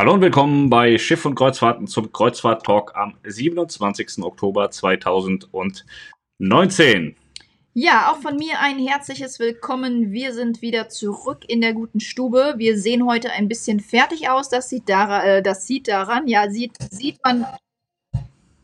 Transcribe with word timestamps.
Hallo 0.00 0.14
und 0.14 0.20
willkommen 0.20 0.70
bei 0.70 0.96
Schiff 0.96 1.24
und 1.24 1.34
Kreuzfahrten 1.34 1.88
zum 1.88 2.12
Kreuzfahrt-Talk 2.12 2.94
am 2.94 3.16
27. 3.24 4.22
Oktober 4.22 4.70
2019. 4.70 7.16
Ja, 7.74 8.12
auch 8.12 8.18
von 8.18 8.36
mir 8.36 8.60
ein 8.60 8.78
herzliches 8.78 9.40
Willkommen. 9.40 10.12
Wir 10.12 10.32
sind 10.34 10.62
wieder 10.62 10.88
zurück 10.88 11.44
in 11.48 11.60
der 11.60 11.72
guten 11.72 11.98
Stube. 11.98 12.54
Wir 12.58 12.78
sehen 12.78 13.06
heute 13.06 13.32
ein 13.32 13.48
bisschen 13.48 13.80
fertig 13.80 14.30
aus. 14.30 14.48
Das 14.48 14.68
sieht, 14.68 14.88
daran, 14.88 15.26
äh, 15.26 15.42
das 15.42 15.66
sieht 15.66 15.88
daran, 15.88 16.28
ja, 16.28 16.48
sieht, 16.48 16.76
sieht 16.92 17.18
man 17.24 17.44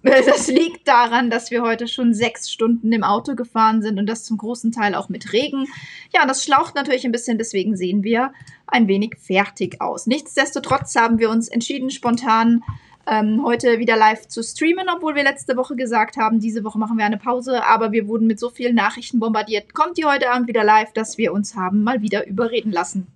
Das 0.27 0.49
liegt 0.49 0.87
daran, 0.87 1.31
dass 1.31 1.51
wir 1.51 1.63
heute 1.63 1.89
schon 1.89 2.13
sechs 2.13 2.51
Stunden 2.51 2.93
im 2.93 3.03
Auto 3.05 3.35
gefahren 3.35 3.81
sind 3.81 3.99
und 3.99 4.07
das 4.07 4.25
zum 4.25 4.37
großen 4.37 4.71
Teil 4.71 4.95
auch 4.95 5.09
mit 5.09 5.33
Regen. 5.33 5.67
Ja, 6.15 6.27
das 6.27 6.45
schlaucht 6.45 6.75
natürlich 6.75 7.07
ein 7.07 7.13
bisschen, 7.13 7.39
deswegen 7.39 7.75
sehen 7.75 8.05
wir 8.05 8.33
ein 8.67 8.87
wenig 8.87 9.17
fertig 9.19 9.81
aus. 9.81 10.07
Nichtsdestotrotz 10.07 10.95
haben 10.97 11.19
wir 11.19 11.31
uns 11.31 11.49
entschieden, 11.49 11.91
spontan 11.91 12.63
ähm, 13.07 13.43
heute 13.45 13.79
wieder 13.79 13.97
live 13.97 14.29
zu 14.29 14.43
streamen, 14.43 14.89
obwohl 14.95 15.15
wir 15.15 15.25
letzte 15.25 15.57
Woche 15.57 15.75
gesagt 15.75 16.17
haben, 16.19 16.39
diese 16.39 16.65
Woche 16.65 16.79
machen 16.79 16.99
wir 16.99 17.05
eine 17.05 17.19
Pause, 17.19 17.65
aber 17.65 17.93
wir 17.93 18.07
wurden 18.07 18.27
mit 18.27 18.39
so 18.39 18.51
vielen 18.51 18.75
Nachrichten 18.75 19.21
bombardiert. 19.21 19.73
Kommt 19.73 19.97
die 19.97 20.05
heute 20.05 20.31
Abend 20.31 20.49
wieder 20.49 20.65
live, 20.65 20.93
dass 20.93 21.17
wir 21.17 21.33
uns 21.33 21.57
haben 21.57 21.83
mal 21.83 22.03
wieder 22.03 22.27
überreden 22.27 22.73
lassen. 22.73 23.07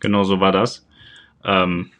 Genau 0.00 0.24
so 0.24 0.40
war 0.40 0.52
das. 0.52 0.86
Ähm, 1.44 1.90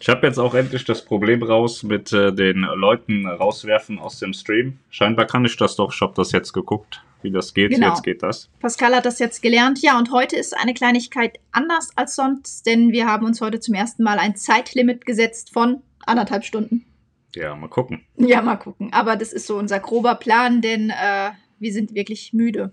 ich 0.00 0.08
habe 0.08 0.26
jetzt 0.26 0.38
auch 0.38 0.54
endlich 0.54 0.84
das 0.84 1.04
Problem 1.04 1.42
raus 1.42 1.82
mit 1.82 2.12
äh, 2.12 2.32
den 2.32 2.60
Leuten 2.60 3.26
rauswerfen 3.26 3.98
aus 3.98 4.18
dem 4.18 4.32
Stream. 4.32 4.78
Scheinbar 4.90 5.26
kann 5.26 5.44
ich 5.44 5.56
das 5.56 5.76
doch. 5.76 5.92
Ich 5.92 6.00
habe 6.00 6.12
das 6.16 6.32
jetzt 6.32 6.52
geguckt, 6.52 7.02
wie 7.22 7.30
das 7.30 7.54
geht. 7.54 7.70
Genau. 7.70 7.88
Jetzt 7.88 8.02
geht 8.02 8.22
das. 8.22 8.48
Pascal 8.60 8.94
hat 8.94 9.06
das 9.06 9.18
jetzt 9.18 9.42
gelernt. 9.42 9.80
Ja, 9.82 9.98
und 9.98 10.12
heute 10.12 10.36
ist 10.36 10.56
eine 10.56 10.74
Kleinigkeit 10.74 11.38
anders 11.52 11.90
als 11.96 12.14
sonst, 12.14 12.66
denn 12.66 12.92
wir 12.92 13.06
haben 13.06 13.26
uns 13.26 13.40
heute 13.40 13.60
zum 13.60 13.74
ersten 13.74 14.02
Mal 14.02 14.18
ein 14.18 14.36
Zeitlimit 14.36 15.06
gesetzt 15.06 15.52
von 15.52 15.82
anderthalb 16.06 16.44
Stunden. 16.44 16.84
Ja, 17.34 17.54
mal 17.54 17.68
gucken. 17.68 18.04
Ja, 18.16 18.40
mal 18.42 18.56
gucken. 18.56 18.92
Aber 18.92 19.16
das 19.16 19.32
ist 19.32 19.46
so 19.46 19.58
unser 19.58 19.80
grober 19.80 20.14
Plan, 20.14 20.60
denn 20.60 20.90
äh, 20.90 21.30
wir 21.60 21.72
sind 21.72 21.94
wirklich 21.94 22.32
müde. 22.32 22.72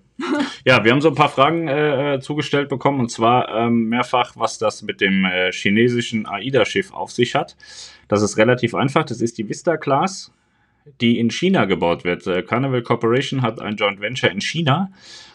ja, 0.66 0.84
wir 0.84 0.92
haben 0.92 1.02
so 1.02 1.10
ein 1.10 1.16
paar 1.16 1.30
Fragen 1.30 1.68
äh, 1.68 2.20
zugestellt 2.22 2.70
bekommen 2.70 3.00
und 3.00 3.10
zwar 3.10 3.50
ähm, 3.50 3.90
mehrfach, 3.90 4.34
was 4.36 4.58
das 4.58 4.82
mit 4.84 5.02
dem 5.02 5.26
äh, 5.26 5.52
chinesischen 5.52 6.26
AIDA-Schiff 6.26 6.94
auf 6.94 7.12
sich 7.12 7.36
hat. 7.36 7.56
Das 8.08 8.22
ist 8.22 8.38
relativ 8.38 8.76
einfach. 8.76 9.04
Das 9.04 9.22
ist 9.22 9.38
die 9.38 9.50
Vista 9.50 9.78
Class, 9.78 10.32
die 11.02 11.20
in 11.20 11.32
China 11.32 11.66
gebaut 11.66 12.04
wird. 12.04 12.28
Äh, 12.28 12.44
Carnival 12.44 12.84
Corporation 12.84 13.42
hat 13.42 13.60
ein 13.60 13.76
Joint 13.76 14.00
Venture 14.00 14.32
in 14.32 14.42
China 14.42 14.92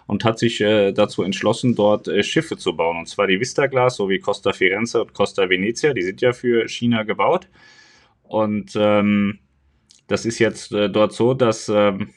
und 0.06 0.24
hat 0.24 0.38
sich 0.38 0.60
äh, 0.60 0.92
dazu 0.92 1.22
entschlossen, 1.22 1.74
dort 1.74 2.08
äh, 2.08 2.22
Schiffe 2.22 2.56
zu 2.56 2.76
bauen. 2.76 2.98
Und 2.98 3.08
zwar 3.08 3.26
die 3.26 3.40
Vista 3.40 3.68
Class 3.68 3.96
sowie 3.96 4.18
Costa 4.18 4.52
Firenze 4.52 5.02
und 5.02 5.14
Costa 5.14 5.48
Venezia. 5.48 5.92
Die 5.92 6.02
sind 6.02 6.20
ja 6.20 6.32
für 6.32 6.68
China 6.68 7.02
gebaut. 7.02 7.48
Und 8.22 8.72
ähm, 8.76 9.38
das 10.06 10.26
ist 10.26 10.38
jetzt 10.38 10.72
äh, 10.72 10.90
dort 10.90 11.12
so, 11.12 11.34
dass 11.34 11.68
ähm, 11.68 12.10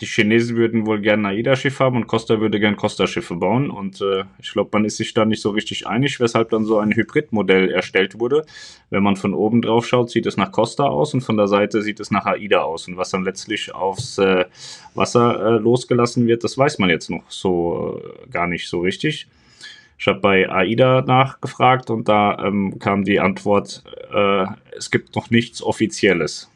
die 0.00 0.06
Chinesen 0.06 0.56
würden 0.56 0.84
wohl 0.84 1.00
gerne 1.00 1.28
ein 1.28 1.36
AIDA-Schiff 1.36 1.80
haben 1.80 1.96
und 1.96 2.06
Costa 2.06 2.38
würde 2.40 2.60
gern 2.60 2.76
Costa-Schiffe 2.76 3.34
bauen. 3.34 3.70
Und 3.70 4.02
äh, 4.02 4.24
ich 4.38 4.52
glaube, 4.52 4.70
man 4.72 4.84
ist 4.84 4.98
sich 4.98 5.14
da 5.14 5.24
nicht 5.24 5.40
so 5.40 5.50
richtig 5.50 5.86
einig, 5.86 6.20
weshalb 6.20 6.50
dann 6.50 6.66
so 6.66 6.78
ein 6.78 6.94
Hybridmodell 6.94 7.70
erstellt 7.70 8.20
wurde. 8.20 8.44
Wenn 8.90 9.02
man 9.02 9.16
von 9.16 9.32
oben 9.32 9.62
drauf 9.62 9.86
schaut, 9.86 10.10
sieht 10.10 10.26
es 10.26 10.36
nach 10.36 10.52
Costa 10.52 10.84
aus 10.84 11.14
und 11.14 11.22
von 11.22 11.38
der 11.38 11.48
Seite 11.48 11.80
sieht 11.80 11.98
es 12.00 12.10
nach 12.10 12.26
AIDA 12.26 12.62
aus. 12.62 12.88
Und 12.88 12.98
was 12.98 13.10
dann 13.10 13.24
letztlich 13.24 13.74
aufs 13.74 14.18
äh, 14.18 14.44
Wasser 14.94 15.54
äh, 15.54 15.58
losgelassen 15.58 16.26
wird, 16.26 16.44
das 16.44 16.58
weiß 16.58 16.78
man 16.78 16.90
jetzt 16.90 17.08
noch 17.08 17.30
so 17.30 18.00
äh, 18.04 18.28
gar 18.28 18.46
nicht 18.46 18.68
so 18.68 18.80
richtig. 18.80 19.26
Ich 19.98 20.06
habe 20.08 20.20
bei 20.20 20.50
AIDA 20.50 21.02
nachgefragt 21.02 21.88
und 21.88 22.06
da 22.06 22.44
ähm, 22.44 22.78
kam 22.78 23.04
die 23.04 23.18
Antwort, 23.18 23.82
äh, 24.12 24.44
es 24.76 24.90
gibt 24.90 25.16
noch 25.16 25.30
nichts 25.30 25.62
Offizielles. 25.62 26.50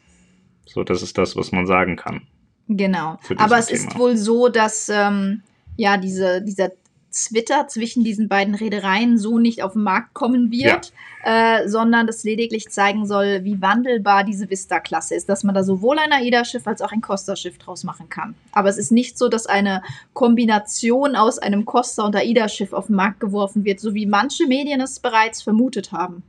So, 0.66 0.84
das 0.84 1.00
ist 1.00 1.16
das, 1.16 1.36
was 1.36 1.52
man 1.52 1.66
sagen 1.66 1.96
kann. 1.96 2.26
Genau. 2.76 3.18
Aber 3.36 3.58
es 3.58 3.66
Thema. 3.66 3.78
ist 3.78 3.98
wohl 3.98 4.16
so, 4.16 4.48
dass 4.48 4.88
ähm, 4.88 5.42
ja 5.76 5.96
diese, 5.96 6.40
dieser 6.40 6.70
Twitter 7.12 7.66
zwischen 7.66 8.04
diesen 8.04 8.28
beiden 8.28 8.54
Reedereien 8.54 9.18
so 9.18 9.38
nicht 9.38 9.62
auf 9.62 9.72
den 9.72 9.82
Markt 9.82 10.14
kommen 10.14 10.52
wird, 10.52 10.92
ja. 11.24 11.62
äh, 11.62 11.68
sondern 11.68 12.06
das 12.06 12.22
lediglich 12.22 12.68
zeigen 12.70 13.06
soll, 13.06 13.42
wie 13.42 13.60
wandelbar 13.60 14.22
diese 14.22 14.48
Vista-Klasse 14.48 15.16
ist, 15.16 15.28
dass 15.28 15.42
man 15.42 15.54
da 15.54 15.64
sowohl 15.64 15.98
ein 15.98 16.12
AIDA-Schiff 16.12 16.66
als 16.68 16.80
auch 16.80 16.92
ein 16.92 17.00
Costa-Schiff 17.00 17.58
draus 17.58 17.82
machen 17.82 18.08
kann. 18.08 18.36
Aber 18.52 18.68
es 18.68 18.78
ist 18.78 18.92
nicht 18.92 19.18
so, 19.18 19.28
dass 19.28 19.46
eine 19.46 19.82
Kombination 20.12 21.16
aus 21.16 21.40
einem 21.40 21.64
Costa- 21.64 22.04
und 22.04 22.14
AIDA-Schiff 22.14 22.72
auf 22.72 22.86
den 22.86 22.96
Markt 22.96 23.18
geworfen 23.18 23.64
wird, 23.64 23.80
so 23.80 23.94
wie 23.94 24.06
manche 24.06 24.46
Medien 24.46 24.80
es 24.80 25.00
bereits 25.00 25.42
vermutet 25.42 25.90
haben. 25.90 26.22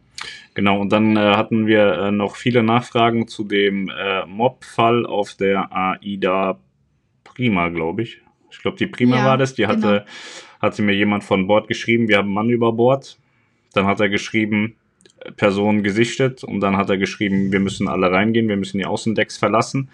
Genau, 0.53 0.79
und 0.79 0.91
dann 0.91 1.15
äh, 1.15 1.35
hatten 1.35 1.67
wir 1.67 1.93
äh, 1.93 2.11
noch 2.11 2.35
viele 2.35 2.63
Nachfragen 2.63 3.27
zu 3.27 3.43
dem 3.43 3.89
äh, 3.89 4.25
Mob-Fall 4.25 5.05
auf 5.05 5.33
der 5.35 5.71
AIDA 5.71 6.59
Prima, 7.23 7.69
glaube 7.69 8.03
ich. 8.03 8.21
Ich 8.51 8.59
glaube, 8.59 8.77
die 8.77 8.87
Prima 8.87 9.17
ja, 9.17 9.25
war 9.25 9.37
das. 9.37 9.55
Die 9.55 9.67
hatte, 9.67 9.81
genau. 9.81 10.61
hatte 10.61 10.81
mir 10.81 10.93
jemand 10.93 11.23
von 11.23 11.47
Bord 11.47 11.67
geschrieben, 11.67 12.07
wir 12.07 12.17
haben 12.17 12.25
einen 12.25 12.33
Mann 12.33 12.49
über 12.49 12.73
Bord. 12.73 13.17
Dann 13.73 13.85
hat 13.85 14.01
er 14.01 14.09
geschrieben, 14.09 14.75
Person 15.37 15.83
gesichtet 15.83 16.43
und 16.43 16.59
dann 16.59 16.77
hat 16.77 16.89
er 16.89 16.97
geschrieben, 16.97 17.51
wir 17.51 17.59
müssen 17.59 17.87
alle 17.87 18.11
reingehen, 18.11 18.47
wir 18.47 18.57
müssen 18.57 18.77
die 18.77 18.85
Außendecks 18.85 19.37
verlassen. 19.37 19.89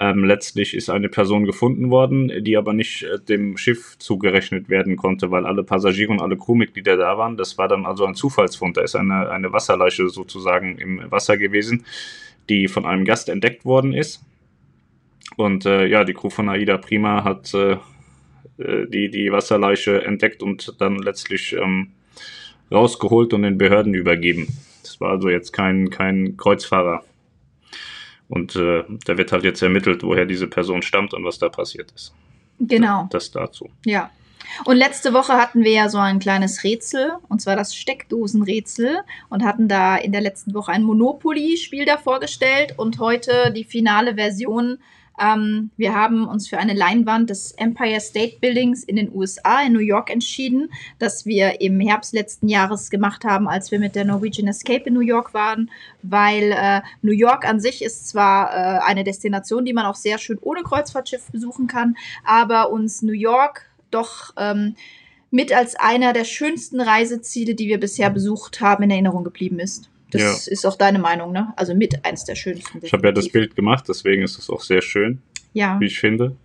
Ähm, 0.00 0.22
letztlich 0.22 0.74
ist 0.74 0.90
eine 0.90 1.08
Person 1.08 1.44
gefunden 1.44 1.90
worden, 1.90 2.44
die 2.44 2.56
aber 2.56 2.72
nicht 2.72 3.02
äh, 3.02 3.18
dem 3.18 3.56
Schiff 3.56 3.98
zugerechnet 3.98 4.68
werden 4.68 4.94
konnte, 4.96 5.32
weil 5.32 5.44
alle 5.44 5.64
Passagiere 5.64 6.12
und 6.12 6.20
alle 6.20 6.36
Crewmitglieder 6.36 6.96
da 6.96 7.18
waren. 7.18 7.36
Das 7.36 7.58
war 7.58 7.66
dann 7.66 7.84
also 7.84 8.04
ein 8.04 8.14
Zufallsfund. 8.14 8.76
Da 8.76 8.82
ist 8.82 8.94
eine, 8.94 9.28
eine 9.28 9.52
Wasserleiche 9.52 10.08
sozusagen 10.08 10.78
im 10.78 11.10
Wasser 11.10 11.36
gewesen, 11.36 11.84
die 12.48 12.68
von 12.68 12.86
einem 12.86 13.04
Gast 13.04 13.28
entdeckt 13.28 13.64
worden 13.64 13.92
ist. 13.92 14.22
Und 15.36 15.66
äh, 15.66 15.86
ja, 15.86 16.04
die 16.04 16.14
Crew 16.14 16.30
von 16.30 16.48
Aida 16.48 16.78
Prima 16.78 17.24
hat 17.24 17.52
äh, 17.54 17.72
äh 18.58 18.86
die, 18.86 19.10
die 19.10 19.32
Wasserleiche 19.32 20.04
entdeckt 20.04 20.44
und 20.44 20.76
dann 20.78 20.98
letztlich 20.98 21.54
ähm, 21.54 21.88
rausgeholt 22.70 23.34
und 23.34 23.42
den 23.42 23.58
Behörden 23.58 23.94
übergeben. 23.94 24.46
Das 24.82 25.00
war 25.00 25.10
also 25.10 25.28
jetzt 25.28 25.52
kein, 25.52 25.90
kein 25.90 26.36
Kreuzfahrer. 26.36 27.02
Und 28.28 28.56
äh, 28.56 28.84
da 29.06 29.16
wird 29.16 29.32
halt 29.32 29.44
jetzt 29.44 29.62
ermittelt, 29.62 30.02
woher 30.02 30.26
diese 30.26 30.46
Person 30.46 30.82
stammt 30.82 31.14
und 31.14 31.24
was 31.24 31.38
da 31.38 31.48
passiert 31.48 31.92
ist. 31.92 32.14
Genau. 32.60 33.08
Das 33.10 33.30
dazu. 33.30 33.68
Ja. 33.84 34.10
Und 34.64 34.76
letzte 34.76 35.12
Woche 35.12 35.34
hatten 35.34 35.62
wir 35.62 35.72
ja 35.72 35.88
so 35.88 35.98
ein 35.98 36.18
kleines 36.18 36.64
Rätsel, 36.64 37.12
und 37.28 37.40
zwar 37.40 37.56
das 37.56 37.74
Steckdosenrätsel, 37.74 39.00
und 39.28 39.44
hatten 39.44 39.68
da 39.68 39.96
in 39.96 40.12
der 40.12 40.20
letzten 40.20 40.54
Woche 40.54 40.72
ein 40.72 40.82
Monopoly-Spiel 40.82 41.84
da 41.84 41.96
vorgestellt 41.96 42.74
und 42.76 42.98
heute 42.98 43.52
die 43.54 43.64
finale 43.64 44.14
Version 44.14 44.78
ähm, 45.20 45.70
wir 45.76 45.94
haben 45.94 46.26
uns 46.26 46.48
für 46.48 46.58
eine 46.58 46.74
Leinwand 46.74 47.30
des 47.30 47.52
Empire 47.52 48.00
State 48.00 48.38
Buildings 48.40 48.84
in 48.84 48.96
den 48.96 49.14
USA, 49.14 49.62
in 49.62 49.72
New 49.72 49.80
York, 49.80 50.10
entschieden, 50.10 50.70
das 50.98 51.26
wir 51.26 51.60
im 51.60 51.80
Herbst 51.80 52.12
letzten 52.12 52.48
Jahres 52.48 52.90
gemacht 52.90 53.24
haben, 53.24 53.48
als 53.48 53.70
wir 53.70 53.78
mit 53.78 53.94
der 53.94 54.04
Norwegian 54.04 54.48
Escape 54.48 54.84
in 54.84 54.94
New 54.94 55.00
York 55.00 55.34
waren, 55.34 55.70
weil 56.02 56.52
äh, 56.52 56.80
New 57.02 57.12
York 57.12 57.46
an 57.46 57.60
sich 57.60 57.82
ist 57.82 58.08
zwar 58.08 58.50
äh, 58.52 58.80
eine 58.84 59.04
Destination, 59.04 59.64
die 59.64 59.72
man 59.72 59.86
auch 59.86 59.94
sehr 59.94 60.18
schön 60.18 60.38
ohne 60.40 60.62
Kreuzfahrtschiff 60.62 61.30
besuchen 61.30 61.66
kann, 61.66 61.96
aber 62.24 62.70
uns 62.70 63.02
New 63.02 63.12
York 63.12 63.66
doch 63.90 64.32
ähm, 64.36 64.74
mit 65.30 65.52
als 65.52 65.76
einer 65.76 66.12
der 66.12 66.24
schönsten 66.24 66.80
Reiseziele, 66.80 67.54
die 67.54 67.68
wir 67.68 67.80
bisher 67.80 68.10
besucht 68.10 68.60
haben, 68.60 68.84
in 68.84 68.90
Erinnerung 68.90 69.24
geblieben 69.24 69.58
ist. 69.58 69.90
Das 70.10 70.46
ja. 70.46 70.52
ist 70.52 70.66
auch 70.66 70.76
deine 70.76 70.98
Meinung, 70.98 71.32
ne? 71.32 71.52
Also 71.56 71.74
mit 71.74 72.04
eins 72.04 72.24
der 72.24 72.34
schönsten. 72.34 72.80
Ich 72.82 72.92
habe 72.92 73.06
ja 73.08 73.12
das 73.12 73.28
Bild 73.28 73.54
gemacht, 73.56 73.84
deswegen 73.88 74.22
ist 74.22 74.38
es 74.38 74.48
auch 74.48 74.62
sehr 74.62 74.82
schön. 74.82 75.20
Ja. 75.52 75.78
Wie 75.80 75.86
ich 75.86 76.00
finde. 76.00 76.36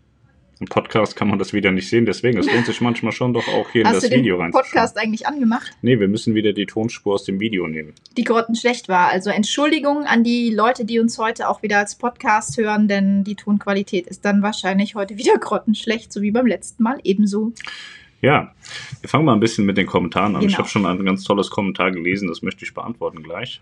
Im 0.59 0.67
Podcast 0.67 1.15
kann 1.15 1.27
man 1.27 1.39
das 1.39 1.51
wieder 1.51 1.71
nicht 1.71 1.89
sehen, 1.89 2.05
deswegen 2.05 2.37
es 2.37 2.45
lohnt 2.45 2.65
sich 2.65 2.79
manchmal 2.79 3.11
schon 3.11 3.33
doch 3.33 3.47
auch 3.49 3.71
hier 3.71 3.85
in 3.85 3.91
das 3.91 4.09
Video 4.09 4.37
rein. 4.37 4.53
Hast 4.53 4.53
du 4.53 4.59
den 4.59 4.71
Podcast 4.71 4.97
eigentlich 4.97 5.27
angemacht? 5.27 5.71
Nee, 5.81 5.99
wir 5.99 6.07
müssen 6.07 6.35
wieder 6.35 6.53
die 6.53 6.65
Tonspur 6.65 7.15
aus 7.15 7.25
dem 7.25 7.41
Video 7.41 7.67
nehmen. 7.67 7.93
Die 8.15 8.23
grottenschlecht 8.23 8.87
war. 8.87 9.09
Also 9.09 9.29
Entschuldigung 9.29 10.05
an 10.05 10.23
die 10.23 10.51
Leute, 10.51 10.85
die 10.85 10.99
uns 10.99 11.17
heute 11.17 11.49
auch 11.49 11.63
wieder 11.63 11.79
als 11.79 11.95
Podcast 11.95 12.57
hören, 12.57 12.87
denn 12.87 13.25
die 13.25 13.35
Tonqualität 13.35 14.07
ist 14.07 14.23
dann 14.23 14.41
wahrscheinlich 14.41 14.95
heute 14.95 15.17
wieder 15.17 15.37
grottenschlecht, 15.37 16.13
so 16.13 16.21
wie 16.21 16.31
beim 16.31 16.45
letzten 16.45 16.83
Mal 16.83 16.99
ebenso. 17.03 17.51
Ja, 18.23 18.53
wir 19.01 19.09
fangen 19.09 19.25
mal 19.25 19.33
ein 19.33 19.41
bisschen 19.41 19.65
mit 19.65 19.75
den 19.75 19.85
Kommentaren 19.85 20.35
an. 20.35 20.39
Genau. 20.39 20.49
Ich 20.49 20.57
habe 20.57 20.69
schon 20.69 20.85
ein 20.85 21.03
ganz 21.03 21.25
tolles 21.25 21.49
Kommentar 21.49 21.91
gelesen, 21.91 22.29
das 22.29 22.41
möchte 22.41 22.63
ich 22.63 22.73
beantworten 22.73 23.21
gleich. 23.21 23.61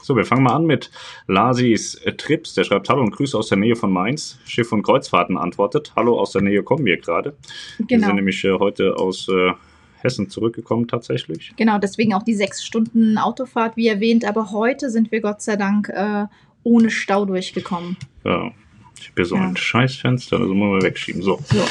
So, 0.00 0.16
wir 0.16 0.24
fangen 0.24 0.44
mal 0.44 0.54
an 0.54 0.64
mit 0.64 0.92
Lasis 1.26 2.00
Trips. 2.16 2.54
Der 2.54 2.62
schreibt 2.62 2.88
Hallo 2.88 3.02
und 3.02 3.10
Grüße 3.10 3.36
aus 3.36 3.48
der 3.48 3.58
Nähe 3.58 3.74
von 3.74 3.92
Mainz. 3.92 4.38
Schiff 4.46 4.70
und 4.70 4.84
Kreuzfahrten 4.84 5.36
antwortet. 5.36 5.92
Hallo, 5.96 6.20
aus 6.20 6.30
der 6.30 6.42
Nähe 6.42 6.62
kommen 6.62 6.84
wir 6.86 6.98
gerade. 6.98 7.34
Genau. 7.78 7.90
Wir 7.90 8.06
sind 8.06 8.14
nämlich 8.14 8.44
äh, 8.44 8.52
heute 8.52 8.94
aus 8.96 9.28
äh, 9.28 9.52
Hessen 9.96 10.30
zurückgekommen 10.30 10.86
tatsächlich. 10.86 11.52
Genau, 11.56 11.78
deswegen 11.78 12.14
auch 12.14 12.22
die 12.22 12.34
sechs 12.34 12.64
Stunden 12.64 13.18
Autofahrt, 13.18 13.76
wie 13.76 13.88
erwähnt. 13.88 14.24
Aber 14.24 14.52
heute 14.52 14.88
sind 14.88 15.10
wir 15.10 15.20
Gott 15.20 15.42
sei 15.42 15.56
Dank 15.56 15.88
äh, 15.88 16.26
ohne 16.62 16.90
Stau 16.90 17.24
durchgekommen. 17.24 17.96
Ja, 18.24 18.52
ich 19.00 19.08
habe 19.08 19.14
hier 19.16 19.24
so 19.24 19.34
ja. 19.34 19.48
ein 19.48 19.56
Scheißfenster, 19.56 20.38
das 20.38 20.46
muss 20.46 20.56
man 20.56 20.82
wegschieben. 20.82 21.22
So. 21.22 21.40
so. 21.44 21.64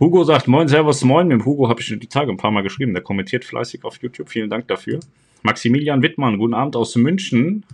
Hugo 0.00 0.22
sagt 0.22 0.46
Moin, 0.46 0.68
Servus, 0.68 1.02
Moin. 1.02 1.26
Mit 1.26 1.44
Hugo 1.44 1.68
habe 1.68 1.80
ich 1.80 1.88
die 1.88 2.06
Tage 2.06 2.30
ein 2.30 2.36
paar 2.36 2.52
Mal 2.52 2.62
geschrieben. 2.62 2.94
Der 2.94 3.02
kommentiert 3.02 3.44
fleißig 3.44 3.82
auf 3.82 4.00
YouTube. 4.00 4.28
Vielen 4.28 4.48
Dank 4.48 4.68
dafür. 4.68 5.00
Maximilian 5.42 6.02
Wittmann, 6.02 6.38
guten 6.38 6.54
Abend 6.54 6.76
aus 6.76 6.94
München. 6.94 7.64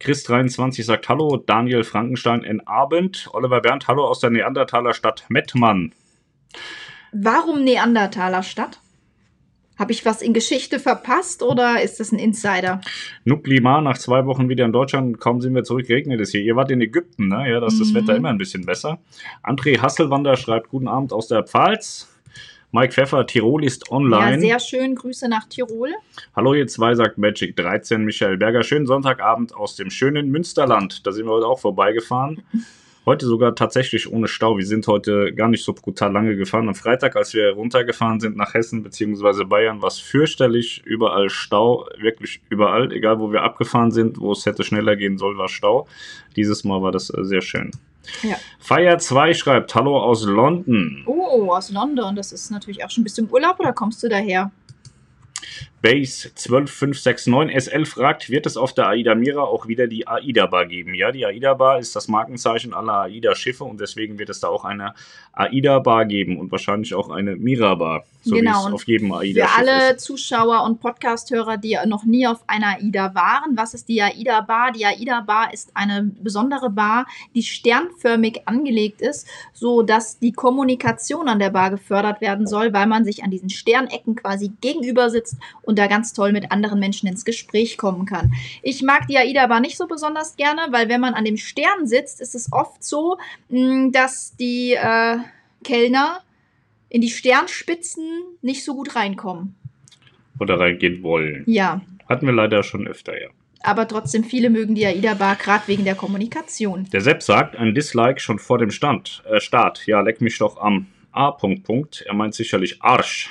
Chris23 0.00 0.82
sagt 0.82 1.08
Hallo, 1.08 1.36
Daniel 1.36 1.84
Frankenstein 1.84 2.42
in 2.42 2.66
Abend. 2.66 3.28
Oliver 3.32 3.60
Berndt, 3.60 3.86
Hallo 3.86 4.06
aus 4.06 4.18
der 4.18 4.30
Neandertaler 4.30 4.92
Stadt 4.92 5.24
Mettmann. 5.28 5.92
Warum 7.12 7.62
Neandertaler 7.62 8.42
Stadt? 8.42 8.80
Habe 9.78 9.92
ich 9.92 10.06
was 10.06 10.22
in 10.22 10.32
Geschichte 10.32 10.78
verpasst 10.80 11.42
oder 11.42 11.82
ist 11.82 12.00
das 12.00 12.10
ein 12.10 12.18
Insider? 12.18 12.80
Nuklima 13.24 13.82
nach 13.82 13.98
zwei 13.98 14.24
Wochen 14.24 14.48
wieder 14.48 14.64
in 14.64 14.72
Deutschland. 14.72 15.20
Kaum 15.20 15.40
sind 15.42 15.54
wir 15.54 15.64
zurück, 15.64 15.88
regnet 15.90 16.20
es 16.20 16.30
hier. 16.30 16.40
Ihr 16.40 16.56
wart 16.56 16.70
in 16.70 16.80
Ägypten, 16.80 17.28
ne? 17.28 17.50
Ja, 17.50 17.60
da 17.60 17.66
ist 17.66 17.78
das 17.78 17.90
Mhm. 17.90 17.94
Wetter 17.96 18.16
immer 18.16 18.30
ein 18.30 18.38
bisschen 18.38 18.64
besser. 18.64 18.98
André 19.42 19.78
Hasselwander 19.80 20.36
schreibt 20.36 20.70
Guten 20.70 20.88
Abend 20.88 21.12
aus 21.12 21.28
der 21.28 21.42
Pfalz. 21.44 22.08
Mike 22.72 22.92
Pfeffer, 22.92 23.26
Tirol 23.26 23.64
ist 23.64 23.90
online. 23.90 24.32
Ja, 24.46 24.58
sehr 24.58 24.60
schön. 24.60 24.94
Grüße 24.96 25.28
nach 25.28 25.46
Tirol. 25.46 25.90
Hallo 26.34 26.52
ihr 26.54 26.66
zwei, 26.66 26.94
sagt 26.94 27.16
Magic 27.16 27.54
13, 27.56 28.02
Michael 28.04 28.38
Berger. 28.38 28.62
Schönen 28.62 28.86
Sonntagabend 28.86 29.54
aus 29.54 29.76
dem 29.76 29.90
schönen 29.90 30.30
Münsterland. 30.30 31.06
Da 31.06 31.12
sind 31.12 31.26
wir 31.26 31.32
heute 31.32 31.46
auch 31.46 31.58
vorbeigefahren. 31.60 32.42
Heute 33.06 33.24
sogar 33.24 33.54
tatsächlich 33.54 34.10
ohne 34.10 34.26
Stau. 34.26 34.58
Wir 34.58 34.66
sind 34.66 34.88
heute 34.88 35.32
gar 35.32 35.46
nicht 35.46 35.64
so 35.64 35.72
brutal 35.72 36.12
lange 36.12 36.34
gefahren. 36.34 36.66
Am 36.66 36.74
Freitag, 36.74 37.14
als 37.14 37.34
wir 37.34 37.50
runtergefahren 37.52 38.18
sind 38.18 38.36
nach 38.36 38.54
Hessen 38.54 38.82
bzw. 38.82 39.44
Bayern, 39.44 39.80
war 39.80 39.86
es 39.86 40.00
fürchterlich. 40.00 40.82
Überall 40.84 41.30
Stau, 41.30 41.86
wirklich 41.98 42.40
überall. 42.48 42.90
Egal, 42.90 43.20
wo 43.20 43.30
wir 43.30 43.44
abgefahren 43.44 43.92
sind, 43.92 44.18
wo 44.18 44.32
es 44.32 44.44
hätte 44.44 44.64
schneller 44.64 44.96
gehen 44.96 45.18
soll, 45.18 45.38
war 45.38 45.48
Stau. 45.48 45.86
Dieses 46.34 46.64
Mal 46.64 46.82
war 46.82 46.90
das 46.90 47.10
äh, 47.10 47.24
sehr 47.24 47.42
schön. 47.42 47.70
Ja. 48.24 48.38
Fire 48.58 48.98
2 48.98 49.34
schreibt 49.34 49.72
Hallo 49.76 49.96
aus 50.00 50.24
London. 50.24 51.04
Oh, 51.06 51.52
aus 51.52 51.70
London. 51.70 52.16
Das 52.16 52.32
ist 52.32 52.50
natürlich 52.50 52.84
auch 52.84 52.90
schon 52.90 53.04
du 53.04 53.22
im 53.22 53.28
Urlaub 53.28 53.60
oder 53.60 53.72
kommst 53.72 54.02
du 54.02 54.08
daher? 54.08 54.50
Base 55.86 56.34
12569 56.34 57.54
SL 57.54 57.84
fragt, 57.84 58.28
wird 58.28 58.44
es 58.46 58.56
auf 58.56 58.72
der 58.72 58.88
Aida 58.88 59.14
Mira 59.14 59.42
auch 59.42 59.68
wieder 59.68 59.86
die 59.86 60.08
Aida 60.08 60.46
Bar 60.46 60.66
geben? 60.66 60.94
Ja, 60.94 61.12
die 61.12 61.24
Aida 61.24 61.54
Bar 61.54 61.78
ist 61.78 61.94
das 61.94 62.08
Markenzeichen 62.08 62.74
aller 62.74 63.02
Aida 63.02 63.36
Schiffe 63.36 63.62
und 63.62 63.80
deswegen 63.80 64.18
wird 64.18 64.28
es 64.28 64.40
da 64.40 64.48
auch 64.48 64.64
eine 64.64 64.94
Aida 65.32 65.78
Bar 65.78 66.06
geben 66.06 66.40
und 66.40 66.50
wahrscheinlich 66.50 66.92
auch 66.92 67.08
eine 67.08 67.36
Mira 67.36 67.76
Bar, 67.76 68.04
so 68.22 68.34
Genau, 68.34 68.50
wie 68.50 68.58
es 68.58 68.66
und 68.66 68.72
auf 68.72 68.86
jedem 68.88 69.12
Aida 69.12 69.46
Für 69.46 69.58
alle 69.58 69.92
ist. 69.92 70.00
Zuschauer 70.00 70.64
und 70.64 70.80
Podcast-Hörer, 70.80 71.56
die 71.56 71.78
noch 71.86 72.04
nie 72.04 72.26
auf 72.26 72.42
einer 72.48 72.78
AIDA 72.78 73.14
waren, 73.14 73.56
was 73.56 73.72
ist 73.72 73.88
die 73.88 74.02
AIDA 74.02 74.40
Bar? 74.40 74.72
Die 74.72 74.84
AIDA 74.84 75.20
Bar 75.20 75.52
ist 75.52 75.70
eine 75.74 76.10
besondere 76.20 76.68
Bar, 76.68 77.06
die 77.36 77.44
sternförmig 77.44 78.48
angelegt 78.48 79.00
ist, 79.00 79.28
so 79.52 79.82
dass 79.82 80.18
die 80.18 80.32
Kommunikation 80.32 81.28
an 81.28 81.38
der 81.38 81.50
Bar 81.50 81.70
gefördert 81.70 82.20
werden 82.20 82.48
soll, 82.48 82.72
weil 82.72 82.88
man 82.88 83.04
sich 83.04 83.22
an 83.22 83.30
diesen 83.30 83.50
Sternecken 83.50 84.16
quasi 84.16 84.50
gegenüber 84.60 85.10
sitzt 85.10 85.36
und 85.62 85.75
da 85.76 85.86
ganz 85.86 86.12
toll 86.12 86.32
mit 86.32 86.50
anderen 86.50 86.80
Menschen 86.80 87.06
ins 87.08 87.24
Gespräch 87.24 87.78
kommen 87.78 88.06
kann. 88.06 88.32
Ich 88.62 88.82
mag 88.82 89.06
die 89.06 89.18
AIDA 89.18 89.46
Bar 89.46 89.60
nicht 89.60 89.76
so 89.76 89.86
besonders 89.86 90.36
gerne, 90.36 90.62
weil 90.70 90.88
wenn 90.88 91.00
man 91.00 91.14
an 91.14 91.24
dem 91.24 91.36
Stern 91.36 91.86
sitzt, 91.86 92.20
ist 92.20 92.34
es 92.34 92.52
oft 92.52 92.82
so, 92.82 93.18
mh, 93.48 93.90
dass 93.92 94.34
die 94.36 94.72
äh, 94.72 95.18
Kellner 95.62 96.20
in 96.88 97.00
die 97.00 97.10
Sternspitzen 97.10 98.04
nicht 98.42 98.64
so 98.64 98.74
gut 98.74 98.96
reinkommen. 98.96 99.54
Oder 100.38 100.58
reingehen 100.58 101.02
wollen. 101.02 101.44
Ja, 101.46 101.80
Hatten 102.08 102.26
wir 102.26 102.32
leider 102.32 102.62
schon 102.62 102.86
öfter, 102.86 103.20
ja. 103.20 103.28
aber 103.62 103.88
trotzdem 103.88 104.22
viele 104.22 104.48
mögen 104.48 104.74
die 104.74 104.86
AIDA 104.86 105.14
Bar, 105.14 105.36
gerade 105.36 105.66
wegen 105.66 105.84
der 105.84 105.96
Kommunikation. 105.96 106.88
Der 106.92 107.00
Sepp 107.00 107.22
sagt, 107.22 107.56
ein 107.56 107.74
Dislike 107.74 108.20
schon 108.20 108.38
vor 108.38 108.58
dem 108.58 108.70
Stand, 108.70 109.24
äh, 109.28 109.40
Start. 109.40 109.86
Ja, 109.86 110.00
leck 110.00 110.20
mich 110.20 110.38
doch 110.38 110.56
am 110.58 110.86
A. 111.10 111.32
Punkt, 111.32 111.64
Punkt. 111.64 112.04
Er 112.06 112.14
meint 112.14 112.34
sicherlich 112.34 112.80
Arsch. 112.82 113.30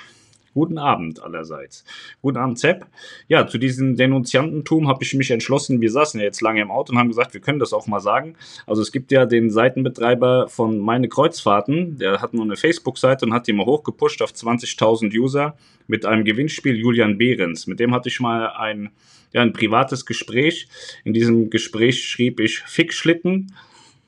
Guten 0.55 0.77
Abend 0.77 1.21
allerseits. 1.21 1.83
Guten 2.21 2.37
Abend, 2.37 2.57
Sepp. 2.57 2.85
Ja, 3.27 3.45
zu 3.45 3.57
diesem 3.57 3.97
Denunziantentum 3.97 4.87
habe 4.87 5.03
ich 5.03 5.13
mich 5.13 5.29
entschlossen. 5.29 5.81
Wir 5.81 5.91
saßen 5.91 6.17
ja 6.17 6.25
jetzt 6.25 6.39
lange 6.39 6.61
im 6.61 6.71
Auto 6.71 6.93
und 6.93 6.97
haben 6.97 7.09
gesagt, 7.09 7.33
wir 7.33 7.41
können 7.41 7.59
das 7.59 7.73
auch 7.73 7.87
mal 7.87 7.99
sagen. 7.99 8.37
Also 8.65 8.81
es 8.81 8.93
gibt 8.93 9.11
ja 9.11 9.25
den 9.25 9.51
Seitenbetreiber 9.51 10.47
von 10.47 10.79
Meine 10.79 11.09
Kreuzfahrten, 11.09 11.97
der 11.97 12.21
hat 12.21 12.33
nur 12.33 12.45
eine 12.45 12.55
Facebook-Seite 12.55 13.25
und 13.25 13.33
hat 13.33 13.47
die 13.47 13.53
mal 13.53 13.65
hochgepusht 13.65 14.21
auf 14.21 14.31
20.000 14.31 15.13
User 15.13 15.57
mit 15.87 16.05
einem 16.05 16.23
Gewinnspiel 16.23 16.77
Julian 16.77 17.17
Behrens. 17.17 17.67
Mit 17.67 17.81
dem 17.81 17.93
hatte 17.93 18.07
ich 18.07 18.21
mal 18.21 18.47
ein, 18.47 18.91
ja, 19.33 19.41
ein 19.41 19.51
privates 19.51 20.05
Gespräch. 20.05 20.69
In 21.03 21.11
diesem 21.11 21.49
Gespräch 21.49 22.07
schrieb 22.07 22.39
ich 22.39 22.59
Fickschlitten 22.59 23.51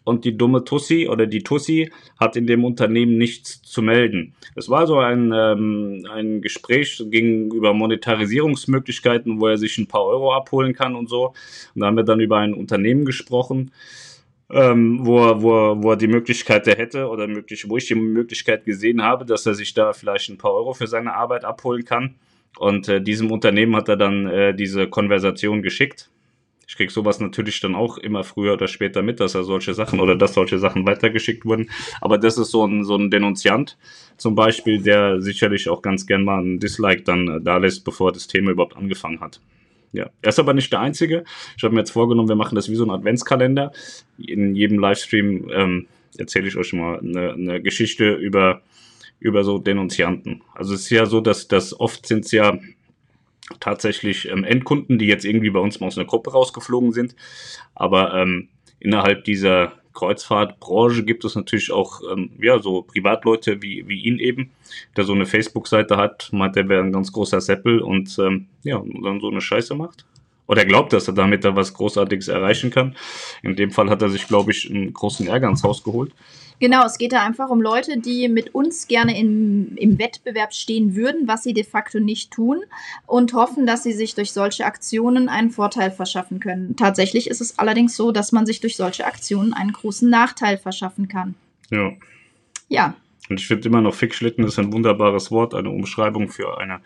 und 0.08 0.24
die 0.24 0.38
dumme 0.38 0.64
Tussi 0.64 1.10
oder 1.10 1.28
die 1.28 1.44
Tussi 1.44 1.92
hat 2.18 2.38
in 2.38 2.48
dem 2.48 2.64
Unternehmen 2.64 3.18
nichts 3.18 3.62
zu 3.62 3.82
melden. 3.82 4.34
Es 4.56 4.70
war 4.70 4.88
so 4.88 5.00
ein, 5.00 5.34
ähm, 5.36 6.08
ein 6.10 6.42
Gespräch 6.42 7.04
ging 7.12 7.52
über 7.52 7.74
Monetarisierungsmöglichkeiten, 7.74 9.42
wo 9.42 9.48
er 9.48 9.58
sich 9.58 9.78
ein 9.78 9.88
paar 9.88 10.06
Euro 10.06 10.34
abholen 10.34 10.74
kann 10.74 10.96
und 10.96 11.10
so. 11.10 11.34
Und 11.76 11.82
da 11.82 11.88
haben 11.88 11.98
wir 11.98 12.06
dann 12.06 12.22
über 12.22 12.38
ein 12.38 12.54
Unternehmen 12.54 13.04
gesprochen, 13.04 13.72
ähm, 14.50 15.06
wo, 15.06 15.26
er, 15.26 15.42
wo, 15.42 15.84
wo 15.84 15.92
er 15.92 15.98
die 15.98 16.08
Möglichkeit 16.08 16.66
hätte 16.68 17.10
oder 17.10 17.28
möglich, 17.28 17.70
wo 17.70 17.76
ich 17.76 17.88
die 17.88 17.96
Möglichkeit 17.96 18.64
gesehen 18.64 19.02
habe, 19.04 19.26
dass 19.26 19.46
er 19.46 19.56
sich 19.56 19.74
da 19.74 19.92
vielleicht 19.92 20.30
ein 20.30 20.38
paar 20.38 20.54
Euro 20.54 20.74
für 20.74 20.88
seine 20.88 21.16
Arbeit 21.16 21.44
abholen 21.44 21.84
kann. 21.84 22.16
Und 22.58 22.88
äh, 22.88 23.02
diesem 23.02 23.30
Unternehmen 23.30 23.76
hat 23.76 23.90
er 23.90 23.98
dann 23.98 24.26
äh, 24.28 24.56
diese 24.56 24.88
Konversation 24.88 25.62
geschickt. 25.62 26.10
Ich 26.68 26.76
krieg 26.76 26.92
sowas 26.92 27.22
natürlich 27.22 27.62
dann 27.62 27.76
auch 27.76 27.98
immer 27.98 28.26
früher 28.26 28.54
oder 28.54 28.68
später 28.68 29.02
mit, 29.02 29.22
dass 29.22 29.36
er 29.36 29.46
solche 29.46 29.74
Sachen 29.74 30.02
oder 30.02 30.16
dass 30.16 30.34
solche 30.34 30.60
Sachen 30.60 30.86
weitergeschickt 30.86 31.46
wurden. 31.46 31.70
Aber 32.02 32.18
das 32.18 32.38
ist 32.38 32.52
so 32.52 32.66
ein, 32.68 32.84
so 32.84 32.98
ein 32.98 33.10
Denunziant 33.10 33.78
zum 34.18 34.36
Beispiel, 34.36 34.82
der 34.82 35.22
sicherlich 35.22 35.70
auch 35.70 35.82
ganz 35.82 36.06
gern 36.06 36.26
mal 36.26 36.44
ein 36.44 36.60
Dislike 36.60 37.04
dann 37.04 37.28
äh, 37.28 37.42
da 37.42 37.58
lässt, 37.58 37.86
bevor 37.86 38.12
das 38.12 38.28
Thema 38.28 38.52
überhaupt 38.52 38.76
angefangen 38.76 39.22
hat. 39.22 39.40
Ja, 39.94 40.10
er 40.22 40.30
ist 40.30 40.40
aber 40.40 40.54
nicht 40.54 40.72
der 40.74 40.82
Einzige. 40.82 41.24
Ich 41.56 41.64
habe 41.64 41.74
mir 41.74 41.82
jetzt 41.82 41.92
vorgenommen, 41.92 42.28
wir 42.28 42.36
machen 42.36 42.56
das 42.56 42.70
wie 42.70 42.76
so 42.76 42.84
ein 42.84 42.92
Adventskalender. 42.92 43.72
In 44.18 44.54
jedem 44.54 44.80
Livestream 44.80 45.50
ähm, 45.50 45.88
erzähle 46.18 46.50
ich 46.50 46.58
euch 46.58 46.74
mal 46.74 47.00
eine, 47.00 47.32
eine 47.32 47.62
Geschichte 47.62 48.14
über, 48.14 48.62
über 49.20 49.46
so 49.46 49.58
Denunzianten. 49.58 50.42
Also 50.54 50.74
es 50.74 50.82
ist 50.82 50.90
ja 50.90 51.06
so, 51.06 51.22
dass 51.22 51.48
das 51.48 51.80
oft 51.80 52.06
sind 52.06 52.26
es 52.26 52.32
ja 52.32 52.60
tatsächlich 53.60 54.28
ähm, 54.30 54.44
Endkunden, 54.44 55.00
die 55.00 55.08
jetzt 55.08 55.26
irgendwie 55.26 55.50
bei 55.50 55.60
uns 55.60 55.80
mal 55.80 55.88
aus 55.88 55.98
einer 55.98 56.08
Gruppe 56.08 56.32
rausgeflogen 56.32 56.92
sind. 56.92 57.16
Aber 57.76 58.14
ähm, 58.14 58.50
innerhalb 58.80 59.24
dieser 59.24 59.74
Kreuzfahrtbranche 59.94 61.04
gibt 61.04 61.26
es 61.26 61.36
natürlich 61.36 61.72
auch 61.72 62.02
ähm, 62.12 62.32
ja 62.40 62.60
so 62.62 62.84
Privatleute 62.84 63.62
wie, 63.64 63.88
wie 63.88 64.02
ihn 64.02 64.20
eben, 64.20 64.52
der 64.96 65.06
so 65.06 65.14
eine 65.14 65.26
Facebook-Seite 65.26 65.98
hat, 65.98 66.30
meint, 66.32 66.56
der 66.56 66.70
wäre 66.70 66.84
ein 66.84 66.92
ganz 66.92 67.12
großer 67.12 67.42
Seppel 67.42 67.80
und 67.80 68.18
ähm, 68.20 68.48
ja, 68.64 68.84
dann 69.04 69.20
so 69.20 69.30
eine 69.30 69.42
Scheiße 69.42 69.74
macht. 69.74 70.06
Oder 70.46 70.62
er 70.62 70.68
glaubt, 70.68 70.94
dass 70.94 71.08
er 71.08 71.14
damit 71.14 71.44
da 71.44 71.56
was 71.56 71.74
Großartiges 71.74 72.28
erreichen 72.30 72.70
kann. 72.70 72.96
In 73.44 73.56
dem 73.56 73.72
Fall 73.72 73.90
hat 73.90 74.02
er 74.02 74.10
sich, 74.10 74.28
glaube 74.28 74.52
ich, 74.52 74.70
einen 74.70 74.94
großen 74.94 75.28
Ärger 75.28 75.50
ins 75.50 75.64
Haus 75.64 75.84
geholt. 75.84 76.14
Genau, 76.60 76.86
es 76.86 76.98
geht 76.98 77.12
da 77.12 77.24
einfach 77.24 77.50
um 77.50 77.62
Leute, 77.62 78.00
die 78.00 78.28
mit 78.30 78.56
uns 78.56 78.88
gerne 78.88 79.18
im, 79.20 79.76
im 79.76 80.00
Wettbewerb 80.00 80.54
stehen 80.54 80.96
würden, 80.96 81.28
was 81.28 81.44
sie 81.44 81.54
de 81.54 81.64
facto 81.64 82.00
nicht 82.00 82.32
tun 82.32 82.64
und 83.06 83.34
hoffen, 83.34 83.68
dass 83.68 83.84
sie 83.84 83.94
sich 83.94 84.16
durch 84.16 84.32
solche 84.32 84.66
Aktionen 84.66 85.30
einen 85.30 85.52
Vorteil 85.52 85.92
verschaffen 85.92 86.40
können. 86.40 86.76
Tatsächlich 86.76 87.30
ist 87.30 87.42
es 87.42 87.60
allerdings 87.60 87.96
so, 87.96 88.12
dass 88.12 88.32
man 88.32 88.48
sich 88.48 88.60
durch 88.60 88.76
solche 88.76 89.06
Aktionen 89.06 89.54
einen 89.54 89.72
großen 89.72 90.10
Nachteil 90.10 90.58
verschaffen 90.58 91.08
kann. 91.08 91.36
Ja. 91.70 91.92
Ja, 92.70 92.96
Und 93.30 93.40
ich 93.40 93.48
finde 93.48 93.70
immer 93.70 93.82
noch, 93.82 93.94
Fickschlitten 93.94 94.44
ist 94.44 94.60
ein 94.60 94.74
wunderbares 94.74 95.32
Wort, 95.32 95.54
eine 95.54 95.70
Umschreibung 95.70 96.28
für 96.28 96.58
eine 96.58 96.82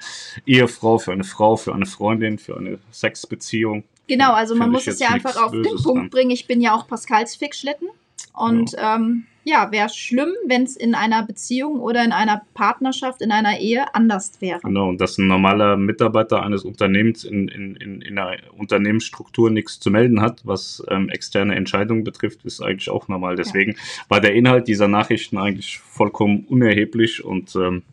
Ehefrau, 0.45 0.99
für 0.99 1.11
eine 1.11 1.23
Frau, 1.23 1.55
für 1.55 1.73
eine 1.73 1.85
Freundin, 1.87 2.37
für 2.37 2.57
eine 2.57 2.77
Sexbeziehung. 2.91 3.83
genau, 4.07 4.33
also 4.33 4.55
man 4.55 4.69
muss 4.69 4.85
es 4.85 4.99
ja 4.99 5.09
einfach 5.09 5.41
auf 5.41 5.51
den 5.51 5.63
Punkt 5.63 5.85
dran. 5.85 6.09
bringen. 6.09 6.31
Ich 6.31 6.45
bin 6.45 6.61
ja 6.61 6.75
auch 6.75 6.87
Pascals 6.87 7.35
Fickschlitten 7.35 7.87
und 8.33 8.75
ähm, 8.77 9.25
ja, 9.43 9.71
wäre 9.71 9.89
schlimm, 9.89 10.29
wenn 10.45 10.63
es 10.63 10.75
in 10.75 10.93
einer 10.93 11.25
Beziehung 11.25 11.79
oder 11.79 12.03
in 12.03 12.11
einer 12.11 12.41
Partnerschaft, 12.53 13.21
in 13.21 13.31
einer 13.31 13.59
Ehe 13.59 13.93
anders 13.95 14.39
wäre. 14.39 14.59
Genau, 14.61 14.89
und 14.89 15.01
dass 15.01 15.17
ein 15.17 15.27
normaler 15.27 15.77
Mitarbeiter 15.77 16.43
eines 16.43 16.63
Unternehmens 16.63 17.23
in, 17.23 17.47
in, 17.47 17.75
in, 17.75 18.01
in 18.01 18.17
einer 18.17 18.37
Unternehmensstruktur 18.57 19.49
nichts 19.49 19.79
zu 19.79 19.89
melden 19.89 20.21
hat, 20.21 20.41
was 20.45 20.83
ähm, 20.89 21.09
externe 21.09 21.55
Entscheidungen 21.55 22.03
betrifft, 22.03 22.45
ist 22.45 22.61
eigentlich 22.61 22.89
auch 22.89 23.07
normal. 23.07 23.35
Deswegen 23.35 23.75
war 24.09 24.21
der 24.21 24.33
Inhalt 24.33 24.67
dieser 24.67 24.87
Nachrichten 24.87 25.37
eigentlich 25.37 25.79
vollkommen 25.79 26.45
unerheblich 26.47 27.23
und 27.23 27.55
ähm, 27.55 27.83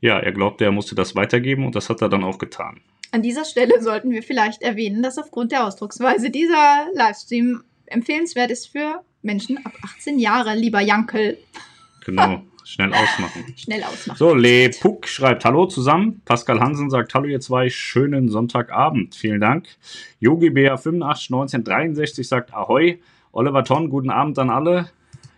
ja, 0.00 0.18
er 0.18 0.32
glaubte, 0.32 0.64
er 0.64 0.72
musste 0.72 0.94
das 0.94 1.16
weitergeben 1.16 1.64
und 1.64 1.74
das 1.74 1.90
hat 1.90 2.02
er 2.02 2.08
dann 2.08 2.22
auch 2.22 2.38
getan. 2.38 2.80
An 3.12 3.22
dieser 3.22 3.44
Stelle 3.44 3.80
sollten 3.80 4.10
wir 4.10 4.22
vielleicht 4.22 4.62
erwähnen, 4.62 5.02
dass 5.02 5.18
aufgrund 5.18 5.52
der 5.52 5.66
Ausdrucksweise 5.66 6.30
dieser 6.30 6.86
Livestream 6.94 7.62
empfehlenswert 7.86 8.50
ist 8.50 8.68
für 8.68 9.02
Menschen 9.22 9.58
ab 9.64 9.72
18 9.82 10.18
Jahre, 10.18 10.54
lieber 10.54 10.80
Jankel. 10.80 11.38
Genau, 12.04 12.42
schnell 12.64 12.92
ausmachen. 12.92 13.44
Schnell 13.56 13.82
ausmachen. 13.82 14.18
So, 14.18 14.34
Le 14.34 14.70
Puck 14.70 15.08
schreibt 15.08 15.44
Hallo 15.44 15.66
zusammen. 15.66 16.22
Pascal 16.24 16.60
Hansen 16.60 16.90
sagt 16.90 17.14
Hallo, 17.14 17.26
ihr 17.26 17.40
zwei. 17.40 17.68
Schönen 17.68 18.28
Sonntagabend. 18.28 19.14
Vielen 19.14 19.40
Dank. 19.40 19.68
Yogi 20.20 20.50
85 20.50 21.30
1963 21.30 22.28
sagt 22.28 22.54
Ahoi. 22.54 22.98
Oliver 23.32 23.64
Ton, 23.64 23.90
guten 23.90 24.10
Abend 24.10 24.38
an 24.38 24.50
alle. 24.50 24.90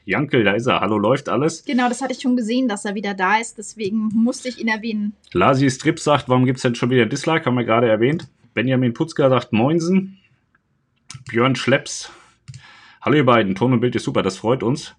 Jankel, 0.09 0.43
da 0.43 0.52
ist 0.52 0.67
er. 0.67 0.81
Hallo, 0.81 0.97
läuft 0.97 1.28
alles? 1.28 1.64
Genau, 1.67 1.88
das 1.88 2.00
hatte 2.00 2.12
ich 2.14 2.23
schon 2.23 2.35
gesehen, 2.35 2.67
dass 2.67 2.87
er 2.87 2.95
wieder 2.95 3.12
da 3.12 3.37
ist. 3.38 3.59
Deswegen 3.59 4.09
musste 4.14 4.49
ich 4.49 4.59
ihn 4.59 4.69
erwähnen. 4.69 5.12
Lasi 5.33 5.71
Strip 5.71 6.00
sagt, 6.00 6.31
warum 6.31 6.47
gibt 6.47 6.57
es 6.57 6.62
denn 6.62 6.75
schon 6.75 6.88
wieder 6.88 7.05
Dislike? 7.05 7.45
Haben 7.45 7.57
wir 7.57 7.64
gerade 7.64 7.88
erwähnt. 7.88 8.26
Benjamin 8.55 8.95
Putzka 8.95 9.28
sagt 9.28 9.52
Moinsen. 9.52 10.17
Björn 11.28 11.57
Schlepps. 11.57 12.11
Hallo 13.08 13.16
ihr 13.16 13.24
beiden, 13.24 13.54
Ton 13.54 13.72
und 13.72 13.80
Bild 13.80 13.96
ist 13.96 14.04
super, 14.04 14.22
das 14.22 14.36
freut 14.36 14.62
uns. 14.62 14.94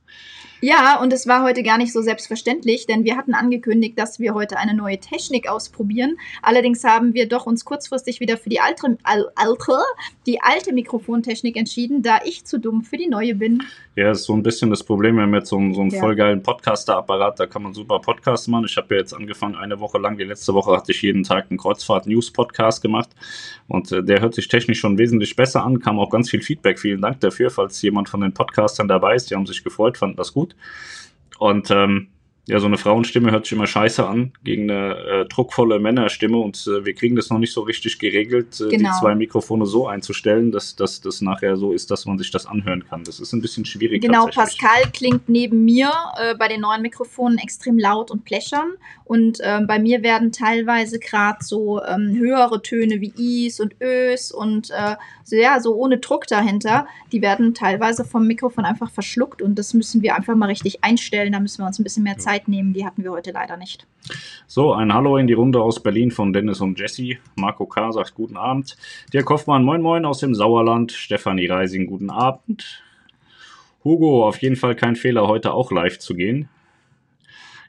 Ja, 0.61 0.99
und 0.99 1.13
es 1.13 1.27
war 1.27 1.43
heute 1.43 1.61
gar 1.61 1.77
nicht 1.77 1.93
so 1.93 2.01
selbstverständlich, 2.01 2.87
denn 2.87 3.03
wir 3.03 3.15
hatten 3.15 3.35
angekündigt, 3.35 3.99
dass 3.99 4.19
wir 4.19 4.33
heute 4.33 4.57
eine 4.57 4.73
neue 4.73 4.99
Technik 4.99 5.47
ausprobieren. 5.47 6.17
Allerdings 6.41 6.83
haben 6.83 7.13
wir 7.13 7.29
doch 7.29 7.45
uns 7.45 7.65
kurzfristig 7.65 8.19
wieder 8.19 8.37
für 8.37 8.49
die 8.49 8.61
alte, 8.61 8.97
alte, 9.03 9.77
die 10.25 10.41
alte 10.41 10.73
Mikrofontechnik 10.73 11.55
entschieden, 11.55 12.01
da 12.01 12.17
ich 12.25 12.45
zu 12.45 12.59
dumm 12.59 12.81
für 12.81 12.97
die 12.97 13.07
neue 13.07 13.35
bin. 13.35 13.61
Ja, 13.95 14.09
ist 14.09 14.23
so 14.23 14.33
ein 14.33 14.41
bisschen 14.41 14.71
das 14.71 14.83
Problem. 14.83 15.15
Wir 15.17 15.21
haben 15.21 15.35
jetzt 15.35 15.49
so 15.49 15.57
so 15.71 15.81
einen 15.81 15.91
Ja. 15.91 15.99
voll 15.99 16.15
geilen 16.15 16.41
Podcaster-Apparat, 16.41 17.39
da 17.39 17.45
kann 17.45 17.61
man 17.61 17.75
super 17.75 17.99
Podcasts 17.99 18.47
machen. 18.47 18.65
Ich 18.65 18.75
habe 18.75 18.95
ja 18.95 19.01
jetzt 19.01 19.13
angefangen, 19.13 19.55
eine 19.55 19.79
Woche 19.79 19.99
lang, 19.99 20.17
die 20.17 20.23
letzte 20.23 20.55
Woche 20.55 20.75
hatte 20.75 20.93
ich 20.93 21.01
jeden 21.03 21.23
Tag 21.23 21.51
einen 21.51 21.59
Kreuzfahrt-News-Podcast 21.59 22.81
gemacht 22.81 23.09
und 23.69 23.91
äh, 23.91 24.03
der 24.03 24.19
hört 24.19 24.33
sich 24.33 24.47
technisch 24.47 24.79
schon 24.79 24.97
wesentlich 24.97 25.35
besser 25.35 25.63
an, 25.63 25.79
kam 25.79 25.99
auch 25.99 26.09
ganz 26.09 26.29
viel 26.29 26.41
Feedback. 26.41 26.79
Vielen 26.79 27.01
Dank 27.01 27.21
dafür, 27.21 27.51
falls 27.51 27.81
jemand 27.81 28.09
von 28.09 28.21
den 28.21 28.33
Podcastern 28.33 28.88
dabei 28.88 29.15
ist. 29.15 29.29
Die 29.29 29.35
haben 29.35 29.45
sich 29.45 29.63
gefreut, 29.63 29.97
fanden 29.97 30.17
das 30.17 30.33
gut. 30.33 30.55
Und 31.38 31.69
ähm, 31.71 32.07
ja, 32.50 32.60
so 32.60 32.65
eine 32.65 32.77
Frauenstimme 32.79 33.32
hört 33.32 33.46
sich 33.46 33.53
immer 33.53 33.68
scheiße 33.68 34.06
an 34.08 34.34
gegen 34.44 34.72
eine 34.72 34.96
äh, 34.96 35.25
druckvolle 35.25 35.79
Männerstimme 35.79 36.38
und 36.38 36.65
äh, 36.68 36.84
wir 36.84 36.96
kriegen 36.96 37.15
das 37.15 37.29
noch 37.29 37.38
nicht 37.38 37.53
so 37.53 37.62
richtig 37.62 38.00
geregelt, 38.00 38.60
äh, 38.60 38.70
Genau. 38.70 38.89
die 38.89 39.00
zwei 39.00 39.13
Mikrofone 39.13 39.68
so 39.68 39.88
einzustellen, 39.88 40.51
dass 40.51 40.75
das 40.75 41.22
nachher 41.22 41.58
so 41.58 41.72
ist, 41.74 41.91
dass 41.91 42.08
man 42.08 42.18
sich 42.18 42.32
das 42.32 42.48
anhören 42.48 42.84
kann. 42.89 43.03
Das 43.03 43.20
ist 43.20 43.34
ein 43.34 43.41
bisschen 43.41 43.65
schwierig. 43.65 44.01
Genau. 44.01 44.25
Pascal 44.25 44.82
klingt 44.91 45.29
neben 45.29 45.63
mir 45.63 45.91
äh, 46.20 46.36
bei 46.36 46.48
den 46.48 46.62
neuen 46.62 46.82
Mikrofonen 46.82 47.38
extrem 47.38 47.77
laut 47.77 48.10
und 48.10 48.25
plächern. 48.25 48.72
Und 49.06 49.39
ähm, 49.44 49.65
bei 49.68 49.79
mir 49.79 50.03
werden 50.03 50.32
teilweise 50.32 51.00
gerade 51.00 51.44
so 51.44 51.82
ähm, 51.84 52.15
höhere 52.15 52.62
Töne 52.62 53.01
wie 53.01 53.48
Is 53.48 53.60
und 53.60 53.75
Ös 53.82 54.32
und 54.32 54.70
äh, 54.72 54.96
so, 55.24 55.36
ja, 55.36 55.60
so 55.60 55.75
ohne 55.75 55.98
Druck 55.98 56.27
dahinter, 56.27 56.88
die 57.12 57.22
werden 57.22 57.53
teilweise 57.53 58.06
vom 58.06 58.27
Mikrofon 58.27 58.65
einfach 58.65 58.91
verschluckt 58.91 59.41
und 59.41 59.58
das 59.58 59.74
müssen 59.74 60.01
wir 60.01 60.15
einfach 60.15 60.36
mal 60.36 60.48
richtig 60.48 60.84
einstellen. 60.84 61.32
Da 61.32 61.39
müssen 61.39 61.63
wir 61.63 61.68
uns 61.68 61.79
ein 61.79 61.84
bisschen 61.84 62.03
mehr 62.03 62.15
Ja. 62.18 62.20
Zeit 62.39 62.48
nehmen. 62.48 62.74
Die 62.74 62.86
hatten 62.86 63.03
wir 63.03 63.12
heute 63.12 63.31
leider 63.31 63.58
nicht. 63.58 63.86
So, 64.48 64.74
ein 64.74 64.93
Hallo 64.93 65.17
in 65.17 65.27
die 65.27 65.34
Runde 65.34 65.62
aus 65.62 65.84
Berlin 65.84 66.12
von 66.12 66.34
Dennis 66.34 66.62
und 66.62 66.79
Jesse. 66.79 67.17
Marco 67.36 67.65
K. 67.65 67.91
sagt 67.91 68.15
guten 68.15 68.38
Abend. 68.38 68.77
Dirk 69.13 69.29
Hoffmann, 69.29 69.63
moin 69.63 69.81
moin 69.81 70.05
aus 70.05 70.19
dem 70.19 70.34
Sauerland. 70.34 70.91
Stefanie 70.91 71.48
Reising, 71.48 71.88
guten 71.88 72.10
Abend. 72.10 72.84
Hugo, 73.84 74.27
auf 74.27 74.41
jeden 74.41 74.55
Fall 74.55 74.75
kein 74.75 74.96
Fehler, 74.96 75.27
heute 75.27 75.53
auch 75.53 75.72
live 75.72 76.00
zu 76.00 76.15
gehen. 76.15 76.50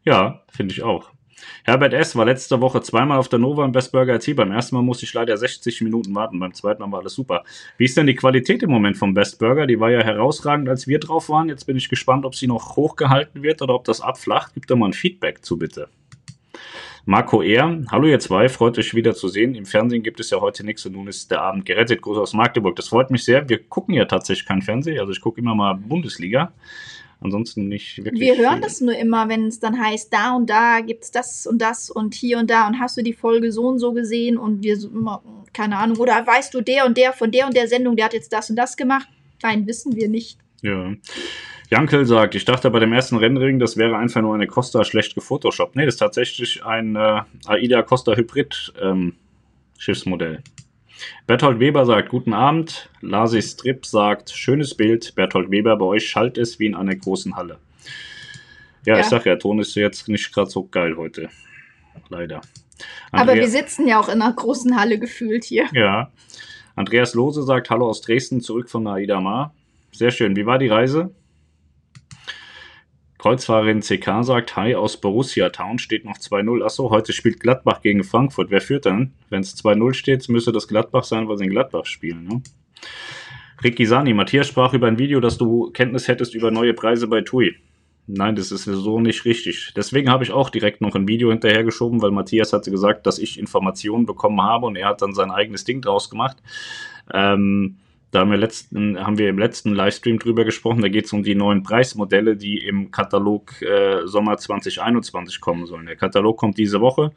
Ja, 0.05 0.43
finde 0.49 0.73
ich 0.73 0.83
auch. 0.83 1.11
Herbert 1.65 1.93
S. 1.93 2.17
war 2.17 2.25
letzte 2.25 2.61
Woche 2.61 2.81
zweimal 2.81 3.19
auf 3.19 3.29
der 3.29 3.39
Nova 3.39 3.65
im 3.65 3.73
Best 3.73 3.93
Burger 3.93 4.17
RT. 4.17 4.37
Beim 4.37 4.53
ersten 4.53 4.77
Mal 4.77 4.83
musste 4.83 5.05
ich 5.05 5.15
leider 5.15 5.37
60 5.37 5.81
Minuten 5.83 6.15
warten, 6.15 6.39
beim 6.39 6.55
zweiten 6.55 6.83
Mal 6.83 6.93
war 6.93 7.01
alles 7.01 7.15
super. 7.15 7.45
Wie 7.77 7.85
ist 7.85 7.97
denn 7.97 8.07
die 8.07 8.15
Qualität 8.15 8.63
im 8.63 8.71
Moment 8.71 8.97
vom 8.97 9.15
Best 9.15 9.39
Burger? 9.39 9.67
Die 9.67 9.81
war 9.81 9.91
ja 9.91 10.03
herausragend, 10.03 10.69
als 10.69 10.87
wir 10.87 10.99
drauf 10.99 11.29
waren. 11.29 11.49
Jetzt 11.49 11.65
bin 11.65 11.77
ich 11.77 11.89
gespannt, 11.89 12.25
ob 12.25 12.35
sie 12.35 12.47
noch 12.47 12.77
hochgehalten 12.77 13.43
wird 13.43 13.63
oder 13.63 13.75
ob 13.75 13.85
das 13.85 14.01
abflacht. 14.01 14.53
Gib 14.55 14.67
da 14.67 14.77
mal 14.77 14.87
ein 14.87 14.93
Feedback 14.93 15.45
zu, 15.45 15.59
bitte. 15.59 15.89
Marco 17.07 17.43
R. 17.43 17.83
Hallo 17.91 18.07
ihr 18.07 18.21
zwei, 18.21 18.49
freut 18.49 18.79
euch 18.79 18.95
wieder 18.95 19.15
zu 19.15 19.29
sehen. 19.29 19.55
Im 19.55 19.65
Fernsehen 19.65 20.03
gibt 20.03 20.21
es 20.21 20.31
ja 20.31 20.41
heute 20.41 20.65
nichts 20.65 20.85
und 20.85 20.93
nun 20.93 21.09
ist 21.09 21.31
der 21.31 21.41
Abend 21.41 21.65
gerettet. 21.65 22.03
Gruß 22.03 22.19
aus 22.19 22.35
Magdeburg. 22.35 22.77
Das 22.77 22.89
freut 22.89 23.11
mich 23.11 23.25
sehr. 23.25 23.49
Wir 23.49 23.63
gucken 23.65 23.95
ja 23.95 24.05
tatsächlich 24.05 24.47
kein 24.47 24.63
Fernsehen. 24.63 25.01
Also 25.01 25.13
ich 25.13 25.21
gucke 25.21 25.41
immer 25.41 25.55
mal 25.55 25.75
Bundesliga. 25.75 26.53
Ansonsten 27.23 27.69
nicht 27.69 27.99
wirklich. 27.99 28.21
Wir 28.21 28.39
hören 28.39 28.55
viel. 28.55 28.63
das 28.63 28.81
nur 28.81 28.97
immer, 28.97 29.29
wenn 29.29 29.47
es 29.47 29.61
dann 29.61 29.79
heißt, 29.79 30.13
da 30.13 30.35
und 30.37 30.49
da 30.49 30.81
gibt's 30.81 31.11
das 31.11 31.47
und 31.47 31.61
das 31.61 31.91
und 31.91 32.15
hier 32.15 32.39
und 32.39 32.51
da 32.51 32.67
und 32.67 32.81
hast 32.81 32.97
du 32.97 33.03
die 33.03 33.13
Folge 33.13 33.53
so 33.53 33.69
und 33.69 33.79
so 33.79 33.93
gesehen 33.93 34.39
und 34.39 34.63
wir 34.63 34.79
so 34.79 34.89
immer, 34.89 35.23
keine 35.53 35.77
Ahnung, 35.77 35.99
oder 35.99 36.27
weißt 36.27 36.55
du, 36.55 36.63
der 36.63 36.87
und 36.87 36.97
der 36.97 37.13
von 37.13 37.31
der 37.31 37.47
und 37.47 37.55
der 37.55 37.69
Sendung, 37.69 37.97
der 37.97 38.07
hat 38.07 38.15
jetzt 38.15 38.33
das 38.33 38.49
und 38.49 38.57
das 38.57 38.77
gemacht? 38.77 39.09
Nein, 39.43 39.67
wissen 39.67 39.97
wir 39.97 40.09
nicht. 40.09 40.39
Ja. 40.63 40.95
Jankel 41.71 42.05
sagt, 42.05 42.35
ich 42.35 42.45
dachte 42.45 42.71
bei 42.71 42.81
dem 42.81 42.93
ersten 42.93 43.17
Rennring, 43.17 43.59
das 43.59 43.77
wäre 43.77 43.97
einfach 43.97 44.23
nur 44.23 44.35
eine 44.35 44.47
Costa 44.47 44.83
schlecht 44.83 45.15
gefotoshoppt. 45.15 45.77
Nee, 45.77 45.85
das 45.85 45.95
ist 45.95 45.99
tatsächlich 45.99 46.65
ein 46.65 46.97
äh, 46.97 47.21
AIDA 47.47 47.83
Costa 47.83 48.17
Hybrid 48.17 48.73
ähm, 48.83 49.15
Schiffsmodell. 49.79 50.43
Berthold 51.27 51.61
Weber 51.61 51.87
sagt, 51.87 52.09
guten 52.09 52.33
Abend. 52.35 52.89
Lasi 53.01 53.41
Strip 53.43 53.87
sagt, 53.87 54.31
schönes 54.31 54.75
Bild. 54.77 55.15
Berthold 55.15 55.51
Weber, 55.51 55.77
bei 55.77 55.85
euch 55.87 56.09
schallt 56.09 56.39
es 56.39 56.59
wie 56.59 56.67
in 56.67 56.75
einer 56.75 56.95
großen 56.95 57.37
Halle. 57.37 57.59
Ja, 58.87 58.95
Ja. 58.95 59.01
ich 59.01 59.07
sag 59.07 59.27
ja, 59.27 59.37
Ton 59.37 59.59
ist 59.61 59.75
jetzt 59.75 60.09
nicht 60.09 60.33
gerade 60.33 60.51
so 60.51 60.65
geil 60.67 60.97
heute. 60.97 61.29
Leider. 62.09 62.41
Aber 63.13 63.23
Andrea- 63.33 63.37
wir 63.43 63.49
sitzen 63.49 63.87
ja 63.87 64.01
auch 64.01 64.09
in 64.09 64.23
einer 64.23 64.33
großen 64.33 64.77
Halle 64.79 64.99
gefühlt 64.99 65.45
hier. 65.45 65.67
ja. 65.73 66.11
Andreas 66.77 67.13
Lose 67.15 67.43
sagt 67.43 67.69
Hallo 67.69 67.89
aus 67.89 68.01
Dresden, 68.01 68.41
zurück 68.41 68.71
von 68.71 68.87
Aida 68.87 69.21
Mar. 69.21 69.53
Sehr 69.93 70.11
schön. 70.11 70.35
Wie 70.37 70.47
war 70.47 70.59
die 70.59 70.69
Reise? 70.69 71.11
Kreuzfahrerin 73.21 73.81
CK 73.81 74.25
sagt 74.25 74.57
Hi 74.57 74.75
aus 74.75 74.97
Borussia 74.97 75.51
Town, 75.51 75.79
steht 75.79 76.07
noch 76.07 76.17
2-0. 76.17 76.65
Achso, 76.65 76.89
heute 76.89 77.13
spielt 77.13 77.39
Gladbach 77.39 77.83
gegen 77.83 78.03
Frankfurt. 78.03 78.51
Wer 78.51 78.63
führt 78.63 78.87
dann? 78.87 79.13
Wenn 79.29 79.43
es 79.43 79.63
2-0 79.63 79.93
steht, 79.93 80.27
müsste 80.31 80.53
das 80.53 80.67
Gladbach 80.69 81.05
sein, 81.05 81.29
weil 81.29 81.37
sie 81.37 81.45
in 81.45 81.51
Gladbach 81.51 81.85
spielen. 81.85 82.25
Ne? 82.25 82.43
Ricky 83.63 83.85
Sani, 83.85 84.15
Matthias 84.15 84.49
sprach 84.49 84.73
über 84.73 84.87
ein 84.87 84.99
Video, 84.99 85.21
dass 85.21 85.37
du 85.37 85.71
Kenntnis 85.73 86.09
hättest 86.09 86.35
über 86.35 86.51
neue 86.51 86.73
Preise 86.73 87.09
bei 87.09 87.21
TUI. 87.21 87.57
Nein, 88.07 88.37
das 88.37 88.53
ist 88.53 88.65
so 88.65 89.01
nicht 89.01 89.27
richtig. 89.27 89.75
Deswegen 89.77 90.09
habe 90.09 90.25
ich 90.25 90.33
auch 90.33 90.49
direkt 90.49 90.81
noch 90.81 90.95
ein 90.95 91.07
Video 91.07 91.29
hinterhergeschoben, 91.29 92.01
weil 92.01 92.13
Matthias 92.13 92.55
hatte 92.55 92.71
gesagt, 92.71 93.07
dass 93.07 93.19
ich 93.19 93.39
Informationen 93.39 94.07
bekommen 94.07 94.41
habe 94.41 94.65
und 94.65 94.77
er 94.77 94.89
hat 94.89 95.03
dann 95.03 95.13
sein 95.13 95.31
eigenes 95.31 95.65
Ding 95.65 95.83
draus 95.83 96.09
gemacht. 96.09 96.39
Ähm, 97.13 97.77
da 98.11 98.21
haben 98.21 98.31
wir, 98.31 98.39
letzten, 98.39 98.99
haben 98.99 99.19
wir 99.19 99.29
im 99.29 99.39
letzten 99.39 99.73
Livestream 99.73 100.19
drüber 100.19 100.45
gesprochen. 100.45 100.83
Da 100.83 100.89
geht 100.89 101.07
es 101.07 101.13
um 101.13 101.23
die 101.23 101.37
neuen 101.37 101.63
Preismodelle, 101.63 102.37
die 102.37 102.59
im 102.59 102.91
Katalog 102.91 103.63
äh, 103.63 104.07
Sommer 104.07 104.37
2021 104.37 105.41
kommen 105.41 105.67
sollen. 105.67 105.87
Der 105.87 105.97
Katalog 105.97 106.37
kommt 106.37 106.59
diese 106.59 106.81
Woche 106.81 107.13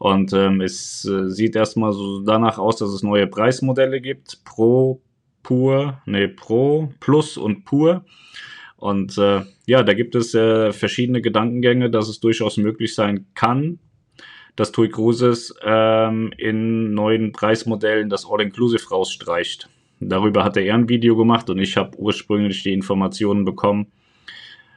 und 0.00 0.32
ähm, 0.32 0.60
es 0.60 1.04
äh, 1.04 1.28
sieht 1.28 1.56
erstmal 1.56 1.92
so 1.92 2.20
danach 2.20 2.58
aus, 2.58 2.76
dass 2.76 2.90
es 2.90 3.02
neue 3.02 3.26
Preismodelle 3.26 4.00
gibt. 4.00 4.44
Pro, 4.44 5.02
Pur, 5.42 6.00
nee, 6.06 6.28
Pro, 6.28 6.92
Plus 7.00 7.36
und 7.36 7.64
Pur. 7.64 8.04
Und 8.76 9.18
äh, 9.18 9.42
ja, 9.66 9.82
da 9.82 9.92
gibt 9.92 10.14
es 10.14 10.34
äh, 10.34 10.72
verschiedene 10.72 11.20
Gedankengänge, 11.20 11.90
dass 11.90 12.08
es 12.08 12.18
durchaus 12.18 12.56
möglich 12.56 12.94
sein 12.94 13.26
kann, 13.34 13.78
dass 14.56 14.72
TUI 14.72 14.88
Cruises 14.88 15.54
ähm, 15.62 16.32
in 16.38 16.94
neuen 16.94 17.32
Preismodellen 17.32 18.08
das 18.08 18.26
All-Inclusive 18.26 18.88
rausstreicht. 18.88 19.68
Darüber 20.00 20.44
hat 20.44 20.56
er 20.56 20.74
ein 20.74 20.88
Video 20.88 21.14
gemacht 21.14 21.50
und 21.50 21.58
ich 21.58 21.76
habe 21.76 21.98
ursprünglich 21.98 22.62
die 22.62 22.72
Informationen 22.72 23.44
bekommen, 23.44 23.86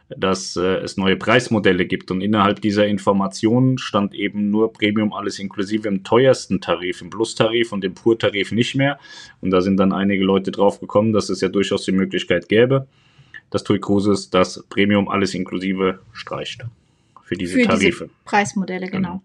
dass 0.09 0.57
äh, 0.57 0.77
es 0.77 0.97
neue 0.97 1.15
Preismodelle 1.15 1.85
gibt. 1.85 2.11
Und 2.11 2.21
innerhalb 2.21 2.61
dieser 2.61 2.85
Informationen 2.87 3.77
stand 3.77 4.13
eben 4.13 4.51
nur 4.51 4.73
Premium 4.73 5.13
alles 5.13 5.39
inklusive 5.39 5.87
im 5.87 6.03
teuersten 6.03 6.59
Tarif, 6.59 7.01
im 7.01 7.09
Plus-Tarif 7.09 7.71
und 7.71 7.85
im 7.85 7.93
Pur-Tarif 7.93 8.51
nicht 8.51 8.75
mehr. 8.75 8.99
Und 9.39 9.51
da 9.51 9.61
sind 9.61 9.77
dann 9.77 9.93
einige 9.93 10.25
Leute 10.25 10.51
drauf 10.51 10.81
gekommen, 10.81 11.13
dass 11.13 11.29
es 11.29 11.39
ja 11.41 11.47
durchaus 11.47 11.85
die 11.85 11.93
Möglichkeit 11.93 12.49
gäbe, 12.49 12.87
dass 13.49 13.63
TUI 13.63 13.79
Cruises 13.79 14.29
das 14.29 14.63
Premium 14.69 15.07
alles 15.07 15.33
inklusive 15.33 15.99
streicht. 16.11 16.65
Für 17.23 17.35
diese 17.35 17.59
Für 17.59 17.67
Tarife. 17.67 18.05
diese 18.05 18.09
Preismodelle, 18.25 18.89
genau. 18.89 19.23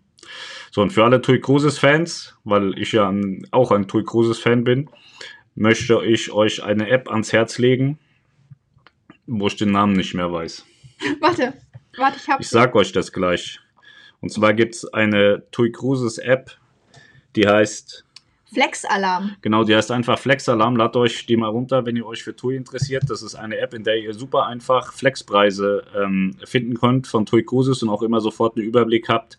So, 0.70 0.82
und 0.82 0.92
für 0.92 1.04
alle 1.04 1.20
TUI 1.20 1.40
Cruises-Fans, 1.40 2.36
weil 2.44 2.78
ich 2.78 2.92
ja 2.92 3.08
ein, 3.08 3.46
auch 3.50 3.72
ein 3.72 3.88
TUI 3.88 4.04
Cruises-Fan 4.04 4.64
bin, 4.64 4.88
möchte 5.58 6.00
ich 6.04 6.30
euch 6.30 6.62
eine 6.62 6.88
App 6.88 7.10
ans 7.10 7.32
Herz 7.32 7.58
legen, 7.58 7.98
wo 9.26 9.48
ich 9.48 9.56
den 9.56 9.72
Namen 9.72 9.94
nicht 9.94 10.14
mehr 10.14 10.32
weiß. 10.32 10.64
Warte, 11.20 11.54
warte, 11.96 12.16
ich 12.16 12.22
Ich 12.22 12.28
hab's. 12.28 12.50
sag 12.50 12.74
euch 12.74 12.92
das 12.92 13.12
gleich. 13.12 13.60
Und 14.20 14.30
zwar 14.32 14.52
gibt 14.54 14.74
es 14.74 14.92
eine 14.92 15.44
TUI 15.50 15.70
Cruises-App, 15.70 16.56
die 17.36 17.46
heißt 17.46 18.04
Flex-Alarm. 18.52 19.36
Genau, 19.42 19.64
die 19.64 19.76
heißt 19.76 19.90
einfach 19.90 20.18
Flex-Alarm. 20.18 20.76
Ladet 20.76 20.96
euch 20.96 21.26
die 21.26 21.36
mal 21.36 21.48
runter, 21.48 21.84
wenn 21.84 21.96
ihr 21.96 22.06
euch 22.06 22.22
für 22.22 22.34
TUI 22.34 22.56
interessiert. 22.56 23.04
Das 23.08 23.22
ist 23.22 23.34
eine 23.34 23.58
App, 23.58 23.74
in 23.74 23.84
der 23.84 23.98
ihr 23.98 24.14
super 24.14 24.46
einfach 24.46 24.92
Flexpreise 24.92 25.84
ähm, 25.94 26.34
finden 26.44 26.74
könnt 26.74 27.06
von 27.06 27.26
TUI 27.26 27.44
Cruises 27.44 27.82
und 27.82 27.90
auch 27.90 28.02
immer 28.02 28.20
sofort 28.20 28.56
einen 28.56 28.66
Überblick 28.66 29.08
habt, 29.08 29.36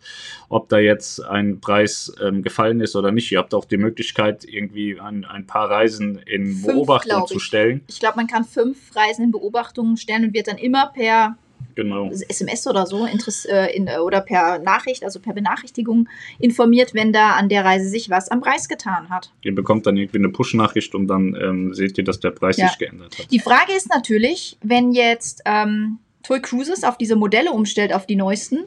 ob 0.48 0.68
da 0.68 0.78
jetzt 0.78 1.24
ein 1.24 1.60
Preis 1.60 2.12
ähm, 2.20 2.42
gefallen 2.42 2.80
ist 2.80 2.94
oder 2.94 3.10
nicht. 3.10 3.32
Ihr 3.32 3.38
habt 3.38 3.52
auch 3.52 3.64
die 3.64 3.78
Möglichkeit, 3.78 4.44
irgendwie 4.44 5.00
ein, 5.00 5.24
ein 5.24 5.46
paar 5.46 5.68
Reisen 5.68 6.18
in 6.18 6.54
Fünf, 6.54 6.66
Beobachtung 6.66 7.26
zu 7.26 7.40
stellen. 7.40 7.82
Ich 7.88 7.98
glaube, 7.98 8.16
man 8.16 8.28
kann 8.28 8.44
fünf 8.44 8.94
Reisen 8.94 9.24
in 9.24 9.30
Beobachtungen 9.32 9.96
stellen 9.96 10.24
und 10.26 10.34
wird 10.34 10.46
dann 10.46 10.58
immer 10.58 10.86
per 10.86 11.36
Genau. 11.74 12.10
SMS 12.10 12.66
oder 12.66 12.86
so 12.86 13.06
Interess 13.06 13.44
äh, 13.44 13.66
in, 13.74 13.88
oder 13.88 14.20
per 14.20 14.58
Nachricht, 14.58 15.04
also 15.04 15.20
per 15.20 15.32
Benachrichtigung 15.32 16.08
informiert, 16.38 16.94
wenn 16.94 17.12
da 17.12 17.32
an 17.32 17.48
der 17.48 17.64
Reise 17.64 17.88
sich 17.88 18.10
was 18.10 18.30
am 18.30 18.40
Preis 18.40 18.68
getan 18.68 19.08
hat. 19.08 19.32
Ihr 19.42 19.54
bekommt 19.54 19.86
dann 19.86 19.96
irgendwie 19.96 20.18
eine 20.18 20.28
Push-Nachricht 20.28 20.94
und 20.94 21.06
dann 21.08 21.34
ähm, 21.40 21.74
seht 21.74 21.96
ihr, 21.98 22.04
dass 22.04 22.20
der 22.20 22.30
Preis 22.30 22.56
Ja. 22.56 22.68
sich 22.68 22.78
geändert 22.78 23.18
hat. 23.18 23.30
Die 23.30 23.38
Frage 23.40 23.72
ist 23.76 23.88
natürlich, 23.88 24.58
wenn 24.62 24.92
jetzt 24.92 25.42
ähm, 25.44 25.98
Toy 26.22 26.40
Cruises 26.40 26.84
auf 26.84 26.98
diese 26.98 27.16
Modelle 27.16 27.52
umstellt, 27.52 27.94
auf 27.94 28.06
die 28.06 28.16
neuesten, 28.16 28.64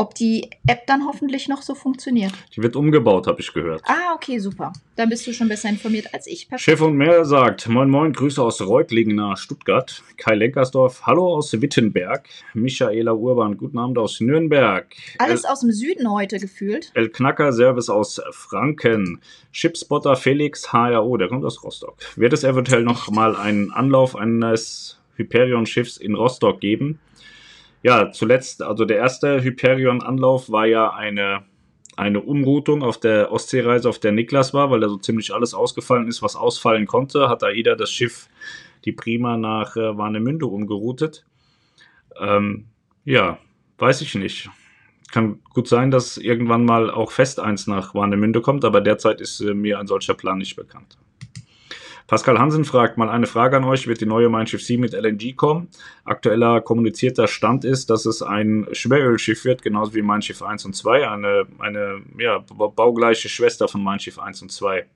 ob 0.00 0.14
die 0.14 0.48
App 0.66 0.86
dann 0.86 1.06
hoffentlich 1.06 1.46
noch 1.46 1.60
so 1.60 1.74
funktioniert. 1.74 2.32
Die 2.56 2.62
wird 2.62 2.74
umgebaut, 2.74 3.26
habe 3.26 3.38
ich 3.42 3.52
gehört. 3.52 3.82
Ah, 3.84 4.14
okay, 4.14 4.38
super. 4.38 4.72
Dann 4.96 5.10
bist 5.10 5.26
du 5.26 5.34
schon 5.34 5.48
besser 5.48 5.68
informiert 5.68 6.14
als 6.14 6.26
ich. 6.26 6.48
Perfekt. 6.48 6.64
Chef 6.64 6.80
und 6.80 6.96
mehr 6.96 7.26
sagt, 7.26 7.68
moin 7.68 7.90
moin, 7.90 8.14
Grüße 8.14 8.42
aus 8.42 8.62
Reutlingen 8.62 9.16
nahe 9.16 9.36
Stuttgart. 9.36 10.02
Kai 10.16 10.36
Lenkersdorf, 10.36 11.02
hallo 11.04 11.34
aus 11.34 11.52
Wittenberg. 11.60 12.26
Michaela 12.54 13.12
Urban, 13.12 13.58
guten 13.58 13.78
Abend 13.78 13.98
aus 13.98 14.22
Nürnberg. 14.22 14.86
Alles 15.18 15.44
aus 15.44 15.60
dem 15.60 15.70
Süden 15.70 16.10
heute 16.10 16.38
gefühlt. 16.38 16.92
El 16.94 17.10
Knacker 17.10 17.52
Service 17.52 17.90
aus 17.90 18.22
Franken. 18.30 19.20
Chipspotter 19.52 20.16
Felix 20.16 20.72
HRO, 20.72 21.18
der 21.18 21.28
kommt 21.28 21.44
aus 21.44 21.62
Rostock. 21.62 21.96
Wird 22.16 22.32
es 22.32 22.42
eventuell 22.42 22.84
noch 22.84 23.10
mal 23.10 23.36
einen 23.36 23.70
Anlauf 23.70 24.16
eines 24.16 24.98
Hyperion-Schiffs 25.16 25.98
in 25.98 26.14
Rostock 26.14 26.60
geben? 26.60 27.00
Ja, 27.82 28.12
zuletzt, 28.12 28.62
also 28.62 28.84
der 28.84 28.98
erste 28.98 29.42
Hyperion-Anlauf 29.42 30.50
war 30.50 30.66
ja 30.66 30.92
eine, 30.92 31.44
eine 31.96 32.20
Umroutung 32.20 32.82
auf 32.82 32.98
der 32.98 33.32
Ostseereise, 33.32 33.88
auf 33.88 33.98
der 33.98 34.12
Niklas 34.12 34.52
war, 34.52 34.70
weil 34.70 34.80
da 34.80 34.88
so 34.88 34.98
ziemlich 34.98 35.32
alles 35.32 35.54
ausgefallen 35.54 36.08
ist, 36.08 36.22
was 36.22 36.36
ausfallen 36.36 36.86
konnte. 36.86 37.28
Hat 37.28 37.42
AIDA 37.42 37.74
das 37.74 37.90
Schiff, 37.90 38.28
die 38.84 38.92
Prima, 38.92 39.36
nach 39.36 39.76
äh, 39.76 39.96
Warnemünde 39.96 40.46
umgeroutet. 40.46 41.24
Ähm, 42.20 42.66
ja, 43.04 43.38
weiß 43.78 44.02
ich 44.02 44.14
nicht 44.14 44.50
kann 45.10 45.40
gut 45.52 45.68
sein, 45.68 45.90
dass 45.90 46.16
irgendwann 46.16 46.64
mal 46.64 46.90
auch 46.90 47.10
fest 47.10 47.40
eins 47.40 47.66
nach 47.66 47.94
Warnemünde 47.94 48.40
kommt, 48.40 48.64
aber 48.64 48.80
derzeit 48.80 49.20
ist 49.20 49.40
äh, 49.40 49.54
mir 49.54 49.78
ein 49.78 49.86
solcher 49.86 50.14
Plan 50.14 50.38
nicht 50.38 50.56
bekannt. 50.56 50.98
Pascal 52.10 52.40
Hansen 52.40 52.64
fragt 52.64 52.98
mal 52.98 53.08
eine 53.08 53.28
Frage 53.28 53.56
an 53.56 53.62
euch. 53.62 53.86
Wird 53.86 54.00
die 54.00 54.06
neue 54.06 54.28
Mein 54.28 54.48
Schiff 54.48 54.64
7 54.64 54.80
mit 54.80 54.94
LNG 54.94 55.36
kommen? 55.36 55.68
Aktueller 56.02 56.60
kommunizierter 56.60 57.28
Stand 57.28 57.64
ist, 57.64 57.88
dass 57.88 58.04
es 58.04 58.20
ein 58.20 58.66
Schwerölschiff 58.72 59.44
wird, 59.44 59.62
genauso 59.62 59.94
wie 59.94 60.02
Mein 60.02 60.20
Schiff 60.20 60.42
1 60.42 60.64
und 60.64 60.74
2, 60.74 61.08
eine, 61.08 61.46
eine 61.60 62.00
ja, 62.18 62.40
baugleiche 62.48 63.28
Schwester 63.28 63.68
von 63.68 63.84
Mein 63.84 64.00
Schiff 64.00 64.18
1 64.18 64.42
und 64.42 64.50
2. 64.50 64.86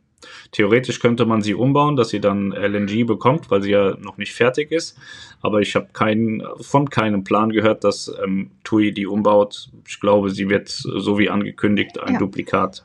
Theoretisch 0.51 0.99
könnte 0.99 1.25
man 1.25 1.41
sie 1.41 1.55
umbauen, 1.55 1.95
dass 1.95 2.09
sie 2.09 2.19
dann 2.21 2.51
LNG 2.51 3.07
bekommt, 3.07 3.49
weil 3.49 3.63
sie 3.63 3.71
ja 3.71 3.97
noch 3.97 4.17
nicht 4.17 4.33
fertig 4.33 4.73
ist. 4.73 4.99
Aber 5.41 5.61
ich 5.61 5.77
habe 5.77 5.91
keinen, 5.93 6.43
von 6.63 6.91
keinem 6.91 7.23
Plan 7.23 7.51
gehört, 7.51 7.85
dass 7.85 8.13
ähm, 8.25 8.51
TUI 8.65 8.91
die 8.91 9.07
umbaut. 9.07 9.71
Ich 9.87 10.01
glaube, 10.01 10.31
sie 10.31 10.49
wird 10.49 10.69
so 10.69 11.17
wie 11.17 11.31
angekündigt 11.31 12.01
ein 12.01 12.15
Ja. 12.15 12.19
Duplikat. 12.19 12.85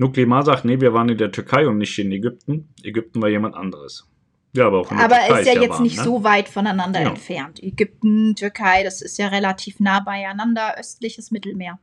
Nuklimar 0.00 0.44
sagt, 0.46 0.64
nee, 0.64 0.80
wir 0.80 0.94
waren 0.94 1.10
in 1.10 1.18
der 1.18 1.30
Türkei 1.30 1.68
und 1.68 1.76
nicht 1.76 1.98
in 1.98 2.10
Ägypten. 2.10 2.70
Ägypten 2.82 3.20
war 3.20 3.28
jemand 3.28 3.54
anderes. 3.54 4.08
Ja, 4.54 4.66
aber 4.66 4.78
auch 4.78 4.90
in 4.90 4.96
der 4.96 5.04
Aber 5.04 5.16
Türkei 5.16 5.40
ist 5.40 5.46
ja 5.46 5.52
ja 5.52 5.60
jetzt 5.60 5.70
warm, 5.72 5.82
nicht 5.82 5.98
ne? 5.98 6.04
so 6.04 6.24
weit 6.24 6.48
voneinander 6.48 7.02
Ja. 7.02 7.10
entfernt. 7.10 7.62
Ägypten, 7.62 8.34
Türkei, 8.34 8.82
das 8.82 9.02
ist 9.02 9.18
ja 9.18 9.28
relativ 9.28 9.78
nah 9.78 10.00
beieinander, 10.00 10.74
östliches 10.78 11.30
Mittelmeer. 11.30 11.78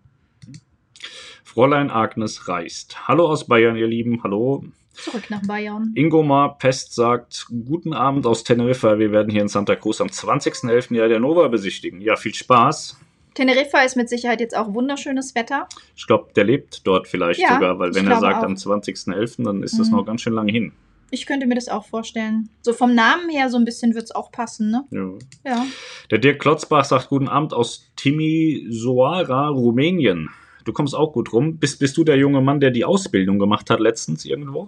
Fräulein 1.43 1.91
Agnes 1.91 2.47
reist. 2.47 3.07
Hallo 3.07 3.27
aus 3.27 3.45
Bayern, 3.45 3.75
ihr 3.75 3.87
Lieben. 3.87 4.23
Hallo. 4.23 4.65
Zurück 4.93 5.29
nach 5.29 5.43
Bayern. 5.45 5.91
Ingomar 5.93 6.57
Pest 6.57 6.95
sagt, 6.95 7.45
guten 7.67 7.93
Abend 7.93 8.25
aus 8.25 8.43
Teneriffa. 8.43 8.97
Wir 8.97 9.11
werden 9.11 9.31
hier 9.31 9.43
in 9.43 9.47
Santa 9.47 9.75
Cruz 9.75 10.01
am 10.01 10.07
20.11. 10.07 10.95
Jahr 10.95 11.07
der 11.07 11.19
Nova 11.19 11.47
besichtigen. 11.49 12.01
Ja, 12.01 12.15
viel 12.15 12.33
Spaß. 12.33 12.97
Teneriffa 13.37 13.81
ist 13.81 13.95
mit 13.95 14.09
Sicherheit 14.09 14.39
jetzt 14.41 14.57
auch 14.57 14.73
wunderschönes 14.73 15.35
Wetter. 15.35 15.67
Ich 15.95 16.07
glaube, 16.07 16.29
der 16.35 16.43
lebt 16.43 16.85
dort 16.87 17.07
vielleicht 17.07 17.39
Ja, 17.39 17.53
sogar, 17.53 17.77
weil 17.77 17.93
wenn 17.93 18.07
er 18.07 18.19
sagt 18.19 18.37
auch. 18.39 18.43
am 18.43 18.55
20.11., 18.55 19.43
dann 19.43 19.61
ist 19.61 19.77
das 19.79 19.89
Mhm. 19.89 19.95
noch 19.95 20.05
ganz 20.05 20.21
schön 20.21 20.33
lange 20.33 20.51
hin. 20.51 20.71
Ich 21.11 21.25
könnte 21.27 21.45
mir 21.45 21.53
das 21.55 21.69
auch 21.69 21.85
vorstellen. 21.85 22.49
So 22.63 22.73
vom 22.73 22.95
Namen 22.95 23.29
her 23.29 23.49
so 23.49 23.57
ein 23.57 23.63
bisschen 23.63 23.93
wird 23.93 24.05
es 24.05 24.11
auch 24.11 24.31
passen, 24.31 24.71
ne? 24.71 24.83
Ja. 24.91 25.51
Ja. 25.51 25.65
Der 26.11 26.17
Dirk 26.17 26.39
Klotzbach 26.39 26.83
sagt, 26.83 27.09
guten 27.09 27.27
Abend 27.29 27.53
aus 27.53 27.91
Timisoara, 27.95 29.49
Rumänien. 29.49 30.29
Du 30.65 30.73
kommst 30.73 30.95
auch 30.95 31.13
gut 31.13 31.31
rum. 31.31 31.57
Bist, 31.59 31.79
bist 31.79 31.95
du 31.95 32.03
der 32.03 32.17
junge 32.17 32.41
Mann, 32.41 32.59
der 32.59 32.71
die 32.71 32.83
Ausbildung 32.85 33.39
gemacht 33.39 33.69
hat 33.69 33.79
letztens 33.79 34.25
irgendwo? 34.25 34.67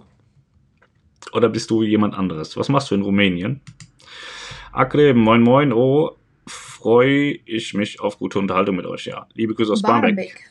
Oder 1.34 1.48
bist 1.50 1.70
du 1.70 1.82
jemand 1.82 2.14
anderes? 2.14 2.56
Was 2.56 2.68
machst 2.70 2.90
du 2.90 2.94
in 2.94 3.02
Rumänien? 3.02 3.60
Akreb, 4.72 5.16
moin 5.16 5.42
moin, 5.42 5.72
oh, 5.72 6.12
freue 6.80 7.38
ich 7.44 7.74
mich 7.74 8.00
auf 8.00 8.18
gute 8.18 8.38
Unterhaltung 8.38 8.76
mit 8.76 8.86
euch, 8.86 9.04
ja. 9.04 9.26
Liebe 9.34 9.54
Grüße 9.54 9.72
aus 9.72 9.82
Barmbek. 9.82 10.16
Barmbek. 10.16 10.50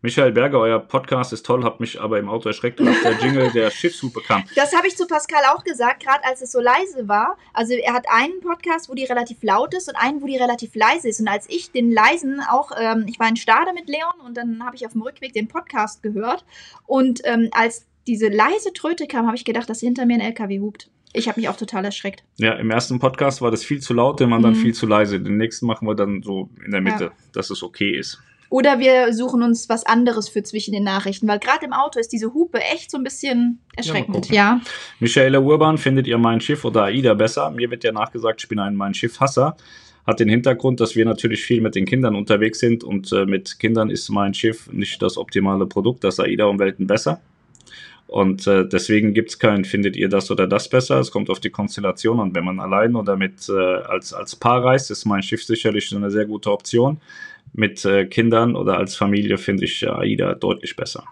Michael 0.00 0.30
Berger, 0.30 0.60
euer 0.60 0.78
Podcast 0.78 1.32
ist 1.32 1.44
toll, 1.44 1.64
habt 1.64 1.80
mich 1.80 2.00
aber 2.00 2.20
im 2.20 2.28
Auto 2.28 2.48
erschreckt, 2.48 2.80
als 2.80 3.02
der 3.02 3.18
Jingle 3.18 3.50
der 3.50 3.70
Schiffshupe 3.72 4.20
kam. 4.20 4.44
Das 4.54 4.76
habe 4.76 4.86
ich 4.86 4.96
zu 4.96 5.08
Pascal 5.08 5.42
auch 5.52 5.64
gesagt, 5.64 6.04
gerade 6.04 6.24
als 6.24 6.40
es 6.40 6.52
so 6.52 6.60
leise 6.60 7.08
war. 7.08 7.36
Also 7.52 7.72
er 7.72 7.94
hat 7.94 8.06
einen 8.08 8.38
Podcast, 8.40 8.88
wo 8.88 8.94
die 8.94 9.04
relativ 9.04 9.42
laut 9.42 9.74
ist 9.74 9.88
und 9.88 9.96
einen, 9.96 10.22
wo 10.22 10.26
die 10.26 10.36
relativ 10.36 10.76
leise 10.76 11.08
ist. 11.08 11.20
Und 11.20 11.26
als 11.26 11.50
ich 11.50 11.72
den 11.72 11.90
leisen 11.90 12.40
auch, 12.48 12.70
ähm, 12.78 13.06
ich 13.08 13.18
war 13.18 13.28
in 13.28 13.36
Stade 13.36 13.72
mit 13.74 13.88
Leon 13.88 14.20
und 14.24 14.36
dann 14.36 14.64
habe 14.64 14.76
ich 14.76 14.86
auf 14.86 14.92
dem 14.92 15.02
Rückweg 15.02 15.32
den 15.32 15.48
Podcast 15.48 16.04
gehört. 16.04 16.44
Und 16.86 17.22
ähm, 17.24 17.48
als 17.50 17.86
diese 18.06 18.28
leise 18.28 18.72
Tröte 18.72 19.08
kam, 19.08 19.26
habe 19.26 19.36
ich 19.36 19.44
gedacht, 19.44 19.68
dass 19.68 19.80
hinter 19.80 20.06
mir 20.06 20.14
ein 20.14 20.20
LKW 20.20 20.60
hupt. 20.60 20.90
Ich 21.16 21.28
habe 21.28 21.40
mich 21.40 21.48
auch 21.48 21.56
total 21.56 21.84
erschreckt. 21.84 22.22
Ja, 22.38 22.52
im 22.54 22.70
ersten 22.70 22.98
Podcast 22.98 23.40
war 23.40 23.50
das 23.50 23.64
viel 23.64 23.80
zu 23.80 23.94
laut, 23.94 24.20
den 24.20 24.32
anderen 24.32 24.54
Mhm. 24.56 24.60
viel 24.60 24.74
zu 24.74 24.86
leise. 24.86 25.18
Den 25.20 25.36
nächsten 25.38 25.66
machen 25.66 25.88
wir 25.88 25.94
dann 25.94 26.22
so 26.22 26.50
in 26.64 26.72
der 26.72 26.80
Mitte, 26.80 27.04
Ja. 27.04 27.10
dass 27.32 27.50
es 27.50 27.62
okay 27.62 27.90
ist. 27.90 28.20
Oder 28.48 28.78
wir 28.78 29.12
suchen 29.12 29.42
uns 29.42 29.68
was 29.68 29.84
anderes 29.84 30.28
für 30.28 30.42
zwischen 30.42 30.72
den 30.72 30.84
Nachrichten, 30.84 31.26
weil 31.26 31.40
gerade 31.40 31.64
im 31.66 31.72
Auto 31.72 31.98
ist 31.98 32.12
diese 32.12 32.32
Hupe 32.32 32.60
echt 32.60 32.90
so 32.92 32.96
ein 32.98 33.02
bisschen 33.02 33.58
erschreckend. 33.74 34.14
gucken. 34.14 34.34
Ja, 34.34 34.60
Michaela 35.00 35.40
Urban, 35.40 35.78
findet 35.78 36.06
ihr 36.06 36.16
mein 36.18 36.40
Schiff 36.40 36.64
oder 36.64 36.84
AIDA 36.84 37.14
besser? 37.14 37.50
Mir 37.50 37.70
wird 37.70 37.82
ja 37.82 37.90
nachgesagt, 37.92 38.42
ich 38.42 38.48
bin 38.48 38.58
ein 38.60 38.76
mein 38.76 38.94
Schiff-Hasser. 38.94 39.56
Hat 40.06 40.20
den 40.20 40.28
Hintergrund, 40.28 40.78
dass 40.80 40.94
wir 40.94 41.04
natürlich 41.04 41.42
viel 41.42 41.60
mit 41.60 41.74
den 41.74 41.86
Kindern 41.86 42.14
unterwegs 42.14 42.60
sind 42.60 42.84
und 42.84 43.10
äh, 43.12 43.26
mit 43.26 43.58
Kindern 43.58 43.90
ist 43.90 44.08
mein 44.10 44.32
Schiff 44.34 44.70
nicht 44.70 45.02
das 45.02 45.16
optimale 45.16 45.66
Produkt, 45.66 46.04
das 46.04 46.20
AIDA 46.20 46.44
um 46.44 46.60
Welten 46.60 46.86
besser. 46.86 47.20
Und 48.06 48.46
äh, 48.46 48.66
deswegen 48.68 49.14
gibt 49.14 49.30
es 49.30 49.38
kein, 49.38 49.64
findet 49.64 49.96
ihr 49.96 50.08
das 50.08 50.30
oder 50.30 50.46
das 50.46 50.68
besser? 50.68 51.00
Es 51.00 51.10
kommt 51.10 51.28
auf 51.28 51.40
die 51.40 51.50
Konstellation 51.50 52.20
an. 52.20 52.34
Wenn 52.34 52.44
man 52.44 52.60
allein 52.60 52.94
oder 52.94 53.16
mit 53.16 53.48
äh, 53.48 53.52
als, 53.52 54.12
als 54.12 54.36
Paar 54.36 54.64
reist, 54.64 54.90
ist 54.90 55.06
mein 55.06 55.22
Schiff 55.22 55.44
sicherlich 55.44 55.94
eine 55.94 56.10
sehr 56.10 56.24
gute 56.24 56.52
Option. 56.52 57.00
Mit 57.52 57.84
äh, 57.84 58.06
Kindern 58.06 58.54
oder 58.54 58.76
als 58.76 58.94
Familie 58.94 59.38
finde 59.38 59.64
ich 59.64 59.82
äh, 59.82 59.88
AIDA 59.88 60.34
deutlich 60.34 60.76
besser. 60.76 61.04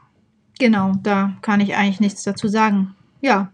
genau, 0.59 0.92
da 1.02 1.37
kann 1.42 1.61
ich 1.61 1.74
eigentlich 1.74 2.00
nichts 2.00 2.22
dazu 2.22 2.48
sagen. 2.48 2.94
Ja, 3.20 3.52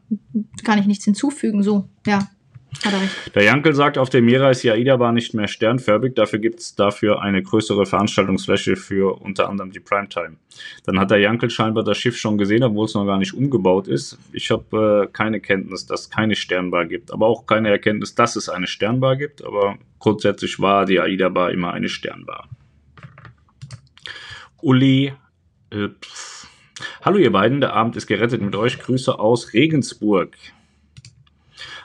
kann 0.64 0.79
ich 0.79 0.87
nichts 0.87 1.05
hinzufügen, 1.05 1.62
so, 1.62 1.88
ja. 2.07 2.29
Der 3.35 3.42
Jankel 3.42 3.74
sagt, 3.74 3.98
auf 3.98 4.11
der 4.11 4.22
Mira 4.22 4.50
ist 4.50 4.62
die 4.62 4.70
AIDA-Bahn 4.70 5.14
nicht 5.14 5.35
mehr 5.35 5.48
sternförmig, 5.48 6.14
dafür 6.14 6.38
gibt 6.38 6.61
es 6.61 6.74
dafür 6.74 7.20
eine 7.20 7.42
größere 7.42 7.85
Veranstaltungsfläche 7.85 8.76
für 8.76 9.20
unter 9.20 9.48
anderem 9.48 9.72
die 9.72 9.80
Primetime. 9.80 10.37
Dann 10.85 10.98
hat 10.98 11.11
der 11.11 11.18
Jankel 11.18 11.50
scheinbar 11.50 11.85
das 11.85 11.98
Schiff 11.98 12.16
schon 12.16 12.38
gesehen, 12.38 12.62
obwohl 12.62 12.87
es 12.87 12.94
noch 12.94 13.04
gar 13.06 13.18
nicht 13.18 13.35
umgebaut 13.35 13.88
ist. 13.88 14.18
Ich 14.33 14.50
habe 14.50 15.09
äh, 15.09 15.12
keine 15.12 15.40
Kenntnis, 15.40 15.87
dass 15.87 16.02
es 16.02 16.11
keine 16.11 16.37
Sternbar 16.37 16.87
gibt, 16.87 17.12
aber 17.12 17.26
auch 17.26 17.46
keine 17.46 17.70
Erkenntnis, 17.70 18.14
dass 18.14 18.37
es 18.37 18.48
eine 18.48 18.66
Sternbar 18.66 19.16
gibt, 19.16 19.44
aber 19.44 19.76
grundsätzlich 19.98 20.61
war 20.61 20.87
die 20.87 21.00
AIDA-Bar 21.00 21.50
immer 21.50 21.72
eine 21.72 21.88
Sternbar. 21.88 22.48
Uli, 24.62 25.12
äh, 25.70 25.88
hallo 27.02 27.18
ihr 27.18 27.33
beiden, 27.33 27.61
der 27.61 27.72
Abend 27.74 27.96
ist 27.96 28.06
gerettet 28.06 28.42
mit 28.42 28.54
euch. 28.54 28.78
Grüße 28.78 29.18
aus 29.18 29.54
Regensburg. 29.54 30.37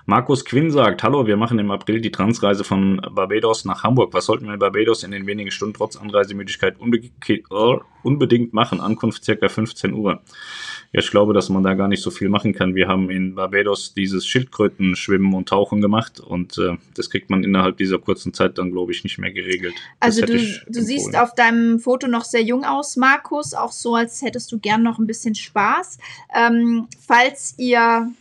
Markus 0.08 0.46
Quinn 0.46 0.70
sagt, 0.70 1.02
hallo, 1.02 1.26
wir 1.26 1.36
machen 1.36 1.58
im 1.58 1.72
April 1.72 2.00
die 2.00 2.12
Transreise 2.12 2.64
von 2.64 3.02
Barbados 3.12 3.66
nach 3.66 3.84
Hamburg. 3.84 4.14
Was 4.14 4.28
sollten 4.28 4.46
wir 4.46 4.54
in 4.54 4.60
Barbados 4.60 5.04
in 5.04 5.10
den 5.10 5.26
wenigen 5.26 5.50
Stunden 5.50 5.74
trotz 5.74 5.96
Anreisemüdigkeit 5.98 6.76
äh, 6.80 7.78
unbedingt 8.04 8.54
machen? 8.54 8.82
Ankunft 8.82 9.26
circa 9.26 9.50
15 9.50 9.94
Uhr. 9.94 10.22
Ja, 10.92 11.00
ich 11.00 11.10
glaube, 11.10 11.34
dass 11.34 11.50
man 11.50 11.64
da 11.64 11.74
gar 11.74 11.88
nicht 11.88 12.04
so 12.04 12.12
viel 12.12 12.30
machen 12.30 12.54
kann. 12.54 12.76
Wir 12.76 12.88
haben 12.88 13.10
in 13.10 13.34
Barbados 13.34 13.96
dieses 13.96 14.28
Schildkrötenschwimmen 14.28 15.34
und 15.34 15.50
Tauchen 15.50 15.82
gemacht 15.82 16.20
und 16.20 16.56
äh, 16.60 16.78
das 16.94 17.10
kriegt 17.10 17.32
man 17.32 17.44
innerhalb 17.44 17.78
dieser 17.78 17.98
kurzen 17.98 18.32
Zeit 18.32 18.60
dann, 18.60 18.72
glaube 18.72 18.92
ich, 18.92 19.04
nicht 19.04 19.18
mehr 19.18 19.32
geregelt. 19.32 19.74
Also 20.00 20.24
du, 20.24 20.34
du 20.34 20.82
siehst 20.84 21.18
auf 21.18 21.34
deinem 21.34 21.80
Foto 21.80 22.08
noch 22.08 22.26
sehr 22.26 22.44
jung 22.44 22.64
aus, 22.64 22.96
Markus, 22.96 23.56
auch 23.56 23.72
so, 23.72 23.96
als 23.96 24.22
hättest 24.22 24.52
du 24.52 24.60
gern 24.60 24.84
noch 24.84 25.00
ein 25.00 25.08
bisschen 25.08 25.34
Spaß. 25.34 25.98
Ähm, 26.36 26.88
falls 27.08 27.56
ihr 27.58 28.12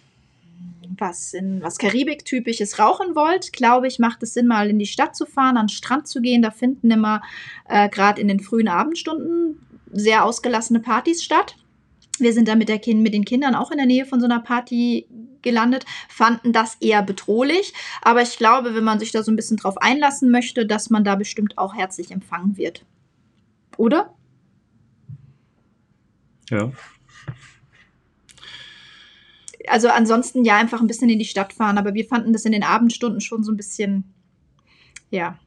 was 0.98 1.34
in 1.34 1.62
was 1.62 1.78
Karibik-typisches 1.78 2.78
rauchen 2.78 3.14
wollt, 3.14 3.52
glaube 3.52 3.86
ich, 3.86 3.98
macht 3.98 4.22
es 4.22 4.34
Sinn, 4.34 4.46
mal 4.46 4.70
in 4.70 4.78
die 4.78 4.86
Stadt 4.86 5.16
zu 5.16 5.26
fahren, 5.26 5.56
an 5.56 5.66
den 5.66 5.70
Strand 5.70 6.08
zu 6.08 6.20
gehen. 6.20 6.42
Da 6.42 6.50
finden 6.50 6.90
immer 6.90 7.22
äh, 7.68 7.88
gerade 7.88 8.20
in 8.20 8.28
den 8.28 8.40
frühen 8.40 8.68
Abendstunden 8.68 9.60
sehr 9.92 10.24
ausgelassene 10.24 10.80
Partys 10.80 11.22
statt. 11.22 11.56
Wir 12.18 12.32
sind 12.32 12.48
da 12.48 12.54
mit, 12.54 12.68
der 12.68 12.78
kind, 12.78 13.02
mit 13.02 13.14
den 13.14 13.24
Kindern 13.24 13.54
auch 13.54 13.70
in 13.70 13.78
der 13.78 13.86
Nähe 13.86 14.06
von 14.06 14.20
so 14.20 14.26
einer 14.26 14.40
Party 14.40 15.06
gelandet, 15.42 15.84
fanden 16.08 16.52
das 16.52 16.76
eher 16.80 17.02
bedrohlich. 17.02 17.72
Aber 18.02 18.22
ich 18.22 18.36
glaube, 18.36 18.74
wenn 18.74 18.84
man 18.84 18.98
sich 18.98 19.12
da 19.12 19.22
so 19.22 19.32
ein 19.32 19.36
bisschen 19.36 19.56
drauf 19.56 19.78
einlassen 19.78 20.30
möchte, 20.30 20.66
dass 20.66 20.90
man 20.90 21.04
da 21.04 21.16
bestimmt 21.16 21.58
auch 21.58 21.74
herzlich 21.74 22.10
empfangen 22.10 22.56
wird. 22.56 22.84
Oder? 23.76 24.14
Ja. 26.50 26.72
Also 29.68 29.88
ansonsten 29.88 30.44
ja 30.44 30.56
einfach 30.56 30.80
ein 30.80 30.86
bisschen 30.86 31.08
in 31.08 31.18
die 31.18 31.24
Stadt 31.24 31.52
fahren, 31.52 31.78
aber 31.78 31.94
wir 31.94 32.04
fanden 32.04 32.32
das 32.32 32.44
in 32.44 32.52
den 32.52 32.62
Abendstunden 32.62 33.20
schon 33.20 33.44
so 33.44 33.52
ein 33.52 33.56
bisschen, 33.56 34.14
ja. 35.10 35.38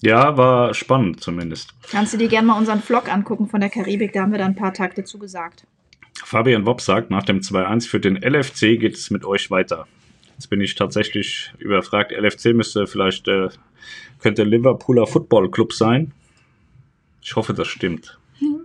Ja, 0.00 0.36
war 0.36 0.74
spannend 0.74 1.20
zumindest. 1.20 1.74
Kannst 1.90 2.14
du 2.14 2.18
dir 2.18 2.28
gerne 2.28 2.46
mal 2.46 2.58
unseren 2.58 2.80
Vlog 2.80 3.12
angucken 3.12 3.48
von 3.48 3.60
der 3.60 3.70
Karibik, 3.70 4.12
da 4.12 4.22
haben 4.22 4.32
wir 4.32 4.38
da 4.38 4.46
ein 4.46 4.54
paar 4.54 4.72
Takte 4.72 5.04
zu 5.04 5.18
gesagt. 5.18 5.66
Fabian 6.24 6.66
Wopp 6.66 6.80
sagt, 6.80 7.10
nach 7.10 7.24
dem 7.24 7.40
2-1 7.40 7.88
für 7.88 8.00
den 8.00 8.16
LFC 8.16 8.78
geht 8.78 8.94
es 8.94 9.10
mit 9.10 9.24
euch 9.24 9.50
weiter. 9.50 9.86
Jetzt 10.32 10.50
bin 10.50 10.60
ich 10.60 10.74
tatsächlich 10.76 11.52
überfragt. 11.58 12.12
LFC 12.12 12.54
müsste 12.54 12.86
vielleicht, 12.86 13.26
äh, 13.26 13.48
könnte 14.20 14.44
Liverpooler 14.44 15.06
Football 15.06 15.50
Club 15.50 15.72
sein. 15.72 16.12
Ich 17.20 17.34
hoffe, 17.34 17.54
das 17.54 17.66
stimmt. 17.66 18.18
Hm. 18.38 18.60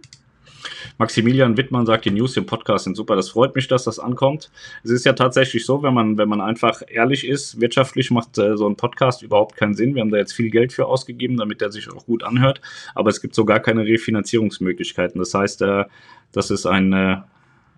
Maximilian 0.97 1.57
Wittmann 1.57 1.85
sagt, 1.85 2.05
die 2.05 2.11
News 2.11 2.37
im 2.37 2.45
Podcast 2.45 2.85
sind 2.85 2.95
super. 2.95 3.15
Das 3.15 3.29
freut 3.29 3.55
mich, 3.55 3.67
dass 3.67 3.83
das 3.83 3.99
ankommt. 3.99 4.51
Es 4.83 4.91
ist 4.91 5.05
ja 5.05 5.13
tatsächlich 5.13 5.65
so, 5.65 5.83
wenn 5.83 5.93
man, 5.93 6.17
wenn 6.17 6.29
man 6.29 6.41
einfach 6.41 6.81
ehrlich 6.87 7.27
ist, 7.27 7.59
wirtschaftlich 7.59 8.11
macht 8.11 8.37
äh, 8.37 8.55
so 8.57 8.67
ein 8.67 8.75
Podcast 8.75 9.23
überhaupt 9.23 9.55
keinen 9.55 9.73
Sinn. 9.73 9.95
Wir 9.95 10.01
haben 10.01 10.11
da 10.11 10.17
jetzt 10.17 10.33
viel 10.33 10.49
Geld 10.49 10.73
für 10.73 10.85
ausgegeben, 10.85 11.37
damit 11.37 11.61
er 11.61 11.71
sich 11.71 11.91
auch 11.91 12.05
gut 12.05 12.23
anhört. 12.23 12.61
Aber 12.95 13.09
es 13.09 13.21
gibt 13.21 13.35
so 13.35 13.45
gar 13.45 13.59
keine 13.59 13.85
Refinanzierungsmöglichkeiten. 13.85 15.19
Das 15.19 15.33
heißt, 15.33 15.61
äh, 15.61 15.85
das 16.31 16.51
ist 16.51 16.65
ein, 16.65 16.93
äh, 16.93 17.17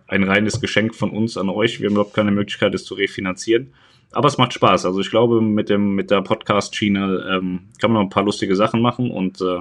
ein 0.07 0.23
reines 0.23 0.59
Geschenk 0.61 0.95
von 0.95 1.09
uns 1.11 1.37
an 1.37 1.49
euch. 1.49 1.79
Wir 1.79 1.87
haben 1.87 1.95
überhaupt 1.95 2.15
keine 2.15 2.31
Möglichkeit, 2.31 2.73
es 2.75 2.85
zu 2.85 2.95
refinanzieren. 2.95 3.73
Aber 4.11 4.27
es 4.27 4.37
macht 4.37 4.53
Spaß. 4.53 4.85
Also 4.85 4.99
ich 5.01 5.09
glaube, 5.09 5.41
mit, 5.41 5.69
dem, 5.69 5.95
mit 5.95 6.11
der 6.11 6.21
Podcast-Schiene 6.21 7.37
ähm, 7.37 7.59
kann 7.79 7.91
man 7.91 8.01
noch 8.01 8.07
ein 8.07 8.09
paar 8.09 8.23
lustige 8.23 8.55
Sachen 8.55 8.81
machen 8.81 9.11
und 9.11 9.41
äh, 9.41 9.59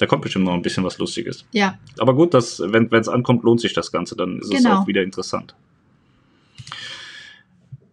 da 0.00 0.06
kommt 0.06 0.22
bestimmt 0.22 0.46
noch 0.46 0.54
ein 0.54 0.62
bisschen 0.62 0.82
was 0.82 0.96
Lustiges. 0.96 1.44
Ja. 1.52 1.78
Aber 1.98 2.14
gut, 2.14 2.32
dass, 2.32 2.58
wenn 2.64 2.88
es 2.90 3.08
ankommt, 3.08 3.44
lohnt 3.44 3.60
sich 3.60 3.74
das 3.74 3.92
Ganze. 3.92 4.16
Dann 4.16 4.38
ist 4.38 4.50
genau. 4.50 4.70
es 4.70 4.76
auch 4.78 4.86
wieder 4.86 5.02
interessant. 5.02 5.54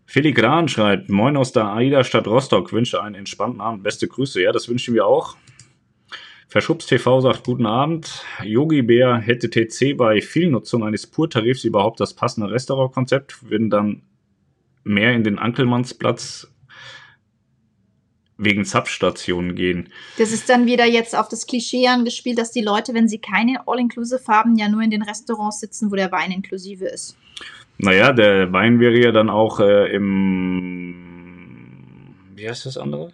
Filigran 0.05 0.69
schreibt, 0.69 1.09
Moin 1.09 1.35
aus 1.35 1.51
der 1.51 1.65
AIDA 1.65 2.05
Stadt 2.05 2.25
Rostock, 2.25 2.71
wünsche 2.71 3.03
einen 3.03 3.15
entspannten 3.15 3.59
Abend, 3.59 3.83
beste 3.83 4.07
Grüße. 4.07 4.41
Ja, 4.41 4.53
das 4.53 4.69
wünschen 4.69 4.93
wir 4.93 5.05
auch. 5.05 5.35
Verschubst 6.47 6.87
TV 6.87 7.19
sagt 7.19 7.43
Guten 7.43 7.65
Abend. 7.65 8.23
Yogi 8.41 8.83
Bär 8.83 9.17
hätte 9.17 9.49
TC 9.49 9.97
bei 9.97 10.21
Vielnutzung 10.21 10.85
eines 10.85 11.07
Purtarifs 11.07 11.65
überhaupt 11.65 11.99
das 11.99 12.13
passende 12.13 12.49
Restaurantkonzept, 12.49 13.49
würden 13.49 13.69
dann 13.69 14.03
mehr 14.85 15.11
in 15.11 15.25
den 15.25 15.39
Ankelmannsplatz 15.39 16.49
wegen 18.37 18.65
Substationen 18.65 19.55
gehen. 19.55 19.89
Das 20.17 20.31
ist 20.31 20.47
dann 20.49 20.65
wieder 20.65 20.85
jetzt 20.85 21.17
auf 21.17 21.27
das 21.27 21.47
Klischee 21.47 21.87
angespielt, 21.87 22.37
dass 22.37 22.51
die 22.51 22.61
Leute, 22.61 22.93
wenn 22.93 23.07
sie 23.07 23.17
keine 23.19 23.67
All-Inclusive 23.67 24.27
haben, 24.27 24.55
ja 24.57 24.69
nur 24.69 24.81
in 24.81 24.91
den 24.91 25.01
Restaurants 25.01 25.59
sitzen, 25.59 25.91
wo 25.91 25.95
der 25.95 26.11
Wein 26.11 26.31
inklusive 26.31 26.85
ist. 26.85 27.17
Naja, 27.79 28.11
der 28.13 28.51
Wein 28.53 28.79
wäre 28.79 28.99
ja 28.99 29.11
dann 29.11 29.29
auch 29.29 29.59
äh, 29.59 29.93
im. 29.93 30.95
Wie 32.35 32.47
heißt 32.49 32.65
das 32.65 32.77
andere? 32.77 33.11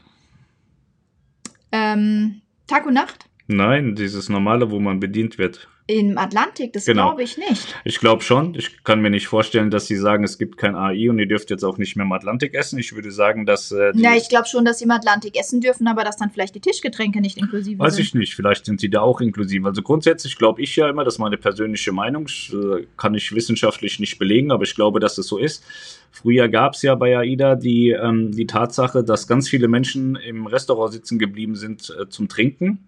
Ähm, 1.72 2.42
Tag 2.68 2.86
und 2.86 2.94
Nacht? 2.94 3.26
Nein, 3.48 3.96
dieses 3.96 4.30
normale, 4.30 4.72
wo 4.72 4.80
man 4.80 5.00
bedient 5.00 5.38
wird. 5.38 5.68
Im 5.86 6.18
Atlantik, 6.18 6.72
das 6.72 6.86
genau. 6.86 7.10
glaube 7.10 7.24
ich 7.24 7.38
nicht. 7.38 7.76
Ich 7.84 8.00
glaube 8.00 8.24
schon. 8.24 8.56
Ich 8.56 8.84
kann 8.86 9.02
mir 9.02 9.10
nicht 9.10 9.28
vorstellen, 9.28 9.70
dass 9.70 9.86
sie 9.86 9.98
sagen, 9.98 10.24
es 10.24 10.38
gibt 10.38 10.56
kein 10.56 10.76
AI 10.76 11.10
und 11.10 11.20
ihr 11.20 11.28
dürft 11.28 11.50
jetzt 11.50 11.64
auch 11.64 11.78
nicht 11.78 11.98
mehr 11.98 12.06
im 12.06 12.12
Atlantik 12.14 12.54
essen. 12.54 12.80
Ich 12.80 12.96
würde 12.96 13.12
sagen, 13.12 13.46
dass. 13.46 13.70
Äh, 13.74 13.92
Na, 13.94 14.16
ich 14.16 14.30
glaube 14.30 14.48
schon, 14.48 14.64
dass 14.64 14.80
sie 14.80 14.86
im 14.86 14.92
Atlantik 14.92 15.38
essen 15.38 15.60
dürfen, 15.60 15.88
aber 15.88 16.06
dass 16.06 16.16
dann 16.16 16.32
vielleicht 16.32 16.56
die 16.56 16.62
Tischgetränke 16.62 17.20
nicht 17.20 17.38
inklusive 17.38 17.80
Weiß 17.80 17.96
sind. 17.96 18.06
ich 18.06 18.14
nicht. 18.16 18.34
Vielleicht 18.34 18.64
sind 18.66 18.80
sie 18.80 18.90
da 18.90 19.02
auch 19.02 19.20
inklusive. 19.20 19.68
Also 19.68 19.82
grundsätzlich 19.82 20.38
glaube 20.38 20.62
ich 20.62 20.74
ja 20.78 20.90
immer, 20.90 21.04
das 21.04 21.16
ist 21.16 21.20
meine 21.20 21.38
persönliche 21.38 21.92
Meinung, 21.92 22.28
äh, 22.28 22.86
kann 22.96 23.14
ich 23.14 23.36
wissenschaftlich 23.36 24.00
nicht 24.00 24.18
belegen, 24.18 24.54
aber 24.54 24.64
ich 24.64 24.76
glaube, 24.76 25.02
dass 25.02 25.18
es 25.18 25.28
so 25.28 25.38
ist. 25.38 25.66
Früher 26.12 26.48
gab 26.48 26.76
es 26.76 26.82
ja 26.82 26.96
bei 26.96 27.18
AIDA 27.18 27.56
die, 27.56 27.90
ähm, 27.90 28.32
die 28.32 28.48
Tatsache, 28.48 29.04
dass 29.04 29.28
ganz 29.28 29.50
viele 29.50 29.68
Menschen 29.68 30.16
im 30.16 30.48
Restaurant 30.48 30.94
sitzen 30.94 31.20
geblieben 31.20 31.56
sind 31.56 31.94
äh, 32.00 32.08
zum 32.08 32.30
Trinken 32.30 32.88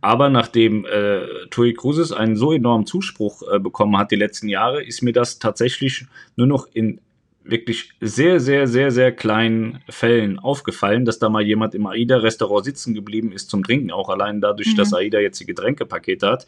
aber 0.00 0.28
nachdem 0.28 0.84
äh, 0.84 1.46
Tui 1.50 1.74
Cruises 1.74 2.12
einen 2.12 2.36
so 2.36 2.52
enormen 2.52 2.86
Zuspruch 2.86 3.42
äh, 3.50 3.58
bekommen 3.58 3.96
hat 3.98 4.10
die 4.10 4.16
letzten 4.16 4.48
Jahre, 4.48 4.82
ist 4.82 5.02
mir 5.02 5.12
das 5.12 5.38
tatsächlich 5.38 6.06
nur 6.36 6.46
noch 6.46 6.68
in 6.72 7.00
wirklich 7.48 7.92
sehr, 8.00 8.40
sehr, 8.40 8.66
sehr, 8.66 8.90
sehr 8.90 9.10
kleinen 9.10 9.80
Fällen 9.88 10.38
aufgefallen, 10.38 11.06
dass 11.06 11.18
da 11.18 11.30
mal 11.30 11.42
jemand 11.42 11.74
im 11.74 11.86
AIDA-Restaurant 11.86 12.64
sitzen 12.64 12.94
geblieben 12.94 13.32
ist 13.32 13.48
zum 13.48 13.64
Trinken, 13.64 13.90
auch 13.90 14.10
allein 14.10 14.40
dadurch, 14.42 14.72
mhm. 14.72 14.76
dass 14.76 14.92
AIDA 14.92 15.18
jetzt 15.20 15.40
die 15.40 15.46
Getränkepakete 15.46 16.28
hat. 16.28 16.46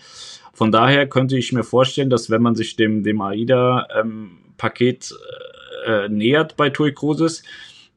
Von 0.52 0.70
daher 0.70 1.08
könnte 1.08 1.38
ich 1.38 1.52
mir 1.52 1.64
vorstellen, 1.64 2.10
dass 2.10 2.28
wenn 2.28 2.42
man 2.42 2.54
sich 2.54 2.76
dem, 2.76 3.02
dem 3.02 3.20
AIDA-Paket 3.22 5.14
ähm, 5.86 5.92
äh, 5.92 6.08
nähert 6.08 6.56
bei 6.56 6.68
TUI 6.68 6.92
Cruises, 6.92 7.42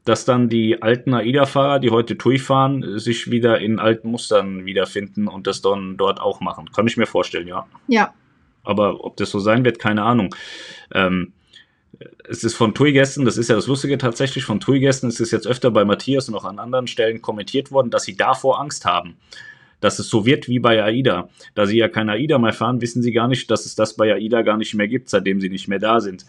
dass 0.06 0.26
dann 0.26 0.50
die 0.50 0.82
alten 0.82 1.14
AIDA-Fahrer, 1.14 1.80
die 1.80 1.90
heute 1.90 2.18
TUI 2.18 2.38
fahren, 2.38 3.00
sich 3.00 3.32
wieder 3.32 3.60
in 3.60 3.80
alten 3.80 4.10
Mustern 4.10 4.66
wiederfinden 4.66 5.28
und 5.28 5.48
das 5.48 5.62
dann 5.62 5.96
dort 5.96 6.20
auch 6.20 6.42
machen. 6.42 6.70
Kann 6.72 6.88
ich 6.88 6.98
mir 6.98 7.06
vorstellen, 7.06 7.48
ja. 7.48 7.66
Ja. 7.88 8.14
Aber 8.64 9.04
ob 9.04 9.18
das 9.18 9.30
so 9.30 9.40
sein 9.40 9.64
wird, 9.64 9.80
keine 9.80 10.04
Ahnung. 10.04 10.36
Ähm, 10.94 11.34
es 12.28 12.44
ist 12.44 12.56
von 12.56 12.74
TUI-Gästen, 12.74 13.24
das 13.24 13.38
ist 13.38 13.50
ja 13.50 13.56
das 13.56 13.68
Lustige 13.68 13.98
tatsächlich, 13.98 14.44
von 14.44 14.60
TUI-Gästen 14.60 15.08
ist 15.08 15.22
es 15.22 15.32
jetzt 15.32 15.48
öfter 15.48 15.72
bei 15.72 15.86
Matthias 15.86 16.28
und 16.28 16.36
auch 16.36 16.46
an 16.46 16.60
anderen 16.60 16.88
Stellen 16.88 17.22
kommentiert 17.22 17.72
worden, 17.72 17.92
dass 17.92 18.04
sie 18.04 18.18
davor 18.18 18.60
Angst 18.60 18.86
haben. 18.86 19.16
Dass 19.80 20.00
es 20.00 20.10
so 20.10 20.26
wird 20.26 20.48
wie 20.48 20.60
bei 20.60 20.82
AIDA. 20.84 21.30
Da 21.56 21.66
sie 21.66 21.78
ja 21.78 21.90
kein 21.90 22.10
AIDA 22.10 22.40
mehr 22.40 22.54
fahren, 22.54 22.82
wissen 22.82 23.02
sie 23.02 23.12
gar 23.12 23.28
nicht, 23.28 23.52
dass 23.52 23.66
es 23.66 23.76
das 23.76 23.96
bei 23.96 24.14
AIDA 24.14 24.42
gar 24.42 24.58
nicht 24.58 24.74
mehr 24.74 24.88
gibt, 24.88 25.10
seitdem 25.10 25.42
sie 25.42 25.50
nicht 25.50 25.68
mehr 25.68 25.80
da 25.80 26.00
sind. 26.00 26.26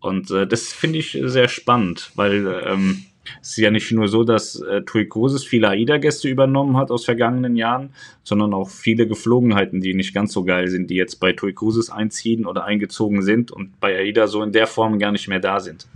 Und 0.00 0.30
äh, 0.30 0.46
das 0.46 0.72
finde 0.72 0.98
ich 0.98 1.18
sehr 1.22 1.48
spannend, 1.48 2.10
weil 2.14 2.62
ähm, 2.66 3.04
es 3.40 3.50
ist 3.50 3.56
ja 3.58 3.70
nicht 3.70 3.90
nur 3.92 4.08
so, 4.08 4.24
dass 4.24 4.60
äh, 4.60 4.82
TUI 4.82 5.08
Cruises 5.08 5.44
viele 5.44 5.68
AIDA-Gäste 5.68 6.28
übernommen 6.28 6.76
hat 6.76 6.90
aus 6.90 7.04
vergangenen 7.04 7.56
Jahren, 7.56 7.90
sondern 8.22 8.54
auch 8.54 8.70
viele 8.70 9.06
Geflogenheiten, 9.06 9.80
die 9.80 9.94
nicht 9.94 10.14
ganz 10.14 10.32
so 10.32 10.44
geil 10.44 10.68
sind, 10.68 10.90
die 10.90 10.96
jetzt 10.96 11.20
bei 11.20 11.32
TUI 11.32 11.52
Cruises 11.52 11.90
einziehen 11.90 12.46
oder 12.46 12.64
eingezogen 12.64 13.22
sind 13.22 13.50
und 13.50 13.80
bei 13.80 13.96
AIDA 13.96 14.26
so 14.26 14.42
in 14.42 14.52
der 14.52 14.66
Form 14.66 14.98
gar 14.98 15.12
nicht 15.12 15.28
mehr 15.28 15.40
da 15.40 15.60
sind. 15.60 15.86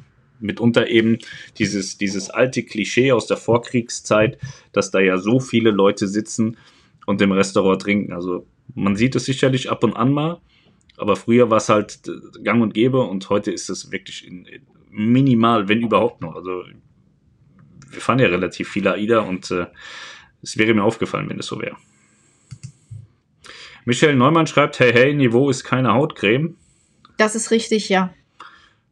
Mitunter 0.40 0.88
eben 0.88 1.18
dieses, 1.58 1.98
dieses 1.98 2.30
alte 2.30 2.62
Klischee 2.62 3.12
aus 3.12 3.26
der 3.26 3.36
Vorkriegszeit, 3.36 4.38
dass 4.72 4.90
da 4.90 5.00
ja 5.00 5.18
so 5.18 5.40
viele 5.40 5.70
Leute 5.70 6.06
sitzen 6.08 6.56
und 7.06 7.20
im 7.22 7.32
Restaurant 7.32 7.82
trinken. 7.82 8.12
Also 8.12 8.46
man 8.74 8.96
sieht 8.96 9.14
es 9.14 9.24
sicherlich 9.24 9.70
ab 9.70 9.84
und 9.84 9.96
an 9.96 10.12
mal, 10.12 10.40
aber 10.96 11.16
früher 11.16 11.50
war 11.50 11.58
es 11.58 11.68
halt 11.68 12.00
gang 12.42 12.62
und 12.62 12.74
gäbe 12.74 13.00
und 13.02 13.28
heute 13.30 13.50
ist 13.50 13.68
es 13.68 13.90
wirklich 13.90 14.26
in, 14.26 14.46
minimal, 14.90 15.68
wenn 15.68 15.80
überhaupt 15.80 16.20
noch. 16.20 16.36
Also 16.36 16.62
wir 17.94 18.02
fahren 18.02 18.18
ja 18.18 18.26
relativ 18.26 18.68
viele 18.68 18.92
AIDA 18.92 19.20
und 19.20 19.50
äh, 19.50 19.66
es 20.42 20.58
wäre 20.58 20.74
mir 20.74 20.84
aufgefallen, 20.84 21.28
wenn 21.28 21.38
es 21.38 21.46
so 21.46 21.60
wäre. 21.60 21.76
Michel 23.84 24.14
Neumann 24.16 24.46
schreibt, 24.46 24.80
hey, 24.80 24.92
hey, 24.92 25.14
Niveau 25.14 25.50
ist 25.50 25.64
keine 25.64 25.92
Hautcreme. 25.92 26.56
Das 27.18 27.34
ist 27.34 27.50
richtig, 27.50 27.88
ja. 27.88 28.14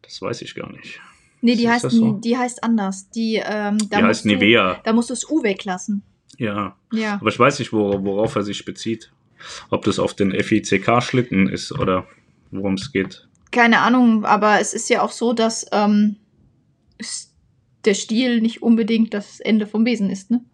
Das 0.03 0.21
weiß 0.21 0.43
ich 0.43 0.55
gar 0.55 0.71
nicht. 0.71 1.01
Nee, 1.41 1.57
die, 1.57 1.69
heißt, 1.69 1.91
so? 1.91 2.13
die 2.13 2.37
heißt 2.37 2.63
anders. 2.63 3.11
Die, 3.11 3.43
ähm, 3.45 3.79
da 3.91 3.99
die 3.99 4.05
heißt 4.05 4.27
Nivea. 4.27 4.75
Du, 4.75 4.81
da 4.85 4.93
musst 4.93 5.11
du 5.11 5.15
das 5.15 5.29
U 5.29 5.43
weglassen. 5.43 6.03
Ja. 6.39 6.77
ja. 6.93 7.15
Aber 7.15 7.31
ich 7.31 7.39
weiß 7.39 7.59
nicht, 7.59 7.73
worauf 7.73 8.37
er 8.37 8.43
sich 8.43 8.65
bezieht. 8.65 9.11
Ob 9.71 9.85
das 9.85 9.99
auf 9.99 10.15
den 10.15 10.31
FICK-Schlitten 10.33 11.49
ist 11.49 11.73
oder 11.73 12.07
worum 12.53 12.75
es 12.75 12.93
geht. 12.93 13.27
Keine 13.51 13.81
Ahnung, 13.81 14.25
aber 14.25 14.61
es 14.61 14.73
ist 14.73 14.89
ja 14.89 15.03
auch 15.03 15.11
so, 15.11 15.33
dass 15.33 15.67
ähm, 15.73 16.17
der 17.85 17.95
Stiel 17.95 18.41
nicht 18.41 18.63
unbedingt 18.63 19.15
das 19.15 19.41
Ende 19.41 19.67
vom 19.67 19.85
Besen 19.85 20.11
ist, 20.11 20.31
ne? 20.31 20.45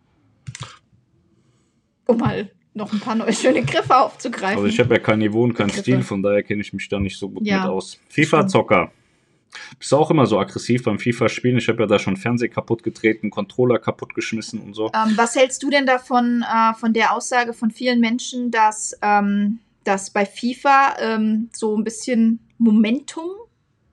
Um 2.07 2.19
mal 2.19 2.51
noch 2.75 2.93
ein 2.93 3.01
paar 3.01 3.15
neue 3.15 3.33
schöne 3.33 3.63
Griffe 3.63 3.97
aufzugreifen. 3.97 4.57
Also 4.57 4.67
ich 4.67 4.79
habe 4.81 4.95
ja 4.95 5.01
kein 5.01 5.19
Niveau 5.19 5.43
und 5.43 5.55
keinen 5.55 5.71
Stil, 5.71 6.03
von 6.03 6.23
daher 6.23 6.43
kenne 6.43 6.63
ich 6.63 6.73
mich 6.73 6.89
da 6.89 6.99
nicht 6.99 7.19
so 7.19 7.29
gut 7.29 7.47
ja. 7.47 7.61
mit 7.61 7.71
aus. 7.71 7.99
FIFA-Zocker. 8.09 8.93
Bist 9.79 9.93
du 9.93 9.97
auch 9.97 10.11
immer 10.11 10.27
so 10.27 10.39
aggressiv 10.39 10.85
beim 10.85 10.99
FIFA-Spielen? 10.99 11.59
Ich 11.59 11.69
habe 11.69 11.83
ja 11.83 11.87
da 11.87 11.99
schon 11.99 12.17
Fernseher 12.17 12.49
kaputt 12.49 12.83
getreten, 12.83 13.31
Controller 13.31 13.79
kaputt 13.79 14.15
geschmissen 14.15 14.61
und 14.61 14.75
so. 14.75 14.87
Ähm, 14.95 15.15
was 15.17 15.37
hältst 15.37 15.63
du 15.63 15.71
denn 15.71 15.87
davon, 15.87 16.43
äh, 16.43 16.75
von 16.75 16.93
der 16.93 17.15
Aussage 17.15 17.53
von 17.53 17.71
vielen 17.71 18.01
Menschen, 18.01 18.51
dass, 18.51 18.97
ähm, 19.03 19.59
dass 19.85 20.11
bei 20.11 20.27
FIFA 20.27 20.97
ähm, 21.01 21.49
so 21.53 21.77
ein 21.77 21.85
bisschen 21.85 22.41
Momentum 22.59 23.31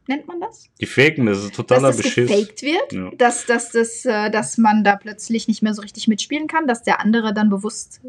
nennt 0.07 0.27
man 0.27 0.39
das? 0.39 0.69
Die 0.79 0.85
Faken, 0.85 1.25
das 1.25 1.43
ist 1.43 1.55
totaler 1.55 1.87
dass 1.87 1.97
das 1.97 2.05
Beschiss. 2.05 2.29
gefaked 2.29 2.61
wird, 2.61 2.93
ja. 2.93 3.11
dass, 3.17 3.45
dass, 3.45 3.71
dass, 3.71 4.05
äh, 4.05 4.29
dass 4.29 4.57
man 4.57 4.83
da 4.83 4.95
plötzlich 4.95 5.47
nicht 5.47 5.61
mehr 5.61 5.73
so 5.73 5.81
richtig 5.81 6.07
mitspielen 6.07 6.47
kann, 6.47 6.67
dass 6.67 6.83
der 6.83 6.99
andere 6.99 7.33
dann 7.33 7.49
bewusst 7.49 8.01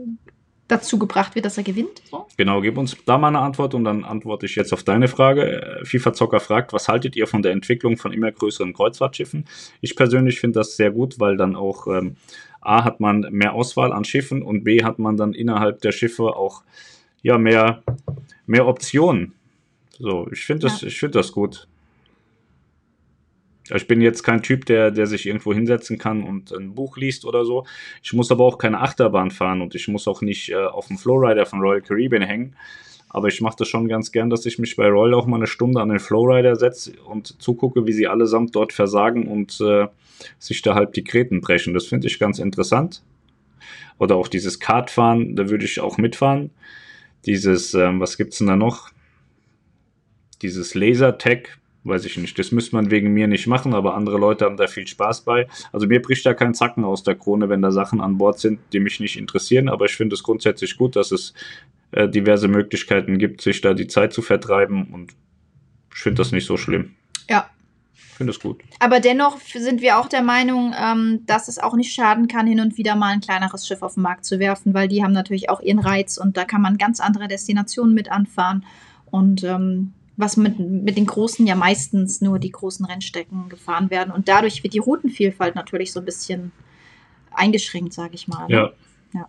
dazu 0.68 0.98
gebracht 0.98 1.34
wird, 1.34 1.44
dass 1.44 1.56
er 1.58 1.64
gewinnt. 1.64 2.02
So? 2.10 2.26
Genau, 2.36 2.60
gib 2.60 2.76
uns 2.76 2.96
da 3.06 3.18
mal 3.18 3.28
eine 3.28 3.38
Antwort 3.38 3.74
und 3.74 3.84
dann 3.84 4.04
antworte 4.04 4.46
ich 4.46 4.56
jetzt 4.56 4.72
auf 4.72 4.82
deine 4.82 5.08
Frage. 5.08 5.62
Äh, 5.62 5.84
FIFA 5.84 6.12
Zocker 6.12 6.40
fragt, 6.40 6.72
was 6.72 6.88
haltet 6.88 7.16
ihr 7.16 7.26
von 7.26 7.42
der 7.42 7.52
Entwicklung 7.52 7.96
von 7.96 8.12
immer 8.12 8.32
größeren 8.32 8.72
Kreuzfahrtschiffen? 8.72 9.44
Ich 9.80 9.94
persönlich 9.94 10.40
finde 10.40 10.60
das 10.60 10.76
sehr 10.76 10.90
gut, 10.90 11.20
weil 11.20 11.36
dann 11.36 11.54
auch 11.54 11.86
ähm, 11.86 12.16
A 12.60 12.82
hat 12.82 12.98
man 12.98 13.20
mehr 13.30 13.52
Auswahl 13.52 13.92
an 13.92 14.04
Schiffen 14.04 14.42
und 14.42 14.64
B 14.64 14.82
hat 14.82 14.98
man 14.98 15.16
dann 15.16 15.34
innerhalb 15.34 15.80
der 15.82 15.92
Schiffe 15.92 16.24
auch 16.24 16.62
ja 17.22 17.38
mehr, 17.38 17.82
mehr 18.46 18.66
Optionen. 18.66 19.34
So, 19.98 20.28
ich 20.32 20.44
finde 20.44 20.66
das, 20.66 20.80
ja. 20.80 20.88
ich 20.88 20.98
finde 20.98 21.18
das 21.18 21.32
gut. 21.32 21.68
Ich 23.74 23.86
bin 23.86 24.00
jetzt 24.00 24.22
kein 24.22 24.42
Typ, 24.42 24.66
der, 24.66 24.90
der 24.90 25.06
sich 25.06 25.26
irgendwo 25.26 25.52
hinsetzen 25.52 25.98
kann 25.98 26.22
und 26.22 26.52
ein 26.52 26.74
Buch 26.74 26.96
liest 26.96 27.24
oder 27.24 27.44
so. 27.44 27.66
Ich 28.02 28.12
muss 28.12 28.30
aber 28.30 28.44
auch 28.44 28.58
keine 28.58 28.80
Achterbahn 28.80 29.30
fahren 29.30 29.60
und 29.60 29.74
ich 29.74 29.88
muss 29.88 30.06
auch 30.06 30.22
nicht 30.22 30.50
äh, 30.50 30.56
auf 30.56 30.88
dem 30.88 30.98
Flowrider 30.98 31.46
von 31.46 31.60
Royal 31.60 31.82
Caribbean 31.82 32.22
hängen. 32.22 32.56
Aber 33.08 33.28
ich 33.28 33.40
mache 33.40 33.56
das 33.58 33.68
schon 33.68 33.88
ganz 33.88 34.12
gern, 34.12 34.30
dass 34.30 34.46
ich 34.46 34.58
mich 34.58 34.76
bei 34.76 34.88
Royal 34.88 35.14
auch 35.14 35.26
mal 35.26 35.36
eine 35.36 35.46
Stunde 35.46 35.80
an 35.80 35.88
den 35.88 36.00
Flowrider 36.00 36.56
setze 36.56 36.92
und 37.06 37.40
zugucke, 37.40 37.86
wie 37.86 37.92
sie 37.92 38.06
allesamt 38.08 38.54
dort 38.54 38.72
versagen 38.72 39.26
und 39.26 39.60
äh, 39.60 39.86
sich 40.38 40.62
da 40.62 40.74
halb 40.74 40.92
die 40.92 41.04
Kreten 41.04 41.40
brechen. 41.40 41.74
Das 41.74 41.86
finde 41.86 42.08
ich 42.08 42.18
ganz 42.18 42.38
interessant. 42.38 43.02
Oder 43.98 44.16
auch 44.16 44.28
dieses 44.28 44.60
Kartfahren, 44.60 45.36
da 45.36 45.48
würde 45.48 45.64
ich 45.64 45.80
auch 45.80 45.98
mitfahren. 45.98 46.50
Dieses, 47.24 47.74
ähm, 47.74 48.00
was 48.00 48.16
gibt's 48.16 48.38
denn 48.38 48.46
da 48.48 48.56
noch? 48.56 48.90
Dieses 50.42 50.74
Lasertag, 50.74 51.58
weiß 51.86 52.04
ich 52.04 52.16
nicht. 52.16 52.38
Das 52.38 52.52
müsste 52.52 52.76
man 52.76 52.90
wegen 52.90 53.12
mir 53.12 53.26
nicht 53.26 53.46
machen, 53.46 53.74
aber 53.74 53.94
andere 53.94 54.18
Leute 54.18 54.44
haben 54.44 54.56
da 54.56 54.66
viel 54.66 54.86
Spaß 54.86 55.22
bei. 55.22 55.46
Also 55.72 55.86
mir 55.86 56.02
bricht 56.02 56.26
da 56.26 56.34
kein 56.34 56.54
Zacken 56.54 56.84
aus 56.84 57.02
der 57.02 57.14
Krone, 57.14 57.48
wenn 57.48 57.62
da 57.62 57.70
Sachen 57.70 58.00
an 58.00 58.18
Bord 58.18 58.38
sind, 58.38 58.60
die 58.72 58.80
mich 58.80 59.00
nicht 59.00 59.16
interessieren, 59.16 59.68
aber 59.68 59.86
ich 59.86 59.96
finde 59.96 60.14
es 60.14 60.22
grundsätzlich 60.22 60.76
gut, 60.76 60.96
dass 60.96 61.12
es 61.12 61.34
äh, 61.92 62.08
diverse 62.08 62.48
Möglichkeiten 62.48 63.18
gibt, 63.18 63.40
sich 63.40 63.60
da 63.60 63.74
die 63.74 63.86
Zeit 63.86 64.12
zu 64.12 64.22
vertreiben 64.22 64.88
und 64.92 65.12
ich 65.94 66.02
finde 66.02 66.18
das 66.18 66.32
nicht 66.32 66.46
so 66.46 66.56
schlimm. 66.56 66.94
Ja. 67.28 67.48
Ich 67.94 68.18
finde 68.18 68.32
es 68.32 68.40
gut. 68.40 68.62
Aber 68.80 69.00
dennoch 69.00 69.38
sind 69.40 69.82
wir 69.82 69.98
auch 69.98 70.08
der 70.08 70.22
Meinung, 70.22 70.74
ähm, 70.78 71.20
dass 71.26 71.48
es 71.48 71.58
auch 71.58 71.74
nicht 71.74 71.92
schaden 71.92 72.28
kann, 72.28 72.46
hin 72.46 72.60
und 72.60 72.78
wieder 72.78 72.96
mal 72.96 73.12
ein 73.12 73.20
kleineres 73.20 73.66
Schiff 73.66 73.82
auf 73.82 73.94
den 73.94 74.02
Markt 74.02 74.24
zu 74.24 74.38
werfen, 74.38 74.72
weil 74.72 74.88
die 74.88 75.02
haben 75.02 75.12
natürlich 75.12 75.50
auch 75.50 75.60
ihren 75.60 75.78
Reiz 75.78 76.16
und 76.16 76.36
da 76.36 76.46
kann 76.46 76.62
man 76.62 76.78
ganz 76.78 77.00
andere 77.00 77.28
Destinationen 77.28 77.94
mit 77.94 78.10
anfahren. 78.10 78.64
Und 79.10 79.44
ähm, 79.44 79.92
was 80.16 80.36
mit, 80.36 80.58
mit 80.58 80.96
den 80.96 81.06
großen 81.06 81.46
ja 81.46 81.54
meistens 81.54 82.20
nur 82.20 82.38
die 82.38 82.50
großen 82.50 82.86
Rennstrecken 82.86 83.48
gefahren 83.48 83.90
werden. 83.90 84.12
Und 84.12 84.28
dadurch 84.28 84.62
wird 84.62 84.74
die 84.74 84.78
Routenvielfalt 84.78 85.54
natürlich 85.54 85.92
so 85.92 86.00
ein 86.00 86.06
bisschen 86.06 86.52
eingeschränkt, 87.30 87.92
sage 87.92 88.14
ich 88.14 88.26
mal. 88.28 88.46
Ne? 88.48 88.54
Ja. 88.54 88.72
ja. 89.12 89.26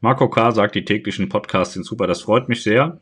Marco 0.00 0.28
K. 0.28 0.52
sagt, 0.52 0.74
die 0.74 0.84
täglichen 0.84 1.28
Podcasts 1.28 1.74
sind 1.74 1.84
super. 1.84 2.06
Das 2.06 2.22
freut 2.22 2.48
mich 2.48 2.62
sehr. 2.62 3.00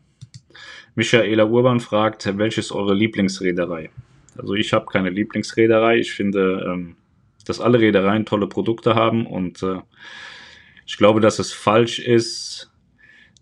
Michaela 0.94 1.44
Urban 1.44 1.80
fragt, 1.80 2.38
welches 2.38 2.72
eure 2.72 2.94
Lieblingsreederei? 2.94 3.90
Also 4.36 4.54
ich 4.54 4.72
habe 4.72 4.86
keine 4.86 5.10
Lieblingsreederei. 5.10 5.98
Ich 5.98 6.12
finde, 6.12 6.66
ähm, 6.66 6.96
dass 7.46 7.60
alle 7.60 7.80
Reedereien 7.80 8.24
tolle 8.24 8.46
Produkte 8.46 8.94
haben 8.94 9.26
und 9.26 9.62
äh, 9.62 9.80
ich 10.86 10.96
glaube, 10.96 11.20
dass 11.20 11.38
es 11.38 11.52
falsch 11.52 11.98
ist, 11.98 12.70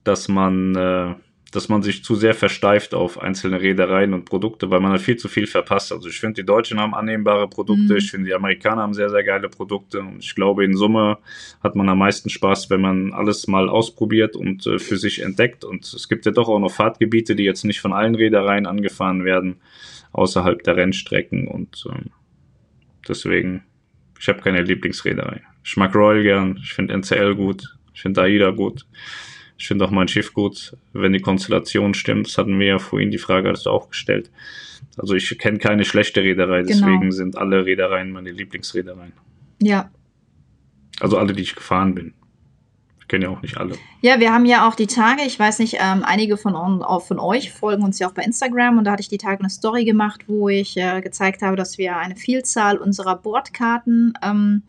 dass 0.05 0.29
man 0.29 0.75
äh, 0.75 1.15
dass 1.51 1.69
man 1.69 1.83
sich 1.83 2.05
zu 2.05 2.15
sehr 2.15 2.35
versteift 2.35 2.95
auf 2.95 3.21
einzelne 3.21 3.61
Reedereien 3.61 4.15
und 4.15 4.25
Produkte, 4.25 4.71
weil 4.71 4.81
man 4.81 4.93
hat 4.93 5.01
viel 5.01 5.17
zu 5.17 5.29
viel 5.29 5.49
verpasst. 5.49 5.93
Also 5.93 6.09
ich 6.09 6.21
finde, 6.21 6.43
die 6.43 6.47
Deutschen 6.47 6.79
haben 6.79 6.95
annehmbare 6.95 7.49
Produkte, 7.49 7.93
mhm. 7.93 7.99
ich 7.99 8.11
finde, 8.11 8.27
die 8.29 8.35
Amerikaner 8.35 8.83
haben 8.83 8.95
sehr, 8.95 9.11
sehr 9.11 9.25
geile 9.25 9.49
Produkte 9.49 10.01
und 10.01 10.19
ich 10.23 10.35
glaube, 10.35 10.65
in 10.65 10.77
Summe 10.77 11.19
hat 11.63 11.75
man 11.75 11.89
am 11.89 11.99
meisten 11.99 12.31
Spaß, 12.31 12.71
wenn 12.71 12.81
man 12.81 13.13
alles 13.13 13.49
mal 13.49 13.69
ausprobiert 13.69 14.37
und 14.37 14.67
äh, 14.67 14.79
für 14.79 14.97
sich 14.97 15.23
entdeckt. 15.23 15.65
Und 15.65 15.93
es 15.93 16.09
gibt 16.09 16.25
ja 16.25 16.33
doch 16.33 16.49
auch 16.49 16.61
noch 16.61 16.71
Fahrtgebiete, 16.71 17.35
die 17.35 17.45
jetzt 17.45 17.65
nicht 17.65 17.81
von 17.81 17.93
allen 17.93 18.15
Reedereien 18.15 18.67
angefahren 18.67 19.25
werden, 19.25 19.57
außerhalb 20.13 20.63
der 20.63 20.77
Rennstrecken 20.77 21.49
und 21.49 21.85
äh, 21.91 22.11
deswegen, 23.09 23.65
ich 24.21 24.29
habe 24.29 24.41
keine 24.41 24.63
Lieblingsreederei. 24.63 25.43
Ich 25.65 25.77
mag 25.77 25.95
Royal 25.95 26.23
gern, 26.23 26.61
ich 26.63 26.73
finde 26.73 26.95
NCL 26.95 27.35
gut, 27.35 27.77
ich 27.93 28.03
finde 28.03 28.23
AIDA 28.23 28.51
gut. 28.51 28.87
Ich 29.61 29.69
finde 29.69 29.85
auch 29.85 29.91
mein 29.91 30.09
Schiff 30.09 30.33
gut, 30.33 30.75
wenn 30.95 31.13
die 31.13 31.21
Konstellation 31.21 31.93
stimmt. 31.93 32.29
Das 32.29 32.39
hatten 32.39 32.59
wir 32.59 32.67
ja 32.67 32.79
vorhin, 32.79 33.11
die 33.11 33.19
Frage 33.19 33.51
hast 33.51 33.67
du 33.67 33.71
auch 33.71 33.91
gestellt. 33.91 34.31
Also 34.97 35.15
ich 35.15 35.39
kenne 35.39 35.59
keine 35.59 35.85
schlechte 35.85 36.23
Reederei, 36.23 36.63
genau. 36.63 36.69
deswegen 36.69 37.01
genau. 37.01 37.13
sind 37.13 37.37
alle 37.37 37.67
Reedereien 37.67 38.11
meine 38.11 38.31
Lieblingsreedereien. 38.31 39.13
Ja. 39.61 39.91
Also 40.99 41.19
alle, 41.19 41.35
die 41.35 41.43
ich 41.43 41.55
gefahren 41.55 41.95
bin. 41.95 42.15
Ich 43.01 43.09
kenne 43.09 43.27
ja 43.27 43.31
auch 43.31 43.43
nicht 43.43 43.59
alle. 43.59 43.75
Ja, 44.01 44.19
wir 44.19 44.33
haben 44.33 44.47
ja 44.47 44.67
auch 44.67 44.75
die 44.75 44.87
Tage, 44.87 45.23
ich 45.27 45.39
weiß 45.39 45.59
nicht, 45.59 45.77
ähm, 45.79 46.05
einige 46.05 46.39
von, 46.39 46.55
auch 46.55 47.03
von 47.03 47.19
euch 47.19 47.53
folgen 47.53 47.85
uns 47.85 47.99
ja 47.99 48.09
auch 48.09 48.15
bei 48.15 48.23
Instagram 48.23 48.79
und 48.79 48.85
da 48.85 48.93
hatte 48.93 49.03
ich 49.03 49.09
die 49.09 49.19
Tage 49.19 49.41
eine 49.41 49.51
Story 49.51 49.85
gemacht, 49.85 50.25
wo 50.27 50.49
ich 50.49 50.79
äh, 50.79 51.03
gezeigt 51.03 51.43
habe, 51.43 51.57
dass 51.57 51.77
wir 51.77 51.99
eine 51.99 52.17
Vielzahl 52.17 52.79
unserer 52.79 53.17
Bordkarten 53.17 54.15
ähm, 54.23 54.63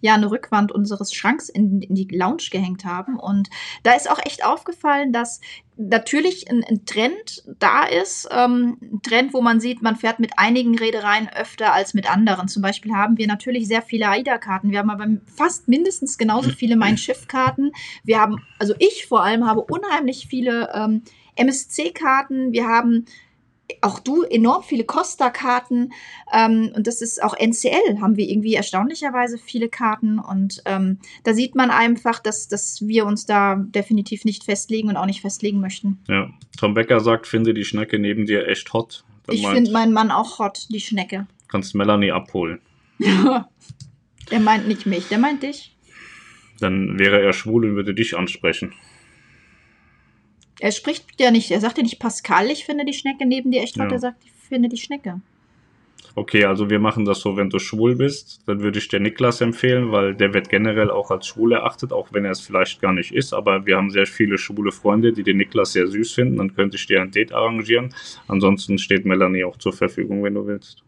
ja 0.00 0.14
eine 0.14 0.30
Rückwand 0.30 0.72
unseres 0.72 1.12
Schranks 1.12 1.48
in, 1.48 1.82
in, 1.82 1.94
die 1.94 2.08
Lounge 2.10 2.44
gehängt 2.50 2.84
haben. 2.84 3.18
Und 3.18 3.48
da 3.82 3.94
ist 3.94 4.10
auch 4.10 4.20
echt 4.24 4.44
aufgefallen, 4.44 5.12
dass 5.12 5.40
natürlich 5.76 6.50
ein, 6.50 6.64
ein 6.64 6.84
Trend 6.84 7.44
da 7.58 7.84
ist. 7.84 8.28
Ähm, 8.30 8.78
ein 8.80 9.02
Trend, 9.02 9.32
wo 9.32 9.40
man 9.40 9.60
sieht, 9.60 9.82
man 9.82 9.96
fährt 9.96 10.18
mit 10.20 10.32
einigen 10.36 10.76
Reedereien 10.76 11.28
öfter 11.28 11.72
als 11.72 11.94
mit 11.94 12.10
anderen. 12.10 12.48
Zum 12.48 12.62
Beispiel 12.62 12.92
haben 12.94 13.18
wir 13.18 13.26
natürlich 13.26 13.66
sehr 13.68 13.82
viele 13.82 14.08
AIDA-Karten. 14.08 14.70
Wir 14.70 14.80
haben 14.80 14.90
aber 14.90 15.06
fast 15.36 15.68
mindestens 15.68 16.18
genauso 16.18 16.50
viele 16.50 16.76
Mein-Schiff-Karten. 16.76 17.72
Wir 18.04 18.20
haben, 18.20 18.42
also 18.58 18.74
ich 18.78 19.06
vor 19.06 19.22
allem 19.22 19.46
habe 19.46 19.60
unheimlich 19.60 20.26
viele 20.28 20.70
ähm, 20.74 21.02
MSC-Karten. 21.36 22.52
Wir 22.52 22.66
haben 22.66 23.06
auch 23.82 23.98
du 24.00 24.22
enorm 24.22 24.62
viele 24.62 24.84
Costa-Karten 24.84 25.92
ähm, 26.32 26.72
und 26.74 26.86
das 26.86 27.02
ist 27.02 27.22
auch 27.22 27.34
NCL, 27.38 28.00
haben 28.00 28.16
wir 28.16 28.28
irgendwie 28.28 28.54
erstaunlicherweise 28.54 29.38
viele 29.38 29.68
Karten 29.68 30.18
und 30.18 30.62
ähm, 30.64 30.98
da 31.24 31.34
sieht 31.34 31.54
man 31.54 31.70
einfach, 31.70 32.18
dass, 32.18 32.48
dass 32.48 32.86
wir 32.86 33.06
uns 33.06 33.26
da 33.26 33.56
definitiv 33.56 34.24
nicht 34.24 34.44
festlegen 34.44 34.88
und 34.88 34.96
auch 34.96 35.06
nicht 35.06 35.20
festlegen 35.20 35.60
möchten. 35.60 35.98
Ja, 36.08 36.30
Tom 36.58 36.74
Becker 36.74 37.00
sagt, 37.00 37.26
finde 37.26 37.54
die 37.54 37.64
Schnecke 37.64 37.98
neben 37.98 38.26
dir 38.26 38.48
echt 38.48 38.72
hot. 38.72 39.04
Dann 39.26 39.36
ich 39.36 39.46
finde 39.46 39.70
meinen 39.70 39.92
Mann 39.92 40.10
auch 40.10 40.38
hot, 40.38 40.66
die 40.70 40.80
Schnecke. 40.80 41.26
Kannst 41.48 41.74
Melanie 41.74 42.12
abholen. 42.12 42.60
der 42.98 44.40
meint 44.40 44.66
nicht 44.66 44.86
mich, 44.86 45.08
der 45.08 45.18
meint 45.18 45.42
dich. 45.42 45.76
Dann 46.60 46.98
wäre 46.98 47.20
er 47.20 47.32
schwul 47.32 47.66
und 47.66 47.76
würde 47.76 47.94
dich 47.94 48.16
ansprechen. 48.16 48.74
Er 50.60 50.72
spricht 50.72 51.04
ja 51.20 51.30
nicht, 51.30 51.50
er 51.50 51.60
sagt 51.60 51.78
ja 51.78 51.82
nicht 51.82 51.98
Pascal, 51.98 52.50
ich 52.50 52.64
finde 52.64 52.84
die 52.84 52.92
Schnecke 52.92 53.26
neben 53.26 53.50
dir 53.50 53.62
echt 53.62 53.76
ja. 53.76 53.86
er 53.86 53.98
sagt, 53.98 54.24
ich 54.24 54.32
finde 54.48 54.68
die 54.68 54.76
Schnecke. 54.76 55.20
Okay, 56.14 56.44
also 56.44 56.68
wir 56.68 56.80
machen 56.80 57.04
das 57.04 57.20
so, 57.20 57.36
wenn 57.36 57.48
du 57.48 57.60
schwul 57.60 57.94
bist, 57.94 58.40
dann 58.46 58.60
würde 58.60 58.78
ich 58.80 58.88
dir 58.88 58.98
Niklas 58.98 59.40
empfehlen, 59.40 59.92
weil 59.92 60.16
der 60.16 60.34
wird 60.34 60.48
generell 60.48 60.90
auch 60.90 61.12
als 61.12 61.28
schwul 61.28 61.52
erachtet, 61.52 61.92
auch 61.92 62.08
wenn 62.12 62.24
er 62.24 62.32
es 62.32 62.40
vielleicht 62.40 62.80
gar 62.80 62.92
nicht 62.92 63.12
ist. 63.12 63.32
Aber 63.32 63.66
wir 63.66 63.76
haben 63.76 63.90
sehr 63.90 64.06
viele 64.06 64.36
schwule 64.36 64.72
Freunde, 64.72 65.12
die 65.12 65.22
den 65.22 65.36
Niklas 65.36 65.74
sehr 65.74 65.86
süß 65.86 66.12
finden. 66.12 66.38
Dann 66.38 66.56
könnte 66.56 66.76
ich 66.76 66.86
dir 66.86 67.00
ein 67.00 67.12
Date 67.12 67.32
arrangieren. 67.32 67.94
Ansonsten 68.26 68.78
steht 68.78 69.04
Melanie 69.04 69.44
auch 69.44 69.58
zur 69.58 69.72
Verfügung, 69.72 70.24
wenn 70.24 70.34
du 70.34 70.44
willst. 70.44 70.82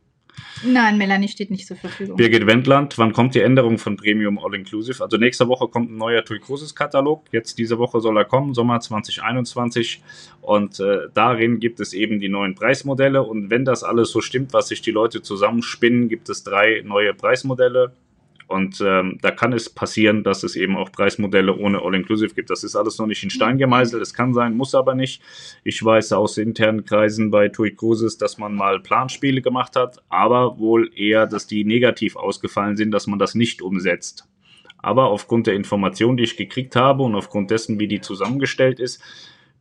Nein, 0.63 0.99
Melanie 0.99 1.29
steht 1.29 1.51
nicht 1.51 1.67
zur 1.67 1.77
Verfügung. 1.77 2.17
Birgit 2.17 2.47
Wendland, 2.47 2.99
wann 2.99 3.13
kommt 3.13 3.35
die 3.35 3.41
Änderung 3.41 3.79
von 3.79 3.97
Premium 3.97 4.39
All 4.39 4.55
Inclusive? 4.55 5.03
Also 5.03 5.17
nächste 5.17 5.49
Woche 5.49 5.69
kommt 5.69 5.91
ein 5.91 5.97
neuer 5.97 6.25
TUI 6.25 6.39
Cruises 6.39 6.75
Katalog. 6.75 7.25
Jetzt 7.33 7.59
diese 7.59 7.79
Woche 7.79 8.01
soll 8.01 8.17
er 8.17 8.25
kommen, 8.25 8.55
Sommer 8.55 8.81
2021. 8.81 10.03
Und 10.43 10.81
äh, 10.81 11.09
darin 11.15 11.61
gibt 11.61 11.81
es 11.81 11.93
eben 11.93 12.21
die 12.21 12.29
neuen 12.29 12.55
Preismodelle. 12.55 13.23
Und 13.23 13.51
wenn 13.51 13.65
das 13.65 13.83
alles 13.83 14.11
so 14.11 14.21
stimmt, 14.21 14.53
was 14.53 14.69
sich 14.69 14.83
die 14.83 14.91
Leute 14.91 15.23
zusammenspinnen, 15.23 16.09
gibt 16.09 16.29
es 16.29 16.45
drei 16.45 16.83
neue 16.85 17.15
Preismodelle. 17.15 17.93
Und 18.51 18.83
ähm, 18.85 19.17
da 19.23 19.31
kann 19.31 19.53
es 19.53 19.71
passieren, 19.71 20.25
dass 20.25 20.43
es 20.43 20.57
eben 20.57 20.77
auch 20.77 20.91
Preismodelle 20.91 21.55
ohne 21.57 21.83
All-Inclusive 21.83 22.35
gibt. 22.35 22.51
Das 22.51 22.65
ist 22.65 22.75
alles 22.75 22.99
noch 22.99 23.07
nicht 23.07 23.23
in 23.23 23.31
Stein 23.31 23.59
gemeißelt. 23.59 24.03
Es 24.03 24.13
kann 24.13 24.35
sein, 24.35 24.57
muss 24.57 24.75
aber 24.75 24.97
nicht. 24.97 25.23
Ich 25.63 25.85
weiß 25.85 26.13
aus 26.15 26.37
internen 26.37 26.85
Kreisen 26.85 27.31
bei 27.31 27.49
TUI 27.49 27.77
Cruises, 27.77 28.19
dass 28.19 28.39
man 28.39 28.57
mal 28.57 28.81
Planspiele 28.81 29.41
gemacht 29.41 29.77
hat, 29.77 30.03
aber 30.09 30.59
wohl 30.59 30.91
eher, 30.97 31.29
dass 31.29 31.47
die 31.47 31.65
negativ 31.65 32.17
ausgefallen 32.17 32.77
sind, 32.77 32.91
dass 32.91 33.07
man 33.07 33.21
das 33.21 33.37
nicht 33.37 33.63
umsetzt. 33.63 34.27
Aber 34.79 35.11
aufgrund 35.11 35.47
der 35.47 35.55
Informationen, 35.55 36.17
die 36.17 36.25
ich 36.25 36.37
gekriegt 36.37 36.75
habe 36.75 37.05
und 37.05 37.15
aufgrund 37.15 37.53
dessen, 37.53 37.79
wie 37.79 37.87
die 37.87 38.01
zusammengestellt 38.01 38.81
ist, 38.81 39.01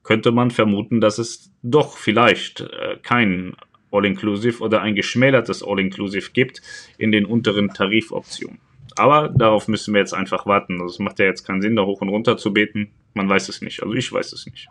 könnte 0.01 0.31
man 0.31 0.49
vermuten, 0.49 0.99
dass 0.99 1.19
es 1.19 1.51
doch 1.61 1.95
vielleicht 1.95 2.61
äh, 2.61 2.97
kein 3.03 3.53
All-Inclusive 3.91 4.63
oder 4.63 4.81
ein 4.81 4.95
geschmälertes 4.95 5.61
All-Inclusive 5.61 6.31
gibt 6.31 6.63
in 6.97 7.11
den 7.11 7.27
unteren 7.27 7.71
Tarifoptionen. 7.71 8.57
Aber 8.99 9.29
darauf 9.29 9.67
müssen 9.67 9.93
wir 9.93 9.99
jetzt 10.01 10.13
einfach 10.13 10.45
warten. 10.45 10.81
Also 10.81 10.93
es 10.93 10.99
macht 10.99 11.19
ja 11.19 11.25
jetzt 11.25 11.45
keinen 11.45 11.61
Sinn, 11.61 11.75
da 11.75 11.83
hoch 11.83 12.01
und 12.01 12.09
runter 12.09 12.37
zu 12.37 12.53
beten. 12.53 12.91
Man 13.13 13.27
weiß 13.29 13.49
es 13.49 13.61
nicht. 13.61 13.81
Also 13.81 13.93
ich 13.95 14.11
weiß 14.11 14.33
es 14.33 14.45
nicht. 14.45 14.67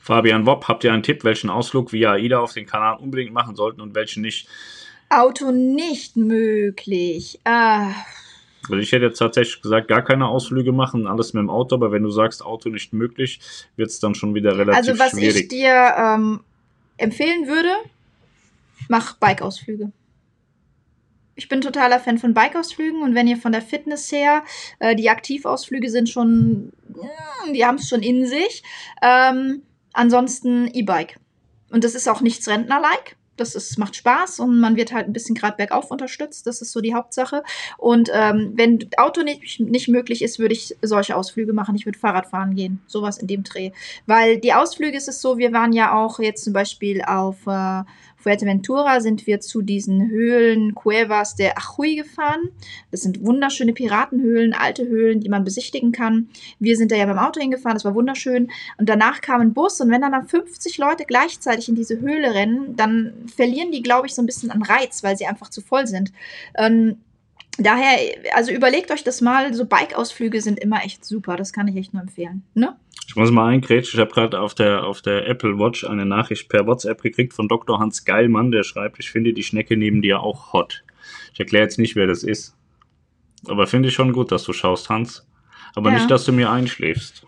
Fabian 0.00 0.46
Wopp, 0.46 0.66
habt 0.68 0.82
ihr 0.84 0.92
einen 0.92 1.02
Tipp, 1.02 1.22
welchen 1.24 1.50
Ausflug 1.50 1.92
via 1.92 2.12
AIDA 2.12 2.38
auf 2.40 2.52
den 2.52 2.66
Kanal 2.66 2.96
unbedingt 2.96 3.32
machen 3.32 3.54
sollten 3.54 3.80
und 3.80 3.94
welchen 3.94 4.22
nicht? 4.22 4.48
Auto 5.08 5.50
nicht 5.52 6.16
möglich. 6.16 7.38
Äh, 7.44 7.90
Also 8.64 8.76
ich 8.76 8.92
hätte 8.92 9.06
jetzt 9.06 9.18
tatsächlich 9.18 9.62
gesagt, 9.62 9.88
gar 9.88 10.02
keine 10.02 10.26
Ausflüge 10.28 10.72
machen, 10.72 11.06
alles 11.06 11.32
mit 11.34 11.40
dem 11.42 11.50
Auto, 11.50 11.74
aber 11.76 11.92
wenn 11.92 12.02
du 12.02 12.10
sagst, 12.10 12.44
Auto 12.44 12.68
nicht 12.68 12.92
möglich, 12.92 13.40
wird 13.76 13.90
es 13.90 14.00
dann 14.00 14.14
schon 14.14 14.34
wieder 14.34 14.56
relativ 14.58 14.76
Also 14.90 14.98
was 14.98 15.10
schwierig. 15.12 15.36
ich 15.42 15.48
dir 15.48 15.94
ähm, 15.96 16.40
empfehlen 16.96 17.46
würde, 17.46 17.70
mach 18.88 19.14
Bike-Ausflüge. 19.16 19.92
Ich 21.40 21.48
bin 21.48 21.62
totaler 21.62 21.98
Fan 22.00 22.18
von 22.18 22.34
Bike-Ausflügen 22.34 23.00
und 23.00 23.14
wenn 23.14 23.26
ihr 23.26 23.38
von 23.38 23.52
der 23.52 23.62
Fitness 23.62 24.12
her, 24.12 24.44
äh, 24.78 24.94
die 24.94 25.08
Aktivausflüge 25.08 25.88
sind 25.88 26.10
schon, 26.10 26.70
die 27.54 27.64
haben 27.64 27.76
es 27.76 27.88
schon 27.88 28.02
in 28.02 28.26
sich. 28.26 28.62
Ähm, 29.00 29.62
ansonsten 29.94 30.68
E-Bike. 30.70 31.18
Und 31.70 31.82
das 31.82 31.94
ist 31.94 32.10
auch 32.10 32.20
nichts 32.20 32.46
Rentner-like. 32.46 33.16
Das 33.38 33.54
ist, 33.54 33.78
macht 33.78 33.96
Spaß 33.96 34.40
und 34.40 34.60
man 34.60 34.76
wird 34.76 34.92
halt 34.92 35.06
ein 35.06 35.14
bisschen 35.14 35.34
gerade 35.34 35.56
bergauf 35.56 35.90
unterstützt. 35.90 36.46
Das 36.46 36.60
ist 36.60 36.72
so 36.72 36.82
die 36.82 36.92
Hauptsache. 36.92 37.42
Und 37.78 38.10
ähm, 38.12 38.52
wenn 38.56 38.90
Auto 38.98 39.22
nicht, 39.22 39.60
nicht 39.60 39.88
möglich 39.88 40.20
ist, 40.20 40.38
würde 40.38 40.52
ich 40.52 40.76
solche 40.82 41.16
Ausflüge 41.16 41.54
machen. 41.54 41.74
Ich 41.74 41.86
würde 41.86 41.98
Fahrrad 41.98 42.26
fahren 42.26 42.54
gehen. 42.54 42.82
Sowas 42.86 43.16
in 43.16 43.28
dem 43.28 43.44
Dreh. 43.44 43.70
Weil 44.04 44.36
die 44.36 44.52
Ausflüge 44.52 44.94
ist 44.94 45.08
es 45.08 45.22
so, 45.22 45.38
wir 45.38 45.54
waren 45.54 45.72
ja 45.72 45.94
auch 45.94 46.18
jetzt 46.18 46.44
zum 46.44 46.52
Beispiel 46.52 47.00
auf 47.00 47.46
äh, 47.46 47.82
Fuerteventura 48.20 49.00
sind 49.00 49.26
wir 49.26 49.40
zu 49.40 49.62
diesen 49.62 50.10
Höhlen 50.10 50.74
Cuevas 50.74 51.36
der 51.36 51.56
Ajuy 51.58 51.96
gefahren. 51.96 52.50
Das 52.90 53.00
sind 53.00 53.24
wunderschöne 53.24 53.72
Piratenhöhlen, 53.72 54.52
alte 54.52 54.86
Höhlen, 54.86 55.20
die 55.20 55.28
man 55.28 55.44
besichtigen 55.44 55.92
kann. 55.92 56.28
Wir 56.58 56.76
sind 56.76 56.92
da 56.92 56.96
ja 56.96 57.06
beim 57.06 57.18
Auto 57.18 57.40
hingefahren, 57.40 57.76
das 57.76 57.84
war 57.84 57.94
wunderschön. 57.94 58.50
Und 58.78 58.88
danach 58.88 59.20
kam 59.20 59.40
ein 59.40 59.54
Bus 59.54 59.80
und 59.80 59.90
wenn 59.90 60.02
dann, 60.02 60.12
dann 60.12 60.28
50 60.28 60.78
Leute 60.78 61.04
gleichzeitig 61.04 61.68
in 61.68 61.74
diese 61.74 62.00
Höhle 62.00 62.34
rennen, 62.34 62.76
dann 62.76 63.12
verlieren 63.34 63.72
die, 63.72 63.82
glaube 63.82 64.06
ich, 64.06 64.14
so 64.14 64.22
ein 64.22 64.26
bisschen 64.26 64.50
an 64.50 64.62
Reiz, 64.62 65.02
weil 65.02 65.16
sie 65.16 65.26
einfach 65.26 65.48
zu 65.50 65.60
voll 65.60 65.86
sind. 65.86 66.12
Ähm, 66.56 66.98
daher, 67.58 67.98
also 68.34 68.52
überlegt 68.52 68.90
euch 68.90 69.04
das 69.04 69.20
mal, 69.20 69.52
so 69.54 69.64
Bike-Ausflüge 69.66 70.40
sind 70.40 70.58
immer 70.58 70.84
echt 70.84 71.04
super, 71.04 71.36
das 71.36 71.52
kann 71.52 71.68
ich 71.68 71.76
echt 71.76 71.92
nur 71.94 72.02
empfehlen. 72.02 72.42
Ne? 72.54 72.76
Ich 73.06 73.16
muss 73.16 73.30
mal 73.30 73.48
eingrätschen, 73.48 73.98
ich 73.98 74.00
habe 74.00 74.12
gerade 74.12 74.40
auf 74.40 74.54
der, 74.54 74.84
auf 74.84 75.02
der 75.02 75.26
Apple 75.28 75.58
Watch 75.58 75.84
eine 75.84 76.06
Nachricht 76.06 76.48
per 76.48 76.66
WhatsApp 76.66 77.02
gekriegt 77.02 77.32
von 77.34 77.48
Dr. 77.48 77.78
Hans 77.78 78.04
Geilmann, 78.04 78.50
der 78.52 78.62
schreibt, 78.62 78.98
ich 79.00 79.10
finde 79.10 79.32
die 79.32 79.42
Schnecke 79.42 79.76
neben 79.76 80.00
dir 80.02 80.20
auch 80.20 80.52
hot. 80.52 80.84
Ich 81.32 81.40
erkläre 81.40 81.64
jetzt 81.64 81.78
nicht, 81.78 81.96
wer 81.96 82.06
das 82.06 82.22
ist. 82.22 82.54
Aber 83.48 83.66
finde 83.66 83.88
ich 83.88 83.94
schon 83.94 84.12
gut, 84.12 84.30
dass 84.30 84.44
du 84.44 84.52
schaust, 84.52 84.88
Hans. 84.90 85.26
Aber 85.74 85.90
Ja. 85.90 85.96
nicht, 85.96 86.10
dass 86.10 86.24
du 86.24 86.32
mir 86.32 86.50
einschläfst. 86.50 87.24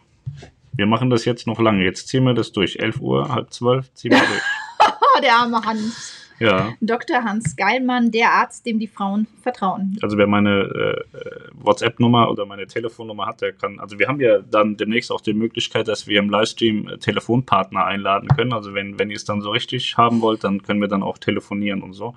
Wir 0.75 0.87
machen 0.87 1.11
das 1.11 1.25
jetzt 1.25 1.47
noch 1.47 1.59
lange. 1.61 1.85
Jetzt 1.85 2.09
ziehen 2.09 2.25
wir 2.25 2.35
das 2.35 2.53
durch. 2.53 2.79
11 2.79 3.01
Uhr, 3.01 3.29
halb 3.29 3.53
zwölf, 3.53 3.93
ziehen 3.95 4.13
wir 4.13 4.19
durch. 4.27 4.43
Oh, 4.81 5.21
der 5.21 5.35
arme 5.37 5.61
Hans. 5.65 6.15
Ja, 6.39 6.75
Dr. 6.81 7.25
Hans 7.25 7.57
Geilmann, 7.57 8.11
der 8.11 8.33
Arzt, 8.33 8.67
dem 8.67 8.79
die 8.79 8.87
Frauen 8.87 9.27
vertrauen. 9.43 9.97
also 10.03 10.19
wer 10.19 10.27
meine 10.27 10.61
äh, 10.61 11.51
WhatsApp-Nummer 11.55 12.31
oder 12.31 12.47
meine 12.47 12.67
Telefonnummer 12.67 13.27
hat, 13.27 13.41
der 13.41 13.53
kann, 13.53 13.79
also 13.79 13.99
wir 13.99 14.09
haben 14.09 14.21
ja 14.21 14.39
dann 14.41 14.77
demnächst 14.77 15.13
auch 15.13 15.21
die 15.21 15.35
Möglichkeit, 15.35 15.89
dass 15.89 16.07
wir 16.07 16.19
im 16.19 16.31
Livestream 16.31 16.89
äh, 16.89 16.99
Telefonpartner 16.99 17.85
einladen 17.85 18.29
können. 18.29 18.53
Also 18.53 18.75
wenn, 18.75 18.99
wenn 18.99 19.11
ihr 19.11 19.17
es 19.17 19.25
dann 19.25 19.41
so 19.41 19.51
richtig 19.51 19.97
haben 19.97 20.21
wollt, 20.21 20.45
dann 20.45 20.63
können 20.63 20.81
wir 20.81 20.89
dann 20.89 21.03
auch 21.03 21.19
telefonieren 21.19 21.83
und 21.83 21.93
so. 21.93 22.15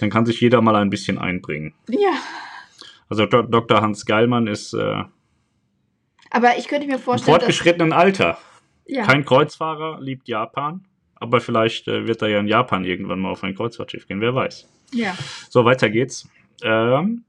Dann 0.00 0.10
kann 0.10 0.26
sich 0.26 0.40
jeder 0.40 0.60
mal 0.60 0.76
ein 0.76 0.90
bisschen 0.90 1.18
einbringen. 1.18 1.74
Ja. 1.88 2.12
Also 3.08 3.26
Do 3.26 3.42
Dr. 3.42 3.82
Hans 3.82 4.06
Geilmann 4.06 4.46
ist 4.46 4.72
äh, 4.72 5.02
Aber 6.30 6.56
ich 6.58 6.68
könnte 6.68 6.86
mir 6.86 6.94
im 6.94 7.00
vorstellen, 7.00 7.34
dass, 7.34 7.44
fortgeschrittenen 7.44 7.92
Alter. 7.92 8.38
ja. 8.86 9.04
Kein 9.04 9.24
Kreuzfahrer, 9.24 10.00
liebt 10.00 10.28
Japan. 10.28 10.86
Aber 11.22 11.40
vielleicht 11.40 11.86
äh, 11.88 12.06
wird 12.06 12.20
er 12.22 12.28
ja 12.28 12.40
in 12.40 12.48
Japan 12.48 12.84
irgendwann 12.84 13.20
mal 13.20 13.30
auf 13.30 13.44
ein 13.44 13.54
Kreuzfahrtschiff 13.54 14.06
gehen, 14.08 14.20
wer 14.20 14.34
weiß. 14.34 14.68
ja. 14.92 15.16
So, 15.48 15.64
weiter 15.64 15.88
geht's. 15.88 16.28
Ähm, 16.62 17.24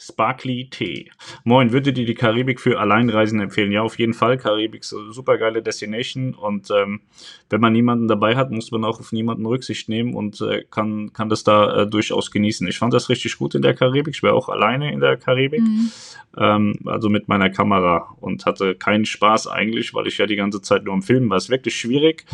Sparkly 0.00 0.68
Tee. 0.70 1.10
Moin, 1.42 1.72
würde 1.72 1.92
dir 1.92 2.04
die 2.06 2.14
Karibik 2.14 2.60
für 2.60 2.78
Alleinreisende 2.78 3.42
empfehlen? 3.44 3.72
Ja, 3.72 3.82
auf 3.82 3.98
jeden 3.98 4.14
Fall. 4.14 4.38
Karibik 4.38 4.82
ist 4.82 4.94
eine 4.94 5.12
super 5.12 5.38
geile 5.38 5.60
Destination 5.60 6.34
und 6.34 6.70
ähm, 6.70 7.00
wenn 7.50 7.60
man 7.60 7.72
niemanden 7.72 8.06
dabei 8.06 8.36
hat, 8.36 8.52
muss 8.52 8.70
man 8.70 8.84
auch 8.84 9.00
auf 9.00 9.10
niemanden 9.10 9.44
Rücksicht 9.44 9.88
nehmen 9.88 10.14
und 10.14 10.40
äh, 10.40 10.62
kann, 10.70 11.12
kann 11.12 11.28
das 11.28 11.42
da 11.42 11.82
äh, 11.82 11.86
durchaus 11.88 12.30
genießen. 12.30 12.66
Ich 12.68 12.78
fand 12.78 12.94
das 12.94 13.08
richtig 13.08 13.38
gut 13.38 13.56
in 13.56 13.62
der 13.62 13.74
Karibik. 13.74 14.14
Ich 14.14 14.22
wäre 14.22 14.34
auch 14.34 14.48
alleine 14.48 14.92
in 14.92 15.00
der 15.00 15.16
Karibik, 15.16 15.62
Mhm. 15.62 15.90
ähm, 16.38 16.74
also 16.86 17.08
mit 17.08 17.26
meiner 17.26 17.50
Kamera 17.50 18.14
und 18.20 18.46
hatte 18.46 18.76
keinen 18.76 19.04
Spaß 19.04 19.48
eigentlich, 19.48 19.94
weil 19.94 20.06
ich 20.06 20.16
ja 20.18 20.26
die 20.26 20.36
ganze 20.36 20.62
Zeit 20.62 20.84
nur 20.84 20.94
am 20.94 21.02
Filmen 21.02 21.28
war. 21.28 21.38
Es 21.38 21.44
ist 21.46 21.50
wirklich 21.50 21.74
schwierig. 21.74 22.24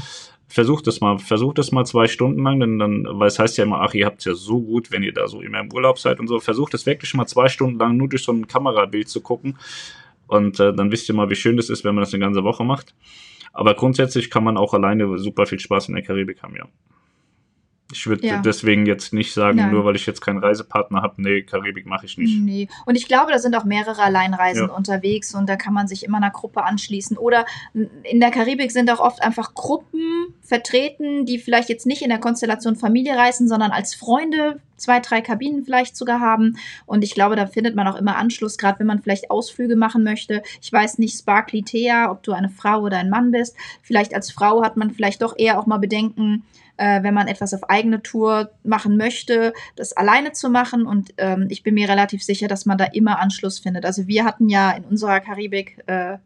Versucht 0.55 0.87
das 0.87 1.01
mal, 1.01 1.19
versucht 1.19 1.59
das 1.59 1.73
mal 1.73 1.85
zwei 1.85 2.07
Stunden 2.07 2.45
lang, 2.45 2.61
denn 2.61 2.79
dann, 2.79 3.09
weil 3.11 3.27
es 3.27 3.41
heißt 3.41 3.59
ja 3.59 3.65
immer, 3.65 3.81
ach, 3.81 3.93
ihr 3.93 4.07
habt 4.07 4.21
es 4.21 4.25
ja 4.25 4.35
so 4.35 4.61
gut, 4.63 4.93
wenn 4.93 5.03
ihr 5.03 5.13
da 5.13 5.27
so 5.27 5.41
immer 5.41 5.59
im 5.59 5.73
Urlaub 5.73 5.99
seid 5.99 6.21
und 6.21 6.29
so. 6.29 6.39
Versucht 6.39 6.75
es 6.75 6.87
wirklich 6.87 7.13
mal 7.15 7.27
zwei 7.27 7.49
Stunden 7.49 7.77
lang 7.77 7.97
nur 7.97 8.09
durch 8.09 8.23
so 8.23 8.31
ein 8.31 8.47
Kamerabild 8.47 9.09
zu 9.09 9.21
gucken. 9.21 9.59
Und 10.29 10.61
äh, 10.61 10.73
dann 10.73 10.93
wisst 10.93 11.09
ihr 11.09 11.15
mal, 11.17 11.29
wie 11.29 11.35
schön 11.35 11.57
das 11.57 11.71
ist, 11.71 11.83
wenn 11.83 11.97
man 11.97 12.03
das 12.03 12.15
eine 12.15 12.23
ganze 12.23 12.45
Woche 12.45 12.63
macht. 12.63 12.95
Aber 13.53 13.75
grundsätzlich 13.75 14.31
kann 14.31 14.45
man 14.45 14.57
auch 14.57 14.75
alleine 14.75 15.19
super 15.19 15.47
viel 15.47 15.59
Spaß 15.59 15.89
in 15.89 15.97
der 15.97 16.05
Karibik 16.05 16.41
haben, 16.45 16.55
ja. 16.55 16.69
Ich 17.95 18.07
würde 18.09 18.27
Ja. 18.27 18.39
deswegen 18.43 18.87
jetzt 18.87 19.13
nicht 19.13 19.33
sagen, 19.33 19.59
Nein. 19.59 19.71
nur 19.71 19.85
weil 19.85 19.95
ich 19.95 20.05
jetzt 20.05 20.21
keinen 20.21 20.39
Reisepartner 20.39 21.01
habe, 21.01 21.23
nee, 21.23 21.43
Karibik 21.43 21.87
mache 21.87 22.07
ich 22.07 22.19
nicht. 22.19 22.41
Nee. 22.41 22.69
Und 22.87 22.97
ich 22.97 23.07
glaube, 23.07 23.31
da 23.31 23.39
sind 23.39 23.55
auch 23.55 23.65
mehrere 23.65 24.03
Alleinreisen 24.03 24.67
Ja. 24.69 24.75
unterwegs 24.75 25.35
und 25.35 25.49
da 25.49 25.55
kann 25.57 25.73
man 25.73 25.87
sich 25.87 26.05
immer 26.05 26.17
einer 26.17 26.31
Gruppe 26.31 26.65
anschließen. 26.65 27.17
Oder 27.17 27.47
in 27.73 28.19
der 28.21 28.31
Karibik 28.33 28.73
sind 28.73 28.91
auch 28.91 28.99
oft 29.01 29.23
einfach 29.23 29.55
Gruppen 29.55 30.35
vertreten, 30.43 31.25
die 31.25 31.39
vielleicht 31.39 31.69
jetzt 31.69 31.87
nicht 31.87 32.03
in 32.03 32.09
der 32.09 32.19
Konstellation 32.19 32.75
Familie 32.77 33.17
reisen, 33.17 33.47
sondern 33.49 33.71
als 33.71 33.95
Freunde 33.95 34.61
zwei, 34.77 34.99
drei 34.99 35.21
Kabinen 35.21 35.65
vielleicht 35.65 35.97
sogar 35.97 36.19
haben. 36.21 36.57
Und 36.85 37.05
ich 37.05 37.15
glaube, 37.15 37.37
da 37.37 37.47
findet 37.47 37.77
man 37.77 37.87
auch 37.87 37.95
immer 37.97 38.17
Anschluss, 38.17 38.59
gerade 38.59 38.81
wenn 38.81 38.89
man 38.89 39.01
vielleicht 39.03 39.31
Ausflüge 39.31 39.77
machen 39.77 40.03
möchte. 40.03 40.43
Ich 40.61 40.73
weiß 40.73 40.99
nicht, 40.99 41.17
Sparkly 41.17 41.63
Thea, 41.63 42.11
ob 42.11 42.23
du 42.25 42.33
eine 42.33 42.49
Frau 42.49 42.81
oder 42.81 42.99
ein 42.99 43.09
Mann 43.09 43.31
bist. 43.31 43.57
Vielleicht 43.83 44.15
als 44.15 44.33
Frau 44.33 44.63
hat 44.65 44.77
man 44.77 44.91
vielleicht 44.91 45.23
doch 45.23 45.35
eher 45.39 45.59
auch 45.61 45.67
mal 45.67 45.79
Bedenken, 45.79 46.43
äh, 46.77 47.03
wenn 47.03 47.15
man 47.15 47.29
etwas 47.29 47.55
auf 47.55 47.69
eigene 47.71 48.03
Tour 48.03 48.51
machen 48.63 48.97
möchte, 48.97 49.53
das 49.77 49.93
alleine 49.93 50.33
zu 50.33 50.51
machen. 50.51 50.87
Und 50.87 51.15
ähm, 51.19 51.47
ich 51.51 51.63
bin 51.63 51.75
mir 51.75 51.89
relativ 51.89 52.23
sicher, 52.23 52.49
dass 52.49 52.67
man 52.67 52.79
da 52.79 52.85
immer 52.85 53.21
Anschluss 53.21 53.59
findet. 53.59 53.85
Also 53.85 54.07
wir 54.07 54.25
hatten 54.25 54.49
ja 54.49 54.73
in 54.73 54.85
unserer 54.85 55.21
Karibik, 55.21 55.83
äh, 55.87 56.19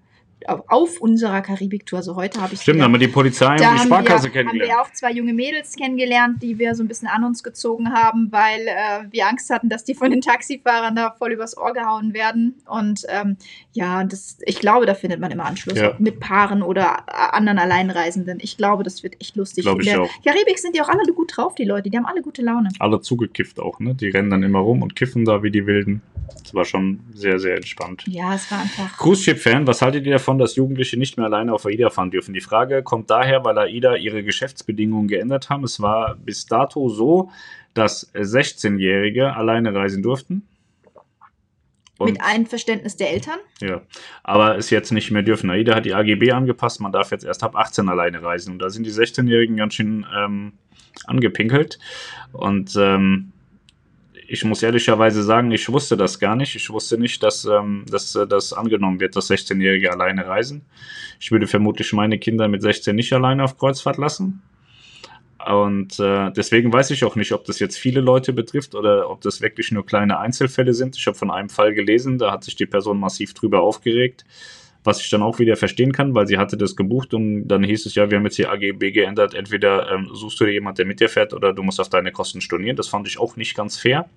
auf, 0.46 1.00
unserer 1.00 1.42
Karibiktour, 1.42 1.98
also 1.98 2.14
heute 2.14 2.40
habe 2.40 2.54
ich 2.54 2.60
Stimmt, 2.62 2.76
wieder- 2.76 2.84
haben 2.84 2.92
wir 2.92 2.98
die 3.00 3.08
Polizei 3.08 3.44
da 3.46 3.52
und 3.54 3.58
die 3.58 3.64
haben 3.66 3.86
Sparkasse 3.86 4.08
wir, 4.08 4.28
haben 4.28 4.32
kennengelernt. 4.32 4.70
wir 4.70 4.80
auch 4.80 4.92
zwei 4.92 5.10
junge 5.10 5.32
Mädels 5.32 5.74
kennengelernt, 5.74 6.40
die 6.42 6.60
wir 6.60 6.76
so 6.76 6.84
ein 6.84 6.88
bisschen 6.88 7.08
an 7.08 7.24
uns 7.24 7.42
gezogen 7.42 7.92
haben, 7.92 8.30
weil 8.30 8.60
äh, 8.68 9.10
wir 9.10 9.26
Angst 9.26 9.50
hatten, 9.50 9.68
dass 9.68 9.82
die 9.82 9.94
von 9.96 10.12
den 10.12 10.20
Taxifahrern 10.20 10.94
da 10.94 11.10
voll 11.18 11.32
übers 11.32 11.58
Ohr 11.58 11.72
gehauen 11.72 12.14
werden. 12.14 12.54
Und 12.66 13.02
ähm, 13.08 13.36
ja, 13.78 14.02
das, 14.04 14.38
ich 14.44 14.58
glaube, 14.58 14.86
da 14.86 14.94
findet 14.94 15.20
man 15.20 15.30
immer 15.30 15.44
Anschluss 15.44 15.78
Ja. 15.78 15.94
mit 15.98 16.18
Paaren 16.20 16.62
oder 16.62 17.04
äh, 17.06 17.12
anderen 17.36 17.58
Alleinreisenden. 17.58 18.38
Ich 18.42 18.56
glaube, 18.56 18.82
das 18.82 19.02
wird 19.02 19.14
echt 19.20 19.36
lustig. 19.36 19.64
Glaub 19.64 19.80
ich 19.80 19.96
auch. 19.96 20.10
Karibik 20.24 20.58
sind 20.58 20.74
die 20.74 20.82
auch 20.82 20.88
alle 20.88 21.12
gut 21.14 21.36
drauf, 21.36 21.54
die 21.54 21.64
Leute. 21.64 21.88
Die 21.90 21.96
haben 21.96 22.06
alle 22.06 22.22
gute 22.22 22.42
Laune. 22.42 22.70
Alle 22.80 23.00
zugekifft 23.00 23.60
auch, 23.60 23.78
ne? 23.80 23.94
Die 23.94 24.08
rennen 24.08 24.30
dann 24.30 24.42
immer 24.42 24.58
rum 24.58 24.82
und 24.82 24.96
kiffen 24.96 25.24
da 25.24 25.42
wie 25.42 25.50
die 25.50 25.66
Wilden. 25.66 26.02
Das 26.42 26.52
war 26.54 26.64
schon 26.64 27.00
sehr, 27.14 27.38
sehr 27.38 27.56
entspannt. 27.56 28.04
Ja, 28.06 28.34
es 28.34 28.50
war 28.50 28.58
einfach. 28.60 28.98
Cruise 28.98 29.22
Ship 29.22 29.38
Fan, 29.38 29.66
was 29.66 29.80
haltet 29.80 30.04
ihr 30.06 30.12
davon, 30.12 30.38
dass 30.38 30.56
Jugendliche 30.56 30.98
nicht 30.98 31.16
mehr 31.16 31.26
alleine 31.26 31.52
auf 31.54 31.64
AIDA 31.66 31.88
fahren 31.90 32.10
dürfen? 32.10 32.34
Die 32.34 32.40
Frage 32.40 32.82
kommt 32.82 33.08
daher, 33.10 33.44
weil 33.44 33.56
AIDA 33.58 33.96
ihre 33.96 34.22
Geschäftsbedingungen 34.22 35.08
geändert 35.08 35.48
haben. 35.50 35.64
Es 35.64 35.80
war 35.80 36.16
bis 36.16 36.46
dato 36.46 36.88
so, 36.88 37.30
dass 37.74 38.12
16-Jährige 38.14 39.34
alleine 39.36 39.74
reisen 39.74 40.02
durften. 40.02 40.42
Und, 41.98 42.12
mit 42.12 42.20
Einverständnis 42.22 42.96
der 42.96 43.10
Eltern. 43.10 43.38
ja, 43.60 43.82
aber 44.22 44.56
es 44.56 44.70
jetzt 44.70 44.92
nicht 44.92 45.10
mehr 45.10 45.22
dürfen. 45.22 45.50
AIDA 45.50 45.74
hat 45.74 45.84
die 45.84 45.94
AGB 45.94 46.30
angepasst, 46.30 46.80
man 46.80 46.92
darf 46.92 47.10
jetzt 47.10 47.24
erst 47.24 47.42
ab 47.42 47.56
18 47.56 47.88
alleine 47.88 48.22
reisen. 48.22 48.52
Und 48.52 48.60
da 48.60 48.70
sind 48.70 48.86
die 48.86 48.92
16-Jährigen 48.92 49.56
ganz 49.56 49.74
schön 49.74 50.06
ähm, 50.16 50.52
angepinkelt. 51.06 51.78
Und 52.32 52.76
ähm, 52.76 53.32
ich 54.28 54.44
muss 54.44 54.62
ehrlicherweise 54.62 55.22
sagen, 55.22 55.50
ich 55.50 55.68
wusste 55.70 55.96
das 55.96 56.20
gar 56.20 56.36
nicht. 56.36 56.54
Ich 56.54 56.70
wusste 56.70 56.98
nicht, 56.98 57.22
dass, 57.22 57.46
ähm, 57.46 57.84
dass 57.90 58.14
äh, 58.14 58.26
das 58.26 58.52
angenommen 58.52 59.00
wird, 59.00 59.16
dass 59.16 59.30
16-Jährige 59.30 59.90
alleine 59.90 60.26
reisen. 60.26 60.66
Ich 61.18 61.32
würde 61.32 61.46
vermutlich 61.46 61.92
meine 61.94 62.18
Kinder 62.18 62.46
mit 62.46 62.62
16 62.62 62.94
nicht 62.94 63.12
alleine 63.12 63.42
auf 63.42 63.56
Kreuzfahrt 63.56 63.96
lassen. 63.96 64.42
Und 65.46 66.00
äh, 66.00 66.32
deswegen 66.32 66.72
weiß 66.72 66.90
ich 66.90 67.04
auch 67.04 67.14
nicht, 67.14 67.32
ob 67.32 67.44
das 67.44 67.60
jetzt 67.60 67.78
viele 67.78 68.00
Leute 68.00 68.32
betrifft 68.32 68.74
oder 68.74 69.08
ob 69.08 69.20
das 69.20 69.40
wirklich 69.40 69.70
nur 69.70 69.86
kleine 69.86 70.18
Einzelfälle 70.18 70.74
sind. 70.74 70.96
Ich 70.96 71.06
habe 71.06 71.16
von 71.16 71.30
einem 71.30 71.48
Fall 71.48 71.74
gelesen, 71.74 72.18
da 72.18 72.32
hat 72.32 72.44
sich 72.44 72.56
die 72.56 72.66
Person 72.66 72.98
massiv 72.98 73.34
drüber 73.34 73.62
aufgeregt, 73.62 74.24
was 74.82 75.00
ich 75.00 75.10
dann 75.10 75.22
auch 75.22 75.38
wieder 75.38 75.56
verstehen 75.56 75.92
kann, 75.92 76.14
weil 76.14 76.26
sie 76.26 76.38
hatte 76.38 76.56
das 76.56 76.74
gebucht 76.74 77.14
und 77.14 77.46
dann 77.46 77.62
hieß 77.62 77.86
es 77.86 77.94
ja, 77.94 78.10
wir 78.10 78.18
haben 78.18 78.24
jetzt 78.24 78.38
die 78.38 78.46
AGB 78.46 78.90
geändert, 78.90 79.34
entweder 79.34 79.92
ähm, 79.92 80.10
suchst 80.12 80.40
du 80.40 80.44
dir 80.44 80.52
jemand, 80.52 80.78
der 80.78 80.86
mit 80.86 80.98
dir 80.98 81.08
fährt 81.08 81.32
oder 81.32 81.52
du 81.52 81.62
musst 81.62 81.80
auf 81.80 81.88
deine 81.88 82.10
Kosten 82.10 82.40
stornieren. 82.40 82.76
Das 82.76 82.88
fand 82.88 83.06
ich 83.06 83.18
auch 83.18 83.36
nicht 83.36 83.56
ganz 83.56 83.78
fair. 83.78 84.08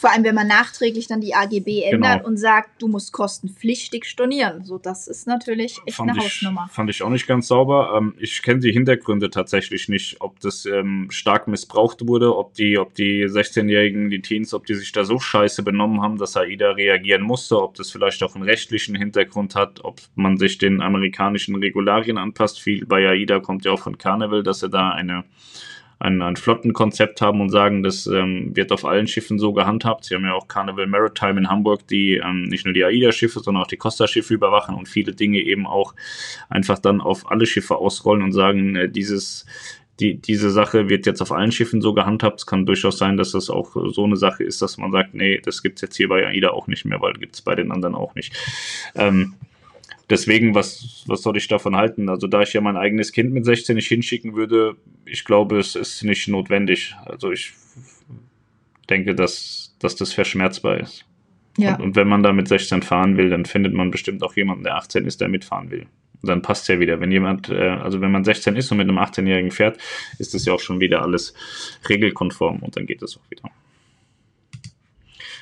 Vor 0.00 0.12
allem, 0.12 0.22
wenn 0.22 0.34
man 0.34 0.46
nachträglich 0.46 1.08
dann 1.08 1.20
die 1.20 1.34
AGB 1.34 1.82
ändert 1.82 2.18
Genau. 2.18 2.28
und 2.28 2.36
sagt, 2.36 2.80
du 2.80 2.86
musst 2.88 3.12
kostenpflichtig 3.12 4.04
stornieren. 4.04 4.64
So, 4.64 4.78
das 4.78 5.08
ist 5.08 5.26
natürlich 5.26 5.78
echt 5.86 5.96
fand 5.96 6.10
eine 6.10 6.18
ich, 6.20 6.24
Hausnummer. 6.24 6.68
Fand 6.70 6.88
ich 6.90 7.02
auch 7.02 7.10
nicht 7.10 7.26
ganz 7.26 7.48
sauber. 7.48 7.94
Ähm, 7.96 8.14
ich 8.18 8.42
kenne 8.42 8.60
die 8.60 8.70
Hintergründe 8.72 9.30
tatsächlich 9.30 9.88
nicht, 9.88 10.20
ob 10.20 10.38
das 10.40 10.66
ähm, 10.66 11.08
stark 11.10 11.48
missbraucht 11.48 12.06
wurde, 12.06 12.36
ob 12.36 12.54
die, 12.54 12.78
ob 12.78 12.94
die 12.94 13.24
16-Jährigen, 13.24 14.08
die 14.10 14.22
Teens, 14.22 14.54
ob 14.54 14.66
die 14.66 14.74
sich 14.74 14.92
da 14.92 15.04
so 15.04 15.18
scheiße 15.18 15.62
benommen 15.62 16.00
haben, 16.00 16.16
dass 16.18 16.36
AIDA 16.36 16.70
reagieren 16.72 17.22
musste, 17.22 17.60
ob 17.60 17.74
das 17.74 17.90
vielleicht 17.90 18.22
auch 18.22 18.34
einen 18.36 18.44
rechtlichen 18.44 18.94
Hintergrund 18.94 19.54
hat, 19.54 19.84
ob 19.84 20.00
man 20.14 20.36
sich 20.38 20.58
den 20.58 20.80
amerikanischen 20.80 21.56
Regularien 21.56 22.18
anpasst. 22.18 22.60
Viel 22.60 22.86
bei 22.86 23.08
AIDA 23.08 23.40
kommt 23.40 23.64
ja 23.64 23.72
auch 23.72 23.80
von 23.80 23.98
Carnival, 23.98 24.42
dass 24.42 24.60
sie 24.60 24.68
da 24.70 24.90
eine 24.90 25.24
ein, 26.00 26.22
ein 26.22 26.36
Flottenkonzept 26.36 27.20
haben 27.20 27.40
und 27.40 27.50
sagen, 27.50 27.82
das 27.82 28.06
ähm, 28.06 28.54
wird 28.54 28.70
auf 28.70 28.84
allen 28.84 29.08
Schiffen 29.08 29.38
so 29.38 29.52
gehandhabt. 29.52 30.04
Sie 30.04 30.14
haben 30.14 30.24
ja 30.24 30.34
auch 30.34 30.46
Carnival 30.46 30.86
Maritime 30.86 31.40
in 31.40 31.50
Hamburg, 31.50 31.86
die 31.88 32.16
ähm, 32.16 32.44
nicht 32.44 32.64
nur 32.64 32.74
die 32.74 32.84
AIDA-Schiffe, 32.84 33.40
sondern 33.40 33.64
auch 33.64 33.68
die 33.68 33.76
Costa-Schiffe 33.76 34.34
überwachen 34.34 34.76
und 34.76 34.88
viele 34.88 35.12
Dinge 35.12 35.40
eben 35.40 35.66
auch 35.66 35.94
einfach 36.48 36.78
dann 36.78 37.00
auf 37.00 37.30
alle 37.30 37.46
Schiffe 37.46 37.76
ausrollen 37.76 38.22
und 38.22 38.32
sagen, 38.32 38.76
äh, 38.76 38.88
dieses 38.88 39.46
die, 40.00 40.14
diese 40.14 40.50
Sache 40.50 40.88
wird 40.88 41.06
jetzt 41.06 41.20
auf 41.20 41.32
allen 41.32 41.50
Schiffen 41.50 41.80
so 41.80 41.92
gehandhabt. 41.92 42.40
Es 42.40 42.46
kann 42.46 42.66
durchaus 42.66 42.98
sein, 42.98 43.16
dass 43.16 43.32
das 43.32 43.50
auch 43.50 43.74
so 43.74 44.04
eine 44.04 44.16
Sache 44.16 44.44
ist, 44.44 44.62
dass 44.62 44.78
man 44.78 44.92
sagt, 44.92 45.14
nee, 45.14 45.40
das 45.42 45.62
gibt's 45.62 45.80
jetzt 45.80 45.96
hier 45.96 46.08
bei 46.08 46.24
AIDA 46.24 46.50
auch 46.50 46.68
nicht 46.68 46.84
mehr, 46.84 47.00
weil 47.00 47.14
gibt's 47.14 47.42
bei 47.42 47.56
den 47.56 47.72
anderen 47.72 47.96
auch 47.96 48.14
nicht. 48.14 48.32
Ähm, 48.94 49.34
deswegen, 50.10 50.54
was, 50.54 51.04
was 51.06 51.22
soll 51.22 51.36
ich 51.36 51.48
davon 51.48 51.76
halten? 51.76 52.08
Also, 52.08 52.26
da 52.26 52.42
ich 52.42 52.52
ja 52.52 52.60
mein 52.60 52.76
eigenes 52.76 53.12
Kind 53.12 53.32
mit 53.32 53.44
16 53.44 53.76
nicht 53.76 53.88
hinschicken 53.88 54.34
würde, 54.34 54.76
ich 55.04 55.24
glaube, 55.24 55.58
es 55.58 55.74
ist 55.74 56.02
nicht 56.04 56.28
notwendig. 56.28 56.94
Also, 57.04 57.30
ich 57.30 57.52
denke, 58.88 59.14
dass, 59.14 59.76
dass 59.78 59.96
das 59.96 60.12
verschmerzbar 60.12 60.80
ist. 60.80 61.04
Ja. 61.56 61.74
Und, 61.74 61.82
und 61.82 61.96
wenn 61.96 62.08
man 62.08 62.22
da 62.22 62.32
mit 62.32 62.48
16 62.48 62.82
fahren 62.82 63.16
will, 63.16 63.30
dann 63.30 63.44
findet 63.44 63.74
man 63.74 63.90
bestimmt 63.90 64.22
auch 64.22 64.36
jemanden, 64.36 64.64
der 64.64 64.76
18 64.76 65.04
ist, 65.04 65.20
der 65.20 65.28
mitfahren 65.28 65.70
will. 65.70 65.86
Und 66.20 66.28
dann 66.28 66.42
passt 66.42 66.68
ja 66.68 66.80
wieder. 66.80 67.00
Wenn 67.00 67.12
jemand, 67.12 67.48
äh, 67.48 67.68
also 67.68 68.00
wenn 68.00 68.10
man 68.10 68.24
16 68.24 68.56
ist 68.56 68.70
und 68.72 68.78
mit 68.78 68.88
einem 68.88 68.98
18-Jährigen 68.98 69.50
fährt, 69.50 69.78
ist 70.18 70.34
das 70.34 70.44
ja 70.44 70.52
auch 70.52 70.60
schon 70.60 70.80
wieder 70.80 71.02
alles 71.02 71.34
regelkonform 71.88 72.60
und 72.60 72.76
dann 72.76 72.86
geht 72.86 73.02
es 73.02 73.16
auch 73.16 73.30
wieder. 73.30 73.50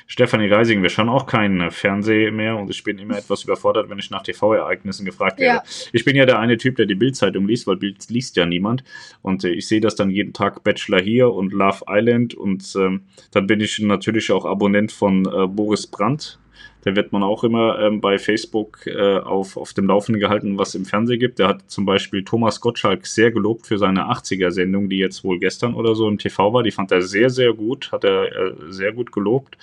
Stefanie 0.07 0.47
Reising, 0.47 0.81
wir 0.81 0.89
schauen 0.89 1.09
auch 1.09 1.25
keinen 1.25 1.59
äh, 1.59 1.69
Fernseh 1.69 2.31
mehr 2.31 2.57
und 2.57 2.69
ich 2.69 2.83
bin 2.83 2.97
immer 2.97 3.17
etwas 3.17 3.43
überfordert, 3.43 3.89
wenn 3.89 3.99
ich 3.99 4.09
nach 4.09 4.23
TV-Ereignissen 4.23 5.05
gefragt 5.05 5.39
werde. 5.39 5.65
Ja. 5.65 5.89
Ich 5.91 6.05
bin 6.05 6.15
ja 6.15 6.25
der 6.25 6.39
eine 6.39 6.57
Typ, 6.57 6.77
der 6.77 6.85
die 6.85 6.95
Bildzeitung 6.95 7.45
liest, 7.45 7.67
weil 7.67 7.75
Bild 7.75 8.09
liest 8.09 8.37
ja 8.37 8.45
niemand. 8.45 8.85
Und 9.21 9.43
äh, 9.43 9.49
ich 9.49 9.67
sehe 9.67 9.81
das 9.81 9.95
dann 9.95 10.09
jeden 10.09 10.31
Tag 10.31 10.63
Bachelor 10.63 11.01
hier 11.01 11.31
und 11.31 11.51
Love 11.51 11.83
Island 11.89 12.33
und 12.33 12.73
ähm, 12.77 13.01
dann 13.31 13.47
bin 13.47 13.59
ich 13.59 13.79
natürlich 13.79 14.31
auch 14.31 14.45
Abonnent 14.45 14.91
von 14.93 15.25
äh, 15.25 15.47
Boris 15.47 15.87
Brandt. 15.87 16.39
Da 16.83 16.95
wird 16.95 17.11
man 17.11 17.23
auch 17.23 17.43
immer 17.43 17.79
ähm, 17.79 17.99
bei 17.99 18.17
Facebook 18.17 18.87
äh, 18.87 19.17
auf, 19.17 19.57
auf 19.57 19.73
dem 19.73 19.87
Laufenden 19.87 20.21
gehalten, 20.21 20.57
was 20.57 20.73
im 20.73 20.85
Fernsehen 20.85 21.19
gibt. 21.19 21.39
Der 21.39 21.49
hat 21.49 21.69
zum 21.69 21.85
Beispiel 21.85 22.23
Thomas 22.23 22.61
Gottschalk 22.61 23.05
sehr 23.05 23.31
gelobt 23.31 23.67
für 23.67 23.77
seine 23.77 24.05
80er-Sendung, 24.05 24.87
die 24.87 24.97
jetzt 24.97 25.23
wohl 25.23 25.39
gestern 25.39 25.73
oder 25.73 25.95
so 25.95 26.07
im 26.07 26.17
TV 26.17 26.53
war. 26.53 26.63
Die 26.63 26.71
fand 26.71 26.91
er 26.91 27.01
sehr, 27.01 27.29
sehr 27.29 27.53
gut, 27.53 27.91
hat 27.91 28.03
er 28.03 28.25
äh, 28.25 28.53
sehr 28.69 28.93
gut 28.93 29.11
gelobt. 29.11 29.57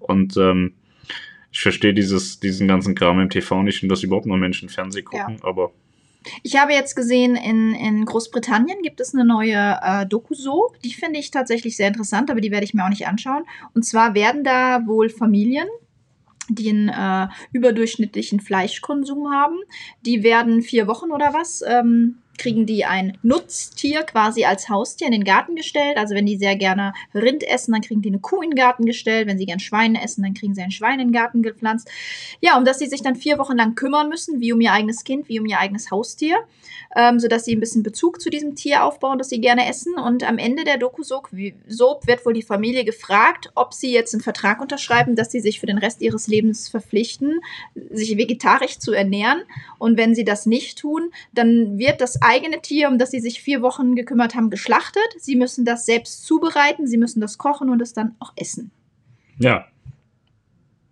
Und 0.00 0.36
ähm, 0.36 0.72
ich 1.52 1.62
verstehe 1.62 1.94
dieses, 1.94 2.40
diesen 2.40 2.68
ganzen 2.68 2.94
Kram 2.94 3.20
im 3.20 3.30
TV 3.30 3.62
nicht 3.62 3.82
und 3.82 3.88
dass 3.88 4.02
überhaupt 4.02 4.26
noch 4.26 4.36
Menschen 4.36 4.68
Fernsehen 4.68 5.04
gucken, 5.06 5.38
aber 5.42 5.72
Ich 6.42 6.56
habe 6.56 6.72
jetzt 6.72 6.96
gesehen, 6.96 7.36
in, 7.36 7.74
in 7.74 8.04
Großbritannien 8.04 8.82
gibt 8.82 9.00
es 9.00 9.14
eine 9.14 9.24
neue 9.24 9.78
äh, 9.82 10.04
Doku-Soap. 10.06 10.80
Die 10.82 10.92
finde 10.92 11.18
ich 11.20 11.30
tatsächlich 11.30 11.76
sehr 11.76 11.88
interessant, 11.88 12.30
aber 12.30 12.40
die 12.40 12.50
werde 12.50 12.64
ich 12.64 12.74
mir 12.74 12.84
auch 12.84 12.90
nicht 12.90 13.06
anschauen. 13.06 13.44
Und 13.74 13.84
zwar 13.84 14.14
werden 14.14 14.44
da 14.44 14.86
wohl 14.86 15.08
Familien, 15.08 15.68
die 16.48 16.70
einen 16.70 16.88
äh, 16.88 17.28
überdurchschnittlichen 17.52 18.40
Fleischkonsum 18.40 19.32
haben, 19.32 19.56
die 20.04 20.22
werden 20.22 20.62
vier 20.62 20.86
Wochen 20.86 21.10
oder 21.10 21.32
was, 21.34 21.62
ähm, 21.66 22.18
kriegen 22.38 22.66
die 22.66 22.84
ein 22.84 23.18
Nutztier 23.22 24.02
quasi 24.02 24.44
als 24.44 24.68
Haustier 24.68 25.06
in 25.06 25.12
den 25.12 25.24
Garten 25.24 25.54
gestellt. 25.54 25.96
Also 25.96 26.14
wenn 26.14 26.26
die 26.26 26.36
sehr 26.36 26.56
gerne 26.56 26.92
Rind 27.14 27.42
essen, 27.42 27.72
dann 27.72 27.82
kriegen 27.82 28.02
die 28.02 28.10
eine 28.10 28.18
Kuh 28.18 28.42
in 28.42 28.50
den 28.50 28.56
Garten 28.56 28.86
gestellt. 28.86 29.26
Wenn 29.26 29.38
sie 29.38 29.46
gern 29.46 29.60
Schweine 29.60 30.02
essen, 30.02 30.22
dann 30.22 30.34
kriegen 30.34 30.54
sie 30.54 30.62
ein 30.62 30.70
Schwein 30.70 31.00
in 31.00 31.08
den 31.08 31.12
Garten 31.12 31.42
gepflanzt. 31.42 31.88
Ja, 32.40 32.56
um 32.58 32.64
dass 32.64 32.78
sie 32.78 32.86
sich 32.86 33.02
dann 33.02 33.16
vier 33.16 33.38
Wochen 33.38 33.56
lang 33.56 33.74
kümmern 33.74 34.08
müssen, 34.08 34.40
wie 34.40 34.52
um 34.52 34.60
ihr 34.60 34.72
eigenes 34.72 35.04
Kind, 35.04 35.28
wie 35.28 35.40
um 35.40 35.46
ihr 35.46 35.58
eigenes 35.58 35.90
Haustier, 35.90 36.38
ähm, 36.94 37.18
sodass 37.18 37.44
sie 37.44 37.54
ein 37.54 37.60
bisschen 37.60 37.82
Bezug 37.82 38.20
zu 38.20 38.30
diesem 38.30 38.54
Tier 38.54 38.84
aufbauen, 38.84 39.18
das 39.18 39.28
sie 39.28 39.40
gerne 39.40 39.68
essen. 39.68 39.94
Und 39.94 40.24
am 40.24 40.38
Ende 40.38 40.64
der 40.64 40.78
Doku-Soap 40.78 41.30
Soap 41.68 42.06
wird 42.06 42.24
wohl 42.26 42.32
die 42.32 42.42
Familie 42.42 42.84
gefragt, 42.84 43.50
ob 43.54 43.74
sie 43.74 43.92
jetzt 43.92 44.14
einen 44.14 44.22
Vertrag 44.22 44.60
unterschreiben, 44.60 45.16
dass 45.16 45.30
sie 45.30 45.40
sich 45.40 45.60
für 45.60 45.66
den 45.66 45.78
Rest 45.78 46.02
ihres 46.02 46.26
Lebens 46.26 46.68
verpflichten, 46.68 47.40
sich 47.90 48.16
vegetarisch 48.16 48.78
zu 48.78 48.92
ernähren. 48.92 49.42
Und 49.78 49.96
wenn 49.96 50.14
sie 50.14 50.24
das 50.24 50.46
nicht 50.46 50.78
tun, 50.78 51.10
dann 51.32 51.78
wird 51.78 52.00
das 52.00 52.20
eigene 52.26 52.60
Tier, 52.60 52.88
um 52.88 52.98
das 52.98 53.10
sie 53.10 53.20
sich 53.20 53.40
vier 53.40 53.62
Wochen 53.62 53.94
gekümmert 53.94 54.34
haben, 54.34 54.50
geschlachtet. 54.50 55.08
Sie 55.18 55.36
müssen 55.36 55.64
das 55.64 55.86
selbst 55.86 56.24
zubereiten, 56.24 56.86
sie 56.86 56.98
müssen 56.98 57.20
das 57.20 57.38
kochen 57.38 57.70
und 57.70 57.80
es 57.80 57.92
dann 57.92 58.14
auch 58.18 58.32
essen. 58.36 58.70
ja, 59.38 59.66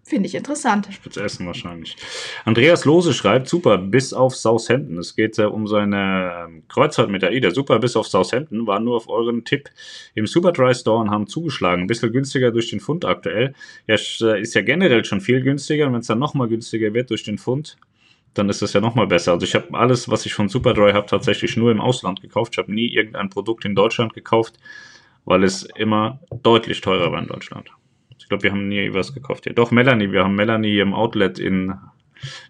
Finde 0.06 0.26
ich 0.26 0.34
interessant. 0.34 0.86
Spitz 0.92 1.16
essen 1.16 1.46
wahrscheinlich. 1.46 1.96
Andreas 2.44 2.84
Lose 2.84 3.14
schreibt, 3.14 3.48
super, 3.48 3.78
bis 3.78 4.12
auf 4.12 4.36
Southampton. 4.36 4.98
Es 4.98 5.16
geht 5.16 5.38
äh, 5.38 5.44
um 5.44 5.66
seine 5.66 6.44
ähm, 6.46 6.62
Kreuzfahrt 6.68 7.08
mit 7.08 7.22
der 7.22 7.30
AIDA. 7.30 7.50
Super, 7.52 7.78
bis 7.78 7.96
auf 7.96 8.06
Southampton. 8.06 8.66
War 8.66 8.80
nur 8.80 8.96
auf 8.96 9.08
euren 9.08 9.46
Tipp 9.46 9.70
im 10.14 10.26
Superdry 10.26 10.74
Store 10.74 11.00
und 11.00 11.10
haben 11.10 11.26
zugeschlagen. 11.26 11.84
Ein 11.84 11.86
bisschen 11.86 12.12
günstiger 12.12 12.50
durch 12.50 12.68
den 12.68 12.80
Pfund 12.80 13.06
aktuell. 13.06 13.54
Ja, 13.86 13.94
äh, 13.94 14.42
ist 14.42 14.54
ja 14.54 14.60
generell 14.60 15.06
schon 15.06 15.22
viel 15.22 15.40
günstiger. 15.40 15.86
Und 15.86 15.94
wenn 15.94 16.00
es 16.00 16.06
dann 16.06 16.18
nochmal 16.18 16.48
günstiger 16.48 16.92
wird 16.92 17.08
durch 17.08 17.22
den 17.22 17.38
Pfund, 17.38 17.78
dann 18.34 18.48
ist 18.48 18.62
es 18.62 18.72
ja 18.72 18.80
nochmal 18.80 19.06
besser. 19.06 19.32
Also 19.32 19.44
ich 19.44 19.54
habe 19.54 19.72
alles, 19.72 20.08
was 20.08 20.26
ich 20.26 20.34
von 20.34 20.48
Superdry 20.48 20.92
habe, 20.92 21.06
tatsächlich 21.06 21.56
nur 21.56 21.70
im 21.70 21.80
Ausland 21.80 22.20
gekauft. 22.20 22.54
Ich 22.54 22.58
habe 22.58 22.72
nie 22.72 22.88
irgendein 22.88 23.30
Produkt 23.30 23.64
in 23.64 23.74
Deutschland 23.74 24.12
gekauft, 24.12 24.58
weil 25.24 25.44
es 25.44 25.62
immer 25.62 26.18
deutlich 26.42 26.80
teurer 26.80 27.12
war 27.12 27.20
in 27.20 27.28
Deutschland. 27.28 27.70
Ich 28.18 28.28
glaube, 28.28 28.42
wir 28.42 28.50
haben 28.50 28.68
nie 28.68 28.92
was 28.92 29.14
gekauft 29.14 29.44
hier. 29.44 29.54
Doch, 29.54 29.70
Melanie, 29.70 30.10
wir 30.10 30.24
haben 30.24 30.34
Melanie 30.34 30.78
im 30.78 30.94
Outlet 30.94 31.38
in, 31.38 31.74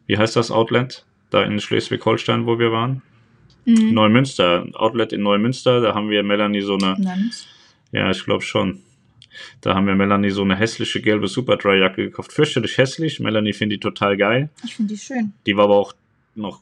wie 0.06 0.16
heißt 0.16 0.36
das 0.36 0.50
Outlet? 0.50 1.04
Da 1.30 1.42
in 1.42 1.60
Schleswig-Holstein, 1.60 2.46
wo 2.46 2.58
wir 2.58 2.72
waren. 2.72 3.02
Mhm. 3.64 3.92
Neumünster, 3.92 4.66
Outlet 4.74 5.12
in 5.12 5.22
Neumünster, 5.22 5.80
da 5.80 5.94
haben 5.94 6.10
wir 6.10 6.22
Melanie 6.22 6.60
so 6.60 6.74
eine, 6.74 6.96
Nein. 6.98 7.30
ja, 7.92 8.10
ich 8.10 8.24
glaube 8.24 8.42
schon. 8.42 8.80
Da 9.60 9.74
haben 9.74 9.86
wir 9.86 9.94
Melanie 9.94 10.30
so 10.30 10.42
eine 10.42 10.56
hässliche 10.56 11.00
gelbe 11.00 11.28
Superdry-Jacke 11.28 12.04
gekauft. 12.04 12.32
Fürchterlich 12.32 12.78
hässlich. 12.78 13.20
Melanie 13.20 13.52
findet 13.52 13.76
die 13.76 13.80
total 13.80 14.16
geil. 14.16 14.50
Ich 14.64 14.76
finde 14.76 14.94
die 14.94 15.00
schön. 15.00 15.32
Die 15.46 15.56
war 15.56 15.64
aber 15.64 15.76
auch 15.76 15.94
noch 16.34 16.60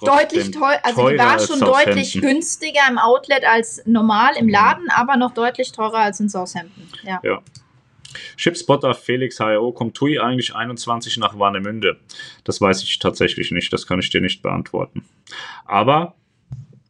deutlich 0.00 0.50
teuer, 0.50 0.80
also 0.82 1.08
die 1.10 1.18
war 1.18 1.38
schon 1.38 1.60
deutlich 1.60 2.14
günstiger 2.20 2.80
im 2.88 2.98
Outlet 2.98 3.44
als 3.44 3.82
normal 3.86 4.32
im 4.38 4.46
Mhm. 4.46 4.52
Laden, 4.52 4.90
aber 4.90 5.16
noch 5.16 5.34
deutlich 5.34 5.72
teurer 5.72 5.98
als 5.98 6.20
in 6.20 6.28
Southampton. 6.28 6.88
Ja. 7.04 7.20
Ja. 7.22 7.42
Chipspotter 8.36 8.94
Felix 8.94 9.38
HRO, 9.38 9.72
kommt 9.72 9.94
TUI 9.96 10.18
eigentlich 10.18 10.54
21 10.54 11.18
nach 11.18 11.38
Warnemünde? 11.38 12.00
Das 12.44 12.60
weiß 12.60 12.82
ich 12.82 12.98
tatsächlich 12.98 13.50
nicht, 13.52 13.72
das 13.72 13.86
kann 13.86 14.00
ich 14.00 14.10
dir 14.10 14.20
nicht 14.20 14.42
beantworten. 14.42 15.04
Aber 15.64 16.14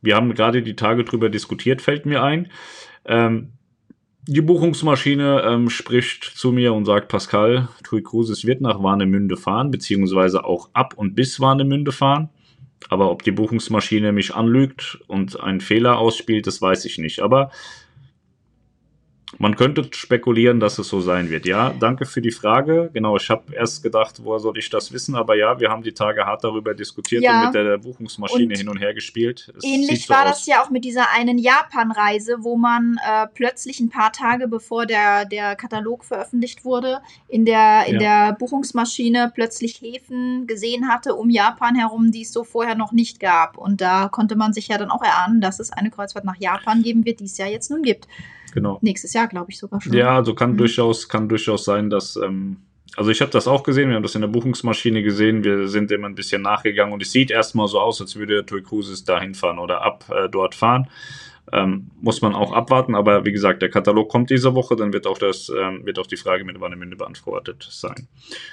wir 0.01 0.17
haben 0.17 0.35
gerade 0.35 0.63
die 0.63 0.77
Tage 0.77 1.05
drüber 1.05 1.29
diskutiert, 1.29 1.83
fällt 1.83 2.07
mir 2.07 2.23
ein. 2.23 2.51
Ähm, 3.05 3.53
die 4.27 4.43
Buchungsmaschine 4.43 5.43
ähm, 5.47 5.71
spricht 5.71 6.25
zu 6.25 6.53
mir 6.53 6.75
und 6.75 6.85
sagt, 6.85 7.09
Pascal, 7.09 7.69
TUI 7.85 8.03
Cruises 8.03 8.45
wird 8.45 8.61
nach 8.61 8.83
Warnemünde 8.83 9.37
fahren, 9.37 9.71
beziehungsweise 9.71 10.45
auch 10.45 10.69
ab 10.73 10.95
und 10.97 11.15
bis 11.15 11.41
Warnemünde 11.41 11.93
fahren. 11.93 12.29
Aber 12.89 13.11
ob 13.11 13.23
die 13.23 13.31
Buchungsmaschine 13.31 14.13
mich 14.13 14.35
anlügt 14.35 15.01
und 15.07 15.41
einen 15.41 15.61
Fehler 15.61 15.99
ausspielt, 15.99 16.47
das 16.47 16.63
weiß 16.63 16.85
ich 16.87 16.99
nicht. 16.99 17.21
Aber 17.21 17.51
man 19.39 19.55
könnte 19.57 19.87
spekulieren, 19.93 20.59
dass 20.61 20.79
es 20.79 20.89
so 20.89 21.01
sein 21.01 21.31
wird. 21.31 21.47
Ja, 21.47 21.71
danke 21.79 22.05
für 22.05 22.21
die 22.21 22.33
Frage. 22.33 22.91
Genau, 22.93 23.17
ich 23.17 23.31
habe 23.31 23.55
erst 23.55 23.83
gedacht, 23.83 24.17
woher 24.25 24.41
soll 24.41 24.59
ich 24.59 24.69
das 24.71 24.93
wissen? 24.93 25.15
Aber 25.15 25.37
ja, 25.37 25.61
wir 25.61 25.71
haben 25.71 25.83
die 25.83 25.93
Tage 25.93 26.27
hart 26.27 26.43
darüber 26.43 26.75
diskutiert 26.75 27.23
Ja. 27.23 27.39
und 27.41 27.47
mit 27.47 27.55
der 27.55 27.79
Buchungsmaschine 27.79 28.53
Und 28.55 28.59
hin 28.59 28.69
und 28.69 28.79
her 28.79 28.93
gespielt. 28.93 29.53
Es 29.57 29.65
Ähnlich 29.65 30.07
so 30.07 30.15
war 30.15 30.25
aus. 30.25 30.31
das 30.31 30.47
ja 30.47 30.63
auch 30.63 30.71
mit 30.71 30.85
dieser 30.85 31.11
einen 31.15 31.39
Japan-Reise, 31.39 32.39
wo 32.41 32.57
man 32.57 32.99
äh, 33.07 33.27
plötzlich 33.33 33.81
ein 33.81 33.89
paar 33.89 34.13
Tage 34.13 34.49
bevor 34.49 34.87
der, 34.87 35.25
der 35.25 35.55
Katalog 35.57 36.05
veröffentlicht 36.05 36.65
wurde, 36.65 37.01
in, 37.29 37.45
der, 37.45 37.87
in 37.87 37.99
der 37.99 38.33
Buchungsmaschine 38.33 39.31
plötzlich 39.35 39.81
Häfen 39.81 40.47
gesehen 40.47 40.89
hatte 40.89 41.15
um 41.15 41.31
Japan 41.31 41.77
herum, 41.77 42.11
die 42.11 42.23
es 42.23 42.33
so 42.33 42.45
vorher 42.45 42.75
noch 42.75 42.93
nicht 42.93 43.21
gab. 43.21 43.57
Und 43.57 43.81
da 43.81 44.09
konnte 44.09 44.35
man 44.37 44.53
sich 44.53 44.69
ja 44.69 44.77
dann 44.79 44.91
auch 44.91 45.03
erahnen, 45.03 45.41
dass 45.41 45.61
es 45.61 45.71
eine 45.71 45.91
Kreuzfahrt 45.91 46.25
nach 46.25 46.37
Japan 46.37 46.83
geben 46.83 47.05
wird, 47.05 47.21
die 47.21 47.25
es 47.27 47.39
ja 47.39 47.47
jetzt 47.47 47.71
nun 47.71 47.83
gibt. 47.83 48.09
Genau. 48.53 48.79
Nächstes 48.83 49.13
Jahr, 49.13 49.27
glaube 49.29 49.51
ich, 49.51 49.59
sogar 49.59 49.81
schon. 49.81 49.93
Ja, 49.93 50.17
also 50.17 50.35
kann 50.35 50.53
Mhm. 50.53 50.57
durchaus, 50.59 51.09
kann 51.09 51.29
durchaus 51.29 51.65
sein, 51.65 51.91
dass. 51.91 52.17
Ähm, 52.17 52.57
also 52.97 53.11
ich 53.13 53.21
habe 53.21 53.31
das 53.31 53.47
auch 53.47 53.63
gesehen, 53.63 53.89
wir 53.89 53.95
haben 53.97 54.03
das 54.03 54.17
in 54.17 54.21
der 54.21 54.29
Buchungsmaschine 54.29 55.03
gesehen, 55.05 55.45
wir 55.45 55.69
sind 55.69 55.93
immer 55.93 56.09
ein 56.09 56.17
bisschen 56.17 56.43
nachgegangen 56.43 56.93
und 56.93 57.01
es 57.03 57.13
sieht 57.13 57.31
erstmal 57.31 57.69
so 57.69 57.79
aus, 57.79 58.01
als 58.01 58.17
würde 58.17 58.45
TUI 58.45 58.63
Cruises 58.63 59.05
da 59.05 59.21
hinfahren 59.21 59.61
oder 59.61 59.83
ab 59.83 60.05
äh, 60.11 60.29
dort 60.29 60.57
fahren. 60.57 60.89
Ähm, 61.53 61.89
muss 62.01 62.21
man 62.21 62.35
auch 62.35 62.53
abwarten, 62.53 62.95
aber 62.95 63.25
wie 63.25 63.33
gesagt, 63.33 63.61
der 63.63 63.71
Katalog 63.71 64.09
kommt 64.09 64.31
diese 64.31 64.55
Woche, 64.55 64.77
dann 64.77 64.93
wird 64.93 65.07
auch 65.07 65.19
das, 65.19 65.51
ähm, 65.57 65.85
wird 65.85 65.99
auch 65.99 66.07
die 66.07 66.17
Frage 66.17 66.45
mit 66.45 66.61
Warnemünde 66.61 66.97
beantwortet 66.97 67.67
sein. 67.71 68.07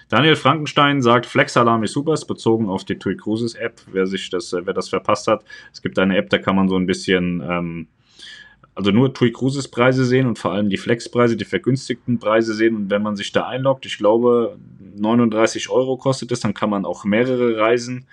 Daniel 0.09 0.35
Frankenstein 0.35 1.01
sagt, 1.01 1.25
Flex 1.27 1.57
Alarm 1.57 1.83
ist 1.83 1.93
super, 1.93 2.13
ist 2.13 2.25
bezogen 2.25 2.69
auf 2.69 2.85
die 2.85 2.97
TUI 2.97 3.15
Cruises 3.17 3.53
App. 3.55 3.81
Wer 3.91 4.07
sich 4.07 4.29
das, 4.29 4.53
äh, 4.53 4.65
wer 4.65 4.73
das 4.73 4.89
verpasst 4.89 5.27
hat, 5.27 5.43
es 5.73 5.81
gibt 5.81 5.99
eine 5.99 6.17
App, 6.17 6.29
da 6.29 6.37
kann 6.39 6.55
man 6.55 6.69
so 6.69 6.75
ein 6.75 6.85
bisschen, 6.87 7.43
ähm, 7.47 7.87
also 8.77 8.91
nur 8.91 9.11
TUI 9.11 9.31
Cruises 9.31 9.67
Preise 9.67 10.05
sehen 10.05 10.27
und 10.27 10.37
vor 10.37 10.51
allem 10.51 10.69
die 10.69 10.77
Flex-Preise, 10.77 11.35
die 11.35 11.45
vergünstigten 11.45 12.19
Preise 12.19 12.53
sehen. 12.53 12.75
Und 12.75 12.89
wenn 12.91 13.01
man 13.01 13.15
sich 13.15 13.31
da 13.31 13.47
einloggt, 13.47 13.87
ich 13.87 13.97
glaube 13.97 14.59
39 14.95 15.71
Euro 15.71 15.97
kostet 15.97 16.31
es, 16.31 16.41
dann 16.41 16.53
kann 16.53 16.69
man 16.69 16.85
auch 16.85 17.03
mehrere 17.03 17.57
Reisen 17.57 18.05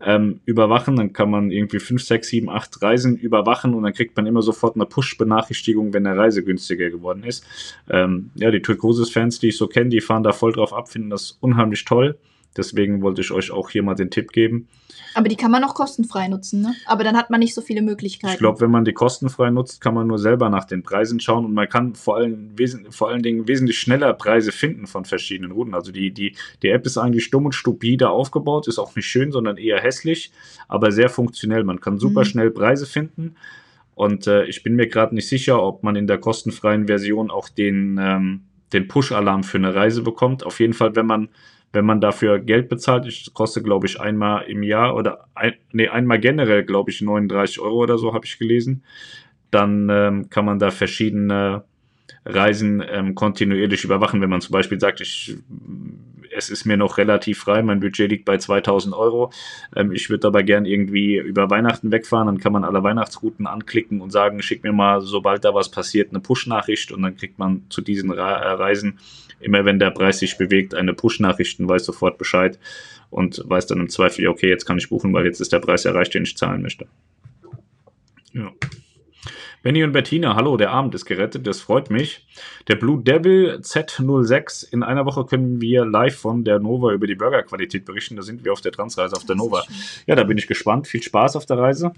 ähm, 0.00 0.40
überwachen. 0.46 0.96
Dann 0.96 1.12
kann 1.12 1.30
man 1.30 1.52
irgendwie 1.52 1.78
5, 1.78 2.02
6, 2.02 2.26
7, 2.26 2.50
8 2.50 2.82
Reisen 2.82 3.16
überwachen 3.16 3.72
und 3.72 3.84
dann 3.84 3.92
kriegt 3.92 4.16
man 4.16 4.26
immer 4.26 4.42
sofort 4.42 4.74
eine 4.74 4.84
Push-Benachrichtigung, 4.84 5.92
wenn 5.92 6.08
eine 6.08 6.18
Reise 6.18 6.42
günstiger 6.42 6.90
geworden 6.90 7.22
ist. 7.22 7.46
Ähm, 7.88 8.30
ja, 8.34 8.50
die 8.50 8.62
Turkosis-Fans, 8.62 9.38
die 9.38 9.50
ich 9.50 9.56
so 9.56 9.68
kenne, 9.68 9.90
die 9.90 10.00
fahren 10.00 10.24
da 10.24 10.32
voll 10.32 10.50
drauf 10.50 10.72
ab, 10.72 10.88
finden 10.88 11.10
das 11.10 11.38
unheimlich 11.40 11.84
toll. 11.84 12.18
Deswegen 12.56 13.00
wollte 13.00 13.20
ich 13.20 13.30
euch 13.30 13.52
auch 13.52 13.70
hier 13.70 13.84
mal 13.84 13.94
den 13.94 14.10
Tipp 14.10 14.32
geben. 14.32 14.66
Aber 15.14 15.28
die 15.28 15.36
kann 15.36 15.50
man 15.50 15.64
auch 15.64 15.74
kostenfrei 15.74 16.28
nutzen, 16.28 16.60
ne? 16.60 16.74
Aber 16.86 17.04
dann 17.04 17.16
hat 17.16 17.30
man 17.30 17.40
nicht 17.40 17.54
so 17.54 17.60
viele 17.60 17.82
Möglichkeiten. 17.82 18.32
Ich 18.32 18.38
glaube, 18.38 18.60
wenn 18.60 18.70
man 18.70 18.84
die 18.84 18.92
kostenfrei 18.92 19.50
nutzt, 19.50 19.80
kann 19.80 19.94
man 19.94 20.06
nur 20.06 20.18
selber 20.18 20.50
nach 20.50 20.64
den 20.64 20.82
Preisen 20.82 21.20
schauen 21.20 21.44
und 21.44 21.54
man 21.54 21.68
kann 21.68 21.94
vor 21.94 22.16
allen, 22.16 22.56
vor 22.90 23.08
allen 23.08 23.22
Dingen 23.22 23.46
wesentlich 23.46 23.78
schneller 23.78 24.12
Preise 24.12 24.52
finden 24.52 24.86
von 24.86 25.04
verschiedenen 25.04 25.52
Routen. 25.52 25.74
Also 25.74 25.92
die, 25.92 26.10
die, 26.10 26.36
die 26.62 26.68
App 26.68 26.84
ist 26.86 26.98
eigentlich 26.98 27.24
stumm 27.24 27.46
und 27.46 27.54
stupide 27.54 28.10
aufgebaut, 28.10 28.68
ist 28.68 28.78
auch 28.78 28.94
nicht 28.96 29.06
schön, 29.06 29.32
sondern 29.32 29.56
eher 29.56 29.80
hässlich, 29.80 30.32
aber 30.68 30.90
sehr 30.92 31.08
funktionell. 31.08 31.64
Man 31.64 31.80
kann 31.80 31.98
super 31.98 32.20
mhm. 32.20 32.26
schnell 32.26 32.50
Preise 32.50 32.86
finden. 32.86 33.36
Und 33.94 34.26
äh, 34.26 34.44
ich 34.46 34.62
bin 34.62 34.74
mir 34.74 34.88
gerade 34.88 35.14
nicht 35.14 35.28
sicher, 35.28 35.62
ob 35.62 35.84
man 35.84 35.94
in 35.96 36.06
der 36.06 36.18
kostenfreien 36.18 36.86
Version 36.86 37.30
auch 37.30 37.48
den, 37.48 37.98
ähm, 38.00 38.40
den 38.72 38.88
Push-Alarm 38.88 39.44
für 39.44 39.58
eine 39.58 39.74
Reise 39.74 40.02
bekommt. 40.02 40.44
Auf 40.44 40.58
jeden 40.58 40.74
Fall, 40.74 40.96
wenn 40.96 41.06
man 41.06 41.28
wenn 41.74 41.84
man 41.84 42.00
dafür 42.00 42.38
Geld 42.38 42.68
bezahlt, 42.68 43.06
ich 43.06 43.32
kostet 43.34 43.64
glaube 43.64 43.86
ich 43.86 44.00
einmal 44.00 44.44
im 44.44 44.62
Jahr 44.62 44.94
oder 44.94 45.26
ein, 45.34 45.54
nee, 45.72 45.88
einmal 45.88 46.20
generell 46.20 46.64
glaube 46.64 46.90
ich 46.90 47.00
39 47.00 47.60
Euro 47.60 47.82
oder 47.82 47.98
so 47.98 48.14
habe 48.14 48.26
ich 48.26 48.38
gelesen, 48.38 48.82
dann 49.50 49.88
ähm, 49.90 50.30
kann 50.30 50.44
man 50.44 50.58
da 50.58 50.70
verschiedene 50.70 51.64
Reisen 52.24 52.82
ähm, 52.88 53.14
kontinuierlich 53.14 53.84
überwachen. 53.84 54.20
Wenn 54.20 54.30
man 54.30 54.40
zum 54.40 54.52
Beispiel 54.52 54.80
sagt, 54.80 55.00
ich, 55.00 55.36
es 56.34 56.50
ist 56.50 56.64
mir 56.64 56.76
noch 56.76 56.98
relativ 56.98 57.40
frei, 57.40 57.62
mein 57.62 57.80
Budget 57.80 58.10
liegt 58.10 58.24
bei 58.24 58.38
2000 58.38 58.94
Euro, 58.94 59.30
ähm, 59.76 59.92
ich 59.92 60.10
würde 60.10 60.26
aber 60.26 60.42
gern 60.42 60.64
irgendwie 60.64 61.18
über 61.18 61.50
Weihnachten 61.50 61.92
wegfahren, 61.92 62.26
dann 62.26 62.38
kann 62.38 62.52
man 62.52 62.64
alle 62.64 62.82
Weihnachtsrouten 62.82 63.46
anklicken 63.46 64.00
und 64.00 64.10
sagen, 64.10 64.42
schick 64.42 64.64
mir 64.64 64.72
mal, 64.72 65.00
sobald 65.00 65.44
da 65.44 65.54
was 65.54 65.70
passiert, 65.70 66.10
eine 66.10 66.20
Push-Nachricht 66.20 66.92
und 66.92 67.02
dann 67.02 67.16
kriegt 67.16 67.38
man 67.38 67.64
zu 67.68 67.82
diesen 67.82 68.10
Reisen 68.10 68.98
immer 69.40 69.64
wenn 69.64 69.78
der 69.78 69.90
Preis 69.90 70.18
sich 70.18 70.38
bewegt, 70.38 70.74
eine 70.74 70.94
Push-Nachricht 70.94 71.60
und 71.60 71.68
weiß 71.68 71.84
sofort 71.84 72.18
Bescheid 72.18 72.58
und 73.10 73.42
weiß 73.44 73.66
dann 73.66 73.80
im 73.80 73.88
Zweifel, 73.88 74.26
okay, 74.28 74.48
jetzt 74.48 74.64
kann 74.64 74.78
ich 74.78 74.88
buchen, 74.88 75.12
weil 75.12 75.26
jetzt 75.26 75.40
ist 75.40 75.52
der 75.52 75.60
Preis 75.60 75.84
erreicht, 75.84 76.14
den 76.14 76.24
ich 76.24 76.36
zahlen 76.36 76.62
möchte. 76.62 76.86
Ja. 78.32 78.50
Benny 79.62 79.82
und 79.82 79.92
Bettina, 79.92 80.36
hallo, 80.36 80.58
der 80.58 80.72
Abend 80.72 80.94
ist 80.94 81.06
gerettet, 81.06 81.46
das 81.46 81.60
freut 81.60 81.88
mich. 81.88 82.26
Der 82.68 82.74
Blue 82.74 83.02
Devil 83.02 83.60
Z06, 83.62 84.70
in 84.70 84.82
einer 84.82 85.06
Woche 85.06 85.24
können 85.24 85.62
wir 85.62 85.86
live 85.86 86.16
von 86.16 86.44
der 86.44 86.58
Nova 86.58 86.92
über 86.92 87.06
die 87.06 87.14
Burgerqualität 87.14 87.86
berichten. 87.86 88.16
Da 88.16 88.22
sind 88.22 88.44
wir 88.44 88.52
auf 88.52 88.60
der 88.60 88.72
Transreise 88.72 89.16
auf 89.16 89.24
der 89.24 89.36
Nova. 89.36 89.64
Ja, 90.06 90.16
da 90.16 90.24
bin 90.24 90.36
ich 90.36 90.46
gespannt. 90.46 90.86
Viel 90.86 91.02
Spaß 91.02 91.36
auf 91.36 91.46
der 91.46 91.56
Reise. 91.56 91.94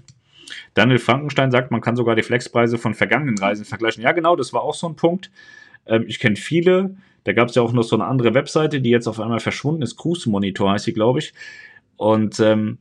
Daniel 0.75 0.99
Frankenstein 0.99 1.51
sagt, 1.51 1.71
man 1.71 1.81
kann 1.81 1.97
sogar 1.97 2.15
die 2.15 2.23
Flexpreise 2.23 2.77
von 2.77 2.93
vergangenen 2.93 3.37
Reisen 3.37 3.65
vergleichen. 3.65 4.01
Ja, 4.01 4.13
genau, 4.13 4.37
das 4.37 4.53
war 4.53 4.61
auch 4.61 4.73
so 4.73 4.87
ein 4.87 4.95
Punkt. 4.95 5.29
Ähm, 5.87 6.05
ich 6.07 6.19
kenne 6.19 6.35
viele, 6.35 6.95
da 7.23 7.33
gab 7.33 7.49
es 7.49 7.55
ja 7.55 7.61
auch 7.61 7.73
noch 7.73 7.83
so 7.83 7.95
eine 7.95 8.05
andere 8.05 8.33
Webseite, 8.33 8.79
die 8.79 8.89
jetzt 8.89 9.07
auf 9.07 9.19
einmal 9.19 9.39
verschwunden 9.39 9.81
ist. 9.81 9.97
Cruise 9.97 10.29
Monitor 10.29 10.71
heißt 10.71 10.85
sie, 10.85 10.93
glaube 10.93 11.19
ich. 11.19 11.33
Und 11.97 12.39
ähm, 12.39 12.77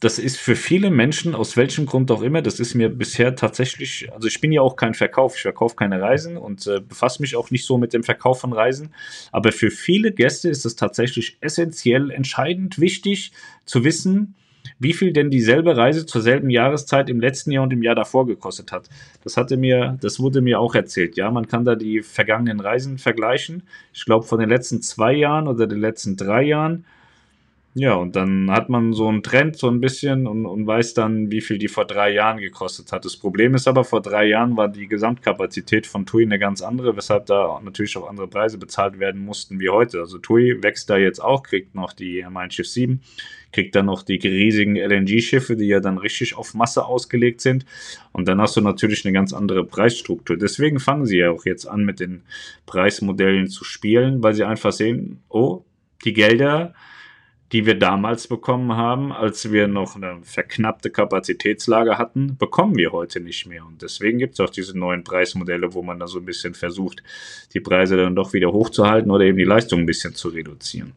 das 0.00 0.18
ist 0.18 0.38
für 0.38 0.56
viele 0.56 0.90
Menschen, 0.90 1.34
aus 1.34 1.58
welchem 1.58 1.84
Grund 1.84 2.10
auch 2.10 2.22
immer, 2.22 2.40
das 2.40 2.58
ist 2.58 2.74
mir 2.74 2.88
bisher 2.88 3.36
tatsächlich, 3.36 4.10
also 4.12 4.28
ich 4.28 4.40
bin 4.40 4.50
ja 4.50 4.62
auch 4.62 4.76
kein 4.76 4.94
Verkauf, 4.94 5.36
ich 5.36 5.42
verkaufe 5.42 5.76
keine 5.76 6.00
Reisen 6.00 6.38
und 6.38 6.66
äh, 6.66 6.80
befasse 6.80 7.20
mich 7.20 7.36
auch 7.36 7.50
nicht 7.50 7.66
so 7.66 7.76
mit 7.76 7.92
dem 7.92 8.02
Verkauf 8.02 8.40
von 8.40 8.54
Reisen. 8.54 8.94
Aber 9.30 9.52
für 9.52 9.70
viele 9.70 10.12
Gäste 10.12 10.48
ist 10.48 10.64
es 10.64 10.74
tatsächlich 10.74 11.36
essentiell 11.42 12.10
entscheidend 12.10 12.80
wichtig 12.80 13.32
zu 13.66 13.84
wissen, 13.84 14.34
wie 14.80 14.94
viel 14.94 15.12
denn 15.12 15.30
dieselbe 15.30 15.76
Reise 15.76 16.06
zur 16.06 16.22
selben 16.22 16.50
Jahreszeit 16.50 17.08
im 17.08 17.20
letzten 17.20 17.52
Jahr 17.52 17.62
und 17.62 17.72
im 17.72 17.82
Jahr 17.82 17.94
davor 17.94 18.26
gekostet 18.26 18.72
hat. 18.72 18.88
Das 19.22 19.36
hatte 19.36 19.56
mir, 19.56 19.98
das 20.00 20.18
wurde 20.18 20.40
mir 20.40 20.58
auch 20.58 20.74
erzählt. 20.74 21.16
Ja, 21.16 21.30
man 21.30 21.46
kann 21.46 21.64
da 21.64 21.76
die 21.76 22.02
vergangenen 22.02 22.60
Reisen 22.60 22.98
vergleichen. 22.98 23.62
Ich 23.92 24.06
glaube, 24.06 24.26
von 24.26 24.40
den 24.40 24.48
letzten 24.48 24.80
zwei 24.80 25.12
Jahren 25.12 25.46
oder 25.46 25.66
den 25.66 25.80
letzten 25.80 26.16
drei 26.16 26.42
Jahren 26.42 26.86
ja, 27.74 27.94
und 27.94 28.16
dann 28.16 28.50
hat 28.50 28.68
man 28.68 28.92
so 28.92 29.06
einen 29.06 29.22
Trend 29.22 29.56
so 29.56 29.68
ein 29.68 29.80
bisschen 29.80 30.26
und, 30.26 30.44
und 30.44 30.66
weiß 30.66 30.92
dann, 30.94 31.30
wie 31.30 31.40
viel 31.40 31.56
die 31.56 31.68
vor 31.68 31.84
drei 31.84 32.12
Jahren 32.12 32.38
gekostet 32.38 32.90
hat. 32.90 33.04
Das 33.04 33.16
Problem 33.16 33.54
ist 33.54 33.68
aber, 33.68 33.84
vor 33.84 34.02
drei 34.02 34.26
Jahren 34.26 34.56
war 34.56 34.66
die 34.66 34.88
Gesamtkapazität 34.88 35.86
von 35.86 36.04
TUI 36.04 36.24
eine 36.24 36.40
ganz 36.40 36.62
andere, 36.62 36.96
weshalb 36.96 37.26
da 37.26 37.60
natürlich 37.62 37.96
auch 37.96 38.08
andere 38.08 38.26
Preise 38.26 38.58
bezahlt 38.58 38.98
werden 38.98 39.24
mussten 39.24 39.60
wie 39.60 39.68
heute. 39.68 40.00
Also 40.00 40.18
TUI 40.18 40.60
wächst 40.64 40.90
da 40.90 40.96
jetzt 40.96 41.20
auch, 41.20 41.44
kriegt 41.44 41.76
noch 41.76 41.92
die 41.92 42.26
Mein 42.28 42.50
Schiff 42.50 42.66
7, 42.66 43.02
kriegt 43.52 43.76
dann 43.76 43.86
noch 43.86 44.02
die 44.02 44.16
riesigen 44.16 44.74
LNG-Schiffe, 44.74 45.54
die 45.54 45.68
ja 45.68 45.78
dann 45.78 45.98
richtig 45.98 46.36
auf 46.36 46.54
Masse 46.54 46.84
ausgelegt 46.84 47.40
sind. 47.40 47.66
Und 48.10 48.26
dann 48.26 48.40
hast 48.40 48.56
du 48.56 48.62
natürlich 48.62 49.04
eine 49.04 49.12
ganz 49.12 49.32
andere 49.32 49.64
Preisstruktur. 49.64 50.36
Deswegen 50.36 50.80
fangen 50.80 51.06
sie 51.06 51.18
ja 51.18 51.30
auch 51.30 51.44
jetzt 51.44 51.66
an, 51.66 51.84
mit 51.84 52.00
den 52.00 52.22
Preismodellen 52.66 53.46
zu 53.46 53.62
spielen, 53.62 54.24
weil 54.24 54.34
sie 54.34 54.42
einfach 54.42 54.72
sehen, 54.72 55.22
oh, 55.28 55.62
die 56.04 56.14
Gelder 56.14 56.74
die 57.52 57.66
wir 57.66 57.78
damals 57.78 58.28
bekommen 58.28 58.76
haben, 58.76 59.12
als 59.12 59.50
wir 59.50 59.66
noch 59.66 59.96
eine 59.96 60.20
verknappte 60.22 60.90
Kapazitätslage 60.90 61.98
hatten, 61.98 62.36
bekommen 62.36 62.76
wir 62.76 62.92
heute 62.92 63.20
nicht 63.20 63.46
mehr. 63.46 63.66
Und 63.66 63.82
deswegen 63.82 64.18
gibt 64.18 64.34
es 64.34 64.40
auch 64.40 64.50
diese 64.50 64.78
neuen 64.78 65.02
Preismodelle, 65.02 65.74
wo 65.74 65.82
man 65.82 65.98
da 65.98 66.06
so 66.06 66.18
ein 66.18 66.24
bisschen 66.24 66.54
versucht, 66.54 67.02
die 67.52 67.60
Preise 67.60 67.96
dann 67.96 68.14
doch 68.14 68.32
wieder 68.32 68.52
hochzuhalten 68.52 69.10
oder 69.10 69.24
eben 69.24 69.38
die 69.38 69.44
Leistung 69.44 69.80
ein 69.80 69.86
bisschen 69.86 70.14
zu 70.14 70.28
reduzieren. 70.28 70.92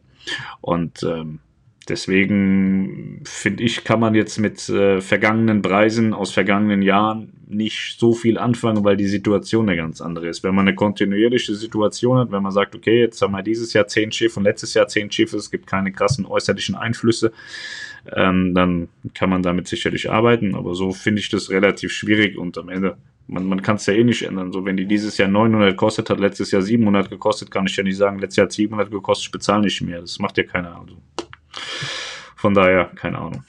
Und 0.60 1.02
ähm, 1.02 1.40
Deswegen 1.88 3.20
finde 3.24 3.62
ich, 3.62 3.84
kann 3.84 4.00
man 4.00 4.14
jetzt 4.14 4.38
mit 4.38 4.68
äh, 4.70 5.02
vergangenen 5.02 5.60
Preisen 5.60 6.14
aus 6.14 6.32
vergangenen 6.32 6.80
Jahren 6.80 7.33
nicht 7.48 7.98
so 7.98 8.12
viel 8.12 8.38
anfangen, 8.38 8.84
weil 8.84 8.96
die 8.96 9.06
Situation 9.06 9.68
eine 9.68 9.76
ganz 9.76 10.00
andere 10.00 10.28
ist. 10.28 10.42
Wenn 10.42 10.54
man 10.54 10.66
eine 10.66 10.74
kontinuierliche 10.74 11.54
Situation 11.54 12.18
hat, 12.18 12.32
wenn 12.32 12.42
man 12.42 12.52
sagt, 12.52 12.74
okay, 12.74 13.00
jetzt 13.00 13.20
haben 13.22 13.32
wir 13.32 13.42
dieses 13.42 13.72
Jahr 13.72 13.86
zehn 13.86 14.12
Schiffe 14.12 14.40
und 14.40 14.44
letztes 14.44 14.74
Jahr 14.74 14.88
zehn 14.88 15.10
Schiffe, 15.10 15.36
es 15.36 15.50
gibt 15.50 15.66
keine 15.66 15.92
krassen 15.92 16.26
äußerlichen 16.26 16.74
Einflüsse, 16.74 17.32
ähm, 18.14 18.54
dann 18.54 18.88
kann 19.14 19.30
man 19.30 19.42
damit 19.42 19.68
sicherlich 19.68 20.10
arbeiten. 20.10 20.54
Aber 20.54 20.74
so 20.74 20.92
finde 20.92 21.20
ich 21.20 21.28
das 21.28 21.50
relativ 21.50 21.92
schwierig 21.92 22.36
und 22.38 22.58
am 22.58 22.68
Ende 22.68 22.96
man, 23.26 23.46
man 23.46 23.62
kann 23.62 23.76
es 23.76 23.86
ja 23.86 23.94
eh 23.94 24.04
nicht 24.04 24.22
ändern. 24.22 24.52
So, 24.52 24.64
wenn 24.64 24.76
die 24.76 24.86
dieses 24.86 25.16
Jahr 25.16 25.28
900 25.28 25.70
gekostet 25.70 26.10
hat, 26.10 26.20
letztes 26.20 26.50
Jahr 26.50 26.62
700 26.62 27.08
gekostet, 27.08 27.50
kann 27.50 27.66
ich 27.66 27.76
ja 27.76 27.82
nicht 27.82 27.96
sagen, 27.96 28.18
letztes 28.18 28.36
Jahr 28.36 28.46
hat 28.46 28.52
700 28.52 28.90
gekostet, 28.90 29.26
ich 29.26 29.32
bezahle 29.32 29.62
nicht 29.62 29.80
mehr. 29.80 30.00
Das 30.00 30.18
macht 30.18 30.36
ja 30.36 30.44
keiner. 30.44 30.78
Also. 30.78 30.96
Von 32.36 32.54
daher, 32.54 32.90
keine 32.94 33.18
Ahnung. 33.18 33.42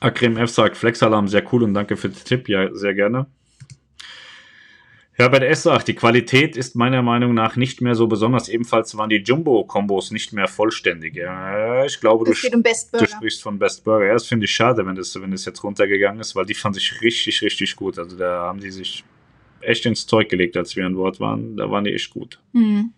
Akrim 0.00 0.36
F 0.36 0.50
sagt, 0.50 0.76
Flexalarm 0.76 1.28
sehr 1.28 1.44
cool 1.52 1.62
und 1.62 1.74
danke 1.74 1.96
für 1.96 2.08
den 2.08 2.24
Tipp. 2.24 2.48
Ja, 2.48 2.74
sehr 2.74 2.94
gerne. 2.94 3.26
Herbert 5.16 5.44
S. 5.44 5.62
sagt, 5.62 5.86
die 5.86 5.94
Qualität 5.94 6.56
ist 6.56 6.74
meiner 6.74 7.00
Meinung 7.00 7.34
nach 7.34 7.54
nicht 7.54 7.80
mehr 7.80 7.94
so 7.94 8.08
besonders. 8.08 8.48
Ebenfalls 8.48 8.96
waren 8.96 9.10
die 9.10 9.22
Jumbo-Kombos 9.22 10.10
nicht 10.10 10.32
mehr 10.32 10.48
vollständig. 10.48 11.14
Ja, 11.14 11.84
ich 11.84 12.00
glaube, 12.00 12.24
du, 12.24 12.32
um 12.32 12.62
du, 12.62 13.06
sprichst 13.06 13.40
von 13.40 13.56
Best 13.56 13.84
Burger. 13.84 14.06
Ja, 14.06 14.14
das 14.14 14.26
finde 14.26 14.46
ich 14.46 14.50
schade, 14.50 14.84
wenn 14.84 14.96
das, 14.96 15.14
wenn 15.20 15.30
das 15.30 15.44
jetzt 15.44 15.62
runtergegangen 15.62 16.20
ist, 16.20 16.34
weil 16.34 16.46
die 16.46 16.54
fand 16.54 16.76
ich 16.76 17.00
richtig, 17.00 17.42
richtig 17.42 17.76
gut. 17.76 17.96
Also 17.96 18.16
da 18.16 18.42
haben 18.42 18.58
die 18.58 18.72
sich 18.72 19.04
echt 19.60 19.86
ins 19.86 20.04
Zeug 20.04 20.28
gelegt, 20.28 20.56
als 20.56 20.74
wir 20.74 20.84
an 20.84 20.96
Bord 20.96 21.20
waren. 21.20 21.56
Da 21.56 21.70
waren 21.70 21.84
die 21.84 21.94
echt 21.94 22.10
gut. 22.10 22.40
Mhm. 22.52 22.92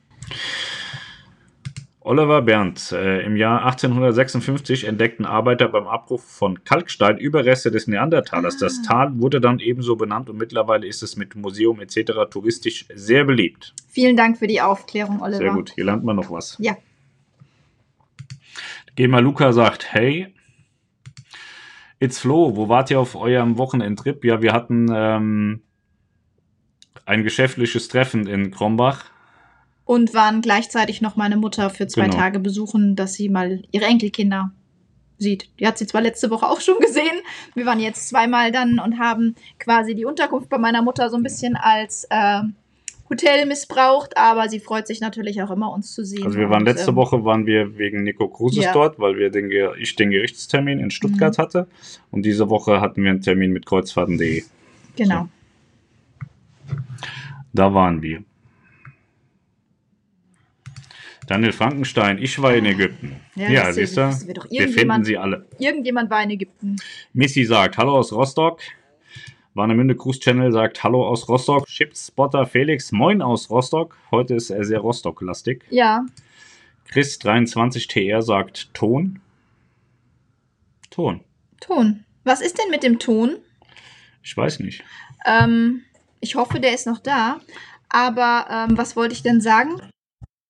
Oliver 2.07 2.41
Berndt. 2.41 2.93
Äh, 2.93 3.23
Im 3.27 3.37
Jahr 3.37 3.65
1856 3.67 4.85
entdeckten 4.85 5.27
Arbeiter 5.27 5.69
beim 5.69 5.89
Abbruch 5.89 6.21
von 6.21 6.63
Kalkstein 6.63 7.19
Überreste 7.19 7.73
des 7.73 7.89
Neandertalers. 7.89 8.55
Ah. 8.57 8.59
Das 8.61 8.83
Tal 8.83 9.19
wurde 9.19 9.41
dann 9.41 9.59
ebenso 9.59 9.97
benannt 9.97 10.31
und 10.31 10.39
mittlerweile 10.39 10.87
ist 10.87 11.03
es 11.03 11.17
mit 11.17 11.35
Museum 11.35 11.81
etc. 11.81 12.13
touristisch 12.31 12.87
sehr 12.95 13.25
beliebt. 13.25 13.75
Vielen 13.89 14.17
Dank 14.17 14.39
für 14.39 14.47
die 14.47 14.61
Aufklärung, 14.61 15.21
Oliver. 15.21 15.39
Sehr 15.39 15.53
gut, 15.53 15.73
hier 15.75 15.85
lernt 15.85 16.05
man 16.05 16.15
noch 16.15 16.31
was. 16.31 16.57
Ja. 16.61 16.77
Gema 18.95 19.19
Luca 19.19 19.53
sagt, 19.53 19.93
hey, 19.93 20.33
It's 21.99 22.21
Flo, 22.21 22.55
wo 22.55 22.69
wart 22.69 22.91
ihr 22.91 23.01
auf 23.01 23.17
eurem 23.17 23.59
Wochenendtrip? 23.59 24.25
Ja, 24.25 24.43
wir 24.43 24.53
hatten 24.53 24.87
ähm, 24.95 25.63
ein 27.05 27.25
geschäftliches 27.25 27.89
Treffen 27.89 28.29
in 28.29 28.53
Krombach 28.53 29.07
und 29.87 30.13
waren 30.13 30.43
gleichzeitig 30.43 31.01
noch 31.01 31.17
meine 31.17 31.37
Mutter 31.39 31.71
für 31.71 31.87
zwei 31.87 32.05
genau. 32.07 32.17
Tage 32.19 32.39
besuchen, 32.41 32.97
dass 32.97 33.15
sie 33.15 33.31
mal 33.31 33.63
ihre 33.71 33.87
Enkelkinder 33.87 34.51
sieht. 35.17 35.49
Die 35.59 35.67
hat 35.67 35.79
sie 35.79 35.87
zwar 35.87 36.03
letzte 36.03 36.29
Woche 36.29 36.47
auch 36.47 36.61
schon 36.61 36.79
gesehen. 36.81 37.17
Wir 37.55 37.65
waren 37.65 37.81
jetzt 37.81 38.09
zweimal 38.09 38.53
dann 38.53 38.79
und 38.79 38.99
haben 38.99 39.35
quasi 39.59 39.95
die 39.95 40.05
Unterkunft 40.05 40.51
bei 40.51 40.59
meiner 40.59 40.83
Mutter 40.83 41.09
so 41.09 41.17
ein 41.17 41.23
bisschen 41.23 41.57
als 41.57 42.07
äh, 42.11 42.43
Hotel 43.09 43.47
missbraucht, 43.47 44.17
aber 44.17 44.49
sie 44.49 44.59
freut 44.59 44.89
sich 44.89 45.01
natürlich 45.01 45.41
auch 45.41 45.53
immer, 45.53 45.73
uns 45.73 45.95
zu 45.95 46.05
sehen. 46.05 46.25
Also 46.25 46.37
wir 46.37 46.51
waren 46.51 46.63
Und, 46.63 46.67
letzte 46.67 46.91
ähm, 46.91 46.97
Woche 46.97 47.25
waren 47.25 47.47
wir 47.47 47.79
wegen 47.79 48.03
Nico 48.03 48.27
Cruises 48.27 48.65
Ja. 48.65 48.73
dort, 48.73 48.99
weil 48.99 49.17
wir 49.17 49.31
den, 49.31 49.49
ich 49.79 49.95
den 49.95 50.11
Gerichtstermin 50.11 50.81
in 50.81 50.91
Stuttgart 50.91 51.39
Mhm. 51.39 51.43
hatte. 51.43 51.69
Und 52.11 52.23
diese 52.27 52.51
Woche 52.51 52.81
hatten 52.81 53.05
wir 53.05 53.11
einen 53.11 53.23
Termin 53.23 53.53
mit 53.53 53.65
Kreuzfahrten.de. 53.65 54.43
Genau. 54.97 55.29
Da 57.53 57.73
waren 57.73 58.03
wir. 58.03 58.25
Daniel 61.27 61.53
Frankenstein, 61.53 62.19
ich 62.19 62.41
war 62.41 62.55
in 62.55 62.67
Ägypten. 62.67 63.17
Ja, 63.35 63.51
Ja, 63.51 63.73
siehst 63.73 63.97
du, 63.97 64.01
doch 64.03 64.21
wir 64.21 64.35
finden 64.35 64.55
irgendjemand- 64.55 65.07
sie 65.07 65.19
alle. 65.19 65.47
Irgendjemand 65.59 66.09
war 66.11 66.23
in 66.23 66.31
Ägypten. 66.31 66.77
Missy 67.13 67.45
sagt 67.45 67.77
Hallo 67.79 67.97
aus 67.99 68.13
Rostock. 68.13 68.61
Warnemünde 69.55 69.97
Cruise 69.97 70.21
Channel 70.21 70.53
sagt 70.53 70.85
Hallo 70.85 71.07
aus 71.07 71.29
Rostock. 71.29 71.67
Chipspotter 71.67 72.47
Felix, 72.47 72.93
moin 72.93 73.23
aus 73.23 73.51
Rostock. 73.51 73.97
Heute 74.11 74.35
ist 74.35 74.51
er 74.51 74.65
sehr 74.65 74.79
Rostock-lastig. 74.81 75.65
Ja, 75.71 76.05
Chris23TR 76.93 78.23
sagt 78.23 78.73
Ton. 78.75 79.19
Ton. 80.91 81.21
Ton. 81.61 82.05
Was 82.25 82.41
ist 82.41 82.59
denn 82.59 82.71
mit 82.71 82.83
dem 82.83 82.99
Ton? 82.99 83.37
Ich 84.23 84.37
weiß 84.37 84.61
nicht. 84.61 84.85
Ähm, 85.25 85.83
ich 86.21 86.37
hoffe, 86.37 86.61
der 86.61 86.73
ist 86.75 86.87
noch 86.87 86.99
da. 87.01 87.41
Aber 87.89 88.47
ähm, 88.69 88.79
was 88.79 88.95
wollte 88.97 89.15
ich 89.15 89.23
denn 89.23 89.41
sagen? 89.41 89.81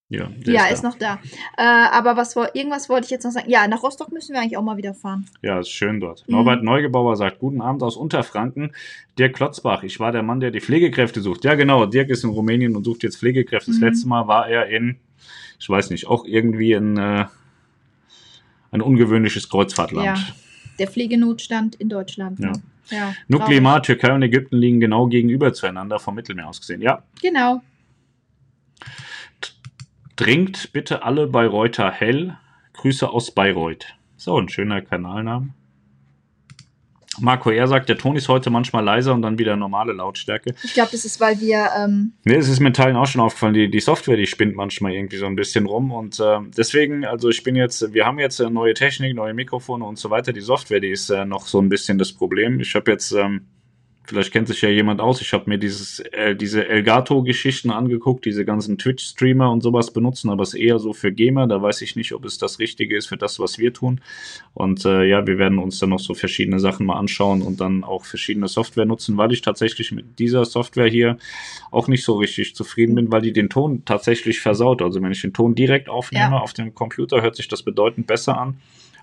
Ja, 0.09 0.27
der 0.29 0.55
ja, 0.55 0.61
da. 0.61 0.67
ist, 0.69 0.85
noch 0.85 0.97
da. 0.97 1.19
Äh, 1.57 1.63
aber 1.65 2.17
was 2.17 2.37
irgendwas 2.55 2.89
wollte 2.89 3.07
ich 3.07 3.11
jetzt 3.11 3.25
noch 3.25 3.33
sagen. 3.33 3.51
Ja, 3.51 3.67
nach 3.67 3.83
Rostock 3.83 4.13
müssen 4.13 4.35
wir 4.35 4.41
eigentlich 4.41 4.57
auch 4.57 4.63
mal 4.63 4.77
wieder 4.77 4.95
fahren. 4.95 5.27
Ja, 5.43 5.59
ist 5.59 5.71
schön 5.71 5.99
dort. 5.99 6.25
Mhm. 6.29 6.35
Norbert 6.37 6.63
Neugebauer 6.63 7.17
sagt, 7.17 7.41
guten 7.41 7.61
Abend 7.61 7.83
aus 7.83 7.97
Unterfranken. 7.97 8.73
Dirk 9.19 9.35
Klotzbach, 9.35 9.83
ich 9.83 9.99
war 9.99 10.13
der 10.13 10.23
Mann, 10.23 10.39
der 10.39 10.53
die 10.53 10.61
Pflegekräfte 10.61 11.21
sucht. 11.21 11.45
Ja, 11.45 11.55
genau, 11.57 11.87
Dirk 11.87 12.09
ist 12.11 12.23
in 12.23 12.31
Rumänien 12.31 12.77
und 12.77 12.85
sucht 12.85 13.03
jetzt 13.03 13.19
Pflegekräfte. 13.19 13.73
Das 13.73 13.81
Mhm. 13.81 13.87
letzte 13.87 14.09
Mal 14.09 14.29
war 14.29 14.49
er 14.49 14.67
in, 14.69 14.97
ich 15.59 15.69
weiß 15.69 15.91
nicht, 15.91 16.07
auch 16.07 16.25
irgendwie 16.25 16.73
in 16.73 16.97
äh, 16.99 17.25
ein 18.71 18.81
ungewöhnliches 18.83 19.49
Kreuzfahrtland. 19.49 20.07
Ja. 20.07 20.15
Der 20.79 20.87
Pflegenotstand 20.87 21.75
in 21.77 21.89
Deutschland. 21.89 22.39
Ja. 22.39 22.53
ne? 22.53 22.63
ja 22.91 23.15
Nuklima, 23.27 23.81
Türkei 23.81 24.13
und 24.13 24.23
Ägypten 24.23 24.57
liegen 24.57 24.79
genau 24.79 25.07
gegenüber 25.09 25.53
zueinander 25.53 25.99
vom 25.99 26.15
Mittelmeer 26.15 26.47
aus 26.49 26.61
gesehen. 26.61 26.81
Ja. 26.81 27.03
Genau. 27.21 27.61
Trinkt 30.17 30.73
bitte 30.73 31.03
alle 31.03 31.27
Bayreuther 31.27 31.91
hell. 31.91 32.37
Grüße 32.73 33.09
aus 33.09 33.31
Bayreuth. 33.31 33.87
So, 34.17 34.39
ein 34.39 34.49
schöner 34.49 34.83
Kanalname. 34.83 35.55
Marco 37.19 37.51
R. 37.51 37.67
sagt, 37.67 37.89
der 37.89 37.97
Ton 37.97 38.17
ist 38.17 38.29
heute 38.29 38.51
manchmal 38.51 38.85
leiser 38.85 39.15
und 39.15 39.23
dann 39.23 39.39
wieder 39.39 39.57
normale 39.57 39.93
Lautstärke. 39.93 40.55
Ich 40.63 40.75
glaube, 40.75 40.91
das 40.93 41.05
ist, 41.05 41.21
weil 41.21 41.41
wir. 41.41 41.71
Ähm, 41.79 42.13
Ne, 42.25 42.37
es 42.37 42.49
ist 42.49 42.61
mir 42.61 42.73
Teilen 42.73 42.97
auch 42.97 43.07
schon 43.07 43.21
aufgefallen, 43.21 43.55
die, 43.55 43.71
die 43.71 43.81
Software, 43.81 44.17
die 44.17 44.27
spinnt 44.27 44.55
manchmal 44.55 44.93
irgendwie 44.93 45.17
so 45.17 45.27
ein 45.27 45.37
bisschen 45.37 45.67
rum 45.67 45.93
und 45.93 46.21
äh, 46.21 46.39
deswegen, 46.57 47.05
also 47.05 47.29
ich 47.29 47.43
bin 47.43 47.57
jetzt, 47.57 47.93
wir 47.95 48.05
haben 48.05 48.19
jetzt 48.19 48.41
äh, 48.41 48.51
neue 48.51 48.75
Technik, 48.75 49.15
neue 49.15 49.35
Mikrofone 49.35 49.85
und 49.85 49.99
so 49.99 50.11
weiter. 50.11 50.33
Die 50.33 50.41
Software, 50.41 50.81
die 50.81 50.91
ist 50.91 51.11
äh, 51.11 51.25
noch 51.25 51.47
so 51.47 51.61
ein 51.61 51.69
bisschen 51.69 51.99
das 51.99 52.13
Problem. 52.13 52.61
Ich 52.61 52.75
habe 52.75 52.91
jetzt, 52.91 53.13
ähm, 53.13 53.47
vielleicht 54.07 54.33
kennt 54.33 54.49
sich 54.49 54.63
ja 54.63 54.69
jemand 54.69 55.01
aus, 55.01 55.21
ich 55.21 55.33
habe 55.33 55.45
mir 55.49 55.59
dieses, 55.59 56.01
äh, 56.01 56.35
diese 56.35 56.69
Elgato-Geschichten 56.69 57.71
angeguckt, 57.71 58.25
diese 58.25 58.45
ganzen 58.45 58.79
Twitch-Streamer 58.79 59.51
und 59.51 59.63
sowas 59.63 59.93
benutzen, 59.93 60.31
aber 60.31 60.43
es 60.43 60.55
ist 60.55 60.61
eher 60.61 60.79
so 60.79 60.93
für 60.93 61.13
Gamer, 61.13 61.47
da 61.47 61.61
weiß 61.61 61.83
ich 61.83 61.97
nicht, 61.97 62.13
ob 62.13 62.25
es 62.25 62.39
das 62.39 62.59
Richtige 62.59 62.97
ist 62.97 63.07
für 63.07 63.17
das, 63.17 63.39
was 63.39 63.59
wir 63.59 63.73
tun. 63.73 64.01
Und 64.55 64.85
äh, 64.85 65.05
ja, 65.05 65.27
wir 65.27 65.39
werden 65.39 65.59
uns 65.59 65.79
dann 65.79 65.91
noch 65.91 65.99
so 65.99 66.15
verschiedene 66.15 66.61
Sachen 66.61 66.87
mal 66.87 66.97
anschauen 66.99 67.43
und 67.43 67.61
dann 67.61 67.85
auch 67.85 68.05
verschiedene 68.05 68.49
Software 68.49 68.87
nutzen, 68.87 69.17
weil 69.17 69.33
ich 69.33 69.43
tatsächlich 69.43 69.93
mit 69.93 70.19
dieser 70.19 70.45
Software 70.45 70.89
hier 70.89 71.19
auch 71.71 71.89
nicht 71.89 72.05
so 72.05 72.15
richtig 72.17 72.55
zufrieden 72.55 72.95
bin, 72.95 73.11
weil 73.13 73.23
die 73.23 73.33
den 73.33 73.49
Ton 73.51 73.83
tatsächlich 73.85 74.41
versaut. 74.41 74.83
Also 74.83 75.03
wenn 75.03 75.13
ich 75.13 75.21
den 75.21 75.33
Ton 75.33 75.55
direkt 75.55 75.89
aufnehme 75.89 76.37
Ja. 76.37 76.39
auf 76.41 76.53
dem 76.53 76.75
Computer, 76.75 77.23
hört 77.23 77.37
sich 77.37 77.49
das 77.49 77.63
bedeutend 77.63 78.07
besser 78.07 78.39
an, 78.39 78.57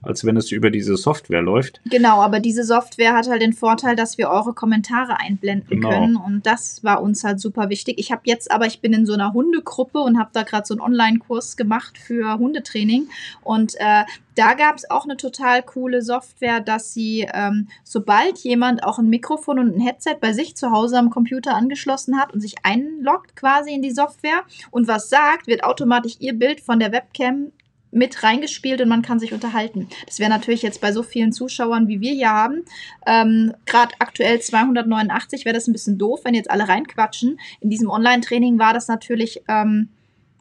als 0.04 0.24
wenn 0.26 0.38
es 0.38 0.52
über 0.52 0.70
diese 0.70 0.98
Software 0.98 1.42
läuft. 1.42 1.82
genau, 1.86 2.22
aber 2.22 2.40
diese 2.40 2.64
Software 2.64 3.14
hat 3.14 3.28
halt 3.30 3.42
den 3.42 3.54
Vorteil, 3.54 3.96
dass 3.96 4.18
wir 4.18 4.30
eure 4.30 4.54
Kommentare 4.54 5.20
einblenden 5.20 5.68
Genau. 5.70 5.90
können. 5.90 6.16
Und 6.16 6.46
das 6.46 6.84
war 6.84 7.02
uns 7.02 7.24
halt 7.24 7.40
super 7.40 7.70
wichtig. 7.70 7.96
Ich 7.98 8.12
habe 8.12 8.22
jetzt 8.26 8.52
aber, 8.52 8.66
ich 8.66 8.82
bin 8.82 8.94
in 8.94 9.06
so 9.06 9.14
einer 9.14 9.34
Hundegruppe 9.34 10.00
und 10.00 10.20
habe 10.20 10.30
da 10.34 10.44
gerade 10.44 10.66
so 10.68 10.74
einen 10.74 10.82
Online-Kurs 10.82 11.58
gemacht 11.58 11.98
für 11.98 12.38
Hundetraining. 12.38 13.08
Und 13.42 13.76
äh, 13.80 14.04
da 14.36 14.54
gab 14.56 14.76
es 14.76 14.90
auch 14.90 15.04
eine 15.06 15.16
total 15.18 15.62
coole 15.64 16.02
Software, 16.02 16.60
dass 16.60 16.94
sie, 16.94 17.28
ähm, 17.34 17.68
sobald 17.84 18.40
jemand 18.40 18.84
auch 18.84 19.00
ein 19.00 19.10
Mikrofon 19.10 19.60
und 19.60 19.76
ein 19.76 19.80
Headset 19.80 20.16
bei 20.20 20.34
sich 20.34 20.56
zu 20.56 20.72
Hause 20.72 20.98
am 20.98 21.10
Computer 21.12 21.56
angeschlossen 21.56 22.20
hat 22.20 22.34
und 22.34 22.42
sich 22.42 22.56
einloggt 22.64 23.36
quasi 23.36 23.74
in 23.74 23.82
die 23.82 23.92
Software 23.92 24.42
und 24.72 24.88
was 24.88 25.10
sagt, 25.10 25.48
wird 25.48 25.64
automatisch 25.64 26.16
ihr 26.20 26.34
Bild 26.34 26.62
von 26.62 26.80
der 26.80 26.92
Webcam 26.92 27.52
mit 27.94 28.24
reingespielt 28.24 28.82
und 28.82 28.90
man 28.90 29.02
kann 29.02 29.20
sich 29.20 29.34
unterhalten. 29.34 29.88
Das 30.08 30.20
wäre 30.20 30.30
natürlich 30.30 30.62
jetzt 30.62 30.82
bei 30.82 30.92
so 30.92 31.04
vielen 31.04 31.32
Zuschauern, 31.32 31.88
wie 31.88 32.02
wir 32.02 32.14
hier 32.14 32.30
haben, 32.32 32.64
ähm, 33.06 33.54
gerade 33.66 33.94
aktuell 34.00 34.40
289, 34.42 35.46
wäre 35.46 35.54
das 35.54 35.68
ein 35.68 35.74
bisschen 35.74 35.98
doof, 35.98 36.22
wenn 36.24 36.34
jetzt 36.34 36.50
alle 36.52 36.68
reinquatschen. 36.68 37.40
In 37.62 37.70
diesem 37.70 37.90
Online-Training 37.90 38.60
war 38.60 38.74
das 38.74 38.88
natürlich, 38.88 39.42
ähm, 39.48 39.90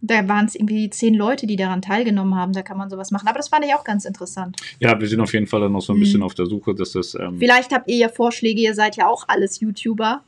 da 0.01 0.27
waren 0.29 0.47
es 0.47 0.57
irgendwie 0.57 0.91
zehn 0.91 1.15
Leute, 1.15 1.47
die 1.47 1.55
daran 1.57 1.81
teilgenommen 1.81 2.35
haben. 2.35 2.53
Da 2.53 2.63
kann 2.63 2.77
man 2.77 2.91
sowas 2.91 3.13
machen. 3.13 3.29
Aber 3.29 3.39
das 3.39 3.49
fand 3.49 3.65
ich 3.65 3.73
auch 3.75 3.85
ganz 3.85 4.05
interessant. 4.05 4.57
Ja, 4.81 4.99
wir 4.99 5.07
sind 5.07 5.21
auf 5.21 5.33
jeden 5.33 5.47
Fall 5.47 5.61
dann 5.61 5.71
noch 5.73 5.81
so 5.83 5.93
ein 5.93 5.97
Mhm. 5.97 6.01
bisschen 6.01 6.23
auf 6.25 6.35
der 6.35 6.47
Suche, 6.47 6.75
dass 6.75 6.93
das. 6.93 7.15
Ähm, 7.15 7.39
Vielleicht 7.39 7.73
habt 7.73 7.89
ihr 7.89 7.97
ja 7.97 8.09
Vorschläge, 8.09 8.61
ihr 8.61 8.75
seid 8.75 8.97
ja 8.97 9.07
auch 9.07 9.25
alles 9.29 9.61
YouTuber 9.61 10.25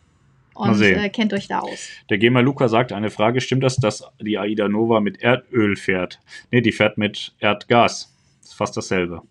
und 0.54 0.80
äh, 0.80 1.08
kennt 1.08 1.32
euch 1.32 1.48
da 1.48 1.60
aus. 1.60 1.88
Der 2.10 2.18
Gamer 2.18 2.42
Luca 2.42 2.68
sagt, 2.68 2.92
eine 2.92 3.10
Frage, 3.10 3.40
stimmt 3.40 3.64
das, 3.64 3.76
dass 3.76 4.04
die 4.20 4.38
Aida 4.38 4.68
Nova 4.68 5.00
mit 5.00 5.20
Erdöl 5.20 5.76
fährt? 5.76 6.20
Nee, 6.50 6.60
die 6.60 6.72
fährt 6.72 6.96
mit 6.96 7.34
Erdgas. 7.40 8.14
Das 8.40 8.50
ist 8.50 8.56
fast 8.56 8.76
dasselbe. 8.76 9.22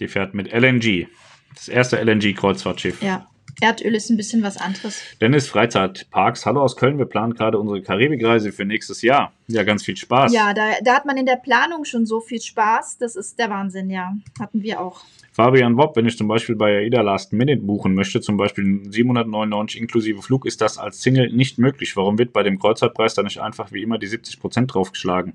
Die 0.00 0.08
fährt 0.08 0.34
mit 0.34 0.52
LNG. 0.52 1.06
Das 1.54 1.68
erste 1.68 2.02
LNG-Kreuzfahrtschiff. 2.02 3.02
Ja. 3.02 3.28
Erdöl 3.60 3.94
ist 3.94 4.10
ein 4.10 4.16
bisschen 4.16 4.42
was 4.42 4.56
anderes. 4.56 5.02
Dennis 5.20 5.48
Freizeitparks. 5.48 6.46
Hallo 6.46 6.62
aus 6.62 6.76
Köln. 6.76 6.98
Wir 6.98 7.06
planen 7.06 7.34
gerade 7.34 7.58
unsere 7.58 7.82
Karibikreise 7.82 8.52
für 8.52 8.64
nächstes 8.64 9.02
Jahr. 9.02 9.32
Ja, 9.46 9.62
ganz 9.62 9.84
viel 9.84 9.96
Spaß. 9.96 10.32
Ja, 10.32 10.54
da, 10.54 10.72
da 10.82 10.94
hat 10.94 11.06
man 11.06 11.16
in 11.16 11.26
der 11.26 11.36
Planung 11.36 11.84
schon 11.84 12.06
so 12.06 12.20
viel 12.20 12.40
Spaß. 12.40 12.98
Das 12.98 13.16
ist 13.16 13.38
der 13.38 13.50
Wahnsinn, 13.50 13.90
ja. 13.90 14.14
Hatten 14.38 14.62
wir 14.62 14.80
auch. 14.80 15.02
Fabian 15.32 15.76
Wob, 15.76 15.96
wenn 15.96 16.06
ich 16.06 16.16
zum 16.16 16.28
Beispiel 16.28 16.54
bei 16.54 16.78
AIDA 16.78 17.00
Last 17.00 17.32
Minute 17.32 17.60
buchen 17.60 17.94
möchte, 17.94 18.20
zum 18.20 18.36
Beispiel 18.36 18.82
799 18.88 19.80
inklusive 19.80 20.22
Flug, 20.22 20.46
ist 20.46 20.60
das 20.60 20.78
als 20.78 21.02
Single 21.02 21.32
nicht 21.32 21.58
möglich. 21.58 21.96
Warum 21.96 22.18
wird 22.18 22.32
bei 22.32 22.42
dem 22.42 22.58
Kreuzfahrtpreis 22.58 23.14
dann 23.14 23.24
nicht 23.24 23.40
einfach 23.40 23.72
wie 23.72 23.82
immer 23.82 23.98
die 23.98 24.08
70% 24.08 24.66
draufgeschlagen? 24.66 25.34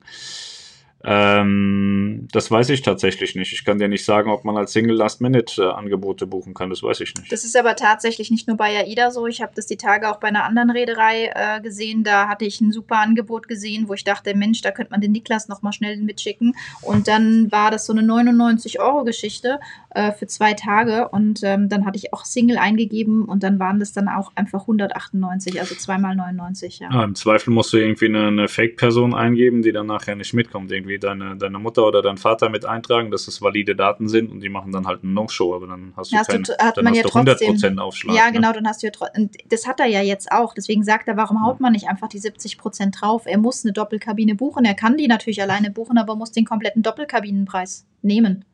Ähm, 1.04 2.28
das 2.32 2.52
weiß 2.52 2.70
ich 2.70 2.82
tatsächlich 2.82 3.36
nicht. 3.36 3.54
Ich 3.54 3.64
kann 3.64 3.80
dir 3.80 3.88
nicht 3.88 4.04
sagen, 4.04 4.30
ob 4.30 4.44
man 4.44 4.58
als 4.58 4.74
Single 4.74 4.98
Last 4.98 5.22
Minute 5.22 5.62
äh, 5.62 5.66
Angebote 5.68 6.28
buchen 6.28 6.54
kann. 6.54 6.70
Das 6.70 6.84
weiß 6.84 7.00
ich 7.00 7.16
nicht. 7.16 7.32
Das 7.32 7.46
ist 7.46 7.56
aber 7.58 7.76
tatsächlich 7.76 8.32
nicht 8.32 8.48
nur 8.48 8.58
bei 8.58 8.78
AIDA 8.78 9.12
so. 9.12 9.26
Ich 9.26 9.42
habe 9.42 9.54
das 9.56 9.66
die 9.66 9.78
Tage 9.78 10.10
auch 10.10 10.20
bei 10.20 10.28
einer 10.28 10.44
anderen 10.44 10.70
Reederei 10.70 11.32
äh, 11.34 11.62
gesehen. 11.62 12.04
Da 12.04 12.28
hatte 12.28 12.44
ich 12.44 12.60
ein 12.60 12.72
super 12.72 12.98
Angebot 12.98 13.48
gesehen, 13.48 13.88
wo 13.88 13.94
ich 13.94 14.04
dachte, 14.04 14.36
Mensch, 14.36 14.62
da 14.62 14.72
könnte 14.72 14.92
man 14.92 15.00
den 15.00 15.14
Niklas 15.14 15.48
noch 15.48 15.62
mal 15.62 15.72
schnell 15.72 15.96
mitschicken. 15.98 16.56
Und 16.82 17.08
dann 17.08 17.50
war 17.52 17.72
das 17.72 17.86
so 17.86 17.94
eine 17.94 18.02
99-Euro-Geschichte 18.02 19.60
äh, 19.92 20.12
für 20.12 20.28
zwei 20.28 20.54
Tage. 20.54 21.08
Und 21.10 21.42
ähm, 21.44 21.70
dann 21.70 21.86
hatte 21.86 21.98
ich 21.98 22.14
auch 22.14 22.26
Single 22.26 22.58
eingegeben 22.58 23.24
und 23.24 23.44
dann 23.44 23.58
waren 23.60 23.80
das 23.80 23.94
dann 23.94 24.10
auch 24.10 24.32
einfach 24.36 24.62
198, 24.62 25.60
also 25.60 25.76
zweimal 25.76 26.16
99, 26.16 26.80
ja. 26.80 26.90
Ah, 26.92 27.04
Im 27.04 27.16
Zweifel 27.16 27.52
musst 27.52 27.72
du 27.72 27.78
irgendwie 27.78 28.08
eine, 28.08 28.28
eine 28.28 28.48
Fake-Person 28.48 29.14
eingeben, 29.14 29.62
die 29.62 29.72
dann 29.72 29.88
nachher 29.88 30.16
nicht 30.16 30.34
mitkommt. 30.34 30.72
Irgendwie 30.72 30.89
deine, 30.98 31.36
deine 31.38 31.60
Mutter 31.60 31.86
oder 31.86 32.02
dein 32.02 32.18
Vater 32.18 32.50
mit 32.50 32.66
eintragen, 32.66 33.12
dass 33.12 33.28
es 33.28 33.42
valide 33.42 33.76
Daten 33.76 34.08
sind 34.08 34.32
und 34.32 34.40
die 34.40 34.50
machen 34.50 34.72
dann 34.72 34.88
halt 34.88 35.04
ein 35.04 35.14
No-Show, 35.14 35.54
aber 35.54 35.68
dann 35.68 35.94
hast 35.96 36.12
du, 36.12 36.16
Ja, 36.16 36.24
du 36.24 36.32
kein, 36.32 36.44
t- 36.44 36.54
hat 36.58 36.78
dann 36.78 36.86
man 36.86 36.92
hast 36.94 36.98
ja 36.98 37.04
du 37.04 37.10
trotzdem- 37.10 37.56
100% 37.56 37.78
Aufschlag. 37.80 38.16
Ja, 38.16 38.26
ne? 38.28 38.32
genau, 38.32 38.52
dann 38.54 38.66
hast 38.68 38.82
du 38.82 38.88
ja 38.88 38.92
trotzdem. 38.92 39.30
Das 39.50 39.68
hat 39.68 39.80
er 39.80 39.86
ja 39.86 40.02
jetzt 40.02 40.32
auch. 40.32 40.54
Deswegen 40.54 40.84
sagt 40.84 41.08
er, 41.08 41.18
warum 41.18 41.46
haut 41.46 41.60
man 41.60 41.74
nicht 41.74 41.88
einfach 41.88 42.08
die 42.08 42.20
70% 42.20 43.00
drauf? 43.00 43.24
Er 43.26 43.38
muss 43.38 43.64
eine 43.64 43.74
Doppelkabine 43.74 44.34
buchen. 44.36 44.66
Er 44.66 44.74
kann 44.74 44.98
die 44.98 45.08
natürlich 45.08 45.42
alleine 45.42 45.70
buchen, 45.70 45.98
aber 45.98 46.16
muss 46.16 46.32
den 46.32 46.46
kompletten 46.46 46.82
Doppelkabinenpreis 46.82 47.86
nehmen. 48.02 48.46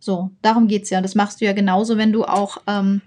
So, 0.00 0.30
darum 0.42 0.66
geht's 0.66 0.90
ja. 0.90 1.00
Das 1.00 1.14
machst 1.14 1.40
du 1.40 1.44
ja 1.44 1.52
genauso, 1.52 1.96
wenn 1.96 2.12
du 2.12 2.24
auch 2.24 2.58
ähm, 2.66 3.00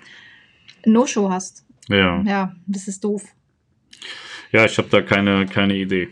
No-Show 0.86 1.30
hast. 1.30 1.66
Ja. 1.90 2.22
Ja, 2.24 2.56
das 2.68 2.88
ist 2.88 3.04
doof. 3.04 3.24
Ja, 4.52 4.64
ich 4.66 4.78
habe 4.78 4.88
da 4.90 5.02
keine, 5.02 5.46
keine 5.46 5.76
Idee. 5.76 6.10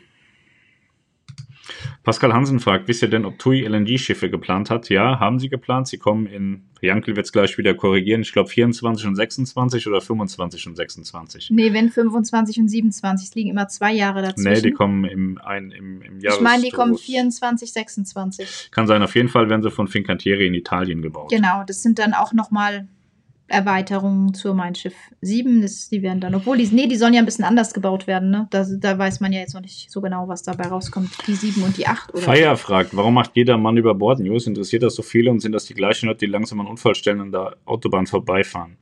Pascal 2.04 2.34
Hansen 2.34 2.60
fragt, 2.60 2.89
wisst 2.89 3.01
ihr 3.01 3.08
denn, 3.08 3.24
ob 3.24 3.39
TUI 3.39 3.62
LNG-Schiffe 3.66 4.30
geplant 4.30 4.70
hat? 4.70 4.89
Ja, 4.89 5.22
haben 5.22 5.39
sie 5.39 5.47
geplant. 5.47 5.88
Sie 5.88 5.97
kommen 5.97 6.26
in, 6.26 6.64
Jankel 6.82 7.16
wird 7.16 7.26
es 7.26 7.32
gleich 7.32 7.58
wieder 7.58 7.74
korrigieren, 7.74 8.22
ich 8.22 8.34
glaube 8.34 8.49
24 8.49 9.08
und 9.08 9.16
26 9.16 9.88
oder 9.88 10.01
25 10.01 10.68
und 10.68 10.76
26. 10.76 11.49
Nee, 11.51 11.72
wenn 11.72 11.89
25 11.89 12.60
und 12.60 12.68
27, 12.68 13.30
es 13.30 13.36
liegen 13.36 13.51
immer 13.51 13.70
zwei 13.70 13.93
Jahre 13.93 14.22
dazwischen. 14.22 14.51
Nee, 14.51 14.62
die 14.62 14.72
kommen 14.72 15.06
im, 15.06 15.38
ein, 15.38 15.72
im, 15.72 16.01
im 16.01 16.20
Jahr. 16.20 16.36
Ich 16.36 16.41
meine, 16.41 16.64
die 16.64 16.72
kommen 16.72 16.97
24, 16.97 17.72
26. 17.72 18.70
Kann 18.72 18.86
sein, 18.86 19.01
auf 19.01 19.16
jeden 19.16 19.30
Fall 19.30 19.49
werden 19.49 19.64
sie 19.64 19.72
von 19.72 19.88
Fincantieri 19.88 20.47
in 20.47 20.54
Italien 20.54 21.01
gebaut. 21.01 21.30
Genau, 21.30 21.64
das 21.66 21.82
sind 21.82 21.99
dann 21.99 22.14
auch 22.14 22.34
nochmal 22.34 22.89
Erweiterungen 23.54 24.34
zur 24.34 24.54
Mein 24.54 24.76
Schiff 24.76 24.95
7. 25.22 25.62
Das, 25.62 25.89
die 25.89 26.01
werden 26.01 26.20
dann, 26.20 26.36
obwohl 26.36 26.58
die, 26.58 26.68
nee, 26.68 26.88
die 26.88 26.95
sollen 26.95 27.14
ja 27.14 27.20
ein 27.20 27.26
bisschen 27.26 27.45
anders 27.45 27.74
gebaut 27.74 28.08
werden, 28.08 28.32
ne? 28.32 28.47
Da, 28.49 28.66
da 28.80 28.97
weiß 28.97 29.20
man 29.20 29.32
ja 29.32 29.39
jetzt 29.39 29.54
noch 29.54 29.62
nicht 29.62 29.89
so 29.91 30.01
genau, 30.01 30.28
was 30.28 30.43
dabei 30.43 30.68
rauskommt. 30.68 31.12
Die 31.28 31.36
7 31.36 31.64
und 31.64 31.78
die 31.78 31.88
8 31.88 32.14
oder 32.14 32.22
Feier 32.22 32.58
fragt, 32.58 32.95
warum 32.95 33.14
macht 33.14 33.32
jeder 33.36 33.58
Mann 33.58 33.78
über 33.78 33.93
Bord 33.95 34.20
News? 34.20 34.47
Interessiert 34.47 34.84
das 34.84 34.95
so 34.95 35.04
viele 35.04 35.32
und 35.32 35.39
sind 35.39 35.54
das 35.54 35.66
die 35.66 35.74
gleichen 35.74 36.08
Leute, 36.08 36.26
die 36.26 36.32
langsam 36.32 36.60
an 36.60 36.68
Unfallstellen 36.68 37.22
an 37.22 37.32
der 37.32 37.56
Autobahn 37.66 38.08
vorbeifahren? 38.08 38.78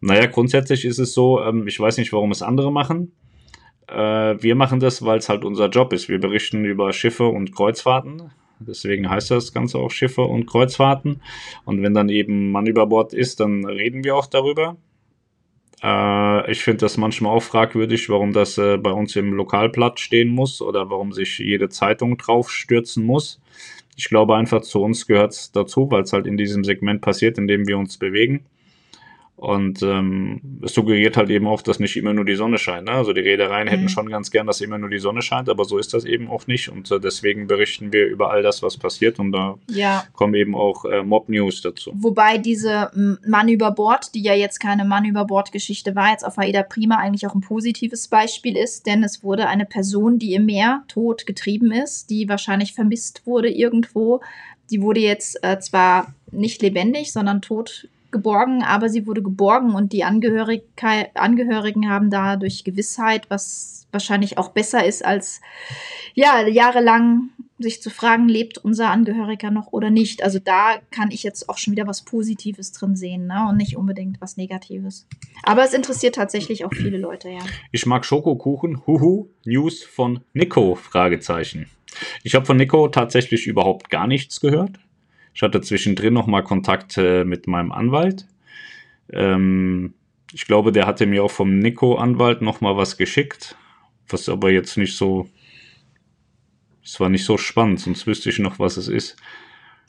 Naja, 0.00 0.26
grundsätzlich 0.26 0.84
ist 0.84 0.98
es 0.98 1.12
so, 1.12 1.42
ähm, 1.42 1.66
ich 1.66 1.78
weiß 1.78 1.98
nicht, 1.98 2.12
warum 2.12 2.30
es 2.30 2.42
andere 2.42 2.70
machen. 2.70 3.12
Äh, 3.88 3.94
wir 4.42 4.54
machen 4.54 4.80
das, 4.80 5.04
weil 5.04 5.18
es 5.18 5.28
halt 5.28 5.44
unser 5.44 5.68
Job 5.68 5.92
ist. 5.92 6.08
Wir 6.08 6.20
berichten 6.20 6.64
über 6.64 6.92
Schiffe 6.92 7.26
und 7.26 7.54
Kreuzfahrten. 7.54 8.30
Deswegen 8.58 9.10
heißt 9.10 9.30
das 9.30 9.52
Ganze 9.52 9.78
auch 9.78 9.90
Schiffe 9.90 10.22
und 10.22 10.46
Kreuzfahrten. 10.46 11.20
Und 11.64 11.82
wenn 11.82 11.94
dann 11.94 12.08
eben 12.08 12.50
Mann 12.50 12.66
über 12.66 12.86
Bord 12.86 13.12
ist, 13.12 13.40
dann 13.40 13.64
reden 13.64 14.04
wir 14.04 14.16
auch 14.16 14.26
darüber. 14.26 14.76
Äh, 15.82 16.50
ich 16.50 16.62
finde 16.62 16.78
das 16.78 16.96
manchmal 16.96 17.36
auch 17.36 17.42
fragwürdig, 17.42 18.08
warum 18.08 18.32
das 18.32 18.58
äh, 18.58 18.78
bei 18.78 18.90
uns 18.90 19.14
im 19.16 19.32
Lokalblatt 19.32 20.00
stehen 20.00 20.28
muss 20.28 20.62
oder 20.62 20.90
warum 20.90 21.12
sich 21.12 21.38
jede 21.38 21.68
Zeitung 21.68 22.16
drauf 22.16 22.50
stürzen 22.50 23.04
muss. 23.04 23.40
Ich 23.96 24.08
glaube 24.08 24.36
einfach, 24.36 24.62
zu 24.62 24.82
uns 24.82 25.06
gehört 25.06 25.32
es 25.32 25.52
dazu, 25.52 25.90
weil 25.90 26.02
es 26.02 26.12
halt 26.12 26.26
in 26.26 26.36
diesem 26.36 26.64
Segment 26.64 27.00
passiert, 27.00 27.38
in 27.38 27.46
dem 27.46 27.66
wir 27.66 27.78
uns 27.78 27.96
bewegen. 27.98 28.44
Und 29.36 29.82
ähm, 29.82 30.40
es 30.62 30.72
suggeriert 30.72 31.18
halt 31.18 31.28
eben 31.28 31.46
auch, 31.46 31.60
dass 31.60 31.78
nicht 31.78 31.96
immer 31.96 32.14
nur 32.14 32.24
die 32.24 32.36
Sonne 32.36 32.56
scheint. 32.56 32.86
Ne? 32.86 32.92
Also 32.92 33.12
die 33.12 33.20
Reedereien 33.20 33.66
mhm. 33.66 33.70
hätten 33.70 33.88
schon 33.90 34.08
ganz 34.08 34.30
gern, 34.30 34.46
dass 34.46 34.62
immer 34.62 34.78
nur 34.78 34.88
die 34.88 34.98
Sonne 34.98 35.20
scheint, 35.20 35.50
aber 35.50 35.66
so 35.66 35.76
ist 35.76 35.92
das 35.92 36.06
eben 36.06 36.30
auch 36.30 36.46
nicht. 36.46 36.70
Und 36.70 36.90
äh, 36.90 36.98
deswegen 36.98 37.46
berichten 37.46 37.92
wir 37.92 38.06
über 38.06 38.30
all 38.30 38.42
das, 38.42 38.62
was 38.62 38.78
passiert. 38.78 39.18
Und 39.18 39.32
da 39.32 39.58
ja. 39.68 40.04
kommen 40.14 40.34
eben 40.34 40.54
auch 40.54 40.86
äh, 40.86 41.02
Mob-News 41.02 41.60
dazu. 41.60 41.92
Wobei 41.96 42.38
diese 42.38 42.90
Mann 43.26 43.48
über 43.48 43.72
Bord, 43.72 44.14
die 44.14 44.22
ja 44.22 44.32
jetzt 44.32 44.58
keine 44.58 44.86
Mann 44.86 45.04
über 45.04 45.26
Bord-Geschichte 45.26 45.94
war, 45.94 46.12
jetzt 46.12 46.24
auf 46.24 46.38
Aida 46.38 46.62
Prima 46.62 46.96
eigentlich 46.96 47.26
auch 47.26 47.34
ein 47.34 47.42
positives 47.42 48.08
Beispiel 48.08 48.56
ist, 48.56 48.86
denn 48.86 49.04
es 49.04 49.22
wurde 49.22 49.48
eine 49.48 49.66
Person, 49.66 50.18
die 50.18 50.32
im 50.32 50.46
Meer 50.46 50.84
tot 50.88 51.26
getrieben 51.26 51.72
ist, 51.72 52.08
die 52.08 52.26
wahrscheinlich 52.30 52.72
vermisst 52.72 53.26
wurde 53.26 53.50
irgendwo. 53.50 54.22
Die 54.70 54.80
wurde 54.80 55.00
jetzt 55.00 55.44
äh, 55.44 55.58
zwar 55.60 56.14
nicht 56.32 56.62
lebendig, 56.62 57.12
sondern 57.12 57.42
tot 57.42 57.88
geborgen, 58.10 58.62
aber 58.62 58.88
sie 58.88 59.06
wurde 59.06 59.22
geborgen 59.22 59.74
und 59.74 59.92
die 59.92 60.04
Angehörigen 60.04 61.88
haben 61.88 62.10
dadurch 62.10 62.64
Gewissheit, 62.64 63.28
was 63.28 63.86
wahrscheinlich 63.90 64.38
auch 64.38 64.50
besser 64.50 64.84
ist, 64.84 65.04
als 65.04 65.40
ja, 66.14 66.46
jahrelang 66.46 67.30
sich 67.58 67.80
zu 67.80 67.90
fragen, 67.90 68.28
lebt 68.28 68.58
unser 68.58 68.90
Angehöriger 68.90 69.50
noch 69.50 69.72
oder 69.72 69.90
nicht. 69.90 70.22
Also 70.22 70.38
da 70.38 70.76
kann 70.90 71.10
ich 71.10 71.22
jetzt 71.22 71.48
auch 71.48 71.58
schon 71.58 71.72
wieder 71.72 71.86
was 71.86 72.02
Positives 72.02 72.72
drin 72.72 72.96
sehen 72.96 73.26
ne? 73.26 73.46
und 73.48 73.56
nicht 73.56 73.76
unbedingt 73.76 74.20
was 74.20 74.36
Negatives. 74.36 75.06
Aber 75.42 75.64
es 75.64 75.72
interessiert 75.72 76.16
tatsächlich 76.16 76.64
auch 76.64 76.74
viele 76.74 76.98
Leute, 76.98 77.30
ja. 77.30 77.40
Ich 77.72 77.86
mag 77.86 78.04
Schokokuchen. 78.04 78.86
Huhu. 78.86 79.28
News 79.44 79.82
von 79.82 80.20
Nico? 80.34 80.74
Fragezeichen. 80.74 81.66
Ich 82.22 82.34
habe 82.34 82.44
von 82.44 82.58
Nico 82.58 82.88
tatsächlich 82.88 83.46
überhaupt 83.46 83.88
gar 83.88 84.06
nichts 84.06 84.40
gehört. 84.40 84.78
Ich 85.36 85.42
hatte 85.42 85.60
zwischendrin 85.60 86.14
nochmal 86.14 86.42
Kontakt 86.44 86.96
äh, 86.96 87.22
mit 87.22 87.46
meinem 87.46 87.70
Anwalt. 87.70 88.24
Ähm, 89.12 89.92
ich 90.32 90.46
glaube, 90.46 90.72
der 90.72 90.86
hatte 90.86 91.04
mir 91.04 91.22
auch 91.22 91.30
vom 91.30 91.58
Nico-Anwalt 91.58 92.40
nochmal 92.40 92.78
was 92.78 92.96
geschickt, 92.96 93.54
was 94.08 94.30
aber 94.30 94.50
jetzt 94.50 94.78
nicht 94.78 94.96
so. 94.96 95.28
Es 96.82 96.98
war 97.00 97.10
nicht 97.10 97.26
so 97.26 97.36
spannend, 97.36 97.80
sonst 97.80 98.06
wüsste 98.06 98.30
ich 98.30 98.38
noch, 98.38 98.58
was 98.58 98.78
es 98.78 98.88
ist. 98.88 99.16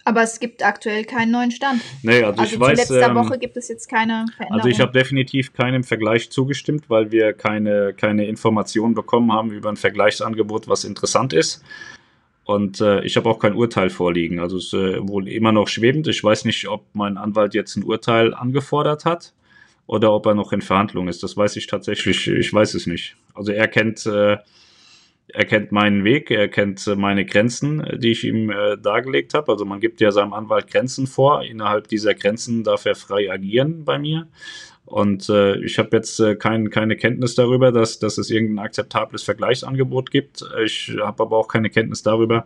Aber 0.03 0.21
es 0.21 0.41
gibt 0.41 0.63
aktuell 0.63 1.05
keinen 1.05 1.31
neuen 1.31 1.51
Stand. 1.51 1.81
Nee, 2.01 2.23
also, 2.23 2.41
also 2.41 2.53
ich 2.53 2.59
weiß. 2.59 2.77
letzter 2.77 3.07
ähm, 3.07 3.15
Woche 3.15 3.39
gibt 3.39 3.55
es 3.55 3.69
jetzt 3.69 3.87
keine 3.87 4.25
Veränderung. 4.35 4.59
Also 4.59 4.67
ich 4.67 4.81
habe 4.81 4.91
definitiv 4.91 5.53
keinem 5.53 5.85
Vergleich 5.85 6.29
zugestimmt, 6.29 6.89
weil 6.89 7.11
wir 7.11 7.31
keine, 7.31 7.93
keine 7.93 8.25
Informationen 8.25 8.95
bekommen 8.95 9.31
haben 9.31 9.51
über 9.51 9.69
ein 9.69 9.77
Vergleichsangebot, 9.77 10.67
was 10.67 10.83
interessant 10.83 11.31
ist. 11.31 11.63
Und 12.47 12.79
äh, 12.79 13.03
ich 13.03 13.17
habe 13.17 13.29
auch 13.29 13.39
kein 13.39 13.55
Urteil 13.55 13.89
vorliegen. 13.89 14.39
Also 14.39 14.55
es 14.55 14.67
ist 14.67 14.73
äh, 14.73 15.05
wohl 15.05 15.27
immer 15.27 15.51
noch 15.51 15.67
schwebend. 15.67 16.07
Ich 16.07 16.23
weiß 16.23 16.45
nicht, 16.45 16.65
ob 16.69 16.85
mein 16.93 17.17
Anwalt 17.17 17.53
jetzt 17.53 17.75
ein 17.75 17.83
Urteil 17.83 18.33
angefordert 18.33 19.03
hat 19.03 19.33
oder 19.85 20.13
ob 20.13 20.25
er 20.27 20.33
noch 20.33 20.53
in 20.53 20.61
Verhandlung 20.61 21.09
ist. 21.09 21.21
Das 21.23 21.35
weiß 21.35 21.57
ich 21.57 21.67
tatsächlich. 21.67 22.25
Ich 22.25 22.53
weiß 22.53 22.73
es 22.75 22.87
nicht. 22.87 23.17
Also 23.33 23.51
er 23.51 23.67
kennt, 23.67 24.05
äh, 24.05 24.37
er 25.27 25.45
kennt 25.45 25.73
meinen 25.73 26.05
Weg, 26.05 26.31
er 26.31 26.47
kennt 26.47 26.87
äh, 26.87 26.95
meine 26.95 27.25
Grenzen, 27.25 27.85
die 27.97 28.11
ich 28.11 28.23
ihm 28.23 28.49
äh, 28.49 28.77
dargelegt 28.77 29.33
habe. 29.33 29.51
Also 29.51 29.65
man 29.65 29.81
gibt 29.81 29.99
ja 29.99 30.13
seinem 30.13 30.31
Anwalt 30.31 30.71
Grenzen 30.71 31.05
vor. 31.05 31.43
Innerhalb 31.43 31.89
dieser 31.89 32.13
Grenzen 32.13 32.63
darf 32.63 32.85
er 32.85 32.95
frei 32.95 33.29
agieren 33.29 33.83
bei 33.83 33.99
mir. 33.99 34.29
Und 34.87 35.27
äh, 35.27 35.57
ich 35.57 35.79
habe 35.79 35.97
jetzt 35.97 36.17
äh, 36.21 36.35
kein, 36.35 36.69
keine 36.69 36.95
Kenntnis 36.95 37.35
darüber, 37.35 37.73
dass, 37.73 37.99
dass 37.99 38.17
es 38.17 38.31
irgendein 38.31 38.65
akzeptables 38.65 39.21
Vergleichsangebot 39.21 40.11
gibt. 40.11 40.45
Ich 40.63 40.95
habe 41.01 41.23
aber 41.23 41.35
auch 41.35 41.49
keine 41.49 41.69
Kenntnis 41.69 42.03
darüber, 42.03 42.45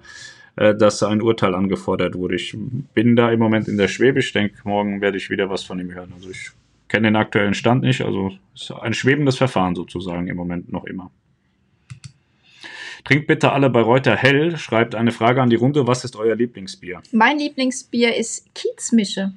äh, 0.56 0.74
dass 0.74 1.04
ein 1.04 1.22
Urteil 1.22 1.54
angefordert 1.54 2.16
wurde. 2.16 2.36
Ich 2.36 2.58
bin 2.96 3.16
da 3.16 3.32
im 3.32 3.38
Moment 3.38 3.68
in 3.68 3.78
der 3.78 3.88
Schwebe. 3.88 4.20
Ich 4.20 4.34
denke, 4.34 4.56
morgen 4.64 5.02
werde 5.02 5.18
ich 5.18 5.30
wieder 5.30 5.52
was 5.52 5.64
von 5.64 5.80
ihm 5.80 5.94
hören. 5.94 6.14
Also 6.16 6.32
ich 6.32 6.50
kenne 6.88 7.10
den 7.10 7.16
aktuellen 7.16 7.54
Stand 7.54 7.84
nicht. 7.84 8.02
Also 8.02 8.32
es 8.56 8.64
ist 8.64 8.72
ein 8.72 8.96
schwebendes 8.96 9.38
Verfahren 9.38 9.76
sozusagen 9.76 10.28
im 10.28 10.36
Moment 10.36 10.72
noch 10.72 10.86
immer. 10.86 11.12
Trinkt 13.04 13.28
bitte 13.28 13.52
alle 13.52 13.70
bei 13.70 13.82
Reuter 13.82 14.16
hell, 14.16 14.58
schreibt 14.58 14.96
eine 14.96 15.12
Frage 15.12 15.44
an 15.44 15.52
die 15.52 15.58
Runde. 15.58 15.86
Was 15.86 16.04
ist 16.04 16.16
euer 16.16 16.36
Lieblingsbier? 16.36 17.02
Mein 17.12 17.38
Lieblingsbier 17.38 18.16
ist 18.16 18.54
Kiezmische. 18.56 19.32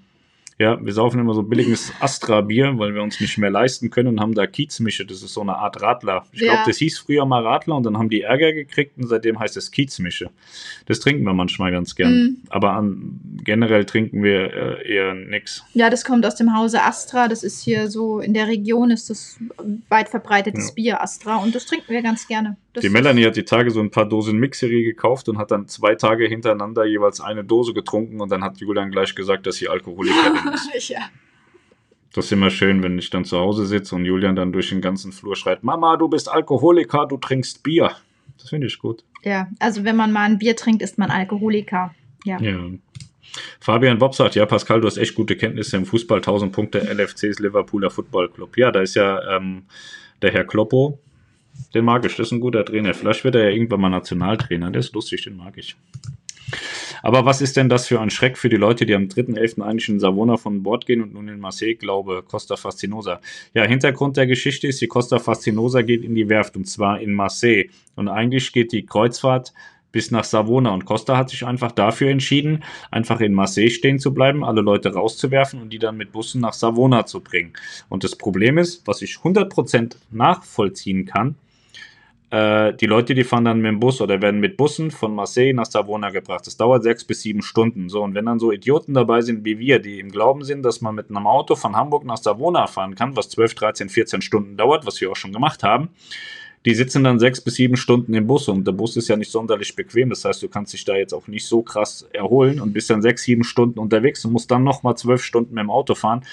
Ja, 0.57 0.79
wir 0.81 0.93
saufen 0.93 1.19
immer 1.19 1.35
so 1.35 1.43
billiges 1.43 1.93
Astra-Bier, 1.99 2.79
weil 2.79 2.95
wir 2.95 3.03
uns 3.03 3.21
nicht 3.21 3.39
mehr 3.39 3.51
leisten 3.51 3.91
können 3.91 4.09
und 4.09 4.21
haben 4.21 4.35
da 4.35 4.47
Kiezmische. 4.47 5.05
Das 5.05 5.23
ist 5.23 5.35
so 5.35 5.41
eine 5.41 5.57
Art 5.57 5.83
Radler. 5.83 6.25
Ich 6.31 6.43
ja. 6.43 6.53
glaube, 6.53 6.63
das 6.67 6.77
hieß 6.77 7.01
früher 7.01 7.27
mal 7.27 7.45
Radler 7.45 7.77
und 7.77 7.83
dann 7.85 7.99
haben 7.99 8.09
die 8.09 8.23
Ärger 8.23 8.53
gekriegt 8.53 8.97
und 8.97 9.09
seitdem 9.09 9.41
heißt 9.41 9.57
es 9.57 9.73
Kiezmische. 9.73 10.31
Das 10.87 11.01
trinken 11.01 11.25
wir 11.25 11.33
manchmal 11.33 11.73
ganz 11.73 11.97
gern. 11.97 12.13
Mhm. 12.13 12.37
Aber 12.51 12.75
an, 12.75 13.21
generell 13.43 13.85
trinken 13.85 14.23
wir 14.23 14.55
äh, 14.55 14.95
eher 14.95 15.15
nichts. 15.15 15.65
Ja, 15.75 15.91
das 15.91 16.05
kommt 16.05 16.25
aus 16.25 16.37
dem 16.37 16.57
Hause 16.57 16.83
Astra. 16.83 17.27
Das 17.27 17.43
ist 17.43 17.61
hier 17.61 17.91
so 17.91 18.21
in 18.21 18.33
der 18.33 18.47
Region 18.47 18.93
ist 18.93 19.11
das 19.11 19.39
weit 19.89 20.09
verbreitetes 20.09 20.69
ja. 20.69 20.75
Bier 20.75 21.03
Astra 21.03 21.39
und 21.39 21.55
das 21.55 21.67
trinken 21.67 21.93
wir 21.93 22.03
ganz 22.03 22.29
gerne. 22.29 22.57
Das 22.75 22.83
die 22.83 22.91
Melanie 22.91 23.25
hat 23.25 23.37
die 23.37 23.45
Tage 23.45 23.71
so 23.71 23.81
ein 23.81 23.91
paar 23.91 24.09
Dosen 24.09 24.39
Mixerie 24.39 24.83
gekauft 24.83 25.29
und 25.29 25.39
hat 25.39 25.51
dann 25.51 25.69
zwei 25.69 25.95
Tage 25.95 26.27
hintereinander 26.27 26.85
jeweils 26.85 27.21
eine 27.21 27.45
Dose 27.45 27.73
getrunken 27.73 28.21
und 28.21 28.31
dann 28.31 28.43
hat 28.43 28.59
Julian 28.59 28.91
gleich 28.91 29.15
gesagt, 29.15 29.47
dass 29.47 29.57
sie 29.57 29.69
Alkoholikerin. 29.69 30.33
ja. 30.89 31.01
Das 32.13 32.27
ist 32.27 32.33
immer 32.33 32.51
schön, 32.51 32.83
wenn 32.83 32.97
ich 32.99 33.11
dann 33.11 33.25
zu 33.25 33.39
Hause 33.39 33.67
sitze 33.67 33.95
und 33.95 34.05
Julian 34.05 34.37
dann 34.37 34.53
durch 34.53 34.69
den 34.69 34.81
ganzen 34.81 35.11
Flur 35.11 35.35
schreit, 35.35 35.65
Mama, 35.65 35.97
du 35.97 36.09
bist 36.09 36.31
Alkoholiker, 36.31 37.07
du 37.07 37.17
trinkst 37.17 37.63
Bier. 37.63 37.91
Das 38.39 38.51
finde 38.51 38.69
ich 38.69 38.79
gut. 38.79 39.05
Ja, 39.25 39.49
also 39.59 39.85
wenn 39.85 39.97
man 39.97 40.13
mal 40.13 40.23
ein 40.23 40.39
Bier 40.39 40.55
trinkt, 40.55 40.83
ist 40.83 40.99
man 40.99 41.11
Alkoholiker. 41.11 41.95
Ja. 42.25 42.39
ja. 42.41 42.59
Fabian 43.61 43.99
Bob 43.99 44.15
sagt, 44.15 44.35
ja, 44.37 44.47
Pascal, 44.47 44.81
du 44.81 44.87
hast 44.87 44.97
echt 44.97 45.15
gute 45.15 45.37
Kenntnisse 45.37 45.77
im 45.77 45.87
Fußball, 45.87 46.19
1000 46.19 46.53
Punkte, 46.53 46.79
LFCs 46.79 47.41
Liverpooler 47.41 47.91
Football 47.91 48.31
Club. 48.31 48.57
Ja, 48.57 48.71
da 48.71 48.81
ist 48.81 48.95
ja 48.95 49.37
ähm, 49.37 49.65
der 50.23 50.31
Herr 50.33 50.45
Kloppo, 50.45 51.01
den 51.75 51.85
mag 51.85 52.05
ich, 52.05 52.17
das 52.17 52.29
ist 52.29 52.33
ein 52.33 52.41
guter 52.41 52.65
Trainer. 52.65 52.95
Vielleicht 52.95 53.25
wird 53.25 53.35
er 53.35 53.45
ja 53.45 53.51
irgendwann 53.51 53.81
mal 53.81 53.89
Nationaltrainer, 53.89 54.71
der 54.71 54.81
ist 54.81 54.95
lustig, 54.95 55.25
den 55.25 55.37
mag 55.37 55.57
ich. 55.57 55.77
Aber 57.05 57.27
was 57.27 57.43
ist 57.43 57.59
denn 57.59 57.69
das 57.69 57.87
für 57.87 58.01
ein 58.01 58.09
Schreck 58.09 58.39
für 58.39 58.49
die 58.49 58.57
Leute, 58.57 58.87
die 58.87 58.95
am 58.95 59.09
3.11. 59.09 59.61
eigentlich 59.61 59.91
in 59.91 60.01
Savona 60.01 60.39
von 60.39 60.63
Bord 60.63 60.87
gehen 60.87 61.03
und 61.03 61.13
nun 61.13 61.29
in 61.29 61.39
Marseille, 61.39 61.75
glaube 61.75 62.25
Costa 62.27 62.57
Fascinosa? 62.57 63.21
Ja, 63.53 63.65
Hintergrund 63.65 64.17
der 64.17 64.27
Geschichte 64.27 64.69
ist, 64.69 64.81
die 64.81 64.87
Costa 64.89 65.19
Fascinosa 65.19 65.83
geht 65.83 66.03
in 66.03 66.15
die 66.15 66.31
Werft 66.31 66.57
und 66.57 66.65
zwar 66.65 66.99
in 67.01 67.13
Marseille. 67.13 67.69
Und 67.95 68.09
eigentlich 68.09 68.55
geht 68.55 68.73
die 68.73 68.87
Kreuzfahrt 68.87 69.53
bis 69.93 70.13
nach 70.13 70.25
Savona 70.25 70.73
und 70.73 70.87
Costa 70.87 71.19
hat 71.19 71.29
sich 71.29 71.45
einfach 71.45 71.73
dafür 71.73 72.09
entschieden, 72.09 72.65
einfach 72.91 73.21
in 73.21 73.35
Marseille 73.35 73.69
stehen 73.69 73.99
zu 73.99 74.15
bleiben, 74.15 74.43
alle 74.43 74.63
Leute 74.63 74.95
rauszuwerfen 74.95 75.61
und 75.61 75.75
die 75.75 75.79
dann 75.79 75.99
mit 75.99 76.11
Bussen 76.11 76.41
nach 76.41 76.55
Savona 76.55 77.05
zu 77.05 77.21
bringen. 77.21 77.53
Und 77.91 78.03
das 78.03 78.17
Problem 78.17 78.57
ist, 78.57 78.87
was 78.87 79.03
ich 79.03 79.17
100% 79.17 79.97
nachvollziehen 80.11 81.05
kann, 81.05 81.37
äh, 82.35 82.75
die 82.75 82.87
Leute, 82.87 83.15
die 83.15 83.23
fahren 83.23 83.45
dann 83.45 83.61
mit 83.61 83.69
dem 83.69 83.79
Bus 83.79 84.01
oder 84.01 84.21
werden 84.21 84.41
mit 84.41 84.57
Bussen 84.57 84.91
von 84.91 85.15
Marseille 85.15 85.55
nach 85.55 85.67
Savona 85.67 86.11
gebracht. 86.11 86.45
Das 86.49 86.57
dauert 86.57 86.83
sechs 86.83 87.05
bis 87.05 87.23
sieben 87.23 87.43
Stunden. 87.43 87.89
So, 87.89 88.03
und 88.03 88.15
wenn 88.17 88.27
dann 88.27 88.41
so 88.41 88.51
Idioten 88.51 88.93
dabei 88.93 89.21
sind 89.21 89.45
wie 89.45 89.61
wir, 89.61 89.79
die 89.79 90.01
im 90.01 90.11
Glauben 90.11 90.43
sind, 90.43 90.65
dass 90.65 90.81
man 90.81 90.97
mit 90.97 91.11
einem 91.11 91.29
Auto 91.29 91.55
von 91.55 91.77
Hamburg 91.77 92.05
nach 92.05 92.17
Savona 92.17 92.67
fahren 92.67 92.97
kann, 92.97 93.15
was 93.15 93.29
12, 93.29 93.55
13, 93.55 93.89
14 93.89 94.21
Stunden 94.21 94.57
dauert, 94.57 94.85
was 94.85 95.01
wir 95.01 95.13
auch 95.13 95.17
schon 95.17 95.33
gemacht 95.33 95.63
haben, 95.63 95.91
die 96.65 96.75
sitzen 96.75 97.05
dann 97.05 97.21
sechs 97.21 97.41
bis 97.41 97.55
sieben 97.55 97.77
Stunden 97.77 98.15
im 98.15 98.27
Bus 98.27 98.49
und 98.49 98.67
der 98.67 98.73
Bus 98.73 98.97
ist 98.97 99.07
ja 99.07 99.17
nicht 99.17 99.31
sonderlich 99.31 99.77
bequem. 99.77 100.11
Das 100.11 100.25
heißt, 100.25 100.43
du 100.43 100.49
kannst 100.49 100.73
dich 100.73 100.85
da 100.85 100.97
jetzt 100.97 101.13
auch 101.13 101.29
nicht 101.29 101.47
so 101.47 101.63
krass 101.63 102.09
erholen 102.13 102.61
und 102.61 102.73
bist 102.73 102.91
dann 102.91 103.01
sechs, 103.01 103.23
sieben 103.23 103.45
Stunden 103.45 103.79
unterwegs 103.79 104.25
und 104.25 104.33
musst 104.33 104.51
dann 104.51 104.65
nochmal 104.65 104.97
zwölf 104.97 105.23
Stunden 105.23 105.55
mit 105.55 105.63
dem 105.63 105.71
Auto 105.71 105.95
fahren. 105.95 106.25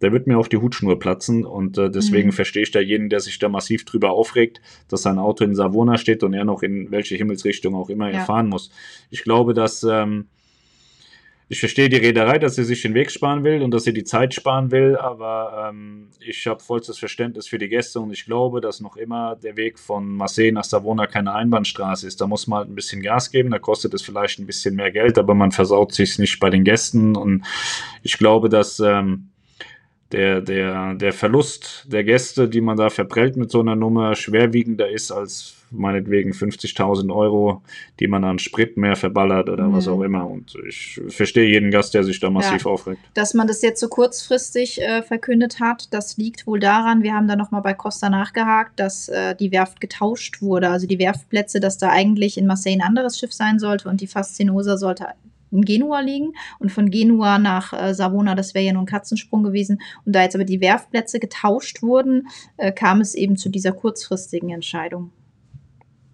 Da 0.00 0.12
wird 0.12 0.26
mir 0.26 0.38
auf 0.38 0.48
die 0.48 0.58
Hutschnur 0.58 0.98
platzen 0.98 1.44
und 1.44 1.78
äh, 1.78 1.90
deswegen 1.90 2.28
mhm. 2.28 2.32
verstehe 2.32 2.62
ich 2.62 2.70
da 2.70 2.80
jeden, 2.80 3.08
der 3.08 3.20
sich 3.20 3.38
da 3.38 3.48
massiv 3.48 3.84
drüber 3.84 4.10
aufregt, 4.10 4.60
dass 4.88 5.02
sein 5.02 5.18
Auto 5.18 5.44
in 5.44 5.54
Savona 5.54 5.96
steht 5.96 6.22
und 6.22 6.34
er 6.34 6.44
noch 6.44 6.62
in 6.62 6.90
welche 6.90 7.16
Himmelsrichtung 7.16 7.74
auch 7.74 7.88
immer 7.88 8.10
ja. 8.10 8.18
er 8.18 8.24
fahren 8.24 8.48
muss. 8.48 8.70
Ich 9.10 9.22
glaube, 9.22 9.54
dass 9.54 9.82
ähm, 9.82 10.26
ich 11.48 11.60
verstehe 11.60 11.88
die 11.88 11.96
Reederei, 11.96 12.38
dass 12.38 12.56
sie 12.56 12.64
sich 12.64 12.82
den 12.82 12.94
Weg 12.94 13.10
sparen 13.12 13.44
will 13.44 13.62
und 13.62 13.70
dass 13.70 13.84
sie 13.84 13.92
die 13.92 14.02
Zeit 14.02 14.34
sparen 14.34 14.72
will, 14.72 14.96
aber 14.96 15.68
ähm, 15.68 16.08
ich 16.18 16.44
habe 16.48 16.60
vollstes 16.60 16.98
Verständnis 16.98 17.46
für 17.46 17.58
die 17.58 17.68
Gäste 17.68 18.00
und 18.00 18.10
ich 18.10 18.24
glaube, 18.24 18.60
dass 18.60 18.80
noch 18.80 18.96
immer 18.96 19.36
der 19.36 19.56
Weg 19.56 19.78
von 19.78 20.08
Marseille 20.08 20.50
nach 20.50 20.64
Savona 20.64 21.06
keine 21.06 21.34
Einbahnstraße 21.34 22.08
ist. 22.08 22.20
Da 22.20 22.26
muss 22.26 22.48
man 22.48 22.60
halt 22.60 22.68
ein 22.70 22.74
bisschen 22.74 23.00
Gas 23.00 23.30
geben, 23.30 23.50
da 23.50 23.60
kostet 23.60 23.94
es 23.94 24.02
vielleicht 24.02 24.40
ein 24.40 24.46
bisschen 24.46 24.74
mehr 24.74 24.90
Geld, 24.90 25.18
aber 25.18 25.34
man 25.34 25.52
versaut 25.52 25.92
sich 25.92 26.18
nicht 26.18 26.40
bei 26.40 26.50
den 26.50 26.64
Gästen 26.64 27.14
und 27.14 27.44
ich 28.02 28.18
glaube, 28.18 28.48
dass 28.48 28.80
ähm, 28.80 29.28
der, 30.12 30.40
der, 30.40 30.94
der 30.94 31.12
Verlust 31.12 31.86
der 31.88 32.04
Gäste, 32.04 32.48
die 32.48 32.60
man 32.60 32.76
da 32.76 32.90
verprellt 32.90 33.36
mit 33.36 33.50
so 33.50 33.60
einer 33.60 33.74
Nummer, 33.74 34.14
schwerwiegender 34.14 34.88
ist 34.88 35.10
als 35.10 35.56
meinetwegen 35.70 36.30
50.000 36.30 37.12
Euro, 37.12 37.62
die 37.98 38.06
man 38.06 38.22
an 38.22 38.38
Sprit 38.38 38.76
mehr 38.76 38.94
verballert 38.94 39.48
oder 39.48 39.68
mhm. 39.68 39.72
was 39.72 39.88
auch 39.88 40.00
immer. 40.02 40.28
Und 40.28 40.54
ich 40.68 41.00
verstehe 41.08 41.48
jeden 41.48 41.72
Gast, 41.72 41.92
der 41.94 42.04
sich 42.04 42.20
da 42.20 42.30
massiv 42.30 42.64
ja. 42.64 42.70
aufregt. 42.70 43.00
Dass 43.14 43.34
man 43.34 43.48
das 43.48 43.62
jetzt 43.62 43.80
so 43.80 43.88
kurzfristig 43.88 44.80
äh, 44.80 45.02
verkündet 45.02 45.58
hat, 45.58 45.92
das 45.92 46.16
liegt 46.16 46.46
wohl 46.46 46.60
daran, 46.60 47.02
wir 47.02 47.14
haben 47.14 47.26
da 47.26 47.34
nochmal 47.34 47.62
bei 47.62 47.74
Costa 47.74 48.08
nachgehakt, 48.08 48.78
dass 48.78 49.08
äh, 49.08 49.34
die 49.34 49.50
Werft 49.50 49.80
getauscht 49.80 50.40
wurde. 50.40 50.70
Also 50.70 50.86
die 50.86 51.00
Werftplätze, 51.00 51.58
dass 51.58 51.78
da 51.78 51.90
eigentlich 51.90 52.38
in 52.38 52.46
Marseille 52.46 52.74
ein 52.74 52.82
anderes 52.82 53.18
Schiff 53.18 53.32
sein 53.32 53.58
sollte 53.58 53.88
und 53.88 54.00
die 54.00 54.06
Fascinosa 54.06 54.76
sollte 54.76 55.06
in 55.50 55.62
Genua 55.62 56.00
liegen 56.00 56.32
und 56.58 56.70
von 56.70 56.90
Genua 56.90 57.38
nach 57.38 57.72
äh, 57.72 57.94
Savona, 57.94 58.34
das 58.34 58.54
wäre 58.54 58.64
ja 58.64 58.72
nur 58.72 58.82
ein 58.82 58.86
Katzensprung 58.86 59.42
gewesen. 59.42 59.80
Und 60.04 60.14
da 60.14 60.22
jetzt 60.22 60.34
aber 60.34 60.44
die 60.44 60.60
Werftplätze 60.60 61.20
getauscht 61.20 61.82
wurden, 61.82 62.28
äh, 62.56 62.72
kam 62.72 63.00
es 63.00 63.14
eben 63.14 63.36
zu 63.36 63.48
dieser 63.48 63.72
kurzfristigen 63.72 64.50
Entscheidung. 64.50 65.12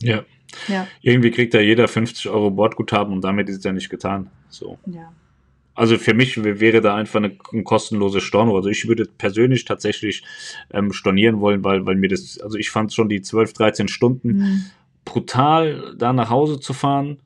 Ja. 0.03 0.25
ja. 0.69 0.87
Irgendwie 1.01 1.31
kriegt 1.31 1.55
da 1.55 1.61
jeder 1.61 1.89
50 1.89 2.29
Euro 2.29 2.51
Bordguthaben 2.51 3.13
und 3.13 3.23
damit 3.23 3.49
ist 3.49 3.59
es 3.59 3.65
ja 3.65 3.73
nicht 3.73 3.91
getan. 3.91 4.31
So. 4.49 4.79
Ja. 4.87 5.13
Also 5.75 5.97
für 5.97 6.13
mich 6.13 6.43
wäre 6.45 6.83
da 6.83 6.95
einfach 6.95 7.17
eine, 7.17 7.37
ein 7.53 7.65
kostenloses 7.65 8.23
Storno. 8.23 8.57
Also 8.57 8.69
ich 8.69 8.87
würde 8.87 9.07
persönlich 9.07 9.65
tatsächlich 9.65 10.23
ähm, 10.71 10.93
stornieren 10.93 11.41
wollen, 11.41 11.65
weil, 11.65 11.87
weil 11.87 11.97
mir 11.97 12.09
das, 12.09 12.39
also 12.41 12.59
ich 12.59 12.71
fand 12.71 12.93
schon 12.93 13.09
die 13.09 13.23
12, 13.23 13.55
13 13.55 13.89
Stunden 13.89 14.29
mhm. 14.29 14.65
brutal, 15.05 15.95
da 15.97 16.13
nach 16.13 16.29
Hause 16.29 16.61
zu 16.61 16.75
fahren. 16.75 17.19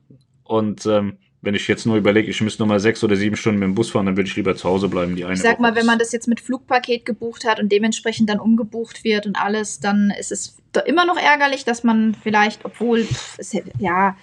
Und 0.43 0.85
ähm, 0.85 1.17
wenn 1.41 1.55
ich 1.55 1.67
jetzt 1.67 1.85
nur 1.85 1.97
überlege, 1.97 2.29
ich 2.29 2.41
müsste 2.41 2.63
nur 2.63 2.67
mal 2.67 2.79
sechs 2.79 3.03
oder 3.03 3.15
sieben 3.15 3.35
Stunden 3.35 3.59
mit 3.59 3.67
dem 3.67 3.75
Bus 3.75 3.91
fahren, 3.91 4.07
dann 4.07 4.17
würde 4.17 4.27
ich 4.27 4.35
lieber 4.35 4.55
zu 4.55 4.67
Hause 4.67 4.89
bleiben. 4.89 5.15
Die 5.15 5.23
eine 5.23 5.35
ich 5.35 5.41
sag 5.41 5.53
Woche 5.53 5.61
mal, 5.61 5.75
wenn 5.75 5.85
man 5.85 5.99
das 5.99 6.11
jetzt 6.11 6.27
mit 6.27 6.41
Flugpaket 6.41 7.05
gebucht 7.05 7.45
hat 7.45 7.59
und 7.59 7.71
dementsprechend 7.71 8.29
dann 8.29 8.39
umgebucht 8.39 9.03
wird 9.03 9.27
und 9.27 9.39
alles, 9.39 9.79
dann 9.79 10.11
ist 10.19 10.31
es 10.31 10.57
immer 10.85 11.05
noch 11.05 11.17
ärgerlich, 11.17 11.63
dass 11.63 11.83
man 11.83 12.15
vielleicht, 12.15 12.65
obwohl, 12.65 13.03
pff, 13.03 13.37
ja, 13.79 14.15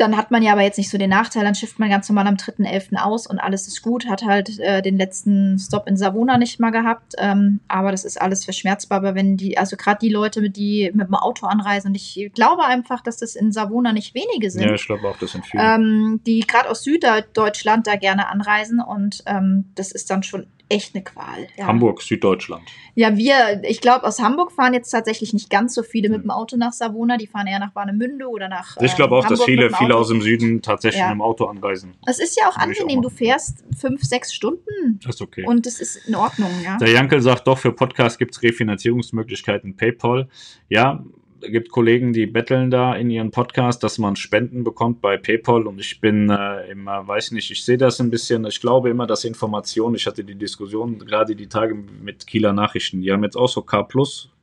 dann 0.00 0.16
hat 0.16 0.30
man 0.30 0.42
ja 0.42 0.52
aber 0.52 0.62
jetzt 0.62 0.78
nicht 0.78 0.90
so 0.90 0.98
den 0.98 1.10
Nachteil, 1.10 1.44
dann 1.44 1.54
schifft 1.54 1.78
man 1.78 1.90
ganz 1.90 2.08
normal 2.08 2.26
am 2.26 2.36
3.11. 2.36 2.96
aus 2.96 3.26
und 3.26 3.38
alles 3.38 3.68
ist 3.68 3.82
gut, 3.82 4.08
hat 4.08 4.22
halt 4.24 4.58
äh, 4.58 4.80
den 4.82 4.96
letzten 4.96 5.58
Stop 5.58 5.86
in 5.86 5.96
Savona 5.96 6.38
nicht 6.38 6.58
mal 6.58 6.70
gehabt, 6.70 7.14
ähm, 7.18 7.60
aber 7.68 7.90
das 7.90 8.04
ist 8.04 8.20
alles 8.20 8.44
verschmerzbar, 8.44 8.98
aber 8.98 9.14
wenn 9.14 9.36
die, 9.36 9.58
also 9.58 9.76
gerade 9.76 9.98
die 10.00 10.08
Leute, 10.08 10.48
die 10.48 10.90
mit 10.94 11.08
dem 11.08 11.14
Auto 11.14 11.46
anreisen 11.46 11.88
und 11.88 11.94
ich 11.94 12.30
glaube 12.34 12.64
einfach, 12.64 13.02
dass 13.02 13.18
das 13.18 13.34
in 13.34 13.52
Savona 13.52 13.92
nicht 13.92 14.14
wenige 14.14 14.50
sind. 14.50 14.62
Ja, 14.62 14.74
ich 14.74 14.86
glaube 14.86 15.06
auch, 15.06 15.18
das 15.18 15.32
sind 15.32 15.44
viele. 15.44 15.62
Ähm, 15.62 16.20
die 16.26 16.40
gerade 16.40 16.70
aus 16.70 16.82
Süddeutschland 16.82 17.86
da 17.86 17.96
gerne 17.96 18.28
anreisen 18.28 18.80
und 18.80 19.22
ähm, 19.26 19.66
das 19.74 19.92
ist 19.92 20.10
dann 20.10 20.22
schon 20.22 20.46
echt 20.70 20.94
eine 20.94 21.04
Qual. 21.04 21.46
Ja. 21.56 21.66
Hamburg, 21.66 22.00
Süddeutschland. 22.00 22.62
Ja, 22.94 23.16
wir, 23.16 23.62
ich 23.64 23.80
glaube, 23.80 24.06
aus 24.06 24.20
Hamburg 24.20 24.52
fahren 24.52 24.72
jetzt 24.72 24.90
tatsächlich 24.90 25.32
nicht 25.32 25.50
ganz 25.50 25.74
so 25.74 25.82
viele 25.82 26.08
mit 26.08 26.22
dem 26.22 26.30
Auto 26.30 26.56
nach 26.56 26.72
Savona. 26.72 27.16
Die 27.16 27.26
fahren 27.26 27.46
eher 27.46 27.58
nach 27.58 27.74
Warnemünde 27.74 28.28
oder 28.28 28.48
nach. 28.48 28.76
Ich 28.80 28.94
glaube 28.96 29.16
auch, 29.16 29.24
ähm, 29.24 29.30
dass 29.30 29.42
viele, 29.44 29.70
viele 29.70 29.96
aus 29.96 30.08
dem 30.08 30.22
Süden 30.22 30.62
tatsächlich 30.62 31.00
ja. 31.00 31.08
mit 31.08 31.16
dem 31.16 31.22
Auto 31.22 31.46
anreisen. 31.46 31.94
Es 32.06 32.20
ist 32.20 32.38
ja 32.38 32.48
auch 32.48 32.56
angenehm. 32.56 33.00
Auch 33.00 33.02
du 33.02 33.10
fährst 33.10 33.64
fünf, 33.78 34.02
sechs 34.02 34.32
Stunden. 34.32 35.00
Das 35.04 35.16
ist 35.16 35.22
okay. 35.22 35.44
Und 35.46 35.66
das 35.66 35.80
ist 35.80 36.08
in 36.08 36.14
Ordnung, 36.14 36.50
ja. 36.64 36.78
Der 36.78 36.90
Jankel 36.90 37.20
sagt 37.20 37.46
doch, 37.46 37.58
für 37.58 37.72
Podcast 37.72 38.18
gibt 38.18 38.34
es 38.34 38.42
Refinanzierungsmöglichkeiten 38.42 39.76
PayPal. 39.76 40.28
Ja, 40.68 41.04
gibt 41.40 41.70
Kollegen, 41.70 42.12
die 42.12 42.26
betteln 42.26 42.70
da 42.70 42.94
in 42.94 43.10
ihren 43.10 43.30
Podcast, 43.30 43.82
dass 43.82 43.98
man 43.98 44.16
Spenden 44.16 44.64
bekommt 44.64 45.00
bei 45.00 45.16
PayPal 45.16 45.66
und 45.66 45.80
ich 45.80 46.00
bin 46.00 46.30
äh, 46.30 46.70
immer, 46.70 47.06
weiß 47.06 47.32
nicht, 47.32 47.50
ich 47.50 47.64
sehe 47.64 47.78
das 47.78 48.00
ein 48.00 48.10
bisschen, 48.10 48.44
ich 48.46 48.60
glaube 48.60 48.90
immer, 48.90 49.06
dass 49.06 49.24
Informationen, 49.24 49.94
ich 49.94 50.06
hatte 50.06 50.24
die 50.24 50.34
Diskussion 50.34 50.98
gerade 50.98 51.34
die 51.34 51.48
Tage 51.48 51.74
mit 51.74 52.26
Kieler 52.26 52.52
Nachrichten, 52.52 53.02
die 53.02 53.12
haben 53.12 53.24
jetzt 53.24 53.36
auch 53.36 53.48
so 53.48 53.62
K+, 53.62 53.86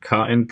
KN+, 0.01 0.47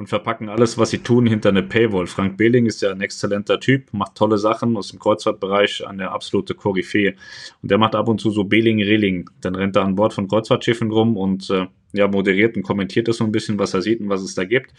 und 0.00 0.06
verpacken 0.06 0.48
alles, 0.48 0.78
was 0.78 0.88
sie 0.88 1.00
tun, 1.00 1.26
hinter 1.26 1.50
eine 1.50 1.62
Paywall. 1.62 2.06
Frank 2.06 2.38
Behling 2.38 2.64
ist 2.64 2.80
ja 2.80 2.90
ein 2.90 3.02
exzellenter 3.02 3.60
Typ, 3.60 3.92
macht 3.92 4.14
tolle 4.14 4.38
Sachen 4.38 4.74
aus 4.78 4.88
dem 4.88 4.98
Kreuzfahrtbereich, 4.98 5.86
eine 5.86 6.10
absolute 6.10 6.54
Koryphäe. 6.54 7.16
Und 7.60 7.70
der 7.70 7.76
macht 7.76 7.94
ab 7.94 8.08
und 8.08 8.18
zu 8.18 8.30
so 8.30 8.44
Behling-Rilling. 8.44 9.28
Dann 9.42 9.54
rennt 9.54 9.76
er 9.76 9.82
an 9.82 9.96
Bord 9.96 10.14
von 10.14 10.26
Kreuzfahrtschiffen 10.26 10.90
rum 10.90 11.18
und 11.18 11.50
äh, 11.50 11.66
ja, 11.92 12.08
moderiert 12.08 12.56
und 12.56 12.62
kommentiert 12.62 13.08
das 13.08 13.18
so 13.18 13.24
ein 13.24 13.32
bisschen, 13.32 13.58
was 13.58 13.74
er 13.74 13.82
sieht 13.82 14.00
und 14.00 14.08
was 14.08 14.22
es 14.22 14.34
da 14.34 14.44
gibt. 14.44 14.72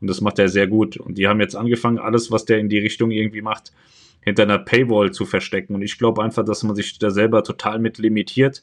Und 0.00 0.08
das 0.08 0.20
macht 0.20 0.38
er 0.38 0.48
sehr 0.48 0.66
gut. 0.66 0.96
Und 0.96 1.18
die 1.18 1.26
haben 1.26 1.40
jetzt 1.40 1.56
angefangen, 1.56 1.98
alles, 1.98 2.30
was 2.30 2.44
der 2.44 2.58
in 2.58 2.68
die 2.68 2.78
Richtung 2.78 3.10
irgendwie 3.10 3.42
macht, 3.42 3.72
hinter 4.20 4.42
einer 4.42 4.58
Paywall 4.58 5.12
zu 5.12 5.24
verstecken. 5.24 5.74
Und 5.74 5.82
ich 5.82 5.98
glaube 5.98 6.22
einfach, 6.22 6.44
dass 6.44 6.62
man 6.62 6.76
sich 6.76 6.98
da 6.98 7.10
selber 7.10 7.42
total 7.44 7.78
mit 7.78 7.98
limitiert 7.98 8.62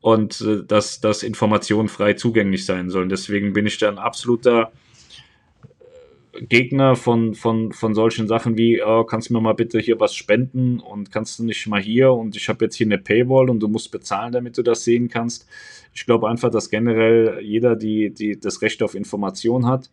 und 0.00 0.40
äh, 0.40 0.64
dass, 0.66 1.00
dass 1.00 1.22
Informationen 1.22 1.88
frei 1.88 2.14
zugänglich 2.14 2.66
sein 2.66 2.90
sollen. 2.90 3.08
Deswegen 3.08 3.52
bin 3.52 3.66
ich 3.66 3.78
da 3.78 3.88
ein 3.88 3.98
absoluter 3.98 4.72
Gegner 6.40 6.96
von, 6.96 7.34
von, 7.34 7.72
von 7.72 7.94
solchen 7.94 8.26
Sachen 8.26 8.56
wie, 8.56 8.82
oh, 8.82 9.04
kannst 9.04 9.28
du 9.28 9.34
mir 9.34 9.40
mal 9.40 9.52
bitte 9.52 9.78
hier 9.78 10.00
was 10.00 10.14
spenden 10.14 10.80
und 10.80 11.12
kannst 11.12 11.38
du 11.38 11.44
nicht 11.44 11.66
mal 11.66 11.80
hier 11.80 12.12
und 12.12 12.36
ich 12.36 12.48
habe 12.48 12.64
jetzt 12.64 12.74
hier 12.74 12.86
eine 12.86 12.98
Paywall 12.98 13.50
und 13.50 13.60
du 13.60 13.68
musst 13.68 13.90
bezahlen, 13.92 14.32
damit 14.32 14.56
du 14.56 14.62
das 14.62 14.82
sehen 14.82 15.08
kannst. 15.08 15.46
Ich 15.94 16.06
glaube 16.06 16.28
einfach, 16.28 16.50
dass 16.50 16.70
generell 16.70 17.40
jeder 17.42 17.76
die, 17.76 18.10
die 18.10 18.40
das 18.40 18.62
Recht 18.62 18.82
auf 18.82 18.94
Information 18.94 19.66
hat 19.66 19.90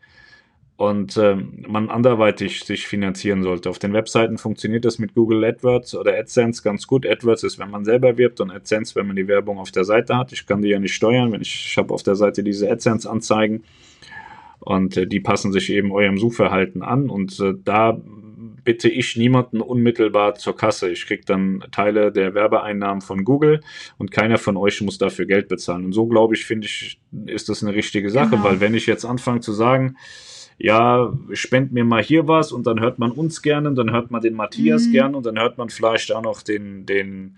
und 0.80 1.18
ähm, 1.18 1.66
man 1.68 1.90
anderweitig 1.90 2.64
sich 2.64 2.88
finanzieren 2.88 3.44
sollte. 3.44 3.70
Auf 3.70 3.80
den 3.80 3.92
Webseiten 3.92 4.38
funktioniert 4.38 4.86
das 4.86 4.98
mit 4.98 5.14
Google 5.14 5.44
AdWords 5.44 5.94
oder 5.94 6.18
AdSense 6.18 6.64
ganz 6.64 6.88
gut. 6.88 7.06
AdWords 7.06 7.44
ist, 7.44 7.60
wenn 7.60 7.70
man 7.70 7.84
selber 7.84 8.18
wirbt 8.18 8.40
und 8.40 8.50
AdSense, 8.50 8.96
wenn 8.96 9.06
man 9.06 9.18
die 9.18 9.28
Werbung 9.28 9.60
auf 9.60 9.72
der 9.72 9.84
Seite 9.84 10.16
hat. 10.16 10.32
Ich 10.32 10.46
kann 10.46 10.62
die 10.62 10.70
ja 10.70 10.80
nicht 10.80 10.96
steuern, 10.96 11.34
wenn 11.34 11.42
ich, 11.42 11.66
ich 11.66 11.78
habe 11.78 11.94
auf 11.94 12.02
der 12.04 12.16
Seite 12.16 12.44
diese 12.44 12.72
AdSense-Anzeigen 12.72 13.66
und 14.62 14.96
äh, 14.96 15.06
die 15.06 15.20
passen 15.20 15.52
sich 15.52 15.70
eben 15.70 15.92
eurem 15.92 16.18
Suchverhalten 16.18 16.82
an 16.82 17.10
und 17.10 17.38
äh, 17.42 17.56
da 17.62 18.00
bitte 18.64 18.88
ich 18.88 19.18
niemanden 19.18 19.60
unmittelbar 19.60 20.36
zur 20.36 20.56
Kasse. 20.56 20.90
Ich 20.90 21.08
kriege 21.08 21.24
dann 21.26 21.62
Teile 21.74 22.14
der 22.14 22.36
Werbeeinnahmen 22.36 23.02
von 23.02 23.26
Google 23.26 23.60
und 23.98 24.12
keiner 24.12 24.38
von 24.38 24.56
euch 24.56 24.80
muss 24.80 24.98
dafür 24.98 25.26
Geld 25.26 25.50
bezahlen. 25.50 25.84
Und 25.84 25.92
so 25.92 26.08
glaube 26.08 26.36
ich, 26.36 26.46
finde 26.46 26.68
ich, 26.68 27.02
ist 27.26 27.50
das 27.50 27.64
eine 27.64 27.76
richtige 27.76 28.10
Sache, 28.10 28.30
genau. 28.30 28.46
weil 28.46 28.62
wenn 28.62 28.76
ich 28.76 28.86
jetzt 28.86 29.04
anfange 29.04 29.42
zu 29.42 29.52
sagen, 29.52 29.98
ja, 30.60 31.14
spend 31.32 31.72
mir 31.72 31.86
mal 31.86 32.04
hier 32.04 32.28
was 32.28 32.52
und 32.52 32.68
dann 32.68 32.82
hört 32.82 33.00
man 33.00 33.12
uns 33.12 33.42
gerne 33.42 33.70
und 33.70 33.76
dann 33.76 33.92
hört 33.92 34.12
man 34.12 34.22
den 34.22 34.36
Matthias 34.36 34.88
mhm. 34.88 34.92
gerne 34.92 35.18
und 35.18 35.26
dann 35.26 35.40
hört 35.40 35.58
man 35.58 35.70
vielleicht 35.70 36.14
auch 36.14 36.22
noch 36.22 36.42
den, 36.42 36.86
den, 36.86 37.38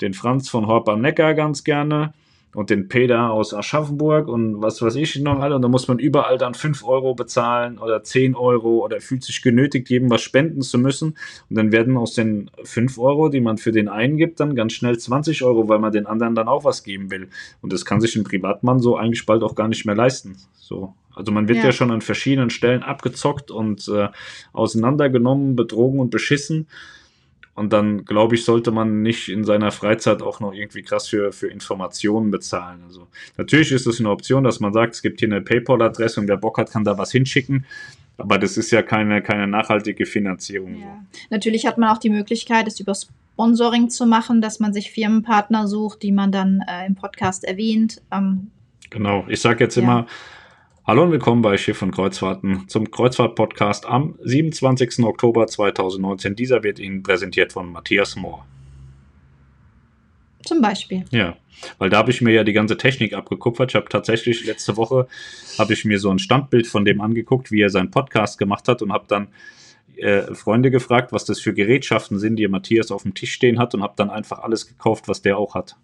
den 0.00 0.14
Franz 0.14 0.48
von 0.48 0.66
Horb 0.66 0.88
am 0.88 1.02
Neckar 1.02 1.34
ganz 1.34 1.62
gerne 1.62 2.14
und 2.54 2.70
den 2.70 2.88
Peter 2.88 3.30
aus 3.30 3.52
Aschaffenburg 3.52 4.28
und 4.28 4.62
was 4.62 4.80
weiß 4.80 4.94
ich 4.96 5.16
noch 5.20 5.40
alle. 5.40 5.56
Und 5.56 5.62
da 5.62 5.68
muss 5.68 5.88
man 5.88 5.98
überall 5.98 6.38
dann 6.38 6.54
5 6.54 6.84
Euro 6.84 7.14
bezahlen 7.14 7.78
oder 7.78 8.02
10 8.02 8.34
Euro 8.34 8.84
oder 8.84 9.00
fühlt 9.00 9.24
sich 9.24 9.42
genötigt, 9.42 9.90
jedem 9.90 10.10
was 10.10 10.22
spenden 10.22 10.62
zu 10.62 10.78
müssen. 10.78 11.16
Und 11.50 11.56
dann 11.56 11.72
werden 11.72 11.96
aus 11.96 12.14
den 12.14 12.50
5 12.62 12.98
Euro, 12.98 13.28
die 13.28 13.40
man 13.40 13.58
für 13.58 13.72
den 13.72 13.88
einen 13.88 14.16
gibt, 14.16 14.40
dann 14.40 14.54
ganz 14.54 14.72
schnell 14.72 14.98
20 14.98 15.42
Euro, 15.42 15.68
weil 15.68 15.78
man 15.78 15.92
den 15.92 16.06
anderen 16.06 16.34
dann 16.34 16.48
auch 16.48 16.64
was 16.64 16.84
geben 16.84 17.10
will. 17.10 17.28
Und 17.60 17.72
das 17.72 17.84
kann 17.84 18.00
sich 18.00 18.16
ein 18.16 18.24
Privatmann 18.24 18.78
so 18.78 18.96
eigentlich 18.96 19.26
bald 19.26 19.42
auch 19.42 19.54
gar 19.54 19.68
nicht 19.68 19.84
mehr 19.84 19.96
leisten. 19.96 20.36
So. 20.54 20.94
Also 21.14 21.32
man 21.32 21.48
wird 21.48 21.58
ja, 21.58 21.66
ja 21.66 21.72
schon 21.72 21.90
an 21.90 22.00
verschiedenen 22.00 22.50
Stellen 22.50 22.82
abgezockt 22.82 23.50
und 23.50 23.88
äh, 23.88 24.08
auseinandergenommen, 24.52 25.56
betrogen 25.56 26.00
und 26.00 26.10
beschissen. 26.10 26.66
Und 27.54 27.72
dann, 27.72 28.04
glaube 28.04 28.34
ich, 28.34 28.44
sollte 28.44 28.72
man 28.72 29.02
nicht 29.02 29.28
in 29.28 29.44
seiner 29.44 29.70
Freizeit 29.70 30.22
auch 30.22 30.40
noch 30.40 30.52
irgendwie 30.52 30.82
krass 30.82 31.08
für, 31.08 31.32
für 31.32 31.46
Informationen 31.46 32.30
bezahlen. 32.30 32.82
Also 32.84 33.06
natürlich 33.36 33.70
ist 33.70 33.86
es 33.86 34.00
eine 34.00 34.10
Option, 34.10 34.42
dass 34.42 34.58
man 34.58 34.72
sagt, 34.72 34.96
es 34.96 35.02
gibt 35.02 35.20
hier 35.20 35.28
eine 35.28 35.40
PayPal-Adresse 35.40 36.20
und 36.20 36.28
wer 36.28 36.36
Bock 36.36 36.58
hat, 36.58 36.72
kann 36.72 36.84
da 36.84 36.98
was 36.98 37.12
hinschicken. 37.12 37.64
Aber 38.16 38.38
das 38.38 38.56
ist 38.56 38.70
ja 38.70 38.82
keine, 38.82 39.22
keine 39.22 39.46
nachhaltige 39.46 40.06
Finanzierung. 40.06 40.80
Ja. 40.80 41.04
Natürlich 41.30 41.66
hat 41.66 41.78
man 41.78 41.90
auch 41.90 41.98
die 41.98 42.10
Möglichkeit, 42.10 42.66
es 42.66 42.80
über 42.80 42.94
Sponsoring 42.94 43.88
zu 43.88 44.06
machen, 44.06 44.40
dass 44.40 44.60
man 44.60 44.72
sich 44.72 44.90
Firmenpartner 44.90 45.66
sucht, 45.66 46.02
die 46.02 46.12
man 46.12 46.32
dann 46.32 46.60
äh, 46.68 46.86
im 46.86 46.94
Podcast 46.94 47.44
erwähnt. 47.44 48.02
Ähm, 48.12 48.50
genau, 48.90 49.24
ich 49.28 49.40
sage 49.40 49.64
jetzt 49.64 49.76
ja. 49.76 49.82
immer, 49.82 50.06
Hallo 50.86 51.02
und 51.04 51.12
willkommen 51.12 51.40
bei 51.40 51.56
Schiff 51.56 51.80
und 51.80 51.92
Kreuzfahrten 51.92 52.68
zum 52.68 52.90
Kreuzfahrt-Podcast 52.90 53.86
am 53.86 54.18
27. 54.22 55.02
Oktober 55.02 55.46
2019. 55.46 56.36
Dieser 56.36 56.62
wird 56.62 56.78
Ihnen 56.78 57.02
präsentiert 57.02 57.54
von 57.54 57.72
Matthias 57.72 58.16
Mohr. 58.16 58.44
Zum 60.44 60.60
Beispiel. 60.60 61.06
Ja, 61.10 61.38
weil 61.78 61.88
da 61.88 61.96
habe 61.96 62.10
ich 62.10 62.20
mir 62.20 62.34
ja 62.34 62.44
die 62.44 62.52
ganze 62.52 62.76
Technik 62.76 63.14
abgekupfert. 63.14 63.70
Ich 63.70 63.76
habe 63.76 63.88
tatsächlich 63.88 64.44
letzte 64.44 64.76
Woche 64.76 65.08
habe 65.58 65.72
ich 65.72 65.86
mir 65.86 65.98
so 65.98 66.10
ein 66.10 66.18
Standbild 66.18 66.66
von 66.66 66.84
dem 66.84 67.00
angeguckt, 67.00 67.50
wie 67.50 67.62
er 67.62 67.70
seinen 67.70 67.90
Podcast 67.90 68.36
gemacht 68.36 68.68
hat 68.68 68.82
und 68.82 68.92
habe 68.92 69.06
dann 69.08 69.28
äh, 69.96 70.34
Freunde 70.34 70.70
gefragt, 70.70 71.12
was 71.12 71.24
das 71.24 71.40
für 71.40 71.54
Gerätschaften 71.54 72.18
sind, 72.18 72.36
die 72.36 72.46
Matthias 72.46 72.90
auf 72.90 73.04
dem 73.04 73.14
Tisch 73.14 73.32
stehen 73.32 73.58
hat 73.58 73.74
und 73.74 73.82
habe 73.82 73.94
dann 73.96 74.10
einfach 74.10 74.40
alles 74.40 74.68
gekauft, 74.68 75.08
was 75.08 75.22
der 75.22 75.38
auch 75.38 75.54
hat. 75.54 75.76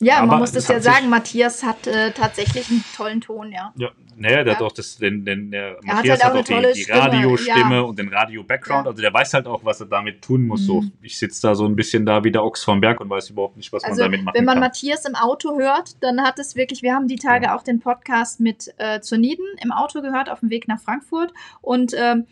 Ja, 0.00 0.18
Aber 0.18 0.26
man 0.28 0.38
muss 0.40 0.52
das 0.52 0.64
es 0.64 0.68
ja 0.68 0.76
hat 0.76 0.82
sagen, 0.84 1.08
Matthias 1.08 1.64
hat 1.64 1.86
äh, 1.88 2.12
tatsächlich 2.12 2.70
einen 2.70 2.84
tollen 2.96 3.20
Ton, 3.20 3.50
ja. 3.50 3.72
Ja, 3.76 3.88
naja, 4.16 4.44
der 4.44 4.52
Ja. 4.52 4.54
hat 4.54 4.62
auch 4.62 4.70
das, 4.72 4.96
den, 4.96 5.24
den, 5.24 5.50
der 5.50 5.72
hat 5.72 5.84
Matthias 5.84 6.22
halt 6.22 6.32
auch 6.32 6.38
hat 6.38 6.50
auch 6.52 6.62
die, 6.62 6.72
die 6.74 6.82
Stimme, 6.84 7.00
Radiostimme 7.00 7.74
ja. 7.74 7.80
und 7.80 7.98
den 7.98 8.08
Radio-Background. 8.08 8.84
Ja. 8.84 8.90
Also 8.90 9.02
der 9.02 9.12
weiß 9.12 9.34
halt 9.34 9.46
auch, 9.48 9.64
was 9.64 9.80
er 9.80 9.86
damit 9.86 10.22
tun 10.22 10.46
muss. 10.46 10.60
So, 10.66 10.82
Mhm. 10.82 10.92
ich 11.02 11.18
sitze 11.18 11.42
da 11.42 11.54
so 11.56 11.66
ein 11.66 11.74
bisschen 11.74 12.06
da 12.06 12.22
wie 12.22 12.30
der 12.30 12.44
Ochs 12.44 12.62
vom 12.62 12.80
Berg 12.80 13.00
und 13.00 13.10
weiß 13.10 13.30
überhaupt 13.30 13.56
nicht, 13.56 13.72
was 13.72 13.82
Also, 13.82 14.02
man 14.02 14.12
damit 14.12 14.24
machen 14.24 14.34
wenn 14.38 14.44
man 14.44 14.54
kann. 14.54 14.60
Matthias 14.60 15.04
im 15.04 15.16
Auto 15.16 15.58
hört, 15.58 16.00
dann 16.02 16.22
hat 16.22 16.38
es 16.38 16.54
wirklich, 16.54 16.82
wir 16.82 16.94
haben 16.94 17.08
die 17.08 17.16
Tage 17.16 17.52
auch 17.54 17.64
den 17.64 17.80
Podcast 17.80 18.38
mit 18.38 18.72
äh, 18.78 19.00
Zoniden 19.00 19.46
im 19.62 19.72
Auto 19.72 20.00
gehört, 20.00 20.30
auf 20.30 20.40
dem 20.40 20.50
Weg 20.50 20.68
nach 20.68 20.80
Frankfurt. 20.80 21.32
Und 21.60 21.92
ähm, 21.96 22.26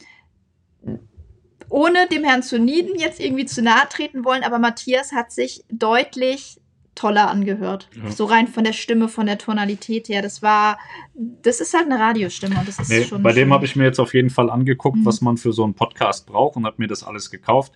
ohne 1.69 2.07
dem 2.07 2.23
Herrn 2.23 2.43
Zoniden 2.45 2.95
jetzt 2.97 3.19
irgendwie 3.19 3.45
zu 3.45 3.61
nahe 3.61 3.89
treten 3.89 4.25
wollen, 4.25 4.45
aber 4.45 4.61
Matthias 4.61 5.11
hat 5.13 5.33
sich 5.33 5.65
deutlich 5.69 6.61
toller 6.97 7.31
angehört. 7.31 7.89
Ja. 8.03 8.11
So 8.11 8.25
rein 8.25 8.49
von 8.49 8.65
der 8.65 8.73
Stimme, 8.73 9.09
von 9.09 9.27
der 9.27 9.39
Tonalität 9.39 10.09
her. 10.09 10.23
Das 10.23 10.43
war, 10.43 10.79
das 11.15 11.61
ist 11.61 11.73
halt 11.75 11.85
eine 11.87 12.01
Radiostimme 12.01 12.59
und 12.59 12.67
das 12.67 12.81
ist 12.81 12.89
Nee, 12.91 13.05
schon. 13.05 13.23
bei 13.23 13.33
dem 13.33 13.53
habe 13.53 13.65
ich 13.65 13.77
mir 13.77 13.85
jetzt 13.85 14.01
auf 14.01 14.13
jeden 14.15 14.31
Fall 14.31 14.51
angeguckt, 14.51 14.97
Mhm. 14.99 15.05
was 15.05 15.21
man 15.21 15.37
für 15.37 15.53
so 15.53 15.63
einen 15.63 15.75
Podcast 15.75 16.27
braucht 16.27 16.57
und 16.57 16.67
habe 16.67 16.77
mir 16.79 16.89
das 16.89 17.05
alles 17.05 17.31
gekauft. 17.31 17.75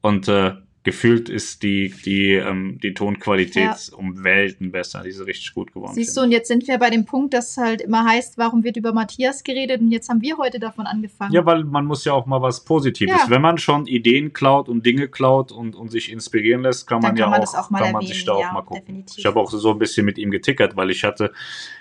Und 0.00 0.26
äh, 0.28 0.54
gefühlt 0.86 1.28
ist 1.28 1.64
die, 1.64 1.92
die, 2.04 2.32
ähm, 2.34 2.78
die 2.80 2.94
Tonqualität 2.94 3.64
Ja. 3.64 3.96
um 3.96 4.22
Welten 4.22 4.70
besser. 4.70 5.02
Die 5.02 5.10
ist 5.10 5.26
richtig 5.26 5.52
gut 5.52 5.74
geworden. 5.74 5.94
Siehst 5.94 6.16
du, 6.16 6.20
und 6.22 6.30
jetzt 6.30 6.46
sind 6.46 6.66
wir 6.68 6.78
bei 6.78 6.90
dem 6.90 7.04
Punkt, 7.04 7.34
dass 7.34 7.56
halt 7.56 7.82
immer 7.82 8.04
heißt, 8.04 8.38
warum 8.38 8.62
wird 8.62 8.76
über 8.76 8.92
Matthias 8.92 9.42
geredet 9.42 9.80
und 9.80 9.90
jetzt 9.90 10.08
haben 10.08 10.22
wir 10.22 10.38
heute 10.38 10.60
davon 10.60 10.86
angefangen. 10.86 11.32
Ja, 11.32 11.44
weil 11.44 11.64
man 11.64 11.84
muss 11.86 12.04
ja 12.04 12.12
auch 12.12 12.24
mal 12.26 12.40
was 12.40 12.64
Positives. 12.64 13.16
Ja. 13.24 13.28
Wenn 13.28 13.42
man 13.42 13.58
schon 13.58 13.86
Ideen 13.86 14.32
klaut 14.32 14.68
und 14.68 14.86
Dinge 14.86 15.08
klaut 15.08 15.50
und, 15.50 15.74
und 15.74 15.90
sich 15.90 16.10
inspirieren 16.12 16.62
lässt, 16.62 16.86
kann 16.86 17.00
Dann 17.00 17.10
man 17.10 17.16
kann 17.16 17.18
ja 17.18 17.30
man 17.30 17.40
auch, 17.40 17.44
das 17.52 17.54
auch 17.56 17.68
mal 17.70 17.78
kann 17.82 17.92
man 17.92 18.02
erwähnen, 18.02 18.14
sich 18.14 18.24
da 18.24 18.32
auch 18.34 18.40
ja, 18.40 18.52
mal 18.52 18.62
gucken. 18.62 18.82
definitiv. 18.86 19.18
Ich 19.18 19.26
habe 19.26 19.40
auch 19.40 19.50
so 19.50 19.70
ein 19.72 19.78
bisschen 19.80 20.06
mit 20.06 20.18
ihm 20.18 20.30
getickert, 20.30 20.76
weil 20.76 20.90
ich 20.90 21.02
hatte, 21.02 21.32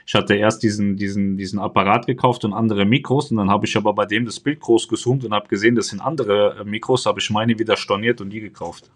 ich 0.06 0.14
hatte 0.14 0.36
erst 0.36 0.62
diesen, 0.62 0.96
diesen, 0.98 1.36
diesen 1.36 1.60
Apparat 1.60 2.06
gekauft 2.06 2.46
und 2.46 2.54
andere 2.54 2.86
Mikros 2.86 3.32
und 3.32 3.38
dann 3.38 3.50
habe 3.50 3.66
ich 3.66 3.76
aber 3.76 3.94
bei 3.94 4.06
dem 4.06 4.26
das 4.26 4.40
Bild 4.40 4.60
groß 4.60 4.88
gezoomt 4.88 5.26
und 5.26 5.34
habe 5.34 5.48
gesehen, 5.48 5.76
das 5.76 5.88
sind 5.88 6.00
andere 6.00 6.60
äh, 6.60 6.64
Mikros, 6.64 7.06
habe 7.06 7.20
ich 7.20 7.30
meine 7.32 7.58
wieder 7.58 7.76
storniert 7.76 8.22
und 8.22 8.30
die 8.30 8.40
gekauft. 8.40 8.92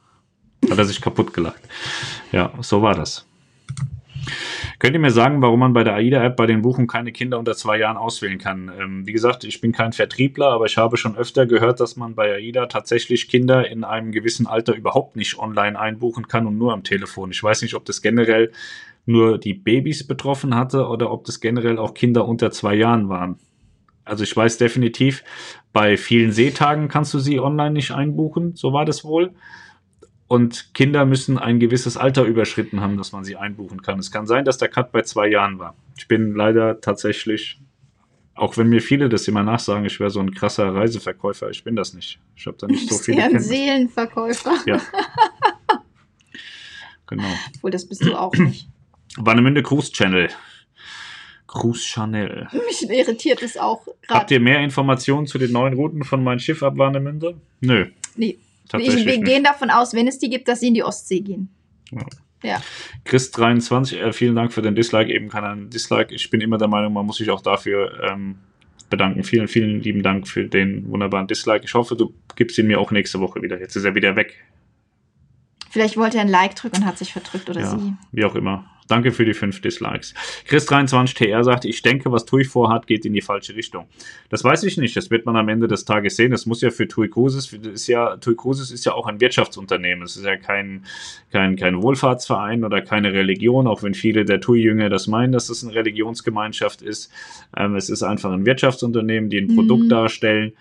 Hat 0.69 0.77
er 0.77 0.85
sich 0.85 1.01
kaputt 1.01 1.33
gelacht. 1.33 1.61
Ja, 2.31 2.53
so 2.61 2.81
war 2.81 2.93
das. 2.93 3.25
Könnt 4.77 4.93
ihr 4.93 4.99
mir 4.99 5.11
sagen, 5.11 5.41
warum 5.41 5.59
man 5.59 5.73
bei 5.73 5.83
der 5.83 5.95
AIDA-App 5.95 6.37
bei 6.37 6.45
den 6.45 6.61
Buchungen 6.61 6.87
keine 6.87 7.11
Kinder 7.11 7.37
unter 7.37 7.53
zwei 7.53 7.77
Jahren 7.77 7.97
auswählen 7.97 8.37
kann? 8.37 8.71
Ähm, 8.79 9.07
wie 9.07 9.11
gesagt, 9.11 9.43
ich 9.43 9.59
bin 9.59 9.71
kein 9.71 9.91
Vertriebler, 9.91 10.51
aber 10.51 10.65
ich 10.65 10.77
habe 10.77 10.95
schon 10.95 11.17
öfter 11.17 11.45
gehört, 11.45 11.79
dass 11.79 11.95
man 11.95 12.15
bei 12.15 12.33
AIDA 12.33 12.67
tatsächlich 12.67 13.27
Kinder 13.27 13.67
in 13.67 13.83
einem 13.83 14.11
gewissen 14.11 14.47
Alter 14.47 14.75
überhaupt 14.75 15.15
nicht 15.15 15.37
online 15.37 15.77
einbuchen 15.77 16.27
kann 16.27 16.47
und 16.47 16.57
nur 16.57 16.71
am 16.71 16.83
Telefon. 16.83 17.31
Ich 17.31 17.43
weiß 17.43 17.61
nicht, 17.61 17.73
ob 17.73 17.83
das 17.85 18.01
generell 18.01 18.51
nur 19.09 19.39
die 19.39 19.55
Babys 19.55 20.05
betroffen 20.05 20.55
hatte 20.55 20.87
oder 20.87 21.11
ob 21.11 21.25
das 21.25 21.39
generell 21.39 21.79
auch 21.79 21.95
Kinder 21.95 22.27
unter 22.27 22.51
zwei 22.51 22.75
Jahren 22.75 23.09
waren. 23.09 23.39
Also 24.05 24.23
ich 24.23 24.35
weiß 24.35 24.57
definitiv, 24.57 25.23
bei 25.73 25.97
vielen 25.97 26.31
Seetagen 26.31 26.87
kannst 26.87 27.13
du 27.13 27.19
sie 27.19 27.39
online 27.39 27.71
nicht 27.71 27.91
einbuchen, 27.91 28.55
so 28.55 28.71
war 28.71 28.85
das 28.85 29.03
wohl. 29.03 29.33
Und 30.27 30.75
Kinder 30.75 31.07
müssen 31.07 31.39
ein 31.39 31.59
gewisses 31.59 31.97
Alter 31.97 32.23
überschritten 32.23 32.81
haben, 32.81 32.97
dass 32.97 33.11
man 33.11 33.23
sie 33.23 33.35
einbuchen 33.35 33.81
kann. 33.81 33.97
Es 33.97 34.11
kann 34.11 34.27
sein, 34.27 34.45
dass 34.45 34.59
der 34.59 34.69
Cut 34.69 34.91
bei 34.91 35.01
zwei 35.01 35.27
Jahren 35.27 35.57
war. 35.57 35.75
Ich 35.97 36.07
bin 36.07 36.35
leider 36.35 36.79
tatsächlich, 36.79 37.59
auch 38.35 38.57
wenn 38.57 38.69
mir 38.69 38.81
viele 38.81 39.09
das 39.09 39.27
immer 39.27 39.41
nachsagen, 39.41 39.85
ich 39.85 39.99
wäre 39.99 40.11
so 40.11 40.19
ein 40.19 40.35
krasser 40.35 40.75
Reiseverkäufer, 40.75 41.49
ich 41.49 41.63
bin 41.63 41.75
das 41.75 41.95
nicht. 41.95 42.19
Ich 42.35 42.45
habe 42.45 42.57
da 42.59 42.67
nicht 42.67 42.87
so 42.87 43.11
ja 43.11 43.17
ein 43.17 43.21
Kenntnisse. 43.21 43.49
Seelenverkäufer. 43.49 44.53
Ja. 44.67 44.79
Genau. 47.07 47.23
Obwohl, 47.55 47.71
das 47.71 47.87
bist 47.87 48.05
du 48.05 48.13
auch 48.13 48.35
nicht. 48.35 48.69
Warnemünde 49.17 49.63
Cruise 49.63 49.91
Channel. 49.91 50.29
Cruise 51.47 51.81
Channel. 51.81 52.47
Mich 52.67 52.87
irritiert 52.89 53.41
es 53.41 53.57
auch 53.57 53.87
Habt 53.87 54.07
gerade. 54.07 54.33
ihr 54.35 54.39
mehr 54.39 54.59
Informationen 54.61 55.25
zu 55.25 55.37
den 55.39 55.51
neuen 55.51 55.73
Routen 55.73 56.03
von 56.03 56.23
meinem 56.23 56.39
Schiff 56.39 56.61
ab 56.61 56.77
Warnemünde? 56.77 57.39
Nö. 57.61 57.87
Nee. 58.15 58.37
Tatsächlich 58.67 59.05
Ich, 59.07 59.11
wir 59.11 59.19
gehen 59.23 59.43
davon 59.43 59.71
aus, 59.71 59.93
wenn 59.95 60.07
es 60.07 60.19
die 60.19 60.29
gibt, 60.29 60.47
dass 60.47 60.59
sie 60.59 60.67
in 60.67 60.75
die 60.75 60.83
Ostsee 60.83 61.21
gehen. 61.21 61.49
Ja. 61.91 62.01
Ja. 62.41 62.61
Chris23, 63.05 63.97
äh, 63.97 64.13
vielen 64.13 64.35
Dank 64.35 64.53
für 64.53 64.61
den 64.61 64.75
Dislike. 64.75 65.11
Eben 65.11 65.27
kein 65.29 65.69
Dislike. 65.71 66.13
Ich 66.13 66.29
bin 66.29 66.39
immer 66.39 66.57
der 66.57 66.67
Meinung, 66.67 66.93
man 66.93 67.05
muss 67.05 67.17
sich 67.17 67.29
auch 67.31 67.41
dafür 67.41 67.99
ähm, 68.09 68.37
bedanken. 68.89 69.23
Vielen, 69.23 69.47
vielen 69.47 69.81
lieben 69.81 70.03
Dank 70.03 70.27
für 70.27 70.45
den 70.45 70.87
wunderbaren 70.89 71.27
Dislike. 71.27 71.65
Ich 71.65 71.73
hoffe, 71.73 71.95
du 71.95 72.13
gibst 72.35 72.57
ihn 72.59 72.67
mir 72.67 72.79
auch 72.79 72.91
nächste 72.91 73.19
Woche 73.19 73.41
wieder. 73.41 73.59
Jetzt 73.59 73.75
ist 73.75 73.83
er 73.83 73.95
wieder 73.95 74.15
weg. 74.15 74.35
Vielleicht 75.71 75.97
wollte 75.97 76.17
er 76.17 76.21
ein 76.21 76.29
Like 76.29 76.55
drücken 76.55 76.77
und 76.77 76.85
hat 76.85 76.97
sich 76.97 77.11
verdrückt 77.11 77.49
oder 77.49 77.61
Ja, 77.61 77.77
sie. 77.77 77.93
wie 78.11 78.23
auch 78.23 78.35
immer. 78.35 78.69
Danke 78.89 79.11
für 79.11 79.23
die 79.23 79.33
fünf 79.33 79.61
Dislikes. 79.61 80.13
Chris23TR 80.47 81.43
sagt, 81.43 81.63
ich 81.65 81.81
denke, 81.81 82.11
was 82.11 82.25
TUI 82.25 82.43
vorhat, 82.43 82.87
geht 82.87 83.05
in 83.05 83.13
die 83.13 83.21
falsche 83.21 83.55
Richtung. 83.55 83.85
Das 84.29 84.43
weiß 84.43 84.63
ich 84.63 84.77
nicht. 84.77 84.95
Das 84.95 85.11
wird 85.11 85.25
man 85.25 85.35
am 85.37 85.47
Ende 85.47 85.67
des 85.67 85.85
Tages 85.85 86.15
sehen. 86.15 86.31
Das 86.31 86.45
muss 86.45 86.61
ja 86.61 86.71
für 86.71 86.87
TUI 86.87 87.07
Cruises, 87.09 87.53
ist 87.53 87.87
ja, 87.87 88.17
TUI 88.17 88.35
Cruises 88.35 88.71
ist 88.71 88.85
ja 88.85 88.93
auch 88.93 89.07
ein 89.07 89.21
Wirtschaftsunternehmen. 89.21 90.03
Es 90.03 90.17
ist 90.17 90.25
ja 90.25 90.35
kein, 90.37 90.85
kein, 91.31 91.55
kein 91.55 91.81
Wohlfahrtsverein 91.81 92.63
oder 92.63 92.81
keine 92.81 93.13
Religion, 93.13 93.67
auch 93.67 93.83
wenn 93.83 93.93
viele 93.93 94.25
der 94.25 94.41
TUI-Jünger 94.41 94.89
das 94.89 95.07
meinen, 95.07 95.31
dass 95.31 95.49
es 95.49 95.63
eine 95.63 95.75
Religionsgemeinschaft 95.75 96.81
ist. 96.81 97.11
Ähm, 97.55 97.75
es 97.75 97.89
ist 97.89 98.03
einfach 98.03 98.31
ein 98.31 98.45
Wirtschaftsunternehmen, 98.45 99.29
die 99.29 99.37
ein 99.37 99.55
Produkt 99.55 99.83
Mhm. 99.83 99.89
darstellen. 99.89 100.53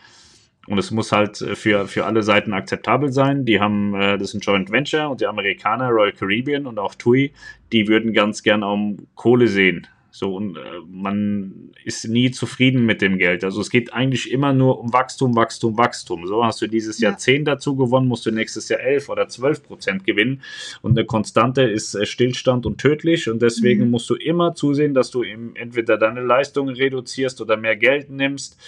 Und 0.69 0.79
es 0.79 0.91
muss 0.91 1.13
halt 1.13 1.41
äh, 1.41 1.55
für, 1.55 1.87
für 1.89 2.05
alle 2.07 2.23
Seiten 2.23 2.53
akzeptabel 2.53 3.13
sein. 3.13 3.45
Die 3.45 3.61
haben, 3.61 3.95
äh, 3.95 4.19
das 4.19 4.29
ist 4.29 4.35
ein 4.35 4.41
Joint 4.41 4.71
Venture 4.71 5.09
und 5.09 5.21
die 5.21 5.27
Amerikaner, 5.27 5.89
Royal 5.89 6.13
Caribbean 6.13 6.67
und 6.67 6.79
auch 6.79 6.95
TUI, 6.95 7.33
die 7.73 7.89
würden 7.89 8.13
ganz 8.13 8.43
gern 8.43 8.63
um 8.63 9.07
Kohle 9.15 9.49
sehen. 9.49 9.87
So, 10.11 10.35
und 10.35 10.57
äh, 10.57 10.61
man 10.91 11.71
ist 11.85 12.09
nie 12.09 12.31
zufrieden 12.33 12.85
mit 12.87 13.03
dem 13.03 13.19
Geld. 13.19 13.45
Also 13.45 13.61
es 13.61 13.71
geht 13.71 13.93
eigentlich 13.93 14.33
immer 14.33 14.53
nur 14.53 14.81
um 14.81 14.93
Wachstum, 14.93 15.37
Wachstum, 15.37 15.77
Wachstum. 15.79 16.27
So 16.27 16.45
hast 16.45 16.61
du 16.61 16.67
dieses 16.67 16.99
Ja. 16.99 17.11
Jahr 17.11 17.19
10 17.19 17.45
dazu 17.45 17.77
gewonnen, 17.77 18.09
musst 18.09 18.27
du 18.27 18.31
nächstes 18.33 18.69
Jahr 18.69 18.81
11 18.81 19.09
oder 19.11 19.29
12 19.29 19.63
Prozent 19.63 20.05
gewinnen. 20.05 20.43
Und 20.83 20.99
eine 20.99 21.07
Konstante 21.07 21.63
ist 21.63 21.97
Stillstand 22.07 22.67
und 22.67 22.79
tödlich. 22.79 23.29
Und 23.31 23.43
deswegen 23.43 23.85
Mhm. 23.85 23.91
musst 23.91 24.11
du 24.11 24.15
immer 24.17 24.55
zusehen, 24.55 24.93
dass 24.93 25.11
du 25.11 25.23
eben 25.23 25.55
entweder 25.55 25.99
deine 25.99 26.23
Leistungen 26.23 26.75
reduzierst 26.75 27.41
oder 27.41 27.57
mehr 27.57 27.77
Geld 27.77 28.11
nimmst. 28.11 28.59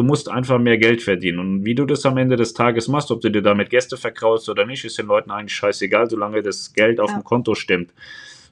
Du 0.00 0.06
musst 0.06 0.30
einfach 0.30 0.58
mehr 0.58 0.78
Geld 0.78 1.02
verdienen. 1.02 1.38
Und 1.40 1.64
wie 1.66 1.74
du 1.74 1.84
das 1.84 2.06
am 2.06 2.16
Ende 2.16 2.36
des 2.36 2.54
Tages 2.54 2.88
machst, 2.88 3.10
ob 3.10 3.20
du 3.20 3.28
dir 3.28 3.42
damit 3.42 3.68
Gäste 3.68 3.98
verkraust 3.98 4.48
oder 4.48 4.64
nicht, 4.64 4.82
ist 4.86 4.96
den 4.96 5.04
Leuten 5.04 5.30
eigentlich 5.30 5.54
scheißegal, 5.54 6.08
solange 6.08 6.42
das 6.42 6.72
Geld 6.72 6.98
auf 7.00 7.10
Ja. 7.10 7.18
dem 7.18 7.24
Konto 7.24 7.54
stimmt. 7.54 7.90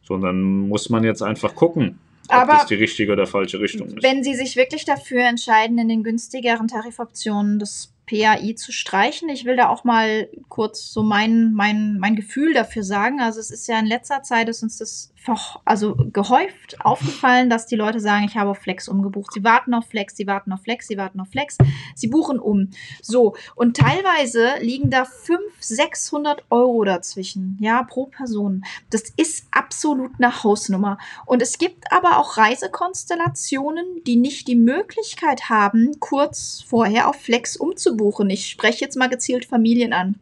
So, 0.06 0.18
dann 0.18 0.42
muss 0.42 0.90
man 0.90 1.04
jetzt 1.04 1.22
einfach 1.22 1.54
gucken, 1.54 1.98
ob 2.28 2.34
Aber 2.34 2.52
das 2.52 2.66
die 2.66 2.74
richtige 2.74 3.12
oder 3.12 3.26
falsche 3.26 3.60
Richtung 3.60 3.88
ist. 3.88 4.02
Wenn 4.02 4.22
sie 4.22 4.34
sich 4.34 4.56
wirklich 4.56 4.84
dafür 4.84 5.26
entscheiden, 5.26 5.78
in 5.78 5.88
den 5.88 6.02
günstigeren 6.02 6.68
Tarifoptionen 6.68 7.58
das 7.58 7.94
PAI 8.06 8.52
zu 8.52 8.70
streichen, 8.70 9.30
ich 9.30 9.46
will 9.46 9.56
da 9.56 9.70
auch 9.70 9.84
mal 9.84 10.28
kurz 10.50 10.92
so 10.92 11.02
mein, 11.02 11.54
mein, 11.54 11.96
mein 11.98 12.14
Gefühl 12.14 12.52
dafür 12.52 12.82
sagen. 12.82 13.20
Also 13.22 13.40
es 13.40 13.50
ist 13.50 13.66
ja 13.68 13.78
in 13.78 13.86
letzter 13.86 14.22
Zeit 14.22 14.50
ist 14.50 14.62
uns 14.62 14.76
das 14.76 15.14
also 15.64 15.94
gehäuft 16.12 16.80
aufgefallen, 16.84 17.50
dass 17.50 17.66
die 17.66 17.76
Leute 17.76 18.00
sagen, 18.00 18.24
ich 18.24 18.36
habe 18.36 18.50
auf 18.50 18.58
Flex 18.58 18.88
umgebucht. 18.88 19.32
Sie 19.32 19.44
warten 19.44 19.74
auf 19.74 19.86
Flex, 19.86 20.16
sie 20.16 20.26
warten 20.26 20.52
auf 20.52 20.62
Flex, 20.62 20.86
sie 20.88 20.96
warten 20.96 21.20
auf 21.20 21.28
Flex, 21.28 21.58
sie 21.94 22.08
buchen 22.08 22.38
um. 22.38 22.70
So, 23.02 23.36
und 23.54 23.76
teilweise 23.76 24.54
liegen 24.60 24.90
da 24.90 25.04
500, 25.04 25.48
600 25.60 26.44
Euro 26.50 26.84
dazwischen, 26.84 27.58
ja, 27.60 27.82
pro 27.82 28.06
Person. 28.06 28.64
Das 28.90 29.02
ist 29.16 29.46
absolut 29.50 30.12
eine 30.18 30.42
Hausnummer. 30.42 30.98
Und 31.26 31.42
es 31.42 31.58
gibt 31.58 31.92
aber 31.92 32.18
auch 32.18 32.36
Reisekonstellationen, 32.36 34.02
die 34.06 34.16
nicht 34.16 34.48
die 34.48 34.56
Möglichkeit 34.56 35.48
haben, 35.50 36.00
kurz 36.00 36.64
vorher 36.66 37.08
auf 37.08 37.16
Flex 37.16 37.56
umzubuchen. 37.56 38.30
Ich 38.30 38.48
spreche 38.48 38.84
jetzt 38.84 38.96
mal 38.96 39.08
gezielt 39.08 39.44
Familien 39.44 39.92
an 39.92 40.18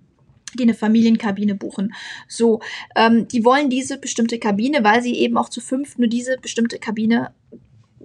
die 0.57 0.65
eine 0.65 0.75
Familienkabine 0.75 1.55
buchen. 1.55 1.95
So, 2.29 2.61
ähm, 2.95 3.29
die 3.29 3.45
wollen 3.45 3.71
diese 3.71 3.99
bestimmte 3.99 4.39
Kabine, 4.39 4.85
weil 4.85 5.03
sie 5.03 5.15
eben 5.17 5.37
auch 5.37 5.49
zu 5.49 5.61
fünf 5.61 5.99
nur 5.99 6.09
diese 6.09 6.39
bestimmte 6.39 6.79
Kabine 6.79 7.33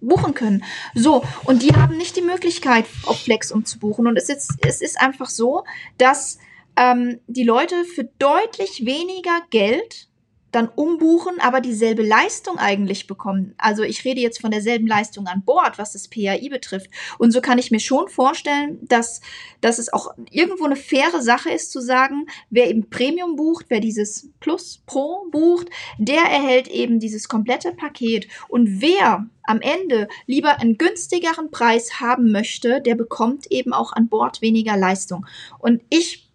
buchen 0.02 0.34
können. 0.34 0.64
So, 0.96 1.24
und 1.46 1.62
die 1.62 1.74
haben 1.76 1.98
nicht 1.98 2.16
die 2.16 2.22
Möglichkeit, 2.22 2.86
auf 3.06 3.22
Flex 3.22 3.52
umzubuchen. 3.52 4.08
Und 4.08 4.18
es 4.18 4.30
ist, 4.30 4.58
es 4.66 4.82
ist 4.82 5.00
einfach 5.00 5.30
so, 5.30 5.64
dass 5.98 6.40
ähm, 6.76 7.20
die 7.28 7.44
Leute 7.44 7.86
für 7.86 8.10
deutlich 8.20 8.86
weniger 8.86 9.42
Geld 9.50 10.08
dann 10.52 10.68
umbuchen, 10.68 11.40
aber 11.40 11.62
dieselbe 11.62 12.04
Leistung 12.04 12.58
eigentlich 12.58 13.08
bekommen. 13.08 13.54
Also 13.58 13.84
ich 13.84 14.04
rede 14.04 14.20
jetzt 14.20 14.42
von 14.42 14.52
derselben 14.52 14.88
Leistung 14.88 15.28
an 15.28 15.44
Bord, 15.46 15.78
was 15.78 15.94
das 15.94 16.08
PAI 16.10 16.50
betrifft. 16.50 16.90
Und 17.18 17.32
so 17.32 17.42
kann 17.42 17.58
ich 17.58 17.72
mir 17.72 17.80
schon 17.80 18.10
vorstellen, 18.10 18.80
dass, 18.82 19.22
dass 19.62 19.80
es 19.80 19.94
auch 19.94 20.14
irgendwo 20.30 20.66
eine 20.66 20.76
faire 20.76 21.22
Sache 21.22 21.50
ist 21.50 21.72
zu 21.72 21.82
sagen, 21.82 22.26
wer 22.50 22.70
eben 22.70 22.90
Premium 22.90 23.36
bucht, 23.36 23.68
wer 23.70 23.80
dieses 23.80 24.30
Plus 24.40 24.82
Pro 24.86 25.28
bucht, 25.32 25.70
der 25.98 26.24
erhält 26.24 26.68
eben 26.68 27.00
dieses 27.00 27.28
komplette 27.28 27.72
Paket. 27.72 28.28
Und 28.50 28.82
wer 28.82 29.28
am 29.44 29.62
Ende 29.62 30.08
lieber 30.28 30.60
einen 30.60 30.78
günstigeren 30.78 31.52
Preis 31.52 32.00
haben 32.00 32.32
möchte, 32.32 32.82
der 32.82 32.96
bekommt 32.96 33.48
eben 33.52 33.74
auch 33.74 33.94
an 33.94 34.10
Bord 34.10 34.42
weniger 34.42 34.78
Leistung. 34.78 35.26
Und 35.60 35.82
ich 35.90 36.31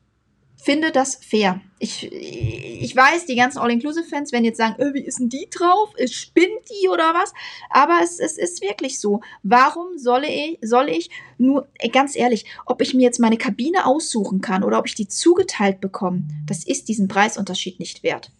finde 0.67 0.91
das 0.91 1.15
fair. 1.15 1.61
Ich, 1.79 2.11
ich 2.13 2.95
weiß, 2.97 3.27
die 3.27 3.37
ganzen 3.37 3.59
All-Inclusive-Fans 3.59 4.33
werden 4.33 4.45
jetzt 4.45 4.57
sagen, 4.59 4.83
äh, 4.83 4.93
wie 4.95 5.05
ist 5.05 5.21
denn 5.21 5.29
die 5.29 5.49
drauf? 5.49 5.91
Spinnt 6.11 6.69
die 6.69 6.89
oder 6.89 7.15
was? 7.15 7.33
Aber 7.71 8.01
es, 8.03 8.19
es 8.19 8.37
ist 8.37 8.63
wirklich 8.63 8.99
so. 8.99 9.21
Warum 9.45 9.97
soll 9.97 10.25
ich, 10.25 10.59
soll 10.63 10.89
ich 10.89 11.09
nur, 11.39 11.69
ganz 11.93 12.17
ehrlich, 12.17 12.47
ob 12.67 12.83
ich 12.83 12.95
mir 12.95 13.03
jetzt 13.03 13.21
meine 13.21 13.37
Kabine 13.37 13.87
aussuchen 13.87 14.41
kann 14.41 14.65
oder 14.65 14.81
ob 14.81 14.89
ich 14.89 14.97
die 14.97 15.07
zugeteilt 15.07 15.81
bekomme, 15.81 16.25
das 16.47 16.67
ist 16.67 16.89
diesen 16.89 17.07
Preisunterschied 17.07 17.79
nicht 17.79 18.03
wert. 18.03 18.33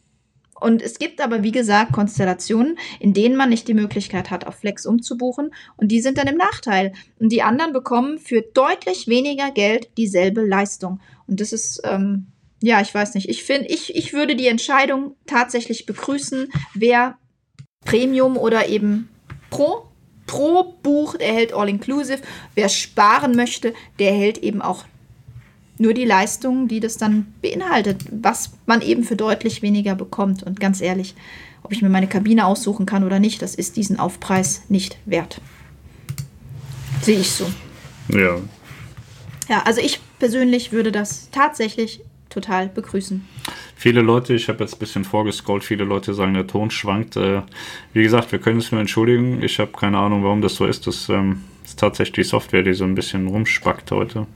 Und 0.61 0.83
es 0.83 0.99
gibt 0.99 1.21
aber, 1.21 1.43
wie 1.43 1.53
gesagt, 1.53 1.93
Konstellationen, 1.93 2.79
in 2.99 3.13
denen 3.13 3.37
man 3.37 3.51
nicht 3.51 3.69
die 3.69 3.75
Möglichkeit 3.75 4.31
hat, 4.31 4.47
auf 4.47 4.57
Flex 4.57 4.87
umzubuchen. 4.87 5.53
Und 5.77 5.89
die 5.89 6.01
sind 6.01 6.19
dann 6.19 6.27
im 6.27 6.37
Nachteil. 6.37 6.93
Und 7.19 7.31
die 7.31 7.43
anderen 7.43 7.73
bekommen 7.73 8.19
für 8.19 8.43
deutlich 8.43 9.07
weniger 9.07 9.51
Geld 9.51 9.91
dieselbe 9.99 10.45
Leistung. 10.45 11.01
Und 11.27 11.41
das 11.41 11.53
ist, 11.53 11.83
ähm, 11.85 12.29
ja, 12.63 12.81
ich 12.81 12.95
weiß 12.95 13.15
nicht. 13.15 13.29
Ich 13.29 13.45
finde, 13.45 13.69
ich, 13.69 13.95
ich 13.95 14.13
würde 14.13 14.35
die 14.35 14.47
Entscheidung 14.47 15.15
tatsächlich 15.27 15.85
begrüßen, 15.85 16.49
wer 16.75 17.19
Premium 17.85 18.37
oder 18.37 18.69
eben 18.69 19.09
Pro 19.51 19.87
Pro 20.27 20.75
Buch 20.83 21.15
erhält 21.15 21.53
All-Inclusive. 21.53 22.21
Wer 22.55 22.69
sparen 22.69 23.37
möchte, 23.37 23.75
der 24.01 24.11
erhält 24.11 24.39
eben 24.39 24.61
auch 24.61 24.85
nur 25.79 25.95
die 25.95 26.05
Leistung, 26.05 26.69
die 26.69 26.81
das 26.81 26.97
dann 26.97 27.27
beinhaltet, 27.43 28.05
was 28.11 28.53
man 28.67 28.81
eben 28.81 29.05
für 29.05 29.17
deutlich 29.17 29.63
weniger 29.63 29.95
bekommt. 29.95 30.43
Und 30.43 30.61
ganz 30.61 30.81
ehrlich, 30.81 31.15
ob 31.63 31.73
ich 31.73 31.83
mir 31.83 31.89
meine 31.89 32.07
Kabine 32.07 32.47
aussuchen 32.47 32.87
kann 32.87 33.05
oder 33.05 33.19
nicht, 33.19 33.43
das 33.43 33.55
ist 33.55 33.77
diesen 33.77 33.99
Aufpreis 33.99 34.63
nicht 34.69 34.99
wert. 35.05 35.41
Sehe 37.03 37.19
ich 37.19 37.31
so. 37.31 37.47
Ja. 38.09 38.39
Ja, 39.49 39.63
also 39.65 39.81
ich 39.81 40.01
persönlich 40.19 40.73
würde 40.73 40.93
das 40.93 41.31
tatsächlich 41.31 42.01
total 42.31 42.69
begrüßen. 42.69 43.27
Viele 43.77 44.01
Leute, 44.01 44.35
ich 44.35 44.49
habe 44.49 44.65
jetzt 44.65 44.75
ein 44.75 44.79
bisschen 44.79 45.05
vorgescrollt, 45.05 45.63
viele 45.63 45.85
Leute 45.85 46.15
sagen, 46.15 46.35
der 46.35 46.47
Ton 46.47 46.71
schwankt. 46.71 47.17
Äh, 47.17 47.43
wie 47.93 48.03
gesagt, 48.03 48.33
wir 48.33 48.39
können 48.39 48.59
es 48.59 48.73
nur 48.73 48.81
entschuldigen. 48.81 49.43
Ich 49.43 49.59
habe 49.59 49.73
keine 49.73 49.99
Ahnung, 49.99 50.25
warum 50.25 50.43
das 50.43 50.55
so 50.55 50.67
ist. 50.67 50.87
Das 50.87 51.09
ähm, 51.09 51.45
ist 51.65 51.79
tatsächlich 51.79 52.15
die 52.15 52.29
Software, 52.29 52.63
die 52.63 52.75
so 52.75 52.85
ein 52.85 52.95
bisschen 52.95 53.27
rumspackt 53.27 53.91
heute. 53.91 54.27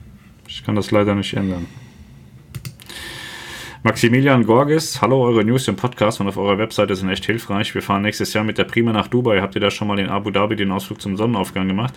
Ich 0.53 0.65
kann 0.65 0.75
das 0.75 0.91
leider 0.91 1.15
nicht 1.15 1.33
ändern. 1.33 1.65
Maximilian 3.83 4.45
Gorges, 4.45 5.01
hallo, 5.01 5.23
eure 5.23 5.43
News 5.43 5.67
im 5.67 5.75
Podcast 5.75 6.21
und 6.21 6.27
auf 6.27 6.37
eurer 6.37 6.59
Webseite 6.59 6.95
sind 6.95 7.09
echt 7.09 7.25
hilfreich. 7.25 7.73
Wir 7.73 7.81
fahren 7.81 8.03
nächstes 8.03 8.31
Jahr 8.31 8.43
mit 8.43 8.59
der 8.59 8.65
Prima 8.65 8.93
nach 8.93 9.07
Dubai. 9.07 9.41
Habt 9.41 9.55
ihr 9.55 9.61
da 9.61 9.71
schon 9.71 9.87
mal 9.87 9.97
in 9.97 10.07
Abu 10.07 10.29
Dhabi 10.29 10.55
den 10.55 10.71
Ausflug 10.71 11.01
zum 11.01 11.17
Sonnenaufgang 11.17 11.67
gemacht? 11.67 11.95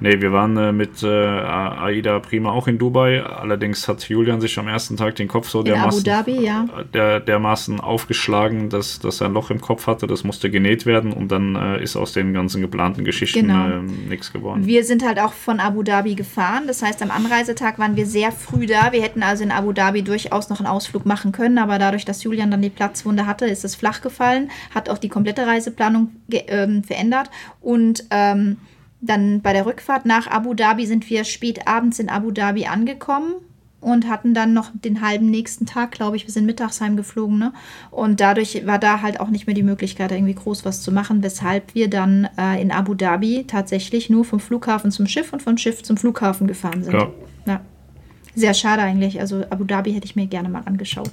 Ne, 0.00 0.22
wir 0.22 0.32
waren 0.32 0.56
äh, 0.56 0.72
mit 0.72 1.02
äh, 1.02 1.06
Aida 1.06 2.18
Prima 2.20 2.50
auch 2.50 2.66
in 2.66 2.78
Dubai. 2.78 3.22
Allerdings 3.22 3.86
hat 3.88 4.08
Julian 4.08 4.40
sich 4.40 4.58
am 4.58 4.68
ersten 4.68 4.96
Tag 4.96 5.16
den 5.16 5.28
Kopf 5.28 5.50
so 5.50 5.62
dermaßen, 5.62 6.02
Dhabi, 6.02 6.40
ja. 6.40 6.66
der, 6.94 7.20
dermaßen 7.20 7.78
aufgeschlagen, 7.78 8.70
dass, 8.70 8.98
dass 8.98 9.20
er 9.20 9.26
ein 9.26 9.34
Loch 9.34 9.50
im 9.50 9.60
Kopf 9.60 9.86
hatte. 9.86 10.06
Das 10.06 10.24
musste 10.24 10.48
genäht 10.50 10.86
werden 10.86 11.12
und 11.12 11.30
dann 11.30 11.56
äh, 11.56 11.82
ist 11.82 11.96
aus 11.96 12.14
den 12.14 12.32
ganzen 12.32 12.62
geplanten 12.62 13.04
Geschichten 13.04 13.40
Genau. 13.40 13.66
ähm, 13.68 14.08
nichts 14.08 14.32
geworden. 14.32 14.64
Wir 14.64 14.82
sind 14.82 15.04
halt 15.06 15.20
auch 15.20 15.34
von 15.34 15.60
Abu 15.60 15.82
Dhabi 15.82 16.14
gefahren. 16.14 16.66
Das 16.66 16.80
heißt, 16.80 17.02
am 17.02 17.10
Anreisetag 17.10 17.78
waren 17.78 17.96
wir 17.96 18.06
sehr 18.06 18.32
früh 18.32 18.64
da. 18.64 18.92
Wir 18.92 19.02
hätten 19.02 19.22
also 19.22 19.44
in 19.44 19.50
Abu 19.50 19.74
Dhabi 19.74 20.02
durchaus 20.02 20.48
noch 20.48 20.60
einen 20.60 20.68
Ausflug 20.68 21.04
machen 21.04 21.17
können, 21.32 21.58
aber 21.58 21.78
dadurch, 21.78 22.04
dass 22.04 22.22
Julian 22.22 22.50
dann 22.50 22.62
die 22.62 22.70
Platzwunde 22.70 23.26
hatte, 23.26 23.46
ist 23.46 23.64
es 23.64 23.74
flach 23.74 24.00
gefallen, 24.00 24.50
hat 24.74 24.88
auch 24.88 24.98
die 24.98 25.08
komplette 25.08 25.46
Reiseplanung 25.46 26.10
ge- 26.28 26.44
ähm, 26.48 26.82
verändert 26.84 27.30
und 27.60 28.04
ähm, 28.10 28.56
dann 29.00 29.40
bei 29.42 29.52
der 29.52 29.66
Rückfahrt 29.66 30.06
nach 30.06 30.26
Abu 30.26 30.54
Dhabi 30.54 30.84
sind 30.86 31.08
wir 31.08 31.24
spät 31.24 31.68
abends 31.68 31.98
in 32.00 32.08
Abu 32.08 32.30
Dhabi 32.32 32.66
angekommen 32.66 33.34
und 33.80 34.08
hatten 34.08 34.34
dann 34.34 34.54
noch 34.54 34.72
den 34.74 35.02
halben 35.02 35.30
nächsten 35.30 35.64
Tag, 35.64 35.92
glaube 35.92 36.16
ich, 36.16 36.26
wir 36.26 36.32
sind 36.32 36.46
mittags 36.46 36.80
heimgeflogen, 36.80 37.38
ne? 37.38 37.52
Und 37.92 38.18
dadurch 38.18 38.66
war 38.66 38.80
da 38.80 39.00
halt 39.02 39.20
auch 39.20 39.28
nicht 39.28 39.46
mehr 39.46 39.54
die 39.54 39.62
Möglichkeit, 39.62 40.10
irgendwie 40.10 40.34
groß 40.34 40.64
was 40.64 40.82
zu 40.82 40.90
machen, 40.90 41.22
weshalb 41.22 41.76
wir 41.76 41.88
dann 41.88 42.28
äh, 42.36 42.60
in 42.60 42.72
Abu 42.72 42.94
Dhabi 42.94 43.44
tatsächlich 43.46 44.10
nur 44.10 44.24
vom 44.24 44.40
Flughafen 44.40 44.90
zum 44.90 45.06
Schiff 45.06 45.32
und 45.32 45.42
vom 45.42 45.56
Schiff 45.58 45.84
zum 45.84 45.96
Flughafen 45.96 46.48
gefahren 46.48 46.82
sind. 46.82 46.94
Ja. 46.94 47.08
ja. 47.46 47.60
Sehr 48.34 48.54
schade 48.54 48.82
eigentlich. 48.82 49.20
Also 49.20 49.44
Abu 49.50 49.64
Dhabi 49.64 49.92
hätte 49.92 50.06
ich 50.06 50.16
mir 50.16 50.26
gerne 50.26 50.48
mal 50.48 50.62
angeschaut. 50.64 51.10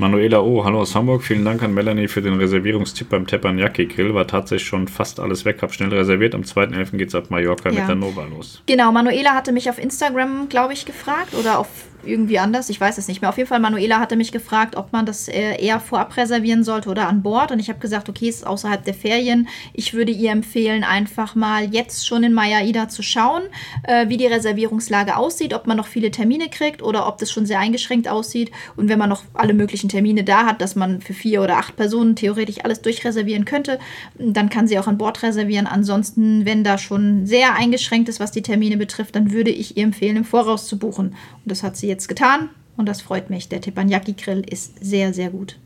Manuela 0.00 0.40
O., 0.42 0.64
hallo 0.64 0.80
aus 0.80 0.94
Hamburg. 0.94 1.24
Vielen 1.24 1.44
Dank 1.44 1.60
an 1.62 1.74
Melanie 1.74 2.06
für 2.06 2.22
den 2.22 2.34
Reservierungstipp 2.34 3.08
beim 3.08 3.26
Teppanyaki 3.26 3.86
Grill. 3.86 4.14
War 4.14 4.28
tatsächlich 4.28 4.68
schon 4.68 4.86
fast 4.86 5.18
alles 5.18 5.44
weg. 5.44 5.58
Hab 5.60 5.74
schnell 5.74 5.92
reserviert. 5.92 6.36
Am 6.36 6.42
2.11. 6.42 6.96
geht's 6.98 7.16
ab 7.16 7.30
Mallorca 7.30 7.70
Ja. 7.70 7.80
mit 7.80 7.88
der 7.88 7.96
Nova 7.96 8.24
los. 8.26 8.62
Genau, 8.66 8.92
Manuela 8.92 9.30
hatte 9.34 9.50
mich 9.50 9.68
auf 9.68 9.78
Instagram, 9.78 10.48
glaube 10.48 10.72
ich, 10.72 10.86
gefragt 10.86 11.34
oder 11.34 11.58
auf 11.58 11.66
irgendwie 12.04 12.38
anders, 12.38 12.70
ich 12.70 12.80
weiß 12.80 12.98
es 12.98 13.08
nicht 13.08 13.20
mehr. 13.20 13.30
Auf 13.30 13.36
jeden 13.36 13.48
Fall, 13.48 13.60
Manuela 13.60 13.98
hatte 13.98 14.16
mich 14.16 14.32
gefragt, 14.32 14.76
ob 14.76 14.92
man 14.92 15.06
das 15.06 15.28
äh, 15.28 15.60
eher 15.60 15.80
vorab 15.80 16.16
reservieren 16.16 16.64
sollte 16.64 16.88
oder 16.88 17.08
an 17.08 17.22
Bord. 17.22 17.50
Und 17.50 17.58
ich 17.58 17.68
habe 17.68 17.78
gesagt, 17.78 18.08
okay, 18.08 18.28
es 18.28 18.36
ist 18.36 18.46
außerhalb 18.46 18.84
der 18.84 18.94
Ferien. 18.94 19.48
Ich 19.72 19.94
würde 19.94 20.12
ihr 20.12 20.30
empfehlen, 20.30 20.84
einfach 20.84 21.34
mal 21.34 21.72
jetzt 21.72 22.06
schon 22.06 22.22
in 22.22 22.32
Maya 22.32 22.62
Ida 22.62 22.88
zu 22.88 23.02
schauen, 23.02 23.42
äh, 23.82 24.08
wie 24.08 24.16
die 24.16 24.26
Reservierungslage 24.26 25.16
aussieht, 25.16 25.54
ob 25.54 25.66
man 25.66 25.76
noch 25.76 25.86
viele 25.86 26.10
Termine 26.10 26.48
kriegt 26.48 26.82
oder 26.82 27.06
ob 27.08 27.18
das 27.18 27.30
schon 27.30 27.46
sehr 27.46 27.58
eingeschränkt 27.58 28.08
aussieht. 28.08 28.50
Und 28.76 28.88
wenn 28.88 28.98
man 28.98 29.08
noch 29.08 29.24
alle 29.34 29.54
möglichen 29.54 29.88
Termine 29.88 30.24
da 30.24 30.46
hat, 30.46 30.60
dass 30.60 30.76
man 30.76 31.00
für 31.00 31.14
vier 31.14 31.42
oder 31.42 31.56
acht 31.56 31.76
Personen 31.76 32.16
theoretisch 32.16 32.64
alles 32.64 32.80
durchreservieren 32.82 33.44
könnte, 33.44 33.78
dann 34.18 34.50
kann 34.50 34.68
sie 34.68 34.78
auch 34.78 34.86
an 34.86 34.98
Bord 34.98 35.22
reservieren. 35.22 35.66
Ansonsten, 35.66 36.44
wenn 36.46 36.64
da 36.64 36.78
schon 36.78 37.26
sehr 37.26 37.54
eingeschränkt 37.54 38.08
ist, 38.08 38.20
was 38.20 38.32
die 38.32 38.42
Termine 38.42 38.76
betrifft, 38.76 39.16
dann 39.16 39.32
würde 39.32 39.50
ich 39.50 39.76
ihr 39.76 39.84
empfehlen, 39.84 40.16
im 40.16 40.24
Voraus 40.24 40.66
zu 40.66 40.78
buchen. 40.78 41.08
Und 41.08 41.16
das 41.44 41.62
hat 41.62 41.76
sie 41.76 41.88
jetzt 41.88 41.97
getan 42.06 42.50
und 42.76 42.86
das 42.86 43.00
freut 43.02 43.30
mich. 43.30 43.48
Der 43.48 43.60
Teppanyaki 43.60 44.12
Grill 44.12 44.44
ist 44.48 44.84
sehr, 44.84 45.12
sehr 45.12 45.30
gut. 45.30 45.58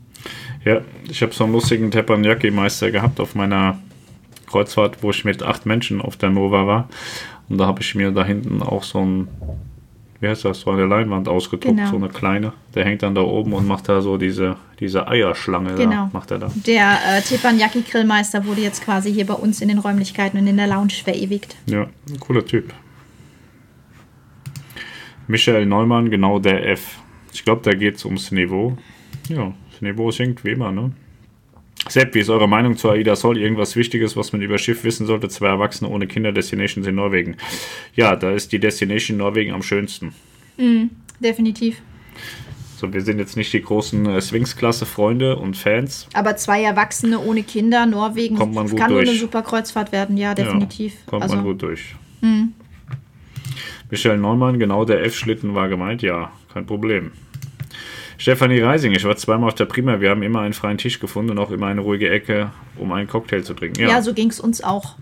Ja, 0.65 0.81
ich 1.09 1.21
habe 1.21 1.33
so 1.33 1.43
einen 1.43 1.53
lustigen 1.53 1.91
Teppanyaki-Meister 1.91 2.89
gehabt 2.91 3.19
auf 3.19 3.35
meiner 3.35 3.77
Kreuzfahrt, 4.47 5.03
wo 5.03 5.09
ich 5.11 5.25
mit 5.25 5.43
acht 5.43 5.65
Menschen 5.65 6.01
auf 6.01 6.15
der 6.15 6.29
Nova 6.29 6.65
war. 6.65 6.87
Und 7.49 7.57
da 7.57 7.65
habe 7.67 7.81
ich 7.81 7.93
mir 7.95 8.11
da 8.11 8.23
hinten 8.23 8.63
auch 8.63 8.83
so 8.83 8.99
ein, 9.05 9.27
wie 10.21 10.27
heißt 10.29 10.45
das, 10.45 10.61
so 10.61 10.71
eine 10.71 10.85
Leinwand 10.85 11.27
ausgedruckt, 11.27 11.75
Genau. 11.77 11.89
so 11.89 11.97
eine 11.97 12.07
kleine. 12.07 12.53
Der 12.73 12.85
hängt 12.85 13.03
dann 13.03 13.15
da 13.15 13.21
oben 13.21 13.51
und 13.51 13.67
macht 13.67 13.89
da 13.89 14.01
so 14.01 14.17
diese, 14.17 14.55
diese 14.79 15.07
Eierschlange 15.07 15.75
Genau. 15.75 15.91
da, 15.91 16.09
macht 16.13 16.31
er 16.31 16.39
da. 16.39 16.51
Der 16.65 16.97
äh, 17.05 17.21
Teppanyaki 17.21 17.81
Grillmeister 17.81 18.45
wurde 18.45 18.61
jetzt 18.61 18.83
quasi 18.85 19.11
hier 19.13 19.25
bei 19.25 19.33
uns 19.33 19.59
in 19.59 19.67
den 19.67 19.79
Räumlichkeiten 19.79 20.39
und 20.39 20.47
in 20.47 20.55
der 20.55 20.67
Lounge 20.67 20.93
verewigt. 21.03 21.57
Ja, 21.65 21.87
ein 22.09 22.19
cooler 22.21 22.45
Typ. 22.45 22.73
Michael 25.27 25.65
Neumann, 25.65 26.09
genau 26.09 26.39
der 26.39 26.67
F. 26.69 26.99
Ich 27.33 27.43
glaube, 27.43 27.61
da 27.63 27.73
geht 27.73 27.95
es 27.95 28.05
ums 28.05 28.31
Niveau. 28.31 28.77
Ja, 29.29 29.53
das 29.71 29.81
Niveau 29.81 30.11
sinkt 30.11 30.43
wie 30.43 30.51
immer, 30.51 30.71
ne? 30.71 30.91
Sepp, 31.89 32.13
wie 32.15 32.19
ist 32.19 32.29
eure 32.29 32.47
Meinung 32.47 32.77
zu 32.77 32.89
AIDA 32.89 33.15
Sol? 33.15 33.37
Irgendwas 33.37 33.75
Wichtiges, 33.75 34.15
was 34.15 34.31
man 34.31 34.41
über 34.41 34.57
Schiff 34.57 34.83
wissen 34.83 35.05
sollte? 35.05 35.27
Zwei 35.27 35.47
Erwachsene 35.47 35.89
ohne 35.89 36.07
Kinder, 36.07 36.31
Destinations 36.31 36.87
in 36.87 36.95
Norwegen. 36.95 37.35
Ja, 37.95 38.15
da 38.15 38.31
ist 38.31 38.51
die 38.53 38.59
Destination 38.59 39.17
Norwegen 39.17 39.51
am 39.51 39.61
schönsten. 39.61 40.13
Definitiv. 41.19 41.81
So, 42.77 42.93
wir 42.93 43.01
sind 43.01 43.19
jetzt 43.19 43.37
nicht 43.37 43.51
die 43.53 43.61
großen 43.61 44.05
äh, 44.05 44.21
Swings-Klasse-Freunde 44.21 45.37
und 45.37 45.55
Fans. 45.55 46.07
Aber 46.13 46.35
zwei 46.35 46.63
Erwachsene 46.63 47.19
ohne 47.19 47.43
Kinder, 47.43 47.85
Norwegen, 47.85 48.35
Kommt 48.35 48.53
man 48.53 48.67
gut 48.67 48.77
kann 48.77 48.91
nur 48.91 48.99
durch. 48.99 49.09
eine 49.09 49.17
super 49.17 49.41
Kreuzfahrt 49.41 49.91
werden, 49.91 50.17
ja, 50.17 50.33
definitiv. 50.33 50.93
Ja, 50.93 50.99
kommt 51.09 51.23
also, 51.23 51.35
man 51.35 51.45
gut 51.45 51.61
durch. 51.61 51.95
Michel 53.93 54.17
Neumann, 54.17 54.57
genau 54.57 54.85
der 54.85 55.05
F-Schlitten 55.05 55.53
war 55.53 55.69
gemeint, 55.69 56.01
ja, 56.01 56.31
kein 56.51 56.65
Problem. 56.65 57.11
Stefanie 58.17 58.59
Reising, 58.59 58.91
ich 58.91 59.03
war 59.03 59.15
zweimal 59.17 59.49
auf 59.49 59.53
der 59.53 59.65
Prima, 59.65 60.01
wir 60.01 60.09
haben 60.09 60.23
immer 60.23 60.39
einen 60.41 60.53
freien 60.53 60.79
Tisch 60.79 60.99
gefunden 60.99 61.29
und 61.29 61.37
auch 61.37 61.51
immer 61.51 61.67
eine 61.67 61.81
ruhige 61.81 62.09
Ecke, 62.09 62.49
um 62.75 62.91
einen 62.91 63.07
Cocktail 63.07 63.43
zu 63.43 63.53
trinken. 63.53 63.81
Ja, 63.81 64.01
so 64.01 64.15
ging 64.15 64.31
es 64.31 64.39
uns 64.39 64.63
auch. 64.63 64.95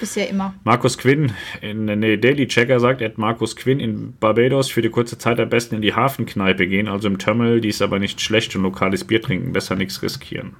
Bisher 0.00 0.30
immer. 0.30 0.54
Markus 0.64 0.96
Quinn, 0.96 1.32
in, 1.60 1.84
nee, 1.84 2.16
Daily 2.16 2.48
Checker 2.48 2.80
sagt, 2.80 3.02
er 3.02 3.10
hat 3.10 3.18
Markus 3.18 3.54
Quinn 3.54 3.80
in 3.80 4.16
Barbados 4.18 4.70
für 4.70 4.80
die 4.80 4.88
kurze 4.88 5.18
Zeit 5.18 5.38
am 5.38 5.50
besten 5.50 5.74
in 5.74 5.82
die 5.82 5.92
Hafenkneipe 5.92 6.66
gehen, 6.66 6.88
also 6.88 7.08
im 7.08 7.18
Terminal, 7.18 7.60
die 7.60 7.68
ist 7.68 7.82
aber 7.82 7.98
nicht 7.98 8.22
schlecht 8.22 8.56
und 8.56 8.62
lokales 8.62 9.04
Bier 9.04 9.20
trinken, 9.20 9.52
besser 9.52 9.74
nichts 9.74 10.02
riskieren. 10.02 10.56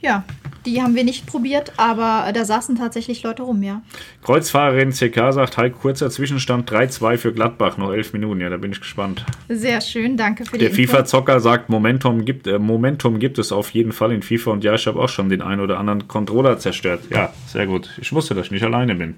Ja, 0.00 0.24
die 0.64 0.80
haben 0.82 0.94
wir 0.94 1.02
nicht 1.02 1.26
probiert, 1.26 1.72
aber 1.76 2.30
da 2.32 2.44
saßen 2.44 2.76
tatsächlich 2.76 3.22
Leute 3.22 3.42
rum, 3.42 3.62
ja. 3.62 3.82
Kreuzfahrerin 4.22 4.90
CK 4.90 5.32
sagt, 5.32 5.56
hi, 5.56 5.70
kurzer 5.70 6.10
Zwischenstand 6.10 6.70
3-2 6.70 7.16
für 7.16 7.32
Gladbach, 7.32 7.78
noch 7.78 7.92
elf 7.92 8.12
Minuten. 8.12 8.40
Ja, 8.40 8.48
da 8.48 8.58
bin 8.58 8.70
ich 8.70 8.80
gespannt. 8.80 9.24
Sehr 9.48 9.80
schön, 9.80 10.16
danke 10.16 10.44
für 10.44 10.56
Der 10.58 10.68
die 10.68 10.82
Info. 10.82 10.92
FIFA-Zocker 10.92 11.40
sagt, 11.40 11.68
Momentum 11.68 12.24
gibt, 12.24 12.46
äh, 12.46 12.58
Momentum 12.58 13.18
gibt 13.18 13.38
es 13.38 13.50
auf 13.50 13.70
jeden 13.70 13.92
Fall 13.92 14.12
in 14.12 14.22
FIFA 14.22 14.52
und 14.52 14.64
ja, 14.64 14.74
ich 14.74 14.86
habe 14.86 15.00
auch 15.00 15.08
schon 15.08 15.28
den 15.30 15.42
einen 15.42 15.60
oder 15.60 15.78
anderen 15.78 16.06
Controller 16.06 16.58
zerstört. 16.58 17.04
Ja, 17.10 17.32
sehr 17.46 17.66
gut. 17.66 17.90
Ich 18.00 18.12
wusste, 18.12 18.34
dass 18.34 18.46
ich 18.46 18.52
nicht 18.52 18.64
alleine 18.64 18.94
bin. 18.94 19.16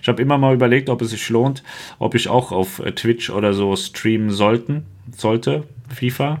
Ich 0.00 0.08
habe 0.08 0.22
immer 0.22 0.38
mal 0.38 0.54
überlegt, 0.54 0.88
ob 0.88 1.02
es 1.02 1.10
sich 1.10 1.28
lohnt, 1.28 1.62
ob 1.98 2.14
ich 2.14 2.28
auch 2.28 2.52
auf 2.52 2.78
äh, 2.78 2.92
Twitch 2.92 3.28
oder 3.28 3.52
so 3.52 3.76
streamen 3.76 4.30
sollten, 4.30 4.84
sollte, 5.14 5.64
FIFA, 5.94 6.40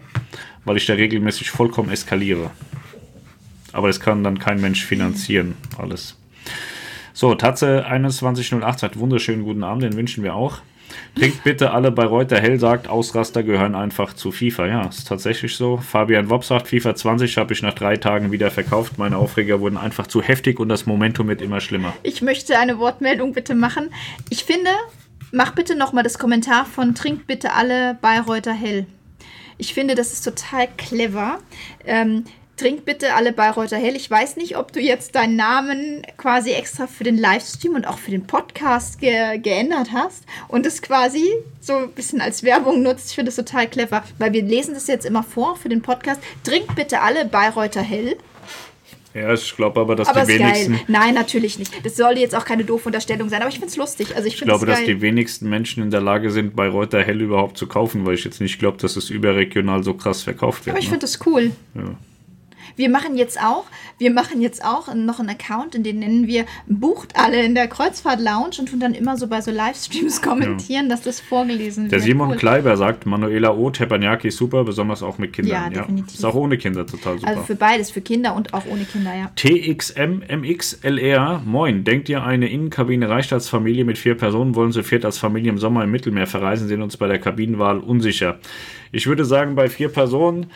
weil 0.64 0.76
ich 0.76 0.86
da 0.86 0.94
regelmäßig 0.94 1.50
vollkommen 1.50 1.90
eskaliere. 1.90 2.50
Aber 3.72 3.88
das 3.88 4.00
kann 4.00 4.24
dann 4.24 4.38
kein 4.38 4.60
Mensch 4.60 4.84
finanzieren, 4.84 5.56
alles. 5.78 6.16
So, 7.14 7.34
Tatze 7.34 7.84
2108 7.86 8.78
sagt 8.78 8.98
wunderschönen 8.98 9.44
guten 9.44 9.64
Abend, 9.64 9.82
den 9.82 9.96
wünschen 9.96 10.24
wir 10.24 10.34
auch. 10.34 10.60
Trinkt 11.14 11.44
bitte 11.44 11.72
alle 11.72 11.90
bei 11.90 12.04
Reuter 12.04 12.40
Hell, 12.40 12.58
sagt 12.58 12.88
Ausraster 12.88 13.42
gehören 13.42 13.74
einfach 13.74 14.14
zu 14.14 14.32
FIFA. 14.32 14.66
Ja, 14.66 14.86
ist 14.86 15.06
tatsächlich 15.06 15.56
so. 15.56 15.76
Fabian 15.76 16.30
Wob 16.30 16.44
sagt, 16.44 16.68
FIFA 16.68 16.94
20 16.94 17.36
habe 17.36 17.52
ich 17.52 17.62
nach 17.62 17.74
drei 17.74 17.96
Tagen 17.96 18.32
wieder 18.32 18.50
verkauft. 18.50 18.98
Meine 18.98 19.18
Aufreger 19.18 19.60
wurden 19.60 19.76
einfach 19.76 20.06
zu 20.06 20.22
heftig 20.22 20.58
und 20.58 20.68
das 20.68 20.86
Momentum 20.86 21.28
wird 21.28 21.42
immer 21.42 21.60
schlimmer. 21.60 21.92
Ich 22.02 22.22
möchte 22.22 22.58
eine 22.58 22.78
Wortmeldung 22.78 23.32
bitte 23.32 23.54
machen. 23.54 23.90
Ich 24.30 24.44
finde, 24.44 24.70
mach 25.32 25.52
bitte 25.52 25.76
nochmal 25.76 26.04
das 26.04 26.18
Kommentar 26.18 26.64
von 26.64 26.94
Trinkt 26.94 27.26
bitte 27.26 27.52
alle 27.52 27.94
Bayreuther 28.00 28.54
Hell. 28.54 28.86
Ich 29.58 29.74
finde, 29.74 29.94
das 29.94 30.12
ist 30.12 30.22
total 30.22 30.66
clever. 30.76 31.38
Ähm, 31.84 32.24
Trink 32.62 32.84
bitte 32.84 33.14
alle 33.14 33.32
Bayreuther 33.32 33.76
Hell. 33.76 33.96
Ich 33.96 34.08
weiß 34.08 34.36
nicht, 34.36 34.56
ob 34.56 34.72
du 34.72 34.78
jetzt 34.78 35.16
deinen 35.16 35.34
Namen 35.34 36.06
quasi 36.16 36.52
extra 36.52 36.86
für 36.86 37.02
den 37.02 37.18
Livestream 37.18 37.74
und 37.74 37.88
auch 37.88 37.98
für 37.98 38.12
den 38.12 38.24
Podcast 38.24 39.00
ge 39.00 39.36
geändert 39.38 39.88
hast 39.92 40.24
und 40.46 40.64
es 40.64 40.80
quasi 40.80 41.28
so 41.60 41.74
ein 41.74 41.90
bisschen 41.90 42.20
als 42.20 42.44
Werbung 42.44 42.80
nutzt. 42.84 43.08
Ich 43.08 43.14
finde 43.16 43.32
das 43.32 43.36
total 43.44 43.66
clever, 43.66 44.04
weil 44.18 44.32
wir 44.32 44.44
lesen 44.44 44.74
das 44.74 44.86
jetzt 44.86 45.04
immer 45.04 45.24
vor 45.24 45.56
für 45.56 45.68
den 45.68 45.82
Podcast. 45.82 46.20
Trink 46.44 46.76
bitte 46.76 47.00
alle 47.00 47.24
Bayreuther 47.24 47.82
Hell. 47.82 48.16
Ja, 49.12 49.34
ich 49.34 49.56
glaube 49.56 49.80
aber, 49.80 49.96
dass 49.96 50.06
Aber 50.06 50.20
die 50.24 50.38
wenigsten. 50.38 50.74
geil. 50.74 50.84
Nein, 50.86 51.14
natürlich 51.14 51.58
nicht. 51.58 51.84
Das 51.84 51.96
sollte 51.96 52.20
jetzt 52.20 52.36
auch 52.36 52.44
keine 52.44 52.62
doofe 52.62 52.90
Unterstellung 52.90 53.28
sein, 53.28 53.40
aber 53.40 53.48
ich 53.48 53.56
finde 53.56 53.70
es 53.70 53.76
lustig. 53.76 54.14
Also 54.14 54.28
ich 54.28 54.34
Ich 54.34 54.40
glaube, 54.40 54.66
dass 54.66 54.84
die 54.84 55.00
wenigsten 55.00 55.48
Menschen 55.48 55.82
in 55.82 55.90
der 55.90 56.00
Lage 56.00 56.30
sind, 56.30 56.54
bei 56.54 56.68
Reuter 56.68 57.02
Hell 57.02 57.22
überhaupt 57.22 57.58
zu 57.58 57.66
kaufen, 57.66 58.06
weil 58.06 58.14
ich 58.14 58.24
jetzt 58.24 58.40
nicht 58.40 58.60
glaube, 58.60 58.78
dass 58.78 58.94
es 58.94 59.10
überregional 59.10 59.82
so 59.82 59.94
krass 59.94 60.22
verkauft 60.22 60.64
wird. 60.64 60.74
aber 60.74 60.78
ich 60.78 60.86
ne? 60.86 60.90
finde 60.90 61.06
das 61.06 61.26
cool. 61.26 61.50
ja. 61.74 61.96
Wir 62.76 62.90
machen 62.90 63.16
jetzt 63.16 63.40
auch, 63.40 63.64
wir 63.98 64.10
machen 64.10 64.40
jetzt 64.40 64.64
auch 64.64 64.92
noch 64.94 65.20
einen 65.20 65.30
Account, 65.30 65.74
in 65.74 65.82
den 65.82 66.00
nennen 66.00 66.26
wir 66.26 66.44
Bucht 66.66 67.14
alle 67.16 67.42
in 67.42 67.54
der 67.54 67.68
Kreuzfahrt 67.68 68.20
Lounge 68.20 68.56
und 68.58 68.68
tun 68.68 68.80
dann 68.80 68.94
immer 68.94 69.16
so 69.16 69.26
bei 69.26 69.40
so 69.40 69.50
Livestreams 69.50 70.22
kommentieren, 70.22 70.88
dass 70.88 71.02
das 71.02 71.20
vorgelesen 71.20 71.88
Der 71.88 71.98
wird. 71.98 72.04
Simon 72.04 72.30
Cool. 72.30 72.36
Kleiber 72.36 72.76
sagt, 72.76 73.06
Manuela 73.06 73.54
O, 73.54 73.70
Teppanyaki 73.70 74.30
super, 74.30 74.64
besonders 74.64 75.02
auch 75.02 75.18
mit 75.18 75.32
Kindern. 75.32 75.72
Ja, 75.72 75.80
definitiv. 75.82 76.14
Ist 76.14 76.24
auch 76.24 76.34
ohne 76.34 76.58
Kinder 76.58 76.86
total 76.86 77.18
super. 77.18 77.28
Also 77.28 77.42
für 77.42 77.56
beides, 77.56 77.90
für 77.90 78.00
Kinder 78.00 78.34
und 78.34 78.54
auch 78.54 78.66
ohne 78.66 78.84
Kinder, 78.84 79.12
ja. 79.14 79.30
TXMMXLR, 79.36 81.42
moin. 81.44 81.84
Denkt 81.84 82.08
ihr, 82.08 82.24
eine 82.24 82.48
Innenkabine 82.48 83.08
reicht 83.08 83.32
als 83.32 83.48
Familie 83.48 83.84
mit 83.84 83.98
vier 83.98 84.16
Personen? 84.16 84.54
Wollen 84.54 84.72
zu 84.72 84.82
viert 84.82 85.04
als 85.04 85.18
Familie 85.18 85.50
im 85.50 85.58
Sommer 85.58 85.84
im 85.84 85.90
Mittelmeer 85.90 86.26
verreisen? 86.26 86.68
Sind 86.68 86.82
uns 86.82 86.96
bei 86.96 87.08
der 87.08 87.18
Kabinenwahl 87.18 87.78
unsicher. 87.78 88.38
Ich 88.92 89.06
würde 89.06 89.24
sagen, 89.24 89.54
bei 89.54 89.68
vier 89.68 89.88
Personen, 89.88 90.46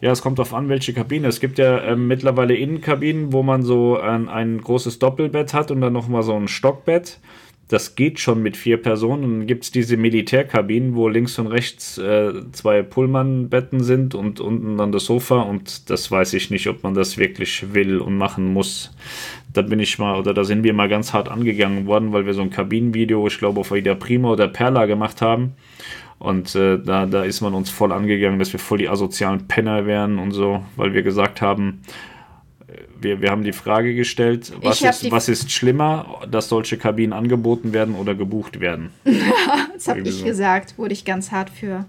ja, 0.00 0.10
es 0.10 0.22
kommt 0.22 0.38
darauf 0.38 0.54
an, 0.54 0.68
welche 0.68 0.92
Kabine. 0.92 1.28
Es 1.28 1.40
gibt 1.40 1.58
ja 1.58 1.82
ähm, 1.82 2.06
mittlerweile 2.06 2.54
Innenkabinen, 2.54 3.32
wo 3.32 3.42
man 3.42 3.62
so 3.62 3.98
ein, 3.98 4.28
ein 4.28 4.60
großes 4.60 4.98
Doppelbett 4.98 5.54
hat 5.54 5.70
und 5.70 5.80
dann 5.80 5.92
nochmal 5.92 6.22
so 6.22 6.34
ein 6.34 6.48
Stockbett. 6.48 7.20
Das 7.68 7.94
geht 7.94 8.20
schon 8.20 8.42
mit 8.42 8.58
vier 8.58 8.76
Personen. 8.76 9.24
Und 9.24 9.38
dann 9.38 9.46
gibt 9.46 9.64
es 9.64 9.70
diese 9.70 9.96
Militärkabinen, 9.96 10.94
wo 10.94 11.08
links 11.08 11.38
und 11.38 11.46
rechts 11.46 11.96
äh, 11.96 12.32
zwei 12.52 12.82
Pullmanbetten 12.82 13.82
sind 13.82 14.14
und 14.14 14.40
unten 14.40 14.76
dann 14.76 14.92
das 14.92 15.06
Sofa. 15.06 15.40
Und 15.40 15.88
das 15.88 16.10
weiß 16.10 16.34
ich 16.34 16.50
nicht, 16.50 16.68
ob 16.68 16.82
man 16.82 16.92
das 16.92 17.16
wirklich 17.16 17.72
will 17.72 17.98
und 17.98 18.18
machen 18.18 18.52
muss. 18.52 18.90
Da 19.54 19.62
bin 19.62 19.80
ich 19.80 19.98
mal, 19.98 20.18
oder 20.18 20.34
da 20.34 20.44
sind 20.44 20.64
wir 20.64 20.74
mal 20.74 20.88
ganz 20.88 21.14
hart 21.14 21.30
angegangen 21.30 21.86
worden, 21.86 22.12
weil 22.12 22.26
wir 22.26 22.34
so 22.34 22.42
ein 22.42 22.50
Kabinenvideo, 22.50 23.26
ich 23.26 23.38
glaube, 23.38 23.60
auf 23.60 23.70
der 23.70 23.94
Prima 23.94 24.32
oder 24.32 24.48
Perla 24.48 24.84
gemacht 24.84 25.22
haben. 25.22 25.52
Und 26.18 26.54
äh, 26.54 26.78
da, 26.78 27.06
da 27.06 27.24
ist 27.24 27.40
man 27.40 27.54
uns 27.54 27.70
voll 27.70 27.92
angegangen, 27.92 28.38
dass 28.38 28.52
wir 28.52 28.60
voll 28.60 28.78
die 28.78 28.88
asozialen 28.88 29.46
Penner 29.46 29.86
wären 29.86 30.18
und 30.18 30.32
so, 30.32 30.64
weil 30.76 30.94
wir 30.94 31.02
gesagt 31.02 31.42
haben, 31.42 31.82
äh, 32.66 32.72
wir, 33.00 33.20
wir 33.20 33.30
haben 33.30 33.44
die 33.44 33.52
Frage 33.52 33.94
gestellt, 33.94 34.52
was 34.62 34.80
ist, 34.80 35.10
was 35.10 35.28
ist 35.28 35.50
schlimmer, 35.50 36.20
dass 36.30 36.48
solche 36.48 36.78
Kabinen 36.78 37.12
angeboten 37.12 37.72
werden 37.72 37.94
oder 37.94 38.14
gebucht 38.14 38.60
werden? 38.60 38.90
Das 39.74 39.88
habe 39.88 40.00
ich 40.00 40.14
so. 40.14 40.24
gesagt, 40.24 40.78
wurde 40.78 40.94
ich 40.94 41.04
ganz 41.04 41.32
hart 41.32 41.50
für 41.50 41.84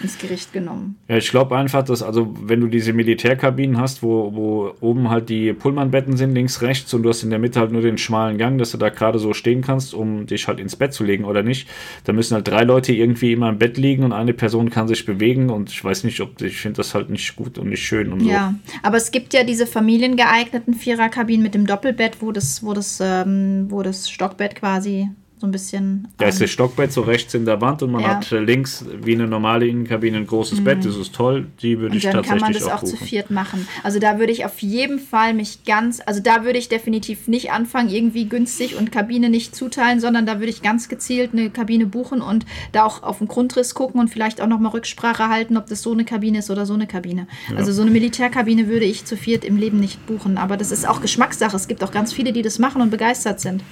ins 0.00 0.18
Gericht 0.18 0.52
genommen. 0.52 0.96
Ja, 1.08 1.16
ich 1.16 1.30
glaube 1.30 1.56
einfach, 1.56 1.82
dass, 1.82 2.02
also 2.02 2.34
wenn 2.42 2.60
du 2.60 2.68
diese 2.68 2.92
Militärkabinen 2.92 3.78
hast, 3.78 4.02
wo, 4.02 4.34
wo 4.34 4.74
oben 4.80 5.10
halt 5.10 5.28
die 5.28 5.52
Pullmanbetten 5.52 6.16
sind, 6.16 6.34
links, 6.34 6.62
rechts, 6.62 6.92
und 6.94 7.02
du 7.02 7.08
hast 7.08 7.22
in 7.22 7.30
der 7.30 7.38
Mitte 7.38 7.60
halt 7.60 7.72
nur 7.72 7.82
den 7.82 7.98
schmalen 7.98 8.38
Gang, 8.38 8.58
dass 8.58 8.72
du 8.72 8.78
da 8.78 8.88
gerade 8.88 9.18
so 9.18 9.34
stehen 9.34 9.62
kannst, 9.62 9.94
um 9.94 10.26
dich 10.26 10.48
halt 10.48 10.60
ins 10.60 10.76
Bett 10.76 10.92
zu 10.92 11.04
legen 11.04 11.24
oder 11.24 11.42
nicht, 11.42 11.68
da 12.04 12.12
müssen 12.12 12.34
halt 12.34 12.48
drei 12.48 12.64
Leute 12.64 12.92
irgendwie 12.92 13.32
immer 13.32 13.48
im 13.48 13.58
Bett 13.58 13.76
liegen 13.76 14.04
und 14.04 14.12
eine 14.12 14.32
Person 14.32 14.70
kann 14.70 14.88
sich 14.88 15.04
bewegen 15.04 15.50
und 15.50 15.70
ich 15.70 15.82
weiß 15.82 16.04
nicht, 16.04 16.20
ob 16.20 16.40
ich 16.40 16.58
finde 16.58 16.78
das 16.78 16.94
halt 16.94 17.10
nicht 17.10 17.36
gut 17.36 17.58
und 17.58 17.68
nicht 17.68 17.84
schön 17.84 18.12
und 18.12 18.20
so. 18.20 18.28
Ja, 18.28 18.54
aber 18.82 18.96
es 18.96 19.10
gibt 19.10 19.34
ja 19.34 19.44
diese 19.44 19.66
familiengeeigneten 19.66 20.74
Viererkabinen 20.74 21.42
mit 21.42 21.54
dem 21.54 21.66
Doppelbett, 21.66 22.20
wo 22.20 22.32
das, 22.32 22.62
wo 22.62 22.72
das, 22.72 23.00
ähm, 23.02 23.66
wo 23.68 23.82
das 23.82 24.10
Stockbett 24.10 24.54
quasi 24.54 25.08
so 25.38 25.46
ein 25.46 25.50
bisschen. 25.50 26.08
Da 26.16 26.26
ist 26.28 26.40
das 26.40 26.48
Stockbett 26.50 26.92
so 26.92 27.02
rechts 27.02 27.34
in 27.34 27.44
der 27.44 27.60
Wand 27.60 27.82
und 27.82 27.90
man 27.92 28.00
Ja. 28.02 28.16
hat 28.16 28.32
äh, 28.32 28.38
links 28.40 28.84
wie 29.02 29.12
eine 29.14 29.26
normale 29.26 29.66
Innenkabine 29.66 30.16
ein 30.16 30.26
großes 30.26 30.64
Bett. 30.64 30.84
Das 30.84 30.96
ist 30.96 31.14
toll. 31.14 31.46
Die 31.60 31.78
würde 31.78 31.96
ich 31.96 32.04
dann 32.04 32.12
kann 32.14 32.22
tatsächlich 32.22 32.42
man 32.42 32.52
das 32.54 32.64
auch, 32.68 32.82
auch 32.82 32.84
zu 32.84 32.96
viert 32.96 33.30
machen. 33.30 33.68
Also 33.82 33.98
da 33.98 34.18
würde 34.18 34.32
ich 34.32 34.46
auf 34.46 34.58
jeden 34.60 34.98
Fall 34.98 35.34
mich 35.34 35.64
ganz, 35.64 36.00
also 36.06 36.20
da 36.20 36.44
würde 36.44 36.58
ich 36.58 36.70
definitiv 36.70 37.28
nicht 37.28 37.52
anfangen, 37.52 37.90
irgendwie 37.90 38.26
günstig 38.28 38.76
und 38.76 38.90
Kabine 38.92 39.28
nicht 39.28 39.54
zuteilen, 39.54 40.00
sondern 40.00 40.24
da 40.24 40.38
würde 40.38 40.48
ich 40.48 40.62
ganz 40.62 40.88
gezielt 40.88 41.32
eine 41.34 41.50
Kabine 41.50 41.84
buchen 41.86 42.22
und 42.22 42.46
da 42.72 42.84
auch 42.84 43.02
auf 43.02 43.18
den 43.18 43.28
Grundriss 43.28 43.74
gucken 43.74 44.00
und 44.00 44.08
vielleicht 44.08 44.40
auch 44.40 44.46
nochmal 44.46 44.72
Rücksprache 44.72 45.28
halten, 45.28 45.58
ob 45.58 45.66
das 45.66 45.82
so 45.82 45.92
eine 45.92 46.06
Kabine 46.06 46.38
ist 46.38 46.50
oder 46.50 46.64
so 46.64 46.72
eine 46.74 46.86
Kabine. 46.86 47.26
Also 47.56 47.72
so 47.72 47.82
eine 47.82 47.90
Militärkabine 47.90 48.68
würde 48.68 48.86
ich 48.86 49.04
zu 49.04 49.16
viert 49.18 49.44
im 49.44 49.56
Leben 49.58 49.80
nicht 49.80 50.06
buchen. 50.06 50.38
Aber 50.38 50.56
das 50.56 50.70
ist 50.70 50.88
auch 50.88 51.02
Geschmackssache. 51.02 51.54
Es 51.56 51.68
gibt 51.68 51.84
auch 51.84 51.90
ganz 51.92 52.12
viele, 52.14 52.32
die 52.32 52.40
das 52.42 52.58
machen 52.58 52.80
und 52.80 52.90
begeistert 52.90 53.40
sind. 53.40 53.62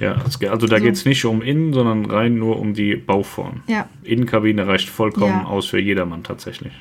Ja, 0.00 0.14
also 0.50 0.66
da 0.66 0.78
So. 0.78 0.84
geht 0.84 0.94
es 0.94 1.04
nicht 1.04 1.24
um 1.24 1.42
Innen, 1.42 1.72
sondern 1.72 2.06
rein 2.06 2.34
nur 2.34 2.58
um 2.58 2.74
die 2.74 2.96
Bauform. 2.96 3.62
Ja. 3.68 3.88
Innenkabine 4.02 4.66
reicht 4.66 4.88
vollkommen 4.88 5.42
Ja. 5.42 5.44
aus 5.44 5.66
für 5.66 5.78
jedermann 5.78 6.24
tatsächlich. 6.24 6.72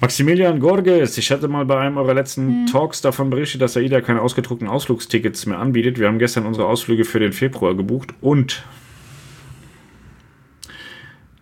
Maximilian 0.00 0.60
Gorges, 0.60 1.16
ich 1.16 1.30
hatte 1.30 1.48
mal 1.48 1.64
bei 1.64 1.78
einem 1.80 1.96
eurer 1.96 2.12
letzten 2.12 2.62
Mhm. 2.62 2.66
Talks 2.66 3.00
davon 3.00 3.30
berichtet, 3.30 3.62
dass 3.62 3.76
AIDA 3.76 4.02
keine 4.02 4.20
ausgedruckten 4.20 4.68
Ausflugstickets 4.68 5.46
mehr 5.46 5.58
anbietet. 5.58 5.98
Wir 5.98 6.08
haben 6.08 6.18
gestern 6.18 6.44
unsere 6.44 6.66
Ausflüge 6.66 7.06
für 7.06 7.20
den 7.20 7.32
Februar 7.32 7.74
gebucht 7.74 8.12
und. 8.20 8.64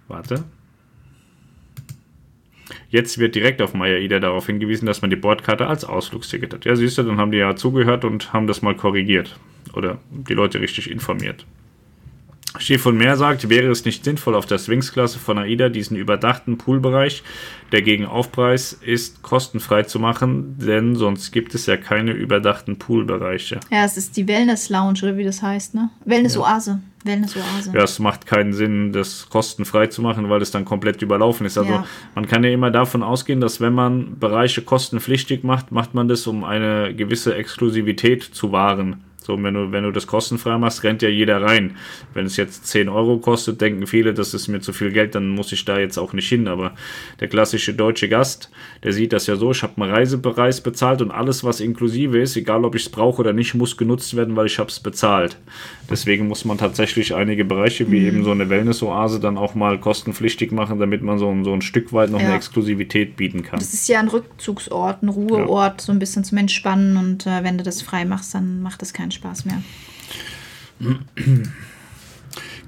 Warte. 0.06 0.44
Jetzt 2.92 3.16
wird 3.16 3.34
direkt 3.34 3.62
auf 3.62 3.72
MyAIDA 3.72 4.20
darauf 4.20 4.44
hingewiesen, 4.44 4.84
dass 4.84 5.00
man 5.00 5.08
die 5.08 5.16
Bordkarte 5.16 5.66
als 5.66 5.86
Ausflugsticket 5.86 6.52
hat. 6.52 6.66
Ja, 6.66 6.76
siehst 6.76 6.98
du, 6.98 7.02
dann 7.02 7.16
haben 7.16 7.32
die 7.32 7.38
ja 7.38 7.56
zugehört 7.56 8.04
und 8.04 8.34
haben 8.34 8.46
das 8.46 8.60
mal 8.60 8.76
korrigiert. 8.76 9.34
Oder 9.72 9.96
die 10.10 10.34
Leute 10.34 10.60
richtig 10.60 10.90
informiert. 10.90 11.46
Schiff 12.58 12.84
und 12.86 12.96
Meer 12.98 13.16
sagt, 13.16 13.48
wäre 13.48 13.70
es 13.70 13.84
nicht 13.84 14.04
sinnvoll, 14.04 14.34
auf 14.34 14.46
der 14.46 14.58
Swings-Klasse 14.58 15.18
von 15.18 15.38
AIDA 15.38 15.68
diesen 15.70 15.96
überdachten 15.96 16.58
Poolbereich, 16.58 17.22
der 17.72 17.80
gegen 17.82 18.04
Aufpreis 18.04 18.74
ist, 18.74 19.22
kostenfrei 19.22 19.84
zu 19.84 19.98
machen, 19.98 20.56
denn 20.58 20.94
sonst 20.94 21.32
gibt 21.32 21.54
es 21.54 21.64
ja 21.66 21.76
keine 21.78 22.12
überdachten 22.12 22.78
Poolbereiche. 22.78 23.60
Ja, 23.70 23.84
es 23.84 23.96
ist 23.96 24.16
die 24.16 24.28
Wellness 24.28 24.68
Lounge 24.68 24.98
oder 25.02 25.16
wie 25.16 25.24
das 25.24 25.40
heißt, 25.42 25.74
ne? 25.74 25.88
Wellness 26.04 26.36
Oase. 26.36 26.80
Wellness 27.04 27.34
Oase. 27.36 27.72
Ja, 27.74 27.82
es 27.82 27.98
macht 27.98 28.26
keinen 28.26 28.52
Sinn, 28.52 28.92
das 28.92 29.28
kostenfrei 29.30 29.86
zu 29.86 30.02
machen, 30.02 30.28
weil 30.28 30.42
es 30.42 30.50
dann 30.50 30.64
komplett 30.64 31.00
überlaufen 31.02 31.46
ist. 31.46 31.56
Also 31.56 31.72
Ja. 31.72 31.86
man 32.14 32.26
kann 32.26 32.44
ja 32.44 32.50
immer 32.50 32.70
davon 32.70 33.02
ausgehen, 33.02 33.40
dass 33.40 33.60
wenn 33.60 33.72
man 33.72 34.18
Bereiche 34.20 34.62
kostenpflichtig 34.62 35.42
macht, 35.42 35.72
macht 35.72 35.94
man 35.94 36.06
das, 36.06 36.26
um 36.26 36.44
eine 36.44 36.94
gewisse 36.94 37.34
Exklusivität 37.34 38.22
zu 38.22 38.52
wahren. 38.52 39.04
So, 39.26 39.42
wenn 39.42 39.54
du, 39.54 39.72
wenn 39.72 39.84
du 39.84 39.90
das 39.90 40.06
kostenfrei 40.06 40.58
machst, 40.58 40.84
rennt 40.84 41.02
ja 41.02 41.08
jeder 41.08 41.42
rein. 41.42 41.76
Wenn 42.14 42.26
es 42.26 42.36
jetzt 42.36 42.66
10 42.66 42.88
Euro 42.88 43.18
kostet, 43.18 43.60
denken 43.60 43.86
viele, 43.86 44.14
das 44.14 44.34
ist 44.34 44.48
mir 44.48 44.60
zu 44.60 44.72
viel 44.72 44.92
Geld, 44.92 45.14
dann 45.14 45.28
muss 45.28 45.52
ich 45.52 45.64
da 45.64 45.78
jetzt 45.78 45.98
auch 45.98 46.12
nicht 46.12 46.28
hin. 46.28 46.48
Aber 46.48 46.72
der 47.20 47.28
klassische 47.28 47.74
deutsche 47.74 48.08
Gast, 48.08 48.50
der 48.82 48.92
sieht 48.92 49.12
das 49.12 49.26
ja 49.26 49.36
so, 49.36 49.50
ich 49.52 49.62
habe 49.62 49.80
einen 49.80 49.92
Reisepreis 49.92 50.60
bezahlt 50.60 51.02
und 51.02 51.10
alles, 51.10 51.44
was 51.44 51.60
inklusive 51.60 52.18
ist, 52.18 52.36
egal 52.36 52.64
ob 52.64 52.74
ich 52.74 52.82
es 52.82 52.88
brauche 52.88 53.20
oder 53.20 53.32
nicht, 53.32 53.54
muss 53.54 53.76
genutzt 53.76 54.16
werden, 54.16 54.36
weil 54.36 54.46
ich 54.46 54.58
habe 54.58 54.68
es 54.68 54.80
bezahlt. 54.80 55.36
Deswegen 55.90 56.26
muss 56.28 56.44
man 56.44 56.58
tatsächlich 56.58 57.14
einige 57.14 57.44
Bereiche, 57.44 57.90
wie 57.90 58.00
mhm. 58.00 58.06
eben 58.06 58.24
so 58.24 58.30
eine 58.30 58.48
Wellness-Oase, 58.48 59.20
dann 59.20 59.36
auch 59.38 59.54
mal 59.54 59.78
kostenpflichtig 59.78 60.52
machen, 60.52 60.78
damit 60.78 61.02
man 61.02 61.18
so, 61.18 61.34
so 61.44 61.52
ein 61.52 61.62
Stück 61.62 61.92
weit 61.92 62.10
noch 62.10 62.20
ja. 62.20 62.26
eine 62.26 62.36
Exklusivität 62.36 63.16
bieten 63.16 63.42
kann. 63.42 63.58
Das 63.58 63.74
ist 63.74 63.88
ja 63.88 64.00
ein 64.00 64.08
Rückzugsort, 64.08 65.02
ein 65.02 65.08
Ruheort, 65.08 65.80
ja. 65.80 65.86
so 65.86 65.92
ein 65.92 65.98
bisschen 65.98 66.24
zum 66.24 66.38
Entspannen 66.38 66.96
und 66.96 67.26
äh, 67.26 67.44
wenn 67.44 67.58
du 67.58 67.64
das 67.64 67.82
frei 67.82 68.04
machst, 68.04 68.34
dann 68.34 68.62
macht 68.62 68.82
das 68.82 68.92
keinen 68.92 69.11
Spaß 69.12 69.44
mehr. 69.44 69.62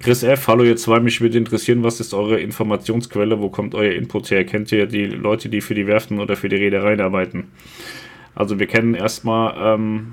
Chris 0.00 0.22
F., 0.22 0.48
hallo 0.48 0.64
ihr 0.64 0.76
zwei, 0.76 1.00
mich 1.00 1.20
würde 1.20 1.38
interessieren, 1.38 1.82
was 1.82 1.98
ist 1.98 2.12
eure 2.12 2.38
Informationsquelle, 2.38 3.40
wo 3.40 3.48
kommt 3.48 3.74
euer 3.74 3.92
Input 3.92 4.30
her? 4.30 4.44
Kennt 4.44 4.70
ihr 4.70 4.86
die 4.86 5.06
Leute, 5.06 5.48
die 5.48 5.60
für 5.60 5.74
die 5.74 5.86
Werften 5.86 6.20
oder 6.20 6.36
für 6.36 6.48
die 6.48 6.56
Reedereien 6.56 7.00
arbeiten? 7.00 7.48
Also 8.34 8.58
wir 8.58 8.66
kennen 8.66 8.94
erstmal 8.94 9.54
ähm, 9.74 10.12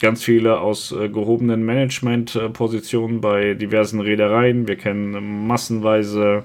ganz 0.00 0.24
viele 0.24 0.58
aus 0.58 0.92
äh, 0.92 1.08
gehobenen 1.08 1.64
Managementpositionen 1.64 3.20
bei 3.20 3.54
diversen 3.54 4.00
Reedereien. 4.00 4.66
Wir 4.66 4.76
kennen 4.76 5.46
massenweise 5.46 6.42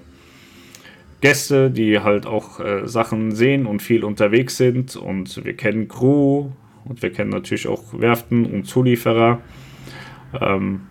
Gäste, 1.22 1.72
die 1.72 1.99
halt 1.99 2.26
auch 2.26 2.60
äh, 2.60 2.88
Sachen 2.88 3.31
sehen 3.31 3.65
und 3.65 3.81
viel 3.81 4.03
unterwegs 4.03 4.57
sind. 4.57 4.95
Und 4.95 5.44
wir 5.44 5.56
kennen 5.56 5.88
Crew 5.88 6.49
und 6.90 7.02
wir 7.02 7.14
kennen 7.14 7.30
natürlich 7.30 7.68
auch 7.68 7.84
Werften 7.94 8.45
und 8.45 8.66
Zulieferer. 8.66 9.40
Ähm, 10.41 10.82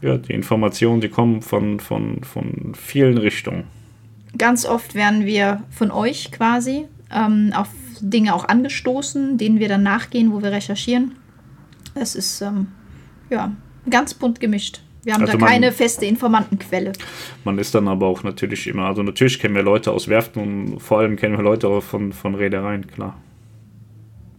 ja, 0.00 0.16
die 0.16 0.32
Informationen, 0.32 1.00
die 1.00 1.08
kommen 1.08 1.42
von, 1.42 1.78
von, 1.78 2.24
von 2.24 2.72
vielen 2.74 3.18
Richtungen. 3.18 3.64
Ganz 4.36 4.66
oft 4.66 4.94
werden 4.94 5.24
wir 5.26 5.62
von 5.70 5.90
euch 5.90 6.32
quasi 6.32 6.86
ähm, 7.12 7.52
auf 7.54 7.68
Dinge 8.00 8.34
auch 8.34 8.48
angestoßen, 8.48 9.38
denen 9.38 9.60
wir 9.60 9.68
dann 9.68 9.82
nachgehen, 9.82 10.32
wo 10.32 10.42
wir 10.42 10.50
recherchieren. 10.50 11.12
Es 11.94 12.16
ist 12.16 12.40
ähm, 12.40 12.68
ja 13.30 13.52
ganz 13.88 14.14
bunt 14.14 14.40
gemischt. 14.40 14.80
Wir 15.04 15.14
haben 15.14 15.22
also 15.22 15.36
da 15.36 15.46
keine 15.46 15.66
man, 15.66 15.74
feste 15.74 16.06
Informantenquelle. 16.06 16.92
Man 17.44 17.58
ist 17.58 17.74
dann 17.74 17.86
aber 17.88 18.06
auch 18.06 18.22
natürlich 18.22 18.66
immer, 18.66 18.86
also 18.86 19.02
natürlich 19.02 19.38
kennen 19.38 19.54
wir 19.54 19.62
Leute 19.62 19.90
aus 19.92 20.08
Werften 20.08 20.42
und 20.42 20.80
vor 20.80 21.00
allem 21.00 21.16
kennen 21.16 21.36
wir 21.36 21.44
Leute 21.44 21.68
auch 21.68 21.82
von, 21.82 22.12
von 22.12 22.34
Reedereien, 22.34 22.86
klar. 22.86 23.18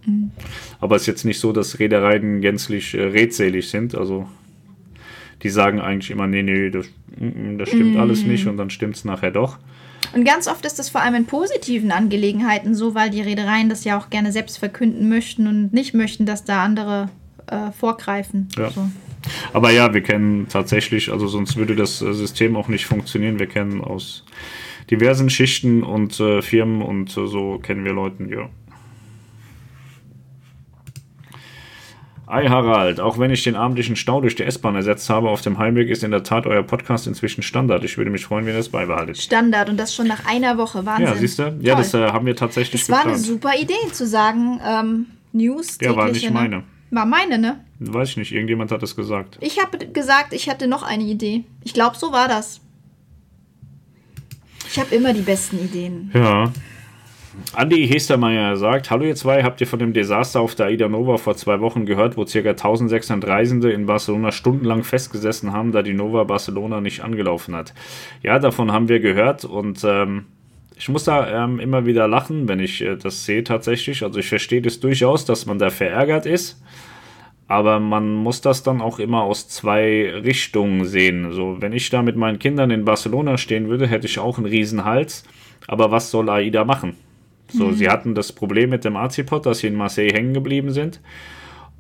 Mhm. 0.06 0.32
Aber 0.80 0.96
es 0.96 1.04
ist 1.04 1.08
jetzt 1.08 1.26
nicht 1.26 1.40
so, 1.40 1.52
dass 1.52 1.80
Reedereien 1.80 2.42
gänzlich 2.42 2.94
äh, 2.94 3.04
redselig 3.04 3.70
sind. 3.70 3.96
Also 3.96 4.28
die 5.44 5.50
sagen 5.50 5.80
eigentlich 5.80 6.12
immer, 6.12 6.28
nee, 6.28 6.44
nee, 6.44 6.70
das, 6.70 6.88
mm, 7.18 7.26
mm, 7.26 7.58
das 7.58 7.70
stimmt 7.70 7.94
mhm. 7.94 8.00
alles 8.00 8.24
nicht 8.24 8.48
und 8.48 8.58
dann 8.58 8.70
stimmt 8.70 8.96
es 8.96 9.06
nachher 9.06 9.32
doch. 9.32 9.58
Und 10.14 10.26
ganz 10.26 10.48
oft 10.48 10.66
ist 10.66 10.80
das 10.80 10.90
vor 10.90 11.02
allem 11.02 11.16
in 11.16 11.26
positiven 11.26 11.92
Angelegenheiten 11.92 12.76
so, 12.76 12.94
weil 12.94 13.10
die 13.10 13.22
Reedereien 13.22 13.70
das 13.70 13.84
ja 13.84 13.98
auch 13.98 14.10
gerne 14.10 14.32
selbst 14.32 14.58
verkünden 14.58 15.10
möchten 15.10 15.48
und 15.48 15.74
nicht 15.74 15.94
möchten, 15.94 16.26
dass 16.26 16.46
da 16.46 16.64
andere 16.64 17.10
äh, 17.48 17.72
vorgreifen. 17.72 18.48
Ja. 18.58 18.70
So. 18.70 18.90
Aber 19.54 19.72
ja, 19.72 19.94
wir 19.94 20.02
kennen 20.02 20.48
tatsächlich, 20.50 21.12
also 21.12 21.28
sonst 21.28 21.56
würde 21.56 21.76
das 21.76 22.02
äh, 22.02 22.14
System 22.14 22.56
auch 22.56 22.68
nicht 22.68 22.86
funktionieren. 22.86 23.40
Wir 23.40 23.48
kennen 23.48 23.82
aus 23.82 24.24
diversen 24.92 25.30
Schichten 25.30 25.84
und 25.84 26.20
äh, 26.20 26.42
Firmen 26.42 26.82
und 26.82 27.18
äh, 27.18 27.28
so 27.28 27.58
kennen 27.60 27.86
wir 27.86 27.94
Leute, 27.94 28.24
ja. 28.30 28.50
Ei 32.26 32.48
Harald, 32.48 33.00
auch 33.00 33.20
wenn 33.20 33.32
ich 33.32 33.44
den 33.44 33.56
abendlichen 33.56 33.96
Stau 33.96 34.22
durch 34.22 34.36
die 34.36 34.44
S-Bahn 34.44 34.76
ersetzt 34.76 35.10
habe, 35.10 35.30
auf 35.30 35.42
dem 35.42 35.58
Heimweg 35.58 35.90
ist 35.90 36.04
in 36.04 36.12
der 36.12 36.24
Tat 36.24 36.48
euer 36.48 36.64
Podcast 36.64 37.06
inzwischen 37.06 37.44
Standard. 37.44 37.84
Ich 37.84 37.98
würde 37.98 38.12
mich 38.12 38.26
freuen, 38.26 38.46
wenn 38.46 38.54
ihr 38.54 38.58
das 38.58 38.70
beibehaltet. 38.70 39.18
Standard 39.18 39.70
und 39.70 39.78
das 39.78 39.94
schon 39.94 40.08
nach 40.08 40.26
einer 40.26 40.58
Woche. 40.58 40.86
Wahnsinn. 40.86 41.06
Ja, 41.06 41.16
siehst 41.16 41.40
du? 41.40 41.58
Ja, 41.60 41.76
das 41.76 41.94
äh, 41.94 42.08
haben 42.08 42.26
wir 42.26 42.36
tatsächlich 42.36 42.82
Das 42.82 42.90
war 42.90 43.06
eine 43.06 43.18
super 43.18 43.52
Idee 43.60 43.74
zu 43.92 44.08
sagen, 44.08 44.62
ähm, 44.66 45.06
News. 45.34 45.78
Ja, 45.82 45.96
war 45.96 46.10
nicht 46.10 46.24
ne? 46.24 46.32
meine. 46.32 46.64
War 46.92 47.06
meine, 47.06 47.38
ne? 47.38 47.60
Weiß 47.80 48.12
ich 48.12 48.18
nicht, 48.18 48.32
irgendjemand 48.32 48.72
hat 48.72 48.82
das 48.82 48.96
gesagt. 48.96 49.38
Ich 49.42 49.60
habe 49.60 49.78
gesagt, 49.88 50.32
ich 50.32 50.50
hatte 50.50 50.68
noch 50.68 50.84
eine 50.84 51.04
Idee. 51.04 51.44
Ich 51.64 51.74
glaube, 51.74 51.98
so 51.98 52.12
war 52.14 52.28
das. 52.28 52.62
Ich 54.70 54.80
habe 54.80 54.96
immer 54.96 55.14
die 55.14 55.22
besten 55.22 55.60
Ideen. 55.60 56.12
Ja. 56.14 56.52
Andi 57.54 57.88
Hestermeier 57.88 58.58
sagt: 58.58 58.92
Hallo, 58.92 59.06
ihr 59.06 59.16
zwei, 59.16 59.44
habt 59.44 59.60
ihr 59.60 59.68
von 59.68 59.80
dem 59.80 59.94
Desaster 59.94 60.40
auf 60.40 60.56
der 60.56 60.68
Aida 60.68 60.88
Nova 60.88 61.18
vor 61.18 61.36
zwei 61.36 61.60
Wochen 61.62 61.86
gehört, 61.86 62.16
wo 62.16 62.26
ca. 62.26 62.38
1600 62.38 63.28
Reisende 63.28 63.72
in 63.72 63.86
Barcelona 63.86 64.32
stundenlang 64.32 64.84
festgesessen 64.84 65.52
haben, 65.52 65.72
da 65.72 65.82
die 65.82 65.94
Nova 65.94 66.24
Barcelona 66.26 66.82
nicht 66.82 67.02
angelaufen 67.02 67.56
hat? 67.56 67.74
Ja, 68.22 68.38
davon 68.40 68.72
haben 68.72 68.88
wir 68.88 69.00
gehört 69.00 69.46
und 69.46 69.84
ähm, 69.84 70.26
ich 70.78 70.90
muss 70.90 71.06
da 71.06 71.46
ähm, 71.46 71.60
immer 71.60 71.86
wieder 71.86 72.08
lachen, 72.08 72.48
wenn 72.48 72.60
ich 72.60 72.82
äh, 72.82 72.98
das 72.98 73.26
sehe 73.26 73.44
tatsächlich. 73.44 74.04
Also, 74.04 74.20
ich 74.20 74.30
verstehe 74.30 74.62
das 74.62 74.80
durchaus, 74.80 75.26
dass 75.26 75.46
man 75.46 75.58
da 75.58 75.70
verärgert 75.70 76.26
ist. 76.26 76.62
Aber 77.48 77.80
man 77.80 78.14
muss 78.14 78.42
das 78.42 78.64
dann 78.64 78.82
auch 78.82 79.00
immer 79.00 79.24
aus 79.24 79.48
zwei 79.50 80.12
Richtungen 80.24 80.86
sehen. 80.86 81.32
So, 81.32 81.58
wenn 81.60 81.74
ich 81.74 81.90
da 81.90 82.02
mit 82.02 82.16
meinen 82.16 82.40
Kindern 82.40 82.72
in 82.72 82.86
Barcelona 82.86 83.38
stehen 83.38 83.70
würde, 83.70 83.88
hätte 83.88 84.08
ich 84.08 84.18
auch 84.18 84.38
einen 84.38 84.48
Riesenhals. 84.48 85.24
Aber 85.68 85.92
was 85.92 86.10
soll 86.10 86.30
AIDA 86.30 86.64
machen? 86.64 86.96
So, 87.54 87.68
mhm. 87.68 87.76
sie 87.76 87.90
hatten 87.90 88.16
das 88.16 88.32
Problem 88.32 88.70
mit 88.72 88.84
dem 88.84 88.96
AC-Pod, 88.96 89.46
dass 89.46 89.60
sie 89.60 89.68
in 89.68 89.76
Marseille 89.76 90.12
hängen 90.12 90.34
geblieben 90.34 90.72
sind. 90.72 91.00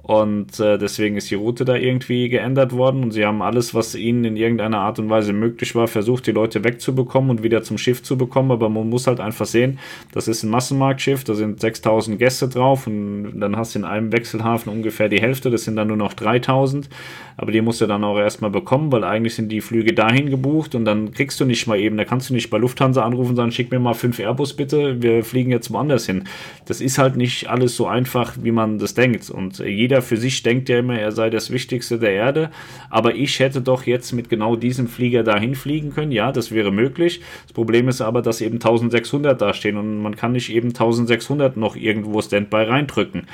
Und 0.03 0.59
äh, 0.59 0.77
deswegen 0.77 1.15
ist 1.15 1.31
die 1.31 1.35
Route 1.35 1.63
da 1.63 1.75
irgendwie 1.75 2.27
geändert 2.27 2.73
worden 2.73 3.03
und 3.03 3.11
sie 3.11 3.25
haben 3.25 3.41
alles, 3.41 3.73
was 3.73 3.95
ihnen 3.95 4.25
in 4.25 4.35
irgendeiner 4.35 4.80
Art 4.80 4.99
und 4.99 5.09
Weise 5.09 5.31
möglich 5.31 5.75
war, 5.75 5.88
versucht, 5.88 6.27
die 6.27 6.34
Leute 6.34 6.65
wegzubekommen 6.65 7.30
und 7.30 7.41
wieder 7.41 7.63
zum 7.63 7.77
Schiff 7.77 8.03
zu 8.03 8.17
bekommen. 8.17 8.51
Aber 8.51 8.67
man 8.67 8.89
muss 8.89 9.07
halt 9.07 9.21
einfach 9.21 9.45
sehen, 9.45 9.80
das 10.11 10.27
ist 10.27 10.43
ein 10.43 10.49
Massenmarktschiff, 10.49 11.23
da 11.23 11.35
sind 11.35 11.61
6000 11.61 12.19
Gäste 12.19 12.49
drauf 12.49 12.85
und 12.85 13.39
dann 13.39 13.55
hast 13.55 13.75
du 13.75 13.80
in 13.80 13.85
einem 13.85 14.11
Wechselhafen 14.11 14.73
ungefähr 14.73 15.07
die 15.07 15.21
Hälfte, 15.21 15.49
das 15.49 15.63
sind 15.63 15.77
dann 15.77 15.88
nur 15.88 15.95
noch 15.97 16.13
3000. 16.13 16.89
Aber 17.38 17.51
die 17.51 17.61
musst 17.61 17.81
du 17.81 17.88
dann 17.88 18.03
auch 18.03 18.17
erstmal 18.19 18.51
bekommen, 18.51 18.91
weil 18.91 19.03
eigentlich 19.03 19.35
sind 19.35 19.49
die 19.49 19.61
Flüge 19.61 19.93
dahin 19.93 20.30
gebucht 20.30 20.75
und 20.75 20.85
dann 20.85 21.11
kriegst 21.11 21.39
du 21.39 21.45
nicht 21.45 21.65
mal 21.65 21.80
eben, 21.80 21.97
da 21.97 22.05
kannst 22.05 22.30
du 22.30 22.34
nicht 22.34 22.49
bei 22.49 22.57
Lufthansa 22.57 23.03
anrufen 23.03 23.31
und 23.31 23.35
sagen, 23.38 23.51
schick 23.51 23.71
mir 23.71 23.80
mal 23.80 23.93
fünf 23.93 24.19
Airbus 24.19 24.53
bitte, 24.53 25.01
wir 25.01 25.23
fliegen 25.23 25.49
jetzt 25.49 25.71
woanders 25.71 26.05
hin. 26.05 26.25
Das 26.65 26.81
ist 26.81 26.97
halt 26.97 27.15
nicht 27.15 27.49
alles 27.49 27.75
so 27.75 27.88
einfach, 27.88 28.34
wie 28.41 28.51
man 28.51 28.77
das 28.77 28.93
denkt. 28.93 29.30
Und 29.30 29.59
jeder 29.59 29.93
jeder 29.94 30.02
für 30.02 30.18
sich 30.18 30.41
denkt 30.41 30.70
ja 30.70 30.80
immer, 30.80 30.98
er 30.98 31.11
sei 31.11 31.30
das 31.30 31.52
Wichtigste 31.52 31.99
der 31.99 32.14
Erde. 32.14 32.49
Aber 32.90 33.14
ich 33.14 33.40
hätte 33.40 33.61
doch 33.61 33.84
jetzt 33.84 34.11
mit 34.11 34.28
genau 34.28 34.56
diesem 34.56 34.88
Flieger 34.88 35.24
dahin 35.24 35.53
fliegen 35.53 35.91
können. 35.94 36.11
Ja, 36.11 36.32
das 36.32 36.52
wäre 36.52 36.72
möglich. 36.72 37.22
Das 37.44 37.53
Problem 37.53 37.88
ist 37.88 38.02
aber, 38.02 38.24
dass 38.24 38.41
eben 38.41 38.56
1600 38.56 39.40
da 39.40 39.53
stehen 39.53 39.78
und 39.78 40.02
man 40.02 40.15
kann 40.15 40.32
nicht 40.32 40.49
eben 40.49 40.70
1600 40.70 41.57
noch 41.57 41.76
irgendwo 41.76 42.20
Standby 42.20 42.64
reindrücken. 42.64 43.28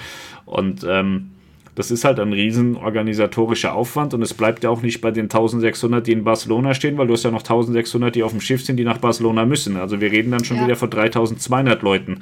Und 0.45 0.85
ähm, 0.85 1.29
das 1.75 1.91
ist 1.91 2.03
halt 2.03 2.19
ein 2.19 2.33
riesen 2.33 2.75
organisatorischer 2.75 3.73
Aufwand 3.73 4.13
und 4.13 4.21
es 4.21 4.33
bleibt 4.33 4.65
ja 4.65 4.69
auch 4.69 4.81
nicht 4.81 4.99
bei 4.99 5.11
den 5.11 5.25
1600, 5.25 6.05
die 6.05 6.11
in 6.11 6.25
Barcelona 6.25 6.73
stehen, 6.73 6.97
weil 6.97 7.07
du 7.07 7.13
hast 7.13 7.23
ja 7.23 7.31
noch 7.31 7.39
1600, 7.39 8.13
die 8.13 8.23
auf 8.23 8.31
dem 8.31 8.41
Schiff 8.41 8.65
sind, 8.65 8.75
die 8.75 8.83
nach 8.83 8.97
Barcelona 8.97 9.45
müssen. 9.45 9.77
Also 9.77 10.01
wir 10.01 10.11
reden 10.11 10.31
dann 10.31 10.43
schon 10.43 10.57
ja. 10.57 10.65
wieder 10.65 10.75
von 10.75 10.89
3200 10.89 11.81
Leuten. 11.83 12.19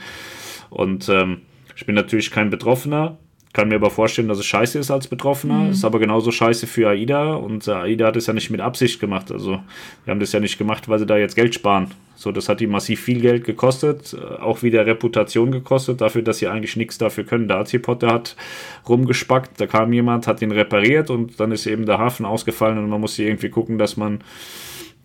Und 0.70 1.10
ähm, 1.10 1.42
ich 1.76 1.88
bin 1.88 1.96
natürlich 1.96 2.30
kein 2.30 2.52
Betroffener, 2.52 3.18
kann 3.54 3.70
mir 3.70 3.76
aber 3.76 3.90
vorstellen, 3.90 4.28
dass 4.28 4.40
es 4.40 4.46
scheiße 4.46 4.78
ist 4.80 4.92
als 4.92 5.08
Betroffener. 5.08 5.56
Mhm. 5.56 5.72
Ist 5.72 5.86
aber 5.86 6.00
genauso 6.00 6.32
scheiße 6.32 6.68
für 6.68 6.90
AIDA. 6.90 7.34
Und 7.36 7.68
äh, 7.68 7.72
AIDA 7.72 8.08
hat 8.08 8.16
es 8.16 8.28
ja 8.28 8.34
nicht 8.34 8.50
mit 8.50 8.62
Absicht 8.62 9.00
gemacht. 9.00 9.32
Also, 9.32 9.60
wir 10.06 10.12
haben 10.12 10.20
das 10.20 10.32
ja 10.32 10.40
nicht 10.40 10.58
gemacht, 10.58 10.88
weil 10.90 11.00
sie 11.00 11.06
da 11.06 11.18
jetzt 11.18 11.36
Geld 11.36 11.56
sparen. 11.56 11.92
So, 12.16 12.32
das 12.32 12.50
hat 12.50 12.60
die 12.60 12.68
massiv 12.68 13.02
viel 13.02 13.22
Geld 13.22 13.46
gekostet, 13.46 14.14
äh, 14.14 14.42
auch 14.42 14.64
wieder 14.64 14.86
Reputation 14.88 15.52
gekostet, 15.52 16.02
dafür, 16.02 16.24
dass 16.24 16.40
sie 16.40 16.48
eigentlich 16.48 16.76
nichts 16.76 16.98
dafür 16.98 17.24
können. 17.24 17.48
Der 17.48 17.58
AC-Potter 17.58 18.12
hat 18.12 18.36
rumgespackt, 18.90 19.62
da 19.62 19.68
kam 19.68 19.94
jemand, 19.94 20.26
hat 20.26 20.42
ihn 20.42 20.52
repariert 20.52 21.12
und 21.12 21.40
dann 21.40 21.52
ist 21.52 21.68
eben 21.68 21.86
der 21.86 22.00
Hafen 22.00 22.26
ausgefallen 22.26 22.80
und 22.80 22.90
man 22.90 23.00
musste 23.00 23.24
irgendwie 23.24 23.50
gucken, 23.50 23.78
dass 23.78 23.98
man 23.98 24.22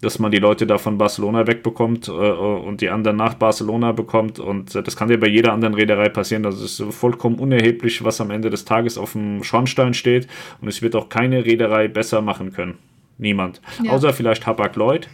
dass 0.02 0.18
man 0.18 0.32
die 0.32 0.38
Leute 0.38 0.66
da 0.66 0.78
von 0.78 0.98
Barcelona 0.98 1.46
wegbekommt 1.46 2.08
äh, 2.08 2.10
und 2.10 2.80
die 2.80 2.90
anderen 2.90 3.16
nach 3.16 3.34
Barcelona 3.34 3.92
bekommt. 3.92 4.40
Und 4.40 4.74
äh, 4.74 4.82
das 4.82 4.96
kann 4.96 5.08
ja 5.08 5.16
bei 5.16 5.28
jeder 5.28 5.52
anderen 5.52 5.74
Reederei 5.74 6.08
passieren. 6.08 6.42
Das 6.42 6.60
ist 6.60 6.82
vollkommen 6.90 7.36
unerheblich, 7.36 8.04
was 8.04 8.20
am 8.20 8.32
Ende 8.32 8.50
des 8.50 8.64
Tages 8.64 8.98
auf 8.98 9.12
dem 9.12 9.44
Schornstein 9.44 9.94
steht. 9.94 10.26
Und 10.60 10.66
es 10.66 10.82
wird 10.82 10.96
auch 10.96 11.08
keine 11.08 11.44
Reederei 11.44 11.86
besser 11.86 12.20
machen 12.20 12.52
können. 12.52 12.78
Niemand. 13.16 13.62
Ja. 13.82 13.92
Außer 13.92 14.12
vielleicht 14.12 14.44
Hapag-Lloyd. 14.44 15.08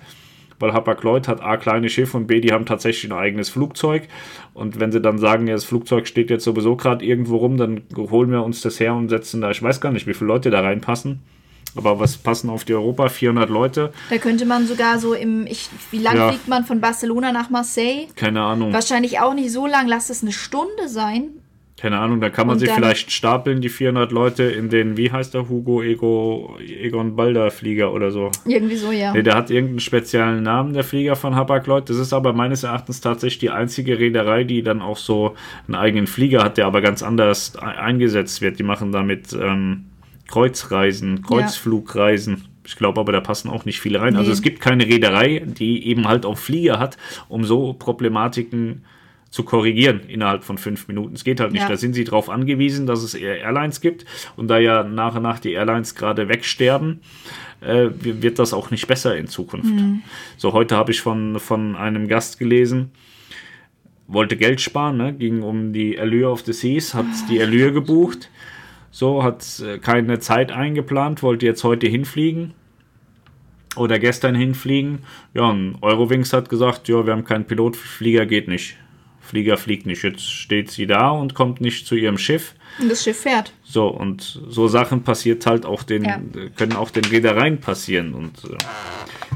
Weil 0.58 0.72
Hapag-Lloyd 0.72 1.28
hat 1.28 1.42
A, 1.42 1.58
kleine 1.58 1.90
Schiffe 1.90 2.16
und 2.16 2.26
B, 2.26 2.40
die 2.40 2.52
haben 2.52 2.64
tatsächlich 2.64 3.12
ein 3.12 3.16
eigenes 3.16 3.50
Flugzeug. 3.50 4.08
Und 4.54 4.80
wenn 4.80 4.90
sie 4.90 5.02
dann 5.02 5.18
sagen, 5.18 5.46
ja, 5.46 5.54
das 5.54 5.66
Flugzeug 5.66 6.08
steht 6.08 6.30
jetzt 6.30 6.44
sowieso 6.44 6.76
gerade 6.76 7.04
irgendwo 7.04 7.36
rum, 7.36 7.58
dann 7.58 7.82
holen 7.94 8.30
wir 8.30 8.42
uns 8.42 8.62
das 8.62 8.80
her 8.80 8.94
und 8.94 9.10
setzen 9.10 9.42
da, 9.42 9.50
ich 9.50 9.62
weiß 9.62 9.82
gar 9.82 9.92
nicht, 9.92 10.06
wie 10.06 10.14
viele 10.14 10.28
Leute 10.28 10.48
da 10.48 10.62
reinpassen 10.62 11.20
aber 11.78 11.98
was 11.98 12.16
passen 12.16 12.50
auf 12.50 12.64
die 12.64 12.74
Europa? 12.74 13.08
400 13.08 13.48
Leute. 13.48 13.92
Da 14.10 14.18
könnte 14.18 14.44
man 14.44 14.66
sogar 14.66 14.98
so 14.98 15.14
im. 15.14 15.46
Ich, 15.46 15.70
wie 15.90 15.98
lange 15.98 16.18
ja. 16.18 16.28
fliegt 16.28 16.48
man 16.48 16.64
von 16.64 16.80
Barcelona 16.80 17.32
nach 17.32 17.50
Marseille? 17.50 18.08
Keine 18.16 18.42
Ahnung. 18.42 18.72
Wahrscheinlich 18.72 19.20
auch 19.20 19.34
nicht 19.34 19.52
so 19.52 19.66
lang. 19.66 19.88
Lass 19.88 20.10
es 20.10 20.22
eine 20.22 20.32
Stunde 20.32 20.88
sein. 20.88 21.30
Keine 21.78 21.98
Ahnung, 21.98 22.20
da 22.20 22.28
kann 22.28 22.48
man 22.48 22.54
Und 22.54 22.60
sie 22.60 22.66
vielleicht 22.66 23.12
stapeln, 23.12 23.60
die 23.60 23.68
400 23.68 24.10
Leute, 24.10 24.42
in 24.42 24.68
den, 24.68 24.96
wie 24.96 25.12
heißt 25.12 25.32
der, 25.32 25.48
Hugo 25.48 25.80
Ego, 25.80 26.58
Egon 26.58 27.14
Balder 27.14 27.52
Flieger 27.52 27.92
oder 27.92 28.10
so. 28.10 28.32
Irgendwie 28.46 28.74
so, 28.74 28.90
ja. 28.90 29.12
Nee, 29.12 29.22
der 29.22 29.36
hat 29.36 29.50
irgendeinen 29.50 29.78
speziellen 29.78 30.42
Namen, 30.42 30.72
der 30.72 30.82
Flieger 30.82 31.14
von 31.14 31.36
Hapag-Lloyd. 31.36 31.88
Das 31.88 31.98
ist 31.98 32.12
aber 32.12 32.32
meines 32.32 32.64
Erachtens 32.64 33.00
tatsächlich 33.00 33.38
die 33.38 33.50
einzige 33.50 34.00
Reederei, 34.00 34.42
die 34.42 34.64
dann 34.64 34.82
auch 34.82 34.96
so 34.96 35.36
einen 35.68 35.76
eigenen 35.76 36.08
Flieger 36.08 36.42
hat, 36.42 36.56
der 36.56 36.66
aber 36.66 36.80
ganz 36.80 37.04
anders 37.04 37.52
e- 37.54 37.60
eingesetzt 37.60 38.42
wird. 38.42 38.58
Die 38.58 38.64
machen 38.64 38.90
damit 38.90 39.32
ähm, 39.32 39.84
Kreuzreisen, 40.28 41.22
Kreuzflugreisen. 41.22 42.44
Ich 42.64 42.76
glaube 42.76 43.00
aber, 43.00 43.12
da 43.12 43.20
passen 43.20 43.48
auch 43.48 43.64
nicht 43.64 43.80
viele 43.80 44.00
rein. 44.00 44.14
Also 44.16 44.28
Nee. 44.28 44.34
es 44.34 44.42
gibt 44.42 44.60
keine 44.60 44.84
Reederei, 44.86 45.42
die 45.44 45.86
eben 45.86 46.06
halt 46.06 46.24
auch 46.26 46.38
Flieger 46.38 46.78
hat, 46.78 46.96
um 47.28 47.44
so 47.44 47.72
Problematiken 47.72 48.84
zu 49.30 49.42
korrigieren 49.42 50.00
innerhalb 50.08 50.44
von 50.44 50.56
fünf 50.58 50.88
Minuten. 50.88 51.14
Es 51.14 51.24
geht 51.24 51.40
halt 51.40 51.52
nicht. 51.52 51.62
Ja. 51.62 51.68
Da 51.68 51.76
sind 51.76 51.94
sie 51.94 52.04
darauf 52.04 52.30
angewiesen, 52.30 52.86
dass 52.86 53.02
es 53.02 53.14
eher 53.14 53.38
Airlines 53.40 53.80
gibt. 53.80 54.04
Und 54.36 54.48
da 54.48 54.58
ja 54.58 54.82
nach 54.84 55.16
und 55.16 55.22
nach 55.22 55.38
die 55.38 55.52
Airlines 55.52 55.94
gerade 55.94 56.28
wegsterben, 56.28 57.00
äh, 57.60 57.88
wird 58.00 58.38
das 58.38 58.52
auch 58.54 58.70
nicht 58.70 58.86
besser 58.86 59.16
in 59.16 59.26
Zukunft. 59.26 59.72
So, 60.36 60.52
heute 60.52 60.76
habe 60.76 60.92
ich 60.92 61.00
von, 61.00 61.40
von 61.40 61.74
einem 61.76 62.06
Gast 62.08 62.38
gelesen, 62.38 62.90
wollte 64.06 64.36
Geld 64.36 64.60
sparen, 64.60 64.96
ne? 64.96 65.12
ging 65.12 65.42
um 65.42 65.72
die 65.74 65.98
Allure 65.98 66.30
of 66.30 66.42
the 66.46 66.52
Seas, 66.54 66.94
hat 66.94 67.06
die 67.28 67.40
Allure 67.42 67.72
gebucht, 67.72 68.30
so, 68.90 69.22
hat 69.22 69.44
äh, 69.60 69.78
keine 69.78 70.18
Zeit 70.18 70.50
eingeplant, 70.52 71.22
wollte 71.22 71.46
jetzt 71.46 71.64
heute 71.64 71.86
hinfliegen 71.86 72.54
oder 73.76 73.98
gestern 73.98 74.34
hinfliegen. 74.34 75.00
Ja, 75.34 75.44
und 75.50 75.76
Eurowings 75.82 76.32
hat 76.32 76.48
gesagt, 76.48 76.88
ja, 76.88 77.04
wir 77.06 77.12
haben 77.12 77.24
keinen 77.24 77.44
Pilot, 77.44 77.76
Flieger 77.76 78.26
geht 78.26 78.48
nicht. 78.48 78.76
Flieger 79.20 79.58
fliegt 79.58 79.84
nicht. 79.84 80.02
Jetzt 80.02 80.22
steht 80.24 80.70
sie 80.70 80.86
da 80.86 81.10
und 81.10 81.34
kommt 81.34 81.60
nicht 81.60 81.86
zu 81.86 81.94
ihrem 81.94 82.16
Schiff. 82.16 82.54
Und 82.80 82.90
das 82.90 83.04
Schiff 83.04 83.20
fährt. 83.20 83.52
So, 83.62 83.88
und 83.88 84.22
so 84.48 84.68
Sachen 84.68 85.02
passiert 85.02 85.44
halt 85.44 85.66
auch 85.66 85.82
den, 85.82 86.04
Ja. 86.04 86.18
können 86.56 86.72
auch 86.72 86.90
den 86.90 87.04
Reedereien 87.04 87.60
passieren. 87.60 88.14
Und 88.14 88.42
äh, 88.44 88.56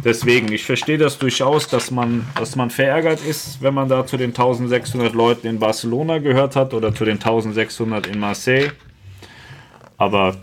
deswegen, 0.02 0.50
ich 0.50 0.64
verstehe 0.64 0.96
das 0.96 1.18
durchaus, 1.18 1.68
dass 1.68 1.90
man, 1.90 2.26
dass 2.36 2.56
man 2.56 2.70
verärgert 2.70 3.20
ist, 3.22 3.60
wenn 3.60 3.74
man 3.74 3.90
da 3.90 4.06
zu 4.06 4.16
den 4.16 4.30
1600 4.30 5.12
Leuten 5.12 5.46
in 5.46 5.58
Barcelona 5.58 6.18
gehört 6.18 6.56
hat 6.56 6.72
oder 6.72 6.94
zu 6.94 7.04
den 7.04 7.18
1600 7.18 8.06
in 8.06 8.18
Marseille. 8.18 8.70
Aber 10.02 10.34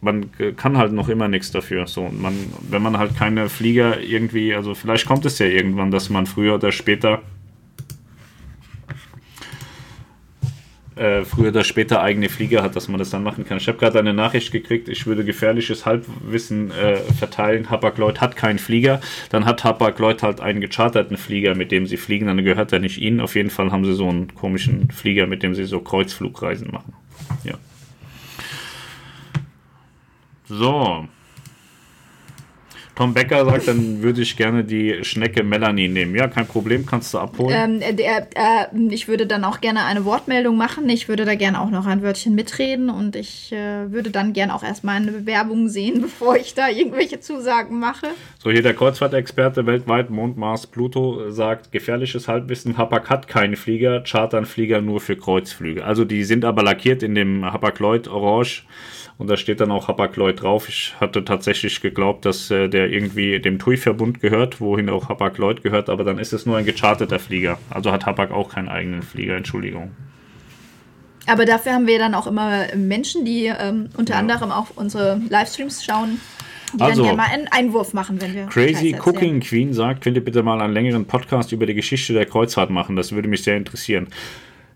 man 0.00 0.30
kann 0.56 0.76
halt 0.76 0.92
noch 0.92 1.08
immer 1.08 1.28
nichts 1.28 1.52
dafür. 1.52 1.86
So, 1.86 2.08
man, 2.10 2.34
wenn 2.68 2.82
man 2.82 2.98
halt 2.98 3.16
keine 3.16 3.48
Flieger 3.48 4.00
irgendwie, 4.00 4.52
also 4.54 4.74
vielleicht 4.74 5.06
kommt 5.06 5.24
es 5.24 5.38
ja 5.38 5.46
irgendwann, 5.46 5.92
dass 5.92 6.10
man 6.10 6.26
früher 6.26 6.56
oder 6.56 6.72
später 6.72 7.22
äh, 10.96 11.24
früher 11.24 11.50
oder 11.50 11.62
später 11.62 12.02
eigene 12.02 12.28
Flieger 12.28 12.64
hat, 12.64 12.74
dass 12.74 12.88
man 12.88 12.98
das 12.98 13.10
dann 13.10 13.22
machen 13.22 13.46
kann. 13.46 13.58
Ich 13.58 13.68
habe 13.68 13.78
gerade 13.78 14.00
eine 14.00 14.12
Nachricht 14.12 14.50
gekriegt, 14.50 14.88
ich 14.88 15.06
würde 15.06 15.24
gefährliches 15.24 15.86
Halbwissen 15.86 16.72
äh, 16.72 16.96
verteilen. 16.96 17.70
Hapag-Lloyd 17.70 18.20
hat 18.20 18.34
keinen 18.34 18.58
Flieger. 18.58 19.00
Dann 19.30 19.44
hat 19.44 19.62
Hapag-Lloyd 19.62 20.24
halt 20.24 20.40
einen 20.40 20.60
gecharterten 20.60 21.16
Flieger, 21.16 21.54
mit 21.54 21.70
dem 21.70 21.86
sie 21.86 21.96
fliegen. 21.96 22.26
Dann 22.26 22.44
gehört 22.44 22.72
er 22.72 22.80
nicht 22.80 22.98
ihnen. 22.98 23.20
Auf 23.20 23.36
jeden 23.36 23.50
Fall 23.50 23.70
haben 23.70 23.84
sie 23.84 23.94
so 23.94 24.08
einen 24.08 24.34
komischen 24.34 24.90
Flieger, 24.90 25.26
mit 25.26 25.42
dem 25.42 25.54
sie 25.54 25.64
so 25.64 25.80
Kreuzflugreisen 25.80 26.70
machen. 26.70 26.92
Ja. 27.44 27.54
So. 30.50 31.06
Tom 32.96 33.14
Becker 33.14 33.46
sagt, 33.46 33.66
dann 33.66 34.02
würde 34.02 34.20
ich 34.20 34.36
gerne 34.36 34.62
die 34.62 35.04
Schnecke 35.04 35.42
Melanie 35.42 35.88
nehmen. 35.88 36.14
Ja, 36.14 36.28
kein 36.28 36.46
Problem, 36.46 36.84
kannst 36.84 37.14
du 37.14 37.18
abholen. 37.18 37.80
Ähm, 37.82 37.96
der, 37.96 38.28
äh, 38.34 38.66
ich 38.90 39.08
würde 39.08 39.26
dann 39.26 39.44
auch 39.44 39.62
gerne 39.62 39.84
eine 39.84 40.04
Wortmeldung 40.04 40.58
machen. 40.58 40.86
Ich 40.90 41.08
würde 41.08 41.24
da 41.24 41.34
gerne 41.34 41.62
auch 41.62 41.70
noch 41.70 41.86
ein 41.86 42.02
Wörtchen 42.02 42.34
mitreden 42.34 42.90
und 42.90 43.16
ich 43.16 43.52
äh, 43.52 43.90
würde 43.90 44.10
dann 44.10 44.34
gerne 44.34 44.54
auch 44.54 44.62
erstmal 44.62 44.96
eine 44.96 45.12
Bewerbung 45.12 45.68
sehen, 45.68 46.00
bevor 46.02 46.36
ich 46.36 46.52
da 46.52 46.68
irgendwelche 46.68 47.20
Zusagen 47.20 47.78
mache. 47.78 48.08
So, 48.38 48.50
hier 48.50 48.62
der 48.62 48.74
Kreuzfahrtexperte 48.74 49.64
weltweit, 49.64 50.10
Mond, 50.10 50.36
Mars, 50.36 50.66
Pluto, 50.66 51.28
äh, 51.28 51.32
sagt, 51.32 51.72
gefährliches 51.72 52.28
Halbwissen, 52.28 52.76
Hapag 52.76 53.08
hat 53.08 53.28
keine 53.28 53.56
Flieger, 53.56 54.02
chartern 54.02 54.44
Flieger 54.44 54.82
nur 54.82 55.00
für 55.00 55.16
Kreuzflüge. 55.16 55.86
Also 55.86 56.04
die 56.04 56.24
sind 56.24 56.44
aber 56.44 56.62
lackiert 56.62 57.02
in 57.02 57.14
dem 57.14 57.50
Hapag-Lloyd 57.50 58.08
Orange 58.08 58.64
und 59.20 59.28
da 59.28 59.36
steht 59.36 59.60
dann 59.60 59.70
auch 59.70 59.86
Hapag-Lloyd 59.86 60.42
drauf. 60.42 60.68
Ich 60.68 60.94
hatte 60.98 61.24
tatsächlich 61.24 61.80
geglaubt, 61.82 62.24
dass 62.24 62.50
äh, 62.50 62.68
der 62.68 62.90
irgendwie 62.90 63.38
dem 63.38 63.58
TUI-Verbund 63.58 64.20
gehört, 64.20 64.60
wohin 64.60 64.88
auch 64.88 65.08
Hapag-Lloyd 65.10 65.62
gehört, 65.62 65.90
aber 65.90 66.04
dann 66.04 66.18
ist 66.18 66.32
es 66.32 66.46
nur 66.46 66.56
ein 66.56 66.64
gecharterter 66.64 67.18
Flieger. 67.18 67.58
Also 67.68 67.92
hat 67.92 68.06
Hapag 68.06 68.30
auch 68.32 68.54
keinen 68.54 68.68
eigenen 68.70 69.02
Flieger, 69.02 69.36
Entschuldigung. 69.36 69.90
Aber 71.26 71.44
dafür 71.44 71.74
haben 71.74 71.86
wir 71.86 71.98
dann 71.98 72.14
auch 72.14 72.26
immer 72.26 72.74
Menschen, 72.74 73.24
die 73.24 73.44
ähm, 73.46 73.90
unter 73.96 74.14
Ja. 74.14 74.20
anderem 74.20 74.50
auch 74.50 74.68
unsere 74.74 75.20
Livestreams 75.28 75.84
schauen, 75.84 76.18
die 76.72 76.80
Also, 76.82 77.02
dann 77.02 77.16
gerne 77.16 77.16
mal 77.16 77.28
einen 77.32 77.48
Einwurf 77.48 77.92
machen, 77.92 78.20
wenn 78.22 78.34
wir 78.34 78.46
Crazy. 78.46 78.96
Cooking 78.98 79.40
Queen 79.40 79.74
sagt, 79.74 80.02
könnt 80.02 80.16
ihr 80.16 80.24
bitte 80.24 80.42
mal 80.42 80.60
einen 80.60 80.72
längeren 80.72 81.04
Podcast 81.04 81.52
über 81.52 81.66
die 81.66 81.74
Geschichte 81.74 82.14
der 82.14 82.24
Kreuzfahrt 82.26 82.70
machen? 82.70 82.96
Das 82.96 83.12
würde 83.12 83.28
mich 83.28 83.42
sehr 83.42 83.56
interessieren. 83.58 84.08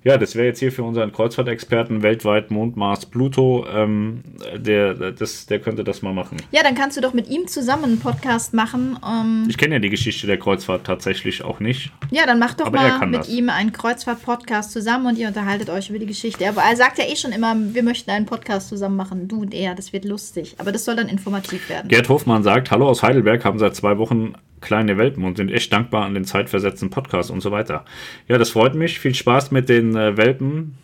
Ja, 0.05 0.19
das 0.19 0.35
wäre 0.37 0.47
jetzt 0.47 0.59
hier 0.59 0.71
für 0.71 0.83
unseren 0.83 1.13
Kreuzfahrtexperten 1.13 2.03
weltweit 2.03 2.51
Mond, 2.51 2.77
Mars, 2.77 3.07
Pluto. 3.07 3.67
Ähm, 3.75 4.23
der, 4.55 4.93
das, 5.13 5.47
der 5.47 5.59
könnte 5.61 5.83
das 5.83 6.03
mal 6.03 6.13
machen. 6.13 6.37
Ja, 6.51 6.63
dann 6.63 6.75
kannst 6.75 6.97
du 6.97 7.01
doch 7.01 7.15
mit 7.15 7.29
ihm 7.31 7.47
zusammen 7.47 7.85
einen 7.85 7.99
Podcast 8.01 8.53
machen. 8.53 8.99
Ähm, 9.03 9.47
Ich 9.49 9.57
kenne 9.57 9.77
ja 9.77 9.79
die 9.81 9.89
Geschichte 9.89 10.27
der 10.27 10.39
Kreuzfahrt 10.39 10.85
tatsächlich 10.85 11.43
auch 11.43 11.59
nicht. 11.59 11.91
ja, 12.11 12.27
dann 12.27 12.39
mach 12.39 12.53
doch 12.55 12.71
mal 12.71 13.07
mit 13.07 13.21
das. 13.21 13.29
ihm 13.31 13.49
einen 13.49 13.73
Kreuzfahrt-Podcast 13.73 14.73
zusammen 14.73 15.07
und 15.07 15.19
ihr 15.19 15.29
unterhaltet 15.29 15.71
euch 15.71 15.89
über 15.89 15.99
die 15.99 16.07
Geschichte. 16.07 16.47
Aber 16.49 16.63
er 16.63 16.77
sagt 16.77 16.99
ja 16.99 17.05
eh 17.05 17.17
schon 17.17 17.33
immer, 17.33 17.55
wir 17.57 17.83
möchten 17.83 18.11
einen 18.11 18.27
Podcast 18.27 18.69
zusammen 18.69 18.97
machen, 18.97 19.27
du 19.27 19.41
und 19.41 19.55
er. 19.55 19.75
Das 19.75 19.93
wird 19.95 20.05
lustig. 20.05 20.55
Aber 20.59 20.71
das 20.71 20.85
soll 20.85 20.97
dann 20.97 21.09
informativ 21.09 21.69
werden. 21.71 21.89
Gerd 21.89 22.09
Hofmann 22.11 22.43
sagt, 22.43 22.71
hallo 22.71 22.89
aus 22.89 23.03
Heidelberg, 23.03 23.45
haben 23.45 23.59
seit 23.59 23.75
zwei 23.75 23.97
Wochen 23.97 24.35
kleine 24.65 24.99
Welpen 24.99 25.25
und 25.25 25.37
sind 25.37 25.53
echt 25.53 25.73
dankbar 25.73 26.05
an 26.05 26.15
den 26.15 26.25
zeitversetzten 26.25 26.91
Podcast 26.91 27.31
und 27.31 27.41
so 27.41 27.53
weiter. 27.53 27.85
Ja, 28.27 28.39
das 28.39 28.51
freut 28.51 28.75
mich. 28.75 28.99
Viel 28.99 29.15
Spaß 29.15 29.53
mit 29.53 29.69
den 29.69 29.95
äh, 29.95 30.17
Welpen. 30.17 30.77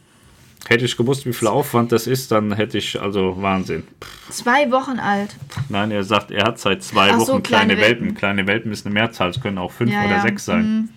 Hätte 0.68 0.84
ich 0.84 0.96
gewusst, 0.96 1.26
wie 1.26 1.32
viel 1.32 1.48
Aufwand 1.48 1.90
das 1.90 2.06
ist, 2.06 2.30
dann 2.30 2.52
hätte 2.52 2.76
ich, 2.76 3.00
also 3.00 3.40
Wahnsinn. 3.40 3.82
Zwei 4.28 4.70
Wochen 4.70 4.98
alt. 5.00 5.34
Nein, 5.70 5.90
er 5.90 6.04
sagt, 6.04 6.30
er 6.30 6.44
hat 6.44 6.58
seit 6.58 6.82
zwei 6.82 7.10
Ach 7.10 7.16
Wochen 7.16 7.26
so, 7.26 7.40
kleine, 7.40 7.74
kleine 7.74 7.80
Welpen. 7.80 8.02
Welpen. 8.02 8.14
Kleine 8.18 8.46
Welpen 8.46 8.72
ist 8.72 8.84
eine 8.84 8.92
Mehrzahl, 8.92 9.30
es 9.30 9.40
können 9.40 9.56
auch 9.58 9.72
fünf 9.72 9.90
Ja, 9.90 10.04
oder 10.04 10.16
ja. 10.16 10.20
sechs 10.20 10.44
sein. 10.44 10.62
Mhm. 10.62 10.88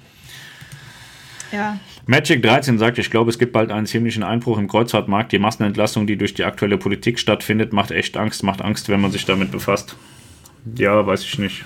Ja. 1.53 1.80
Magic 2.05 2.43
13 2.43 2.77
sagt, 2.77 2.97
ich 2.97 3.10
glaube, 3.10 3.30
es 3.30 3.39
gibt 3.39 3.53
bald 3.53 3.72
einen 3.72 3.85
ziemlichen 3.85 4.23
Einbruch 4.23 4.57
im 4.57 4.68
Kreuzfahrtmarkt. 4.68 5.31
Die 5.31 5.39
Massenentlassung, 5.39 6.07
die 6.07 6.18
durch 6.18 6.34
die 6.34 6.43
aktuelle 6.43 6.77
Politik 6.77 7.18
stattfindet, 7.18 7.72
macht 7.72 7.91
echt 7.91 8.18
Angst, 8.18 8.43
macht 8.43 8.61
Angst, 8.61 8.89
wenn 8.89 8.99
man 8.99 9.11
sich 9.11 9.26
damit 9.26 9.51
befasst. 9.51 9.95
Ja, 10.76 11.05
weiß 11.05 11.23
ich 11.23 11.39
nicht. 11.39 11.64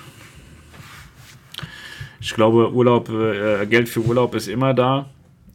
Ich 2.20 2.34
glaube, 2.34 2.72
Urlaub, 2.74 3.10
äh, 3.10 3.66
Geld 3.66 3.90
für 3.90 4.02
Urlaub 4.02 4.36
ist 4.36 4.48
immer 4.48 4.74
da. 4.74 5.08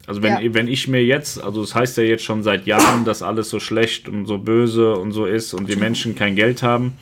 Also 0.05 0.21
wenn, 0.21 0.33
Ja. 0.43 0.53
wenn 0.53 0.67
ich 0.67 0.87
mir 0.87 1.03
jetzt, 1.03 1.41
also 1.41 1.61
es 1.61 1.69
das 1.69 1.75
heißt 1.79 1.97
ja 1.97 2.03
jetzt 2.03 2.23
schon 2.23 2.43
seit 2.43 2.65
Jahren, 2.65 3.05
dass 3.05 3.21
alles 3.23 3.49
so 3.49 3.59
schlecht 3.59 4.09
und 4.09 4.25
so 4.25 4.37
böse 4.37 4.95
und 4.95 5.13
so 5.13 5.25
ist 5.25 5.53
und 5.53 5.69
die 5.69 5.77
Menschen 5.77 6.13
kein 6.15 6.35
Geld 6.35 6.61
haben. 6.61 6.93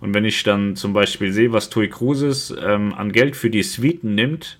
Und 0.00 0.12
wenn 0.12 0.24
ich 0.24 0.42
dann 0.42 0.76
zum 0.76 0.92
Beispiel 0.92 1.32
sehe, 1.32 1.52
was 1.52 1.70
Tui 1.70 1.88
Cruises 1.88 2.54
ähm, 2.62 2.92
an 2.94 3.12
Geld 3.12 3.36
für 3.36 3.48
die 3.48 3.62
Suiten 3.62 4.14
nimmt, 4.14 4.58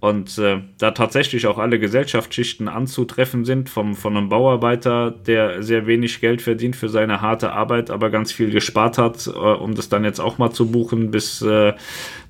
und 0.00 0.38
äh, 0.38 0.60
da 0.78 0.92
tatsächlich 0.92 1.48
auch 1.48 1.58
alle 1.58 1.80
Gesellschaftsschichten 1.80 2.68
anzutreffen 2.68 3.44
sind, 3.44 3.68
vom, 3.68 3.96
von 3.96 4.16
einem 4.16 4.28
Bauarbeiter, 4.28 5.10
der 5.10 5.62
sehr 5.64 5.88
wenig 5.88 6.20
Geld 6.20 6.40
verdient 6.40 6.76
für 6.76 6.88
seine 6.88 7.20
harte 7.20 7.52
Arbeit, 7.52 7.90
aber 7.90 8.08
ganz 8.10 8.30
viel 8.30 8.50
gespart 8.50 8.96
hat, 8.96 9.26
äh, 9.26 9.30
um 9.30 9.74
das 9.74 9.88
dann 9.88 10.04
jetzt 10.04 10.20
auch 10.20 10.38
mal 10.38 10.52
zu 10.52 10.70
buchen, 10.70 11.10
bis 11.10 11.42
äh, 11.42 11.72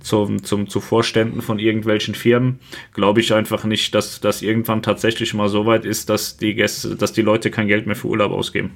zum, 0.01 0.43
zum, 0.45 0.69
zu 0.69 0.81
Vorständen 0.81 1.43
von 1.43 1.59
irgendwelchen 1.59 2.15
Firmen, 2.15 2.59
glaube 2.95 3.21
ich 3.21 3.35
einfach 3.35 3.65
nicht, 3.65 3.95
dass 3.95 4.21
das 4.21 4.41
irgendwann 4.41 4.83
tatsächlich 4.83 5.35
mal 5.35 5.51
so 5.51 5.67
weit 5.67 5.85
ist, 5.85 6.09
dass 6.09 6.39
die 6.39 6.55
Gäste, 6.55 6.97
dass 6.97 7.13
die 7.13 7.23
Leute 7.23 7.51
kein 7.51 7.69
Geld 7.69 7.87
mehr 7.87 7.97
für 7.97 8.09
Urlaub 8.09 8.33
ausgeben. 8.33 8.71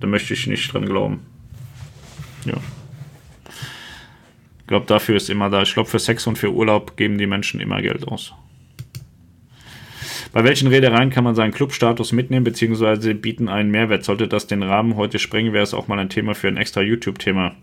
Da 0.00 0.06
möchte 0.06 0.34
ich 0.34 0.46
nicht 0.46 0.70
dran 0.70 0.84
glauben. 0.84 1.20
Ja. 2.44 2.58
Ich 4.64 4.68
glaube, 4.68 4.86
dafür 4.86 5.16
ist 5.16 5.28
immer 5.28 5.50
da. 5.50 5.60
Ich 5.60 5.74
glaube, 5.74 5.90
für 5.90 5.98
Sex 5.98 6.26
und 6.26 6.38
für 6.38 6.50
Urlaub 6.50 6.96
geben 6.96 7.18
die 7.18 7.26
Menschen 7.26 7.60
immer 7.60 7.82
Geld 7.82 8.08
aus. 8.08 8.32
Bei 10.32 10.42
welchen 10.42 10.68
Reedereien 10.68 11.10
kann 11.10 11.22
man 11.22 11.34
seinen 11.34 11.52
Clubstatus 11.52 12.12
mitnehmen 12.12 12.44
bzw. 12.44 13.12
bieten 13.12 13.50
einen 13.50 13.70
Mehrwert? 13.70 14.04
Sollte 14.04 14.26
das 14.26 14.46
den 14.46 14.62
Rahmen 14.62 14.96
heute 14.96 15.18
sprengen, 15.18 15.52
wäre 15.52 15.62
es 15.62 15.74
auch 15.74 15.86
mal 15.86 15.98
ein 15.98 16.08
Thema 16.08 16.34
für 16.34 16.48
ein 16.48 16.56
extra 16.56 16.80
YouTube-Thema. 16.80 17.54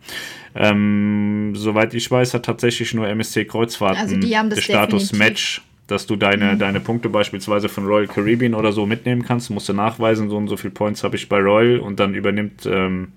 Ähm, 0.54 1.54
soweit 1.56 1.96
ich 1.96 2.10
weiß, 2.10 2.36
hat 2.36 2.46
tatsächlich 2.46 2.94
nur 2.94 3.08
MSC 3.08 3.46
Kreuzfahrten 3.46 4.00
Also 4.00 4.16
die 4.16 4.38
haben 4.38 4.52
das 4.52 4.60
den 4.60 4.64
Status. 4.64 5.12
Match, 5.12 5.64
dass 5.88 6.06
du 6.06 6.16
deine, 6.16 6.56
deine 6.56 6.80
Punkte 6.80 7.10
beispielsweise 7.10 7.68
von 7.68 7.88
Royal 7.88 8.08
Caribbean 8.08 8.54
oder 8.54 8.72
so 8.72 8.86
mitnehmen 8.86 9.24
kannst. 9.24 9.50
Musst 9.50 9.68
du 9.68 9.74
nachweisen, 9.74 10.30
so 10.30 10.38
und 10.38 10.48
so 10.48 10.56
viele 10.56 10.72
Points 10.72 11.04
habe 11.04 11.16
ich 11.16 11.28
bei 11.28 11.40
Royal 11.40 11.80
und 11.80 12.00
dann 12.00 12.14
übernimmt 12.14 12.68
ähm, 12.68 13.14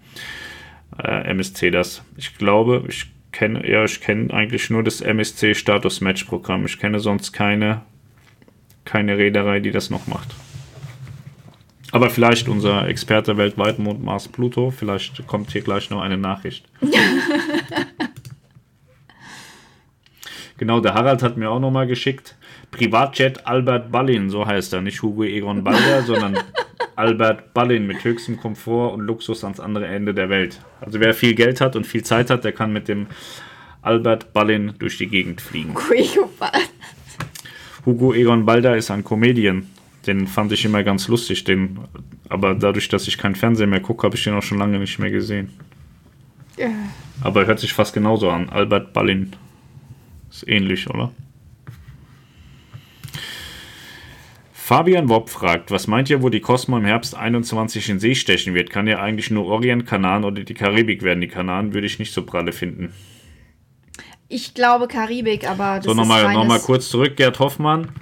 äh, 0.98 1.30
MSC 1.30 1.70
das. 1.70 2.02
Ich 2.16 2.36
glaube, 2.38 2.84
ich 2.88 3.13
kenne, 3.34 3.68
ja, 3.68 3.84
ich 3.84 4.00
kenne 4.00 4.32
eigentlich 4.32 4.70
nur 4.70 4.82
das 4.82 5.02
MSC 5.02 5.54
Status 5.54 6.00
Match 6.00 6.24
Programm. 6.24 6.64
Ich 6.64 6.78
kenne 6.78 7.00
sonst 7.00 7.32
keine, 7.32 7.82
keine 8.86 9.18
Reederei, 9.18 9.60
die 9.60 9.72
das 9.72 9.90
noch 9.90 10.06
macht. 10.06 10.34
Aber 11.92 12.08
vielleicht 12.10 12.48
unser 12.48 12.88
Experte 12.88 13.36
weltweit, 13.36 13.78
Mond, 13.78 14.02
Mars, 14.02 14.28
Pluto, 14.28 14.70
vielleicht 14.70 15.26
kommt 15.26 15.52
hier 15.52 15.60
gleich 15.62 15.90
noch 15.90 16.00
eine 16.00 16.16
Nachricht. 16.16 16.64
genau, 20.56 20.80
der 20.80 20.94
Harald 20.94 21.22
hat 21.22 21.36
mir 21.36 21.50
auch 21.50 21.60
nochmal 21.60 21.86
geschickt. 21.86 22.36
Privatjet 22.70 23.46
Albert 23.46 23.92
Ballin, 23.92 24.30
so 24.30 24.46
heißt 24.46 24.72
er. 24.72 24.80
Nicht 24.80 25.02
Hugo 25.02 25.24
Egon 25.24 25.62
Balder, 25.62 26.02
sondern 26.02 26.38
Albert 26.96 27.54
Ballin 27.54 27.86
mit 27.86 28.04
höchstem 28.04 28.38
Komfort 28.38 28.92
und 28.94 29.00
Luxus 29.00 29.44
ans 29.44 29.60
andere 29.60 29.86
Ende 29.86 30.14
der 30.14 30.28
Welt. 30.28 30.60
Also 30.80 31.00
wer 31.00 31.14
viel 31.14 31.34
Geld 31.34 31.60
hat 31.60 31.76
und 31.76 31.86
viel 31.86 32.02
Zeit 32.02 32.30
hat, 32.30 32.44
der 32.44 32.52
kann 32.52 32.72
mit 32.72 32.88
dem 32.88 33.06
Albert 33.82 34.32
Ballin 34.32 34.74
durch 34.78 34.98
die 34.98 35.06
Gegend 35.06 35.40
fliegen. 35.40 35.74
Hugo 37.84 38.14
Egon 38.14 38.46
Balder 38.46 38.76
ist 38.76 38.90
ein 38.90 39.04
Comedian. 39.04 39.66
Den 40.06 40.26
fand 40.26 40.52
ich 40.52 40.64
immer 40.64 40.82
ganz 40.82 41.08
lustig, 41.08 41.44
den, 41.44 41.78
aber 42.28 42.54
dadurch, 42.54 42.88
dass 42.88 43.08
ich 43.08 43.18
kein 43.18 43.34
Fernsehen 43.34 43.70
mehr 43.70 43.80
gucke, 43.80 44.06
habe 44.06 44.16
ich 44.16 44.24
den 44.24 44.34
auch 44.34 44.42
schon 44.42 44.58
lange 44.58 44.78
nicht 44.78 44.98
mehr 44.98 45.10
gesehen. 45.10 45.50
Aber 47.22 47.42
er 47.42 47.46
hört 47.46 47.60
sich 47.60 47.72
fast 47.72 47.94
genauso 47.94 48.30
an. 48.30 48.48
Albert 48.48 48.92
Ballin. 48.92 49.32
Ist 50.30 50.46
ähnlich, 50.48 50.88
oder? 50.90 51.10
Fabian 54.66 55.10
Wobb 55.10 55.28
fragt, 55.28 55.70
was 55.70 55.88
meint 55.88 56.08
ihr, 56.08 56.22
wo 56.22 56.30
die 56.30 56.40
Cosmo 56.40 56.78
im 56.78 56.86
Herbst 56.86 57.14
21 57.14 57.90
in 57.90 57.98
See 57.98 58.14
stechen 58.14 58.54
wird? 58.54 58.70
Kann 58.70 58.86
ja 58.86 58.98
eigentlich 58.98 59.30
nur 59.30 59.44
Orient, 59.44 59.84
Kanaren 59.84 60.24
oder 60.24 60.42
die 60.42 60.54
Karibik 60.54 61.02
werden. 61.02 61.20
Die 61.20 61.28
Kanaren 61.28 61.74
würde 61.74 61.86
ich 61.86 61.98
nicht 61.98 62.14
so 62.14 62.24
pralle 62.24 62.50
finden. 62.50 62.94
Ich 64.26 64.54
glaube 64.54 64.88
Karibik, 64.88 65.46
aber 65.46 65.76
das 65.76 65.84
so, 65.84 65.92
nochmal 65.92 66.32
noch 66.32 66.46
mal 66.46 66.60
kurz 66.60 66.88
zurück. 66.88 67.14
Gerd 67.16 67.40
Hoffmann, 67.40 67.92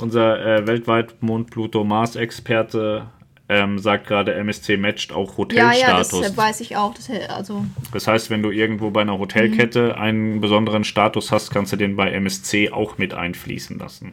unser 0.00 0.38
äh, 0.46 0.64
weltweit 0.68 1.20
Mond-Pluto-Mars-Experte, 1.24 3.10
ähm, 3.48 3.78
sagt 3.78 4.08
gerade, 4.08 4.34
MSC 4.34 4.76
matcht 4.76 5.12
auch 5.12 5.36
Hotelstatus. 5.36 5.80
Ja, 5.80 5.88
ja, 5.88 6.28
das 6.28 6.36
weiß 6.36 6.60
ich 6.60 6.76
auch. 6.76 6.94
Das, 6.94 7.08
also 7.28 7.64
das 7.92 8.08
heißt, 8.08 8.28
wenn 8.30 8.42
du 8.42 8.50
irgendwo 8.50 8.90
bei 8.90 9.02
einer 9.02 9.18
Hotelkette 9.18 9.94
mhm. 9.94 10.02
einen 10.02 10.40
besonderen 10.40 10.82
Status 10.82 11.30
hast, 11.30 11.50
kannst 11.50 11.72
du 11.72 11.76
den 11.76 11.94
bei 11.94 12.10
MSC 12.10 12.70
auch 12.70 12.98
mit 12.98 13.14
einfließen 13.14 13.78
lassen. 13.78 14.12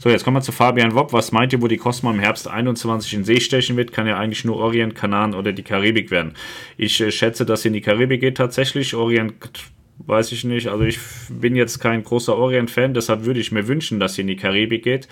So, 0.00 0.10
jetzt 0.10 0.24
kommen 0.24 0.36
wir 0.36 0.42
zu 0.42 0.52
Fabian 0.52 0.94
Wobb. 0.94 1.12
Was 1.12 1.30
meint 1.30 1.52
ihr, 1.52 1.62
wo 1.62 1.68
die 1.68 1.76
Cosmo 1.76 2.10
im 2.10 2.18
Herbst 2.18 2.48
21 2.48 3.14
in 3.14 3.24
See 3.24 3.40
stechen 3.40 3.76
wird? 3.76 3.92
Kann 3.92 4.08
ja 4.08 4.18
eigentlich 4.18 4.44
nur 4.44 4.56
Orient, 4.56 4.96
Kanaren 4.96 5.34
oder 5.34 5.52
die 5.52 5.62
Karibik 5.62 6.10
werden. 6.10 6.34
Ich 6.76 7.00
äh, 7.00 7.12
schätze, 7.12 7.46
dass 7.46 7.62
sie 7.62 7.68
in 7.68 7.74
die 7.74 7.80
Karibik 7.80 8.20
geht 8.20 8.36
tatsächlich. 8.36 8.94
Orient 8.94 9.34
weiß 9.98 10.32
ich 10.32 10.44
nicht. 10.44 10.68
Also 10.68 10.84
ich 10.84 10.98
bin 11.28 11.56
jetzt 11.56 11.78
kein 11.78 12.02
großer 12.02 12.36
Orient-Fan, 12.36 12.94
deshalb 12.94 13.24
würde 13.24 13.40
ich 13.40 13.52
mir 13.52 13.68
wünschen, 13.68 14.00
dass 14.00 14.14
sie 14.14 14.22
in 14.22 14.28
die 14.28 14.36
Karibik 14.36 14.84
geht. 14.84 15.08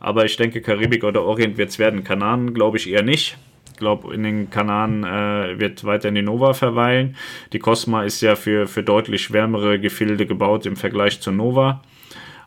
Aber 0.00 0.24
ich 0.24 0.36
denke, 0.36 0.60
Karibik 0.60 1.04
oder 1.04 1.22
Orient 1.24 1.56
wird 1.56 1.70
es 1.70 1.78
werden. 1.78 2.04
Kanaren 2.04 2.54
glaube 2.54 2.76
ich 2.76 2.90
eher 2.90 3.02
nicht. 3.02 3.36
Ich 3.72 3.78
glaube, 3.78 4.14
in 4.14 4.22
den 4.22 4.48
Kanaren 4.48 5.04
äh, 5.04 5.58
wird 5.58 5.84
weiterhin 5.84 6.14
die 6.14 6.22
Nova 6.22 6.54
verweilen. 6.54 7.16
Die 7.52 7.58
Cosma 7.58 8.04
ist 8.04 8.22
ja 8.22 8.34
für, 8.34 8.66
für 8.66 8.82
deutlich 8.82 9.32
wärmere 9.32 9.78
Gefilde 9.78 10.24
gebaut 10.24 10.64
im 10.64 10.76
Vergleich 10.76 11.20
zur 11.20 11.34
Nova. 11.34 11.82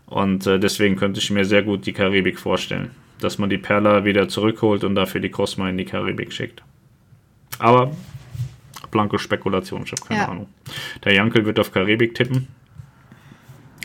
Und 0.07 0.47
äh, 0.47 0.59
deswegen 0.59 0.95
könnte 0.95 1.19
ich 1.19 1.29
mir 1.29 1.45
sehr 1.45 1.61
gut 1.61 1.85
die 1.85 1.93
Karibik 1.93 2.39
vorstellen. 2.39 2.91
Dass 3.19 3.37
man 3.37 3.49
die 3.49 3.59
Perla 3.59 4.05
wieder 4.05 4.27
zurückholt 4.27 4.83
und 4.83 4.95
dafür 4.95 5.21
die 5.21 5.29
Cosma 5.29 5.69
in 5.69 5.77
die 5.77 5.85
Karibik 5.85 6.33
schickt. 6.33 6.63
Aber 7.59 7.91
blanke 8.91 9.19
Spekulation, 9.19 9.83
ich 9.83 9.91
habe 9.91 10.01
keine 10.01 10.19
ja. 10.21 10.27
Ahnung. 10.27 10.47
Der 11.03 11.13
Jankel 11.13 11.45
wird 11.45 11.59
auf 11.59 11.71
Karibik 11.71 12.15
tippen. 12.15 12.47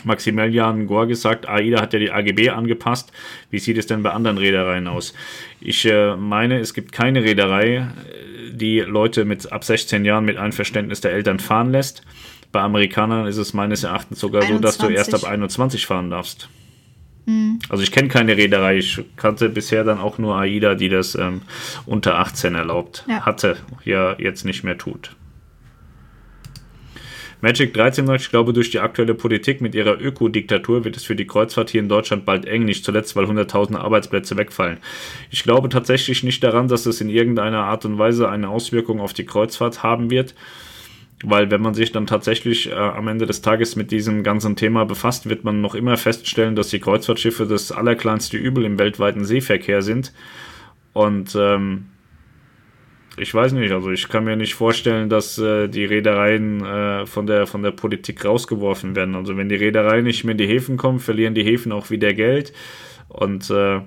Maximilian 0.05 0.87
Gore 0.87 1.07
gesagt, 1.07 1.47
AIDA 1.49 1.81
hat 1.81 1.93
ja 1.93 1.99
die 1.99 2.11
AGB 2.11 2.49
angepasst. 2.49 3.11
Wie 3.49 3.59
sieht 3.59 3.77
es 3.77 3.87
denn 3.87 4.03
bei 4.03 4.11
anderen 4.11 4.37
Reedereien 4.37 4.87
aus? 4.87 5.13
Ich 5.59 5.85
äh, 5.85 6.15
meine, 6.15 6.59
es 6.59 6.73
gibt 6.73 6.91
keine 6.91 7.23
Reederei, 7.23 7.77
äh, 7.77 8.51
die 8.51 8.79
Leute 8.79 9.25
mit 9.25 9.51
ab 9.51 9.63
16 9.63 10.05
Jahren 10.05 10.25
mit 10.25 10.37
Einverständnis 10.37 11.01
der 11.01 11.11
Eltern 11.11 11.39
fahren 11.39 11.71
lässt. 11.71 12.03
Bei 12.51 12.61
Amerikanern 12.61 13.25
ist 13.25 13.37
es 13.37 13.53
meines 13.53 13.83
Erachtens 13.83 14.19
sogar 14.19 14.43
21. 14.43 14.55
so, 14.55 14.61
dass 14.61 14.77
du 14.77 14.95
erst 14.95 15.13
ab 15.13 15.29
21 15.29 15.85
fahren 15.85 16.09
darfst. 16.09 16.49
Mhm. 17.25 17.59
Also 17.69 17.83
ich 17.83 17.91
kenne 17.91 18.07
keine 18.07 18.37
Reederei, 18.37 18.77
ich 18.77 19.03
kannte 19.15 19.49
bisher 19.49 19.83
dann 19.83 19.99
auch 19.99 20.17
nur 20.17 20.35
AIDA, 20.35 20.75
die 20.75 20.89
das 20.89 21.15
ähm, 21.15 21.41
unter 21.85 22.19
18 22.19 22.55
erlaubt 22.55 23.05
ja. 23.07 23.25
hatte, 23.25 23.57
ja 23.83 24.15
jetzt 24.19 24.45
nicht 24.45 24.63
mehr 24.63 24.77
tut. 24.77 25.15
Magic 27.41 27.73
13 27.75 28.07
sagt, 28.07 28.21
ich 28.21 28.29
glaube, 28.31 28.53
durch 28.53 28.71
die 28.71 28.79
aktuelle 28.79 29.13
Politik 29.13 29.61
mit 29.61 29.75
ihrer 29.75 30.01
Ökodiktatur 30.01 30.83
wird 30.83 30.97
es 30.97 31.03
für 31.03 31.15
die 31.15 31.27
Kreuzfahrt 31.27 31.69
hier 31.69 31.81
in 31.81 31.89
Deutschland 31.89 32.25
bald 32.25 32.45
eng, 32.45 32.65
nicht 32.65 32.83
zuletzt, 32.83 33.15
weil 33.15 33.27
hunderttausende 33.27 33.81
Arbeitsplätze 33.81 34.35
wegfallen. 34.35 34.77
Ich 35.29 35.43
glaube 35.43 35.69
tatsächlich 35.69 36.23
nicht 36.23 36.43
daran, 36.43 36.69
dass 36.69 36.87
es 36.87 37.01
in 37.01 37.09
irgendeiner 37.09 37.65
Art 37.65 37.85
und 37.85 37.99
Weise 37.99 38.29
eine 38.29 38.49
Auswirkung 38.49 38.99
auf 38.99 39.13
die 39.13 39.25
Kreuzfahrt 39.27 39.83
haben 39.83 40.09
wird. 40.09 40.33
Weil 41.23 41.49
wenn 41.49 41.61
man 41.61 41.73
sich 41.73 41.91
dann 41.91 42.07
tatsächlich 42.07 42.69
äh, 42.69 42.73
am 42.73 43.07
Ende 43.07 43.25
des 43.25 43.41
Tages 43.41 43.75
mit 43.75 43.91
diesem 43.91 44.23
ganzen 44.23 44.55
Thema 44.55 44.85
befasst, 44.85 45.29
wird 45.29 45.43
man 45.43 45.61
noch 45.61 45.73
immer 45.73 45.97
feststellen, 45.97 46.55
dass 46.55 46.69
die 46.69 46.79
Kreuzfahrtschiffe 46.79 47.45
das 47.45 47.71
allerkleinste 47.71 48.37
Übel 48.37 48.65
im 48.65 48.77
weltweiten 48.77 49.23
Seeverkehr 49.23 49.81
sind. 49.81 50.13
Und 50.93 51.35
ähm, 51.39 51.85
ich 53.17 53.33
weiß 53.33 53.53
nicht, 53.53 53.71
also 53.71 53.91
ich 53.91 54.09
kann 54.09 54.25
mir 54.25 54.35
nicht 54.35 54.55
vorstellen, 54.55 55.09
dass 55.09 55.37
äh, 55.37 55.69
die 55.69 55.85
Reedereien 55.85 56.63
äh, 56.65 57.05
von, 57.05 57.27
der, 57.27 57.47
von 57.47 57.63
der 57.63 57.71
Politik 57.71 58.25
rausgeworfen 58.25 58.95
werden. 58.95 59.15
Also 59.15 59.37
wenn 59.37 59.47
die 59.47 59.55
Reedereien 59.55 60.03
nicht 60.03 60.25
mehr 60.25 60.33
in 60.33 60.37
die 60.37 60.47
Häfen 60.47 60.75
kommen, 60.75 60.99
verlieren 60.99 61.33
die 61.33 61.43
Häfen 61.43 61.71
auch 61.71 61.89
wieder 61.89 62.13
Geld. 62.13 62.51
Und 63.07 63.49
äh, 63.49 63.81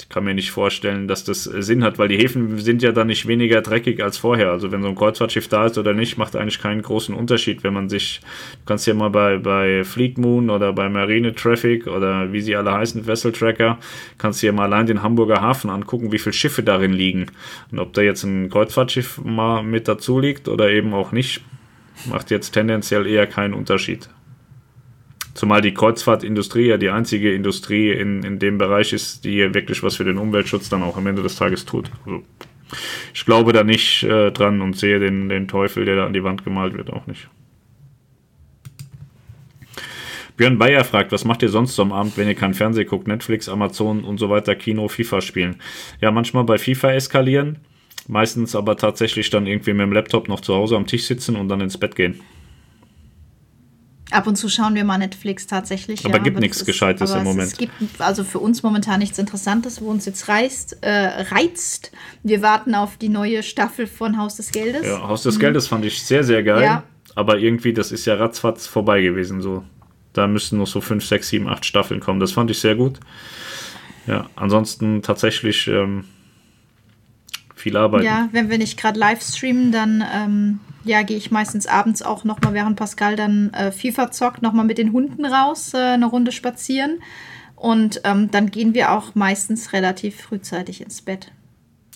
ich 0.00 0.08
kann 0.08 0.24
mir 0.24 0.34
nicht 0.34 0.50
vorstellen, 0.50 1.06
dass 1.06 1.24
das 1.24 1.44
Sinn 1.44 1.84
hat, 1.84 1.98
weil 1.98 2.08
die 2.08 2.16
Häfen 2.16 2.58
sind 2.58 2.82
ja 2.82 2.92
dann 2.92 3.06
nicht 3.06 3.26
weniger 3.26 3.62
dreckig 3.62 4.02
als 4.02 4.18
vorher. 4.18 4.50
Also 4.50 4.72
wenn 4.72 4.82
so 4.82 4.88
ein 4.88 4.96
Kreuzfahrtschiff 4.96 5.48
da 5.48 5.66
ist 5.66 5.78
oder 5.78 5.94
nicht, 5.94 6.18
macht 6.18 6.34
eigentlich 6.34 6.60
keinen 6.60 6.82
großen 6.82 7.14
Unterschied, 7.14 7.62
wenn 7.62 7.74
man 7.74 7.88
sich, 7.88 8.20
du 8.20 8.66
kannst 8.66 8.86
ja 8.86 8.94
mal 8.94 9.10
bei, 9.10 9.38
bei 9.38 9.84
Fleet 9.84 10.18
Moon 10.18 10.50
oder 10.50 10.72
bei 10.72 10.88
Marine 10.88 11.34
Traffic 11.34 11.86
oder 11.86 12.32
wie 12.32 12.40
sie 12.40 12.56
alle 12.56 12.72
heißen, 12.72 13.06
Vessel 13.06 13.32
Tracker, 13.32 13.78
kannst 14.18 14.42
du 14.42 14.46
ja 14.46 14.52
mal 14.52 14.64
allein 14.64 14.86
den 14.86 15.02
Hamburger 15.02 15.40
Hafen 15.40 15.70
angucken, 15.70 16.10
wie 16.10 16.18
viele 16.18 16.32
Schiffe 16.32 16.62
darin 16.62 16.92
liegen. 16.92 17.26
Und 17.70 17.78
ob 17.78 17.92
da 17.92 18.02
jetzt 18.02 18.24
ein 18.24 18.50
Kreuzfahrtschiff 18.50 19.20
mal 19.24 19.62
mit 19.62 19.86
dazu 19.86 20.18
liegt 20.18 20.48
oder 20.48 20.70
eben 20.70 20.92
auch 20.92 21.12
nicht, 21.12 21.40
macht 22.06 22.30
jetzt 22.30 22.50
tendenziell 22.50 23.06
eher 23.06 23.26
keinen 23.26 23.54
Unterschied. 23.54 24.08
Zumal 25.34 25.60
die 25.60 25.74
Kreuzfahrtindustrie 25.74 26.66
ja 26.68 26.76
die 26.76 26.90
einzige 26.90 27.34
Industrie 27.34 27.90
in, 27.90 28.22
in 28.22 28.38
dem 28.38 28.56
Bereich 28.56 28.92
ist, 28.92 29.24
die 29.24 29.52
wirklich 29.52 29.82
was 29.82 29.96
für 29.96 30.04
den 30.04 30.16
Umweltschutz 30.16 30.68
dann 30.68 30.82
auch 30.82 30.96
am 30.96 31.06
Ende 31.06 31.22
des 31.22 31.36
Tages 31.36 31.64
tut. 31.64 31.90
Also 32.06 32.22
ich 33.12 33.24
glaube 33.24 33.52
da 33.52 33.64
nicht 33.64 34.04
äh, 34.04 34.30
dran 34.30 34.60
und 34.62 34.76
sehe 34.76 34.98
den, 35.00 35.28
den 35.28 35.48
Teufel, 35.48 35.84
der 35.84 35.96
da 35.96 36.06
an 36.06 36.12
die 36.12 36.24
Wand 36.24 36.44
gemalt 36.44 36.74
wird, 36.76 36.92
auch 36.92 37.06
nicht. 37.06 37.28
Björn 40.36 40.58
Bayer 40.58 40.82
fragt, 40.82 41.12
was 41.12 41.24
macht 41.24 41.42
ihr 41.42 41.48
sonst 41.48 41.76
so 41.76 41.82
am 41.82 41.92
Abend, 41.92 42.16
wenn 42.16 42.26
ihr 42.26 42.34
kein 42.34 42.54
Fernsehen 42.54 42.88
guckt? 42.88 43.06
Netflix, 43.06 43.48
Amazon 43.48 44.02
und 44.02 44.18
so 44.18 44.30
weiter, 44.30 44.56
Kino, 44.56 44.88
FIFA 44.88 45.20
spielen. 45.20 45.56
Ja, 46.00 46.10
manchmal 46.10 46.42
bei 46.42 46.58
FIFA 46.58 46.94
eskalieren, 46.94 47.58
meistens 48.08 48.56
aber 48.56 48.76
tatsächlich 48.76 49.30
dann 49.30 49.46
irgendwie 49.46 49.72
mit 49.72 49.82
dem 49.82 49.92
Laptop 49.92 50.28
noch 50.28 50.40
zu 50.40 50.54
Hause 50.54 50.76
am 50.76 50.86
Tisch 50.86 51.04
sitzen 51.04 51.36
und 51.36 51.48
dann 51.48 51.60
ins 51.60 51.78
Bett 51.78 51.94
gehen. 51.94 52.20
Ab 54.14 54.28
und 54.28 54.36
zu 54.36 54.48
schauen 54.48 54.76
wir 54.76 54.84
mal 54.84 54.98
Netflix 54.98 55.48
tatsächlich. 55.48 56.04
Aber 56.04 56.18
ja, 56.18 56.22
gibt 56.22 56.36
aber 56.36 56.40
nichts 56.40 56.64
Gescheites 56.64 57.10
im 57.10 57.24
Moment. 57.24 57.52
Es 57.52 57.58
gibt 57.58 57.72
also 57.98 58.22
für 58.22 58.38
uns 58.38 58.62
momentan 58.62 59.00
nichts 59.00 59.18
Interessantes, 59.18 59.82
wo 59.82 59.90
uns 59.90 60.06
jetzt 60.06 60.28
reizt. 60.28 60.78
Äh, 60.82 61.24
reizt. 61.34 61.90
Wir 62.22 62.40
warten 62.40 62.76
auf 62.76 62.96
die 62.96 63.08
neue 63.08 63.42
Staffel 63.42 63.88
von 63.88 64.16
Haus 64.16 64.36
des 64.36 64.52
Geldes. 64.52 64.86
Ja, 64.86 65.08
Haus 65.08 65.24
des 65.24 65.34
mhm. 65.36 65.40
Geldes 65.40 65.66
fand 65.66 65.84
ich 65.84 66.00
sehr, 66.04 66.22
sehr 66.22 66.44
geil. 66.44 66.62
Ja. 66.62 66.84
Aber 67.16 67.38
irgendwie, 67.38 67.72
das 67.72 67.90
ist 67.90 68.04
ja 68.06 68.14
ratzfatz 68.14 68.68
vorbei 68.68 69.02
gewesen. 69.02 69.42
So. 69.42 69.64
Da 70.12 70.28
müssten 70.28 70.58
noch 70.58 70.68
so 70.68 70.80
5, 70.80 71.04
6, 71.04 71.28
7, 71.28 71.48
8 71.48 71.64
Staffeln 71.64 71.98
kommen. 71.98 72.20
Das 72.20 72.30
fand 72.30 72.50
ich 72.52 72.60
sehr 72.60 72.76
gut. 72.76 73.00
Ja, 74.06 74.30
ansonsten 74.36 75.02
tatsächlich 75.02 75.66
ähm, 75.66 76.04
viel 77.64 77.76
Arbeit. 77.78 78.04
Ja, 78.04 78.28
wenn 78.32 78.50
wir 78.50 78.58
nicht 78.58 78.78
gerade 78.78 78.98
live 78.98 79.22
streamen, 79.22 79.72
dann 79.72 80.04
ähm, 80.14 80.60
ja, 80.84 81.02
gehe 81.02 81.16
ich 81.16 81.30
meistens 81.30 81.66
abends 81.66 82.02
auch 82.02 82.24
nochmal, 82.24 82.52
während 82.52 82.76
Pascal 82.76 83.16
dann 83.16 83.52
äh, 83.54 83.72
FIFA 83.72 84.10
zockt, 84.10 84.42
nochmal 84.42 84.66
mit 84.66 84.76
den 84.76 84.92
Hunden 84.92 85.24
raus, 85.24 85.72
äh, 85.72 85.78
eine 85.78 86.06
Runde 86.06 86.30
spazieren. 86.30 87.00
Und 87.56 88.02
ähm, 88.04 88.30
dann 88.30 88.50
gehen 88.50 88.74
wir 88.74 88.92
auch 88.92 89.14
meistens 89.14 89.72
relativ 89.72 90.20
frühzeitig 90.20 90.82
ins 90.82 91.00
Bett. 91.00 91.32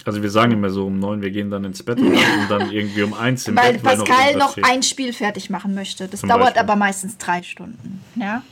Also 0.05 0.23
wir 0.23 0.31
sagen 0.31 0.53
immer 0.53 0.71
so 0.71 0.87
um 0.87 0.99
neun, 0.99 1.21
wir 1.21 1.31
gehen 1.31 1.51
dann 1.51 1.65
ins 1.65 1.83
Bett 1.83 2.01
und 2.01 2.17
dann 2.49 2.71
irgendwie 2.73 3.03
um 3.03 3.13
eins 3.13 3.47
im 3.47 3.55
weil 3.57 3.75
Bett. 3.75 3.85
Weil 3.85 3.97
Pascal 3.99 4.37
noch, 4.37 4.57
noch 4.57 4.65
ein 4.67 4.83
Spiel 4.83 5.13
fertig 5.13 5.51
machen 5.51 5.75
möchte. 5.75 6.09
Das 6.09 6.21
Zum 6.21 6.31
dauert 6.31 6.55
Beispiel. 6.55 6.63
aber 6.63 6.77
meistens 6.77 7.19
drei 7.19 7.43
Stunden. 7.43 8.01
Ja? 8.15 8.43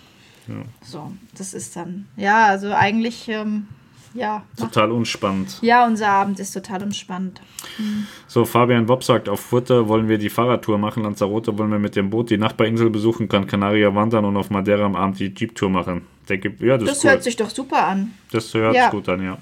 ja? 0.48 0.54
So, 0.82 1.12
das 1.38 1.54
ist 1.54 1.76
dann, 1.76 2.08
ja, 2.18 2.46
also 2.46 2.72
eigentlich 2.74 3.28
ähm, 3.28 3.68
ja. 4.16 4.42
Total 4.56 4.90
unspannend. 4.90 5.58
Ja, 5.62 5.86
unser 5.86 6.08
Abend 6.08 6.40
ist 6.40 6.52
total 6.52 6.82
unspannend. 6.82 7.40
Mhm. 7.78 8.06
So, 8.26 8.44
Fabian 8.44 8.86
Bob 8.86 9.04
sagt, 9.04 9.28
auf 9.28 9.40
Fuerte 9.40 9.88
wollen 9.88 10.08
wir 10.08 10.18
die 10.18 10.30
Fahrradtour 10.30 10.78
machen, 10.78 11.02
Lanzarote 11.02 11.56
wollen 11.58 11.70
wir 11.70 11.78
mit 11.78 11.96
dem 11.96 12.10
Boot 12.10 12.30
die 12.30 12.38
Nachbarinsel 12.38 12.90
besuchen, 12.90 13.28
kann 13.28 13.46
Canaria 13.46 13.94
wandern 13.94 14.24
und 14.24 14.36
auf 14.36 14.50
Madeira 14.50 14.84
am 14.84 14.96
Abend 14.96 15.18
die 15.18 15.32
Jeep-Tour 15.34 15.70
machen. 15.70 16.06
Denke, 16.28 16.54
ja, 16.60 16.76
das, 16.78 16.88
das 16.88 17.04
cool. 17.04 17.10
hört 17.10 17.22
sich 17.22 17.36
doch 17.36 17.50
super 17.50 17.86
an. 17.86 18.12
Das 18.32 18.52
hört 18.54 18.74
ja. 18.74 18.84
sich 18.84 18.90
gut 18.90 19.08
an, 19.08 19.22
ja. 19.22 19.38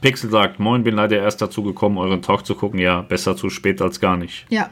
Pixel 0.00 0.30
sagt, 0.30 0.58
moin, 0.58 0.82
bin 0.82 0.94
leider 0.94 1.18
erst 1.18 1.42
dazu 1.42 1.62
gekommen, 1.62 1.98
euren 1.98 2.22
Talk 2.22 2.46
zu 2.46 2.54
gucken. 2.54 2.80
Ja, 2.80 3.02
besser 3.02 3.36
zu 3.36 3.50
spät 3.50 3.82
als 3.82 4.00
gar 4.00 4.16
nicht. 4.16 4.46
Ja. 4.48 4.70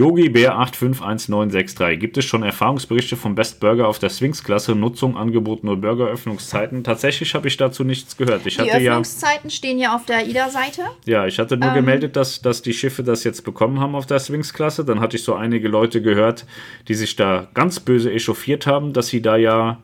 Yogi 0.00 0.30
Bär 0.30 0.58
851963. 0.58 2.00
Gibt 2.00 2.16
es 2.16 2.24
schon 2.24 2.42
Erfahrungsberichte 2.42 3.16
vom 3.18 3.34
Best 3.34 3.60
Burger 3.60 3.86
auf 3.86 3.98
der 3.98 4.08
Sphinx-Klasse? 4.08 4.74
Nutzung, 4.74 5.14
Angebot, 5.18 5.62
nur 5.62 5.76
Burger-Öffnungszeiten? 5.78 6.82
Tatsächlich 6.84 7.34
habe 7.34 7.48
ich 7.48 7.58
dazu 7.58 7.84
nichts 7.84 8.16
gehört. 8.16 8.46
Ich 8.46 8.56
Die 8.56 8.62
hatte 8.62 8.80
ja, 8.80 8.92
Öffnungszeiten 8.92 9.50
stehen 9.50 9.78
ja 9.78 9.94
auf 9.94 10.06
der 10.06 10.20
AIDA-Seite. 10.20 10.84
ja, 11.04 11.26
ich 11.26 11.38
hatte 11.38 11.58
nur 11.58 11.68
Ähm. 11.68 11.74
gemeldet, 11.74 12.16
dass, 12.16 12.40
dass 12.40 12.62
die 12.62 12.72
Schiffe 12.72 13.02
das 13.02 13.24
jetzt 13.24 13.44
bekommen 13.44 13.78
haben 13.78 13.94
auf 13.94 14.06
der 14.06 14.20
Sphinx-Klasse. 14.20 14.86
Dann 14.86 15.00
hatte 15.00 15.18
ich 15.18 15.22
so 15.22 15.34
einige 15.34 15.68
Leute 15.68 16.00
gehört, 16.00 16.46
die 16.88 16.94
sich 16.94 17.14
da 17.16 17.48
ganz 17.52 17.78
böse 17.78 18.10
echauffiert 18.10 18.66
haben, 18.66 18.94
dass 18.94 19.08
sie 19.08 19.20
da 19.20 19.36
ja, 19.36 19.82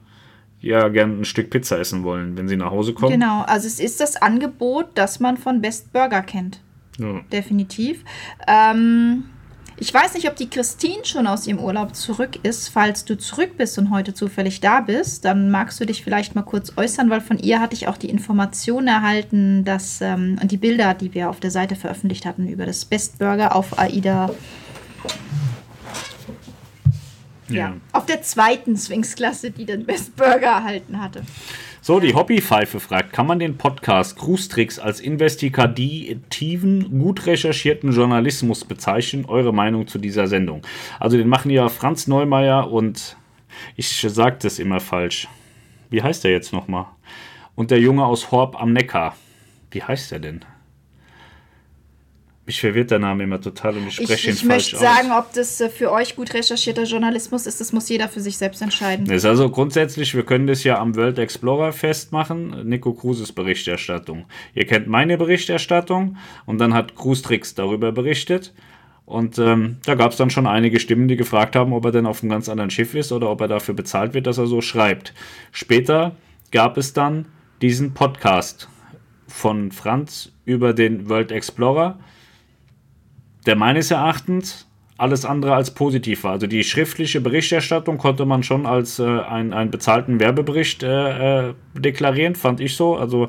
ja 0.62 0.88
gern 0.88 1.20
ein 1.20 1.24
Stück 1.26 1.50
Pizza 1.50 1.78
essen 1.78 2.04
wollen, 2.04 2.38
wenn 2.38 2.48
sie 2.48 2.56
nach 2.56 2.70
Hause 2.70 2.94
kommen. 2.94 3.12
Genau, 3.12 3.42
also 3.42 3.66
es 3.66 3.78
ist 3.80 4.00
das 4.00 4.16
Angebot, 4.16 4.86
das 4.94 5.20
man 5.20 5.36
von 5.36 5.60
Best 5.60 5.92
Burger 5.92 6.22
kennt. 6.22 6.62
Ja. 6.98 7.20
Definitiv. 7.30 8.02
Ähm, 8.48 9.24
ich 9.78 9.92
weiß 9.92 10.14
nicht, 10.14 10.28
ob 10.28 10.36
die 10.36 10.48
Christine 10.48 11.04
schon 11.04 11.26
aus 11.26 11.46
ihrem 11.46 11.58
Urlaub 11.58 11.94
zurück 11.94 12.38
ist. 12.42 12.68
Falls 12.68 13.04
du 13.04 13.18
zurück 13.18 13.58
bist 13.58 13.78
und 13.78 13.90
heute 13.90 14.14
zufällig 14.14 14.60
da 14.60 14.80
bist, 14.80 15.24
dann 15.26 15.50
magst 15.50 15.78
du 15.78 15.84
dich 15.84 16.02
vielleicht 16.02 16.34
mal 16.34 16.42
kurz 16.42 16.72
äußern, 16.76 17.10
weil 17.10 17.20
von 17.20 17.38
ihr 17.38 17.60
hatte 17.60 17.74
ich 17.74 17.86
auch 17.86 17.98
die 17.98 18.08
Information 18.08 18.88
erhalten, 18.88 19.64
dass 19.64 20.00
ähm, 20.00 20.38
und 20.40 20.50
die 20.50 20.56
Bilder, 20.56 20.94
die 20.94 21.12
wir 21.12 21.28
auf 21.28 21.40
der 21.40 21.50
Seite 21.50 21.76
veröffentlicht 21.76 22.24
hatten 22.24 22.48
über 22.48 22.64
das 22.64 22.86
Best 22.86 23.18
Burger 23.18 23.54
auf 23.54 23.78
AIDA. 23.78 24.30
Ja. 27.48 27.74
Auf 27.92 28.06
der 28.06 28.22
zweiten 28.22 28.76
Sphinx-Klasse, 28.76 29.50
die 29.50 29.66
den 29.66 29.84
Best 29.84 30.16
Burger 30.16 30.46
erhalten 30.46 31.00
hatte. 31.00 31.22
So, 31.86 32.00
die 32.00 32.14
Hobbypfeife 32.14 32.80
fragt, 32.80 33.12
kann 33.12 33.28
man 33.28 33.38
den 33.38 33.58
Podcast 33.58 34.18
Cruise-Tricks 34.18 34.80
als 34.80 34.98
investigativen, 34.98 36.98
gut 36.98 37.26
recherchierten 37.26 37.92
Journalismus 37.92 38.64
bezeichnen? 38.64 39.24
Eure 39.26 39.54
Meinung 39.54 39.86
zu 39.86 40.00
dieser 40.00 40.26
Sendung? 40.26 40.62
Also 40.98 41.16
den 41.16 41.28
machen 41.28 41.52
ja 41.52 41.68
Franz 41.68 42.08
Neumeier 42.08 42.72
und 42.72 43.16
ich 43.76 44.00
sage 44.00 44.38
das 44.42 44.58
immer 44.58 44.80
falsch. 44.80 45.28
Wie 45.88 46.02
heißt 46.02 46.24
der 46.24 46.32
jetzt 46.32 46.52
nochmal? 46.52 46.86
Und 47.54 47.70
der 47.70 47.78
Junge 47.78 48.04
aus 48.04 48.32
Horb 48.32 48.60
am 48.60 48.72
Neckar. 48.72 49.16
Wie 49.70 49.84
heißt 49.84 50.10
der 50.10 50.18
denn? 50.18 50.44
Mich 52.46 52.60
verwirrt 52.60 52.92
der 52.92 53.00
Name 53.00 53.24
immer 53.24 53.40
total 53.40 53.76
und 53.76 53.88
ich 53.88 53.98
Ich, 54.00 54.06
spreche 54.06 54.28
ihn 54.28 54.34
ich 54.34 54.40
falsch 54.40 54.72
möchte 54.72 54.76
aus. 54.76 54.82
sagen, 54.82 55.10
ob 55.10 55.32
das 55.32 55.60
äh, 55.60 55.68
für 55.68 55.90
euch 55.90 56.14
gut 56.14 56.32
recherchierter 56.32 56.84
Journalismus 56.84 57.44
ist, 57.46 57.60
das 57.60 57.72
muss 57.72 57.88
jeder 57.88 58.08
für 58.08 58.20
sich 58.20 58.36
selbst 58.38 58.62
entscheiden. 58.62 59.06
Das 59.06 59.16
ist 59.16 59.24
also 59.24 59.50
grundsätzlich, 59.50 60.14
wir 60.14 60.22
können 60.24 60.46
das 60.46 60.62
ja 60.62 60.78
am 60.78 60.94
World 60.94 61.18
Explorer 61.18 61.72
festmachen. 61.72 62.68
Nico 62.68 62.94
Cruises 62.94 63.32
Berichterstattung. 63.32 64.26
Ihr 64.54 64.64
kennt 64.64 64.86
meine 64.86 65.18
Berichterstattung 65.18 66.16
und 66.46 66.58
dann 66.58 66.72
hat 66.72 66.94
Tricks 66.96 67.54
darüber 67.54 67.90
berichtet. 67.90 68.54
Und 69.06 69.38
ähm, 69.38 69.78
da 69.84 69.94
gab 69.94 70.12
es 70.12 70.16
dann 70.16 70.30
schon 70.30 70.46
einige 70.46 70.80
Stimmen, 70.80 71.08
die 71.08 71.16
gefragt 71.16 71.56
haben, 71.56 71.72
ob 71.72 71.84
er 71.84 71.92
denn 71.92 72.06
auf 72.06 72.22
einem 72.22 72.30
ganz 72.30 72.48
anderen 72.48 72.70
Schiff 72.70 72.94
ist 72.94 73.12
oder 73.12 73.30
ob 73.30 73.40
er 73.40 73.48
dafür 73.48 73.74
bezahlt 73.74 74.14
wird, 74.14 74.26
dass 74.26 74.38
er 74.38 74.46
so 74.46 74.60
schreibt. 74.60 75.14
Später 75.52 76.16
gab 76.50 76.76
es 76.76 76.92
dann 76.92 77.26
diesen 77.62 77.94
Podcast 77.94 78.68
von 79.28 79.72
Franz 79.72 80.32
über 80.44 80.72
den 80.72 81.08
World 81.08 81.30
Explorer, 81.32 81.98
der 83.46 83.56
meines 83.56 83.90
Erachtens 83.90 84.66
alles 84.98 85.24
andere 85.24 85.54
als 85.54 85.72
positiv 85.72 86.24
war. 86.24 86.32
Also 86.32 86.46
die 86.46 86.64
schriftliche 86.64 87.20
Berichterstattung 87.20 87.98
konnte 87.98 88.24
man 88.24 88.42
schon 88.42 88.66
als 88.66 88.98
äh, 88.98 89.04
ein, 89.04 89.52
einen 89.52 89.70
bezahlten 89.70 90.20
Werbebericht 90.20 90.82
äh, 90.82 91.48
äh, 91.48 91.54
deklarieren, 91.74 92.34
fand 92.34 92.60
ich 92.60 92.76
so. 92.76 92.96
Also 92.96 93.28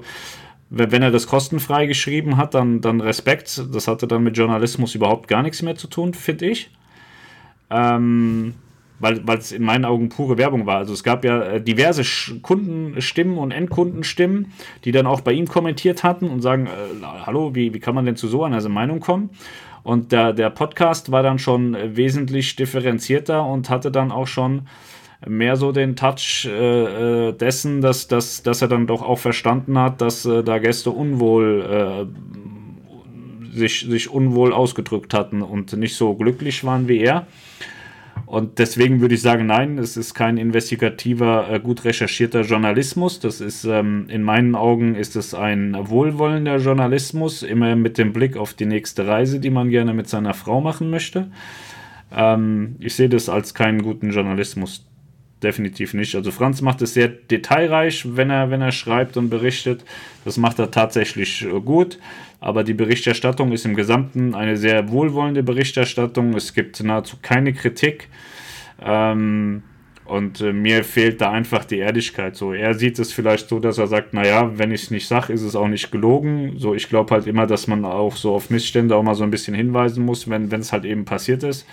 wenn 0.70 1.02
er 1.02 1.12
das 1.12 1.28
kostenfrei 1.28 1.86
geschrieben 1.86 2.38
hat, 2.38 2.54
dann, 2.54 2.82
dann 2.82 3.02
Respekt. 3.02 3.64
Das 3.74 3.88
hatte 3.88 4.08
dann 4.08 4.24
mit 4.24 4.38
Journalismus 4.38 4.96
überhaupt 4.96 5.28
gar 5.28 5.42
nichts 5.42 5.62
mehr 5.62 5.76
zu 5.76 5.88
tun, 5.88 6.14
finde 6.14 6.48
ich. 6.48 6.72
Ähm, 7.70 8.54
weil 9.00 9.38
es 9.38 9.52
in 9.52 9.64
meinen 9.64 9.86
Augen 9.86 10.10
pure 10.10 10.38
Werbung 10.38 10.66
war. 10.66 10.78
Also 10.78 10.94
es 10.94 11.04
gab 11.04 11.24
ja 11.24 11.42
äh, 11.42 11.62
diverse 11.62 12.04
Kundenstimmen 12.42 13.38
und 13.38 13.52
Endkundenstimmen, 13.52 14.54
die 14.86 14.92
dann 14.92 15.06
auch 15.06 15.22
bei 15.22 15.34
ihm 15.34 15.48
kommentiert 15.48 16.04
hatten 16.04 16.30
und 16.30 16.42
sagen, 16.42 16.68
äh, 16.68 17.06
hallo, 17.26 17.54
wie, 17.54 17.74
wie 17.74 17.80
kann 17.80 17.94
man 17.94 18.06
denn 18.06 18.16
zu 18.16 18.28
so 18.28 18.44
einer 18.44 18.68
Meinung 18.70 19.00
kommen? 19.00 19.30
Und 19.88 20.12
der, 20.12 20.34
der 20.34 20.50
Podcast 20.50 21.14
war 21.14 21.24
dann 21.24 21.40
schon 21.40 21.78
wesentlich 21.96 22.58
differenzierter 22.58 23.46
und 23.46 23.70
hatte 23.70 23.90
dann 23.90 24.12
auch 24.12 24.28
schon 24.28 24.68
mehr 25.26 25.56
so 25.56 25.72
den 25.72 25.96
Touch 25.96 26.46
äh, 26.46 27.30
äh, 27.30 27.32
dessen, 27.32 27.80
dass, 27.80 28.10
dass, 28.10 28.44
dass 28.44 28.62
er 28.62 28.68
dann 28.68 28.86
doch 28.86 29.02
auch 29.02 29.18
verstanden 29.18 29.80
hat, 29.80 30.02
dass 30.02 30.26
äh, 30.26 30.44
da 30.44 30.58
Gäste 30.58 30.92
unwohl 30.92 32.06
äh, 33.56 33.58
sich, 33.58 33.88
sich 33.88 34.10
unwohl 34.10 34.52
ausgedrückt 34.52 35.14
hatten 35.14 35.42
und 35.42 35.72
nicht 35.78 35.96
so 35.96 36.16
glücklich 36.16 36.66
waren 36.66 36.90
wie 36.90 37.00
er. 37.00 37.26
Und 38.28 38.60
deswegen 38.60 39.00
würde 39.00 39.16
ich 39.16 39.22
sagen, 39.22 39.46
nein, 39.46 39.78
es 39.78 39.96
ist 39.96 40.14
kein 40.14 40.36
investigativer, 40.36 41.50
äh, 41.50 41.62
gut 41.62 41.86
recherchierter 41.86 42.42
Journalismus. 42.42 43.22
Das 43.22 43.40
ist 43.40 43.64
ähm, 43.64 44.08
in 44.10 44.22
meinen 44.22 44.54
Augen 44.54 44.96
ist 44.96 45.16
es 45.16 45.34
ein 45.34 45.78
wohlwollender 45.80 46.58
Journalismus, 46.58 47.42
immer 47.42 47.78
mit 47.78 47.98
dem 47.98 48.12
Blick 48.12 48.36
auf 48.36 48.54
die 48.54 48.66
nächste 48.66 49.08
Reise, 49.08 49.40
die 49.40 49.50
man 49.50 49.70
gerne 49.70 49.94
mit 49.94 50.10
seiner 50.10 50.34
Frau 50.34 50.60
machen 50.60 50.90
möchte. 50.90 51.32
Ähm, 52.14 52.76
ich 52.80 52.96
sehe 52.96 53.08
das 53.08 53.30
als 53.30 53.54
keinen 53.54 53.82
guten 53.82 54.12
Journalismus. 54.12 54.86
Definitiv 55.42 55.94
nicht. 55.94 56.14
Also 56.14 56.32
Franz 56.32 56.62
macht 56.62 56.82
es 56.82 56.96
sehr 56.96 57.08
detailreich, 57.08 58.18
wenn 58.18 58.30
er, 58.30 58.52
wenn 58.52 58.62
er 58.62 58.74
schreibt 58.74 59.16
und 59.16 59.30
berichtet. 59.30 59.86
Das 60.26 60.36
macht 60.36 60.60
er 60.60 60.70
tatsächlich 60.70 61.44
äh, 61.46 61.62
gut. 61.62 61.98
Aber 62.40 62.64
die 62.64 62.74
Berichterstattung 62.74 63.52
ist 63.52 63.66
im 63.66 63.76
Gesamten 63.76 64.36
eine 64.36 64.58
sehr 64.58 64.90
wohlwollende 64.90 65.44
Berichterstattung. 65.44 66.34
Es 66.36 66.54
gibt 66.54 66.82
nahezu 66.84 67.18
keine 67.22 67.54
Kritik. 67.54 68.10
Ähm, 68.80 69.64
und 70.08 70.40
äh, 70.40 70.54
mir 70.54 70.84
fehlt 70.84 71.20
da 71.20 71.32
einfach 71.32 71.66
die 71.66 71.80
Ehrlichkeit. 71.80 72.36
So, 72.36 72.54
er 72.54 72.74
sieht 72.74 72.98
es 72.98 73.12
vielleicht 73.12 73.50
so, 73.50 73.60
dass 73.60 73.78
er 73.78 73.88
sagt, 73.88 74.14
naja, 74.14 74.58
wenn 74.58 74.72
ich 74.72 74.84
es 74.84 74.92
nicht 74.92 75.08
sage, 75.08 75.34
ist 75.34 75.42
es 75.42 75.56
auch 75.56 75.68
nicht 75.68 75.92
gelogen. 75.92 76.54
So, 76.58 76.74
ich 76.74 76.88
glaube 76.88 77.14
halt 77.14 77.28
immer, 77.28 77.46
dass 77.46 77.68
man 77.68 77.84
auch 77.84 78.16
so 78.16 78.34
auf 78.34 78.50
Missstände 78.50 78.96
auch 78.96 79.04
mal 79.04 79.16
so 79.16 79.24
ein 79.24 79.32
bisschen 79.32 79.54
hinweisen 79.54 80.06
muss, 80.06 80.30
wenn 80.30 80.52
es 80.54 80.72
halt 80.72 80.86
eben 80.86 81.04
passiert 81.04 81.44
ist. 81.44 81.68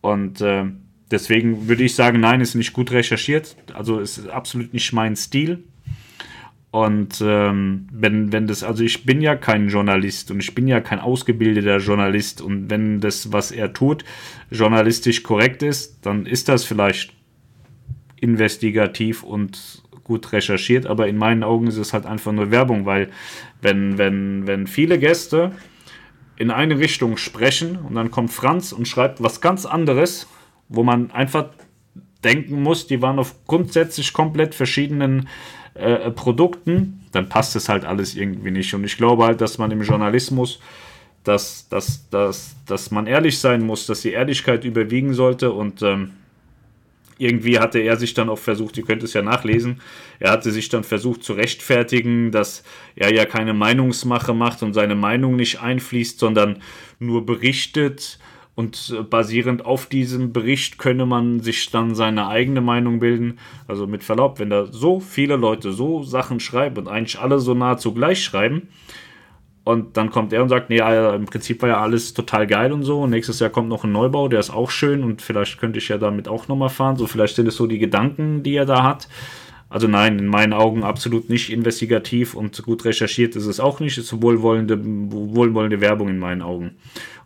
Und 0.00 0.40
äh, 0.40 0.64
deswegen 1.10 1.68
würde 1.68 1.82
ich 1.82 1.94
sagen, 1.94 2.20
nein, 2.20 2.40
ist 2.40 2.54
nicht 2.54 2.72
gut 2.72 2.92
recherchiert. 2.92 3.56
Also 3.74 3.98
es 3.98 4.18
ist 4.18 4.28
absolut 4.28 4.72
nicht 4.72 4.92
mein 4.92 5.16
Stil. 5.16 5.64
Und 6.70 7.20
ähm, 7.20 7.88
wenn, 7.90 8.32
wenn 8.32 8.46
das, 8.46 8.62
also 8.62 8.84
ich 8.84 9.04
bin 9.04 9.20
ja 9.20 9.34
kein 9.34 9.68
Journalist 9.68 10.30
und 10.30 10.38
ich 10.38 10.54
bin 10.54 10.68
ja 10.68 10.80
kein 10.80 11.00
ausgebildeter 11.00 11.78
Journalist 11.78 12.40
und 12.40 12.70
wenn 12.70 13.00
das, 13.00 13.32
was 13.32 13.50
er 13.50 13.72
tut, 13.72 14.04
journalistisch 14.50 15.24
korrekt 15.24 15.64
ist, 15.64 16.06
dann 16.06 16.26
ist 16.26 16.48
das 16.48 16.64
vielleicht 16.64 17.12
investigativ 18.20 19.24
und 19.24 19.82
gut 20.04 20.32
recherchiert, 20.32 20.86
aber 20.86 21.08
in 21.08 21.16
meinen 21.16 21.42
Augen 21.42 21.66
ist 21.66 21.76
es 21.76 21.92
halt 21.92 22.06
einfach 22.06 22.32
nur 22.32 22.52
Werbung, 22.52 22.86
weil 22.86 23.10
wenn, 23.62 23.98
wenn, 23.98 24.46
wenn 24.46 24.66
viele 24.68 24.98
Gäste 24.98 25.52
in 26.36 26.50
eine 26.50 26.78
Richtung 26.78 27.16
sprechen 27.16 27.76
und 27.76 27.96
dann 27.96 28.12
kommt 28.12 28.32
Franz 28.32 28.72
und 28.72 28.86
schreibt 28.86 29.22
was 29.22 29.40
ganz 29.40 29.66
anderes, 29.66 30.28
wo 30.68 30.84
man 30.84 31.10
einfach 31.10 31.50
denken 32.22 32.62
muss, 32.62 32.86
die 32.86 33.02
waren 33.02 33.18
auf 33.18 33.44
grundsätzlich 33.46 34.12
komplett 34.12 34.54
verschiedenen 34.54 35.28
äh, 35.74 36.10
Produkten, 36.10 37.04
dann 37.12 37.28
passt 37.28 37.56
es 37.56 37.68
halt 37.68 37.84
alles 37.84 38.14
irgendwie 38.14 38.50
nicht. 38.50 38.74
Und 38.74 38.84
ich 38.84 38.96
glaube 38.96 39.24
halt, 39.24 39.40
dass 39.40 39.58
man 39.58 39.70
im 39.70 39.82
Journalismus, 39.82 40.60
dass, 41.24 41.68
dass, 41.68 42.08
dass, 42.10 42.54
dass 42.66 42.90
man 42.90 43.06
ehrlich 43.06 43.38
sein 43.38 43.62
muss, 43.62 43.86
dass 43.86 44.02
die 44.02 44.12
Ehrlichkeit 44.12 44.64
überwiegen 44.64 45.14
sollte 45.14 45.52
und 45.52 45.82
ähm, 45.82 46.12
irgendwie 47.20 47.58
hatte 47.58 47.78
er 47.78 47.96
sich 47.96 48.14
dann 48.14 48.30
auch 48.30 48.38
versucht, 48.38 48.78
ihr 48.78 48.84
könnt 48.84 49.02
es 49.02 49.12
ja 49.12 49.20
nachlesen, 49.20 49.82
er 50.20 50.30
hatte 50.30 50.50
sich 50.50 50.70
dann 50.70 50.84
versucht 50.84 51.22
zu 51.22 51.34
rechtfertigen, 51.34 52.30
dass 52.30 52.62
er 52.96 53.12
ja 53.12 53.26
keine 53.26 53.52
Meinungsmache 53.52 54.32
macht 54.32 54.62
und 54.62 54.72
seine 54.72 54.94
Meinung 54.94 55.36
nicht 55.36 55.60
einfließt, 55.60 56.18
sondern 56.18 56.62
nur 56.98 57.26
berichtet 57.26 58.18
und 58.60 58.94
äh, 58.96 59.02
basierend 59.02 59.64
auf 59.64 59.86
diesem 59.86 60.32
Bericht 60.32 60.78
könne 60.78 61.06
man 61.06 61.40
sich 61.40 61.70
dann 61.70 61.94
seine 61.96 62.28
eigene 62.28 62.60
Meinung 62.60 63.00
bilden. 63.00 63.38
Also 63.66 63.86
mit 63.86 64.04
Verlaub, 64.04 64.38
wenn 64.38 64.50
da 64.50 64.66
so 64.66 65.00
viele 65.00 65.36
Leute 65.36 65.72
so 65.72 66.04
Sachen 66.04 66.38
schreiben 66.38 66.78
und 66.78 66.88
eigentlich 66.88 67.18
alle 67.18 67.40
so 67.40 67.54
nahezu 67.54 67.92
gleich 67.92 68.22
schreiben, 68.22 68.68
und 69.62 69.96
dann 69.96 70.10
kommt 70.10 70.32
er 70.32 70.42
und 70.42 70.48
sagt, 70.48 70.70
nee, 70.70 70.78
ja, 70.78 71.14
im 71.14 71.26
Prinzip 71.26 71.60
war 71.62 71.68
ja 71.68 71.80
alles 71.80 72.14
total 72.14 72.46
geil 72.46 72.72
und 72.72 72.82
so. 72.82 73.02
Und 73.02 73.10
nächstes 73.10 73.40
Jahr 73.40 73.50
kommt 73.50 73.68
noch 73.68 73.84
ein 73.84 73.92
Neubau, 73.92 74.26
der 74.28 74.40
ist 74.40 74.50
auch 74.50 74.70
schön 74.70 75.04
und 75.04 75.22
vielleicht 75.22 75.58
könnte 75.58 75.78
ich 75.78 75.88
ja 75.88 75.98
damit 75.98 76.28
auch 76.28 76.48
nochmal 76.48 76.70
fahren. 76.70 76.96
So, 76.96 77.06
vielleicht 77.06 77.36
sind 77.36 77.46
es 77.46 77.56
so 77.56 77.66
die 77.66 77.78
Gedanken, 77.78 78.42
die 78.42 78.56
er 78.56 78.64
da 78.66 78.82
hat. 78.82 79.06
Also 79.70 79.86
nein, 79.86 80.18
in 80.18 80.26
meinen 80.26 80.52
Augen 80.52 80.82
absolut 80.82 81.30
nicht 81.30 81.50
investigativ 81.50 82.34
und 82.34 82.60
gut 82.64 82.84
recherchiert 82.84 83.36
ist 83.36 83.46
es 83.46 83.60
auch 83.60 83.78
nicht. 83.78 83.96
Es 83.96 84.12
ist 84.12 84.20
wohlwollende, 84.20 84.78
wohlwollende 84.82 85.80
Werbung 85.80 86.08
in 86.08 86.18
meinen 86.18 86.42
Augen. 86.42 86.72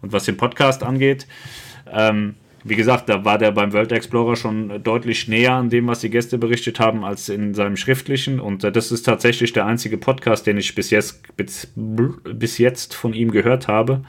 Und 0.02 0.12
was 0.12 0.24
den 0.24 0.36
Podcast 0.36 0.82
angeht, 0.82 1.26
ähm, 1.90 2.34
wie 2.62 2.76
gesagt, 2.76 3.08
da 3.08 3.24
war 3.24 3.38
der 3.38 3.50
beim 3.52 3.72
World 3.72 3.92
Explorer 3.92 4.36
schon 4.36 4.82
deutlich 4.82 5.26
näher 5.26 5.52
an 5.52 5.70
dem, 5.70 5.86
was 5.86 6.00
die 6.00 6.10
Gäste 6.10 6.36
berichtet 6.36 6.80
haben, 6.80 7.04
als 7.04 7.30
in 7.30 7.54
seinem 7.54 7.76
schriftlichen. 7.78 8.40
Und 8.40 8.62
äh, 8.62 8.70
das 8.70 8.92
ist 8.92 9.04
tatsächlich 9.04 9.54
der 9.54 9.64
einzige 9.64 9.96
Podcast, 9.96 10.46
den 10.46 10.58
ich 10.58 10.74
bis 10.74 10.90
jetzt, 10.90 11.36
bis, 11.36 11.72
bis 11.76 12.58
jetzt 12.58 12.94
von 12.94 13.14
ihm 13.14 13.30
gehört 13.30 13.68
habe. 13.68 14.02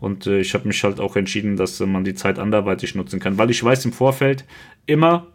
Und 0.00 0.26
äh, 0.26 0.40
ich 0.40 0.54
habe 0.54 0.66
mich 0.66 0.82
halt 0.82 0.98
auch 0.98 1.16
entschieden, 1.16 1.56
dass 1.56 1.80
man 1.80 2.04
die 2.04 2.14
Zeit 2.14 2.38
anderweitig 2.38 2.94
nutzen 2.94 3.20
kann, 3.20 3.36
weil 3.36 3.50
ich 3.50 3.62
weiß 3.62 3.84
im 3.84 3.92
Vorfeld 3.92 4.44
immer, 4.86 5.26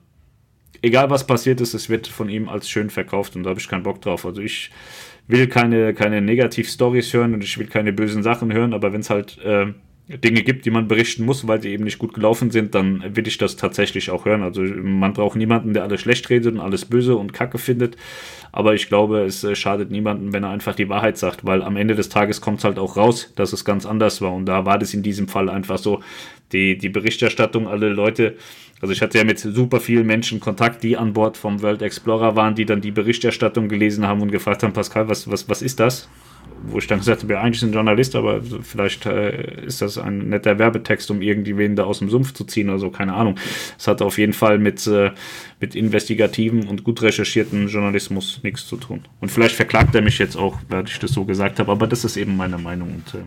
egal 0.81 1.10
was 1.10 1.27
passiert 1.27 1.61
ist, 1.61 1.73
es 1.73 1.89
wird 1.89 2.07
von 2.07 2.30
ihm 2.30 2.49
als 2.49 2.69
schön 2.69 2.89
verkauft 2.89 3.35
und 3.35 3.43
da 3.43 3.52
habe 3.52 3.60
ich 3.60 3.68
keinen 3.68 3.84
Bock 3.84 4.02
drauf. 4.02 4.26
Also 4.26 4.41
ich 4.41 4.72
will 5.27 5.48
keine, 5.48 5.93
keine 5.93 6.22
Negativ-Stories 6.22 7.14
hören 7.14 7.34
und 7.34 7.43
ich 7.43 7.57
will 7.57 7.68
keine 7.68 7.93
bösen 7.93 8.23
Sachen 8.23 8.52
hören, 8.52 8.73
aber 8.73 8.91
wenn 8.93 9.02
es 9.02 9.10
halt 9.10 9.38
äh, 9.43 9.68
Dinge 10.18 10.41
gibt, 10.43 10.65
die 10.65 10.72
man 10.72 10.88
berichten 10.88 11.26
muss, 11.26 11.48
weil 11.48 11.61
sie 11.61 11.69
eben 11.69 11.84
nicht 11.84 11.99
gut 11.99 12.14
gelaufen 12.14 12.52
sind, 12.52 12.76
dann 12.76 13.15
will 13.15 13.27
ich 13.27 13.38
das 13.38 13.56
tatsächlich 13.56 14.10
auch 14.10 14.26
hören. 14.26 14.41
Also 14.41 14.61
man 14.61 15.14
braucht 15.14 15.38
niemanden, 15.38 15.73
der 15.73 15.84
alles 15.84 16.02
schlecht 16.02 16.30
redet 16.30 16.53
und 16.53 16.60
alles 16.60 16.85
böse 16.85 17.15
und 17.15 17.34
kacke 17.34 17.57
findet. 17.57 17.95
Aber 18.52 18.73
ich 18.73 18.89
glaube, 18.89 19.22
es 19.22 19.43
äh, 19.43 19.56
schadet 19.56 19.91
niemanden, 19.91 20.34
wenn 20.34 20.43
er 20.43 20.49
einfach 20.49 20.76
die 20.76 20.89
Wahrheit 20.89 21.18
sagt, 21.18 21.45
weil 21.45 21.61
am 21.61 21.77
Ende 21.77 21.95
des 21.95 22.10
Tages 22.10 22.41
kommt 22.41 22.60
es 22.60 22.65
halt 22.65 22.77
auch 22.77 22.98
raus, 22.98 23.31
dass 23.35 23.53
es 23.53 23.64
ganz 23.64 23.85
anders 23.85 24.22
war. 24.22 24.34
Und 24.34 24.45
da 24.48 24.65
war 24.65 24.77
das 24.77 24.93
in 24.93 25.03
diesem 25.03 25.27
Fall 25.27 25.49
einfach 25.49 25.77
so, 25.77 26.02
die, 26.52 26.77
die 26.77 26.89
Berichterstattung, 26.89 27.68
alle 27.68 27.88
Leute, 27.88 28.35
also 28.82 28.94
ich 28.94 29.02
hatte 29.02 29.18
ja 29.18 29.24
mit 29.24 29.40
super 29.40 29.80
vielen 29.80 30.08
Menschen 30.08 30.40
Kontakt, 30.40 30.84
die 30.84 30.98
an 30.98 31.14
Bord 31.14 31.38
vom 31.38 31.62
World 31.62 31.82
Explorer 31.82 32.36
waren, 32.36 32.56
die 32.56 32.66
dann 32.66 32.82
die 32.82 32.91
Berichterstattung 32.91 33.70
gelesen 33.70 34.08
haben 34.08 34.22
und 34.22 34.32
gefragt 34.32 34.64
haben, 34.64 34.74
Pascal, 34.74 35.08
was, 35.08 35.30
was, 35.30 35.48
was 35.48 35.62
ist 35.62 35.80
das? 35.80 36.10
Wo 36.64 36.78
ich 36.78 36.88
dann 36.88 37.00
gesagt 37.00 37.24
habe, 37.24 37.34
ja, 37.34 37.42
eigentlich 37.42 37.62
ein 37.64 37.74
Journalist, 37.74 38.16
aber 38.16 38.42
vielleicht 38.62 39.06
äh, 39.06 39.66
ist 39.66 39.82
das 39.82 39.98
ein 39.98 40.30
netter 40.30 40.60
Werbetext, 40.60 41.10
um 41.12 41.22
irgendwie 41.22 41.58
wen 41.58 41.76
da 41.76 41.84
aus 41.84 42.00
dem 42.00 42.10
Sumpf 42.10 42.34
zu 42.34 42.44
ziehen 42.44 42.70
oder 42.70 42.80
so, 42.80 42.90
keine 42.90 43.14
Ahnung. 43.14 43.36
Es 43.78 43.88
hat 43.88 44.02
auf 44.02 44.18
jeden 44.18 44.34
Fall 44.34 44.60
mit, 44.60 44.86
äh, 44.88 45.12
mit 45.60 45.76
investigativen 45.76 46.68
und 46.68 46.84
gut 46.84 47.02
recherchierten 47.02 47.68
Journalismus 47.68 48.40
nichts 48.44 48.68
zu 48.68 48.78
tun. 48.78 49.02
Und 49.20 49.30
vielleicht 49.30 49.56
verklagt 49.56 49.96
er 49.96 50.02
mich 50.02 50.20
jetzt 50.20 50.36
auch, 50.36 50.58
weil 50.70 50.86
ich 50.86 51.00
das 51.00 51.12
so 51.12 51.26
gesagt 51.26 51.60
habe, 51.60 51.72
aber 51.72 51.88
das 51.88 52.04
ist 52.04 52.18
eben 52.18 52.38
meine 52.38 52.58
Meinung. 52.58 52.96
Und 52.96 53.20
äh, 53.20 53.24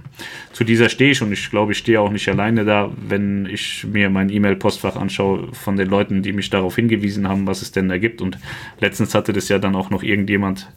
zu 0.52 0.64
dieser 0.64 0.88
stehe 0.88 1.10
ich 1.10 1.22
und 1.22 1.32
ich 1.32 1.50
glaube, 1.50 1.72
ich 1.72 1.78
stehe 1.78 2.00
auch 2.00 2.10
nicht 2.10 2.28
alleine 2.28 2.64
da, 2.64 2.90
wenn 2.96 3.46
ich 3.46 3.84
mir 3.84 4.10
mein 4.10 4.30
E-Mail-Postfach 4.30 4.96
anschaue 4.96 5.48
von 5.52 5.76
den 5.76 5.88
Leuten, 5.88 6.22
die 6.22 6.32
mich 6.32 6.50
darauf 6.50 6.76
hingewiesen 6.76 7.28
haben, 7.28 7.46
was 7.46 7.62
es 7.62 7.72
denn 7.72 7.88
da 7.88 7.98
gibt. 7.98 8.20
Und 8.20 8.38
letztens 8.80 9.14
hatte 9.14 9.32
das 9.32 9.48
ja 9.48 9.58
dann 9.58 9.74
auch 9.74 9.90
noch 9.90 10.02
irgendjemand 10.02 10.68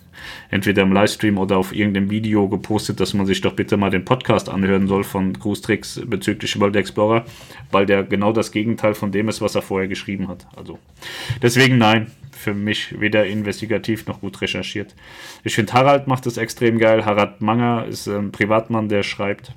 entweder 0.50 0.84
im 0.84 0.94
Livestream 0.94 1.38
oder 1.38 1.58
auf 1.58 1.74
irgendeinem 1.74 2.10
Video 2.10 2.48
gepostet, 2.48 3.00
dass 3.00 3.14
man 3.14 3.26
sich 3.26 3.42
doch 3.42 3.54
bitte 3.54 3.78
mal 3.78 3.90
den 3.90 4.06
Podcast 4.06 4.50
anhören 4.50 4.88
soll 4.88 5.04
von 5.04 5.38
Cruise 5.38 5.62
Tricks 5.62 6.02
bezüglich 6.06 6.60
World 6.60 6.76
Explorer, 6.76 7.26
weil 7.72 7.86
der 7.86 8.04
genau 8.04 8.32
das 8.32 8.52
Gegenteil 8.52 8.94
von 8.94 9.12
dem 9.12 9.30
ist, 9.30 9.42
was 9.42 9.56
er 9.56 9.62
vorher 9.62 9.88
geschrieben 9.88 10.28
hat. 10.28 10.48
Also 10.56 10.80
deswegen 11.42 11.78
nein, 11.78 12.12
für 12.32 12.54
mich 12.54 13.00
weder 13.00 13.26
investigativ 13.26 14.06
noch 14.08 14.22
gut 14.22 14.42
recherchiert. 14.42 14.96
Ich 15.44 15.56
finde, 15.56 15.74
Harald 15.74 16.08
macht 16.08 16.26
es 16.26 16.38
extrem 16.38 16.78
geil. 16.78 17.06
Harald 17.06 17.42
Manger 17.42 17.86
ist 17.86 18.08
ein 18.08 18.32
Privatmann, 18.32 18.90
der 18.90 19.04
schreibt 19.04 19.54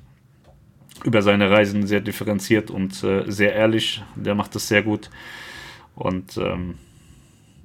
über 1.03 1.21
seine 1.21 1.49
Reisen 1.49 1.87
sehr 1.87 2.01
differenziert 2.01 2.69
und 2.69 3.03
äh, 3.03 3.23
sehr 3.27 3.53
ehrlich. 3.53 4.03
Der 4.15 4.35
macht 4.35 4.55
das 4.55 4.67
sehr 4.67 4.83
gut. 4.83 5.09
Und 5.95 6.37
ähm, 6.37 6.75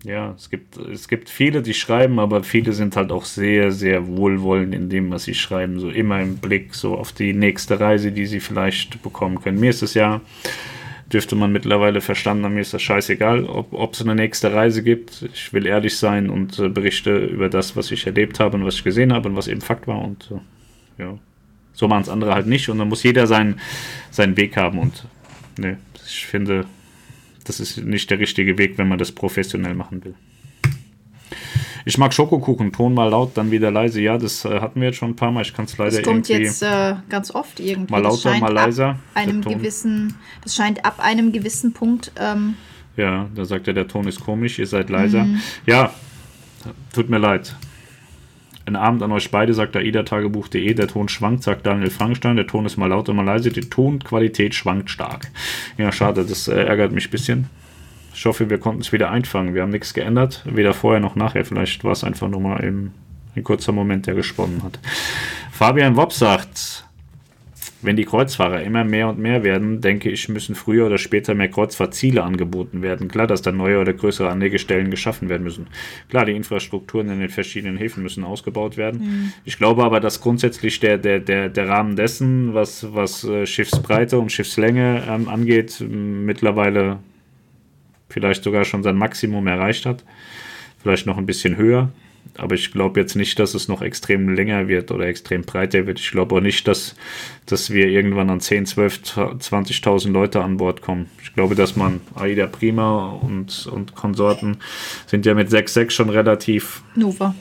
ja, 0.06 0.34
es 0.36 0.50
gibt, 0.50 0.76
es 0.76 1.08
gibt 1.08 1.28
viele, 1.28 1.62
die 1.62 1.74
schreiben, 1.74 2.20
aber 2.20 2.44
viele 2.44 2.72
sind 2.72 2.94
halt 2.94 3.10
auch 3.10 3.24
sehr, 3.24 3.72
sehr 3.72 4.06
wohlwollend 4.06 4.72
in 4.72 4.88
dem, 4.88 5.10
was 5.10 5.24
sie 5.24 5.34
schreiben. 5.34 5.80
So 5.80 5.90
immer 5.90 6.20
im 6.20 6.36
Blick 6.36 6.74
so 6.74 6.96
auf 6.96 7.12
die 7.12 7.32
nächste 7.32 7.80
Reise, 7.80 8.12
die 8.12 8.26
sie 8.26 8.38
vielleicht 8.38 9.02
bekommen 9.02 9.42
können. 9.42 9.58
Mir 9.58 9.70
ist 9.70 9.82
es 9.82 9.94
ja, 9.94 10.20
dürfte 11.12 11.34
man 11.34 11.50
mittlerweile 11.50 12.00
verstanden 12.00 12.44
haben, 12.44 12.54
mir 12.54 12.60
ist 12.60 12.72
das 12.72 12.82
scheißegal, 12.82 13.46
ob 13.46 13.94
es 13.94 14.00
eine 14.00 14.14
nächste 14.14 14.52
Reise 14.52 14.84
gibt. 14.84 15.28
Ich 15.32 15.52
will 15.52 15.66
ehrlich 15.66 15.96
sein 15.96 16.30
und 16.30 16.58
äh, 16.60 16.68
berichte 16.68 17.16
über 17.16 17.48
das, 17.48 17.74
was 17.74 17.90
ich 17.90 18.06
erlebt 18.06 18.38
habe 18.38 18.56
und 18.56 18.64
was 18.64 18.76
ich 18.76 18.84
gesehen 18.84 19.12
habe 19.12 19.28
und 19.28 19.34
was 19.34 19.48
eben 19.48 19.60
Fakt 19.60 19.88
war. 19.88 20.02
Und 20.02 20.30
äh, 20.30 21.02
ja, 21.02 21.18
so 21.72 21.88
machen 21.88 22.02
es 22.02 22.08
andere 22.08 22.32
halt 22.32 22.46
nicht. 22.46 22.68
Und 22.68 22.78
dann 22.78 22.88
muss 22.88 23.02
jeder 23.02 23.26
seinen, 23.26 23.60
seinen 24.12 24.36
Weg 24.36 24.56
haben. 24.56 24.78
Und 24.78 25.04
ne, 25.58 25.78
ich 26.06 26.26
finde, 26.26 26.64
das 27.46 27.60
ist 27.60 27.78
nicht 27.78 28.10
der 28.10 28.18
richtige 28.18 28.58
Weg, 28.58 28.78
wenn 28.78 28.88
man 28.88 28.98
das 28.98 29.12
professionell 29.12 29.74
machen 29.74 30.04
will. 30.04 30.14
Ich 31.88 31.98
mag 31.98 32.12
Schokokuchen, 32.12 32.72
Ton 32.72 32.94
mal 32.94 33.08
laut, 33.08 33.36
dann 33.36 33.52
wieder 33.52 33.70
leise. 33.70 34.00
Ja, 34.00 34.18
das 34.18 34.44
äh, 34.44 34.60
hatten 34.60 34.80
wir 34.80 34.88
jetzt 34.88 34.96
schon 34.96 35.10
ein 35.10 35.16
paar 35.16 35.30
Mal. 35.30 35.42
Ich 35.42 35.54
kann 35.54 35.66
es 35.66 35.78
leider 35.78 36.00
irgendwie. 36.00 36.02
Das 36.02 36.04
kommt 36.04 36.28
jetzt 36.28 36.62
äh, 36.62 36.96
ganz 37.08 37.30
oft 37.30 37.60
irgendwie. 37.60 37.92
Mal 37.92 38.02
lauter, 38.02 38.36
mal 38.38 38.52
leiser. 38.52 38.98
Einem 39.14 39.40
gewissen, 39.40 40.14
das 40.42 40.56
scheint 40.56 40.84
ab 40.84 40.96
einem 40.98 41.30
gewissen 41.30 41.72
Punkt. 41.72 42.10
Ähm, 42.18 42.56
ja, 42.96 43.28
da 43.32 43.44
sagt 43.44 43.68
er, 43.68 43.74
der 43.74 43.86
Ton 43.86 44.08
ist 44.08 44.18
komisch, 44.18 44.58
ihr 44.58 44.66
seid 44.66 44.90
leiser. 44.90 45.24
Mhm. 45.24 45.40
Ja, 45.66 45.94
tut 46.92 47.08
mir 47.08 47.18
leid. 47.18 47.54
Ein 48.66 48.74
Abend 48.76 49.02
an 49.02 49.12
euch 49.12 49.30
beide, 49.30 49.54
sagt 49.54 49.76
aida-tagebuch.de. 49.76 50.74
Der 50.74 50.88
Ton 50.88 51.08
schwankt, 51.08 51.44
sagt 51.44 51.64
Daniel 51.64 51.90
Frankenstein. 51.90 52.34
Der 52.34 52.48
Ton 52.48 52.66
ist 52.66 52.76
mal 52.76 52.88
lauter, 52.88 53.14
mal 53.14 53.24
leise. 53.24 53.50
Die 53.50 53.60
Tonqualität 53.60 54.56
schwankt 54.56 54.90
stark. 54.90 55.30
Ja, 55.78 55.92
schade, 55.92 56.24
das 56.24 56.48
äh, 56.48 56.64
ärgert 56.64 56.90
mich 56.90 57.06
ein 57.06 57.10
bisschen. 57.10 57.50
Ich 58.12 58.24
hoffe, 58.24 58.50
wir 58.50 58.58
konnten 58.58 58.80
es 58.80 58.92
wieder 58.92 59.10
einfangen. 59.10 59.54
Wir 59.54 59.62
haben 59.62 59.70
nichts 59.70 59.94
geändert, 59.94 60.42
weder 60.46 60.74
vorher 60.74 61.00
noch 61.00 61.14
nachher. 61.14 61.44
Vielleicht 61.44 61.84
war 61.84 61.92
es 61.92 62.02
einfach 62.02 62.28
nur 62.28 62.40
mal 62.40 62.56
im, 62.64 62.90
ein 63.36 63.44
kurzer 63.44 63.72
Moment, 63.72 64.06
der 64.06 64.14
gesponnen 64.14 64.62
hat. 64.64 64.80
Fabian 65.52 65.96
Wopp 65.96 66.12
sagt, 66.12 66.85
wenn 67.82 67.96
die 67.96 68.04
Kreuzfahrer 68.04 68.62
immer 68.62 68.84
mehr 68.84 69.08
und 69.08 69.18
mehr 69.18 69.44
werden, 69.44 69.80
denke 69.80 70.08
ich, 70.10 70.28
müssen 70.28 70.54
früher 70.54 70.86
oder 70.86 70.98
später 70.98 71.34
mehr 71.34 71.48
Kreuzfahrtziele 71.48 72.22
angeboten 72.22 72.82
werden. 72.82 73.08
Klar, 73.08 73.26
dass 73.26 73.42
dann 73.42 73.56
neue 73.56 73.80
oder 73.80 73.92
größere 73.92 74.30
Anlegestellen 74.30 74.90
geschaffen 74.90 75.28
werden 75.28 75.42
müssen. 75.42 75.66
Klar, 76.08 76.24
die 76.24 76.32
Infrastrukturen 76.32 77.10
in 77.10 77.20
den 77.20 77.28
verschiedenen 77.28 77.76
Häfen 77.76 78.02
müssen 78.02 78.24
ausgebaut 78.24 78.76
werden. 78.76 79.00
Mhm. 79.00 79.32
Ich 79.44 79.58
glaube 79.58 79.84
aber, 79.84 80.00
dass 80.00 80.20
grundsätzlich 80.20 80.80
der, 80.80 80.98
der, 80.98 81.20
der, 81.20 81.48
der 81.48 81.68
Rahmen 81.68 81.96
dessen, 81.96 82.54
was, 82.54 82.94
was 82.94 83.24
äh, 83.24 83.46
Schiffsbreite 83.46 84.18
und 84.18 84.32
Schiffslänge 84.32 85.02
ähm, 85.08 85.28
angeht, 85.28 85.80
mittlerweile 85.80 86.98
vielleicht 88.08 88.42
sogar 88.42 88.64
schon 88.64 88.82
sein 88.82 88.96
Maximum 88.96 89.46
erreicht 89.46 89.84
hat. 89.84 90.04
Vielleicht 90.82 91.06
noch 91.06 91.18
ein 91.18 91.26
bisschen 91.26 91.56
höher. 91.56 91.90
Aber 92.36 92.54
ich 92.54 92.72
glaube 92.72 93.00
jetzt 93.00 93.16
nicht, 93.16 93.38
dass 93.38 93.54
es 93.54 93.68
noch 93.68 93.82
extrem 93.82 94.34
länger 94.34 94.68
wird 94.68 94.90
oder 94.90 95.06
extrem 95.06 95.42
breiter 95.42 95.86
wird. 95.86 96.00
Ich 96.00 96.10
glaube 96.10 96.34
auch 96.34 96.40
nicht, 96.40 96.68
dass, 96.68 96.94
dass 97.46 97.70
wir 97.70 97.88
irgendwann 97.88 98.30
an 98.30 98.40
10, 98.40 98.66
12, 98.66 99.00
20.000 99.16 100.10
Leute 100.10 100.42
an 100.42 100.58
Bord 100.58 100.82
kommen. 100.82 101.08
Ich 101.22 101.34
glaube, 101.34 101.54
dass 101.54 101.76
man 101.76 102.00
Aida 102.14 102.46
Prima 102.46 103.10
und, 103.10 103.66
und 103.66 103.94
Konsorten 103.94 104.58
sind 105.06 105.26
ja 105.26 105.34
mit 105.34 105.50
6,6 105.50 105.90
schon 105.90 106.10
relativ. 106.10 106.82
Nova. 106.94 107.34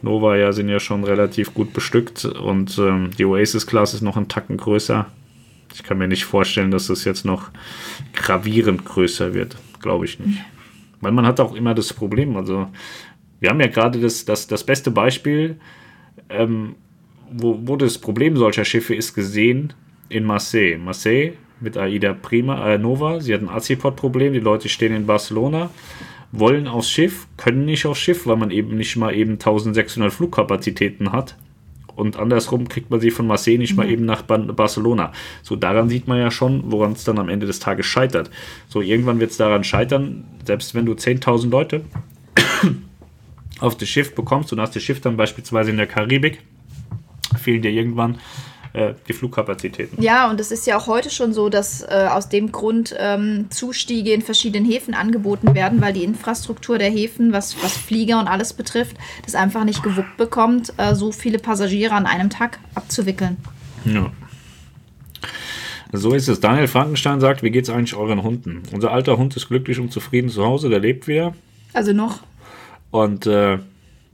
Nova 0.00 0.36
ja 0.36 0.52
sind 0.52 0.68
ja 0.68 0.80
schon 0.80 1.04
relativ 1.04 1.54
gut 1.54 1.72
bestückt 1.72 2.24
und 2.24 2.78
ähm, 2.78 3.10
die 3.18 3.24
Oasis-Class 3.24 3.94
ist 3.94 4.02
noch 4.02 4.16
einen 4.16 4.28
Tacken 4.28 4.56
größer. 4.56 5.06
Ich 5.74 5.82
kann 5.82 5.98
mir 5.98 6.08
nicht 6.08 6.24
vorstellen, 6.24 6.70
dass 6.70 6.86
das 6.86 7.04
jetzt 7.04 7.24
noch 7.24 7.50
gravierend 8.14 8.84
größer 8.84 9.34
wird. 9.34 9.56
Glaube 9.80 10.04
ich 10.04 10.18
nicht. 10.18 10.40
Weil 11.00 11.12
man 11.12 11.26
hat 11.26 11.40
auch 11.40 11.54
immer 11.54 11.74
das 11.74 11.92
Problem, 11.92 12.36
also 12.36 12.68
wir 13.40 13.50
haben 13.50 13.60
ja 13.60 13.68
gerade 13.68 14.00
das, 14.00 14.24
das, 14.24 14.46
das 14.46 14.64
beste 14.64 14.90
Beispiel, 14.90 15.56
ähm, 16.28 16.74
wo, 17.30 17.58
wo 17.62 17.76
das 17.76 17.98
Problem 17.98 18.36
solcher 18.36 18.64
Schiffe 18.64 18.94
ist, 18.94 19.14
gesehen 19.14 19.72
in 20.08 20.24
Marseille. 20.24 20.78
Marseille 20.78 21.34
mit 21.60 21.76
Aida 21.76 22.14
Prima, 22.14 22.66
äh, 22.68 22.78
Nova, 22.78 23.20
sie 23.20 23.34
hat 23.34 23.42
ein 23.42 23.48
Azipod-Problem, 23.48 24.32
die 24.32 24.40
Leute 24.40 24.68
stehen 24.68 24.94
in 24.94 25.06
Barcelona, 25.06 25.70
wollen 26.32 26.68
aufs 26.68 26.90
Schiff, 26.90 27.26
können 27.36 27.64
nicht 27.64 27.86
aufs 27.86 28.00
Schiff, 28.00 28.26
weil 28.26 28.36
man 28.36 28.50
eben 28.50 28.76
nicht 28.76 28.96
mal 28.96 29.14
eben 29.14 29.32
1600 29.32 30.12
Flugkapazitäten 30.12 31.12
hat. 31.12 31.36
Und 31.94 32.16
andersrum 32.16 32.68
kriegt 32.68 32.90
man 32.90 33.00
sie 33.00 33.10
von 33.10 33.26
Marseille 33.26 33.58
nicht 33.58 33.72
mhm. 33.72 33.76
mal 33.76 33.90
eben 33.90 34.04
nach 34.04 34.22
Barcelona. 34.22 35.12
So 35.42 35.56
daran 35.56 35.88
sieht 35.88 36.06
man 36.06 36.18
ja 36.18 36.30
schon, 36.30 36.70
woran 36.70 36.92
es 36.92 37.02
dann 37.02 37.18
am 37.18 37.28
Ende 37.28 37.46
des 37.46 37.58
Tages 37.58 37.86
scheitert. 37.86 38.30
So 38.68 38.80
irgendwann 38.80 39.18
wird 39.18 39.32
es 39.32 39.36
daran 39.36 39.64
scheitern, 39.64 40.24
selbst 40.44 40.76
wenn 40.76 40.86
du 40.86 40.92
10.000 40.92 41.50
Leute 41.50 41.84
auf 43.60 43.76
das 43.76 43.88
Schiff 43.88 44.14
bekommst 44.14 44.52
und 44.52 44.60
hast 44.60 44.74
das 44.76 44.82
Schiff 44.82 45.00
dann 45.00 45.16
beispielsweise 45.16 45.70
in 45.70 45.76
der 45.76 45.86
Karibik, 45.86 46.42
fehlen 47.38 47.62
dir 47.62 47.70
irgendwann 47.70 48.18
äh, 48.72 48.94
die 49.08 49.12
Flugkapazitäten. 49.12 50.02
Ja, 50.02 50.30
und 50.30 50.40
es 50.40 50.50
ist 50.50 50.66
ja 50.66 50.76
auch 50.76 50.86
heute 50.86 51.10
schon 51.10 51.32
so, 51.32 51.48
dass 51.48 51.82
äh, 51.82 52.08
aus 52.10 52.28
dem 52.28 52.52
Grund 52.52 52.94
ähm, 52.98 53.46
Zustiege 53.50 54.12
in 54.12 54.22
verschiedenen 54.22 54.70
Häfen 54.70 54.94
angeboten 54.94 55.54
werden, 55.54 55.80
weil 55.80 55.92
die 55.92 56.04
Infrastruktur 56.04 56.78
der 56.78 56.90
Häfen, 56.90 57.32
was, 57.32 57.62
was 57.62 57.76
Flieger 57.76 58.18
und 58.20 58.28
alles 58.28 58.52
betrifft, 58.52 58.96
das 59.24 59.34
einfach 59.34 59.64
nicht 59.64 59.82
gewuppt 59.82 60.16
bekommt, 60.16 60.72
äh, 60.76 60.94
so 60.94 61.12
viele 61.12 61.38
Passagiere 61.38 61.94
an 61.94 62.06
einem 62.06 62.30
Tag 62.30 62.58
abzuwickeln. 62.74 63.38
Ja. 63.84 64.12
So 65.92 66.12
ist 66.12 66.28
es. 66.28 66.40
Daniel 66.40 66.68
Frankenstein 66.68 67.20
sagt, 67.20 67.42
wie 67.42 67.50
geht 67.50 67.64
es 67.64 67.70
eigentlich 67.70 67.94
euren 67.94 68.22
Hunden? 68.22 68.62
Unser 68.72 68.92
alter 68.92 69.16
Hund 69.16 69.34
ist 69.36 69.48
glücklich 69.48 69.80
und 69.80 69.90
zufrieden 69.90 70.28
zu 70.28 70.44
Hause, 70.44 70.68
der 70.68 70.80
lebt 70.80 71.08
wieder. 71.08 71.34
Also 71.72 71.92
noch. 71.92 72.20
Und 72.90 73.26
äh, 73.26 73.58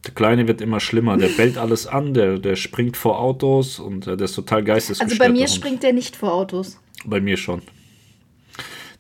der 0.07 0.15
Kleine 0.15 0.47
wird 0.49 0.61
immer 0.61 0.81
schlimmer. 0.81 1.17
Der 1.17 1.29
bellt 1.29 1.57
alles 1.57 1.87
an, 1.87 2.15
der, 2.15 2.39
der 2.39 2.57
springt 2.57 2.97
vor 2.97 3.21
Autos 3.21 3.79
und 3.79 4.07
äh, 4.07 4.17
der 4.17 4.27
ist 4.27 4.35
total 4.35 4.63
geistesgestört. 4.63 5.11
Also 5.11 5.19
bei 5.19 5.31
mir 5.31 5.49
springt 5.49 5.83
der 5.83 5.93
nicht 5.93 6.17
vor 6.17 6.33
Autos. 6.33 6.79
Bei 7.05 7.21
mir 7.21 7.37
schon. 7.37 7.63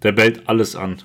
Der 0.02 0.12
bellt 0.12 0.48
alles 0.48 0.76
an. 0.76 0.98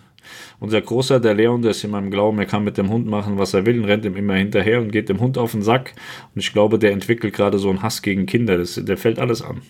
Unser 0.59 0.81
Großer, 0.81 1.19
der 1.19 1.33
Leon, 1.33 1.61
der 1.61 1.71
ist 1.71 1.83
in 1.83 1.91
meinem 1.91 2.11
Glauben, 2.11 2.37
er 2.37 2.45
kann 2.45 2.65
mit 2.65 2.77
dem 2.77 2.89
Hund 2.89 3.07
machen, 3.07 3.37
was 3.37 3.53
er 3.53 3.65
will 3.65 3.79
und 3.79 3.85
rennt 3.85 4.03
ihm 4.03 4.17
immer 4.17 4.35
hinterher 4.35 4.81
und 4.81 4.91
geht 4.91 5.07
dem 5.07 5.21
Hund 5.21 5.37
auf 5.37 5.53
den 5.53 5.61
Sack. 5.61 5.93
Und 6.35 6.41
ich 6.41 6.51
glaube, 6.51 6.77
der 6.77 6.91
entwickelt 6.91 7.33
gerade 7.33 7.57
so 7.57 7.69
einen 7.69 7.81
Hass 7.81 8.01
gegen 8.01 8.25
Kinder. 8.25 8.57
Das, 8.57 8.75
der 8.75 8.97
fällt 8.97 9.19
alles 9.19 9.41
an. 9.41 9.61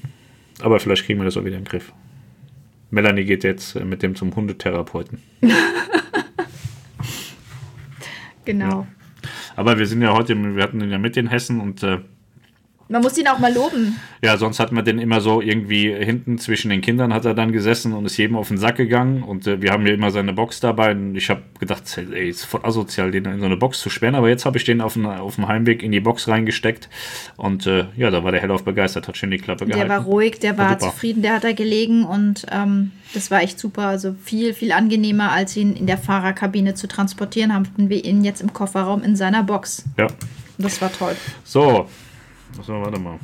Aber 0.61 0.80
vielleicht 0.80 1.05
kriegen 1.05 1.19
wir 1.19 1.26
das 1.26 1.38
auch 1.38 1.45
wieder 1.45 1.57
in 1.57 1.63
den 1.63 1.69
Griff. 1.69 1.93
Melanie 2.89 3.23
geht 3.23 3.43
jetzt 3.43 3.76
äh, 3.76 3.85
mit 3.85 4.01
dem 4.01 4.15
zum 4.15 4.35
Hundetherapeuten. 4.35 5.21
genau. 8.51 8.81
Ja. 8.81 8.88
Aber 9.55 9.77
wir 9.77 9.85
sind 9.85 10.01
ja 10.01 10.13
heute, 10.13 10.35
wir 10.35 10.63
hatten 10.63 10.81
ihn 10.81 10.89
ja 10.89 10.97
mit 10.97 11.17
in 11.17 11.27
Hessen 11.27 11.59
und 11.59 11.84
äh, 11.84 11.99
man 12.90 13.03
muss 13.03 13.18
ihn 13.20 13.28
auch 13.28 13.38
mal 13.38 13.53
loben. 13.53 13.99
Ja, 14.24 14.36
sonst 14.38 14.60
hat 14.60 14.72
man 14.72 14.84
den 14.84 14.98
immer 14.98 15.22
so 15.22 15.41
irgendwie 15.41 15.94
hinten 15.94 16.40
zwischen 16.40 16.72
den 16.72 16.82
Kindern 16.82 17.14
hat 17.14 17.24
er 17.24 17.36
dann 17.36 17.52
gesessen 17.52 17.94
und 17.94 18.06
ist 18.06 18.18
jedem 18.18 18.36
auf 18.36 18.48
den 18.48 18.57
Sack 18.57 18.78
gegangen. 18.78 19.22
Und 19.22 19.45
äh, 19.45 19.61
wir 19.61 19.72
haben 19.72 19.86
ja 19.86 19.94
immer 19.94 20.10
seine 20.10 20.34
Box 20.34 20.60
dabei. 20.60 20.91
Und 20.91 21.16
ich 21.16 21.30
habe 21.30 21.44
gedacht, 21.60 21.84
ey, 21.98 22.30
ist 22.30 22.45
voll 22.45 22.61
asozial, 22.64 23.11
den 23.11 23.26
in 23.26 23.40
so 23.40 23.45
eine 23.45 23.57
Box 23.57 23.80
zu 23.80 23.91
sperren. 23.91 24.16
Aber 24.16 24.28
jetzt 24.28 24.45
habe 24.45 24.57
ich 24.57 24.64
den 24.64 24.82
auf, 24.82 24.94
den 24.94 25.06
auf 25.06 25.36
dem 25.36 25.48
Heimweg 25.48 25.84
in 25.84 25.91
die 25.91 25.99
Box 25.99 26.28
reingesteckt. 26.28 26.90
Und 27.38 27.68
äh, 27.68 27.86
ja, 27.95 28.10
da 28.10 28.24
war 28.24 28.32
der 28.32 28.41
hellauf 28.41 28.64
begeistert, 28.64 29.07
hat 29.07 29.18
schön 29.18 29.30
die 29.30 29.38
Klappe 29.38 29.68
gehalten. 29.68 29.88
Der 29.88 29.98
war 29.98 30.03
ruhig, 30.03 30.40
der 30.40 30.57
war, 30.57 30.72
war 30.72 30.80
zufrieden, 30.80 31.22
der 31.22 31.36
hat 31.36 31.44
da 31.44 31.53
gelegen. 31.53 32.06
Und 32.06 32.48
ähm, 32.52 32.91
das 33.14 33.30
war 33.30 33.44
echt 33.44 33.60
super. 33.60 33.84
Also 33.84 34.16
viel, 34.24 34.56
viel 34.56 34.72
angenehmer, 34.72 35.32
als 35.32 35.56
ihn 35.56 35.76
in 35.76 35.86
der 35.86 35.99
Fahrerkabine 35.99 36.74
zu 36.74 36.88
transportieren, 36.88 37.53
haben 37.53 37.68
wir 37.78 38.03
ihn 38.03 38.24
jetzt 38.24 38.41
im 38.41 38.52
Kofferraum 38.52 39.03
in 39.03 39.16
seiner 39.16 39.44
Box. 39.44 39.86
Ja. 39.98 40.07
Das 40.57 40.82
war 40.82 40.91
toll. 40.91 41.16
So, 41.45 41.88
so, 42.61 42.73
warte 42.73 42.99
mal. 42.99 43.19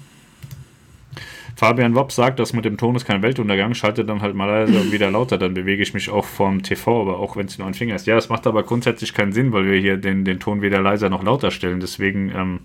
Fabian 1.56 1.96
Wopp 1.96 2.12
sagt, 2.12 2.40
das 2.40 2.52
mit 2.52 2.66
dem 2.66 2.78
Ton 2.78 2.96
ist 2.96 3.06
kein 3.06 3.22
Weltuntergang, 3.22 3.74
schalte 3.74 4.04
dann 4.04 4.22
halt 4.22 4.36
mal 4.36 4.46
leise 4.46 4.78
und 4.80 4.92
wieder 4.92 5.10
lauter, 5.10 5.38
dann 5.38 5.54
bewege 5.54 5.82
ich 5.82 5.94
mich 5.94 6.10
auch 6.10 6.26
vom 6.26 6.64
TV, 6.64 7.02
aber 7.02 7.20
auch 7.20 7.38
wenn 7.38 7.46
es 7.46 7.58
nur 7.58 7.68
ein 7.68 7.74
Finger 7.74 7.96
ist. 7.96 8.08
Ja, 8.08 8.18
es 8.18 8.28
macht 8.28 8.46
aber 8.46 8.64
grundsätzlich 8.64 9.14
keinen 9.14 9.32
Sinn, 9.32 9.54
weil 9.54 9.66
wir 9.66 9.80
hier 9.80 9.96
den, 9.96 10.26
den 10.26 10.40
Ton 10.40 10.62
weder 10.62 10.82
leiser 10.82 11.10
noch 11.10 11.24
lauter 11.24 11.52
stellen. 11.52 11.80
Deswegen 11.80 12.30
ähm, 12.36 12.60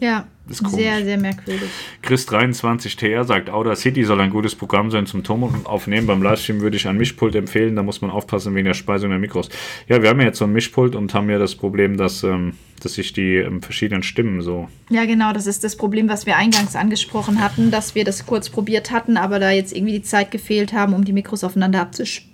ja, 0.00 0.26
sehr, 0.48 1.04
sehr 1.04 1.18
merkwürdig. 1.18 1.68
Chris23TR 2.02 3.24
sagt, 3.24 3.50
Outer 3.50 3.76
City 3.76 4.04
soll 4.04 4.20
ein 4.20 4.30
gutes 4.30 4.54
Programm 4.54 4.90
sein 4.90 5.06
zum 5.06 5.22
Ton 5.22 5.64
aufnehmen. 5.64 6.06
Beim 6.06 6.22
Livestream 6.22 6.60
würde 6.60 6.76
ich 6.76 6.88
ein 6.88 6.96
Mischpult 6.96 7.34
empfehlen, 7.34 7.76
da 7.76 7.82
muss 7.82 8.00
man 8.00 8.10
aufpassen 8.10 8.54
wegen 8.54 8.64
der 8.64 8.74
Speisung 8.74 9.10
der 9.10 9.18
Mikros. 9.18 9.48
Ja, 9.88 10.02
wir 10.02 10.08
haben 10.08 10.18
ja 10.20 10.26
jetzt 10.26 10.38
so 10.38 10.46
ein 10.46 10.52
Mischpult 10.52 10.96
und 10.96 11.14
haben 11.14 11.30
ja 11.30 11.38
das 11.38 11.54
Problem, 11.54 11.96
dass, 11.96 12.24
ähm, 12.24 12.54
dass 12.82 12.94
sich 12.94 13.12
die 13.12 13.36
ähm, 13.36 13.62
verschiedenen 13.62 14.02
Stimmen 14.02 14.42
so. 14.42 14.68
Ja, 14.88 15.04
genau, 15.04 15.32
das 15.32 15.46
ist 15.46 15.62
das 15.62 15.76
Problem, 15.76 16.08
was 16.08 16.26
wir 16.26 16.36
eingangs 16.36 16.74
angesprochen 16.74 17.40
hatten, 17.40 17.70
dass 17.70 17.94
wir 17.94 18.04
das 18.04 18.26
kurz 18.26 18.48
probiert 18.48 18.90
hatten, 18.90 19.16
aber 19.16 19.38
da 19.38 19.50
jetzt 19.50 19.76
irgendwie 19.76 19.92
die 19.92 20.02
Zeit 20.02 20.30
gefehlt 20.30 20.72
haben, 20.72 20.94
um 20.94 21.04
die 21.04 21.12
Mikros 21.12 21.44
aufeinander 21.44 21.80
abzustimmen. 21.82 22.30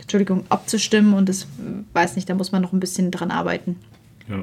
Entschuldigung, 0.00 0.44
abzustimmen 0.48 1.12
und 1.12 1.28
das 1.28 1.46
weiß 1.92 2.16
nicht, 2.16 2.30
da 2.30 2.34
muss 2.34 2.50
man 2.50 2.62
noch 2.62 2.72
ein 2.72 2.80
bisschen 2.80 3.10
dran 3.10 3.30
arbeiten. 3.30 3.76
Ja. 4.26 4.40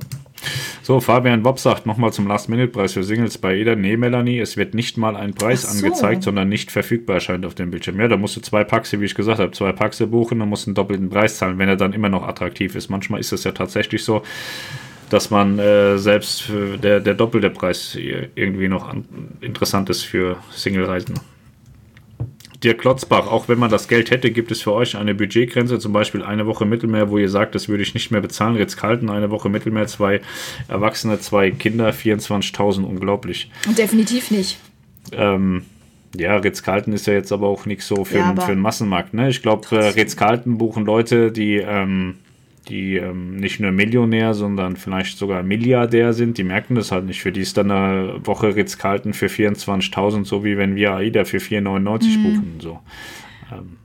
So, 0.83 0.99
Fabian 0.99 1.41
Bob 1.41 1.59
sagt 1.59 1.85
nochmal 1.85 2.13
zum 2.13 2.27
Last-Minute-Preis 2.27 2.93
für 2.93 3.03
Singles 3.03 3.37
bei 3.37 3.55
Eda. 3.55 3.75
Nee, 3.75 3.97
Melanie, 3.97 4.39
es 4.39 4.55
wird 4.55 4.73
nicht 4.75 4.97
mal 4.97 5.15
ein 5.15 5.33
Preis 5.33 5.63
so. 5.63 5.69
angezeigt, 5.69 6.23
sondern 6.23 6.47
nicht 6.47 6.71
verfügbar 6.71 7.15
erscheint 7.15 7.45
auf 7.45 7.55
dem 7.55 7.71
Bildschirm. 7.71 7.99
Ja, 7.99 8.07
da 8.07 8.17
musst 8.17 8.35
du 8.35 8.41
zwei 8.41 8.63
Paxe, 8.63 9.01
wie 9.01 9.05
ich 9.05 9.15
gesagt 9.15 9.39
habe, 9.39 9.51
zwei 9.51 9.71
Paxe 9.71 10.05
buchen, 10.07 10.39
dann 10.39 10.49
musst 10.49 10.67
du 10.67 10.69
einen 10.69 10.75
doppelten 10.75 11.09
Preis 11.09 11.37
zahlen, 11.37 11.57
wenn 11.57 11.69
er 11.69 11.75
dann 11.75 11.93
immer 11.93 12.09
noch 12.09 12.27
attraktiv 12.27 12.75
ist. 12.75 12.89
Manchmal 12.89 13.19
ist 13.19 13.31
es 13.31 13.43
ja 13.43 13.51
tatsächlich 13.51 14.03
so, 14.03 14.21
dass 15.09 15.31
man 15.31 15.57
äh, 15.57 15.97
selbst 15.97 16.49
der, 16.83 16.99
der 16.99 17.13
doppelte 17.13 17.49
Preis 17.49 17.97
irgendwie 17.97 18.67
noch 18.67 18.87
an, 18.87 19.05
interessant 19.41 19.89
ist 19.89 20.03
für 20.03 20.37
Single-Reisende. 20.51 21.21
Dirk 22.63 22.79
Klotzbach, 22.79 23.27
auch 23.27 23.47
wenn 23.47 23.59
man 23.59 23.69
das 23.69 23.87
Geld 23.87 24.11
hätte, 24.11 24.31
gibt 24.31 24.51
es 24.51 24.61
für 24.61 24.73
euch 24.73 24.95
eine 24.97 25.13
Budgetgrenze, 25.13 25.79
zum 25.79 25.93
Beispiel 25.93 26.23
eine 26.23 26.45
Woche 26.45 26.65
Mittelmeer, 26.65 27.09
wo 27.09 27.17
ihr 27.17 27.29
sagt, 27.29 27.55
das 27.55 27.67
würde 27.67 27.83
ich 27.83 27.93
nicht 27.93 28.11
mehr 28.11 28.21
bezahlen. 28.21 28.55
Jetzt 28.55 28.77
kalten 28.77 29.09
eine 29.09 29.29
Woche 29.29 29.49
Mittelmeer, 29.49 29.87
zwei 29.87 30.21
Erwachsene, 30.67 31.19
zwei 31.19 31.51
Kinder, 31.51 31.89
24.000, 31.89 32.83
unglaublich. 32.83 33.51
Definitiv 33.77 34.31
nicht. 34.31 34.57
Ähm, 35.11 35.63
ja, 36.17 36.37
Ritz-Carlton 36.37 36.93
ist 36.93 37.07
ja 37.07 37.13
jetzt 37.13 37.31
aber 37.31 37.47
auch 37.47 37.65
nicht 37.65 37.83
so 37.83 38.05
für, 38.05 38.17
ja, 38.17 38.35
für 38.35 38.51
den 38.51 38.59
Massenmarkt. 38.59 39.13
Ne? 39.13 39.29
Ich 39.29 39.41
glaube, 39.41 39.67
äh, 39.75 39.89
Ritz-Carlton 39.89 40.57
buchen 40.57 40.85
Leute, 40.85 41.31
die 41.31 41.57
ähm, 41.57 42.15
die 42.69 42.97
ähm, 42.97 43.37
nicht 43.37 43.59
nur 43.59 43.71
Millionär, 43.71 44.33
sondern 44.33 44.75
vielleicht 44.75 45.17
sogar 45.17 45.43
Milliardär 45.43 46.13
sind, 46.13 46.37
die 46.37 46.43
merken 46.43 46.75
das 46.75 46.91
halt 46.91 47.05
nicht. 47.05 47.21
Für 47.21 47.31
die 47.31 47.41
ist 47.41 47.57
dann 47.57 47.71
eine 47.71 48.25
Woche 48.25 48.55
Ritz-Carlton 48.55 49.13
für 49.13 49.27
24.000, 49.27 50.25
so 50.25 50.43
wie 50.43 50.57
wenn 50.57 50.75
wir 50.75 50.93
AIDA 50.93 51.25
für 51.25 51.37
4,99 51.37 52.17
mhm. 52.17 52.23
buchen. 52.23 52.53
So. 52.59 52.79
Ähm. 53.51 53.77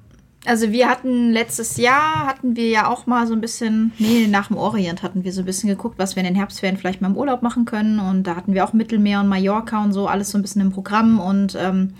Also 0.46 0.72
wir 0.72 0.88
hatten 0.88 1.32
letztes 1.32 1.76
Jahr, 1.76 2.26
hatten 2.26 2.56
wir 2.56 2.68
ja 2.68 2.88
auch 2.88 3.06
mal 3.06 3.26
so 3.26 3.34
ein 3.34 3.42
bisschen, 3.42 3.92
nee, 3.98 4.26
nach 4.26 4.48
dem 4.48 4.56
Orient 4.56 5.02
hatten 5.02 5.22
wir 5.22 5.32
so 5.32 5.42
ein 5.42 5.46
bisschen 5.46 5.68
geguckt, 5.68 5.98
was 5.98 6.16
wir 6.16 6.22
in 6.22 6.26
den 6.26 6.34
Herbstferien 6.34 6.78
vielleicht 6.78 7.02
mal 7.02 7.08
im 7.08 7.16
Urlaub 7.16 7.42
machen 7.42 7.66
können. 7.66 7.98
Und 8.00 8.22
da 8.22 8.36
hatten 8.36 8.54
wir 8.54 8.64
auch 8.64 8.72
Mittelmeer 8.72 9.20
und 9.20 9.28
Mallorca 9.28 9.84
und 9.84 9.92
so, 9.92 10.06
alles 10.06 10.30
so 10.30 10.38
ein 10.38 10.42
bisschen 10.42 10.62
im 10.62 10.72
Programm. 10.72 11.20
Und 11.20 11.58
ähm, 11.60 11.92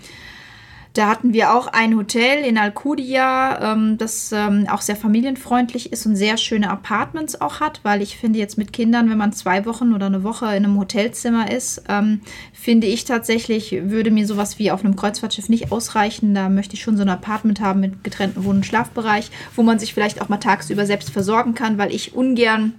da 0.93 1.07
hatten 1.07 1.31
wir 1.31 1.53
auch 1.53 1.67
ein 1.67 1.95
Hotel 1.95 2.43
in 2.43 2.57
Alcudia, 2.57 3.73
ähm, 3.73 3.97
das 3.97 4.31
ähm, 4.33 4.67
auch 4.69 4.81
sehr 4.81 4.97
familienfreundlich 4.97 5.93
ist 5.93 6.05
und 6.05 6.17
sehr 6.17 6.35
schöne 6.35 6.69
Apartments 6.69 7.39
auch 7.39 7.61
hat, 7.61 7.79
weil 7.83 8.01
ich 8.01 8.17
finde 8.17 8.39
jetzt 8.39 8.57
mit 8.57 8.73
Kindern, 8.73 9.09
wenn 9.09 9.17
man 9.17 9.31
zwei 9.31 9.65
Wochen 9.65 9.93
oder 9.93 10.07
eine 10.07 10.23
Woche 10.23 10.45
in 10.47 10.65
einem 10.65 10.77
Hotelzimmer 10.77 11.49
ist, 11.49 11.83
ähm, 11.87 12.19
finde 12.51 12.87
ich 12.87 13.05
tatsächlich, 13.05 13.71
würde 13.83 14.11
mir 14.11 14.27
sowas 14.27 14.59
wie 14.59 14.71
auf 14.71 14.83
einem 14.83 14.97
Kreuzfahrtschiff 14.97 15.47
nicht 15.47 15.71
ausreichen. 15.71 16.35
Da 16.35 16.49
möchte 16.49 16.75
ich 16.75 16.81
schon 16.81 16.97
so 16.97 17.03
ein 17.03 17.09
Apartment 17.09 17.61
haben 17.61 17.79
mit 17.79 18.03
getrennten 18.03 18.43
Wohn- 18.43 18.57
und 18.57 18.65
Schlafbereich, 18.65 19.31
wo 19.55 19.63
man 19.63 19.79
sich 19.79 19.93
vielleicht 19.93 20.21
auch 20.21 20.27
mal 20.27 20.37
tagsüber 20.37 20.85
selbst 20.85 21.09
versorgen 21.09 21.55
kann, 21.55 21.77
weil 21.77 21.93
ich 21.93 22.15
ungern 22.15 22.73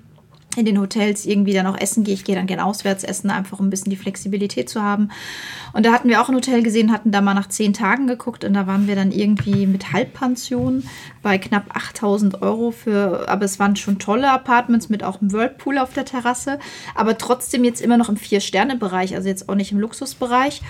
in 0.57 0.67
den 0.67 0.79
Hotels 0.79 1.25
irgendwie 1.25 1.55
dann 1.55 1.67
auch 1.67 1.79
essen 1.79 2.05
gehe. 2.05 2.15
Ich 2.15 2.25
gehe 2.25 2.35
dann 2.35 2.47
gerne 2.47 2.65
auswärts 2.65 3.05
essen, 3.05 3.31
einfach 3.31 3.59
um 3.59 3.67
ein 3.67 3.71
bisschen 3.71 3.91
die 3.91 3.97
Flexibilität 3.97 4.69
zu 4.69 4.83
haben. 4.83 5.09
Und 5.73 5.87
da 5.87 5.93
hatten 5.93 6.09
wir 6.09 6.21
auch 6.21 6.29
ein 6.29 6.35
Hotel 6.35 6.63
gesehen, 6.63 6.93
hatten 6.93 7.11
da 7.11 7.21
mal 7.21 7.35
nach 7.35 7.49
zehn 7.49 7.73
Tagen 7.73 8.07
geguckt 8.07 8.45
und 8.45 8.53
da 8.53 8.67
waren 8.67 8.87
wir 8.87 8.95
dann 8.95 9.13
irgendwie 9.13 9.67
mit 9.67 9.93
Halbpension 9.93 10.85
bei 11.23 11.39
knapp 11.39 11.75
8000 11.75 12.43
Euro 12.43 12.71
für, 12.71 13.29
aber 13.29 13.45
es 13.45 13.59
waren 13.59 13.77
schon 13.77 13.99
tolle 13.99 14.31
Apartments 14.31 14.89
mit 14.89 15.03
auch 15.03 15.21
einem 15.21 15.33
Whirlpool 15.33 15.79
auf 15.79 15.95
der 15.95 16.05
Terrasse, 16.05 16.59
aber 16.95 17.17
trotzdem 17.17 17.65
jetzt 17.65 17.81
immer 17.81 17.97
noch 17.97 18.09
im 18.09 18.17
Vier-Sterne-Bereich, 18.17 19.15
also 19.15 19.29
jetzt 19.29 19.49
auch 19.49 19.55
nicht 19.55 19.73
im 19.73 19.79
Luxusbereich. 19.79 20.61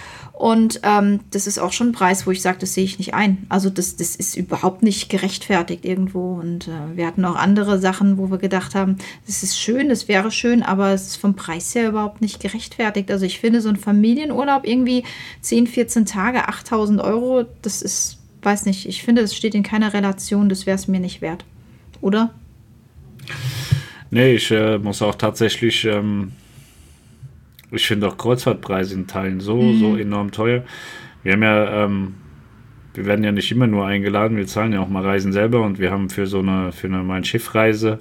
Und 0.42 0.80
ähm, 0.82 1.20
das 1.30 1.46
ist 1.46 1.60
auch 1.60 1.70
schon 1.70 1.90
ein 1.90 1.92
Preis, 1.92 2.26
wo 2.26 2.32
ich 2.32 2.42
sage, 2.42 2.58
das 2.58 2.74
sehe 2.74 2.82
ich 2.82 2.98
nicht 2.98 3.14
ein. 3.14 3.46
Also 3.48 3.70
das, 3.70 3.94
das 3.94 4.16
ist 4.16 4.36
überhaupt 4.36 4.82
nicht 4.82 5.08
gerechtfertigt 5.08 5.84
irgendwo. 5.84 6.34
Und 6.34 6.66
äh, 6.66 6.96
wir 6.96 7.06
hatten 7.06 7.24
auch 7.24 7.36
andere 7.36 7.78
Sachen, 7.78 8.18
wo 8.18 8.28
wir 8.28 8.38
gedacht 8.38 8.74
haben, 8.74 8.96
das 9.24 9.44
ist 9.44 9.56
schön, 9.56 9.88
das 9.88 10.08
wäre 10.08 10.32
schön, 10.32 10.64
aber 10.64 10.88
es 10.88 11.06
ist 11.06 11.16
vom 11.18 11.36
Preis 11.36 11.72
her 11.76 11.90
überhaupt 11.90 12.20
nicht 12.20 12.40
gerechtfertigt. 12.40 13.08
Also 13.12 13.24
ich 13.24 13.38
finde 13.38 13.60
so 13.60 13.68
ein 13.68 13.76
Familienurlaub 13.76 14.66
irgendwie 14.66 15.04
10, 15.42 15.68
14 15.68 16.06
Tage, 16.06 16.48
8000 16.48 17.00
Euro, 17.00 17.44
das 17.62 17.80
ist 17.80 18.18
weiß 18.44 18.66
nicht, 18.66 18.88
ich 18.88 19.04
finde, 19.04 19.22
es 19.22 19.36
steht 19.36 19.54
in 19.54 19.62
keiner 19.62 19.94
Relation, 19.94 20.48
das 20.48 20.66
wäre 20.66 20.74
es 20.74 20.88
mir 20.88 20.98
nicht 20.98 21.20
wert. 21.22 21.44
Oder? 22.00 22.34
Nee, 24.10 24.34
ich 24.34 24.50
äh, 24.50 24.78
muss 24.78 25.02
auch 25.02 25.14
tatsächlich, 25.14 25.84
ähm, 25.84 26.32
ich 27.72 27.86
finde 27.86 28.08
auch 28.08 28.16
Kreuzfahrtpreise 28.16 28.94
in 28.94 29.06
Teilen 29.06 29.40
so, 29.40 29.60
mhm. 29.60 29.78
so 29.78 29.96
enorm 29.96 30.30
teuer. 30.30 30.64
Wir 31.22 31.32
haben 31.32 31.42
ja, 31.42 31.84
ähm, 31.84 32.14
wir 32.94 33.06
werden 33.06 33.24
ja 33.24 33.32
nicht 33.32 33.50
immer 33.50 33.66
nur 33.66 33.86
eingeladen, 33.86 34.36
wir 34.36 34.46
zahlen 34.46 34.72
ja 34.72 34.80
auch 34.80 34.88
mal 34.88 35.02
Reisen 35.02 35.32
selber 35.32 35.62
und 35.62 35.78
wir 35.78 35.90
haben 35.90 36.10
für 36.10 36.26
so 36.26 36.40
eine, 36.40 36.72
für 36.72 36.88
eine 36.88 37.02
Mein 37.02 37.24
Schiffreise 37.24 38.00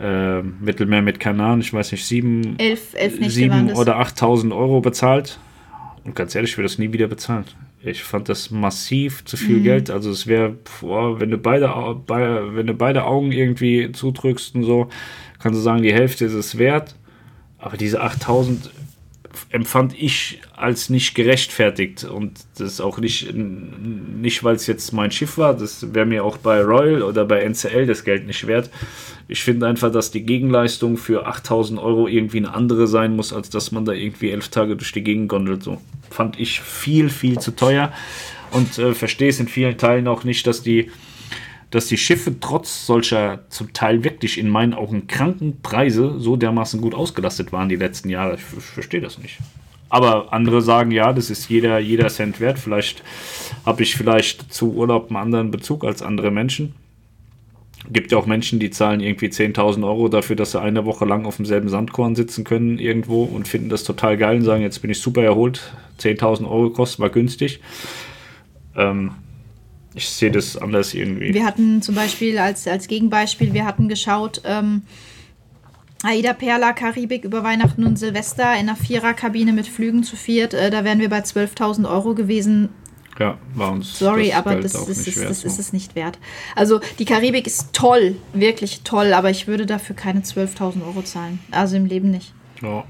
äh, 0.00 0.42
Mittelmeer 0.42 1.02
mit 1.02 1.20
Kanaren, 1.20 1.60
ich 1.60 1.72
weiß 1.72 1.92
nicht, 1.92 2.04
sieben, 2.04 2.58
elf, 2.58 2.94
elf 2.94 3.18
sieben 3.26 3.72
oder 3.72 3.98
8000 3.98 4.52
Euro 4.52 4.80
bezahlt. 4.80 5.38
Und 6.04 6.16
ganz 6.16 6.34
ehrlich, 6.34 6.52
ich 6.52 6.58
würde 6.58 6.68
das 6.68 6.78
nie 6.78 6.92
wieder 6.92 7.08
bezahlen. 7.08 7.44
Ich 7.82 8.02
fand 8.02 8.28
das 8.28 8.50
massiv 8.50 9.24
zu 9.24 9.36
viel 9.36 9.58
mhm. 9.58 9.62
Geld. 9.62 9.90
Also 9.90 10.10
es 10.10 10.26
wäre, 10.26 10.56
wenn 10.82 11.30
du 11.30 11.38
beide, 11.38 11.68
wenn 11.68 12.66
du 12.66 12.74
beide 12.74 13.04
Augen 13.04 13.32
irgendwie 13.32 13.90
zudrückst 13.92 14.54
und 14.54 14.64
so, 14.64 14.88
kannst 15.38 15.58
du 15.58 15.62
sagen, 15.62 15.82
die 15.82 15.92
Hälfte 15.92 16.24
ist 16.24 16.34
es 16.34 16.58
wert. 16.58 16.94
Aber 17.60 17.76
diese 17.76 18.00
8000 18.00 18.70
empfand 19.50 19.94
ich 20.00 20.40
als 20.56 20.90
nicht 20.90 21.14
gerechtfertigt 21.14 22.04
und 22.04 22.40
das 22.58 22.80
auch 22.80 22.98
nicht, 22.98 23.32
nicht 23.32 24.42
weil 24.42 24.56
es 24.56 24.66
jetzt 24.66 24.92
mein 24.92 25.10
Schiff 25.12 25.38
war, 25.38 25.54
das 25.54 25.94
wäre 25.94 26.06
mir 26.06 26.24
auch 26.24 26.36
bei 26.36 26.60
Royal 26.60 27.02
oder 27.02 27.24
bei 27.24 27.40
NCL 27.40 27.86
das 27.86 28.04
Geld 28.04 28.26
nicht 28.26 28.46
wert. 28.46 28.70
Ich 29.28 29.44
finde 29.44 29.68
einfach, 29.68 29.92
dass 29.92 30.10
die 30.10 30.22
Gegenleistung 30.22 30.96
für 30.96 31.26
8000 31.26 31.78
Euro 31.78 32.08
irgendwie 32.08 32.38
eine 32.38 32.54
andere 32.54 32.88
sein 32.88 33.14
muss, 33.14 33.32
als 33.32 33.50
dass 33.50 33.70
man 33.70 33.84
da 33.84 33.92
irgendwie 33.92 34.30
elf 34.30 34.48
Tage 34.48 34.76
durch 34.76 34.92
die 34.92 35.04
Gegend 35.04 35.28
gondelt. 35.28 35.62
So 35.62 35.80
fand 36.10 36.38
ich 36.40 36.60
viel, 36.60 37.08
viel 37.08 37.38
zu 37.38 37.52
teuer 37.52 37.92
und 38.50 38.78
äh, 38.78 38.94
verstehe 38.94 39.28
es 39.28 39.38
in 39.38 39.48
vielen 39.48 39.78
Teilen 39.78 40.08
auch 40.08 40.24
nicht, 40.24 40.46
dass 40.46 40.62
die 40.62 40.90
dass 41.70 41.86
die 41.86 41.96
Schiffe 41.96 42.38
trotz 42.40 42.86
solcher 42.86 43.44
zum 43.48 43.72
Teil 43.72 44.02
wirklich 44.02 44.38
in 44.38 44.48
meinen 44.48 44.74
Augen 44.74 45.06
kranken 45.06 45.60
Preise 45.62 46.18
so 46.18 46.36
dermaßen 46.36 46.80
gut 46.80 46.94
ausgelastet 46.94 47.52
waren 47.52 47.68
die 47.68 47.76
letzten 47.76 48.10
Jahre. 48.10 48.34
Ich, 48.34 48.42
ich 48.56 48.64
verstehe 48.64 49.00
das 49.00 49.18
nicht. 49.18 49.38
Aber 49.88 50.32
andere 50.32 50.62
sagen, 50.62 50.90
ja, 50.92 51.12
das 51.12 51.30
ist 51.30 51.48
jeder, 51.48 51.78
jeder 51.78 52.08
Cent 52.08 52.40
wert. 52.40 52.58
Vielleicht 52.58 53.02
habe 53.66 53.82
ich 53.82 53.96
vielleicht 53.96 54.52
zu 54.52 54.72
Urlaub 54.74 55.08
einen 55.08 55.16
anderen 55.16 55.50
Bezug 55.50 55.84
als 55.84 56.00
andere 56.00 56.30
Menschen. 56.30 56.74
Gibt 57.90 58.12
ja 58.12 58.18
auch 58.18 58.26
Menschen, 58.26 58.60
die 58.60 58.70
zahlen 58.70 59.00
irgendwie 59.00 59.28
10.000 59.28 59.84
Euro 59.84 60.08
dafür, 60.08 60.36
dass 60.36 60.52
sie 60.52 60.60
eine 60.60 60.84
Woche 60.84 61.06
lang 61.06 61.24
auf 61.24 61.36
demselben 61.36 61.68
Sandkorn 61.68 62.14
sitzen 62.14 62.44
können 62.44 62.78
irgendwo 62.78 63.24
und 63.24 63.48
finden 63.48 63.68
das 63.68 63.84
total 63.84 64.16
geil 64.16 64.36
und 64.36 64.44
sagen, 64.44 64.62
jetzt 64.62 64.80
bin 64.80 64.90
ich 64.90 65.00
super 65.00 65.22
erholt. 65.22 65.72
10.000 65.98 66.48
Euro 66.48 66.70
kostet, 66.70 67.00
war 67.00 67.10
günstig. 67.10 67.60
Ähm, 68.76 69.12
ich 69.94 70.08
sehe 70.08 70.30
das 70.30 70.56
anders 70.56 70.94
irgendwie. 70.94 71.34
Wir 71.34 71.44
hatten 71.44 71.82
zum 71.82 71.94
Beispiel 71.94 72.38
als, 72.38 72.66
als 72.66 72.86
Gegenbeispiel, 72.88 73.52
wir 73.52 73.64
hatten 73.64 73.88
geschaut, 73.88 74.42
ähm, 74.44 74.82
Aida 76.02 76.32
Perla 76.32 76.72
Karibik 76.72 77.24
über 77.24 77.44
Weihnachten 77.44 77.84
und 77.84 77.98
Silvester 77.98 78.54
in 78.54 78.68
einer 78.68 78.76
Viererkabine 78.76 79.52
mit 79.52 79.66
Flügen 79.66 80.02
zu 80.02 80.16
viert. 80.16 80.54
Äh, 80.54 80.70
da 80.70 80.84
wären 80.84 80.98
wir 80.98 81.10
bei 81.10 81.20
12.000 81.20 81.90
Euro 81.90 82.14
gewesen. 82.14 82.70
Ja, 83.18 83.36
war 83.54 83.72
uns. 83.72 83.98
Sorry, 83.98 84.28
das 84.28 84.36
aber 84.36 84.56
das, 84.56 84.74
ist, 84.74 85.06
ist, 85.06 85.22
das 85.22 85.40
so. 85.42 85.46
ist 85.46 85.58
es 85.58 85.72
nicht 85.74 85.94
wert. 85.94 86.18
Also 86.56 86.80
die 86.98 87.04
Karibik 87.04 87.46
ist 87.46 87.74
toll, 87.74 88.16
wirklich 88.32 88.80
toll, 88.82 89.12
aber 89.12 89.28
ich 89.28 89.46
würde 89.46 89.66
dafür 89.66 89.94
keine 89.94 90.20
12.000 90.20 90.86
Euro 90.86 91.02
zahlen. 91.02 91.38
Also 91.50 91.76
im 91.76 91.84
Leben 91.84 92.10
nicht. 92.10 92.32
Ja, 92.62 92.84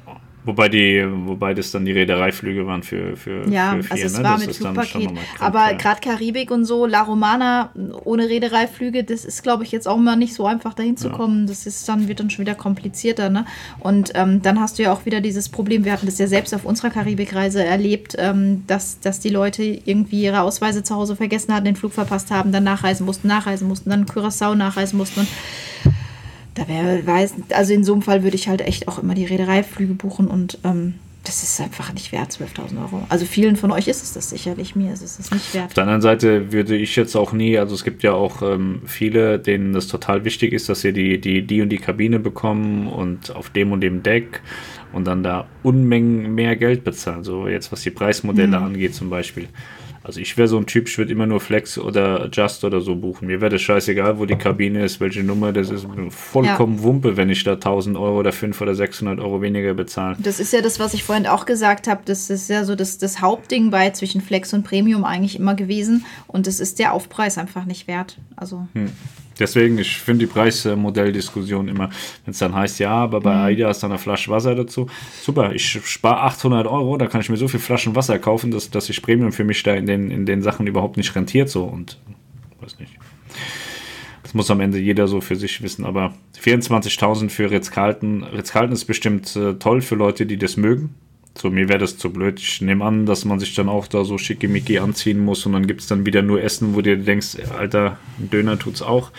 Wobei 0.44 0.70
die, 0.70 1.04
wobei 1.06 1.52
das 1.52 1.70
dann 1.70 1.84
die 1.84 1.92
Reedereiflüge 1.92 2.66
waren 2.66 2.82
für, 2.82 3.14
für, 3.16 3.46
ja, 3.50 3.72
für 3.72 3.82
vier, 3.82 3.92
also 3.92 4.06
es 4.06 4.18
ne? 4.18 4.24
war 4.24 4.36
das 4.38 4.46
mit 4.46 4.56
Flugpaket. 4.56 5.10
Aber 5.38 5.74
gerade 5.74 6.00
Karibik 6.00 6.50
und 6.50 6.64
so, 6.64 6.86
La 6.86 7.02
Romana 7.02 7.70
ohne 8.04 8.28
Reedereiflüge, 8.28 9.04
das 9.04 9.26
ist, 9.26 9.42
glaube 9.42 9.64
ich, 9.64 9.72
jetzt 9.72 9.86
auch 9.86 9.98
mal 9.98 10.16
nicht 10.16 10.32
so 10.32 10.46
einfach 10.46 10.72
dahin 10.72 10.96
zu 10.96 11.08
ja. 11.08 11.14
kommen. 11.14 11.46
Das 11.46 11.66
ist 11.66 11.86
dann, 11.88 12.08
wird 12.08 12.20
dann 12.20 12.30
schon 12.30 12.46
wieder 12.46 12.54
komplizierter, 12.54 13.28
ne? 13.28 13.44
Und 13.80 14.12
ähm, 14.14 14.40
dann 14.40 14.58
hast 14.60 14.78
du 14.78 14.82
ja 14.82 14.92
auch 14.94 15.04
wieder 15.04 15.20
dieses 15.20 15.50
Problem, 15.50 15.84
wir 15.84 15.92
hatten 15.92 16.06
das 16.06 16.18
ja 16.18 16.26
selbst 16.26 16.54
auf 16.54 16.64
unserer 16.64 16.88
Karibikreise 16.88 17.62
erlebt, 17.62 18.16
ähm, 18.18 18.64
dass, 18.66 18.98
dass 19.00 19.20
die 19.20 19.28
Leute 19.28 19.62
irgendwie 19.62 20.22
ihre 20.22 20.40
Ausweise 20.40 20.82
zu 20.82 20.94
Hause 20.94 21.16
vergessen 21.16 21.52
hatten, 21.54 21.66
den 21.66 21.76
Flug 21.76 21.92
verpasst 21.92 22.30
haben, 22.30 22.50
dann 22.50 22.64
nachreisen 22.64 23.04
mussten, 23.04 23.28
nachreisen 23.28 23.68
mussten, 23.68 23.90
dann 23.90 24.06
Curaçao 24.06 24.54
nachreisen 24.54 24.96
mussten 24.96 25.20
und 25.20 25.28
da 26.60 26.68
wäre, 26.68 27.06
weiß, 27.06 27.34
also 27.54 27.72
in 27.72 27.84
so 27.84 27.94
einem 27.94 28.02
Fall 28.02 28.22
würde 28.22 28.36
ich 28.36 28.48
halt 28.48 28.60
echt 28.60 28.86
auch 28.86 28.98
immer 28.98 29.14
die 29.14 29.24
Reedereiflüge 29.24 29.94
buchen 29.94 30.28
und 30.28 30.58
ähm, 30.62 30.94
das 31.24 31.42
ist 31.42 31.60
einfach 31.60 31.92
nicht 31.92 32.12
wert, 32.12 32.32
12.000 32.32 32.80
Euro. 32.80 33.04
Also 33.08 33.24
vielen 33.24 33.56
von 33.56 33.70
euch 33.72 33.88
ist 33.88 34.02
es 34.02 34.14
das 34.14 34.30
sicherlich, 34.30 34.74
mir 34.74 34.92
ist 34.92 35.02
es 35.02 35.18
das 35.18 35.30
nicht 35.30 35.54
wert. 35.54 35.66
Auf 35.66 35.74
der 35.74 35.84
anderen 35.84 36.02
Seite 36.02 36.52
würde 36.52 36.76
ich 36.76 36.96
jetzt 36.96 37.14
auch 37.16 37.32
nie, 37.32 37.58
also 37.58 37.74
es 37.74 37.84
gibt 37.84 38.02
ja 38.02 38.12
auch 38.12 38.42
ähm, 38.42 38.82
viele, 38.86 39.38
denen 39.38 39.72
das 39.72 39.86
total 39.86 40.24
wichtig 40.24 40.52
ist, 40.52 40.68
dass 40.68 40.82
sie 40.82 40.92
die, 40.92 41.20
die, 41.20 41.42
die 41.42 41.62
und 41.62 41.70
die 41.70 41.78
Kabine 41.78 42.18
bekommen 42.18 42.88
und 42.88 43.34
auf 43.34 43.50
dem 43.50 43.72
und 43.72 43.80
dem 43.80 44.02
Deck 44.02 44.42
und 44.92 45.06
dann 45.06 45.22
da 45.22 45.46
Unmengen 45.62 46.34
mehr 46.34 46.56
Geld 46.56 46.84
bezahlen. 46.84 47.24
So 47.24 47.48
jetzt 47.48 47.72
was 47.72 47.82
die 47.82 47.90
Preismodelle 47.90 48.58
mhm. 48.58 48.66
angeht 48.66 48.94
zum 48.94 49.08
Beispiel. 49.08 49.48
Also 50.02 50.20
ich 50.20 50.36
wäre 50.38 50.48
so 50.48 50.56
ein 50.56 50.66
Typ, 50.66 50.88
ich 50.88 50.96
würde 50.96 51.12
immer 51.12 51.26
nur 51.26 51.40
Flex 51.40 51.76
oder 51.76 52.28
Just 52.32 52.64
oder 52.64 52.80
so 52.80 52.96
buchen. 52.96 53.26
Mir 53.26 53.40
wäre 53.40 53.50
das 53.50 53.60
scheißegal, 53.60 54.18
wo 54.18 54.24
die 54.24 54.36
Kabine 54.36 54.82
ist, 54.84 54.98
welche 55.00 55.22
Nummer, 55.22 55.52
das 55.52 55.70
ist 55.70 55.86
vollkommen 56.08 56.78
ja. 56.78 56.82
Wumpe, 56.82 57.16
wenn 57.16 57.28
ich 57.28 57.44
da 57.44 57.52
1000 57.52 57.96
Euro 57.96 58.18
oder 58.18 58.32
500 58.32 58.62
oder 58.62 58.74
600 58.74 59.20
Euro 59.20 59.42
weniger 59.42 59.74
bezahle. 59.74 60.16
Das 60.18 60.40
ist 60.40 60.52
ja 60.52 60.62
das, 60.62 60.80
was 60.80 60.94
ich 60.94 61.04
vorhin 61.04 61.26
auch 61.26 61.44
gesagt 61.44 61.86
habe. 61.86 62.00
Das 62.06 62.30
ist 62.30 62.48
ja 62.48 62.64
so 62.64 62.74
das, 62.76 62.98
das 62.98 63.20
Hauptding 63.20 63.70
bei 63.70 63.90
zwischen 63.90 64.20
Flex 64.22 64.54
und 64.54 64.62
Premium 64.62 65.04
eigentlich 65.04 65.38
immer 65.38 65.54
gewesen. 65.54 66.06
Und 66.26 66.46
das 66.46 66.60
ist 66.60 66.78
der 66.78 66.94
Aufpreis 66.94 67.36
einfach 67.36 67.66
nicht 67.66 67.86
wert. 67.86 68.18
Also. 68.36 68.68
Hm. 68.72 68.90
Deswegen, 69.40 69.78
ich 69.78 69.96
finde 69.96 70.26
die 70.26 70.32
Preismodelldiskussion 70.32 71.68
immer, 71.68 71.88
wenn 72.24 72.32
es 72.32 72.38
dann 72.38 72.54
heißt, 72.54 72.78
ja, 72.78 72.90
aber 72.90 73.20
bei 73.20 73.34
mhm. 73.34 73.40
AIDA 73.40 73.70
ist 73.70 73.82
dann 73.82 73.90
eine 73.90 73.98
Flasche 73.98 74.30
Wasser 74.30 74.54
dazu. 74.54 74.88
Super, 75.22 75.52
ich 75.54 75.80
spare 75.84 76.20
800 76.20 76.66
Euro, 76.66 76.96
da 76.98 77.06
kann 77.06 77.22
ich 77.22 77.30
mir 77.30 77.36
so 77.38 77.48
viele 77.48 77.62
Flaschen 77.62 77.96
Wasser 77.96 78.18
kaufen, 78.18 78.50
dass, 78.50 78.70
dass 78.70 78.86
sich 78.86 79.00
Premium 79.02 79.32
für 79.32 79.44
mich 79.44 79.62
da 79.62 79.74
in 79.74 79.86
den, 79.86 80.10
in 80.10 80.26
den 80.26 80.42
Sachen 80.42 80.66
überhaupt 80.66 80.98
nicht 80.98 81.16
rentiert. 81.16 81.48
So 81.48 81.64
und 81.64 81.98
weiß 82.60 82.78
nicht. 82.78 82.92
Das 84.22 84.34
muss 84.34 84.50
am 84.50 84.60
Ende 84.60 84.78
jeder 84.78 85.08
so 85.08 85.20
für 85.20 85.34
sich 85.34 85.62
wissen. 85.62 85.84
Aber 85.84 86.14
24.000 86.40 87.30
für 87.30 87.50
Ritz-Carlton. 87.50 88.22
Ritz-Carlton 88.22 88.72
ist 88.72 88.84
bestimmt 88.84 89.34
äh, 89.34 89.54
toll 89.54 89.80
für 89.80 89.96
Leute, 89.96 90.26
die 90.26 90.36
das 90.36 90.56
mögen. 90.56 90.94
So, 91.36 91.50
mir 91.50 91.68
wäre 91.68 91.78
das 91.78 91.96
zu 91.96 92.12
blöd. 92.12 92.38
Ich 92.40 92.60
nehme 92.60 92.84
an, 92.84 93.06
dass 93.06 93.24
man 93.24 93.38
sich 93.38 93.54
dann 93.54 93.68
auch 93.68 93.86
da 93.86 94.04
so 94.04 94.18
schickimicki 94.18 94.78
anziehen 94.78 95.20
muss 95.20 95.46
und 95.46 95.52
dann 95.52 95.66
gibt 95.66 95.80
es 95.80 95.86
dann 95.86 96.04
wieder 96.04 96.22
nur 96.22 96.42
Essen, 96.42 96.74
wo 96.74 96.80
du 96.80 96.98
denkst, 96.98 97.36
Alter, 97.56 97.98
ein 98.18 98.30
Döner 98.30 98.58
tut's 98.58 98.82
auch. 98.82 99.10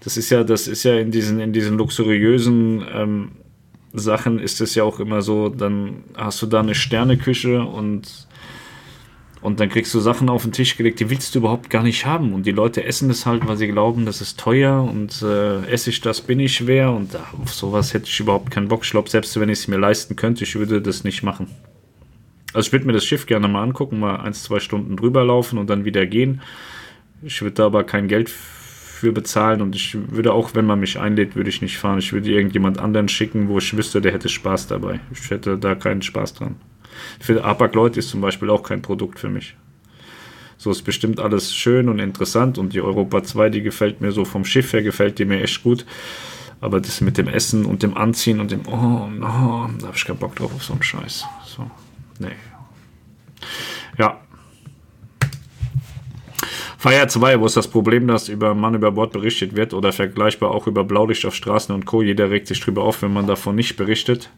Das 0.00 0.16
ist 0.16 0.30
ja, 0.30 0.44
das 0.44 0.68
ist 0.68 0.84
ja 0.84 0.96
in 0.98 1.10
diesen, 1.10 1.40
in 1.40 1.52
diesen 1.52 1.78
luxuriösen 1.78 2.84
ähm, 2.92 3.30
Sachen 3.92 4.38
ist 4.38 4.60
es 4.60 4.74
ja 4.74 4.84
auch 4.84 5.00
immer 5.00 5.22
so, 5.22 5.48
dann 5.48 6.04
hast 6.14 6.42
du 6.42 6.46
da 6.46 6.60
eine 6.60 6.74
Sterneküche 6.74 7.62
und 7.62 8.25
und 9.46 9.60
dann 9.60 9.68
kriegst 9.68 9.94
du 9.94 10.00
Sachen 10.00 10.28
auf 10.28 10.42
den 10.42 10.50
Tisch 10.50 10.76
gelegt, 10.76 10.98
die 10.98 11.08
willst 11.08 11.32
du 11.32 11.38
überhaupt 11.38 11.70
gar 11.70 11.84
nicht 11.84 12.04
haben. 12.04 12.32
Und 12.32 12.46
die 12.46 12.50
Leute 12.50 12.82
essen 12.82 13.06
das 13.06 13.26
halt, 13.26 13.46
weil 13.46 13.56
sie 13.56 13.68
glauben, 13.68 14.04
das 14.04 14.20
ist 14.20 14.40
teuer 14.40 14.82
und 14.82 15.22
äh, 15.22 15.64
esse 15.66 15.90
ich 15.90 16.00
das, 16.00 16.20
bin 16.20 16.40
ich 16.40 16.56
schwer. 16.56 16.90
Und 16.90 17.14
äh, 17.14 17.18
auf 17.40 17.54
sowas 17.54 17.94
hätte 17.94 18.06
ich 18.06 18.18
überhaupt 18.18 18.50
keinen 18.50 18.66
Bock. 18.66 18.82
Ich 18.82 18.90
glaube, 18.90 19.08
selbst 19.08 19.38
wenn 19.38 19.48
ich 19.48 19.60
es 19.60 19.68
mir 19.68 19.76
leisten 19.76 20.16
könnte, 20.16 20.42
ich 20.42 20.56
würde 20.56 20.82
das 20.82 21.04
nicht 21.04 21.22
machen. 21.22 21.46
Also 22.54 22.66
ich 22.66 22.72
würde 22.72 22.86
mir 22.86 22.92
das 22.92 23.04
Schiff 23.04 23.26
gerne 23.26 23.46
mal 23.46 23.62
angucken, 23.62 24.00
mal 24.00 24.16
ein, 24.16 24.32
zwei 24.32 24.58
Stunden 24.58 24.96
drüber 24.96 25.22
laufen 25.22 25.60
und 25.60 25.70
dann 25.70 25.84
wieder 25.84 26.06
gehen. 26.06 26.42
Ich 27.22 27.40
würde 27.40 27.54
da 27.54 27.66
aber 27.66 27.84
kein 27.84 28.08
Geld 28.08 28.28
für 28.28 29.12
bezahlen 29.12 29.62
und 29.62 29.76
ich 29.76 29.96
würde 30.10 30.32
auch, 30.32 30.56
wenn 30.56 30.66
man 30.66 30.80
mich 30.80 30.98
einlädt, 30.98 31.36
würde 31.36 31.50
ich 31.50 31.62
nicht 31.62 31.78
fahren. 31.78 32.00
Ich 32.00 32.12
würde 32.12 32.32
irgendjemand 32.32 32.80
anderen 32.80 33.08
schicken, 33.08 33.48
wo 33.48 33.58
ich 33.58 33.76
wüsste, 33.76 34.00
der 34.00 34.12
hätte 34.12 34.28
Spaß 34.28 34.66
dabei. 34.66 34.98
Ich 35.12 35.30
hätte 35.30 35.56
da 35.56 35.76
keinen 35.76 36.02
Spaß 36.02 36.34
dran. 36.34 36.56
Für 37.20 37.42
Hapag-Lloyd 37.42 37.96
ist 37.96 38.10
zum 38.10 38.20
Beispiel 38.20 38.50
auch 38.50 38.62
kein 38.62 38.82
Produkt 38.82 39.18
für 39.18 39.28
mich. 39.28 39.56
So 40.58 40.70
ist 40.70 40.82
bestimmt 40.82 41.20
alles 41.20 41.54
schön 41.54 41.88
und 41.88 41.98
interessant 41.98 42.58
und 42.58 42.72
die 42.72 42.80
Europa 42.80 43.22
2, 43.22 43.50
die 43.50 43.62
gefällt 43.62 44.00
mir 44.00 44.12
so 44.12 44.24
vom 44.24 44.44
Schiff 44.44 44.72
her, 44.72 44.82
gefällt 44.82 45.18
die 45.18 45.24
mir 45.24 45.42
echt 45.42 45.62
gut. 45.62 45.84
Aber 46.60 46.80
das 46.80 47.02
mit 47.02 47.18
dem 47.18 47.28
Essen 47.28 47.66
und 47.66 47.82
dem 47.82 47.96
Anziehen 47.96 48.40
und 48.40 48.50
dem, 48.50 48.66
oh, 48.66 49.08
no, 49.08 49.68
da 49.78 49.86
habe 49.88 49.96
ich 49.96 50.04
keinen 50.06 50.18
Bock 50.18 50.34
drauf 50.34 50.54
auf 50.54 50.64
so 50.64 50.72
einen 50.72 50.82
Scheiß. 50.82 51.26
So, 51.44 51.70
nee. 52.18 52.32
Ja. 53.98 54.20
Feier 56.78 57.08
2, 57.08 57.40
wo 57.40 57.46
ist 57.46 57.56
das 57.56 57.68
Problem, 57.68 58.06
dass 58.06 58.28
über 58.28 58.54
Mann 58.54 58.74
über 58.74 58.92
Bord 58.92 59.12
berichtet 59.12 59.54
wird 59.54 59.74
oder 59.74 59.92
vergleichbar 59.92 60.50
auch 60.50 60.66
über 60.66 60.84
Blaulicht 60.84 61.26
auf 61.26 61.34
Straßen 61.34 61.74
und 61.74 61.84
Co. 61.84 62.00
Jeder 62.00 62.30
regt 62.30 62.46
sich 62.46 62.60
drüber 62.60 62.84
auf, 62.84 63.02
wenn 63.02 63.12
man 63.12 63.26
davon 63.26 63.54
nicht 63.54 63.76
berichtet 63.76 64.30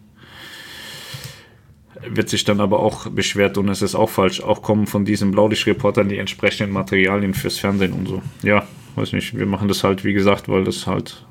wird 2.16 2.28
sich 2.28 2.44
dann 2.44 2.60
aber 2.60 2.80
auch 2.80 3.08
beschwert 3.08 3.58
und 3.58 3.68
es 3.68 3.82
ist 3.82 3.94
auch 3.94 4.10
falsch. 4.10 4.40
Auch 4.42 4.62
kommen 4.62 4.86
von 4.86 5.04
diesen 5.04 5.30
Blaulichtreportern 5.30 6.08
die 6.08 6.18
entsprechenden 6.18 6.72
Materialien 6.72 7.34
fürs 7.34 7.58
Fernsehen 7.58 7.92
und 7.92 8.08
so. 8.08 8.22
Ja, 8.42 8.66
weiß 8.96 9.12
nicht. 9.12 9.36
Wir 9.36 9.46
machen 9.46 9.68
das 9.68 9.84
halt, 9.84 10.04
wie 10.04 10.12
gesagt, 10.12 10.48
weil 10.48 10.64
das 10.64 10.86
halt 10.86 11.24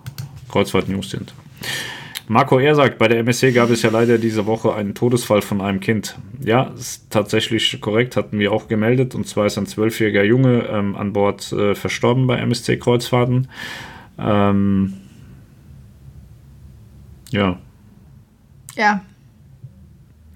Kreuzfahrt-News 0.49 1.09
sind. 1.09 1.33
Marco 2.29 2.59
R. 2.59 2.75
sagt, 2.75 2.97
bei 2.97 3.07
der 3.07 3.19
MSC 3.19 3.53
gab 3.53 3.69
es 3.69 3.83
ja 3.83 3.89
leider 3.89 4.17
diese 4.17 4.45
Woche 4.45 4.73
einen 4.73 4.93
Todesfall 4.93 5.41
von 5.41 5.61
einem 5.61 5.79
Kind. 5.79 6.17
Ja, 6.43 6.63
ist 6.77 7.09
tatsächlich 7.09 7.79
korrekt, 7.79 8.17
hatten 8.17 8.37
wir 8.37 8.51
auch 8.51 8.67
gemeldet. 8.67 9.15
Und 9.15 9.27
zwar 9.27 9.45
ist 9.45 9.57
ein 9.57 9.65
zwölfjähriger 9.65 10.23
Junge 10.23 10.67
ähm, 10.69 10.95
an 10.97 11.13
Bord 11.13 11.51
äh, 11.53 11.73
verstorben 11.73 12.27
bei 12.27 12.37
MSC 12.37 12.77
Kreuzfahrten. 12.77 13.47
Ähm, 14.19 14.93
ja. 17.31 17.57
Ja, 18.75 19.01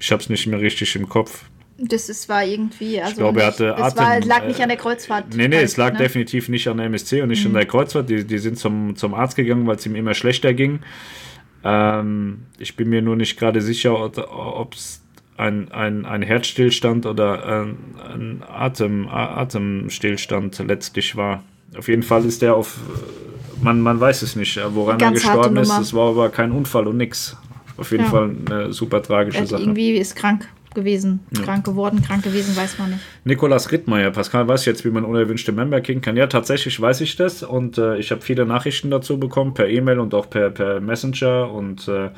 ich 0.01 0.11
habe 0.11 0.21
es 0.21 0.29
nicht 0.29 0.47
mehr 0.47 0.59
richtig 0.59 0.95
im 0.95 1.07
Kopf. 1.07 1.45
Das 1.77 2.09
ist, 2.09 2.27
war 2.27 2.43
irgendwie. 2.43 2.99
Also 2.99 3.11
ich 3.11 3.17
glaube, 3.17 3.41
er 3.41 3.47
hatte 3.47 3.77
Atem. 3.77 3.97
War, 3.97 4.19
lag 4.21 4.47
nicht 4.47 4.59
an 4.59 4.69
der 4.69 4.77
Kreuzfahrt. 4.77 5.35
Nee, 5.35 5.47
nee, 5.47 5.55
halt, 5.55 5.65
es 5.65 5.77
lag 5.77 5.93
ne? 5.93 5.99
definitiv 5.99 6.49
nicht 6.49 6.67
an 6.67 6.77
der 6.77 6.87
MSC 6.87 7.21
und 7.21 7.29
nicht 7.29 7.41
mhm. 7.41 7.51
an 7.51 7.53
der 7.53 7.65
Kreuzfahrt. 7.65 8.09
Die, 8.09 8.25
die 8.25 8.37
sind 8.39 8.57
zum, 8.57 8.95
zum 8.95 9.13
Arzt 9.13 9.35
gegangen, 9.35 9.67
weil 9.67 9.75
es 9.75 9.85
ihm 9.85 9.95
immer 9.95 10.15
schlechter 10.15 10.53
ging. 10.53 10.79
Ähm, 11.63 12.45
ich 12.57 12.75
bin 12.75 12.89
mir 12.89 13.03
nur 13.03 13.15
nicht 13.15 13.37
gerade 13.37 13.61
sicher, 13.61 13.93
ob 13.99 14.73
es 14.73 15.01
ein, 15.37 15.71
ein, 15.71 16.05
ein 16.05 16.23
Herzstillstand 16.23 17.05
oder 17.05 17.45
ein, 17.45 17.77
ein 18.13 18.43
Atem, 18.47 19.07
Atemstillstand 19.07 20.59
letztlich 20.67 21.15
war. 21.15 21.43
Auf 21.77 21.87
jeden 21.87 22.03
Fall 22.03 22.25
ist 22.25 22.41
der 22.41 22.55
auf. 22.55 22.79
Man, 23.61 23.81
man 23.81 23.99
weiß 23.99 24.23
es 24.23 24.35
nicht, 24.35 24.59
woran 24.73 24.99
er 24.99 25.11
gestorben 25.11 25.57
ist. 25.57 25.77
Es 25.77 25.93
war 25.93 26.09
aber 26.09 26.29
kein 26.29 26.51
Unfall 26.51 26.87
und 26.87 26.97
nichts 26.97 27.37
auf 27.81 27.91
jeden 27.91 28.05
ja. 28.05 28.09
Fall 28.09 28.35
eine 28.45 28.73
super 28.73 29.01
tragische 29.01 29.45
Sache. 29.45 29.61
Irgendwie 29.61 29.91
ist 29.91 30.15
krank 30.15 30.47
gewesen, 30.73 31.19
ja. 31.35 31.43
krank 31.43 31.65
geworden, 31.65 32.01
krank 32.01 32.23
gewesen, 32.23 32.55
weiß 32.55 32.79
man 32.79 32.91
nicht. 32.91 33.01
Nikolas 33.25 33.71
Rittmeier, 33.71 34.11
Pascal 34.11 34.47
weiß 34.47 34.65
jetzt, 34.65 34.85
wie 34.85 34.89
man 34.89 35.03
unerwünschte 35.03 35.51
Member 35.51 35.81
kriegen 35.81 35.99
kann. 35.99 36.15
Ja, 36.15 36.27
tatsächlich 36.27 36.79
weiß 36.79 37.01
ich 37.01 37.15
das 37.17 37.43
und 37.43 37.77
äh, 37.77 37.97
ich 37.97 38.11
habe 38.11 38.21
viele 38.21 38.45
Nachrichten 38.45 38.89
dazu 38.89 39.19
bekommen, 39.19 39.53
per 39.53 39.67
E-Mail 39.67 39.99
und 39.99 40.13
auch 40.13 40.29
per, 40.29 40.49
per 40.49 40.79
Messenger 40.79 41.51
und 41.51 41.87
äh, 41.87 42.11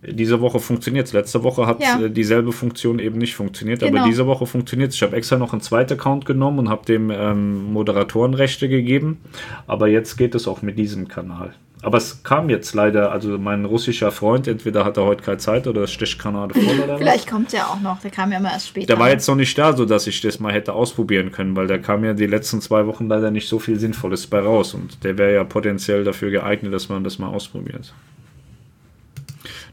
diese 0.00 0.40
Woche 0.40 0.60
funktioniert 0.60 1.08
es. 1.08 1.12
Letzte 1.12 1.42
Woche 1.42 1.66
hat 1.66 1.82
ja. 1.82 2.00
äh, 2.00 2.10
dieselbe 2.10 2.52
Funktion 2.52 3.00
eben 3.00 3.18
nicht 3.18 3.34
funktioniert, 3.34 3.80
genau. 3.80 3.98
aber 3.98 4.08
diese 4.08 4.26
Woche 4.26 4.46
funktioniert 4.46 4.90
es. 4.90 4.96
Ich 4.96 5.02
habe 5.02 5.16
extra 5.16 5.36
noch 5.36 5.52
einen 5.52 5.60
zweiten 5.60 5.94
Account 5.94 6.24
genommen 6.24 6.60
und 6.60 6.68
habe 6.70 6.86
dem 6.86 7.10
ähm, 7.10 7.72
Moderatorenrechte 7.72 8.68
gegeben, 8.68 9.18
aber 9.66 9.88
jetzt 9.88 10.16
geht 10.16 10.34
es 10.34 10.46
auch 10.48 10.62
mit 10.62 10.78
diesem 10.78 11.08
Kanal. 11.08 11.52
Aber 11.82 11.98
es 11.98 12.22
kam 12.24 12.50
jetzt 12.50 12.74
leider, 12.74 13.12
also 13.12 13.38
mein 13.38 13.64
russischer 13.64 14.10
Freund, 14.10 14.48
entweder 14.48 14.84
hat 14.84 14.96
er 14.96 15.04
heute 15.04 15.22
keine 15.22 15.38
Zeit 15.38 15.66
oder 15.68 15.82
es 15.82 15.92
stecht 15.92 16.18
Kanade 16.18 16.54
voll 16.54 16.80
oder. 16.80 16.98
Vielleicht 16.98 17.30
kommt 17.30 17.54
er 17.54 17.70
auch 17.70 17.80
noch, 17.80 18.00
der 18.00 18.10
kam 18.10 18.32
ja 18.32 18.38
immer 18.38 18.50
erst 18.50 18.68
später. 18.68 18.88
Der 18.88 18.98
war 18.98 19.10
jetzt 19.10 19.28
noch 19.28 19.36
nicht 19.36 19.56
da, 19.56 19.76
sodass 19.76 20.06
ich 20.08 20.20
das 20.20 20.40
mal 20.40 20.52
hätte 20.52 20.72
ausprobieren 20.72 21.30
können, 21.30 21.54
weil 21.54 21.68
da 21.68 21.78
kam 21.78 22.04
ja 22.04 22.14
die 22.14 22.26
letzten 22.26 22.60
zwei 22.60 22.86
Wochen 22.86 23.06
leider 23.06 23.30
nicht 23.30 23.48
so 23.48 23.60
viel 23.60 23.78
Sinnvolles 23.78 24.26
bei 24.26 24.40
raus 24.40 24.74
und 24.74 25.04
der 25.04 25.18
wäre 25.18 25.34
ja 25.34 25.44
potenziell 25.44 26.02
dafür 26.02 26.30
geeignet, 26.30 26.72
dass 26.72 26.88
man 26.88 27.04
das 27.04 27.20
mal 27.20 27.28
ausprobiert. 27.28 27.94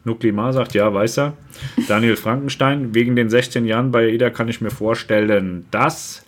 Nuklimar 0.03 0.53
sagt, 0.53 0.76
ja, 0.76 0.94
weiß 0.94 1.18
er. 1.18 1.34
Daniel 1.88 2.15
Frankenstein, 2.15 2.94
wegen 2.94 3.15
den 3.15 3.30
16 3.30 3.65
Jahren 3.65 3.91
bei 3.91 4.06
AIDA 4.06 4.30
kann 4.30 4.48
ich 4.48 4.61
mir 4.61 4.69
vorstellen, 4.69 5.65
dass 5.72 6.23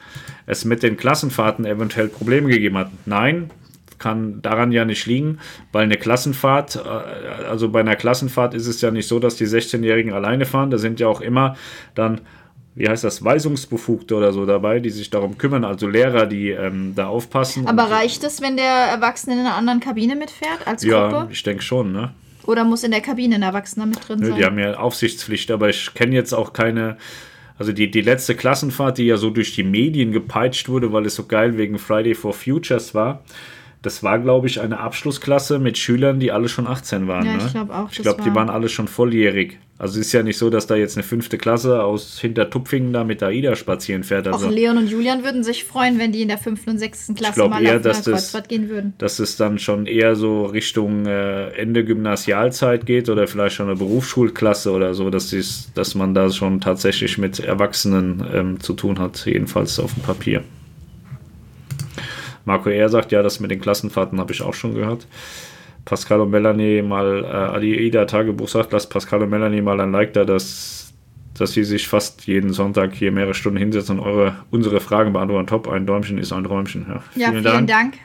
es 0.47 0.65
mit 0.65 0.81
den 0.81 0.97
Klassenfahrten 0.97 1.65
eventuell 1.65 2.07
Probleme 2.07 2.49
gegeben 2.49 2.77
hat. 2.77 2.89
Nein, 3.05 3.51
kann 3.99 4.41
daran 4.41 4.71
ja 4.71 4.85
nicht 4.85 5.05
liegen, 5.05 5.39
weil 5.71 5.83
eine 5.83 5.97
Klassenfahrt, 5.97 6.75
äh, 6.75 7.45
also 7.49 7.69
bei 7.69 7.79
einer 7.79 7.95
Klassenfahrt 7.95 8.53
ist 8.53 8.67
es 8.67 8.81
ja 8.81 8.91
nicht 8.91 9.07
so, 9.07 9.19
dass 9.19 9.35
die 9.35 9.47
16-Jährigen 9.47 10.13
alleine 10.13 10.45
fahren. 10.45 10.69
Da 10.69 10.77
sind 10.77 10.99
ja 10.99 11.07
auch 11.07 11.21
immer 11.21 11.55
dann, 11.95 12.21
wie 12.75 12.87
heißt 12.87 13.03
das, 13.03 13.23
Weisungsbefugte 13.23 14.15
oder 14.15 14.33
so 14.33 14.45
dabei, 14.45 14.79
die 14.79 14.91
sich 14.91 15.09
darum 15.09 15.37
kümmern, 15.37 15.63
also 15.63 15.87
Lehrer, 15.87 16.25
die 16.25 16.49
ähm, 16.49 16.93
da 16.95 17.07
aufpassen. 17.07 17.67
Aber 17.67 17.89
reicht 17.89 18.23
es, 18.23 18.41
wenn 18.41 18.55
der 18.55 18.65
Erwachsene 18.65 19.35
in 19.35 19.41
einer 19.41 19.55
anderen 19.55 19.79
Kabine 19.79 20.15
mitfährt 20.15 20.67
als 20.67 20.83
Gruppe? 20.83 20.93
Ja, 20.93 21.27
ich 21.31 21.43
denke 21.43 21.63
schon, 21.63 21.91
ne? 21.91 22.13
Oder 22.45 22.63
muss 22.63 22.83
in 22.83 22.91
der 22.91 23.01
Kabine 23.01 23.35
ein 23.35 23.41
Erwachsener 23.41 23.85
mit 23.85 24.07
drin 24.07 24.19
Nö, 24.19 24.27
sein? 24.27 24.37
die 24.37 24.45
haben 24.45 24.57
ja 24.57 24.77
Aufsichtspflicht, 24.77 25.51
aber 25.51 25.69
ich 25.69 25.93
kenne 25.93 26.15
jetzt 26.15 26.33
auch 26.33 26.53
keine. 26.53 26.97
Also 27.59 27.73
die, 27.73 27.89
die 27.89 28.01
letzte 28.01 28.35
Klassenfahrt, 28.35 28.99
die 28.99 29.05
ja 29.05 29.17
so 29.17 29.31
durch 29.31 29.55
die 29.55 29.63
Medien 29.63 30.11
gepeitscht 30.11 30.69
wurde, 30.69 30.93
weil 30.93 31.07
es 31.07 31.15
so 31.15 31.25
geil 31.25 31.57
wegen 31.57 31.79
Friday 31.79 32.13
for 32.13 32.31
Futures 32.31 32.93
war, 32.93 33.23
das 33.81 34.03
war, 34.03 34.19
glaube 34.19 34.47
ich, 34.47 34.59
eine 34.59 34.79
Abschlussklasse 34.79 35.59
mit 35.59 35.77
Schülern, 35.77 36.19
die 36.19 36.31
alle 36.31 36.49
schon 36.49 36.67
18 36.67 37.07
waren. 37.07 37.25
Ja, 37.25 37.37
ich 37.37 37.43
ne? 37.45 37.49
glaub 37.53 37.69
auch, 37.69 37.89
Ich 37.91 37.99
glaube, 38.01 38.21
die 38.21 38.29
war- 38.29 38.35
waren 38.35 38.49
alle 38.49 38.69
schon 38.69 38.87
volljährig. 38.87 39.59
Also 39.79 39.99
es 39.99 40.07
ist 40.07 40.13
ja 40.13 40.23
nicht 40.23 40.39
so, 40.39 40.49
dass 40.49 40.65
da 40.65 40.75
jetzt 40.75 40.97
eine 40.97 41.03
fünfte 41.03 41.37
Klasse 41.37 41.83
aus 41.83 42.19
Hintertupfingen 42.19 42.93
da 42.93 43.03
mit 43.03 43.21
der 43.21 43.27
AIDA 43.27 43.55
spazieren 43.55 44.03
fährt. 44.03 44.27
Auch 44.27 44.33
Also 44.33 44.49
Leon 44.49 44.79
und 44.79 44.87
Julian 44.89 45.23
würden 45.23 45.43
sich 45.43 45.65
freuen, 45.65 45.99
wenn 45.99 46.11
die 46.11 46.23
in 46.23 46.29
der 46.29 46.39
fünften 46.39 46.71
und 46.71 46.79
sechsten 46.79 47.13
Klasse 47.13 47.35
glaub 47.35 47.51
mal 47.51 47.63
eher, 47.63 47.79
dass 47.79 48.01
das- 48.01 48.33
gehen 48.47 48.69
würden. 48.69 48.93
dass 48.97 49.19
es 49.19 49.37
dann 49.37 49.59
schon 49.59 49.85
eher 49.85 50.15
so 50.15 50.45
Richtung 50.45 51.05
äh, 51.05 51.49
Ende 51.49 51.85
Gymnasialzeit 51.85 52.87
geht 52.87 53.07
oder 53.09 53.27
vielleicht 53.27 53.55
schon 53.55 53.67
eine 53.67 53.75
Berufsschulklasse 53.77 54.71
oder 54.71 54.95
so, 54.95 55.11
dass, 55.11 55.29
dies, 55.29 55.69
dass 55.75 55.93
man 55.93 56.15
da 56.15 56.31
schon 56.31 56.59
tatsächlich 56.59 57.19
mit 57.19 57.39
Erwachsenen 57.39 58.25
ähm, 58.33 58.59
zu 58.59 58.73
tun 58.73 58.97
hat, 58.97 59.27
jedenfalls 59.27 59.79
auf 59.79 59.93
dem 59.93 60.01
Papier. 60.01 60.43
Marco 62.47 62.69
R. 62.69 62.87
sagt, 62.87 63.11
ja, 63.11 63.21
das 63.21 63.41
mit 63.41 63.51
den 63.51 63.59
Klassenfahrten 63.59 64.19
habe 64.21 64.31
ich 64.31 64.41
auch 64.41 64.53
schon 64.53 64.73
gehört. 64.73 65.05
Pascal 65.83 66.21
und 66.21 66.31
Melanie 66.31 66.81
mal, 66.81 67.25
äh, 67.25 67.27
Adi 67.27 67.75
Ida 67.75 68.05
Tagebuch 68.05 68.47
sagt, 68.47 68.71
lasst 68.71 68.89
Pascal 68.89 69.21
und 69.21 69.29
Melanie 69.29 69.61
mal 69.61 69.79
ein 69.81 69.91
Like 69.91 70.13
da, 70.13 70.23
dass, 70.23 70.93
dass 71.37 71.51
sie 71.51 71.65
sich 71.65 71.89
fast 71.89 72.25
jeden 72.25 72.53
Sonntag 72.53 72.93
hier 72.93 73.11
mehrere 73.11 73.33
Stunden 73.33 73.57
hinsetzen 73.57 73.99
und 73.99 74.05
eure, 74.05 74.35
unsere 74.49 74.79
Fragen 74.79 75.11
beantworten. 75.11 75.47
Top, 75.47 75.67
ein 75.67 75.85
Däumchen 75.85 76.17
ist 76.17 76.31
ein 76.31 76.45
Träumchen. 76.45 76.85
Ja, 76.87 77.03
Ja, 77.15 77.31
vielen, 77.31 77.67
Dank. 77.67 77.95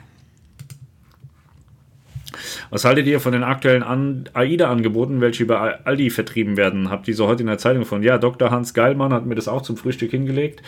Was 2.69 2.83
haltet 2.83 3.07
ihr 3.07 3.21
von 3.21 3.31
den 3.31 3.43
aktuellen 3.43 3.83
An 3.83 4.25
AIDA-Angeboten, 4.33 5.21
welche 5.21 5.43
über 5.43 5.85
Aldi 5.85 6.09
vertrieben 6.09 6.57
werden? 6.57 6.89
Habt 6.89 7.07
ihr 7.07 7.15
so 7.15 7.27
heute 7.27 7.43
in 7.43 7.47
der 7.47 7.59
Zeitung 7.59 7.85
von? 7.85 8.03
Ja, 8.03 8.17
Dr. 8.17 8.51
Hans 8.51 8.73
Geilmann 8.73 9.13
hat 9.13 9.25
mir 9.25 9.35
das 9.35 9.47
auch 9.47 9.61
zum 9.61 9.77
Frühstück 9.77 10.11
hingelegt. 10.11 10.63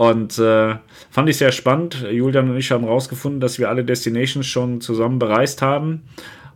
Und 0.00 0.38
äh, 0.38 0.76
fand 1.10 1.28
ich 1.28 1.36
sehr 1.36 1.52
spannend. 1.52 2.06
Julian 2.10 2.48
und 2.48 2.56
ich 2.56 2.70
haben 2.70 2.86
rausgefunden, 2.86 3.38
dass 3.38 3.58
wir 3.58 3.68
alle 3.68 3.84
Destinations 3.84 4.46
schon 4.46 4.80
zusammen 4.80 5.18
bereist 5.18 5.60
haben. 5.60 6.04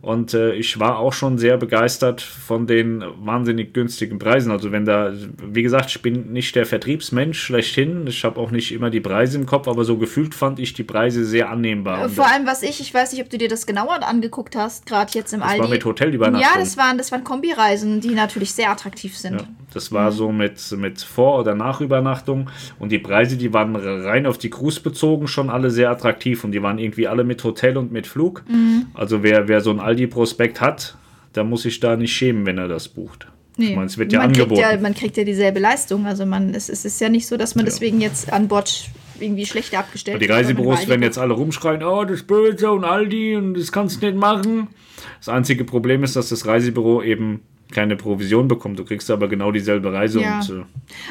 Und 0.01 0.33
äh, 0.33 0.53
ich 0.53 0.79
war 0.79 0.97
auch 0.97 1.13
schon 1.13 1.37
sehr 1.37 1.55
begeistert 1.57 2.21
von 2.21 2.65
den 2.65 3.03
wahnsinnig 3.19 3.71
günstigen 3.71 4.17
Preisen. 4.17 4.51
Also 4.51 4.71
wenn 4.71 4.85
da, 4.85 5.13
wie 5.43 5.61
gesagt, 5.61 5.91
ich 5.91 6.01
bin 6.01 6.33
nicht 6.33 6.55
der 6.55 6.65
Vertriebsmensch 6.65 7.39
schlechthin. 7.39 8.07
Ich 8.07 8.23
habe 8.23 8.39
auch 8.39 8.49
nicht 8.49 8.71
immer 8.71 8.89
die 8.89 8.99
Preise 8.99 9.37
im 9.37 9.45
Kopf, 9.45 9.67
aber 9.67 9.85
so 9.85 9.97
gefühlt 9.97 10.33
fand 10.33 10.57
ich 10.57 10.73
die 10.73 10.83
Preise 10.83 11.23
sehr 11.23 11.51
annehmbar. 11.51 12.05
Und 12.05 12.13
Vor 12.15 12.27
allem, 12.27 12.47
was 12.47 12.63
ich, 12.63 12.81
ich 12.81 12.91
weiß 12.91 13.11
nicht, 13.11 13.21
ob 13.21 13.29
du 13.29 13.37
dir 13.37 13.47
das 13.47 13.67
genauer 13.67 14.01
angeguckt 14.01 14.55
hast, 14.55 14.87
gerade 14.87 15.11
jetzt 15.13 15.33
im 15.33 15.41
das 15.41 15.49
Aldi. 15.49 15.61
war 15.61 15.69
mit 15.69 15.85
Hotelübernachtung. 15.85 16.51
ja, 16.51 16.59
das 16.59 16.77
waren, 16.77 16.97
das 16.97 17.11
waren 17.11 17.23
Kombireisen, 17.23 18.01
die 18.01 18.15
natürlich 18.15 18.53
sehr 18.53 18.71
attraktiv 18.71 19.15
sind. 19.15 19.41
Ja, 19.41 19.47
das 19.75 19.91
war 19.91 20.11
so 20.11 20.31
mit, 20.31 20.59
mit 20.77 21.01
Vor- 21.01 21.39
oder 21.39 21.53
Nachübernachtung 21.53 22.49
und 22.79 22.91
die 22.91 22.97
Preise, 22.99 23.37
die 23.37 23.53
waren 23.53 23.75
rein 23.75 24.25
auf 24.25 24.37
die 24.39 24.49
Cruise 24.49 24.79
bezogen 24.81 25.27
schon 25.27 25.49
alle 25.51 25.69
sehr 25.69 25.91
attraktiv 25.91 26.43
und 26.43 26.51
die 26.51 26.63
waren 26.63 26.79
irgendwie 26.79 27.07
alle 27.07 27.23
mit 27.23 27.43
Hotel 27.43 27.77
und 27.77 27.91
mit 27.91 28.07
Flug. 28.07 28.43
Also 28.93 29.21
wer, 29.21 29.47
wer 29.47 29.61
so 29.61 29.69
ein 29.71 29.79
Aldi-Prospekt 29.79 30.61
hat, 30.61 30.97
der 31.35 31.43
muss 31.43 31.61
sich 31.63 31.79
da 31.79 31.95
nicht 31.97 32.13
schämen, 32.15 32.45
wenn 32.45 32.57
er 32.57 32.67
das 32.67 32.87
bucht. 32.87 33.27
Nee. 33.57 33.69
Ich 33.69 33.75
meine, 33.75 33.85
es 33.87 33.97
wird 33.97 34.11
ja 34.11 34.19
man 34.19 34.27
angeboten. 34.29 34.61
Kriegt 34.61 34.73
ja, 34.73 34.79
man 34.81 34.93
kriegt 34.93 35.17
ja 35.17 35.23
dieselbe 35.23 35.59
Leistung. 35.59 36.05
Also 36.05 36.25
man, 36.25 36.53
es, 36.53 36.67
es 36.69 36.83
ist 36.83 36.99
ja 36.99 37.07
nicht 37.09 37.25
so, 37.27 37.37
dass 37.37 37.55
man 37.55 37.65
Ja. 37.65 37.71
deswegen 37.71 38.01
jetzt 38.01 38.31
an 38.33 38.47
Bord 38.49 38.89
irgendwie 39.19 39.45
schlechter 39.45 39.79
abgestellt 39.79 40.17
die 40.17 40.27
wird, 40.27 40.31
sondern 40.31 40.45
Reisebüros 40.57 40.87
werden 40.89 41.01
die- 41.01 41.05
jetzt 41.07 41.17
alle 41.17 41.33
rumschreien, 41.33 41.81
oh, 41.83 42.03
das 42.03 42.17
ist 42.17 42.27
böse 42.27 42.69
und 42.71 42.83
Aldi 42.83 43.37
und 43.37 43.53
das 43.53 43.71
kannst 43.71 44.01
du 44.01 44.05
nicht 44.07 44.17
machen. 44.17 44.67
Das 45.19 45.29
einzige 45.29 45.63
Problem 45.63 46.03
ist, 46.03 46.15
dass 46.17 46.29
das 46.29 46.45
Reisebüro 46.45 47.01
eben 47.01 47.41
keine 47.71 47.95
Provision 47.95 48.47
bekommt. 48.47 48.77
Du 48.79 48.85
kriegst 48.85 49.09
aber 49.09 49.27
genau 49.27 49.51
dieselbe 49.51 49.91
Reise 49.91 50.21
Ja. 50.21 50.39
und 50.39 50.49
äh, 50.49 50.63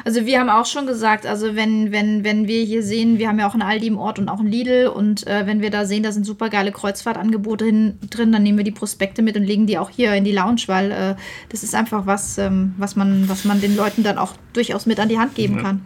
Also 0.05 0.24
wir 0.24 0.39
haben 0.40 0.48
auch 0.48 0.66
schon 0.66 0.86
gesagt, 0.86 1.26
also 1.26 1.56
wenn, 1.56 1.90
wenn, 1.93 2.24
wenn 2.24 2.47
wir 2.47 2.62
hier 2.64 2.82
sehen, 2.82 3.18
wir 3.18 3.28
haben 3.28 3.39
ja 3.39 3.48
auch 3.48 3.55
ein 3.55 3.62
Aldi 3.62 3.89
im 3.89 3.98
Ort 3.98 4.18
und 4.18 4.28
auch 4.28 4.40
ein 4.40 4.47
Lidl 4.47 4.86
und 4.86 5.26
äh, 5.26 5.47
wenn 5.47 5.60
wir 5.60 5.70
da 5.70 5.85
sehen, 5.85 6.02
da 6.02 6.12
sind 6.12 6.24
super 6.24 6.48
geile 6.51 6.70
Kreuzfahrtangebote 6.72 7.64
hin, 7.64 7.98
drin, 8.09 8.31
dann 8.32 8.43
nehmen 8.43 8.59
wir 8.59 8.64
die 8.64 8.70
Prospekte 8.70 9.22
mit 9.22 9.36
und 9.36 9.44
legen 9.44 9.66
die 9.66 9.78
auch 9.78 9.90
hier 9.90 10.14
in 10.14 10.24
die 10.24 10.32
Lounge, 10.32 10.62
weil 10.66 10.90
äh, 10.93 11.14
das 11.48 11.62
ist 11.64 11.74
einfach 11.74 12.06
was, 12.06 12.39
ähm, 12.39 12.74
was, 12.78 12.94
man, 12.97 13.28
was 13.28 13.44
man 13.44 13.60
den 13.60 13.76
Leuten 13.76 14.02
dann 14.02 14.18
auch 14.18 14.35
durchaus 14.52 14.86
mit 14.86 15.01
an 15.01 15.09
die 15.09 15.18
Hand 15.18 15.35
geben 15.35 15.56
kann. 15.59 15.81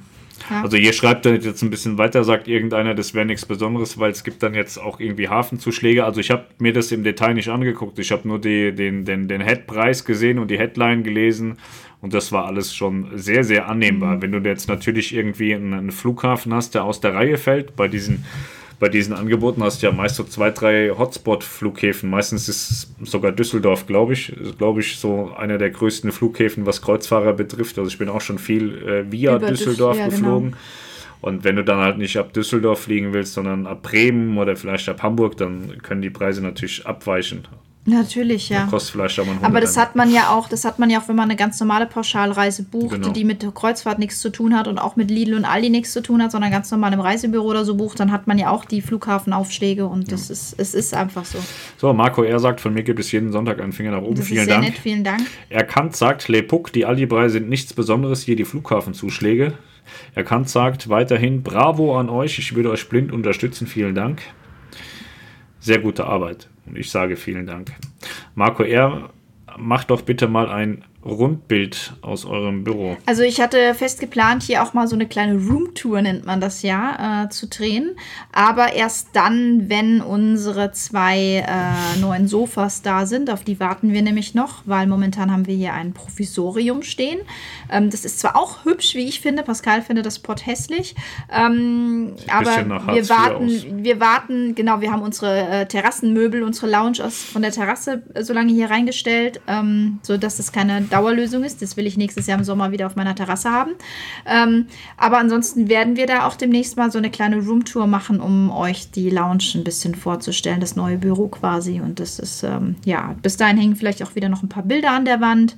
Ja. 0.51 0.63
Also 0.63 0.77
hier 0.77 0.93
schreibt 0.93 1.27
er 1.27 1.35
jetzt 1.35 1.63
ein 1.63 1.71
bisschen 1.71 1.99
weiter, 1.99 2.25
sagt 2.25 2.49
irgendeiner, 2.49 2.95
das 2.95 3.15
wäre 3.15 3.27
nichts 3.27 3.47
Besonderes, 3.47 3.99
weil 3.99 4.11
es 4.11 4.25
gibt 4.25 4.43
dann 4.43 4.55
jetzt 4.55 4.79
auch 4.79 5.01
irgendwie 5.01 5.29
Hafenzuschläge. 5.29 6.05
Also 6.05 6.21
ich 6.21 6.31
habe 6.31 6.47
mir 6.59 6.73
das 6.73 6.93
im 6.93 7.05
Detail 7.05 7.35
nicht 7.35 7.49
angeguckt. 7.49 7.99
Ich 7.99 8.13
habe 8.13 8.27
nur 8.27 8.41
die, 8.41 8.75
den, 8.75 9.05
den, 9.05 9.29
den 9.29 9.41
Headpreis 9.41 10.05
gesehen 10.05 10.39
und 10.39 10.51
die 10.51 10.59
Headline 10.59 11.03
gelesen 11.03 11.59
und 12.01 12.15
das 12.15 12.31
war 12.31 12.47
alles 12.47 12.75
schon 12.75 13.09
sehr, 13.15 13.43
sehr 13.43 13.69
annehmbar. 13.69 14.23
Wenn 14.23 14.33
du 14.33 14.39
jetzt 14.39 14.69
natürlich 14.69 15.15
irgendwie 15.15 15.55
einen 15.55 15.91
Flughafen 15.91 16.55
hast, 16.55 16.75
der 16.75 16.85
aus 16.85 17.01
der 17.01 17.15
Reihe 17.15 17.39
fällt, 17.39 17.75
bei 17.75 17.89
diesen 17.89 18.25
bei 18.79 18.89
diesen 18.89 19.13
Angeboten 19.15 19.63
hast 19.63 19.83
du 19.83 19.87
ja 19.87 19.93
meist 19.93 20.17
so 20.17 20.25
zwei, 20.25 20.51
drei 20.51 20.91
Hotspot-Flughäfen. 20.91 22.09
Meistens 22.09 22.49
ist 22.49 22.71
es 22.71 22.95
sogar 23.11 23.33
Düsseldorf, 23.33 23.87
glaube 23.87 24.13
ich. 24.13 24.33
Glaube 24.57 24.81
ich, 24.81 24.99
so 24.99 25.33
einer 25.37 25.59
der 25.59 25.71
größten 25.71 26.13
Flughäfen, 26.13 26.65
was 26.65 26.81
Kreuzfahrer 26.81 27.33
betrifft. 27.33 27.79
Also 27.79 27.91
ich 27.91 27.99
bin 27.99 28.09
auch 28.09 28.21
schon 28.21 28.39
viel 28.39 28.79
äh, 28.87 29.11
via 29.11 29.37
Über 29.37 29.47
Düs- 29.49 29.59
Düsseldorf 29.59 29.97
ja, 29.97 30.05
genau. 30.07 30.17
geflogen. 30.17 30.57
Und 31.21 31.43
wenn 31.43 31.57
du 31.57 31.65
dann 31.65 31.79
halt 31.79 31.99
nicht 31.99 32.17
ab 32.17 32.33
Düsseldorf 32.33 32.83
fliegen 32.83 33.13
willst, 33.13 33.35
sondern 33.35 33.67
ab 33.67 33.83
Bremen 33.83 34.39
oder 34.39 34.55
vielleicht 34.55 34.89
ab 34.89 35.03
Hamburg, 35.03 35.37
dann 35.37 35.79
können 35.83 36.01
die 36.01 36.11
Preise 36.11 36.43
natürlich 36.43 36.87
abweichen. 36.87 37.49
Natürlich, 37.89 38.51
ja. 38.51 38.67
Kostet 38.67 38.93
vielleicht 38.93 39.19
aber 39.19 39.31
ein 39.31 39.39
Aber 39.43 39.61
das 39.63 39.77
hat 39.79 39.97
man 39.97 40.13
ja 40.13 40.31
auch, 40.31 40.49
das 40.49 40.65
hat 40.67 40.79
man 40.79 40.91
ja 40.91 41.01
auch, 41.01 41.09
wenn 41.09 41.17
man 41.17 41.25
eine 41.31 41.37
ganz 41.37 41.59
normale 41.59 41.87
Pauschalreise 41.87 42.63
bucht, 42.65 42.97
Genau. 42.97 43.09
die 43.11 43.25
mit 43.25 43.47
Kreuzfahrt 43.55 43.99
nichts 43.99 44.21
zu 44.21 44.31
tun 44.31 44.55
hat 44.57 44.69
und 44.69 44.79
auch 44.79 44.97
mit 44.97 45.11
Lidl 45.11 45.35
und 45.35 45.45
Aldi 45.47 45.71
nichts 45.71 45.93
zu 45.93 46.03
tun 46.03 46.23
hat, 46.23 46.31
sondern 46.31 46.51
ganz 46.51 46.71
normal 46.71 46.93
im 46.93 47.01
Reisebüro 47.01 47.47
oder 47.47 47.65
so 47.65 47.77
bucht, 47.77 47.99
dann 47.99 48.13
hat 48.13 48.27
man 48.27 48.37
ja 48.39 48.51
auch 48.51 48.67
die 48.67 48.83
Flughafenaufschläge 48.83 49.87
und 49.87 50.13
das 50.13 50.29
ist, 50.29 50.55
es 50.59 50.75
ist 50.75 50.93
einfach 50.95 51.25
so. 51.25 51.39
So, 51.79 51.93
Marco 51.95 52.23
R. 52.23 52.39
sagt, 52.39 52.61
von 52.61 52.75
mir 52.75 52.83
gibt 52.83 53.01
es 53.01 53.11
jeden 53.11 53.33
Sonntag 53.33 53.61
einen 53.61 53.73
Finger 53.73 53.93
nach 53.93 54.03
oben. 54.03 54.17
Das 54.17 54.27
Vielen 54.27 54.41
ist 54.41 54.47
sehr 54.47 54.55
Dank. 54.57 54.69
nett, 54.69 54.79
vielen 54.79 55.05
Dank. 55.05 55.23
Erkannt 55.49 55.97
sagt, 55.97 56.29
Lepuk, 56.29 56.73
die 56.73 56.85
Aldi-Preise 56.85 57.35
sind 57.35 57.49
nichts 57.49 57.73
Besonderes, 57.73 58.23
hier 58.23 58.37
die 58.37 58.45
Flughafenzuschläge. 58.45 59.55
Erkannt 60.15 60.51
sagt 60.51 60.91
weiterhin, 60.91 61.43
bravo 61.43 61.99
an 61.99 62.11
euch, 62.11 62.39
ich 62.39 62.55
würde 62.55 62.71
euch 62.71 62.89
blind 62.91 63.11
unterstützen, 63.13 63.67
vielen 63.67 63.95
Dank. 63.95 64.21
Sehr 65.69 65.81
gute 65.81 66.07
Arbeit 66.07 66.49
und 66.65 66.79
ich 66.79 66.91
sage 66.91 67.15
vielen 67.15 67.45
Dank. 67.45 67.73
Marco 68.35 68.63
R., 68.63 69.11
macht 69.59 69.91
doch 69.91 70.01
bitte 70.01 70.27
mal 70.27 70.49
ein 70.49 70.83
Rundbild 71.05 71.95
aus 72.03 72.25
eurem 72.25 72.65
Büro. 72.65 72.97
Also 73.07 73.23
ich 73.23 73.41
hatte 73.41 73.75
fest 73.75 74.01
geplant, 74.01 74.43
hier 74.43 74.63
auch 74.63 74.75
mal 74.75 74.89
so 74.89 74.97
eine 74.97 75.07
kleine 75.07 75.37
Roomtour, 75.39 76.03
nennt 76.03 76.27
man 76.27 76.41
das 76.41 76.63
ja, 76.63 77.25
äh, 77.25 77.29
zu 77.29 77.47
drehen. 77.47 77.97
Aber 78.33 78.73
erst 78.73 79.11
dann, 79.13 79.69
wenn 79.69 80.01
unsere 80.01 80.73
zwei 80.73 81.45
äh, 81.47 82.01
neuen 82.01 82.27
Sofas 82.27 82.83
da 82.83 83.07
sind. 83.07 83.31
Auf 83.31 83.45
die 83.45 83.61
warten 83.61 83.93
wir 83.93 84.03
nämlich 84.03 84.35
noch, 84.35 84.63
weil 84.67 84.87
momentan 84.87 85.31
haben 85.31 85.47
wir 85.47 85.55
hier 85.55 85.73
ein 85.73 85.93
Provisorium 85.93 86.83
stehen. 86.83 87.21
Ähm, 87.71 87.91
das 87.91 88.05
ist 88.05 88.19
zwar 88.19 88.37
auch 88.37 88.65
hübsch, 88.65 88.95
wie 88.95 89.07
ich 89.09 89.21
finde. 89.21 89.45
Pascal 89.45 89.83
findet 89.83 90.05
das 90.05 90.19
Pott 90.19 90.47
hässlich. 90.47 90.97
Ähm, 91.33 92.15
aber 92.29 92.57
wir 92.57 93.09
warten, 93.09 93.45
aus. 93.45 93.67
wir 93.71 94.01
warten, 94.01 94.55
genau, 94.57 94.81
wir 94.81 94.91
haben 94.91 95.03
unsere 95.03 95.49
äh, 95.49 95.67
Terrassenmöbel, 95.67 96.43
unsere 96.43 96.71
Lounge 96.71 97.05
aus, 97.05 97.23
von 97.23 97.43
der 97.43 97.53
Terrasse 97.53 98.03
äh, 98.15 98.25
so 98.25 98.33
lange 98.33 98.53
hier 98.53 98.69
reingestellt, 98.69 99.41
ähm, 99.47 100.01
so 100.03 100.17
dass 100.17 100.41
es 100.41 100.51
keine 100.51 100.88
Dauerlösung 100.89 101.45
ist. 101.45 101.63
Das 101.63 101.77
will 101.77 101.87
ich 101.87 101.97
nächstes 101.97 102.27
Jahr 102.27 102.39
im 102.39 102.45
Sommer 102.45 102.73
wieder 102.73 102.87
auf 102.87 102.97
meiner 102.97 103.15
Terrasse 103.15 103.51
haben. 103.51 103.73
Ähm, 104.27 104.67
aber 104.97 105.19
ansonsten 105.19 105.69
werden 105.69 105.97
wir 105.97 106.07
da 106.07 106.27
auch 106.27 106.37
demnächst 106.37 106.77
mal 106.77 106.91
so 106.91 106.99
eine 106.99 107.11
kleine 107.11 107.39
Roomtour 107.39 107.87
machen, 107.87 108.21
um 108.21 108.51
euch 108.51 108.91
die 108.91 109.11
Lounge 109.11 109.45
ein 109.55 109.65
bisschen 109.65 109.95
vorzustellen, 109.95 110.61
das 110.61 110.77
neue 110.77 110.99
Büro 110.99 111.29
quasi. 111.29 111.81
Und 111.81 112.01
das 112.01 112.19
ist, 112.19 112.43
ähm, 112.43 112.77
ja, 112.85 113.17
bis 113.23 113.37
dahin 113.37 113.59
hängen 113.59 113.77
vielleicht 113.77 114.03
auch 114.03 114.15
wieder 114.15 114.29
noch 114.29 114.43
ein 114.43 114.49
paar 114.49 114.63
Bilder 114.63 114.93
an 114.93 115.05
der 115.05 115.21
Wand. 115.21 115.57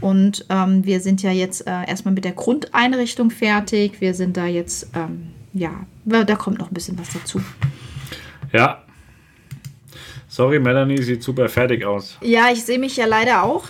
Und 0.00 0.46
ähm, 0.48 0.84
wir 0.84 1.00
sind 1.00 1.22
ja 1.22 1.30
jetzt 1.30 1.66
äh, 1.66 1.86
erstmal 1.86 2.14
mit 2.14 2.24
der 2.24 2.32
Grundeinrichtung 2.32 3.30
fertig. 3.30 4.00
Wir 4.00 4.14
sind 4.14 4.36
da 4.36 4.46
jetzt, 4.46 4.88
ähm, 4.94 5.28
ja, 5.52 5.70
da 6.04 6.36
kommt 6.36 6.58
noch 6.58 6.70
ein 6.70 6.74
bisschen 6.74 6.98
was 6.98 7.10
dazu. 7.10 7.40
Ja. 8.52 8.82
Sorry, 10.28 10.58
Melanie 10.58 11.02
sieht 11.02 11.22
super 11.22 11.48
fertig 11.48 11.84
aus. 11.84 12.16
Ja, 12.22 12.46
ich 12.50 12.64
sehe 12.64 12.78
mich 12.78 12.96
ja 12.96 13.04
leider 13.04 13.42
auch. 13.42 13.64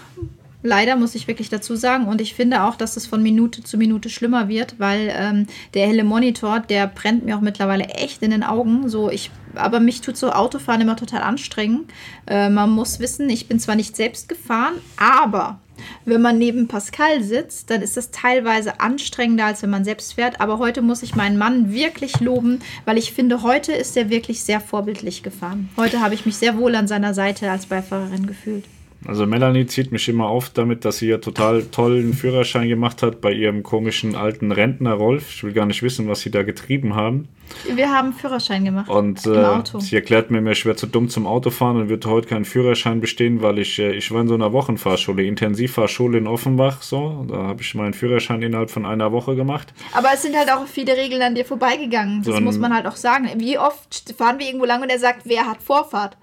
Leider 0.62 0.97
muss 0.97 1.14
ich 1.14 1.28
wirklich 1.28 1.48
dazu 1.48 1.76
sagen. 1.76 2.06
Und 2.06 2.20
ich 2.20 2.34
finde 2.34 2.62
auch, 2.62 2.76
dass 2.76 2.97
es 2.97 3.06
von 3.06 3.22
Minute 3.22 3.62
zu 3.62 3.76
Minute 3.76 4.09
schlimmer 4.09 4.48
wird, 4.48 4.76
weil 4.78 5.12
ähm, 5.14 5.47
der 5.74 5.86
helle 5.86 6.05
Monitor, 6.05 6.60
der 6.60 6.86
brennt 6.86 7.24
mir 7.24 7.36
auch 7.36 7.40
mittlerweile 7.40 7.84
echt 7.86 8.22
in 8.22 8.30
den 8.30 8.43
Augen. 8.43 8.89
So, 8.89 9.10
ich, 9.10 9.30
aber 9.55 9.80
mich 9.80 10.01
tut 10.01 10.16
so 10.16 10.30
Autofahren 10.30 10.80
immer 10.80 10.97
total 10.97 11.22
anstrengend. 11.22 11.90
Äh, 12.26 12.48
man 12.48 12.70
muss 12.70 13.01
wissen, 13.01 13.28
ich 13.28 13.48
bin 13.48 13.59
zwar 13.59 13.74
nicht 13.74 13.97
selbst 13.97 14.28
gefahren, 14.28 14.74
aber 14.97 15.59
wenn 16.05 16.22
man 16.22 16.39
neben 16.39 16.68
Pascal 16.68 17.22
sitzt, 17.22 17.70
dann 17.70 17.82
ist 17.82 17.97
das 17.97 18.10
teilweise 18.10 18.80
anstrengender, 18.80 19.47
als 19.47 19.62
wenn 19.62 19.70
man 19.70 19.84
selbst 19.84 20.14
fährt. 20.14 20.40
Aber 20.40 20.59
heute 20.59 20.82
muss 20.82 21.02
ich 21.02 21.16
meinen 21.16 21.39
Mann 21.39 21.72
wirklich 21.72 22.20
loben, 22.20 22.60
weil 22.84 22.98
ich 22.98 23.12
finde, 23.12 23.43
heute 23.43 23.72
ist 23.72 23.97
er 23.97 24.10
wirklich 24.10 24.43
sehr 24.44 24.60
vorbildlich 24.60 25.22
gefahren. 25.22 25.70
Heute 25.76 26.01
habe 26.01 26.14
ich 26.14 26.26
mich 26.26 26.36
sehr 26.36 26.56
wohl 26.56 26.74
an 26.74 26.86
seiner 26.86 27.14
Seite 27.14 27.51
als 27.51 27.66
Beifahrerin 27.66 28.26
gefühlt. 28.26 28.64
Also 29.07 29.27
Melanie 29.27 29.66
zieht 29.66 29.93
mich 29.93 30.09
immer 30.09 30.27
auf 30.27 30.51
damit, 30.51 30.85
dass 30.85 30.99
sie 30.99 31.09
ja 31.09 31.19
total 31.19 31.62
tollen 31.65 32.15
Führerschein 32.15 32.69
gemacht 32.69 33.03
hat 33.03 33.20
bei 33.20 33.33
ihrem 33.33 33.62
komischen 33.62 34.15
alten 34.15 34.53
Rentner 34.53 34.93
Rolf. 34.93 35.31
Ich 35.31 35.45
will 35.45 35.53
gar 35.53 35.66
nicht 35.66 35.83
wissen, 35.83 36.09
was 36.09 36.20
sie 36.20 36.31
da 36.31 36.43
getrieben 36.43 36.95
haben. 36.95 37.29
Wir 37.74 37.91
haben 37.91 38.12
Führerschein 38.12 38.65
gemacht. 38.65 38.89
Und 38.89 39.27
äh, 39.27 39.62
sie 39.79 39.97
erklärt 39.97 40.31
mir, 40.31 40.41
mir 40.41 40.55
schwer 40.55 40.77
zu 40.77 40.87
dumm 40.87 41.09
zum 41.09 41.27
Autofahren 41.27 41.77
und 41.77 41.89
wird 41.89 42.07
heute 42.07 42.29
keinen 42.29 42.45
Führerschein 42.45 43.01
bestehen, 43.01 43.43
weil 43.43 43.59
ich, 43.59 43.79
äh, 43.79 43.93
ich 43.93 44.11
war 44.11 44.20
in 44.20 44.29
so 44.29 44.35
einer 44.35 44.53
Wochenfahrschule, 44.53 45.24
Intensivfahrschule 45.24 46.19
in 46.19 46.27
Offenbach, 46.27 46.83
so. 46.83 47.27
Da 47.29 47.37
habe 47.43 47.62
ich 47.62 47.74
meinen 47.74 47.95
Führerschein 47.95 48.43
innerhalb 48.43 48.70
von 48.70 48.87
einer 48.87 49.12
Woche 49.12 49.37
gemacht. 49.37 49.74
Aber 49.93 50.09
es 50.15 50.23
sind 50.23 50.37
halt 50.37 50.51
auch 50.51 50.66
viele 50.66 50.97
Regeln 50.97 51.23
an 51.23 51.35
dir 51.35 51.45
vorbeigegangen. 51.45 52.23
Das 52.23 52.37
so 52.37 52.41
muss 52.41 52.59
man 52.59 52.74
halt 52.74 52.87
auch 52.87 52.97
sagen. 52.97 53.29
Wie 53.37 53.59
oft 53.59 54.15
fahren 54.16 54.39
wir 54.39 54.47
irgendwo 54.47 54.65
lang 54.65 54.83
und 54.83 54.91
er 54.91 54.99
sagt, 54.99 55.23
wer 55.24 55.47
hat 55.47 55.62
Vorfahrt? 55.62 56.16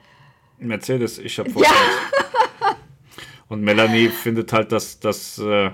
Mercedes, 0.68 1.18
ich 1.18 1.40
habe 1.40 1.49
Vorfahrt. 1.49 1.76
Ja. 1.76 2.19
Und 3.49 3.64
Melanie 3.64 4.10
findet 4.10 4.53
halt, 4.53 4.72
dass 4.72 4.99
das, 4.99 5.40
äh, 5.40 5.72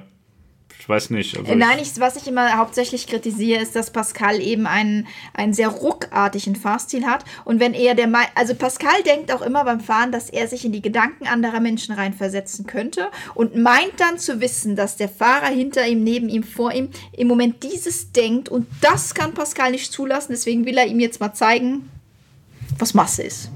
ich 0.79 0.87
weiß 0.87 1.09
nicht. 1.09 1.37
Also 1.37 1.55
Nein, 1.55 1.77
ich, 1.81 1.99
was 1.99 2.15
ich 2.15 2.25
immer 2.25 2.57
hauptsächlich 2.57 3.05
kritisiere, 3.05 3.61
ist, 3.61 3.75
dass 3.75 3.91
Pascal 3.91 4.39
eben 4.39 4.65
einen, 4.65 5.07
einen 5.33 5.53
sehr 5.53 5.67
ruckartigen 5.67 6.55
Fahrstil 6.55 7.05
hat. 7.05 7.25
Und 7.43 7.59
wenn 7.59 7.73
er 7.73 7.93
der, 7.93 8.09
also 8.35 8.55
Pascal 8.55 9.03
denkt 9.03 9.33
auch 9.33 9.41
immer 9.41 9.65
beim 9.65 9.81
Fahren, 9.81 10.13
dass 10.13 10.29
er 10.29 10.47
sich 10.47 10.63
in 10.63 10.71
die 10.71 10.81
Gedanken 10.81 11.27
anderer 11.27 11.59
Menschen 11.59 11.93
reinversetzen 11.93 12.65
könnte 12.65 13.09
und 13.33 13.57
meint 13.57 13.93
dann 13.97 14.19
zu 14.19 14.39
wissen, 14.39 14.77
dass 14.77 14.95
der 14.95 15.09
Fahrer 15.09 15.47
hinter 15.47 15.85
ihm, 15.85 16.01
neben 16.01 16.29
ihm, 16.29 16.43
vor 16.43 16.71
ihm 16.71 16.91
im 17.11 17.27
Moment 17.27 17.61
dieses 17.63 18.13
denkt. 18.13 18.47
Und 18.47 18.67
das 18.79 19.13
kann 19.13 19.33
Pascal 19.33 19.71
nicht 19.71 19.91
zulassen. 19.91 20.31
Deswegen 20.31 20.65
will 20.65 20.77
er 20.77 20.87
ihm 20.87 21.01
jetzt 21.01 21.19
mal 21.19 21.33
zeigen, 21.33 21.89
was 22.79 22.93
Masse 22.93 23.23
ist. 23.23 23.49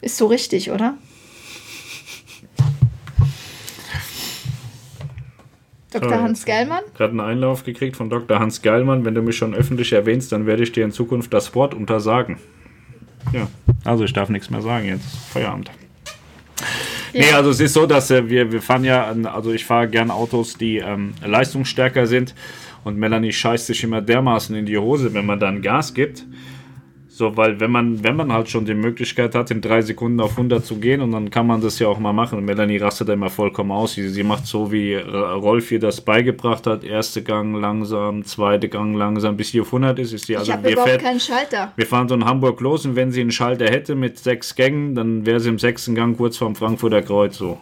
Ist 0.00 0.16
so 0.16 0.26
richtig, 0.26 0.70
oder? 0.70 0.96
Dr. 6.00 6.20
Hans 6.20 6.44
Geilmann? 6.44 6.82
Gerade 6.96 7.10
einen 7.12 7.20
Einlauf 7.20 7.64
gekriegt 7.64 7.96
von 7.96 8.10
Dr. 8.10 8.38
Hans 8.38 8.60
Geilmann. 8.60 9.04
Wenn 9.04 9.14
du 9.14 9.22
mich 9.22 9.36
schon 9.36 9.54
öffentlich 9.54 9.92
erwähnst, 9.92 10.32
dann 10.32 10.46
werde 10.46 10.62
ich 10.62 10.72
dir 10.72 10.84
in 10.84 10.92
Zukunft 10.92 11.32
das 11.32 11.54
Wort 11.54 11.74
untersagen. 11.74 12.38
Ja, 13.32 13.48
also 13.84 14.04
ich 14.04 14.12
darf 14.12 14.28
nichts 14.28 14.50
mehr 14.50 14.62
sagen 14.62 14.86
jetzt. 14.86 15.16
Feierabend. 15.32 15.70
Ja. 17.12 17.20
Nee, 17.20 17.32
also 17.32 17.50
es 17.50 17.60
ist 17.60 17.72
so, 17.72 17.86
dass 17.86 18.10
äh, 18.10 18.28
wir, 18.28 18.52
wir 18.52 18.60
fahren 18.60 18.84
ja, 18.84 19.10
also 19.32 19.52
ich 19.52 19.64
fahre 19.64 19.88
gerne 19.88 20.12
Autos, 20.12 20.58
die 20.58 20.78
ähm, 20.78 21.14
leistungsstärker 21.24 22.06
sind 22.06 22.34
und 22.84 22.98
Melanie 22.98 23.32
scheißt 23.32 23.66
sich 23.66 23.82
immer 23.82 24.02
dermaßen 24.02 24.54
in 24.54 24.66
die 24.66 24.76
Hose, 24.76 25.14
wenn 25.14 25.24
man 25.24 25.40
dann 25.40 25.62
Gas 25.62 25.94
gibt. 25.94 26.26
So, 27.16 27.34
weil 27.34 27.58
wenn 27.60 27.70
man, 27.70 28.04
wenn 28.04 28.14
man 28.14 28.30
halt 28.30 28.50
schon 28.50 28.66
die 28.66 28.74
Möglichkeit 28.74 29.34
hat, 29.34 29.50
in 29.50 29.62
drei 29.62 29.80
Sekunden 29.80 30.20
auf 30.20 30.32
100 30.32 30.62
zu 30.62 30.76
gehen 30.76 31.00
und 31.00 31.12
dann 31.12 31.30
kann 31.30 31.46
man 31.46 31.62
das 31.62 31.78
ja 31.78 31.88
auch 31.88 31.98
mal 31.98 32.12
machen. 32.12 32.44
Melanie 32.44 32.76
rastet 32.76 33.08
immer 33.08 33.30
vollkommen 33.30 33.72
aus. 33.72 33.94
Sie, 33.94 34.06
sie 34.10 34.22
macht 34.22 34.46
so, 34.46 34.70
wie 34.70 34.96
Rolf 34.96 35.72
ihr 35.72 35.80
das 35.80 36.02
beigebracht 36.02 36.66
hat. 36.66 36.84
Erste 36.84 37.22
Gang 37.22 37.58
langsam, 37.58 38.22
zweite 38.22 38.68
Gang 38.68 38.94
langsam, 38.94 39.34
bis 39.38 39.48
sie 39.48 39.62
auf 39.62 39.68
100 39.68 39.98
ist. 39.98 40.12
ist 40.12 40.26
sie, 40.26 40.36
also 40.36 40.52
ich 40.52 40.58
habe 40.58 40.70
überhaupt 40.70 40.90
fährt, 40.90 41.02
keinen 41.02 41.18
Schalter. 41.20 41.72
Wir 41.74 41.86
fahren 41.86 42.06
so 42.06 42.14
in 42.14 42.26
Hamburg 42.26 42.60
los 42.60 42.84
und 42.84 42.96
wenn 42.96 43.10
sie 43.10 43.22
einen 43.22 43.32
Schalter 43.32 43.64
hätte 43.64 43.94
mit 43.94 44.18
sechs 44.18 44.54
Gängen, 44.54 44.94
dann 44.94 45.24
wäre 45.24 45.40
sie 45.40 45.48
im 45.48 45.58
sechsten 45.58 45.94
Gang 45.94 46.18
kurz 46.18 46.36
vorm 46.36 46.54
Frankfurter 46.54 47.00
Kreuz 47.00 47.38
so. 47.38 47.58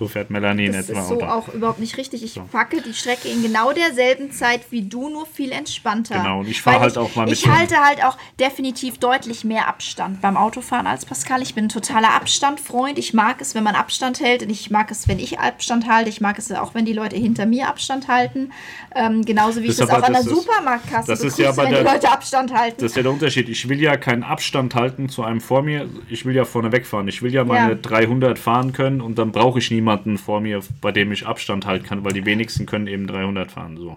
So 0.00 0.08
fährt 0.08 0.30
Melanie 0.30 0.68
das 0.68 0.76
in 0.76 0.80
etwa. 0.80 0.92
Das 0.94 1.02
ist 1.02 1.08
so 1.10 1.22
auch 1.22 1.48
überhaupt 1.52 1.78
nicht 1.78 1.98
richtig. 1.98 2.22
Ich 2.22 2.32
so. 2.32 2.40
packe 2.50 2.80
die 2.80 2.94
Strecke 2.94 3.28
in 3.28 3.42
genau 3.42 3.74
derselben 3.74 4.32
Zeit 4.32 4.62
wie 4.70 4.80
du, 4.80 5.10
nur 5.10 5.26
viel 5.26 5.52
entspannter. 5.52 6.14
Genau, 6.14 6.40
und 6.40 6.48
ich 6.48 6.62
fahre 6.62 6.80
halt 6.80 6.96
auch 6.96 7.14
mal 7.14 7.26
mit. 7.26 7.34
Ich 7.34 7.46
halte 7.46 7.76
halt 7.84 8.02
auch 8.02 8.16
definitiv 8.38 8.96
deutlich 8.96 9.44
mehr 9.44 9.68
Abstand 9.68 10.22
beim 10.22 10.38
Autofahren 10.38 10.86
als 10.86 11.04
Pascal. 11.04 11.42
Ich 11.42 11.54
bin 11.54 11.66
ein 11.66 11.68
totaler 11.68 12.14
Abstandfreund. 12.14 12.98
Ich 12.98 13.12
mag 13.12 13.42
es, 13.42 13.54
wenn 13.54 13.62
man 13.62 13.74
Abstand 13.74 14.20
hält. 14.20 14.42
Und 14.42 14.48
ich 14.48 14.70
mag 14.70 14.90
es, 14.90 15.06
wenn 15.06 15.18
ich 15.18 15.38
Abstand 15.38 15.86
halte. 15.86 16.08
Ich 16.08 16.22
mag 16.22 16.38
es 16.38 16.50
auch, 16.50 16.72
wenn 16.72 16.86
die 16.86 16.94
Leute 16.94 17.16
hinter 17.16 17.44
mir 17.44 17.68
Abstand 17.68 18.08
halten. 18.08 18.52
Ähm, 18.96 19.22
genauso 19.26 19.60
wie 19.60 19.66
das 19.66 19.80
ich 19.80 19.86
das 19.86 19.90
auch 19.90 20.02
an 20.02 20.14
der 20.14 20.22
Supermarktkasse 20.22 21.08
das 21.08 21.20
ist 21.20 21.38
ja 21.38 21.54
wenn 21.58 21.68
der, 21.68 21.84
die 21.84 21.90
Leute 21.90 22.10
Abstand 22.10 22.54
halten. 22.54 22.76
Das 22.80 22.92
ist 22.92 22.96
ja 22.96 23.02
der 23.02 23.12
Unterschied. 23.12 23.50
Ich 23.50 23.68
will 23.68 23.82
ja 23.82 23.98
keinen 23.98 24.22
Abstand 24.22 24.74
halten 24.74 25.10
zu 25.10 25.24
einem 25.24 25.42
vor 25.42 25.62
mir. 25.62 25.90
Ich 26.08 26.24
will 26.24 26.34
ja 26.34 26.46
vorne 26.46 26.72
wegfahren. 26.72 27.06
Ich 27.06 27.20
will 27.20 27.34
ja 27.34 27.44
meine 27.44 27.72
ja. 27.72 27.74
300 27.74 28.38
fahren 28.38 28.72
können 28.72 29.02
und 29.02 29.18
dann 29.18 29.30
brauche 29.30 29.58
ich 29.58 29.70
niemanden 29.70 29.89
niemanden 29.90 30.18
vor 30.18 30.40
mir, 30.40 30.60
bei 30.80 30.92
dem 30.92 31.10
ich 31.12 31.26
Abstand 31.26 31.66
halten 31.66 31.86
kann, 31.86 32.04
weil 32.04 32.12
die 32.12 32.24
wenigsten 32.24 32.66
können 32.66 32.86
eben 32.86 33.06
300 33.06 33.50
fahren. 33.50 33.76
So. 33.76 33.96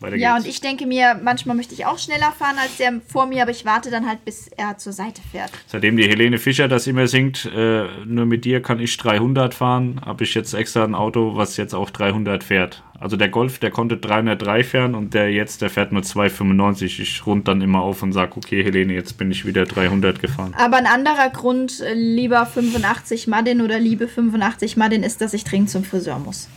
Weiter 0.00 0.16
ja, 0.16 0.34
geht's. 0.34 0.44
und 0.44 0.50
ich 0.50 0.60
denke 0.60 0.86
mir, 0.86 1.18
manchmal 1.22 1.54
möchte 1.56 1.74
ich 1.74 1.86
auch 1.86 1.98
schneller 1.98 2.32
fahren 2.32 2.56
als 2.60 2.76
der 2.78 3.00
vor 3.06 3.26
mir, 3.26 3.42
aber 3.42 3.50
ich 3.50 3.64
warte 3.64 3.90
dann 3.90 4.06
halt, 4.06 4.24
bis 4.24 4.48
er 4.48 4.76
zur 4.78 4.92
Seite 4.92 5.22
fährt. 5.30 5.50
Seitdem 5.66 5.96
die 5.96 6.08
Helene 6.08 6.38
Fischer 6.38 6.68
das 6.68 6.86
immer 6.86 7.06
singt, 7.06 7.50
äh, 7.54 7.84
nur 8.04 8.26
mit 8.26 8.44
dir 8.44 8.60
kann 8.60 8.80
ich 8.80 8.96
300 8.96 9.54
fahren, 9.54 10.00
habe 10.04 10.24
ich 10.24 10.34
jetzt 10.34 10.52
extra 10.54 10.84
ein 10.84 10.94
Auto, 10.94 11.36
was 11.36 11.56
jetzt 11.56 11.74
auch 11.74 11.90
300 11.90 12.42
fährt. 12.42 12.82
Also 13.04 13.18
der 13.18 13.28
Golf, 13.28 13.58
der 13.58 13.70
konnte 13.70 13.98
303 13.98 14.64
fahren 14.64 14.94
und 14.94 15.12
der 15.12 15.30
jetzt, 15.30 15.60
der 15.60 15.68
fährt 15.68 15.92
nur 15.92 16.02
295. 16.02 17.00
Ich 17.00 17.26
rund 17.26 17.46
dann 17.46 17.60
immer 17.60 17.82
auf 17.82 18.02
und 18.02 18.14
sage, 18.14 18.32
okay, 18.34 18.64
Helene, 18.64 18.94
jetzt 18.94 19.18
bin 19.18 19.30
ich 19.30 19.44
wieder 19.44 19.66
300 19.66 20.22
gefahren. 20.22 20.54
Aber 20.56 20.78
ein 20.78 20.86
anderer 20.86 21.28
Grund, 21.28 21.82
äh, 21.82 21.92
lieber 21.92 22.46
85 22.46 23.26
Madin 23.26 23.60
oder 23.60 23.78
liebe 23.78 24.08
85 24.08 24.78
Madin, 24.78 25.02
ist, 25.02 25.20
dass 25.20 25.34
ich 25.34 25.44
dringend 25.44 25.68
zum 25.68 25.84
Friseur 25.84 26.18
muss. 26.18 26.48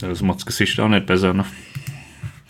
Das 0.00 0.22
macht 0.22 0.38
das 0.38 0.46
Gesicht 0.46 0.80
auch 0.80 0.88
nicht 0.88 1.04
besser, 1.04 1.34
ne? 1.34 1.44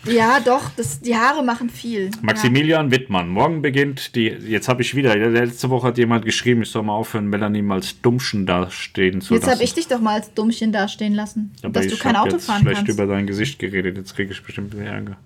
Ja, 0.08 0.40
doch, 0.40 0.70
das, 0.76 1.00
die 1.00 1.14
Haare 1.14 1.42
machen 1.42 1.70
viel. 1.70 2.10
Maximilian 2.22 2.86
ja. 2.86 2.92
Wittmann. 2.92 3.28
Morgen 3.28 3.62
beginnt 3.62 4.14
die. 4.14 4.26
Jetzt 4.26 4.68
habe 4.68 4.82
ich 4.82 4.94
wieder. 4.94 5.14
Letzte 5.16 5.70
Woche 5.70 5.88
hat 5.88 5.98
jemand 5.98 6.24
geschrieben, 6.24 6.62
ich 6.62 6.70
soll 6.70 6.82
mal 6.82 6.94
aufhören, 6.94 7.28
Melanie 7.28 7.62
mal 7.62 7.76
als 7.76 8.00
Dummchen 8.00 8.46
dastehen 8.46 9.20
zu 9.20 9.34
jetzt 9.34 9.42
lassen. 9.42 9.50
Jetzt 9.50 9.54
habe 9.54 9.64
ich 9.64 9.74
dich 9.74 9.88
doch 9.88 10.00
mal 10.00 10.14
als 10.14 10.32
Dummchen 10.34 10.72
dastehen 10.72 11.14
lassen. 11.14 11.52
Aber 11.62 11.80
dass 11.80 11.88
du 11.88 11.96
kein 11.96 12.16
Auto 12.16 12.38
fahren 12.38 12.62
schlecht 12.62 12.88
über 12.88 13.06
dein 13.06 13.26
Gesicht 13.26 13.58
geredet. 13.58 13.96
Jetzt 13.96 14.14
kriege 14.14 14.32
ich 14.32 14.42
bestimmt 14.42 14.74
mehr 14.74 14.92
Ärger. 14.92 15.16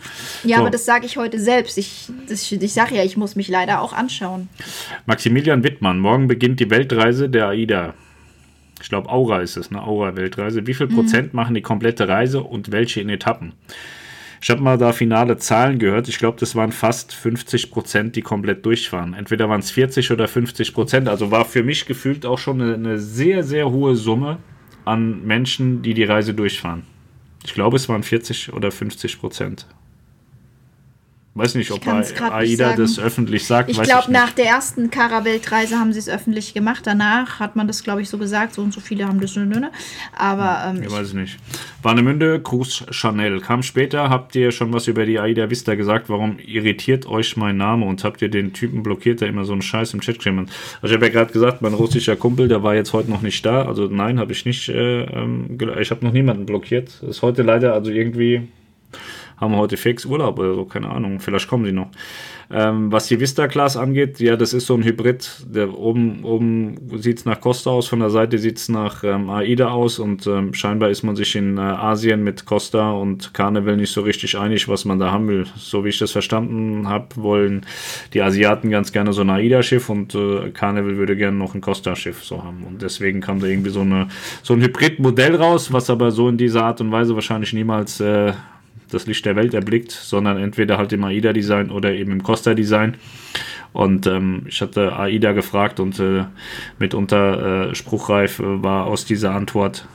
Ja, 0.45 0.57
so. 0.57 0.63
aber 0.63 0.71
das 0.71 0.85
sage 0.85 1.07
ich 1.07 1.17
heute 1.17 1.39
selbst. 1.39 1.79
Ich, 1.79 2.09
ich 2.29 2.73
sage 2.73 2.97
ja, 2.97 3.05
ich 3.05 3.17
muss 3.17 3.37
mich 3.37 3.49
leider 3.49 3.81
auch 3.81 3.93
anschauen. 3.93 4.49
Maximilian 5.07 5.63
Wittmann. 5.65 5.99
Morgen 5.99 6.29
beginnt 6.29 6.61
die 6.61 6.71
Weltreise 6.71 7.29
der 7.29 7.49
AIDA. 7.49 7.95
Ich 8.83 8.89
glaube, 8.89 9.09
Aura 9.09 9.41
ist 9.41 9.57
es, 9.57 9.71
eine 9.71 9.83
Aura-Weltreise. 9.85 10.67
Wie 10.67 10.75
viel 10.75 10.89
mhm. 10.89 10.95
Prozent 10.95 11.35
machen 11.35 11.55
die 11.55 11.63
komplette 11.63 12.09
Reise 12.09 12.43
und 12.43 12.73
welche 12.73 13.01
in 13.01 13.09
Etappen? 13.09 13.53
Ich 14.43 14.51
habe 14.51 14.61
mal 14.61 14.77
da 14.77 14.93
finale 14.93 15.37
Zahlen 15.37 15.79
gehört. 15.79 16.09
Ich 16.09 16.19
glaube, 16.19 16.37
das 16.41 16.57
waren 16.57 16.73
fast 16.73 17.15
50 17.15 17.71
Prozent, 17.71 18.17
die 18.17 18.23
komplett 18.23 18.67
durchfahren. 18.67 19.15
Entweder 19.15 19.49
waren 19.49 19.61
es 19.61 19.71
40 19.71 20.11
oder 20.11 20.27
50 20.27 20.75
Prozent. 20.75 21.09
Also 21.09 21.31
war 21.31 21.45
für 21.45 21.63
mich 21.63 21.87
gefühlt 21.87 22.27
auch 22.27 22.39
schon 22.39 22.61
eine, 22.61 22.75
eine 22.75 22.99
sehr, 22.99 23.45
sehr 23.45 23.71
hohe 23.71 23.95
Summe 23.95 24.39
an 24.85 25.25
Menschen, 25.25 25.83
die 25.83 25.95
die 25.95 26.03
Reise 26.03 26.35
durchfahren. 26.35 26.83
Ich 27.45 27.55
glaube, 27.55 27.77
es 27.77 27.89
waren 27.89 28.03
40 28.03 28.53
oder 28.53 28.73
50 28.73 29.21
Prozent. 29.21 29.69
Weiß 31.35 31.55
nicht, 31.55 31.71
ob 31.71 31.81
AIDA 31.87 32.77
das 32.77 32.99
öffentlich 32.99 33.47
sagt. 33.47 33.71
Ich 33.71 33.81
glaube, 33.81 34.13
nach 34.13 34.33
der 34.33 34.45
ersten 34.45 34.91
Kara-Weltreise 34.91 35.79
haben 35.79 35.95
sie 35.95 35.99
es 35.99 36.07
öffentlich 36.07 36.53
gemacht. 36.53 36.83
Danach 36.85 37.41
hat 37.41 37.57
man 37.57 37.67
das, 37.67 37.83
glaube 37.83 38.03
ich, 38.03 38.11
so 38.11 38.19
gesagt. 38.19 38.53
So 38.53 38.61
und 38.61 38.75
so 38.75 38.83
viele 38.83 39.09
haben 39.09 39.19
das. 39.19 39.35
Ne, 39.37 39.47
ne, 39.47 39.61
ne. 39.61 39.73
Aber 40.15 40.63
ähm, 40.69 40.83
Ich 40.83 40.93
weiß 40.93 41.07
es 41.07 41.15
nicht. 41.15 41.39
Warnemünde, 41.83 42.39
Cruise 42.41 42.85
Chanel. 42.91 43.41
Kam 43.41 43.63
später, 43.63 44.11
habt 44.11 44.37
ihr 44.37 44.53
schon 44.53 44.75
was 44.75 44.89
über 44.89 45.07
die 45.07 45.19
AIDA 45.19 45.49
Vista 45.49 45.75
gesagt? 45.75 46.11
Warum 46.11 46.39
irritiert 46.39 47.07
euch 47.07 47.35
mein 47.39 47.57
Name 47.57 47.87
und 47.87 48.05
habt 48.05 48.21
ihr 48.21 48.29
den 48.29 48.53
Typen 48.53 48.83
blockiert, 48.83 49.23
der 49.23 49.29
immer 49.29 49.47
so 49.47 49.53
einen 49.53 49.63
Scheiß 49.63 49.95
im 49.95 50.03
Chat 50.03 50.19
geschrieben 50.19 50.41
hat? 50.41 50.49
Also 50.83 50.89
ich 50.89 50.97
habe 50.97 51.07
ja 51.07 51.13
gerade 51.13 51.33
gesagt, 51.33 51.63
mein 51.63 51.73
russischer 51.73 52.17
Kumpel, 52.17 52.49
der 52.49 52.63
war 52.63 52.75
jetzt 52.75 52.93
heute 52.93 53.11
noch 53.11 53.23
nicht 53.23 53.45
da. 53.47 53.65
Also 53.65 53.87
nein, 53.87 54.19
habe 54.21 54.33
ich 54.33 54.45
nicht. 54.45 54.69
Äh, 54.69 55.05
ähm, 55.05 55.57
ich 55.81 55.91
habe 55.91 56.05
noch 56.05 56.13
niemanden 56.13 56.45
blockiert. 56.45 57.03
Ist 57.09 57.23
heute 57.23 57.43
leider, 57.43 57.73
also 57.73 57.91
irgendwie 57.91 58.49
haben 59.43 59.57
heute 59.57 59.77
fix 59.77 60.07
Urlaub 60.07 60.39
oder 60.39 60.55
so, 60.55 60.65
keine 60.65 60.89
Ahnung. 60.89 61.19
Vielleicht 61.21 61.49
kommen 61.49 61.65
sie 61.65 61.73
noch. 61.73 61.89
Ähm, 62.55 62.93
was 62.93 63.09
die 63.09 63.19
Vista 63.19 63.49
Class 63.49 63.79
angeht, 63.79 64.21
ja, 64.21 64.37
das 64.37 64.53
ist 64.53 64.67
so 64.67 64.75
ein 64.75 64.85
Hybrid. 64.85 65.47
Der 65.47 65.77
oben 65.77 66.23
oben 66.23 66.77
sieht 66.99 67.19
es 67.19 67.25
nach 67.25 67.41
Costa 67.41 67.71
aus, 67.71 67.89
von 67.89 68.01
der 68.01 68.11
Seite 68.11 68.39
sieht 68.39 68.59
es 68.59 68.69
nach 68.69 69.03
ähm, 69.05 69.31
AIDA 69.31 69.71
aus 69.71 69.99
und 69.99 70.27
ähm, 70.27 70.53
scheinbar 70.53 70.91
ist 70.91 71.03
man 71.03 71.17
sich 71.17 71.35
in 71.35 71.57
äh, 71.57 71.63
Asien 71.63 72.23
mit 72.23 72.45
Costa 72.45 72.93
und 72.93 73.33
Carnival 73.33 73.77
nicht 73.77 73.93
so 73.93 74.03
richtig 74.03 74.37
einig, 74.37 74.69
was 74.69 74.85
man 74.85 74.99
da 74.99 75.11
haben 75.11 75.29
will. 75.29 75.47
So 75.57 75.85
wie 75.85 75.89
ich 75.89 75.99
das 75.99 76.13
verstanden 76.13 76.89
habe, 76.89 77.07
wollen 77.17 77.65
die 78.13 78.21
Asiaten 78.21 78.71
ganz 78.71 78.93
gerne 78.93 79.15
so 79.15 79.23
ein 79.23 79.31
AIDA-Schiff 79.31 79.89
und 79.89 80.15
äh, 80.15 80.51
Carnival 80.51 80.99
würde 80.99 81.17
gerne 81.17 81.39
noch 81.39 81.55
ein 81.55 81.63
Costa-Schiff 81.63 82.23
so 82.23 82.45
haben. 82.45 82.65
Und 82.65 82.83
deswegen 82.83 83.21
kam 83.21 83.41
da 83.41 83.47
irgendwie 83.47 83.71
so, 83.71 83.81
eine, 83.81 84.09
so 84.43 84.53
ein 84.53 84.63
Hybrid-Modell 84.63 85.37
raus, 85.37 85.73
was 85.73 85.89
aber 85.89 86.11
so 86.11 86.29
in 86.29 86.37
dieser 86.37 86.65
Art 86.65 86.83
und 86.83 86.93
Weise 86.93 87.15
wahrscheinlich 87.15 87.55
niemals 87.55 87.99
äh, 87.99 88.35
das 88.95 89.07
Licht 89.07 89.25
der 89.27 89.37
Welt 89.37 89.55
erblickt, 89.55 89.91
sondern 89.91 90.39
entweder 90.39 90.79
halt 90.79 90.93
im 90.93 91.05
AIDA-Design 91.05 91.71
oder 91.71 91.93
eben 91.93 92.13
im 92.13 92.23
Costa-Design. 92.23 92.97
Und 93.73 94.07
ähm, 94.07 94.45
ich 94.49 94.61
hatte 94.61 94.97
AIDA 94.97 95.33
gefragt 95.33 95.81
und 95.81 95.99
äh, 95.99 96.25
mitunter 96.79 97.71
äh, 97.71 97.75
spruchreif 97.75 98.39
äh, 98.39 98.63
war 98.63 98.87
aus 98.87 99.05
dieser 99.05 99.33
Antwort, 99.35 99.87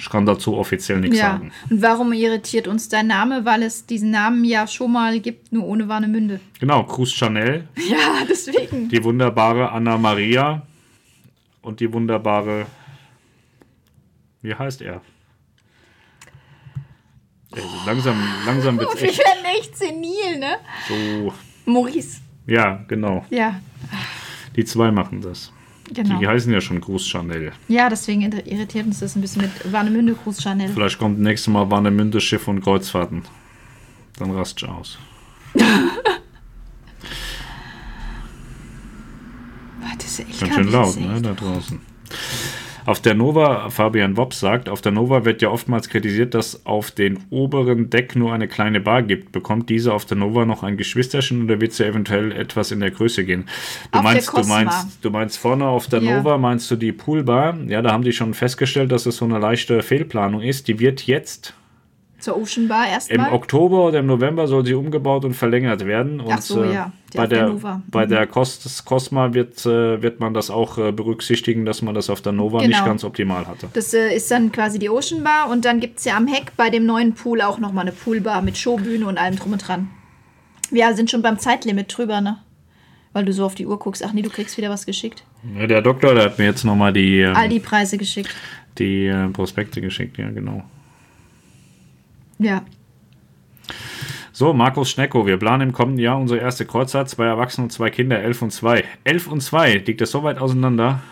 ich 0.00 0.08
kann 0.08 0.24
dazu 0.24 0.56
offiziell 0.56 0.98
nichts 1.00 1.18
ja. 1.18 1.32
sagen. 1.32 1.52
Und 1.68 1.82
warum 1.82 2.12
irritiert 2.14 2.66
uns 2.66 2.88
dein 2.88 3.06
Name? 3.06 3.44
Weil 3.44 3.62
es 3.62 3.84
diesen 3.84 4.10
Namen 4.10 4.44
ja 4.44 4.66
schon 4.66 4.92
mal 4.92 5.20
gibt, 5.20 5.52
nur 5.52 5.66
ohne 5.66 5.88
Warnemünde. 5.88 6.40
Genau, 6.58 6.84
Cruz 6.84 7.10
Chanel, 7.12 7.68
Ja, 7.76 8.24
deswegen. 8.28 8.88
die 8.88 9.04
wunderbare 9.04 9.70
Anna 9.70 9.98
Maria 9.98 10.62
und 11.60 11.80
die 11.80 11.92
wunderbare, 11.92 12.66
wie 14.40 14.54
heißt 14.54 14.80
er? 14.80 15.02
Ey, 17.54 17.62
langsam, 17.86 18.16
langsam 18.46 18.78
wird 18.78 18.94
es 18.94 19.00
Wir 19.00 19.08
echt 19.10 19.18
werden 19.18 19.44
echt 19.58 19.76
senil, 19.76 20.38
ne? 20.38 20.56
so. 20.88 21.32
Maurice. 21.70 22.20
Ja, 22.46 22.84
genau. 22.88 23.24
Ja, 23.30 23.60
Die 24.56 24.64
zwei 24.64 24.90
machen 24.90 25.20
das. 25.20 25.52
genau. 25.92 26.18
Die 26.18 26.26
heißen 26.26 26.52
ja 26.52 26.60
schon 26.60 26.80
Gruß 26.80 27.06
Chanel. 27.08 27.52
Ja, 27.68 27.88
deswegen 27.88 28.22
irritiert 28.22 28.86
uns 28.86 29.00
das 29.00 29.14
ein 29.16 29.20
bisschen 29.20 29.42
mit 29.42 29.72
Warnemünde, 29.72 30.14
Gruß 30.14 30.42
Chanel. 30.42 30.68
Vielleicht 30.72 30.98
kommt 30.98 31.18
nächstes 31.20 31.52
Mal 31.52 31.70
Warnemünde 31.70 32.20
Schiff 32.20 32.48
und 32.48 32.60
Kreuzfahrten. 32.60 33.22
Dann 34.18 34.30
rast 34.32 34.62
aus. 34.64 34.98
Boah, 35.54 35.62
das 39.96 40.06
ist 40.06 40.20
echt 40.28 40.40
Ganz 40.40 40.54
schön 40.54 40.70
laut, 40.72 40.96
ne, 41.00 41.20
da 41.22 41.32
draußen. 41.32 41.80
Auf 42.86 43.00
der 43.00 43.14
Nova, 43.14 43.70
Fabian 43.70 44.16
Wopp 44.16 44.34
sagt, 44.34 44.68
auf 44.68 44.80
der 44.80 44.92
Nova 44.92 45.24
wird 45.24 45.42
ja 45.42 45.50
oftmals 45.50 45.88
kritisiert, 45.88 46.34
dass 46.34 46.64
auf 46.66 46.90
den 46.90 47.18
oberen 47.30 47.90
Deck 47.90 48.16
nur 48.16 48.32
eine 48.32 48.48
kleine 48.48 48.80
Bar 48.80 49.02
gibt. 49.02 49.32
Bekommt 49.32 49.68
diese 49.68 49.92
auf 49.92 50.04
der 50.04 50.16
Nova 50.16 50.44
noch 50.44 50.62
ein 50.62 50.76
Geschwisterchen 50.76 51.44
oder 51.44 51.60
wird 51.60 51.72
sie 51.72 51.84
eventuell 51.86 52.32
etwas 52.32 52.70
in 52.70 52.80
der 52.80 52.90
Größe 52.90 53.24
gehen? 53.24 53.44
Du 53.92 53.98
Auf 53.98 54.04
meinst, 54.04 54.36
du 54.36 54.42
meinst, 54.44 55.04
du 55.04 55.10
meinst 55.10 55.38
vorne 55.38 55.66
auf 55.66 55.86
der 55.86 56.02
Ja. 56.02 56.16
Nova, 56.16 56.38
meinst 56.38 56.70
du 56.70 56.76
die 56.76 56.92
Poolbar? 56.92 57.56
Ja, 57.66 57.82
da 57.82 57.92
haben 57.92 58.04
die 58.04 58.12
schon 58.12 58.34
festgestellt, 58.34 58.92
dass 58.92 59.06
es 59.06 59.16
so 59.16 59.24
eine 59.24 59.38
leichte 59.38 59.82
Fehlplanung 59.82 60.40
ist. 60.42 60.68
Die 60.68 60.78
wird 60.78 61.06
jetzt 61.06 61.54
Zur 62.20 62.36
Ocean 62.36 62.68
Bar 62.68 62.86
Im 62.86 62.92
erstmal. 62.92 63.32
Oktober 63.32 63.86
oder 63.86 63.98
im 64.00 64.06
November 64.06 64.46
soll 64.46 64.64
sie 64.64 64.74
umgebaut 64.74 65.24
und 65.24 65.34
verlängert 65.34 65.86
werden. 65.86 66.20
Und, 66.20 66.32
Ach 66.32 66.40
so, 66.42 66.62
äh, 66.62 66.74
ja, 66.74 66.92
die 67.12 67.16
Bei 67.16 67.26
der 67.26 67.48
Nova. 67.48 67.82
bei 67.90 68.04
Mhm. 68.06 68.10
der 68.10 68.26
Cos 68.26 68.84
Cosma 68.84 69.32
wird, 69.34 69.64
äh, 69.66 70.00
wird 70.02 70.20
man 70.20 70.34
das 70.34 70.50
auch 70.50 70.78
äh, 70.78 70.92
berücksichtigen, 70.92 71.64
dass 71.64 71.82
man 71.82 71.94
das 71.94 72.10
auf 72.10 72.20
der 72.20 72.32
Nova 72.32 72.58
Genau. 72.58 72.68
nicht 72.68 72.84
ganz 72.84 73.02
optimal 73.04 73.46
hatte. 73.46 73.68
Das 73.72 73.92
äh, 73.94 74.14
ist 74.14 74.30
dann 74.30 74.52
quasi 74.52 74.78
die 74.78 74.90
Ocean 74.90 75.24
Bar 75.24 75.50
und 75.50 75.64
dann 75.64 75.80
gibt 75.80 75.98
es 75.98 76.04
ja 76.04 76.16
am 76.16 76.26
Heck 76.26 76.52
bei 76.56 76.70
dem 76.70 76.86
neuen 76.86 77.14
Pool 77.14 77.40
auch 77.40 77.58
nochmal 77.58 77.82
eine 77.82 77.92
Poolbar 77.92 78.42
mit 78.42 78.56
Showbühne 78.58 79.06
und 79.06 79.18
allem 79.18 79.36
drum 79.36 79.52
und 79.52 79.66
dran. 79.66 79.88
Wir 80.70 80.94
sind 80.94 81.10
schon 81.10 81.22
beim 81.22 81.38
Zeitlimit 81.38 81.96
drüber, 81.96 82.20
ne? 82.20 82.38
Weil 83.12 83.24
du 83.24 83.32
so 83.32 83.44
auf 83.44 83.56
die 83.56 83.66
Uhr 83.66 83.76
guckst. 83.78 84.04
Ach 84.04 84.12
nee, 84.12 84.22
du 84.22 84.30
kriegst 84.30 84.56
wieder 84.56 84.70
was 84.70 84.86
geschickt. 84.86 85.24
Der 85.42 85.82
Doktor, 85.82 86.14
der 86.14 86.26
hat 86.26 86.38
mir 86.38 86.44
jetzt 86.44 86.64
nochmal 86.64 86.92
die, 86.92 87.20
ähm, 87.22 87.34
All 87.34 87.48
die 87.48 87.58
Preise 87.58 87.98
geschickt. 87.98 88.28
die 88.78 89.06
äh, 89.06 89.26
Prospekte 89.30 89.80
geschickt, 89.80 90.16
ja, 90.18 90.30
genau. 90.30 90.62
Ja. 92.40 92.64
So, 94.32 94.54
Markus 94.54 94.90
Schnecko, 94.90 95.26
wir 95.26 95.36
planen 95.36 95.68
im 95.68 95.72
kommenden 95.72 96.02
Jahr 96.02 96.18
unsere 96.18 96.40
erste 96.40 96.64
Kreuzfahrt, 96.64 97.10
zwei 97.10 97.26
Erwachsene 97.26 97.64
und 97.66 97.70
zwei 97.70 97.90
Kinder, 97.90 98.20
elf 98.20 98.40
und 98.40 98.50
zwei. 98.50 98.84
Elf 99.04 99.26
und 99.26 99.42
zwei, 99.42 99.74
liegt 99.74 100.00
das 100.00 100.10
so 100.10 100.22
weit 100.22 100.38
auseinander? 100.38 101.02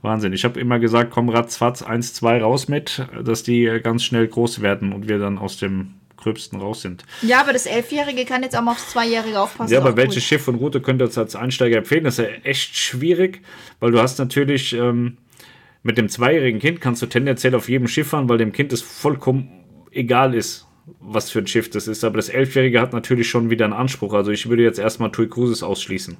Wahnsinn. 0.00 0.32
Ich 0.32 0.44
habe 0.44 0.58
immer 0.58 0.78
gesagt, 0.78 1.10
komm 1.10 1.28
ratzfatz 1.28 1.82
1, 1.82 2.14
2 2.14 2.42
raus 2.42 2.68
mit, 2.68 3.06
dass 3.22 3.42
die 3.42 3.64
ganz 3.82 4.02
schnell 4.02 4.26
groß 4.26 4.62
werden 4.62 4.92
und 4.92 5.08
wir 5.08 5.18
dann 5.18 5.38
aus 5.38 5.58
dem 5.58 5.94
Gröbsten 6.16 6.58
raus 6.58 6.82
sind. 6.82 7.04
Ja, 7.20 7.40
aber 7.40 7.52
das 7.52 7.66
Elfjährige 7.66 8.24
kann 8.24 8.42
jetzt 8.42 8.56
auch 8.56 8.62
mal 8.62 8.72
aufs 8.72 8.90
Zweijährige 8.90 9.38
aufpassen. 9.38 9.72
Ja, 9.72 9.80
ist 9.80 9.84
aber 9.84 9.96
welches. 9.96 10.24
Schiff 10.24 10.48
und 10.48 10.56
Route 10.56 10.80
könnt 10.80 11.02
ihr 11.02 11.04
jetzt 11.04 11.18
als 11.18 11.36
Einsteiger 11.36 11.78
empfehlen? 11.78 12.04
Das 12.04 12.18
ist 12.18 12.24
ja 12.24 12.32
echt 12.44 12.76
schwierig, 12.76 13.42
weil 13.78 13.90
du 13.92 14.00
hast 14.00 14.18
natürlich 14.18 14.72
ähm, 14.72 15.18
mit 15.82 15.98
dem 15.98 16.08
zweijährigen 16.08 16.60
Kind 16.60 16.80
kannst 16.80 17.02
du 17.02 17.06
tendenziell 17.06 17.54
auf 17.54 17.68
jedem 17.68 17.88
Schiff 17.88 18.08
fahren, 18.08 18.28
weil 18.28 18.38
dem 18.38 18.52
Kind 18.52 18.72
es 18.72 18.82
vollkommen 18.82 19.61
egal 19.92 20.34
ist, 20.34 20.66
was 21.00 21.30
für 21.30 21.40
ein 21.40 21.46
Schiff 21.46 21.70
das 21.70 21.88
ist. 21.88 22.04
Aber 22.04 22.16
das 22.16 22.28
Elfjährige 22.28 22.80
hat 22.80 22.92
natürlich 22.92 23.28
schon 23.28 23.50
wieder 23.50 23.64
einen 23.64 23.74
Anspruch. 23.74 24.14
Also 24.14 24.30
ich 24.30 24.48
würde 24.48 24.62
jetzt 24.62 24.78
erstmal 24.78 25.12
Tui 25.12 25.28
Cruises 25.28 25.62
ausschließen. 25.62 26.16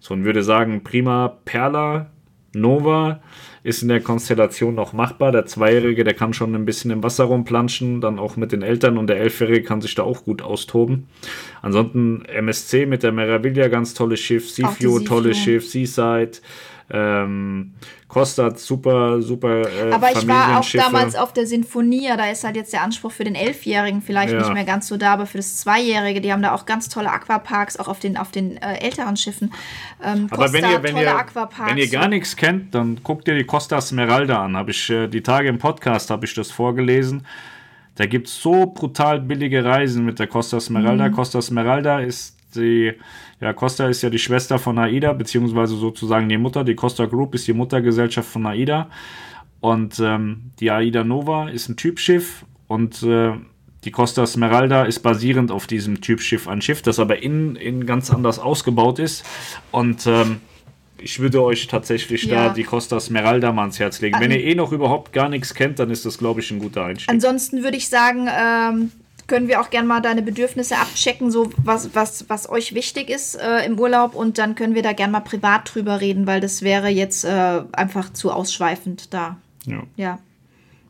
So 0.00 0.14
und 0.14 0.24
würde 0.24 0.42
sagen, 0.42 0.84
prima 0.84 1.38
Perla, 1.44 2.10
Nova 2.54 3.20
ist 3.62 3.82
in 3.82 3.88
der 3.88 4.00
Konstellation 4.00 4.74
noch 4.74 4.92
machbar. 4.92 5.32
Der 5.32 5.46
Zweijährige, 5.46 6.04
der 6.04 6.14
kann 6.14 6.34
schon 6.34 6.54
ein 6.54 6.66
bisschen 6.66 6.90
im 6.90 7.02
Wasser 7.02 7.24
rumplanschen, 7.24 8.00
dann 8.00 8.18
auch 8.18 8.36
mit 8.36 8.52
den 8.52 8.62
Eltern 8.62 8.98
und 8.98 9.06
der 9.08 9.18
Elfjährige 9.18 9.62
kann 9.62 9.80
sich 9.80 9.94
da 9.94 10.02
auch 10.02 10.24
gut 10.24 10.42
austoben. 10.42 11.08
Ansonsten 11.62 12.24
MSC 12.26 12.86
mit 12.86 13.02
der 13.02 13.12
Meraviglia, 13.12 13.68
ganz 13.68 13.94
tolles 13.94 14.20
Schiff, 14.20 14.50
Seafew, 14.50 15.00
tolles. 15.00 15.38
Schiff, 15.38 15.66
Seaside, 15.68 16.32
ähm, 16.90 17.72
Costa, 18.08 18.54
super, 18.54 19.22
super 19.22 19.62
äh, 19.62 19.92
Aber 19.92 20.12
ich 20.12 20.26
war 20.28 20.60
auch 20.60 20.70
damals 20.70 21.16
auf 21.16 21.32
der 21.32 21.46
Sinfonia, 21.46 22.16
da 22.16 22.30
ist 22.30 22.44
halt 22.44 22.56
jetzt 22.56 22.72
der 22.72 22.82
Anspruch 22.82 23.10
für 23.10 23.24
den 23.24 23.34
Elfjährigen 23.34 24.02
vielleicht 24.02 24.32
Ja. 24.32 24.38
nicht 24.40 24.52
mehr 24.52 24.64
ganz 24.64 24.86
so 24.88 24.96
da, 24.96 25.14
aber 25.14 25.26
für 25.26 25.38
das 25.38 25.56
Zweijährige, 25.56 26.20
die 26.20 26.32
haben 26.32 26.42
da 26.42 26.54
auch 26.54 26.66
ganz 26.66 26.88
tolle 26.88 27.10
Aquaparks, 27.10 27.78
auch 27.78 27.88
auf 27.88 28.00
den, 28.00 28.16
auf 28.16 28.30
den 28.30 28.58
äh, 28.58 28.78
älteren 28.80 29.16
Schiffen. 29.16 29.52
Ähm, 30.04 30.28
Aber 30.30 30.52
wenn 30.52 30.64
ihr, 30.64 30.82
wenn, 30.82 30.92
tolle 30.92 31.06
ihr, 31.06 31.16
Aquaparks. 31.16 31.70
wenn 31.70 31.78
ihr 31.78 31.88
gar 31.88 32.08
nichts 32.08 32.36
kennt, 32.36 32.74
dann 32.74 33.00
guckt 33.02 33.26
ihr 33.28 33.34
die 33.34 33.44
Costa 33.44 33.80
Smeralda 33.80 34.44
an. 34.44 34.56
Habe 34.56 34.70
ich 34.70 34.90
äh, 34.90 35.08
die 35.08 35.22
Tage 35.22 35.48
im 35.48 35.58
Podcast 35.58 36.10
habe 36.10 36.26
ich 36.26 36.34
das 36.34 36.50
vorgelesen. 36.50 37.26
Da 37.96 38.06
gibt 38.06 38.28
es 38.28 38.40
so 38.40 38.66
brutal 38.66 39.20
billige 39.20 39.64
Reisen 39.64 40.04
mit 40.04 40.18
der 40.18 40.26
Costa 40.26 40.60
Smeralda. 40.60 41.08
Mhm. 41.08 41.12
Costa 41.12 41.40
Smeralda 41.40 42.00
ist 42.00 42.36
die, 42.54 42.92
ja, 43.40 43.52
Costa 43.52 43.88
ist 43.88 44.02
ja 44.02 44.10
die 44.10 44.18
Schwester 44.18 44.58
von 44.58 44.78
AIDA, 44.78 45.12
beziehungsweise 45.12 45.76
sozusagen 45.76 46.28
die 46.28 46.38
Mutter. 46.38 46.64
Die 46.64 46.74
Costa 46.74 47.06
Group 47.06 47.34
ist 47.34 47.46
die 47.46 47.52
Muttergesellschaft 47.52 48.28
von 48.28 48.46
AIDA. 48.46 48.88
Und 49.60 49.98
ähm, 50.00 50.50
die 50.60 50.70
AIDA 50.70 51.04
Nova 51.04 51.48
ist 51.48 51.68
ein 51.68 51.76
Typschiff 51.76 52.44
und 52.68 53.02
äh, 53.02 53.32
die 53.84 53.90
Costa 53.90 54.26
Smeralda 54.26 54.84
ist 54.84 55.00
basierend 55.00 55.50
auf 55.50 55.66
diesem 55.66 56.00
Typschiff 56.00 56.48
ein 56.48 56.60
Schiff, 56.62 56.82
das 56.82 56.98
aber 56.98 57.22
innen, 57.22 57.56
innen 57.56 57.84
ganz 57.86 58.10
anders 58.10 58.38
ausgebaut 58.38 58.98
ist. 58.98 59.24
Und 59.70 60.06
ähm, 60.06 60.40
ich 60.98 61.18
würde 61.20 61.42
euch 61.42 61.66
tatsächlich 61.66 62.24
Ja. 62.24 62.48
da 62.48 62.54
die 62.54 62.64
Costa 62.64 62.98
Smeralda 63.00 63.52
mal 63.52 63.62
ans 63.62 63.78
Herz 63.80 64.00
legen. 64.00 64.16
Wenn 64.20 64.32
An- 64.32 64.38
ihr 64.38 64.44
eh 64.44 64.54
noch 64.54 64.72
überhaupt 64.72 65.12
gar 65.12 65.28
nichts 65.28 65.54
kennt, 65.54 65.78
dann 65.78 65.90
ist 65.90 66.06
das, 66.06 66.16
glaube 66.18 66.40
ich, 66.40 66.50
ein 66.50 66.58
guter 66.60 66.84
Einstieg. 66.86 67.10
Ansonsten 67.10 67.62
würde 67.62 67.76
ich 67.76 67.88
sagen, 67.88 68.26
ähm, 68.30 68.90
können 69.26 69.48
wir 69.48 69.60
auch 69.60 69.70
gerne 69.70 69.88
mal 69.88 70.00
deine 70.00 70.22
Bedürfnisse 70.22 70.76
abchecken, 70.76 71.30
so 71.30 71.50
was, 71.56 71.94
was, 71.94 72.28
was 72.28 72.48
euch 72.48 72.74
wichtig 72.74 73.10
ist 73.10 73.36
äh, 73.36 73.64
im 73.64 73.78
Urlaub 73.78 74.14
und 74.14 74.38
dann 74.38 74.54
können 74.54 74.74
wir 74.74 74.82
da 74.82 74.92
gerne 74.92 75.12
mal 75.12 75.20
privat 75.20 75.74
drüber 75.74 76.00
reden, 76.00 76.26
weil 76.26 76.40
das 76.40 76.62
wäre 76.62 76.88
jetzt 76.88 77.24
äh, 77.24 77.62
einfach 77.72 78.12
zu 78.12 78.32
ausschweifend 78.32 79.12
da. 79.14 79.36
ja. 79.66 79.82
Ja. 79.96 80.18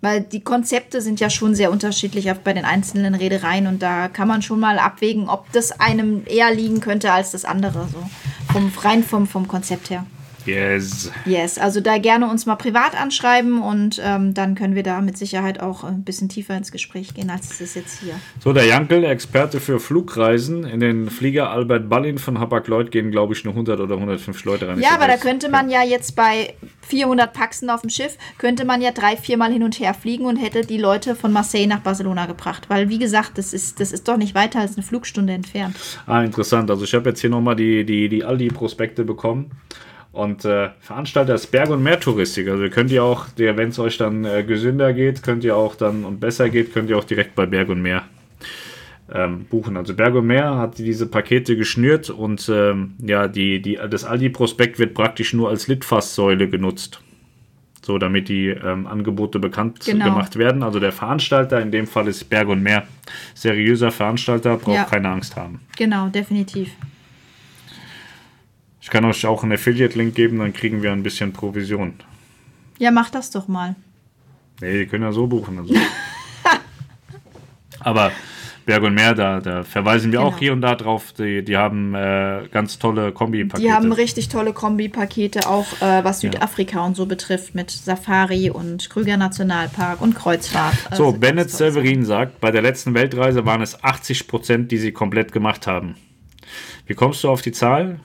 Weil 0.00 0.20
die 0.20 0.40
Konzepte 0.40 1.00
sind 1.00 1.18
ja 1.18 1.30
schon 1.30 1.54
sehr 1.54 1.70
unterschiedlich 1.70 2.30
bei 2.44 2.52
den 2.52 2.66
einzelnen 2.66 3.14
Reedereien 3.14 3.66
und 3.66 3.80
da 3.80 4.08
kann 4.08 4.28
man 4.28 4.42
schon 4.42 4.60
mal 4.60 4.78
abwägen, 4.78 5.30
ob 5.30 5.50
das 5.52 5.80
einem 5.80 6.24
eher 6.26 6.52
liegen 6.52 6.80
könnte 6.80 7.10
als 7.10 7.30
das 7.30 7.46
andere. 7.46 7.88
So 7.90 8.06
vom 8.52 8.70
rein 8.82 9.02
vom, 9.02 9.26
vom 9.26 9.48
Konzept 9.48 9.88
her. 9.88 10.04
Yes. 10.46 11.10
Yes, 11.24 11.58
also 11.58 11.80
da 11.80 11.98
gerne 11.98 12.28
uns 12.28 12.46
mal 12.46 12.56
privat 12.56 13.00
anschreiben 13.00 13.62
und 13.62 14.00
ähm, 14.04 14.34
dann 14.34 14.54
können 14.54 14.74
wir 14.74 14.82
da 14.82 15.00
mit 15.00 15.16
Sicherheit 15.16 15.60
auch 15.60 15.84
ein 15.84 16.04
bisschen 16.04 16.28
tiefer 16.28 16.56
ins 16.56 16.72
Gespräch 16.72 17.14
gehen, 17.14 17.30
als 17.30 17.50
es 17.50 17.60
ist 17.60 17.76
jetzt 17.76 18.00
hier. 18.00 18.14
So, 18.42 18.52
der 18.52 18.66
Jankel, 18.66 19.04
Experte 19.04 19.60
für 19.60 19.80
Flugreisen. 19.80 20.64
In 20.64 20.80
den 20.80 21.10
Flieger 21.10 21.50
Albert 21.50 21.88
Ballin 21.88 22.18
von 22.18 22.38
Hapag-Lloyd 22.38 22.90
gehen, 22.90 23.10
glaube 23.10 23.34
ich, 23.34 23.44
nur 23.44 23.54
100 23.54 23.80
oder 23.80 23.94
150 23.94 24.44
Leute 24.44 24.68
rein. 24.68 24.80
Ja, 24.80 24.90
aber 24.90 25.06
da 25.06 25.16
könnte 25.16 25.48
man 25.48 25.70
ja 25.70 25.82
jetzt 25.82 26.16
bei 26.16 26.54
400 26.82 27.32
Paxen 27.32 27.70
auf 27.70 27.80
dem 27.80 27.90
Schiff, 27.90 28.16
könnte 28.38 28.64
man 28.64 28.82
ja 28.82 28.90
drei, 28.92 29.16
viermal 29.16 29.52
hin 29.52 29.62
und 29.62 29.78
her 29.80 29.94
fliegen 29.94 30.26
und 30.26 30.36
hätte 30.36 30.62
die 30.62 30.78
Leute 30.78 31.14
von 31.14 31.32
Marseille 31.32 31.66
nach 31.66 31.80
Barcelona 31.80 32.26
gebracht. 32.26 32.68
Weil, 32.68 32.88
wie 32.88 32.98
gesagt, 32.98 33.38
das 33.38 33.52
ist, 33.52 33.80
das 33.80 33.92
ist 33.92 34.06
doch 34.08 34.16
nicht 34.16 34.34
weiter 34.34 34.60
als 34.60 34.76
eine 34.76 34.82
Flugstunde 34.82 35.32
entfernt. 35.32 35.76
Ah, 36.06 36.22
interessant. 36.22 36.70
Also 36.70 36.84
ich 36.84 36.94
habe 36.94 37.08
jetzt 37.10 37.20
hier 37.20 37.30
nochmal 37.30 37.56
die, 37.56 37.84
die, 37.84 38.08
die 38.08 38.24
Aldi-Prospekte 38.24 39.04
bekommen. 39.04 39.50
Und 40.14 40.44
äh, 40.44 40.70
Veranstalter 40.80 41.34
ist 41.34 41.48
Berg- 41.48 41.70
und 41.70 41.82
Meertouristik. 41.82 42.48
Also 42.48 42.68
könnt 42.68 42.92
ihr 42.92 43.02
auch, 43.02 43.26
wenn 43.36 43.68
es 43.68 43.78
euch 43.80 43.98
dann 43.98 44.24
äh, 44.24 44.44
gesünder 44.44 44.92
geht, 44.92 45.24
könnt 45.24 45.42
ihr 45.42 45.56
auch 45.56 45.74
dann 45.74 46.04
und 46.04 46.20
besser 46.20 46.48
geht, 46.50 46.72
könnt 46.72 46.88
ihr 46.88 46.96
auch 46.96 47.04
direkt 47.04 47.34
bei 47.34 47.46
Berg 47.46 47.68
und 47.68 47.82
Meer 47.82 48.04
ähm, 49.12 49.44
buchen. 49.50 49.76
Also 49.76 49.92
Berg 49.94 50.14
und 50.14 50.26
Meer 50.28 50.56
hat 50.56 50.78
diese 50.78 51.06
Pakete 51.06 51.56
geschnürt 51.56 52.10
und 52.10 52.48
ähm, 52.48 52.94
ja, 53.04 53.26
die, 53.26 53.60
die, 53.60 53.76
das 53.90 54.04
Aldi-Prospekt 54.04 54.78
wird 54.78 54.94
praktisch 54.94 55.34
nur 55.34 55.48
als 55.50 55.66
Litfaßsäule 55.66 56.48
genutzt. 56.48 57.00
So, 57.84 57.98
damit 57.98 58.28
die 58.30 58.46
ähm, 58.48 58.86
Angebote 58.86 59.38
bekannt 59.40 59.80
Genau. 59.84 60.04
gemacht 60.06 60.36
werden. 60.36 60.62
Also 60.62 60.80
der 60.80 60.92
Veranstalter, 60.92 61.60
in 61.60 61.70
dem 61.72 61.86
Fall 61.88 62.06
ist 62.08 62.30
Berg 62.30 62.48
und 62.48 62.62
Meer, 62.62 62.84
seriöser 63.34 63.90
Veranstalter, 63.90 64.56
braucht 64.58 64.76
Ja. 64.76 64.84
keine 64.84 65.08
Angst 65.10 65.36
haben. 65.36 65.60
Genau, 65.76 66.06
definitiv. 66.08 66.70
Ich 68.84 68.90
kann 68.90 69.02
euch 69.06 69.24
auch 69.24 69.42
einen 69.42 69.52
Affiliate-Link 69.52 70.14
geben, 70.14 70.40
dann 70.40 70.52
kriegen 70.52 70.82
wir 70.82 70.92
ein 70.92 71.02
bisschen 71.02 71.32
Provision. 71.32 71.94
Ja, 72.78 72.90
mach 72.90 73.08
das 73.08 73.30
doch 73.30 73.48
mal. 73.48 73.76
Nee, 74.60 74.80
die 74.80 74.86
können 74.86 75.04
ja 75.04 75.10
so 75.10 75.26
buchen. 75.26 75.58
Also. 75.58 75.74
Aber 77.80 78.12
Berg 78.66 78.82
und 78.82 78.92
Meer, 78.92 79.14
da, 79.14 79.40
da 79.40 79.62
verweisen 79.64 80.12
wir 80.12 80.20
auch 80.20 80.32
Genau. 80.32 80.38
hier 80.38 80.52
und 80.52 80.60
da 80.60 80.74
drauf. 80.74 81.14
Die, 81.14 81.42
die 81.42 81.56
haben 81.56 81.94
äh, 81.94 82.42
ganz 82.52 82.78
tolle 82.78 83.12
Kombi-Pakete. 83.12 83.66
Die 83.66 83.72
haben 83.72 83.90
richtig 83.90 84.28
tolle 84.28 84.52
Kombi-Pakete, 84.52 85.48
auch 85.48 85.80
äh, 85.80 86.04
was 86.04 86.20
Südafrika 86.20 86.84
und 86.84 86.94
so 86.94 87.06
betrifft, 87.06 87.54
mit 87.54 87.70
Safari 87.70 88.50
und 88.50 88.90
Krüger 88.90 89.16
Nationalpark 89.16 90.02
und 90.02 90.14
Kreuzfahrt. 90.14 90.76
So, 90.92 91.06
Also 91.06 91.12
Bennett 91.12 91.48
ganz 91.48 91.56
toll. 91.56 91.72
Severin 91.72 92.04
sagt, 92.04 92.38
bei 92.38 92.50
der 92.50 92.60
letzten 92.60 92.92
Weltreise 92.92 93.46
waren 93.46 93.62
es 93.62 93.82
80 93.82 94.28
Prozent, 94.28 94.70
die 94.72 94.76
sie 94.76 94.92
komplett 94.92 95.32
gemacht 95.32 95.66
haben. 95.66 95.96
Wie 96.86 96.92
kommst 96.92 97.24
du 97.24 97.30
auf 97.30 97.40
die 97.40 97.52
Zahl? 97.52 97.98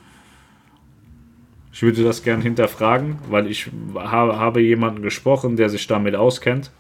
Ich 1.80 1.84
würde 1.84 2.04
das 2.04 2.24
gern 2.24 2.42
hinterfragen, 2.42 3.20
weil 3.30 3.48
ich 3.48 3.70
habe, 3.96 4.60
jemanden 4.60 5.02
gesprochen, 5.02 5.56
der 5.56 5.70
sich 5.70 5.88
damit 5.88 6.14
auskennt. 6.14 6.72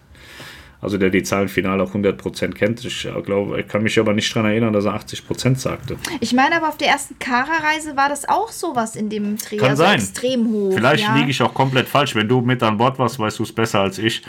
Also 0.81 0.97
der 0.97 1.09
die 1.09 1.23
Zahlen 1.23 1.47
final 1.47 1.79
auch 1.79 1.93
100% 1.95 2.51
kennt. 2.51 2.83
Ich 2.83 3.07
glaube, 3.23 3.61
ich 3.61 3.67
kann 3.69 3.81
mich 3.81 3.97
aber 3.97 4.11
nicht 4.11 4.35
daran 4.35 4.51
erinnern, 4.51 4.73
dass 4.73 4.83
er 4.83 4.99
80% 4.99 5.55
sagte. 5.55 5.95
Ich 6.19 6.33
meine, 6.33 6.57
aber 6.57 6.67
auf 6.67 6.75
der 6.75 6.89
ersten 6.89 7.17
Kara-Reise 7.17 7.95
war 7.95 8.09
das 8.09 8.27
auch 8.27 8.51
sowas 8.51 8.97
in 8.97 9.09
dem 9.09 9.37
Dreh. 9.37 9.55
Kann 9.55 9.69
also 9.69 9.83
sein. 9.83 9.99
extrem 9.99 10.49
hoch. 10.49 10.73
Vielleicht 10.73 11.05
ja. 11.05 11.15
liege 11.15 11.31
ich 11.31 11.41
auch 11.41 11.53
komplett 11.53 11.87
falsch. 11.87 12.13
Wenn 12.15 12.27
du 12.27 12.41
mit 12.41 12.61
an 12.61 12.75
Bord 12.75 12.99
warst, 12.99 13.19
weißt 13.19 13.39
du 13.39 13.43
es 13.43 13.55
besser 13.55 13.79
als 13.79 13.99
ich. 13.99 14.21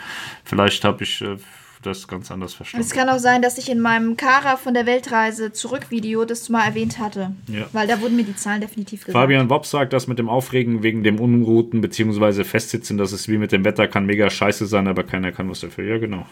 Vielleicht 0.45 0.85
habe 0.85 1.03
ich 1.03 1.21
äh, 1.21 1.35
das 1.81 2.07
ganz 2.07 2.31
anders 2.31 2.53
verstanden. 2.53 2.85
Es 2.85 2.93
kann 2.93 3.09
auch 3.09 3.17
sein, 3.17 3.41
dass 3.41 3.57
ich 3.57 3.69
in 3.69 3.79
meinem 3.79 4.17
Kara 4.17 4.57
von 4.57 4.73
der 4.73 4.85
Weltreise 4.85 5.51
zurück 5.51 5.89
Video 5.89 6.25
das 6.25 6.49
mal 6.49 6.65
erwähnt 6.65 6.99
hatte. 6.99 7.31
Ja. 7.47 7.65
Weil 7.73 7.87
da 7.87 8.01
wurden 8.01 8.15
mir 8.15 8.23
die 8.23 8.35
Zahlen 8.35 8.61
definitiv 8.61 9.05
gesagt. 9.05 9.13
Fabian 9.13 9.49
Wob 9.49 9.65
sagt, 9.65 9.93
dass 9.93 10.07
mit 10.07 10.19
dem 10.19 10.29
Aufregen 10.29 10.83
wegen 10.83 11.03
dem 11.03 11.19
Unrouten 11.19 11.81
bzw. 11.81 12.43
Festsitzen, 12.43 12.97
das 12.97 13.13
ist 13.13 13.27
wie 13.27 13.37
mit 13.37 13.51
dem 13.51 13.65
Wetter, 13.65 13.87
kann 13.87 14.05
mega 14.05 14.29
scheiße 14.29 14.65
sein, 14.65 14.87
aber 14.87 15.03
keiner 15.03 15.31
kann 15.31 15.49
was 15.49 15.61
dafür. 15.61 15.85
Ja, 15.85 15.97
genau. 15.97 16.25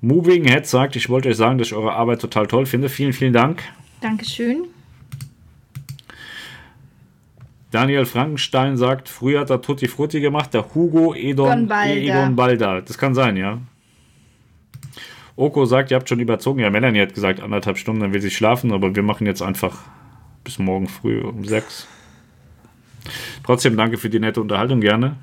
Moving 0.00 0.44
Head 0.44 0.66
sagt, 0.66 0.96
ich 0.96 1.08
wollte 1.08 1.28
euch 1.28 1.36
sagen, 1.36 1.58
dass 1.58 1.68
ich 1.68 1.74
eure 1.74 1.92
Arbeit 1.92 2.20
total 2.20 2.46
toll 2.46 2.66
finde. 2.66 2.88
Vielen, 2.88 3.12
vielen 3.12 3.32
Dank. 3.32 3.62
Dankeschön. 4.00 4.64
Daniel 7.70 8.04
Frankenstein 8.04 8.76
sagt, 8.76 9.08
früher 9.08 9.40
hat 9.40 9.50
er 9.50 9.60
Tutti 9.60 9.88
Frutti 9.88 10.20
gemacht, 10.20 10.54
der 10.54 10.74
Hugo 10.74 11.14
Edon. 11.14 11.68
Egon 11.70 12.36
Balda. 12.36 12.80
Das 12.80 12.98
kann 12.98 13.14
sein, 13.14 13.36
ja. 13.36 13.58
Oko 15.36 15.64
sagt, 15.64 15.90
ihr 15.90 15.96
habt 15.96 16.08
schon 16.08 16.20
überzogen. 16.20 16.60
Ja, 16.60 16.70
Melanie 16.70 17.00
hat 17.00 17.14
gesagt, 17.14 17.40
anderthalb 17.40 17.76
Stunden, 17.78 18.00
dann 18.02 18.12
will 18.14 18.20
sie 18.20 18.30
schlafen, 18.30 18.72
aber 18.72 18.94
wir 18.94 19.02
machen 19.02 19.26
jetzt 19.26 19.42
einfach 19.42 19.78
bis 20.44 20.58
morgen 20.58 20.86
früh 20.88 21.20
um 21.20 21.44
sechs. 21.44 21.88
Trotzdem 23.44 23.76
danke 23.76 23.98
für 23.98 24.08
die 24.10 24.20
nette 24.20 24.40
Unterhaltung, 24.40 24.80
gerne. 24.80 25.16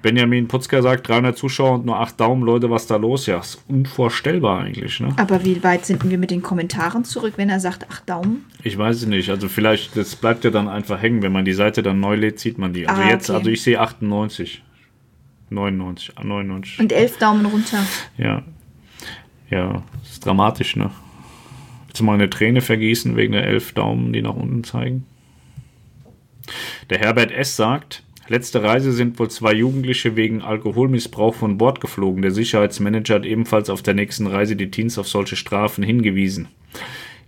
Benjamin 0.00 0.46
Putzker 0.46 0.80
sagt, 0.80 1.08
300 1.08 1.36
Zuschauer 1.36 1.74
und 1.74 1.86
nur 1.86 1.98
8 1.98 2.20
Daumen. 2.20 2.44
Leute, 2.44 2.70
was 2.70 2.86
da 2.86 2.94
los? 2.96 3.26
Ja, 3.26 3.40
ist 3.40 3.64
unvorstellbar 3.66 4.60
eigentlich, 4.60 5.00
ne? 5.00 5.12
Aber 5.16 5.44
wie 5.44 5.62
weit 5.64 5.86
sind 5.86 6.08
wir 6.08 6.18
mit 6.18 6.30
den 6.30 6.40
Kommentaren 6.40 7.02
zurück, 7.02 7.32
wenn 7.36 7.50
er 7.50 7.58
sagt, 7.58 7.84
ach 7.90 8.00
Daumen? 8.02 8.44
Ich 8.62 8.78
weiß 8.78 8.94
es 8.96 9.06
nicht. 9.06 9.28
Also 9.28 9.48
vielleicht, 9.48 9.96
das 9.96 10.14
bleibt 10.14 10.44
ja 10.44 10.50
dann 10.50 10.68
einfach 10.68 11.02
hängen. 11.02 11.22
Wenn 11.22 11.32
man 11.32 11.44
die 11.44 11.52
Seite 11.52 11.82
dann 11.82 11.98
neu 11.98 12.14
lädt, 12.14 12.38
sieht 12.38 12.58
man 12.58 12.72
die. 12.72 12.86
Also 12.86 13.02
Ah, 13.02 13.08
jetzt, 13.10 13.28
okay. 13.28 13.38
also 13.38 13.50
ich 13.50 13.60
sehe 13.60 13.80
98. 13.80 14.62
99, 15.50 16.12
ah, 16.16 16.24
99. 16.24 16.80
Und 16.80 16.92
elf 16.92 17.18
Daumen 17.18 17.46
runter. 17.46 17.84
Ja. 18.16 18.42
Ja, 19.50 19.82
das 20.02 20.12
ist 20.12 20.26
dramatisch, 20.26 20.76
ne? 20.76 20.90
Willst 21.86 22.00
du 22.00 22.04
mal 22.04 22.14
eine 22.14 22.30
Träne 22.30 22.60
vergießen 22.60 23.16
wegen 23.16 23.32
der 23.32 23.44
elf 23.46 23.72
Daumen, 23.72 24.12
die 24.12 24.22
nach 24.22 24.34
unten 24.34 24.62
zeigen? 24.62 25.06
Der 26.90 26.98
Herbert 26.98 27.30
S. 27.30 27.56
sagt, 27.56 28.02
letzte 28.28 28.62
Reise 28.62 28.92
sind 28.92 29.18
wohl 29.18 29.30
zwei 29.30 29.52
Jugendliche 29.54 30.16
wegen 30.16 30.42
Alkoholmissbrauch 30.42 31.34
von 31.34 31.58
Bord 31.58 31.80
geflogen. 31.80 32.22
Der 32.22 32.30
Sicherheitsmanager 32.30 33.16
hat 33.16 33.26
ebenfalls 33.26 33.70
auf 33.70 33.82
der 33.82 33.94
nächsten 33.94 34.26
Reise 34.26 34.54
die 34.54 34.70
Teens 34.70 34.98
auf 34.98 35.08
solche 35.08 35.36
Strafen 35.36 35.82
hingewiesen. 35.82 36.48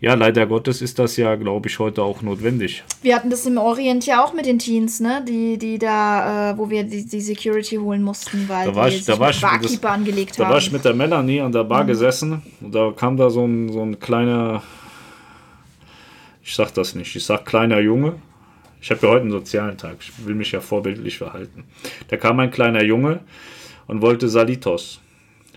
Ja, 0.02 0.14
leider 0.14 0.46
Gottes 0.46 0.80
ist 0.80 0.98
das 0.98 1.18
ja, 1.18 1.34
glaube 1.34 1.68
ich, 1.68 1.78
heute 1.78 2.02
auch 2.02 2.22
notwendig. 2.22 2.82
Wir 3.02 3.14
hatten 3.14 3.28
das 3.28 3.44
im 3.44 3.58
Orient 3.58 4.06
ja 4.06 4.24
auch 4.24 4.32
mit 4.32 4.46
den 4.46 4.58
Teens, 4.58 4.98
ne? 4.98 5.22
Die, 5.28 5.58
die 5.58 5.78
da, 5.78 6.52
äh, 6.52 6.58
wo 6.58 6.70
wir 6.70 6.84
die, 6.84 7.04
die 7.06 7.20
Security 7.20 7.76
holen 7.76 8.02
mussten, 8.02 8.48
weil 8.48 8.68
Da 8.68 8.74
war 8.74 8.88
die 8.88 8.96
ich- 8.96 9.04
da 9.04 9.18
war 9.18 9.28
ich- 9.28 9.40
Barkeeper 9.42 9.68
das- 9.88 9.92
angelegt 9.92 10.38
Da 10.38 10.44
haben. 10.44 10.52
war 10.52 10.58
ich 10.58 10.72
mit 10.72 10.86
der 10.86 10.94
Melanie 10.94 11.42
an 11.42 11.52
der 11.52 11.64
Bar 11.64 11.84
gesessen 11.84 12.40
und 12.62 12.74
da 12.74 12.92
kam 12.96 13.18
da 13.18 13.28
so 13.28 13.44
ein, 13.46 13.70
so 13.70 13.82
ein 13.82 14.00
kleiner, 14.00 14.62
ich 16.42 16.54
sag 16.54 16.72
das 16.72 16.94
nicht, 16.94 17.14
ich 17.14 17.24
sag 17.24 17.44
kleiner 17.44 17.80
Junge. 17.80 18.14
Ich 18.80 18.90
habe 18.90 19.06
ja 19.06 19.12
heute 19.12 19.22
einen 19.22 19.30
sozialen 19.32 19.76
Tag, 19.76 19.96
ich 20.00 20.12
will 20.26 20.34
mich 20.34 20.52
ja 20.52 20.60
vorbildlich 20.60 21.18
verhalten. 21.18 21.64
Da 22.08 22.16
kam 22.16 22.40
ein 22.40 22.50
kleiner 22.50 22.82
Junge 22.82 23.20
und 23.86 24.00
wollte 24.00 24.30
Salitos. 24.30 25.02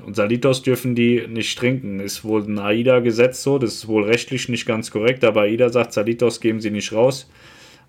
Und 0.06 0.16
Salitos 0.16 0.62
dürfen 0.62 0.96
die 0.96 1.26
nicht 1.28 1.58
trinken. 1.58 2.00
Ist 2.00 2.24
wohl 2.24 2.44
ein 2.44 2.60
AIDA-Gesetz 2.60 3.44
so, 3.44 3.58
das 3.60 3.74
ist 3.76 3.88
wohl 3.88 4.04
rechtlich 4.04 4.50
nicht 4.50 4.66
ganz 4.66 4.92
korrekt, 4.92 5.24
aber 5.24 5.42
AIDA 5.42 5.70
sagt, 5.70 5.94
Salitos 5.94 6.40
geben 6.42 6.60
sie 6.60 6.72
nicht 6.72 6.92
raus, 6.94 7.30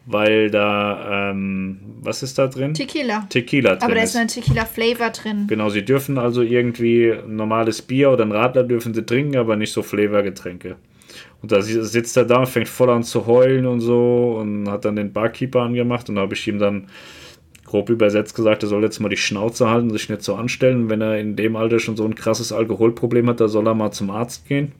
weil 0.07 0.51
da, 0.51 1.31
ähm, 1.31 1.79
was 2.03 2.23
ist 2.23 2.39
da 2.39 2.47
drin? 2.47 2.75
Tequila. 2.75 3.27
Tequila 3.31 3.77
drin 3.77 3.83
Aber 3.83 3.95
da 3.95 4.03
ist. 4.03 4.15
ein 4.17 4.29
Tequila-Flavor 4.29 5.11
drin. 5.11 5.47
Genau, 5.49 5.71
sie 5.71 5.85
dürfen 5.85 6.19
also 6.19 6.43
irgendwie 6.43 7.11
ein 7.11 7.37
normales 7.37 7.81
Bier 7.83 8.11
oder 8.11 8.25
ein 8.25 8.33
Radler 8.33 8.65
dürfen 8.65 8.93
sie 8.95 9.05
trinken, 9.05 9.37
aber 9.37 9.57
nicht 9.57 9.73
so 9.73 9.83
Flavorgetränke. 9.83 10.77
Und 11.43 11.53
da 11.53 11.63
si- 11.63 11.83
sitzt 11.83 12.17
er 12.17 12.25
da 12.25 12.39
und 12.41 12.49
fängt 12.49 12.69
voll 12.69 12.91
an 12.91 13.03
zu 13.03 13.27
heulen 13.27 13.67
und 13.67 13.81
so 13.81 14.37
und 14.41 14.69
hat 14.69 14.85
dann 14.85 14.97
den 14.97 15.13
Barkeeper 15.13 15.63
angemacht 15.63 16.09
und 16.09 16.17
da 16.17 16.23
habe 16.23 16.35
ich 16.35 16.47
ihm 16.49 16.59
dann 16.59 16.87
grob 17.75 17.91
übersetzt 17.91 18.37
gesagt, 18.37 18.63
er 18.63 18.69
soll 18.69 18.85
jetzt 18.85 19.01
mal 19.01 19.09
die 19.09 19.17
Schnauze 19.17 19.69
halten, 19.69 19.91
sich 19.91 20.09
nicht 20.09 20.23
so 20.23 20.37
anstellen. 20.37 20.89
Wenn 20.89 21.01
er 21.01 21.19
in 21.19 21.35
dem 21.35 21.57
Alter 21.57 21.81
schon 21.81 21.97
so 21.97 22.05
ein 22.05 22.15
krasses 22.15 22.53
Alkoholproblem 22.53 23.29
hat, 23.29 23.41
da 23.41 23.49
soll 23.49 23.67
er 23.67 23.75
mal 23.75 23.91
zum 23.91 24.11
Arzt 24.11 24.47
gehen. 24.47 24.71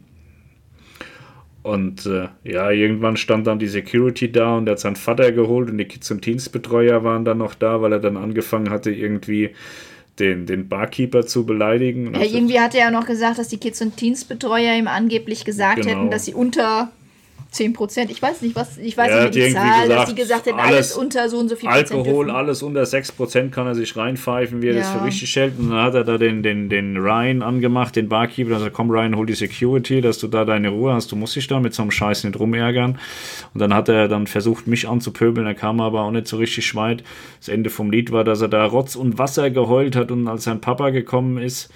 Und 1.65 2.07
äh, 2.07 2.29
ja, 2.45 2.71
irgendwann 2.71 3.17
stand 3.17 3.49
dann 3.49 3.59
die 3.59 3.67
Security 3.67 4.31
da 4.31 4.59
und 4.59 4.69
er 4.69 4.73
hat 4.73 4.79
seinen 4.79 4.95
Vater 4.95 5.33
geholt 5.33 5.71
und 5.71 5.79
die 5.79 5.87
Kids- 5.87 6.13
und 6.13 6.23
Teensbetreuer 6.23 7.03
waren 7.03 7.25
dann 7.25 7.39
noch 7.39 7.57
da, 7.57 7.83
weil 7.83 7.91
er 7.91 7.99
dann 7.99 8.17
angefangen 8.17 8.71
hatte, 8.71 8.93
irgendwie 8.93 9.51
den, 10.21 10.47
den 10.47 10.69
Barkeeper 10.69 11.27
zu 11.27 11.45
beleidigen. 11.45 12.15
Ja, 12.15 12.23
irgendwie 12.23 12.61
hat 12.61 12.77
er 12.77 12.81
ja 12.83 12.91
noch 12.93 13.07
gesagt, 13.07 13.39
dass 13.39 13.49
die 13.49 13.59
Kids- 13.59 13.83
und 13.83 13.97
Teens-Betreuer 13.97 14.77
ihm 14.77 14.87
angeblich 14.87 15.45
gesagt 15.45 15.81
Genau. 15.83 15.89
hätten, 15.89 16.11
dass 16.13 16.27
sie 16.27 16.35
unter 16.35 16.93
10 17.51 17.73
Prozent, 17.73 18.11
ich 18.11 18.21
weiß 18.21 18.43
nicht, 18.43 18.57
was, 18.57 18.79
ich 18.79 18.97
weiß 18.97 19.09
Er 19.13 19.25
nicht 19.27 19.37
mehr 19.37 19.47
die 19.47 19.55
Zahl, 19.55 19.89
dass 19.89 19.89
gesagt, 19.89 20.11
die 20.11 20.15
gesagt 20.17 20.47
hätten, 20.47 20.59
alles, 20.59 20.75
alles 20.75 20.97
unter 20.97 21.29
so 21.29 21.39
und 21.39 21.49
so 21.49 21.55
viel 21.55 21.69
Prozent 21.69 21.93
Alkohol, 21.93 22.25
dürfen. 22.27 22.37
alles 22.37 22.63
unter 22.65 22.83
6% 22.83 23.51
kann 23.51 23.69
er 23.69 23.77
sich 23.77 23.97
reinpfeifen, 23.97 24.61
wie 24.61 24.71
er 24.71 24.75
das 24.75 24.93
Ja. 24.93 24.99
für 24.99 25.05
richtig 25.05 25.37
hält. 25.37 25.57
Und 25.57 25.71
dann 25.71 25.79
hat 25.81 25.95
er 25.95 26.03
da 26.03 26.19
den, 26.19 26.43
den, 26.43 26.69
den 26.69 26.97
Ryan 26.97 27.43
angemacht, 27.43 27.95
den 27.95 28.09
Barkeeper, 28.09 28.55
er 28.55 28.59
sagt, 28.59 28.75
komm 28.75 28.91
Ryan, 28.91 29.15
hol 29.15 29.25
die 29.27 29.35
Security, 29.35 30.01
dass 30.01 30.19
du 30.19 30.27
da 30.27 30.45
deine 30.45 30.71
Ruhe 30.71 30.95
hast, 30.95 31.13
du 31.13 31.17
musst 31.17 31.37
dich 31.37 31.47
da 31.47 31.61
mit 31.61 31.75
so 31.75 31.83
einem 31.83 31.93
Scheiß 31.93 32.25
nicht 32.25 32.37
rumärgern. 32.41 32.99
Und 33.55 33.61
dann 33.61 33.73
hat 33.73 33.89
er 33.89 34.09
dann 34.09 34.27
versucht, 34.27 34.67
mich 34.67 34.89
anzupöbeln, 34.89 35.47
er 35.47 35.55
kam 35.55 35.81
aber 35.81 36.01
auch 36.03 36.11
nicht 36.11 36.27
so 36.27 36.39
richtig 36.39 36.75
weit. 36.75 37.05
Das 37.39 37.47
Ende 37.47 37.71
vom 37.71 37.89
Lied 37.93 38.11
war, 38.11 38.25
dass 38.25 38.41
er 38.41 38.49
da 38.49 38.65
Rotz 38.65 38.97
und 38.97 39.17
Wasser 39.19 39.51
geheult 39.51 39.95
hat 39.95 40.11
und 40.11 40.27
als 40.27 40.43
sein 40.43 40.61
Papa 40.61 40.91
gekommen 40.91 41.39
ist, 41.39 41.71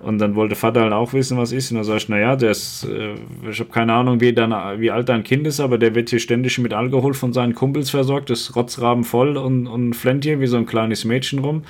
Und 0.00 0.18
dann 0.18 0.36
wollte 0.36 0.54
Vater 0.54 0.82
halt 0.82 0.92
auch 0.92 1.12
wissen, 1.12 1.36
was 1.38 1.52
ist. 1.52 1.70
Und 1.70 1.78
dann 1.78 1.84
sag 1.84 1.96
ich, 1.96 2.08
naja, 2.08 2.36
der 2.36 2.52
ist, 2.52 2.84
äh, 2.84 3.14
ich 3.50 3.58
habe 3.58 3.70
keine 3.70 3.92
Ahnung, 3.92 4.20
wie, 4.20 4.32
dann, 4.32 4.52
wie 4.80 4.90
alt 4.90 5.08
dein 5.08 5.24
Kind 5.24 5.46
ist, 5.46 5.60
aber 5.60 5.78
der 5.78 5.94
wird 5.94 6.10
hier 6.10 6.20
ständig 6.20 6.58
mit 6.58 6.72
Alkohol 6.72 7.14
von 7.14 7.32
seinen 7.32 7.54
Kumpels 7.54 7.90
versorgt, 7.90 8.30
ist 8.30 8.54
rotzraben 8.54 9.04
voll 9.04 9.36
und, 9.36 9.66
und 9.66 9.94
flennt 9.94 10.24
hier 10.24 10.40
wie 10.40 10.46
so 10.46 10.56
ein 10.56 10.66
kleines 10.66 11.04
Mädchen 11.04 11.40
rum 11.40 11.62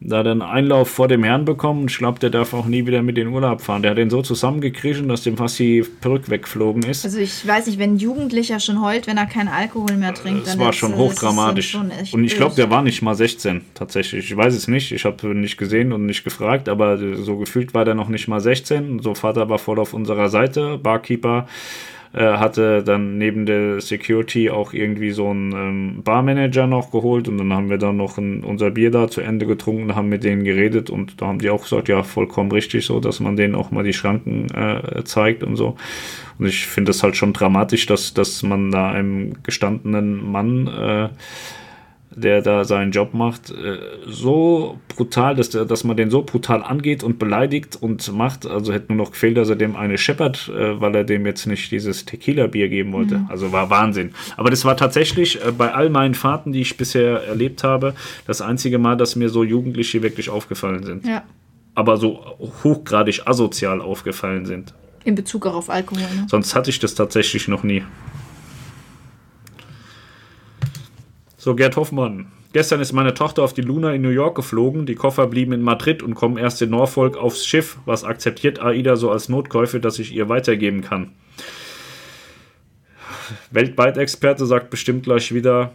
da 0.00 0.18
hat 0.18 0.26
er 0.26 0.32
einen 0.32 0.42
Einlauf 0.42 0.90
vor 0.90 1.08
dem 1.08 1.24
Herrn 1.24 1.44
bekommen. 1.44 1.86
Ich 1.88 1.96
glaube, 1.96 2.18
der 2.18 2.30
darf 2.30 2.52
auch 2.52 2.66
nie 2.66 2.86
wieder 2.86 3.02
mit 3.02 3.16
in 3.16 3.26
den 3.26 3.34
Urlaub 3.34 3.62
fahren. 3.62 3.82
Der 3.82 3.92
hat 3.92 3.98
den 3.98 4.10
so 4.10 4.22
zusammengekriechen, 4.22 5.08
dass 5.08 5.22
dem 5.22 5.36
fast 5.36 5.58
die 5.58 5.82
Perücke 6.00 6.30
weggeflogen 6.30 6.82
ist. 6.82 7.04
Also 7.04 7.18
ich 7.18 7.46
weiß 7.46 7.66
nicht, 7.66 7.78
wenn 7.78 7.94
ein 7.94 7.98
Jugendlicher 7.98 8.60
schon 8.60 8.82
heult, 8.82 9.06
wenn 9.06 9.16
er 9.16 9.26
keinen 9.26 9.48
Alkohol 9.48 9.96
mehr 9.96 10.12
trinkt. 10.12 10.46
Das 10.46 10.58
war 10.58 10.72
schon 10.72 10.94
hochdramatisch. 10.94 11.74
und 12.12 12.24
ich 12.24 12.36
glaube, 12.36 12.54
der 12.54 12.70
war 12.70 12.82
nicht 12.82 13.00
mal 13.02 13.14
16 13.14 13.62
tatsächlich. 13.74 14.30
Ich 14.30 14.36
weiß 14.36 14.54
es 14.54 14.68
nicht. 14.68 14.92
Ich 14.92 15.04
habe 15.04 15.34
nicht 15.34 15.56
gesehen 15.56 15.92
und 15.92 16.04
nicht 16.06 16.24
gefragt, 16.24 16.68
aber 16.68 16.98
so 16.98 17.38
gefühlt 17.38 17.72
war 17.72 17.84
der 17.84 17.94
noch 17.94 18.08
nicht 18.08 18.28
mal 18.28 18.40
16. 18.40 19.00
So 19.00 19.14
Vater 19.14 19.48
war 19.48 19.58
voll 19.58 19.78
auf 19.78 19.94
unserer 19.94 20.28
Seite, 20.28 20.78
Barkeeper 20.78 21.46
hatte 22.20 22.82
dann 22.84 23.18
neben 23.18 23.44
der 23.46 23.80
Security 23.80 24.50
auch 24.50 24.72
irgendwie 24.72 25.10
so 25.10 25.30
einen 25.30 25.52
ähm, 25.52 26.02
Barmanager 26.04 26.66
noch 26.66 26.90
geholt 26.90 27.28
und 27.28 27.38
dann 27.38 27.52
haben 27.52 27.70
wir 27.70 27.78
dann 27.78 27.96
noch 27.96 28.18
ein, 28.18 28.44
unser 28.44 28.70
Bier 28.70 28.90
da 28.90 29.08
zu 29.08 29.20
Ende 29.20 29.46
getrunken, 29.46 29.94
haben 29.94 30.08
mit 30.08 30.22
denen 30.22 30.44
geredet 30.44 30.90
und 30.90 31.20
da 31.20 31.26
haben 31.26 31.40
die 31.40 31.50
auch 31.50 31.62
gesagt, 31.62 31.88
ja, 31.88 32.02
vollkommen 32.02 32.52
richtig 32.52 32.86
so, 32.86 33.00
dass 33.00 33.20
man 33.20 33.36
denen 33.36 33.54
auch 33.54 33.70
mal 33.70 33.84
die 33.84 33.92
Schranken 33.92 34.46
äh, 34.54 35.02
zeigt 35.04 35.42
und 35.42 35.56
so. 35.56 35.76
Und 36.38 36.46
ich 36.46 36.66
finde 36.66 36.90
es 36.90 37.02
halt 37.02 37.16
schon 37.16 37.32
dramatisch, 37.32 37.86
dass, 37.86 38.14
dass 38.14 38.42
man 38.42 38.70
da 38.70 38.90
einem 38.90 39.42
gestandenen 39.42 40.30
Mann 40.30 40.66
äh, 40.66 41.08
der 42.16 42.42
da 42.42 42.64
seinen 42.64 42.92
Job 42.92 43.14
macht, 43.14 43.50
äh, 43.50 43.78
so 44.06 44.78
brutal, 44.88 45.34
dass, 45.34 45.50
der, 45.50 45.64
dass 45.64 45.84
man 45.84 45.96
den 45.96 46.10
so 46.10 46.22
brutal 46.22 46.62
angeht 46.62 47.02
und 47.02 47.18
beleidigt 47.18 47.76
und 47.80 48.12
macht. 48.12 48.46
Also 48.46 48.72
hätte 48.72 48.92
nur 48.92 49.04
noch 49.04 49.12
gefehlt, 49.12 49.36
dass 49.36 49.48
er 49.48 49.56
dem 49.56 49.76
eine 49.76 49.98
scheppert, 49.98 50.48
äh, 50.48 50.80
weil 50.80 50.94
er 50.94 51.04
dem 51.04 51.26
jetzt 51.26 51.46
nicht 51.46 51.70
dieses 51.70 52.04
Tequila-Bier 52.04 52.68
geben 52.68 52.92
wollte. 52.92 53.18
Mhm. 53.18 53.26
Also 53.28 53.52
war 53.52 53.70
Wahnsinn. 53.70 54.12
Aber 54.36 54.50
das 54.50 54.64
war 54.64 54.76
tatsächlich 54.76 55.44
äh, 55.44 55.52
bei 55.52 55.72
all 55.72 55.90
meinen 55.90 56.14
Fahrten, 56.14 56.52
die 56.52 56.60
ich 56.60 56.76
bisher 56.76 57.24
erlebt 57.24 57.64
habe, 57.64 57.94
das 58.26 58.40
einzige 58.40 58.78
Mal, 58.78 58.96
dass 58.96 59.16
mir 59.16 59.28
so 59.28 59.42
Jugendliche 59.44 60.02
wirklich 60.02 60.30
aufgefallen 60.30 60.84
sind. 60.84 61.06
Ja. 61.06 61.22
Aber 61.74 61.96
so 61.96 62.20
hochgradig 62.62 63.26
asozial 63.26 63.80
aufgefallen 63.80 64.46
sind. 64.46 64.74
In 65.04 65.16
Bezug 65.16 65.46
auch 65.46 65.54
auf 65.54 65.70
Alkohol. 65.70 66.02
Ne? 66.02 66.26
Sonst 66.28 66.54
hatte 66.54 66.70
ich 66.70 66.78
das 66.78 66.94
tatsächlich 66.94 67.48
noch 67.48 67.62
nie. 67.62 67.82
So, 71.44 71.54
Gerd 71.54 71.76
Hoffmann. 71.76 72.28
Gestern 72.54 72.80
ist 72.80 72.94
meine 72.94 73.12
Tochter 73.12 73.42
auf 73.42 73.52
die 73.52 73.60
Luna 73.60 73.92
in 73.92 74.00
New 74.00 74.08
York 74.08 74.34
geflogen. 74.34 74.86
Die 74.86 74.94
Koffer 74.94 75.26
blieben 75.26 75.52
in 75.52 75.60
Madrid 75.60 76.02
und 76.02 76.14
kommen 76.14 76.38
erst 76.38 76.62
in 76.62 76.70
Norfolk 76.70 77.18
aufs 77.18 77.44
Schiff. 77.44 77.76
Was 77.84 78.02
akzeptiert 78.02 78.62
AIDA 78.62 78.96
so 78.96 79.10
als 79.10 79.28
Notkäufe, 79.28 79.78
dass 79.78 79.98
ich 79.98 80.14
ihr 80.14 80.30
weitergeben 80.30 80.80
kann? 80.80 81.12
Weltweit-Experte 83.50 84.46
sagt 84.46 84.70
bestimmt 84.70 85.02
gleich 85.02 85.34
wieder, 85.34 85.72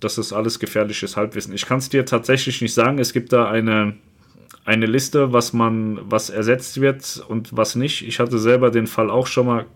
das 0.00 0.18
ist 0.18 0.32
alles 0.32 0.58
gefährliches 0.58 1.16
Halbwissen. 1.16 1.54
Ich 1.54 1.66
kann 1.66 1.78
es 1.78 1.88
dir 1.88 2.04
tatsächlich 2.04 2.60
nicht 2.60 2.74
sagen. 2.74 2.98
Es 2.98 3.12
gibt 3.12 3.32
da 3.32 3.48
eine, 3.48 3.94
eine 4.64 4.86
Liste, 4.86 5.32
was 5.32 5.52
man, 5.52 6.00
was 6.02 6.30
ersetzt 6.30 6.80
wird 6.80 7.24
und 7.28 7.56
was 7.56 7.76
nicht. 7.76 8.04
Ich 8.08 8.18
hatte 8.18 8.40
selber 8.40 8.72
den 8.72 8.88
Fall 8.88 9.08
auch 9.08 9.28
schon 9.28 9.46
mal 9.46 9.66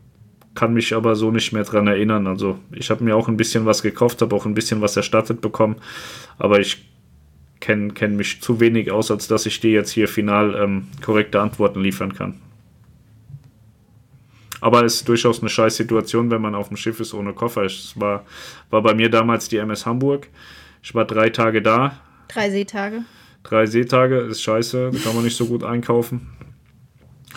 kann 0.57 0.75
mich 0.75 0.95
aber 0.95 1.15
so 1.15 1.31
nicht 1.31 1.53
mehr 1.53 1.63
dran 1.63 1.87
erinnern. 1.87 2.27
Also 2.27 2.59
ich 2.73 2.91
habe 2.91 3.05
mir 3.05 3.15
auch 3.15 3.29
ein 3.29 3.37
bisschen 3.37 3.67
was 3.67 3.83
gekauft, 3.83 4.21
habe 4.23 4.35
auch 4.35 4.47
ein 4.47 4.55
bisschen 4.55 4.81
was 4.81 4.97
erstattet 4.97 5.41
bekommen, 5.41 5.77
aber 6.39 6.59
ich 6.59 6.85
kenne 7.61 7.93
kenn 7.93 8.17
mich 8.17 8.41
zu 8.43 8.59
wenig 8.59 8.91
aus, 8.91 9.11
als 9.11 9.29
dass 9.29 9.47
ich 9.47 9.61
dir 9.61 9.71
jetzt 9.71 9.91
hier 9.91 10.09
final 10.09 10.55
ähm, 10.57 10.89
korrekte 11.05 11.41
Antworten 11.41 11.81
liefern 11.81 12.15
kann. 12.15 12.41
Aber 14.61 14.85
es 14.85 14.97
ist 14.97 15.09
durchaus 15.09 15.41
eine 15.41 15.51
scheiß 15.51 15.77
Situation, 15.77 16.31
wenn 16.31 16.41
man 16.41 16.55
auf 16.55 16.69
dem 16.69 16.77
Schiff 16.77 16.99
ist 16.99 17.15
ohne 17.15 17.35
Koffer. 17.35 17.65
Es 17.65 17.93
war, 17.97 18.25
war 18.71 18.83
bei 18.83 18.95
mir 18.95 19.11
damals 19.11 19.49
die 19.49 19.59
MS 19.59 19.87
Hamburg. 19.87 20.29
Ich 20.83 20.95
war 20.95 21.05
drei 21.05 21.31
Tage 21.31 21.63
da. 21.63 22.01
Drei 22.29 22.51
Seetage. 22.51 23.05
Drei 23.43 23.67
Seetage 23.67 24.27
ist 24.29 24.43
scheiße, 24.43 24.91
da 24.93 24.99
kann 24.99 25.15
man 25.15 25.25
nicht 25.25 25.37
so 25.37 25.47
gut 25.47 25.63
einkaufen. 25.63 26.36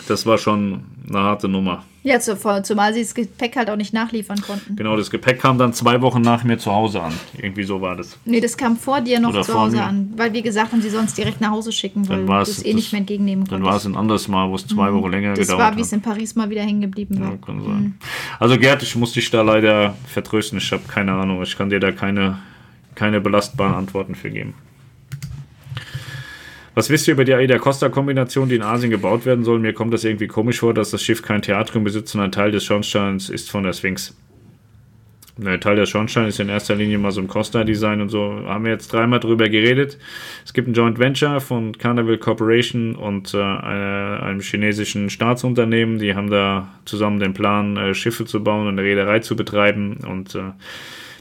Das 0.08 0.26
war 0.26 0.38
schon 0.38 0.82
eine 1.08 1.18
harte 1.18 1.48
Nummer. 1.48 1.84
Ja, 2.02 2.18
zumal 2.18 2.94
sie 2.94 3.02
das 3.02 3.14
Gepäck 3.14 3.56
halt 3.56 3.68
auch 3.68 3.76
nicht 3.76 3.92
nachliefern 3.92 4.40
konnten. 4.40 4.74
Genau, 4.74 4.96
das 4.96 5.10
Gepäck 5.10 5.38
kam 5.38 5.58
dann 5.58 5.74
zwei 5.74 6.00
Wochen 6.00 6.22
nach 6.22 6.44
mir 6.44 6.56
zu 6.56 6.72
Hause 6.72 7.02
an. 7.02 7.12
Irgendwie 7.36 7.64
so 7.64 7.82
war 7.82 7.94
das. 7.94 8.16
Nee, 8.24 8.40
das 8.40 8.56
kam 8.56 8.78
vor 8.78 9.02
dir 9.02 9.20
noch 9.20 9.30
Oder 9.30 9.42
zu 9.42 9.52
Hause 9.52 9.82
an. 9.82 10.10
Weil 10.16 10.32
wir 10.32 10.40
gesagt 10.40 10.72
haben, 10.72 10.80
sie 10.80 10.88
es 10.88 11.14
direkt 11.14 11.42
nach 11.42 11.50
Hause 11.50 11.72
schicken, 11.72 12.08
weil 12.08 12.24
du 12.24 12.32
es 12.32 12.64
eh 12.64 12.72
nicht 12.72 12.92
mehr 12.92 13.00
entgegennehmen 13.00 13.46
konntest. 13.46 13.60
Dann 13.60 13.70
war 13.70 13.76
es 13.76 13.84
ein 13.84 13.96
anderes 13.96 14.28
Mal, 14.28 14.48
wo 14.48 14.54
es 14.54 14.66
zwei 14.66 14.90
mhm. 14.90 14.94
Wochen 14.94 15.10
länger 15.10 15.30
das 15.34 15.40
gedauert 15.40 15.60
hat. 15.60 15.68
Das 15.68 15.72
war, 15.72 15.76
wie 15.76 15.82
es 15.82 15.92
in 15.92 16.00
Paris 16.00 16.34
mal 16.36 16.48
wieder 16.48 16.62
hängen 16.62 16.80
geblieben 16.80 17.20
war. 17.20 17.32
Ja, 17.32 17.36
kann 17.36 17.62
sein. 17.62 17.74
Mhm. 17.74 17.94
Also 18.38 18.58
Gerd, 18.58 18.82
ich 18.82 18.96
muss 18.96 19.12
dich 19.12 19.30
da 19.30 19.42
leider 19.42 19.94
vertrösten. 20.06 20.56
Ich 20.56 20.72
habe 20.72 20.82
keine 20.88 21.12
Ahnung. 21.12 21.42
Ich 21.42 21.58
kann 21.58 21.68
dir 21.68 21.80
da 21.80 21.92
keine, 21.92 22.38
keine 22.94 23.20
belastbaren 23.20 23.74
Antworten 23.74 24.14
für 24.14 24.30
geben. 24.30 24.54
Was 26.80 26.88
wisst 26.88 27.06
ihr 27.08 27.12
über 27.12 27.26
die 27.26 27.34
Aida-Costa-Kombination, 27.34 28.48
die 28.48 28.54
in 28.54 28.62
Asien 28.62 28.90
gebaut 28.90 29.26
werden 29.26 29.44
soll? 29.44 29.58
Mir 29.58 29.74
kommt 29.74 29.92
das 29.92 30.02
irgendwie 30.02 30.28
komisch 30.28 30.60
vor, 30.60 30.72
dass 30.72 30.90
das 30.90 31.02
Schiff 31.02 31.20
kein 31.20 31.42
Theatrium 31.42 31.84
besitzt, 31.84 32.12
sondern 32.12 32.30
ein 32.30 32.32
Teil 32.32 32.52
des 32.52 32.64
Schornsteins 32.64 33.28
ist 33.28 33.50
von 33.50 33.64
der 33.64 33.74
Sphinx. 33.74 34.16
Der 35.36 35.60
Teil 35.60 35.76
der 35.76 35.84
Schornstein 35.84 36.26
ist 36.26 36.40
in 36.40 36.48
erster 36.48 36.74
Linie 36.74 36.96
mal 36.96 37.10
so 37.10 37.20
ein 37.20 37.28
Costa-Design 37.28 38.00
und 38.00 38.08
so. 38.08 38.44
Haben 38.46 38.64
wir 38.64 38.72
jetzt 38.72 38.90
dreimal 38.94 39.20
drüber 39.20 39.50
geredet. 39.50 39.98
Es 40.42 40.54
gibt 40.54 40.68
ein 40.68 40.72
Joint 40.72 40.98
Venture 40.98 41.42
von 41.42 41.76
Carnival 41.76 42.16
Corporation 42.16 42.96
und 42.96 43.34
äh, 43.34 43.42
einem 43.42 44.40
chinesischen 44.40 45.10
Staatsunternehmen. 45.10 45.98
Die 45.98 46.14
haben 46.14 46.30
da 46.30 46.70
zusammen 46.86 47.20
den 47.20 47.34
Plan, 47.34 47.76
äh, 47.76 47.92
Schiffe 47.92 48.24
zu 48.24 48.42
bauen 48.42 48.66
und 48.66 48.78
eine 48.78 48.84
Reederei 48.84 49.18
zu 49.18 49.36
betreiben. 49.36 49.98
Und 50.08 50.34
äh, 50.34 50.52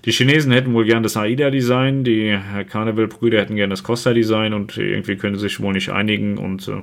die 0.06 0.12
Chinesen 0.12 0.52
hätten 0.52 0.74
wohl 0.74 0.86
gern 0.86 1.04
das 1.04 1.18
AIDA-Design, 1.18 2.04
die 2.04 2.38
Carnival-Brüder 2.70 3.40
hätten 3.40 3.56
gern 3.56 3.70
das 3.70 3.84
Costa-Design 3.84 4.54
und 4.54 4.78
irgendwie 4.78 5.18
können 5.18 5.36
sie 5.36 5.42
sich 5.42 5.60
wohl 5.60 5.74
nicht 5.74 5.90
einigen 5.90 6.38
und 6.38 6.68
äh, 6.68 6.82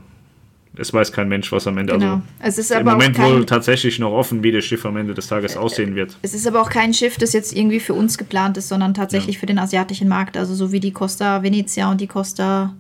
es 0.78 0.92
weiß 0.92 1.12
kein 1.12 1.28
Mensch, 1.28 1.50
was 1.52 1.66
am 1.66 1.78
Ende. 1.78 1.94
Also 1.94 2.06
genau. 2.06 2.22
Also 2.38 2.60
es 2.60 2.70
ist 2.70 2.78
im 2.78 2.84
Moment 2.84 3.16
kein, 3.16 3.32
wohl 3.32 3.46
tatsächlich 3.46 3.98
noch 3.98 4.12
offen, 4.12 4.42
wie 4.42 4.52
das 4.52 4.64
Schiff 4.64 4.84
am 4.84 4.96
Ende 4.96 5.14
des 5.14 5.26
Tages 5.26 5.56
aussehen 5.56 5.94
wird. 5.94 6.16
Es 6.22 6.34
ist 6.34 6.46
aber 6.46 6.60
auch 6.60 6.70
kein 6.70 6.92
Schiff, 6.92 7.16
das 7.16 7.32
jetzt 7.32 7.56
irgendwie 7.56 7.80
für 7.80 7.94
uns 7.94 8.18
geplant 8.18 8.58
ist, 8.58 8.68
sondern 8.68 8.92
tatsächlich 8.92 9.36
ja. 9.36 9.40
für 9.40 9.46
den 9.46 9.58
asiatischen 9.58 10.08
Markt. 10.08 10.36
Also 10.36 10.54
so 10.54 10.72
wie 10.72 10.80
die 10.80 10.92
Costa 10.92 11.42
Venezia 11.42 11.90
und 11.90 12.00
die 12.00 12.06
Costa 12.06 12.74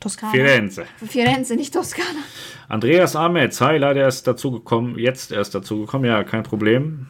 Toskana. 0.00 0.32
Firenze. 0.32 0.84
Firenze, 1.06 1.56
nicht 1.56 1.72
Toskana. 1.72 2.20
Andreas 2.68 3.16
Ahmed, 3.16 3.58
hi, 3.60 3.78
leider 3.78 4.02
erst 4.02 4.26
dazu 4.26 4.50
gekommen, 4.50 4.98
jetzt 4.98 5.32
erst 5.32 5.54
dazu 5.54 5.80
gekommen, 5.80 6.04
ja, 6.04 6.22
kein 6.22 6.42
Problem. 6.42 7.06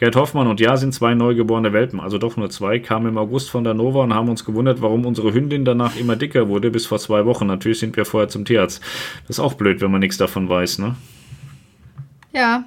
Gerd 0.00 0.16
Hoffmann 0.16 0.46
und 0.46 0.60
ja 0.60 0.78
sind 0.78 0.94
zwei 0.94 1.12
neugeborene 1.14 1.74
Welpen, 1.74 2.00
also 2.00 2.16
doch 2.16 2.38
nur 2.38 2.48
zwei, 2.48 2.78
kamen 2.78 3.06
im 3.08 3.18
August 3.18 3.50
von 3.50 3.64
der 3.64 3.74
Nova 3.74 4.02
und 4.02 4.14
haben 4.14 4.30
uns 4.30 4.46
gewundert, 4.46 4.80
warum 4.80 5.04
unsere 5.04 5.34
Hündin 5.34 5.66
danach 5.66 5.94
immer 5.94 6.16
dicker 6.16 6.48
wurde, 6.48 6.70
bis 6.70 6.86
vor 6.86 6.98
zwei 6.98 7.26
Wochen. 7.26 7.46
Natürlich 7.46 7.80
sind 7.80 7.94
wir 7.98 8.06
vorher 8.06 8.30
zum 8.30 8.46
Tierarzt. 8.46 8.82
Das 9.28 9.36
ist 9.36 9.40
auch 9.40 9.52
blöd, 9.52 9.82
wenn 9.82 9.90
man 9.90 10.00
nichts 10.00 10.16
davon 10.16 10.48
weiß, 10.48 10.78
ne? 10.78 10.96
Ja, 12.32 12.64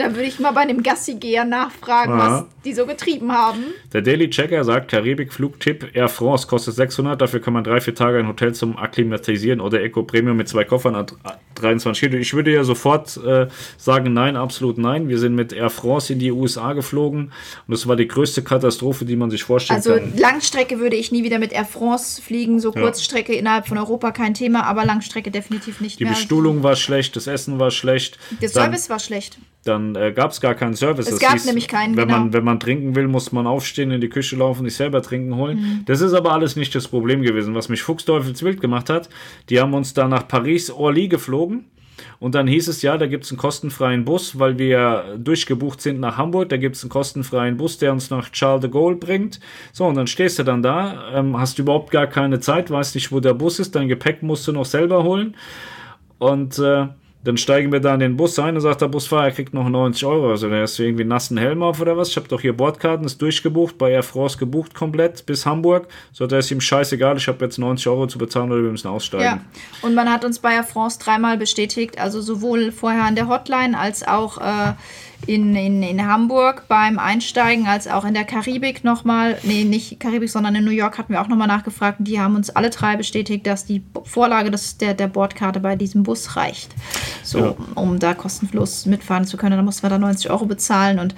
da 0.00 0.14
würde 0.14 0.24
ich 0.24 0.38
mal 0.38 0.52
bei 0.52 0.62
einem 0.62 0.82
Gassigeher 0.82 1.44
nachfragen, 1.44 2.18
ja. 2.18 2.18
was 2.18 2.44
die 2.64 2.72
so 2.72 2.86
getrieben 2.86 3.32
haben. 3.32 3.64
Der 3.92 4.02
Daily 4.02 4.30
Checker 4.30 4.64
sagt, 4.64 4.90
Karibik-Flugtipp 4.90 5.94
Air 5.94 6.08
France 6.08 6.46
kostet 6.46 6.74
600, 6.74 7.20
dafür 7.20 7.40
kann 7.40 7.52
man 7.52 7.64
drei, 7.64 7.80
vier 7.80 7.94
Tage 7.94 8.18
ein 8.18 8.26
Hotel 8.26 8.54
zum 8.54 8.78
Akklimatisieren 8.78 9.60
oder 9.60 9.82
Eco 9.82 10.02
Premium 10.02 10.36
mit 10.36 10.48
zwei 10.48 10.64
Koffern 10.64 11.06
23 11.54 12.00
Kilo. 12.00 12.18
Ich 12.18 12.32
würde 12.32 12.52
ja 12.52 12.64
sofort 12.64 13.18
äh, 13.18 13.48
sagen, 13.76 14.12
nein, 14.14 14.36
absolut 14.36 14.78
nein. 14.78 15.08
Wir 15.08 15.18
sind 15.18 15.34
mit 15.34 15.52
Air 15.52 15.70
France 15.70 16.12
in 16.12 16.18
die 16.18 16.32
USA 16.32 16.72
geflogen 16.72 17.32
und 17.66 17.74
es 17.74 17.86
war 17.86 17.96
die 17.96 18.08
größte 18.08 18.42
Katastrophe, 18.42 19.04
die 19.04 19.16
man 19.16 19.30
sich 19.30 19.44
vorstellen 19.44 19.78
also, 19.78 19.94
kann. 19.94 20.04
Also 20.12 20.22
Langstrecke 20.22 20.80
würde 20.80 20.96
ich 20.96 21.12
nie 21.12 21.24
wieder 21.24 21.38
mit 21.38 21.52
Air 21.52 21.66
France 21.66 22.22
fliegen, 22.22 22.58
so 22.58 22.72
ja. 22.72 22.80
Kurzstrecke 22.80 23.34
innerhalb 23.34 23.68
von 23.68 23.76
Europa 23.76 24.12
kein 24.12 24.32
Thema, 24.32 24.64
aber 24.64 24.86
Langstrecke 24.86 25.30
definitiv 25.30 25.80
nicht 25.80 26.00
die 26.00 26.04
mehr. 26.04 26.14
Die 26.14 26.18
Bestuhlung 26.18 26.62
war 26.62 26.76
schlecht, 26.76 27.16
das 27.16 27.26
Essen 27.26 27.58
war 27.58 27.70
schlecht. 27.70 28.18
Der 28.40 28.48
Service 28.48 28.88
war 28.88 28.98
schlecht 28.98 29.38
dann 29.64 29.94
äh, 29.94 30.12
gab 30.12 30.30
es 30.30 30.40
gar 30.40 30.54
keinen 30.54 30.74
Service. 30.74 31.06
Es 31.06 31.12
das 31.12 31.20
gab 31.20 31.32
hieß, 31.32 31.46
nämlich 31.46 31.68
keinen. 31.68 31.96
Wenn, 31.96 32.08
genau. 32.08 32.20
man, 32.20 32.32
wenn 32.32 32.44
man 32.44 32.60
trinken 32.60 32.96
will, 32.96 33.08
muss 33.08 33.30
man 33.32 33.46
aufstehen, 33.46 33.90
in 33.90 34.00
die 34.00 34.08
Küche 34.08 34.36
laufen, 34.36 34.64
sich 34.64 34.74
selber 34.74 35.02
trinken 35.02 35.36
holen. 35.36 35.58
Mhm. 35.58 35.82
Das 35.84 36.00
ist 36.00 36.14
aber 36.14 36.32
alles 36.32 36.56
nicht 36.56 36.74
das 36.74 36.88
Problem 36.88 37.22
gewesen. 37.22 37.54
Was 37.54 37.68
mich 37.68 37.82
fuchsteufelswild 37.82 38.60
gemacht 38.60 38.88
hat, 38.88 39.10
die 39.50 39.60
haben 39.60 39.74
uns 39.74 39.92
da 39.92 40.08
nach 40.08 40.26
Paris 40.26 40.70
Orly 40.70 41.08
geflogen. 41.08 41.66
Und 42.18 42.34
dann 42.34 42.46
hieß 42.46 42.68
es 42.68 42.82
ja, 42.82 42.96
da 42.96 43.06
gibt 43.06 43.24
es 43.24 43.30
einen 43.30 43.38
kostenfreien 43.38 44.04
Bus, 44.04 44.38
weil 44.38 44.58
wir 44.58 45.16
durchgebucht 45.18 45.80
sind 45.80 46.00
nach 46.00 46.16
Hamburg. 46.16 46.48
Da 46.48 46.56
gibt 46.56 46.76
es 46.76 46.82
einen 46.82 46.90
kostenfreien 46.90 47.56
Bus, 47.56 47.78
der 47.78 47.92
uns 47.92 48.10
nach 48.10 48.30
Charles 48.30 48.62
de 48.62 48.70
Gaulle 48.70 48.96
bringt. 48.96 49.40
So, 49.72 49.86
und 49.86 49.96
dann 49.96 50.06
stehst 50.06 50.38
du 50.38 50.42
dann 50.42 50.62
da, 50.62 51.12
ähm, 51.14 51.38
hast 51.38 51.58
überhaupt 51.58 51.90
gar 51.90 52.06
keine 52.06 52.40
Zeit, 52.40 52.70
weißt 52.70 52.94
nicht, 52.94 53.12
wo 53.12 53.20
der 53.20 53.34
Bus 53.34 53.58
ist. 53.58 53.74
Dein 53.74 53.88
Gepäck 53.88 54.22
musst 54.22 54.46
du 54.48 54.52
noch 54.52 54.64
selber 54.64 55.02
holen. 55.02 55.34
Und 56.18 56.58
äh, 56.58 56.88
Dann 57.22 57.36
steigen 57.36 57.70
wir 57.70 57.80
da 57.80 57.92
in 57.92 58.00
den 58.00 58.16
Bus 58.16 58.38
ein 58.38 58.54
und 58.54 58.62
sagt 58.62 58.80
der 58.80 58.88
Busfahrer, 58.88 59.24
er 59.24 59.30
kriegt 59.32 59.52
noch 59.52 59.68
90 59.68 60.06
Euro. 60.06 60.30
Also 60.30 60.48
der 60.48 60.64
du 60.64 60.82
irgendwie 60.82 61.04
nassen 61.04 61.36
Helm 61.36 61.62
auf 61.62 61.80
oder 61.80 61.96
was? 61.96 62.08
Ich 62.08 62.16
habe 62.16 62.28
doch 62.28 62.40
hier 62.40 62.56
Bordkarten, 62.56 63.04
ist 63.04 63.20
durchgebucht, 63.20 63.76
bei 63.76 63.90
Air 63.90 64.02
France 64.02 64.38
gebucht 64.38 64.74
komplett 64.74 65.26
bis 65.26 65.44
Hamburg. 65.44 65.88
So, 66.12 66.26
da 66.26 66.38
ist 66.38 66.50
ihm 66.50 66.60
scheißegal, 66.60 67.18
ich 67.18 67.28
habe 67.28 67.44
jetzt 67.44 67.58
90 67.58 67.86
Euro 67.88 68.06
zu 68.06 68.16
bezahlen 68.16 68.50
oder 68.50 68.62
wir 68.62 68.70
müssen 68.70 68.88
aussteigen. 68.88 69.24
Ja, 69.24 69.40
und 69.82 69.94
man 69.94 70.10
hat 70.10 70.24
uns 70.24 70.38
bei 70.38 70.54
Air 70.54 70.64
France 70.64 70.98
dreimal 70.98 71.36
bestätigt, 71.36 71.98
also 71.98 72.22
sowohl 72.22 72.72
vorher 72.72 73.04
an 73.04 73.14
der 73.14 73.28
Hotline 73.28 73.78
als 73.78 74.06
auch 74.06 74.38
äh, 74.38 74.72
in, 75.26 75.54
in, 75.54 75.82
in 75.82 76.06
Hamburg 76.06 76.64
beim 76.68 76.98
Einsteigen 76.98 77.66
als 77.66 77.86
auch 77.86 78.04
in 78.04 78.14
der 78.14 78.24
Karibik 78.24 78.84
nochmal, 78.84 79.38
nee, 79.42 79.64
nicht 79.64 80.00
Karibik, 80.00 80.30
sondern 80.30 80.54
in 80.54 80.64
New 80.64 80.70
York 80.70 80.98
hatten 80.98 81.12
wir 81.12 81.20
auch 81.20 81.28
nochmal 81.28 81.48
nachgefragt 81.48 82.00
und 82.00 82.08
die 82.08 82.20
haben 82.20 82.36
uns 82.36 82.50
alle 82.50 82.70
drei 82.70 82.96
bestätigt, 82.96 83.46
dass 83.46 83.64
die 83.64 83.82
Vorlage 84.04 84.50
des, 84.50 84.78
der, 84.78 84.94
der 84.94 85.08
Bordkarte 85.08 85.60
bei 85.60 85.76
diesem 85.76 86.02
Bus 86.02 86.36
reicht. 86.36 86.74
So, 87.22 87.38
ja. 87.38 87.54
um 87.74 87.98
da 87.98 88.14
kostenlos 88.14 88.86
mitfahren 88.86 89.24
zu 89.24 89.36
können. 89.36 89.56
Da 89.56 89.62
mussten 89.62 89.82
wir 89.82 89.90
da 89.90 89.98
90 89.98 90.30
Euro 90.30 90.46
bezahlen 90.46 90.98
und 90.98 91.14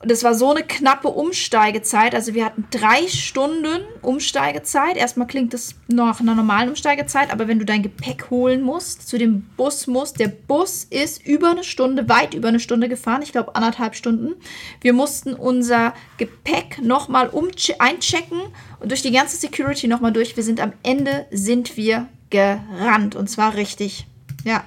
und 0.00 0.12
es 0.12 0.22
war 0.22 0.34
so 0.34 0.50
eine 0.50 0.62
knappe 0.62 1.08
Umsteigezeit. 1.08 2.14
Also 2.14 2.34
wir 2.34 2.44
hatten 2.44 2.66
drei 2.70 3.08
Stunden 3.08 3.82
Umsteigezeit. 4.00 4.96
Erstmal 4.96 5.26
klingt 5.26 5.52
das 5.54 5.74
nach 5.88 6.20
einer 6.20 6.36
normalen 6.36 6.68
Umsteigezeit, 6.68 7.32
aber 7.32 7.48
wenn 7.48 7.58
du 7.58 7.64
dein 7.64 7.82
Gepäck 7.82 8.30
holen 8.30 8.62
musst, 8.62 9.08
zu 9.08 9.18
dem 9.18 9.42
Bus 9.56 9.88
musst, 9.88 10.20
der 10.20 10.28
Bus 10.28 10.84
ist 10.84 11.26
über 11.26 11.50
eine 11.50 11.64
Stunde, 11.64 12.08
weit 12.08 12.34
über 12.34 12.48
eine 12.48 12.60
Stunde 12.60 12.88
gefahren, 12.88 13.22
ich 13.22 13.32
glaube 13.32 13.56
anderthalb 13.56 13.96
Stunden. 13.96 14.34
Wir 14.80 14.92
mussten 14.92 15.34
unser 15.34 15.94
Gepäck 16.16 16.80
nochmal 16.80 17.30
einchecken 17.78 18.40
und 18.78 18.90
durch 18.92 19.02
die 19.02 19.10
ganze 19.10 19.36
Security 19.36 19.88
nochmal 19.88 20.12
durch. 20.12 20.36
Wir 20.36 20.44
sind 20.44 20.60
am 20.60 20.72
Ende, 20.84 21.26
sind 21.32 21.76
wir 21.76 22.08
gerannt 22.30 23.16
und 23.16 23.28
zwar 23.28 23.54
richtig. 23.54 24.06
Ja, 24.44 24.64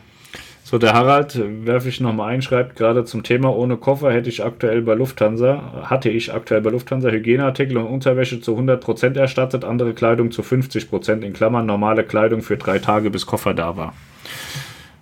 so, 0.71 0.77
der 0.77 0.93
Harald, 0.93 1.37
werfe 1.65 1.89
ich 1.89 1.99
nochmal 1.99 2.33
ein, 2.33 2.41
schreibt 2.41 2.77
gerade 2.77 3.03
zum 3.03 3.23
Thema 3.23 3.53
ohne 3.53 3.75
Koffer 3.75 4.09
hätte 4.13 4.29
ich 4.29 4.41
aktuell 4.41 4.81
bei 4.81 4.93
Lufthansa, 4.93 5.83
hatte 5.89 6.09
ich 6.09 6.33
aktuell 6.33 6.61
bei 6.61 6.69
Lufthansa 6.69 7.09
Hygieneartikel 7.09 7.75
und 7.75 7.87
Unterwäsche 7.87 8.39
zu 8.39 8.57
100% 8.57 9.19
erstattet, 9.19 9.65
andere 9.65 9.93
Kleidung 9.93 10.31
zu 10.31 10.43
50%, 10.43 11.23
in 11.23 11.33
Klammern 11.33 11.65
normale 11.65 12.05
Kleidung 12.05 12.41
für 12.41 12.55
drei 12.55 12.79
Tage, 12.79 13.09
bis 13.09 13.25
Koffer 13.25 13.53
da 13.53 13.75
war. 13.75 13.93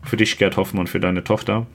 Für 0.02 0.18
dich, 0.18 0.40
Gerd 0.40 0.58
Hoffmann, 0.58 0.88
für 0.88 1.00
deine 1.00 1.24
Tochter. 1.24 1.68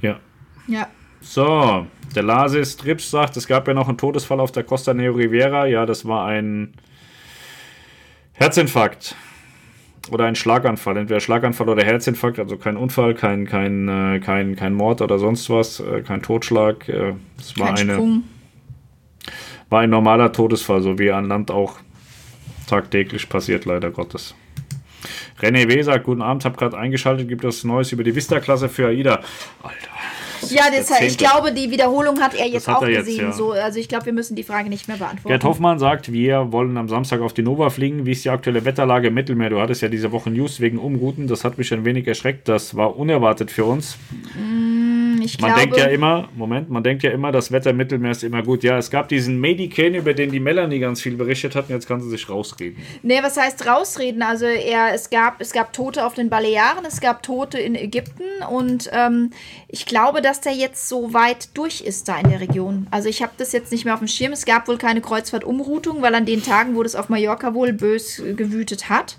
Ja. 0.00 0.20
Ja. 0.68 0.86
So, 1.20 1.88
der 2.14 2.22
Lasis 2.22 2.76
Trips 2.76 3.10
sagt, 3.10 3.36
es 3.36 3.48
gab 3.48 3.66
ja 3.66 3.74
noch 3.74 3.88
einen 3.88 3.98
Todesfall 3.98 4.38
auf 4.38 4.52
der 4.52 4.62
Costa 4.62 4.94
Neo 4.94 5.12
Rivera. 5.12 5.66
Ja, 5.66 5.86
das 5.86 6.06
war 6.06 6.26
ein 6.26 6.72
Herzinfarkt 8.34 9.16
oder 10.10 10.24
ein 10.24 10.34
Schlaganfall, 10.34 10.96
entweder 10.96 11.20
Schlaganfall 11.20 11.68
oder 11.68 11.84
Herzinfarkt, 11.84 12.38
also 12.38 12.56
kein 12.56 12.76
Unfall, 12.76 13.14
kein, 13.14 13.46
kein, 13.46 13.88
äh, 13.88 14.20
kein, 14.20 14.56
kein 14.56 14.74
Mord 14.74 15.02
oder 15.02 15.18
sonst 15.18 15.48
was, 15.50 15.80
äh, 15.80 16.02
kein 16.02 16.22
Totschlag. 16.22 16.88
Äh, 16.88 17.14
es 17.38 17.58
war, 17.58 17.74
kein 17.74 17.90
eine, 17.90 18.22
war 19.68 19.80
ein 19.80 19.90
normaler 19.90 20.32
Todesfall, 20.32 20.82
so 20.82 20.98
wie 20.98 21.10
an 21.10 21.26
Land 21.26 21.50
auch 21.50 21.76
tagtäglich 22.66 23.28
passiert, 23.28 23.64
leider 23.64 23.90
Gottes. 23.90 24.34
René 25.40 25.68
W. 25.68 25.82
sagt, 25.82 26.04
guten 26.04 26.22
Abend, 26.22 26.44
hab 26.44 26.56
gerade 26.56 26.78
eingeschaltet, 26.78 27.28
gibt 27.28 27.44
es 27.44 27.62
Neues 27.64 27.92
über 27.92 28.02
die 28.02 28.14
Vista-Klasse 28.14 28.68
für 28.68 28.88
AIDA. 28.88 29.20
Alter, 29.62 29.90
ja, 30.50 30.64
das, 30.70 31.00
ich 31.00 31.18
glaube, 31.18 31.52
die 31.52 31.70
Wiederholung 31.70 32.20
hat 32.20 32.34
er 32.34 32.46
jetzt 32.46 32.68
hat 32.68 32.76
auch 32.76 32.82
er 32.82 32.90
jetzt, 32.90 33.06
gesehen. 33.06 33.26
Ja. 33.26 33.32
So, 33.32 33.52
also 33.52 33.78
ich 33.78 33.88
glaube, 33.88 34.06
wir 34.06 34.12
müssen 34.12 34.36
die 34.36 34.42
Frage 34.42 34.68
nicht 34.68 34.88
mehr 34.88 34.96
beantworten. 34.96 35.28
Gerd 35.28 35.44
Hoffmann 35.44 35.78
sagt, 35.78 36.12
wir 36.12 36.52
wollen 36.52 36.76
am 36.76 36.88
Samstag 36.88 37.20
auf 37.20 37.32
die 37.32 37.42
Nova 37.42 37.70
fliegen. 37.70 38.06
Wie 38.06 38.12
ist 38.12 38.24
die 38.24 38.30
aktuelle 38.30 38.64
Wetterlage 38.64 39.08
im 39.08 39.14
Mittelmeer? 39.14 39.50
Du 39.50 39.60
hattest 39.60 39.82
ja 39.82 39.88
diese 39.88 40.12
Woche 40.12 40.30
News 40.30 40.60
wegen 40.60 40.78
Umrouten. 40.78 41.26
Das 41.26 41.44
hat 41.44 41.58
mich 41.58 41.72
ein 41.72 41.84
wenig 41.84 42.06
erschreckt. 42.06 42.48
Das 42.48 42.76
war 42.76 42.96
unerwartet 42.96 43.50
für 43.50 43.64
uns. 43.64 43.96
Mm 44.34 44.85
ich 45.26 45.40
man 45.40 45.54
denkt 45.54 45.76
ja 45.76 45.86
immer, 45.86 46.28
Moment, 46.34 46.70
man 46.70 46.82
denkt 46.82 47.02
ja 47.02 47.10
immer, 47.10 47.32
das 47.32 47.52
Wetter 47.52 47.70
im 47.70 47.76
Mittelmeer 47.76 48.12
ist 48.12 48.24
immer 48.24 48.42
gut. 48.42 48.62
Ja, 48.62 48.78
es 48.78 48.90
gab 48.90 49.08
diesen 49.08 49.40
Medicane, 49.40 49.94
über 49.94 50.14
den 50.14 50.30
die 50.30 50.40
Melanie 50.40 50.78
ganz 50.78 51.00
viel 51.00 51.16
berichtet 51.16 51.54
hat, 51.54 51.68
und 51.68 51.74
jetzt 51.74 51.86
kann 51.86 52.00
sie 52.00 52.08
sich 52.08 52.28
rausreden. 52.28 52.82
Nee, 53.02 53.22
was 53.22 53.36
heißt 53.36 53.66
rausreden? 53.66 54.22
Also 54.22 54.46
er, 54.46 54.94
es, 54.94 55.10
gab, 55.10 55.40
es 55.40 55.52
gab 55.52 55.72
Tote 55.72 56.04
auf 56.04 56.14
den 56.14 56.30
Balearen, 56.30 56.84
es 56.86 57.00
gab 57.00 57.22
Tote 57.22 57.58
in 57.58 57.74
Ägypten 57.74 58.24
und 58.50 58.90
ähm, 58.92 59.30
ich 59.68 59.86
glaube, 59.86 60.22
dass 60.22 60.40
der 60.40 60.52
jetzt 60.52 60.88
so 60.88 61.12
weit 61.12 61.50
durch 61.54 61.80
ist 61.80 62.08
da 62.08 62.18
in 62.18 62.30
der 62.30 62.40
Region. 62.40 62.86
Also 62.90 63.08
ich 63.08 63.22
habe 63.22 63.32
das 63.36 63.52
jetzt 63.52 63.72
nicht 63.72 63.84
mehr 63.84 63.94
auf 63.94 64.00
dem 64.00 64.08
Schirm. 64.08 64.32
Es 64.32 64.44
gab 64.44 64.68
wohl 64.68 64.78
keine 64.78 65.00
Kreuzfahrtumroutung, 65.00 66.02
weil 66.02 66.14
an 66.14 66.26
den 66.26 66.42
Tagen, 66.42 66.76
wo 66.76 66.82
das 66.82 66.94
auf 66.94 67.08
Mallorca 67.08 67.54
wohl 67.54 67.72
bös 67.72 68.22
gewütet 68.36 68.88
hat, 68.88 69.18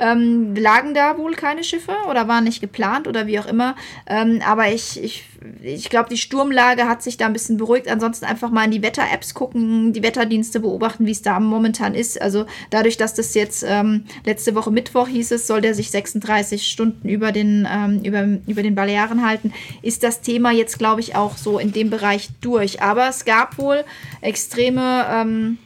ähm, 0.00 0.54
lagen 0.56 0.94
da 0.94 1.18
wohl 1.18 1.34
keine 1.34 1.62
Schiffe 1.62 1.92
oder 2.08 2.26
waren 2.28 2.44
nicht 2.44 2.60
geplant 2.60 3.06
oder 3.06 3.26
wie 3.26 3.38
auch 3.38 3.46
immer. 3.46 3.76
Ähm, 4.06 4.40
aber 4.46 4.72
ich, 4.72 5.02
ich, 5.02 5.24
ich 5.62 5.90
glaube, 5.90 6.08
die 6.08 6.16
Sturmlage 6.16 6.88
hat 6.88 7.02
sich 7.02 7.16
da 7.16 7.26
ein 7.26 7.32
bisschen 7.32 7.58
beruhigt. 7.58 7.88
Ansonsten 7.88 8.24
einfach 8.24 8.50
mal 8.50 8.64
in 8.64 8.70
die 8.70 8.82
Wetter-Apps 8.82 9.34
gucken, 9.34 9.92
die 9.92 10.02
Wetterdienste 10.02 10.60
beobachten, 10.60 11.06
wie 11.06 11.10
es 11.10 11.22
da 11.22 11.38
momentan 11.38 11.94
ist. 11.94 12.20
Also 12.20 12.46
dadurch, 12.70 12.96
dass 12.96 13.14
das 13.14 13.34
jetzt 13.34 13.64
ähm, 13.66 14.04
letzte 14.24 14.54
Woche 14.54 14.70
Mittwoch 14.70 15.08
hieß 15.08 15.32
es, 15.32 15.46
soll 15.46 15.60
der 15.60 15.74
sich 15.74 15.90
36 15.90 16.68
Stunden 16.68 17.08
über 17.08 17.32
den, 17.32 17.68
ähm, 17.70 18.02
über, 18.02 18.26
über 18.46 18.62
den 18.62 18.74
Balearen 18.74 19.24
halten, 19.26 19.52
ist 19.82 20.02
das 20.02 20.22
Thema 20.22 20.50
jetzt, 20.50 20.78
glaube 20.78 21.00
ich, 21.00 21.14
auch 21.14 21.36
so 21.36 21.58
in 21.58 21.72
dem 21.72 21.90
Bereich 21.90 22.30
durch. 22.40 22.82
Aber 22.82 23.08
es 23.08 23.24
gab 23.24 23.58
wohl 23.58 23.84
extreme 24.20 25.06
ähm, 25.10 25.58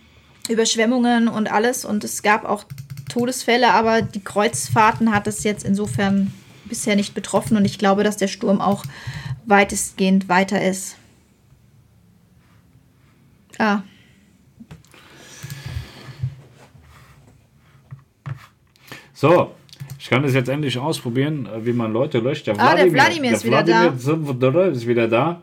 Überschwemmungen 0.49 1.29
und 1.29 1.51
alles 1.51 1.85
und 1.85 2.05
es 2.05 2.23
gab 2.23 2.45
auch 2.45 2.65
Todesfälle, 3.15 3.73
aber 3.73 4.03
die 4.03 4.25
Kreuzfahrten 4.25 5.13
hat 5.15 5.29
es 5.29 5.45
jetzt 5.45 5.65
insofern 5.65 6.33
bisher 6.65 6.97
nicht 6.97 7.15
betroffen 7.15 7.57
und 7.57 7.65
ich 7.65 7.79
glaube, 7.79 8.03
dass 8.03 8.17
der 8.17 8.27
Sturm 8.27 8.61
auch 8.61 8.85
weitestgehend 9.47 10.29
weiter 10.29 10.61
ist. 10.61 10.97
Ah. 13.59 13.83
So, 19.13 19.53
ich 19.97 20.11
kann 20.11 20.25
das 20.25 20.35
jetzt 20.35 20.49
endlich 20.49 20.77
ausprobieren, 20.77 21.49
wie 21.61 21.73
man 21.73 21.93
Leute 21.93 22.19
löscht. 22.19 22.49
Der 22.49 22.59
ah, 22.59 22.75
der 22.75 22.91
Vladimir 22.91 23.31
ist 23.31 23.45
wieder 23.45 23.65
Vladimir 23.65 23.93
da. 24.51 24.65
Ist 24.67 24.89
wieder 24.89 25.07
da. 25.07 25.41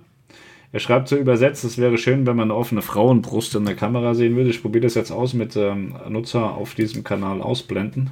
Er 0.73 0.80
schreibt 0.80 1.10
so 1.10 1.18
übersetzt, 1.18 1.65
es 1.65 1.77
wäre 1.77 1.98
schön, 1.98 2.26
wenn 2.26 2.38
man 2.38 2.49
eine 2.49 2.57
offene 2.57 2.81
Frauenbrust 2.81 3.56
in 3.56 3.65
der 3.65 3.76
Kamera 3.76 4.14
sehen 4.14 4.35
würde. 4.35 4.49
Ich 4.49 4.61
probiere 4.61 4.84
das 4.84 4.95
jetzt 4.95 5.11
aus 5.11 5.34
mit 5.34 5.56
ähm, 5.57 5.95
Nutzer 6.07 6.52
auf 6.53 6.76
diesem 6.76 7.03
Kanal 7.03 7.41
ausblenden 7.41 8.11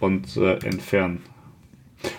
und 0.00 0.36
äh, 0.36 0.54
entfernen. 0.64 1.22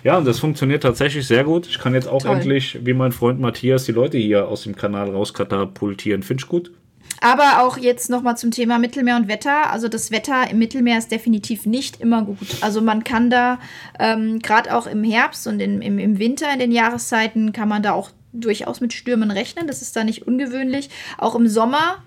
Ja, 0.03 0.17
und 0.17 0.25
das 0.25 0.39
funktioniert 0.39 0.83
tatsächlich 0.83 1.27
sehr 1.27 1.43
gut. 1.43 1.67
Ich 1.67 1.79
kann 1.79 1.93
jetzt 1.93 2.07
auch 2.07 2.21
Toll. 2.21 2.35
endlich, 2.35 2.85
wie 2.85 2.93
mein 2.93 3.11
Freund 3.11 3.39
Matthias, 3.39 3.85
die 3.85 3.91
Leute 3.91 4.17
hier 4.17 4.47
aus 4.47 4.63
dem 4.63 4.75
Kanal 4.75 5.09
rauskatapultieren. 5.09 6.23
Finde 6.23 6.43
ich 6.43 6.47
gut. 6.47 6.71
Aber 7.19 7.63
auch 7.63 7.77
jetzt 7.77 8.09
nochmal 8.09 8.37
zum 8.37 8.51
Thema 8.51 8.79
Mittelmeer 8.79 9.15
und 9.15 9.27
Wetter. 9.27 9.71
Also 9.71 9.87
das 9.87 10.11
Wetter 10.11 10.49
im 10.49 10.59
Mittelmeer 10.59 10.97
ist 10.97 11.11
definitiv 11.11 11.65
nicht 11.65 11.99
immer 12.01 12.23
gut. 12.23 12.47
Also 12.61 12.81
man 12.81 13.03
kann 13.03 13.29
da, 13.29 13.59
ähm, 13.99 14.39
gerade 14.39 14.75
auch 14.75 14.87
im 14.87 15.03
Herbst 15.03 15.47
und 15.47 15.59
in, 15.59 15.81
im, 15.81 15.99
im 15.99 16.19
Winter 16.19 16.51
in 16.53 16.59
den 16.59 16.71
Jahreszeiten, 16.71 17.51
kann 17.51 17.69
man 17.69 17.81
da 17.81 17.93
auch 17.93 18.11
durchaus 18.33 18.81
mit 18.81 18.93
Stürmen 18.93 19.31
rechnen. 19.31 19.67
Das 19.67 19.81
ist 19.81 19.95
da 19.95 20.03
nicht 20.03 20.27
ungewöhnlich. 20.27 20.89
Auch 21.17 21.35
im 21.35 21.47
Sommer 21.47 22.03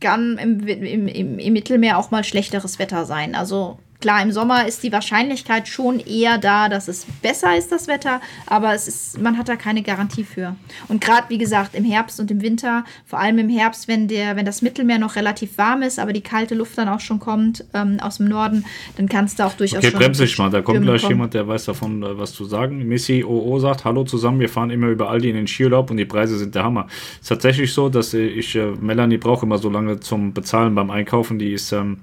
kann 0.00 0.38
im, 0.38 0.60
im, 0.66 1.38
im, 1.38 1.52
Mittelmeer 1.52 1.98
auch 1.98 2.10
mal 2.10 2.24
schlechteres 2.24 2.78
Wetter 2.78 3.04
sein. 3.06 3.34
Also 3.34 3.78
Klar, 4.04 4.22
im 4.22 4.32
Sommer 4.32 4.68
ist 4.68 4.82
die 4.82 4.92
Wahrscheinlichkeit 4.92 5.66
schon 5.66 5.98
eher 5.98 6.36
da, 6.36 6.68
dass 6.68 6.88
es 6.88 7.06
besser 7.22 7.56
ist, 7.56 7.72
das 7.72 7.88
Wetter, 7.88 8.20
aber 8.44 8.74
es 8.74 8.86
ist, 8.86 9.18
man 9.18 9.38
hat 9.38 9.48
da 9.48 9.56
keine 9.56 9.82
Garantie 9.82 10.24
für. 10.24 10.56
Und 10.88 11.00
gerade, 11.00 11.30
wie 11.30 11.38
gesagt, 11.38 11.74
im 11.74 11.84
Herbst 11.84 12.20
und 12.20 12.30
im 12.30 12.42
Winter, 12.42 12.84
vor 13.06 13.18
allem 13.18 13.38
im 13.38 13.48
Herbst, 13.48 13.88
wenn, 13.88 14.06
der, 14.06 14.36
wenn 14.36 14.44
das 14.44 14.60
Mittelmeer 14.60 14.98
noch 14.98 15.16
relativ 15.16 15.56
warm 15.56 15.80
ist, 15.80 15.98
aber 15.98 16.12
die 16.12 16.20
kalte 16.20 16.54
Luft 16.54 16.76
dann 16.76 16.86
auch 16.86 17.00
schon 17.00 17.18
kommt 17.18 17.64
ähm, 17.72 17.98
aus 17.98 18.18
dem 18.18 18.28
Norden, 18.28 18.66
dann 18.98 19.08
kannst 19.08 19.38
du 19.38 19.44
auch 19.44 19.54
durchaus 19.54 19.82
okay, 19.82 19.96
bremse 19.96 20.24
ich 20.24 20.36
mal, 20.36 20.50
da 20.50 20.60
kommt 20.60 20.82
gleich 20.82 21.00
kommen. 21.00 21.14
jemand, 21.14 21.32
der 21.32 21.48
weiß 21.48 21.64
davon, 21.64 22.02
äh, 22.02 22.18
was 22.18 22.34
zu 22.34 22.44
sagen. 22.44 22.86
Missy 22.86 23.24
OO 23.24 23.58
sagt, 23.58 23.86
hallo 23.86 24.04
zusammen, 24.04 24.38
wir 24.38 24.50
fahren 24.50 24.68
immer 24.68 24.88
über 24.88 25.08
Aldi 25.08 25.30
in 25.30 25.36
den 25.36 25.46
Skiurlaub 25.46 25.90
und 25.90 25.96
die 25.96 26.04
Preise 26.04 26.36
sind 26.36 26.54
der 26.54 26.64
Hammer. 26.64 26.88
Es 26.90 27.22
ist 27.22 27.28
tatsächlich 27.28 27.72
so, 27.72 27.88
dass 27.88 28.12
ich, 28.12 28.54
äh, 28.54 28.72
Melanie 28.78 29.16
brauche 29.16 29.46
immer 29.46 29.56
so 29.56 29.70
lange 29.70 29.98
zum 29.98 30.34
Bezahlen 30.34 30.74
beim 30.74 30.90
Einkaufen, 30.90 31.38
die 31.38 31.54
ist... 31.54 31.72
Ähm, 31.72 32.00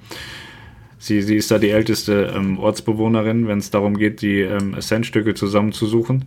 Sie, 1.01 1.23
sie 1.23 1.35
ist 1.35 1.49
da 1.49 1.57
die 1.57 1.71
älteste 1.71 2.31
ähm, 2.35 2.59
Ortsbewohnerin, 2.59 3.47
wenn 3.47 3.57
es 3.57 3.71
darum 3.71 3.97
geht, 3.97 4.21
die 4.21 4.41
ähm, 4.41 4.79
Centstücke 4.79 5.33
zusammenzusuchen. 5.33 6.25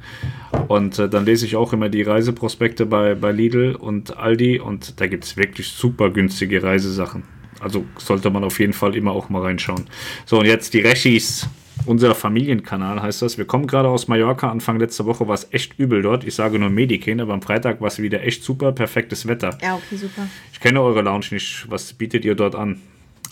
Und 0.67 0.99
äh, 0.99 1.09
dann 1.09 1.25
lese 1.25 1.47
ich 1.47 1.55
auch 1.55 1.73
immer 1.73 1.89
die 1.89 2.03
Reiseprospekte 2.03 2.85
bei, 2.85 3.15
bei 3.15 3.31
Lidl 3.31 3.77
und 3.77 4.17
Aldi 4.17 4.59
und 4.59 5.01
da 5.01 5.07
gibt 5.07 5.23
es 5.23 5.37
wirklich 5.37 5.69
super 5.69 6.11
günstige 6.11 6.61
Reisesachen. 6.61 7.23
Also 7.61 7.85
sollte 7.99 8.31
man 8.31 8.43
auf 8.43 8.59
jeden 8.59 8.73
Fall 8.73 8.97
immer 8.97 9.13
auch 9.13 9.29
mal 9.29 9.43
reinschauen. 9.43 9.87
So, 10.27 10.41
und 10.41 10.47
jetzt 10.47 10.75
die 10.75 10.81
Rechis. 10.81 11.49
Unser 11.87 12.17
Familienkanal 12.17 13.01
heißt 13.01 13.23
das. 13.23 13.39
Wir 13.39 13.45
kommen 13.45 13.69
gerade 13.69 13.89
aus 13.89 14.09
Mallorca. 14.09 14.51
Anfang 14.51 14.81
letzter 14.81 15.07
Woche 15.07 15.29
war 15.29 15.35
es 15.35 15.47
echt 15.53 15.79
übel 15.79 16.03
dort. 16.03 16.25
Ich 16.25 16.35
sage 16.35 16.59
nur 16.59 16.71
Medicaid, 16.71 17.21
aber 17.21 17.33
am 17.33 17.43
Freitag 17.43 17.81
war 17.81 17.89
es 17.89 18.03
wieder 18.03 18.25
echt 18.25 18.43
super, 18.43 18.73
perfektes 18.73 19.29
Wetter. 19.29 19.57
Ja, 19.63 19.77
okay, 19.77 19.97
super. 19.97 20.27
Ich 20.53 20.59
kenne 20.59 20.81
eure 20.81 21.03
Lounge 21.03 21.27
nicht. 21.31 21.65
Was 21.69 21.93
bietet 21.93 22.25
ihr 22.25 22.35
dort 22.35 22.57
an? 22.57 22.81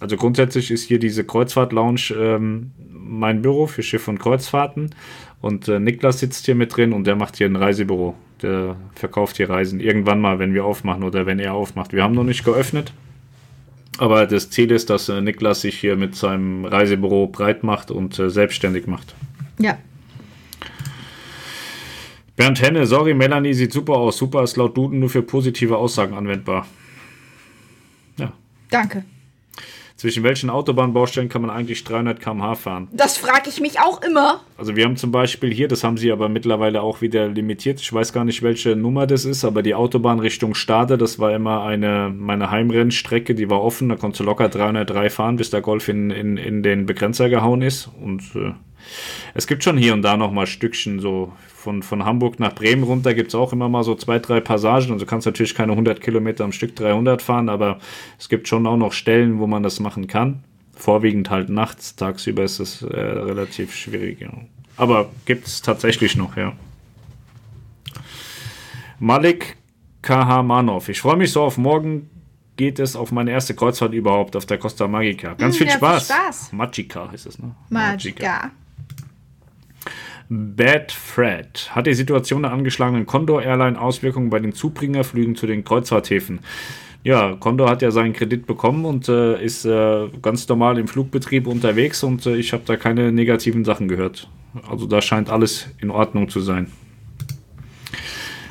Also 0.03 0.17
grundsätzlich 0.17 0.73
ist 0.73 0.83
hier 0.83 0.99
diese 0.99 1.23
Kreuzfahrt-Lounge 1.23 2.13
ähm, 2.17 2.73
mein 2.91 3.41
Büro 3.41 3.69
für 3.69 3.85
Schiff- 3.85 4.09
und 4.09 4.19
Kreuzfahrten. 4.19 4.97
Und 5.41 5.69
äh, 5.69 5.79
Niklas 5.79 6.19
sitzt 6.19 6.45
hier 6.45 6.57
mit 6.57 6.77
drin 6.77 6.93
und 6.93 7.07
der 7.07 7.15
macht 7.15 7.37
hier 7.37 7.47
ein 7.47 7.55
Reisebüro. 7.55 8.17
Der 8.43 8.75
verkauft 8.97 9.37
hier 9.37 9.49
Reisen 9.49 9.79
irgendwann 9.79 10.21
mal, 10.21 10.41
wenn 10.41 10.55
wir 10.55 10.65
aufmachen 10.65 11.05
oder 11.05 11.25
wenn 11.25 11.39
er 11.39 11.55
aufmacht. 11.55 11.93
Wir 11.93 12.03
haben 12.03 12.17
noch 12.17 12.25
nicht 12.25 12.45
geöffnet. 12.45 12.93
Aber 13.99 14.27
das 14.27 14.51
Ziel 14.51 14.73
ist, 14.73 14.91
dass 14.91 15.09
äh, 15.09 15.21
Niklas 15.21 15.61
sich 15.61 15.79
hier 15.79 15.95
mit 15.95 16.17
seinem 16.17 16.65
Reisebüro 16.65 17.29
breit 17.29 17.63
macht 17.63 17.93
und 17.93 18.19
äh, 18.19 18.29
selbstständig 18.29 18.89
macht. 18.89 19.15
Ja. 19.61 19.79
Bernd 22.35 22.61
Henne, 22.61 22.87
sorry, 22.87 23.15
Melanie 23.15 23.55
sieht 23.55 23.73
super 23.73 23.95
aus. 23.95 24.17
Super 24.17 24.43
ist 24.43 24.57
laut 24.57 24.77
Duden 24.77 24.99
nur 24.99 25.11
für 25.11 25.23
positive 25.23 25.77
Aussagen 25.77 26.15
anwendbar. 26.15 26.67
Ja. 28.19 28.33
Danke. 28.69 29.05
Zwischen 30.03 30.25
welchen 30.25 30.51
Autobahnbaustellen 30.51 31.29
kann 31.29 31.43
man 31.43 31.51
eigentlich 31.53 31.85
300 31.85 32.19
km/h 32.19 32.57
fahren? 32.57 32.89
Das 32.91 33.19
frage 33.19 33.49
ich 33.49 33.61
mich 33.61 33.79
auch 33.79 34.03
immer. 34.03 34.41
Also 34.59 34.75
wir 34.75 34.85
haben 34.85 34.97
zum 34.97 35.13
Beispiel 35.13 35.55
hier, 35.55 35.69
das 35.69 35.85
haben 35.85 35.97
sie 35.97 36.11
aber 36.11 36.29
mittlerweile 36.29 36.83
auch 36.83 37.03
wieder 37.03 37.29
limitiert. 37.29 37.81
Ich 37.81 37.93
weiß 37.93 38.13
gar 38.13 38.25
nicht, 38.25 38.43
welche 38.43 38.75
Nummer 38.75 39.07
das 39.07 39.25
ist, 39.25 39.45
aber 39.45 39.63
die 39.63 39.77
Autobahn 39.77 40.19
Richtung 40.19 40.57
Stade, 40.57 40.99
das 40.99 41.21
war 41.21 41.33
immer 41.33 41.63
eine 41.63 42.13
meine 42.13 42.51
Heimrennstrecke, 42.51 43.37
die 43.37 43.49
war 43.49 43.63
offen. 43.63 43.91
Da 43.91 43.95
konntest 43.95 44.19
du 44.19 44.25
locker 44.25 44.49
303 44.49 45.09
fahren, 45.09 45.37
bis 45.37 45.51
der 45.51 45.61
Golf 45.61 45.87
in, 45.87 46.11
in, 46.11 46.37
in 46.37 46.65
den 46.65 46.85
Begrenzer 46.85 47.29
gehauen 47.29 47.63
ist. 47.63 47.89
Und 48.03 48.23
äh, 48.35 48.55
es 49.35 49.47
gibt 49.47 49.63
schon 49.63 49.79
hier 49.79 49.93
und 49.93 50.03
da 50.03 50.17
noch 50.17 50.33
mal 50.33 50.49
Stückchen 50.49 50.99
so 50.99 51.31
von, 51.63 51.83
von 51.83 52.05
Hamburg 52.05 52.41
nach 52.41 52.55
Bremen 52.55 52.83
runter 52.83 53.15
gibt 53.15 53.29
es 53.29 53.35
auch 53.37 53.53
immer 53.53 53.69
mal 53.69 53.85
so 53.85 53.95
zwei, 53.95 54.19
drei 54.19 54.41
Passagen. 54.41 54.91
Und 54.91 55.01
du 55.01 55.07
kannst 55.07 55.27
natürlich 55.27 55.55
keine 55.55 55.73
100 55.73 56.01
Kilometer 56.01 56.45
am 56.45 56.53
Stück 56.53 56.75
300 56.75 57.23
fahren, 57.23 57.49
aber 57.49 57.79
es 58.19 58.29
gibt 58.29 58.49
schon 58.49 58.67
auch 58.67 58.77
noch 58.77 58.93
Stellen, 58.93 59.39
wo 59.39 59.47
man 59.47 59.63
das 59.63 59.79
machen 59.79 60.09
kann. 60.09 60.43
Vorwiegend 60.75 61.31
halt 61.31 61.49
nachts, 61.49 61.95
tagsüber 61.95 62.43
ist 62.43 62.59
es 62.59 62.83
äh, 62.83 62.87
relativ 62.99 63.75
schwierig. 63.75 64.21
Ja. 64.21 64.31
Aber 64.77 65.11
gibt 65.25 65.47
es 65.47 65.63
tatsächlich 65.63 66.17
noch, 66.17 66.37
ja. 66.37 66.53
Malik 68.99 69.57
Kahamanov. 70.03 70.89
Ich 70.89 71.01
freue 71.01 71.17
mich 71.17 71.31
so 71.31 71.43
auf 71.43 71.59
morgen 71.59 72.09
geht 72.57 72.79
es 72.79 72.97
auf 72.97 73.13
meine 73.13 73.31
erste 73.31 73.55
Kreuzfahrt 73.55 73.95
überhaupt 73.95 74.37
auf 74.37 74.47
der 74.47 74.59
Costa 74.59 74.87
Magica. 74.87 75.35
Ganz 75.35 75.55
Hm, 75.55 75.59
viel 75.59 75.67
ja, 75.69 75.73
viel 75.73 75.79
Spaß. 75.79 76.07
Spaß. 76.09 76.53
Magica 76.53 77.11
ist 77.13 77.27
es, 77.27 77.39
ne? 77.39 77.55
Magica. 77.71 78.51
Bad 80.35 80.93
Fred. 80.93 81.71
Hat 81.73 81.87
die 81.87 81.93
Situation 81.93 82.43
der 82.43 82.53
angeschlagenen 82.53 83.05
Condor 83.05 83.43
Airline 83.43 83.79
Auswirkungen 83.79 84.31
bei 84.31 84.39
den 84.39 84.55
Zubringerflügen 84.55 85.37
zu 85.37 85.47
den 85.47 85.63
Kreuzfahrthäfen? 85.63 86.41
Ja, 87.05 87.37
Condor 87.37 87.69
hat 87.69 87.83
ja 87.83 87.91
seinen 87.91 88.15
Kredit 88.15 88.47
bekommen 88.47 88.87
und 88.87 89.11
äh, 89.11 89.45
ist 89.45 89.67
äh, 89.67 90.09
ganz 90.23 90.49
normal 90.49 90.79
im 90.79 90.89
Flugbetrieb 90.89 91.47
unterwegs 91.47 92.03
und 92.03 92.25
äh, 92.25 92.37
ich 92.37 92.55
habe 92.55 92.63
da 92.65 92.77
keine 92.77 93.13
negativen 93.13 93.67
Sachen 93.67 93.89
gehört. 93.89 94.31
Also 94.71 94.87
da 94.87 95.03
scheint 95.03 95.29
alles 95.29 95.69
in 95.81 95.91
Ordnung 95.91 96.31
zu 96.31 96.41
sein. 96.41 96.73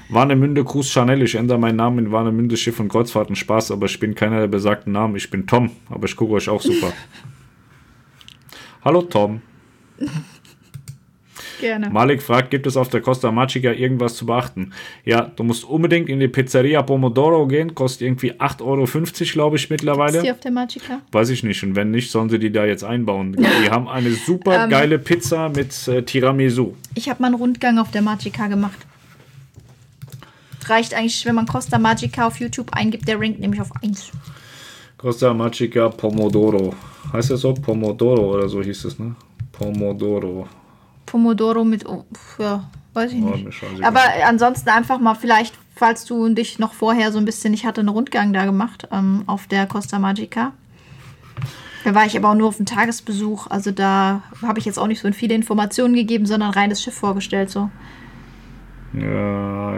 Warnemünde 0.10 0.64
Cruise 0.64 0.92
Chanel. 0.92 1.24
Ich 1.24 1.34
ändere 1.34 1.58
meinen 1.58 1.77
Namen 1.77 1.98
in 2.06 2.11
Warnemünde 2.11 2.58
Schiff 2.58 2.80
und 2.80 2.90
Kreuzfahrten. 2.90 3.35
Spaß, 3.35 3.72
aber 3.72 3.88
ich 3.88 4.00
bin 4.00 4.14
keiner 4.14 4.42
der 4.42 4.48
besagten 4.48 4.93
Namen. 4.93 5.16
Ich 5.16 5.32
bin 5.32 5.48
Tom, 5.48 5.72
aber 5.90 6.06
ich 6.06 6.16
gucke 6.16 6.34
euch 6.34 6.48
auch 6.48 6.61
super. 6.61 6.93
Hallo 8.84 9.01
Tom. 9.01 9.42
Gerne. 11.62 11.90
Malik 11.90 12.22
fragt, 12.22 12.52
gibt 12.52 12.68
es 12.68 12.76
auf 12.76 12.90
der 12.90 13.00
Costa 13.02 13.32
Magica 13.32 13.72
irgendwas 13.72 14.16
zu 14.16 14.26
beachten? 14.26 14.74
Ja, 15.06 15.32
du 15.36 15.44
musst 15.44 15.64
unbedingt 15.64 16.10
in 16.10 16.20
die 16.20 16.28
Pizzeria 16.28 16.82
Pomodoro 16.82 17.48
gehen, 17.48 17.74
kostet 17.76 18.02
irgendwie 18.02 18.34
8,50 18.34 18.62
Euro, 18.64 18.86
glaube 19.34 19.56
ich, 19.56 19.64
Ist 19.64 19.70
mittlerweile. 19.70 20.22
die 20.24 20.32
auf 20.32 20.40
der 20.40 20.52
Magica? 20.52 21.02
Weiß 21.12 21.30
ich 21.30 21.44
nicht. 21.44 21.64
Und 21.64 21.76
wenn 21.76 21.92
nicht, 21.92 22.12
sollen 22.12 22.30
sie 22.30 22.40
die 22.40 22.52
da 22.52 22.66
jetzt 22.66 22.84
einbauen. 22.84 23.34
Die 23.38 23.70
haben 23.70 23.88
eine 23.88 24.12
super 24.12 24.64
Ähm. 24.66 24.70
geile 24.70 25.00
Pizza 25.00 25.50
mit 25.50 25.88
äh, 25.88 26.02
Tiramisu. 26.04 26.74
Ich 26.96 27.08
habe 27.10 27.22
mal 27.22 27.28
einen 27.28 27.36
Rundgang 27.36 27.78
auf 27.78 27.92
der 27.92 28.02
Magica 28.02 28.48
gemacht. 28.48 28.80
Reicht 30.66 30.94
eigentlich, 30.94 31.26
wenn 31.26 31.36
man 31.36 31.46
Costa 31.48 31.80
Magica 31.80 32.28
auf 32.28 32.40
YouTube 32.40 32.74
eingibt, 32.74 33.08
der 33.08 33.20
rankt 33.20 33.40
nämlich 33.40 33.62
auf 33.62 33.70
1. 33.84 34.12
Costa 34.98 35.34
Magica 35.34 35.90
Pomodoro. 35.90 36.74
Heißt 37.14 37.32
das 37.32 37.42
so? 37.42 37.54
Pomodoro 37.54 38.36
oder 38.36 38.48
so 38.48 38.62
hieß 38.62 38.86
es, 38.86 39.00
ne? 39.00 39.16
Pomodoro. 39.52 40.48
Pomodoro 41.12 41.66
mit, 41.66 41.86
oh, 41.86 42.06
ja, 42.40 42.64
weiß 42.94 43.12
ich 43.12 43.22
Oh, 43.22 43.32
nicht. 43.36 43.54
scheißegal. 43.54 43.84
Aber 43.86 44.00
ansonsten 44.26 44.70
einfach 44.70 44.98
mal 45.00 45.14
vielleicht, 45.16 45.54
falls 45.76 46.06
du 46.06 46.34
dich 46.34 46.58
noch 46.58 46.74
vorher 46.74 47.12
so 47.12 47.18
ein 47.18 47.26
bisschen, 47.26 47.54
ich 47.54 47.66
hatte 47.66 47.82
einen 47.82 47.90
Rundgang 47.90 48.32
da 48.32 48.46
gemacht 48.46 48.88
ähm, 48.94 49.24
auf 49.28 49.48
der 49.48 49.68
Costa 49.68 50.00
Magica. 50.00 50.54
Da 51.84 51.94
war 51.96 52.06
ich 52.06 52.16
aber 52.16 52.30
auch 52.30 52.36
nur 52.36 52.48
auf 52.48 52.58
einem 52.60 52.66
Tagesbesuch. 52.66 53.48
Also 53.48 53.72
da 53.72 54.22
habe 54.42 54.60
ich 54.60 54.66
jetzt 54.66 54.80
auch 54.80 54.88
nicht 54.88 55.02
so 55.02 55.12
viele 55.12 55.34
Informationen 55.36 55.96
gegeben, 55.96 56.26
sondern 56.26 56.52
rein 56.52 56.70
das 56.70 56.82
Schiff 56.82 56.94
vorgestellt. 56.94 57.50
So. 57.50 57.70
Ja, 58.94 59.02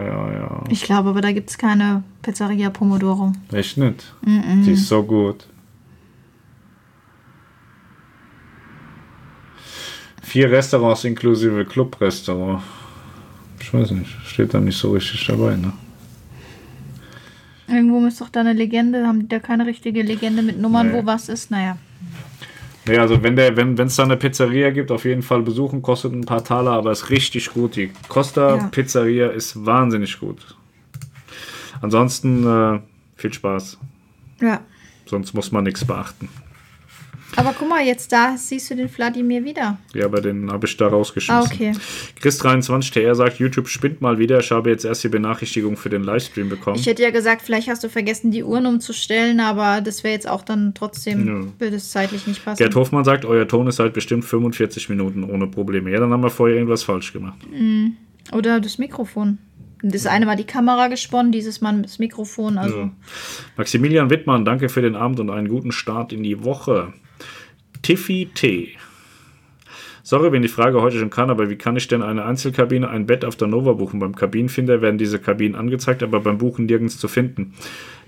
ja, 0.02 0.32
ja. 0.32 0.64
Ich 0.68 0.82
glaube, 0.82 1.08
aber 1.10 1.20
da 1.20 1.32
gibt 1.32 1.50
es 1.50 1.58
keine 1.58 2.04
Pizzeria 2.22 2.70
Pomodoro. 2.70 3.32
Echt 3.52 3.76
nicht? 3.76 4.14
Die 4.22 4.72
ist 4.72 4.86
so 4.88 5.02
gut. 5.02 5.46
Vier 10.34 10.50
Restaurants 10.50 11.04
inklusive 11.04 11.64
Clubrestaurant. 11.64 12.60
Ich 13.60 13.72
weiß 13.72 13.92
nicht, 13.92 14.10
steht 14.26 14.52
da 14.52 14.58
nicht 14.58 14.76
so 14.76 14.90
richtig 14.90 15.24
dabei, 15.28 15.54
ne? 15.54 15.72
Irgendwo 17.68 18.00
muss 18.00 18.18
doch 18.18 18.30
da 18.30 18.40
eine 18.40 18.52
Legende, 18.52 19.06
haben 19.06 19.20
die 19.20 19.28
da 19.28 19.38
keine 19.38 19.64
richtige 19.64 20.02
Legende 20.02 20.42
mit 20.42 20.60
Nummern, 20.60 20.88
Nee. 20.88 20.94
wo 20.94 21.06
was 21.06 21.28
ist? 21.28 21.52
Naja. 21.52 21.78
Ja, 22.88 23.02
also 23.02 23.22
wenn 23.22 23.36
der, 23.36 23.56
wenn 23.56 23.78
es 23.78 23.94
da 23.94 24.02
eine 24.02 24.16
Pizzeria 24.16 24.70
gibt, 24.70 24.90
auf 24.90 25.04
jeden 25.04 25.22
Fall 25.22 25.42
besuchen, 25.42 25.82
kostet 25.82 26.12
ein 26.12 26.24
paar 26.24 26.42
Taler, 26.42 26.72
aber 26.72 26.90
ist 26.90 27.10
richtig 27.10 27.52
gut. 27.52 27.76
Die 27.76 27.92
Costa 28.08 28.56
Ja. 28.56 28.66
Pizzeria 28.72 29.28
ist 29.28 29.64
wahnsinnig 29.64 30.18
gut. 30.18 30.56
Ansonsten 31.80 32.44
äh, 32.44 32.80
viel 33.14 33.32
Spaß. 33.32 33.78
Ja. 34.40 34.62
Sonst 35.06 35.32
muss 35.32 35.52
man 35.52 35.62
nichts 35.62 35.84
beachten. 35.84 36.28
Aber 37.36 37.54
guck 37.58 37.68
mal, 37.68 37.84
jetzt 37.84 38.12
da 38.12 38.36
siehst 38.36 38.70
du 38.70 38.76
den 38.76 38.88
Vladimir 38.88 39.44
wieder. 39.44 39.78
Ja, 39.92 40.04
aber 40.06 40.20
den 40.20 40.50
habe 40.52 40.66
ich 40.66 40.76
da 40.76 40.86
rausgeschmissen. 40.88 41.42
Ah, 41.42 41.44
okay. 41.44 41.72
Chris23TR 42.22 43.14
sagt, 43.14 43.38
YouTube 43.38 43.68
spinnt 43.68 44.00
mal 44.00 44.18
wieder. 44.18 44.38
Ich 44.40 44.50
habe 44.50 44.70
jetzt 44.70 44.84
erst 44.84 45.04
die 45.04 45.08
Benachrichtigung 45.08 45.76
für 45.76 45.88
den 45.90 46.04
Livestream 46.04 46.48
bekommen. 46.48 46.78
Ich 46.78 46.86
hätte 46.86 47.02
ja 47.02 47.10
gesagt, 47.10 47.42
vielleicht 47.42 47.68
hast 47.68 47.82
du 47.84 47.88
vergessen, 47.88 48.30
die 48.30 48.42
Uhren 48.44 48.66
umzustellen, 48.66 49.40
aber 49.40 49.80
das 49.80 50.04
wäre 50.04 50.14
jetzt 50.14 50.28
auch 50.28 50.42
dann 50.42 50.74
trotzdem, 50.74 51.26
Ja. 51.26 51.60
würde 51.60 51.76
es 51.76 51.90
zeitlich 51.90 52.26
nicht 52.26 52.44
passen. 52.44 52.58
Gerd 52.58 52.74
Hofmann 52.74 53.04
sagt, 53.04 53.24
euer 53.24 53.46
Ton 53.48 53.66
ist 53.66 53.78
halt 53.78 53.92
bestimmt 53.94 54.24
45 54.24 54.88
Minuten 54.88 55.24
ohne 55.24 55.46
Probleme. 55.46 55.90
Ja, 55.90 56.00
dann 56.00 56.10
haben 56.12 56.22
wir 56.22 56.30
vorher 56.30 56.56
irgendwas 56.56 56.82
falsch 56.82 57.12
gemacht. 57.12 57.38
Oder 58.32 58.60
das 58.60 58.78
Mikrofon. 58.78 59.38
Das 59.82 60.06
eine 60.06 60.26
war 60.26 60.36
die 60.36 60.44
Kamera 60.44 60.88
gesponnen, 60.88 61.30
dieses 61.30 61.60
Mal 61.60 61.82
das 61.82 61.98
Mikrofon. 61.98 62.56
Also 62.56 62.78
Ja. 62.78 62.90
Maximilian 63.58 64.08
Wittmann, 64.08 64.44
danke 64.46 64.70
für 64.70 64.80
den 64.80 64.96
Abend 64.96 65.20
und 65.20 65.28
einen 65.28 65.48
guten 65.48 65.72
Start 65.72 66.12
in 66.12 66.22
die 66.22 66.42
Woche. 66.42 66.94
Tiffy 67.84 68.30
T. 68.32 68.70
Sorry, 70.02 70.32
wenn 70.32 70.40
die 70.40 70.48
Frage 70.48 70.80
heute 70.80 70.98
schon 70.98 71.10
kann, 71.10 71.28
aber 71.28 71.50
wie 71.50 71.56
kann 71.56 71.76
ich 71.76 71.86
denn 71.86 72.00
eine 72.00 72.24
Einzelkabine, 72.24 72.88
ein 72.88 73.04
Bett 73.04 73.26
auf 73.26 73.36
der 73.36 73.46
Nova 73.46 73.74
buchen? 73.74 74.00
Beim 74.00 74.16
Kabinenfinder 74.16 74.80
werden 74.80 74.96
diese 74.96 75.18
Kabinen 75.18 75.54
angezeigt, 75.54 76.02
aber 76.02 76.20
beim 76.20 76.38
Buchen 76.38 76.64
nirgends 76.64 76.96
zu 76.96 77.08
finden. 77.08 77.52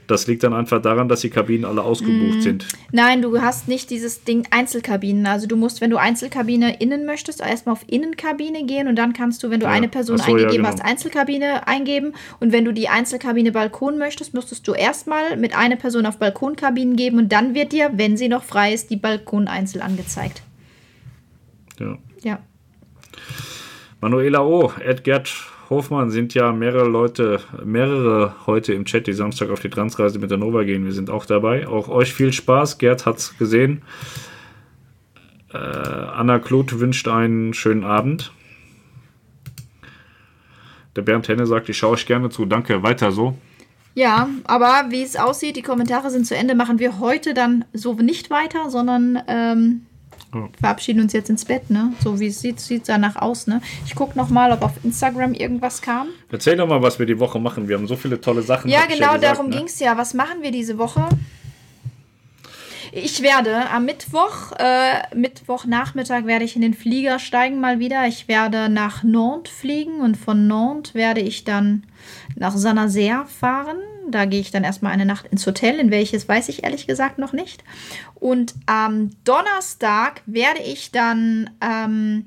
Das 0.07 0.27
liegt 0.29 0.45
dann 0.45 0.53
einfach 0.55 0.81
daran, 0.81 1.09
dass 1.09 1.21
die 1.21 1.31
Kabinen 1.31 1.65
alle 1.65 1.83
ausgebucht 1.83 2.43
sind. 2.43 2.67
Nein, 2.93 3.23
du 3.23 3.41
hast 3.41 3.67
nicht 3.67 3.91
dieses 3.91 4.23
Ding 4.23 4.47
Einzelkabinen. 4.51 5.27
Also 5.27 5.49
du 5.49 5.57
musst, 5.57 5.81
wenn 5.81 5.91
du 5.91 5.97
Einzelkabine 5.97 6.81
innen 6.81 7.07
möchtest, 7.07 7.41
erstmal 7.41 7.73
auf 7.73 7.85
Innenkabine 7.89 8.65
gehen 8.67 8.87
und 8.87 8.97
dann 8.97 9.13
kannst 9.13 9.43
du, 9.43 9.51
wenn 9.51 9.59
du 9.61 9.67
Ja. 9.67 9.73
eine 9.73 9.89
Person 9.89 10.19
so, 10.19 10.25
ja, 10.25 10.29
eingegeben 10.31 10.65
genau. 10.65 10.69
hast, 10.69 10.85
Einzelkabine 10.85 11.67
eingeben. 11.67 12.13
Und 12.39 12.53
wenn 12.53 12.65
du 12.65 12.73
die 12.73 12.89
Einzelkabine 12.89 13.51
Balkon 13.51 13.99
möchtest, 13.99 14.33
müsstest 14.33 14.69
du 14.69 14.73
erstmal 14.75 15.37
mit 15.37 15.57
einer 15.57 15.77
Person 15.77 16.07
auf 16.07 16.19
Balkonkabinen 16.19 16.95
geben 16.97 17.19
und 17.19 17.33
dann 17.33 17.55
wird 17.55 17.73
dir, 17.73 17.91
wenn 17.95 18.17
sie 18.17 18.29
noch 18.29 18.45
frei 18.45 18.73
ist, 18.73 18.91
die 18.91 18.97
Balkon 18.97 19.49
einzeln 19.49 19.83
angezeigt. 19.83 20.43
Ja. 21.81 21.99
Ja. 22.23 22.39
Manuela 24.01 24.45
O., 24.45 24.73
Edgert 24.85 25.33
Hofmann 25.69 26.11
sind 26.11 26.35
ja 26.35 26.53
mehrere 26.53 26.89
Leute, 26.89 27.41
mehrere 27.65 28.35
heute 28.47 28.73
im 28.73 28.85
Chat, 28.85 29.07
die 29.07 29.13
Samstag 29.13 29.51
auf 29.51 29.61
die 29.61 29.71
Transreise 29.71 30.19
mit 30.19 30.31
der 30.31 30.39
Nova 30.39 30.63
gehen. 30.63 30.85
Wir 30.85 30.93
sind 30.93 31.11
auch 31.11 31.27
dabei. 31.27 31.67
Auch 31.67 31.89
euch 31.89 32.15
viel 32.15 32.33
Spaß. 32.33 32.79
Gerd 32.79 33.07
hat's 33.07 33.37
gesehen. 33.39 33.83
Äh, 35.53 35.59
Anna 35.59 36.39
Kluth 36.39 36.79
wünscht 36.79 37.09
einen 37.09 37.53
schönen 37.53 37.85
Abend. 37.85 38.33
Der 40.95 41.03
Bernd 41.03 41.29
Henne 41.29 41.47
sagt, 41.47 41.69
ich 41.69 41.77
schaue 41.77 41.93
euch 41.93 42.07
gerne 42.07 42.31
zu. 42.31 42.47
Danke, 42.47 42.83
weiter 42.83 43.13
so. 43.13 43.37
Ja, 43.95 44.29
aber 44.45 44.87
wie 44.91 45.03
es 45.03 45.17
aussieht, 45.17 45.57
die 45.57 45.63
Kommentare 45.63 46.11
sind 46.11 46.27
zu 46.27 46.37
Ende, 46.37 46.55
machen 46.55 46.79
wir 46.79 47.01
heute 47.01 47.33
dann 47.33 47.65
so 47.73 47.95
nicht 47.95 48.31
weiter, 48.31 48.71
sondern 48.71 49.19
ähm, 49.27 49.87
Ja. 50.37 50.49
verabschieden 50.61 51.01
uns 51.01 51.13
jetzt 51.13 51.31
ins 51.31 51.45
Bett, 51.45 51.71
ne? 51.71 51.93
So 52.03 52.21
wie 52.21 52.27
es 52.29 52.41
sieht, 52.41 52.61
sieht 52.61 52.89
danach 52.89 53.17
aus, 53.17 53.47
ne? 53.47 53.61
Ich 53.87 53.95
gucke 53.95 54.17
noch 54.17 54.29
mal, 54.29 54.53
ob 54.53 54.63
auf 54.63 54.73
Instagram 54.85 55.35
irgendwas 55.35 55.83
kam. 55.83 56.09
Erzähl 56.31 56.57
doch 56.57 56.67
mal, 56.67 56.83
was 56.83 56.99
wir 56.99 57.07
die 57.07 57.19
Woche 57.19 57.39
machen. 57.39 57.69
Wir 57.69 57.77
haben 57.77 57.87
so 57.87 57.97
viele 57.97 58.21
tolle 58.21 58.43
Sachen. 58.43 58.71
Ja, 58.71 58.83
genau, 58.83 59.15
gesagt, 59.15 59.25
darum 59.25 59.49
ne? 59.49 59.57
ging's 59.57 59.79
ja. 59.81 59.97
Was 59.97 60.15
machen 60.15 60.43
wir 60.43 60.51
diese 60.51 60.79
Woche? 60.79 61.09
Ich 62.93 63.23
werde 63.23 63.69
am 63.71 63.85
Mittwoch, 63.85 64.53
äh, 64.59 65.15
Mittwochnachmittag 65.15 66.25
werde 66.25 66.47
ich 66.47 66.57
in 66.57 66.63
den 66.63 66.73
Flieger 66.73 67.19
steigen 67.19 67.61
mal 67.61 67.79
wieder. 67.79 68.07
Ich 68.07 68.27
werde 68.27 68.71
nach 68.71 69.03
Nantes 69.03 69.53
fliegen 69.53 70.01
und 70.01 70.17
von 70.17 70.47
Nantes 70.47 70.95
werde 70.95 71.21
ich 71.21 71.45
dann 71.45 71.85
nach 72.37 72.57
Saint-Nazaire 72.57 73.27
fahren. 73.27 73.77
Da 74.09 74.25
gehe 74.25 74.41
ich 74.41 74.51
dann 74.51 74.65
erstmal 74.65 74.93
eine 74.93 75.07
Nacht 75.07 75.27
ins 75.27 75.47
Hotel, 75.47 75.79
in 75.79 75.91
welches 75.91 76.29
weiß 76.29 76.49
ich 76.49 76.65
ehrlich 76.65 76.87
gesagt 76.87 77.19
noch 77.19 77.33
nicht. 77.33 77.65
Und 78.15 78.55
am 78.67 79.11
Donnerstag 79.25 80.23
werde 80.27 80.61
ich 80.63 80.93
dann 80.93 81.51
ähm, 81.61 82.27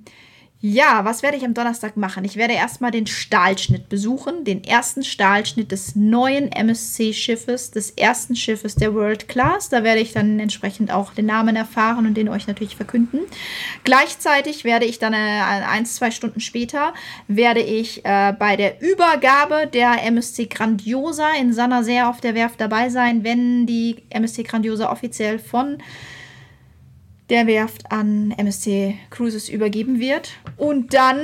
ja, 0.61 1.05
was 1.05 1.23
werde 1.23 1.37
ich 1.37 1.45
am 1.45 1.53
Donnerstag 1.53 1.95
machen? 1.95 2.25
Ich 2.25 2.35
werde 2.35 2.53
erstmal 2.53 2.91
den 2.91 3.07
Stahlschnitt 3.07 3.87
besuchen, 3.87 4.43
den 4.43 4.61
ersten 4.61 5.05
Stahlschnitt 5.05 5.71
des 5.71 5.95
neuen 5.95 6.51
MSC-Schiffes, 6.51 7.71
des 7.71 7.91
ersten 7.91 8.35
Schiffes 8.35 8.75
der 8.75 8.93
World 8.93 9.29
Class. 9.29 9.69
Da 9.69 9.85
werde 9.85 10.01
ich 10.01 10.11
dann 10.11 10.37
entsprechend 10.37 10.91
auch 10.91 11.13
den 11.13 11.27
Namen 11.27 11.55
erfahren 11.55 12.05
und 12.05 12.15
den 12.15 12.27
euch 12.27 12.45
natürlich 12.45 12.75
verkünden. 12.75 13.21
Gleichzeitig 13.85 14.65
werde 14.65 14.83
ich 14.83 14.99
dann 14.99 15.13
äh, 15.13 15.17
ein, 15.17 15.85
zwei 15.85 16.11
Stunden 16.11 16.41
später, 16.41 16.93
werde 17.29 17.61
ich 17.61 18.03
äh, 18.03 18.33
bei 18.37 18.57
der 18.57 18.81
Übergabe 18.81 19.65
der 19.65 20.03
MSC 20.03 20.47
Grandiosa 20.47 21.35
in 21.39 21.53
Sannaser 21.53 22.09
auf 22.09 22.19
der 22.19 22.35
Werft 22.35 22.59
dabei 22.59 22.89
sein, 22.89 23.23
wenn 23.23 23.65
die 23.65 24.03
MSC 24.09 24.43
Grandiosa 24.43 24.91
offiziell 24.91 25.39
von 25.39 25.77
der 27.29 27.47
Werft 27.47 27.91
an 27.91 28.31
MSC 28.31 28.97
Cruises 29.09 29.49
übergeben 29.49 29.99
wird. 29.99 30.31
Und 30.57 30.93
dann, 30.93 31.21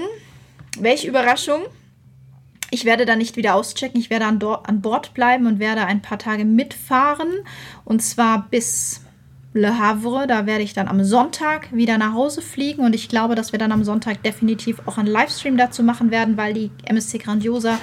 welche 0.78 1.08
Überraschung, 1.08 1.62
ich 2.72 2.86
werde 2.86 3.06
dann 3.06 3.20
nicht 3.20 3.38
wieder 3.38 3.56
auschecken, 3.56 4.00
ich 4.00 4.10
werde 4.10 4.26
an, 4.26 4.42
an 4.42 4.82
Bord 4.82 5.14
bleiben 5.14 5.48
und 5.48 5.60
werde 5.60 5.86
ein 5.86 6.02
paar 6.02 6.20
Tage 6.20 6.46
mitfahren. 6.46 7.32
Und 7.84 8.02
zwar 8.02 8.48
bis 8.50 9.05
Le 9.56 9.80
Havre. 9.80 10.28
Da 10.28 10.46
werde 10.46 10.64
ich 10.64 10.74
dann 10.74 10.90
am 10.90 11.04
Sonntag 11.04 11.70
wieder 11.72 11.98
nach 11.98 12.14
Hause 12.14 12.42
fliegen 12.42 12.84
und 12.84 12.94
ich 12.94 13.08
glaube, 13.08 13.36
dass 13.36 13.54
wir 13.54 13.60
dann 13.60 13.72
am 13.72 13.86
Sonntag 13.86 14.22
definitiv 14.22 14.82
auch 14.86 14.98
einen 14.98 15.08
Livestream 15.08 15.56
dazu 15.56 15.82
machen 15.82 16.12
werden, 16.12 16.36
weil 16.36 16.54
die 16.54 16.72
MSC 16.84 17.20
Grandiosa 17.20 17.80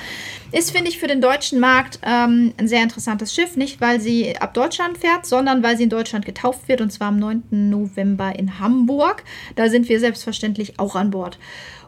ist, 0.53 0.71
finde 0.71 0.91
ich, 0.91 0.99
für 0.99 1.07
den 1.07 1.23
deutschen 1.23 1.61
Markt 1.61 1.99
ähm, 2.03 2.53
ein 2.59 2.69
sehr 2.69 2.83
interessantes 2.83 3.35
Schiff. 3.35 3.57
Nicht, 3.57 3.81
weil 3.81 4.03
sie 4.03 4.37
ab 4.39 4.53
Deutschland 4.53 4.99
fährt, 4.99 5.25
sondern 5.25 5.63
weil 5.63 5.79
sie 5.79 5.85
in 5.85 5.89
Deutschland 5.89 6.27
getauft 6.27 6.69
wird 6.69 6.83
und 6.83 6.93
zwar 6.93 7.09
am 7.09 7.19
9. 7.19 7.71
November 7.71 8.39
in 8.39 8.61
Hamburg. 8.61 9.25
Da 9.57 9.71
sind 9.71 9.89
wir 9.89 9.99
selbstverständlich 9.99 10.79
auch 10.79 10.95
an 10.95 11.11
Bord. 11.11 11.39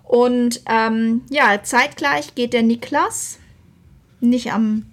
Und 0.03 0.63
ähm, 0.67 1.23
ja, 1.29 1.63
zeitgleich 1.63 2.35
geht 2.35 2.55
der 2.55 2.63
Niklas 2.63 3.39
nicht 4.21 4.51
am 4.51 4.87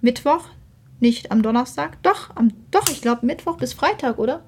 Mittwoch, 0.00 0.48
nicht 1.00 1.30
am 1.30 1.42
Donnerstag. 1.42 2.02
Doch, 2.02 2.30
am, 2.34 2.52
doch, 2.70 2.88
ich 2.90 3.02
glaube 3.02 3.26
Mittwoch 3.26 3.56
bis 3.56 3.72
Freitag, 3.72 4.18
oder? 4.18 4.42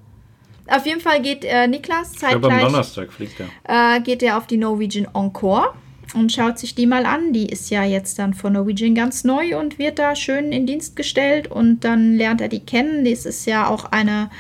Auf 0.69 0.85
jeden 0.85 1.01
Fall 1.01 1.23
geht 1.23 1.45
äh, 1.45 1.67
Niklas 1.67 2.13
zeitgleich. 2.13 2.35
Ich 2.35 2.41
glaube, 2.41 2.55
am 2.55 2.61
Donnerstag 2.73 3.13
fliegt 3.13 3.41
er. 3.41 3.97
Äh, 3.97 4.01
geht 4.01 4.23
er 4.23 4.37
auf 4.37 4.47
die 4.47 4.59
Norwegian 4.59 5.09
Encore 5.15 5.73
und 6.15 6.33
schaut 6.33 6.59
sich 6.59 6.75
die 6.75 6.87
mal 6.87 7.07
an. 7.07 7.33
Die 7.33 7.47
ist 7.47 7.71
ja 7.71 7.85
jetzt 7.85 8.19
dann 8.19 8.35
von 8.35 8.53
Norwegian 8.53 8.95
ganz 8.95 9.25
neu 9.25 9.59
und 9.59 9.79
wird 9.79 9.99
da 9.99 10.15
schön 10.15 10.53
in 10.53 10.67
Dienst 10.67 10.97
gestellt 10.97 11.49
und 11.51 11.85
dann 11.85 12.17
lernt 12.17 12.41
er 12.41 12.49
die 12.49 12.61
kennen. 12.61 13.05
Das 13.05 13.25
ist 13.25 13.47
ja 13.47 13.67
auch 13.69 13.87
eine, 13.87 14.31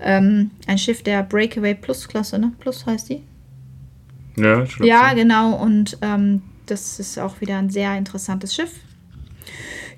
ähm, 0.00 0.52
ein 0.66 0.78
Schiff 0.78 1.02
der 1.02 1.22
Breakaway 1.24 1.74
Plus 1.74 2.06
Klasse, 2.06 2.38
ne? 2.38 2.52
Plus 2.60 2.86
heißt 2.86 3.08
die? 3.08 3.22
Ja, 4.36 4.62
ich 4.62 4.76
Ja, 4.78 5.10
so. 5.10 5.16
genau. 5.16 5.56
Und 5.56 5.98
ähm, 6.00 6.42
das 6.66 6.98
ist 7.00 7.18
auch 7.18 7.40
wieder 7.40 7.58
ein 7.58 7.70
sehr 7.70 7.96
interessantes 7.96 8.54
Schiff. 8.54 8.72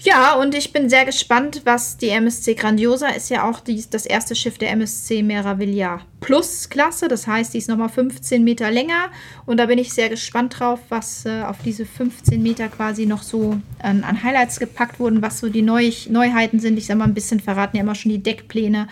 Ja, 0.05 0.35
und 0.35 0.55
ich 0.55 0.71
bin 0.73 0.91
sehr 0.91 1.07
gespannt, 1.07 1.63
was 1.65 1.97
die 1.97 2.11
MSC 2.11 2.55
Grandiosa 2.55 3.09
ist 3.09 3.31
ja 3.31 3.49
auch 3.49 3.61
die, 3.61 3.83
das 3.89 4.05
erste 4.05 4.35
Schiff 4.35 4.59
der 4.59 4.71
MSC 4.73 5.23
Meraviglia 5.23 6.01
Plus 6.21 6.69
Klasse. 6.69 7.09
Das 7.09 7.27
heißt, 7.27 7.55
die 7.55 7.59
ist 7.59 7.69
nochmal 7.69 7.89
15 7.89 8.45
Meter 8.45 8.71
länger. 8.71 9.11
Und 9.47 9.57
da 9.57 9.65
bin 9.67 9.79
ich 9.79 9.95
sehr 9.95 10.11
gespannt 10.11 10.59
drauf, 10.59 10.81
was 10.91 11.25
äh, 11.25 11.43
auf 11.43 11.57
diese 11.65 11.87
15 11.87 12.43
Meter 12.43 12.69
quasi 12.69 13.07
noch 13.07 13.23
so 13.23 13.59
an, 13.79 14.05
an, 14.05 14.23
Highlights 14.23 14.59
gepackt 14.59 15.01
wurden, 15.01 15.23
was 15.23 15.39
so 15.41 15.49
die 15.49 15.63
Neu 15.63 15.91
Neuheiten 16.11 16.61
sind. 16.61 16.77
Ich 16.77 16.87
sag 16.87 16.99
mal, 16.99 17.05
ein 17.05 17.15
bisschen 17.15 17.41
verraten 17.41 17.77
ja 17.79 17.83
immer 17.83 17.95
schon 17.95 18.13
die 18.13 18.23
Deckpläne. 18.23 18.89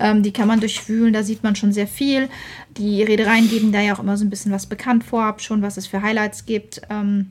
Ähm, 0.00 0.22
die 0.22 0.32
kann 0.32 0.48
man 0.48 0.60
durchwühlen, 0.60 1.12
da 1.12 1.22
sieht 1.22 1.42
man 1.42 1.56
schon 1.56 1.74
sehr 1.74 1.86
viel. 1.86 2.30
Die 2.78 3.02
Reedereien 3.02 3.50
geben 3.50 3.70
da 3.70 3.80
ja 3.80 3.94
auch 3.94 4.00
immer 4.00 4.16
so 4.16 4.24
ein 4.24 4.30
bisschen 4.30 4.52
was 4.52 4.64
bekannt 4.66 5.04
vorab, 5.04 5.42
schon 5.42 5.60
was 5.60 5.76
es 5.76 5.86
für 5.86 6.00
Highlights 6.00 6.46
gibt. 6.46 6.80
Ähm, 6.88 7.28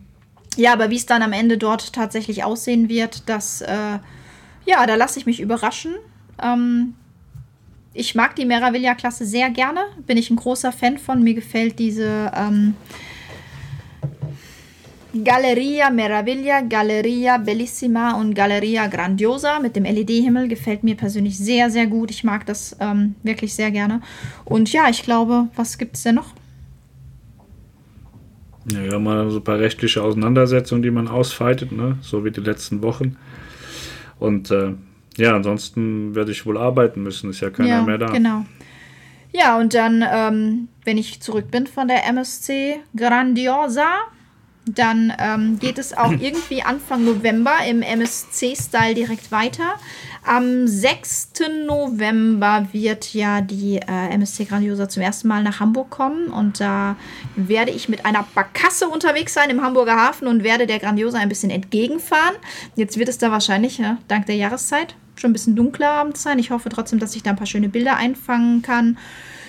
ja, 0.57 0.73
aber 0.73 0.89
wie 0.89 0.95
es 0.95 1.05
dann 1.05 1.21
am 1.21 1.33
Ende 1.33 1.57
dort 1.57 1.93
tatsächlich 1.93 2.43
aussehen 2.43 2.89
wird, 2.89 3.29
das, 3.29 3.61
äh, 3.61 3.99
ja, 4.65 4.85
da 4.85 4.95
lasse 4.95 5.19
ich 5.19 5.25
mich 5.25 5.39
überraschen. 5.39 5.95
Ähm, 6.41 6.95
ich 7.93 8.15
mag 8.15 8.35
die 8.35 8.45
Meraviglia-Klasse 8.45 9.25
sehr 9.25 9.49
gerne, 9.49 9.81
bin 10.07 10.17
ich 10.17 10.29
ein 10.29 10.35
großer 10.35 10.71
Fan 10.71 10.97
von. 10.97 11.23
Mir 11.23 11.35
gefällt 11.35 11.77
diese 11.77 12.31
ähm, 12.35 12.75
Galleria 15.23 15.91
Meraviglia, 15.91 16.61
Galleria 16.61 17.37
Bellissima 17.37 18.19
und 18.19 18.33
Galleria 18.33 18.87
Grandiosa 18.87 19.59
mit 19.59 19.75
dem 19.75 19.83
LED-Himmel 19.83 20.47
gefällt 20.47 20.83
mir 20.83 20.95
persönlich 20.95 21.37
sehr, 21.37 21.69
sehr 21.69 21.85
gut. 21.85 22.09
Ich 22.09 22.23
mag 22.23 22.47
das 22.47 22.75
ähm, 22.79 23.13
wirklich 23.21 23.53
sehr 23.53 23.69
gerne. 23.69 24.01
Und 24.43 24.73
ja, 24.73 24.89
ich 24.89 25.03
glaube, 25.03 25.49
was 25.55 25.77
gibt 25.77 25.97
es 25.97 26.03
denn 26.03 26.15
noch? 26.15 26.33
Ja, 28.71 28.83
wir 28.83 28.91
haben 28.93 29.03
mal 29.03 29.29
so 29.29 29.37
ein 29.37 29.43
paar 29.43 29.59
rechtliche 29.59 30.01
Auseinandersetzungen, 30.01 30.83
die 30.83 30.91
man 30.91 31.07
ausfeitet, 31.07 31.71
ne? 31.71 31.97
so 32.01 32.23
wie 32.23 32.31
die 32.31 32.41
letzten 32.41 32.81
Wochen. 32.81 33.17
Und 34.19 34.51
äh, 34.51 34.73
ja, 35.17 35.35
ansonsten 35.35 36.15
werde 36.15 36.31
ich 36.31 36.45
wohl 36.45 36.57
arbeiten 36.57 37.03
müssen, 37.03 37.29
ist 37.29 37.41
ja 37.41 37.49
keiner 37.49 37.69
ja, 37.69 37.83
mehr 37.83 37.97
da. 37.97 38.07
Genau. 38.07 38.45
Ja, 39.31 39.57
und 39.57 39.73
dann, 39.73 40.03
ähm, 40.09 40.67
wenn 40.85 40.97
ich 40.97 41.21
zurück 41.21 41.49
bin 41.51 41.67
von 41.67 41.87
der 41.87 42.05
MSC 42.07 42.79
Grandiosa, 42.95 43.87
dann 44.65 45.11
ähm, 45.19 45.59
geht 45.59 45.77
es 45.77 45.95
auch 45.95 46.11
irgendwie 46.19 46.63
Anfang 46.63 47.03
November 47.03 47.57
im 47.67 47.81
MSC-Style 47.81 48.93
direkt 48.93 49.31
weiter. 49.31 49.75
Am 50.25 50.67
6. 50.67 51.31
November 51.65 52.67
wird 52.71 53.13
ja 53.13 53.41
die 53.41 53.75
äh, 53.75 54.09
MSC 54.13 54.45
Grandiosa 54.45 54.87
zum 54.87 55.03
ersten 55.03 55.27
Mal 55.27 55.43
nach 55.43 55.59
Hamburg 55.59 55.89
kommen 55.89 56.27
und 56.27 56.61
da 56.61 56.95
werde 57.35 57.71
ich 57.71 57.89
mit 57.89 58.05
einer 58.05 58.25
Barkasse 58.33 58.87
unterwegs 58.87 59.33
sein 59.33 59.49
im 59.49 59.61
Hamburger 59.61 59.97
Hafen 59.97 60.27
und 60.29 60.45
werde 60.45 60.65
der 60.65 60.79
Grandiosa 60.79 61.17
ein 61.17 61.27
bisschen 61.27 61.49
entgegenfahren. 61.49 62.35
Jetzt 62.75 62.97
wird 62.97 63.09
es 63.09 63.17
da 63.17 63.31
wahrscheinlich, 63.31 63.79
ja, 63.79 63.97
dank 64.07 64.25
der 64.27 64.37
Jahreszeit, 64.37 64.95
schon 65.15 65.31
ein 65.31 65.33
bisschen 65.33 65.57
dunkler 65.57 65.89
abends 65.89 66.23
sein. 66.23 66.39
Ich 66.39 66.51
hoffe 66.51 66.69
trotzdem, 66.69 66.99
dass 66.99 67.17
ich 67.17 67.23
da 67.23 67.31
ein 67.31 67.35
paar 67.35 67.45
schöne 67.45 67.67
Bilder 67.67 67.97
einfangen 67.97 68.61
kann. 68.61 68.97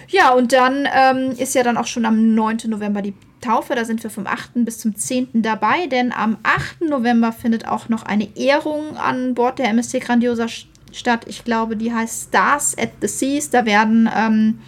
Ja, 0.09 0.33
und 0.33 0.53
dann 0.53 0.89
ähm, 0.93 1.37
ist 1.39 1.55
ja 1.55 1.63
dann 1.63 1.77
auch 1.77 1.87
schon 1.87 2.05
am 2.05 2.35
9. 2.35 2.59
November 2.67 3.01
die 3.01 3.15
Taufe. 3.45 3.75
Da 3.75 3.85
sind 3.85 4.03
wir 4.03 4.11
vom 4.11 4.27
8. 4.27 4.65
bis 4.65 4.79
zum 4.79 4.97
10. 4.97 5.43
dabei, 5.43 5.87
denn 5.87 6.13
am 6.13 6.39
8. 6.43 6.83
November 6.89 7.33
findet 7.33 7.69
auch 7.69 7.89
noch 7.89 8.03
eine 8.03 8.37
Ehrung 8.37 8.97
an 8.97 9.35
Bord 9.35 9.59
der 9.59 9.69
MSC 9.69 10.01
Grandiosa 10.01 10.47
statt. 10.93 11.27
Ich 11.29 11.45
glaube, 11.45 11.77
die 11.77 11.93
heißt 11.93 12.29
Stars 12.29 12.77
at 12.79 12.91
the 13.01 13.09
Seas. 13.09 13.51
Da 13.51 13.67
werden 13.67 14.09
ähm, 14.15 14.59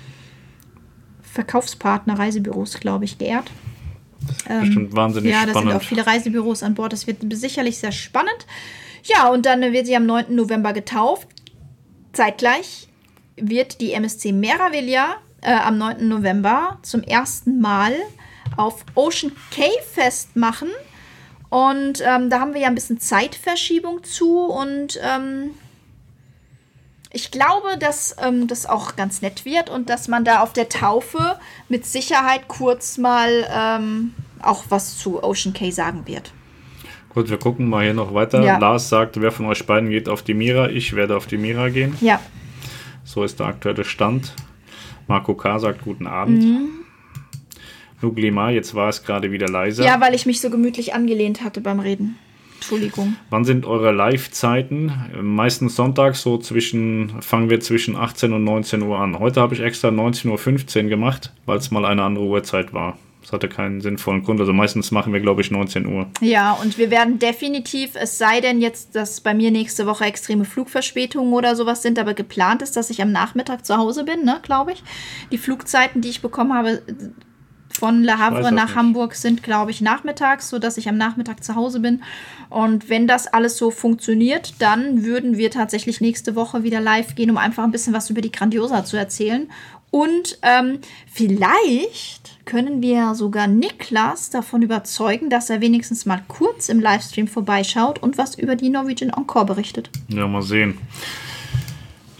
Verkaufspartner, 1.22 2.18
Reisebüros, 2.18 2.78
glaube 2.80 3.04
ich, 3.04 3.18
geehrt. 3.18 3.50
Ähm, 4.48 4.60
Bestimmt 4.60 4.96
wahnsinnig 4.96 5.30
ja, 5.30 5.38
spannend. 5.38 5.54
Ja, 5.54 5.62
da 5.62 5.68
sind 5.70 5.76
auch 5.76 5.88
viele 5.88 6.06
Reisebüros 6.06 6.62
an 6.62 6.74
Bord. 6.74 6.92
Das 6.92 7.06
wird 7.06 7.18
sicherlich 7.34 7.78
sehr 7.78 7.92
spannend. 7.92 8.46
Ja, 9.04 9.28
und 9.28 9.46
dann 9.46 9.60
wird 9.72 9.86
sie 9.86 9.96
am 9.96 10.06
9. 10.06 10.34
November 10.34 10.72
getauft. 10.72 11.28
Zeitgleich 12.12 12.88
wird 13.36 13.80
die 13.80 13.92
MSC 13.92 14.32
Meraviglia 14.32 15.16
äh, 15.42 15.52
am 15.52 15.78
9. 15.78 16.08
November 16.08 16.78
zum 16.82 17.02
ersten 17.02 17.60
Mal 17.60 17.92
auf 18.56 18.84
Ocean 18.94 19.32
Cave 19.50 19.82
festmachen. 19.92 20.68
Und 21.48 22.02
ähm, 22.04 22.28
da 22.28 22.40
haben 22.40 22.54
wir 22.54 22.60
ja 22.60 22.68
ein 22.68 22.74
bisschen 22.74 22.98
Zeitverschiebung 22.98 24.02
zu 24.02 24.46
und 24.46 24.98
ähm, 25.02 25.50
ich 27.12 27.30
glaube, 27.30 27.78
dass 27.78 28.16
ähm, 28.20 28.46
das 28.46 28.66
auch 28.66 28.96
ganz 28.96 29.22
nett 29.22 29.44
wird 29.44 29.70
und 29.70 29.88
dass 29.88 30.08
man 30.08 30.24
da 30.24 30.40
auf 30.40 30.52
der 30.52 30.68
Taufe 30.68 31.38
mit 31.68 31.86
Sicherheit 31.86 32.48
kurz 32.48 32.98
mal 32.98 33.46
ähm, 33.50 34.12
auch 34.42 34.64
was 34.68 34.98
zu 34.98 35.22
Ocean 35.22 35.54
Cay 35.54 35.70
sagen 35.70 36.02
wird. 36.06 36.32
Gut, 37.10 37.30
wir 37.30 37.38
gucken 37.38 37.70
mal 37.70 37.84
hier 37.84 37.94
noch 37.94 38.12
weiter. 38.12 38.42
Ja. 38.42 38.58
Lars 38.58 38.90
sagt, 38.90 39.18
wer 39.20 39.32
von 39.32 39.46
euch 39.46 39.64
beiden 39.64 39.88
geht 39.88 40.08
auf 40.08 40.22
die 40.22 40.34
Mira? 40.34 40.68
Ich 40.68 40.94
werde 40.94 41.16
auf 41.16 41.26
die 41.26 41.38
Mira 41.38 41.70
gehen. 41.70 41.96
Ja. 42.02 42.20
So 43.04 43.24
ist 43.24 43.40
der 43.40 43.46
aktuelle 43.46 43.84
Stand. 43.84 44.34
Marco 45.06 45.34
K. 45.34 45.58
sagt 45.58 45.82
guten 45.82 46.06
Abend. 46.06 46.42
Mhm. 46.42 46.68
Nuglima, 48.02 48.50
jetzt 48.50 48.74
war 48.74 48.88
es 48.88 49.04
gerade 49.04 49.30
wieder 49.30 49.48
leiser. 49.48 49.84
Ja, 49.84 50.00
weil 50.00 50.14
ich 50.14 50.26
mich 50.26 50.40
so 50.40 50.50
gemütlich 50.50 50.94
angelehnt 50.94 51.42
hatte 51.42 51.60
beim 51.60 51.80
Reden. 51.80 52.18
Entschuldigung. 52.56 53.16
Wann 53.30 53.44
sind 53.44 53.66
eure 53.66 53.92
Live-Zeiten? 53.92 54.90
Meistens 55.20 55.76
sonntags, 55.76 56.22
so 56.22 56.38
zwischen, 56.38 57.20
fangen 57.20 57.50
wir 57.50 57.60
zwischen 57.60 57.96
18 57.96 58.32
und 58.32 58.44
19 58.44 58.82
Uhr 58.82 58.98
an. 58.98 59.18
Heute 59.18 59.40
habe 59.40 59.54
ich 59.54 59.60
extra 59.60 59.88
19.15 59.88 60.84
Uhr 60.84 60.88
gemacht, 60.88 61.32
weil 61.44 61.58
es 61.58 61.70
mal 61.70 61.84
eine 61.84 62.02
andere 62.02 62.24
Uhrzeit 62.24 62.72
war. 62.72 62.98
Das 63.20 63.32
hatte 63.32 63.48
keinen 63.48 63.80
sinnvollen 63.80 64.22
Grund. 64.22 64.40
Also 64.40 64.52
meistens 64.52 64.92
machen 64.92 65.12
wir, 65.12 65.20
glaube 65.20 65.40
ich, 65.40 65.50
19 65.50 65.86
Uhr. 65.86 66.06
Ja, 66.20 66.52
und 66.52 66.78
wir 66.78 66.90
werden 66.90 67.18
definitiv, 67.18 67.90
es 67.94 68.18
sei 68.18 68.40
denn 68.40 68.60
jetzt, 68.60 68.94
dass 68.94 69.20
bei 69.20 69.34
mir 69.34 69.50
nächste 69.50 69.86
Woche 69.86 70.04
extreme 70.04 70.44
Flugverspätungen 70.44 71.32
oder 71.32 71.56
sowas 71.56 71.82
sind, 71.82 71.98
aber 71.98 72.14
geplant 72.14 72.62
ist, 72.62 72.76
dass 72.76 72.88
ich 72.88 73.02
am 73.02 73.10
Nachmittag 73.10 73.66
zu 73.66 73.76
Hause 73.76 74.04
bin, 74.04 74.24
ne, 74.24 74.38
glaube 74.42 74.72
ich. 74.72 74.84
Die 75.32 75.38
Flugzeiten, 75.38 76.02
die 76.02 76.08
ich 76.08 76.22
bekommen 76.22 76.54
habe, 76.54 76.82
von 77.76 78.02
Le 78.02 78.18
Havre 78.18 78.52
nach 78.52 78.66
nicht. 78.66 78.76
Hamburg 78.76 79.14
sind, 79.14 79.42
glaube 79.42 79.70
ich, 79.70 79.80
nachmittags, 79.80 80.48
sodass 80.48 80.78
ich 80.78 80.88
am 80.88 80.96
Nachmittag 80.96 81.44
zu 81.44 81.54
Hause 81.54 81.80
bin. 81.80 82.02
Und 82.48 82.88
wenn 82.88 83.06
das 83.06 83.26
alles 83.26 83.56
so 83.56 83.70
funktioniert, 83.70 84.54
dann 84.58 85.04
würden 85.04 85.36
wir 85.36 85.50
tatsächlich 85.50 86.00
nächste 86.00 86.34
Woche 86.34 86.62
wieder 86.62 86.80
live 86.80 87.14
gehen, 87.14 87.30
um 87.30 87.36
einfach 87.36 87.64
ein 87.64 87.70
bisschen 87.70 87.92
was 87.92 88.10
über 88.10 88.20
die 88.20 88.32
Grandiosa 88.32 88.84
zu 88.84 88.96
erzählen. 88.96 89.48
Und 89.90 90.38
ähm, 90.42 90.80
vielleicht 91.10 92.44
können 92.44 92.82
wir 92.82 93.14
sogar 93.14 93.46
Niklas 93.46 94.30
davon 94.30 94.62
überzeugen, 94.62 95.30
dass 95.30 95.50
er 95.50 95.60
wenigstens 95.60 96.06
mal 96.06 96.22
kurz 96.28 96.68
im 96.68 96.80
Livestream 96.80 97.28
vorbeischaut 97.28 98.02
und 98.02 98.18
was 98.18 98.36
über 98.36 98.56
die 98.56 98.68
Norwegian 98.68 99.10
Encore 99.10 99.46
berichtet. 99.46 99.90
Ja, 100.08 100.26
mal 100.26 100.42
sehen. 100.42 100.78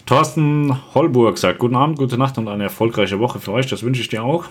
Thorsten 0.07 0.76
Holburg 0.94 1.36
sagt: 1.36 1.59
Guten 1.59 1.76
Abend, 1.76 1.99
gute 1.99 2.17
Nacht 2.17 2.39
und 2.39 2.49
eine 2.49 2.65
erfolgreiche 2.65 3.18
Woche 3.18 3.41
für 3.41 3.52
euch. 3.52 3.67
Das 3.67 3.83
wünsche 3.83 4.01
ich 4.01 4.09
dir 4.09 4.23
auch. 4.23 4.47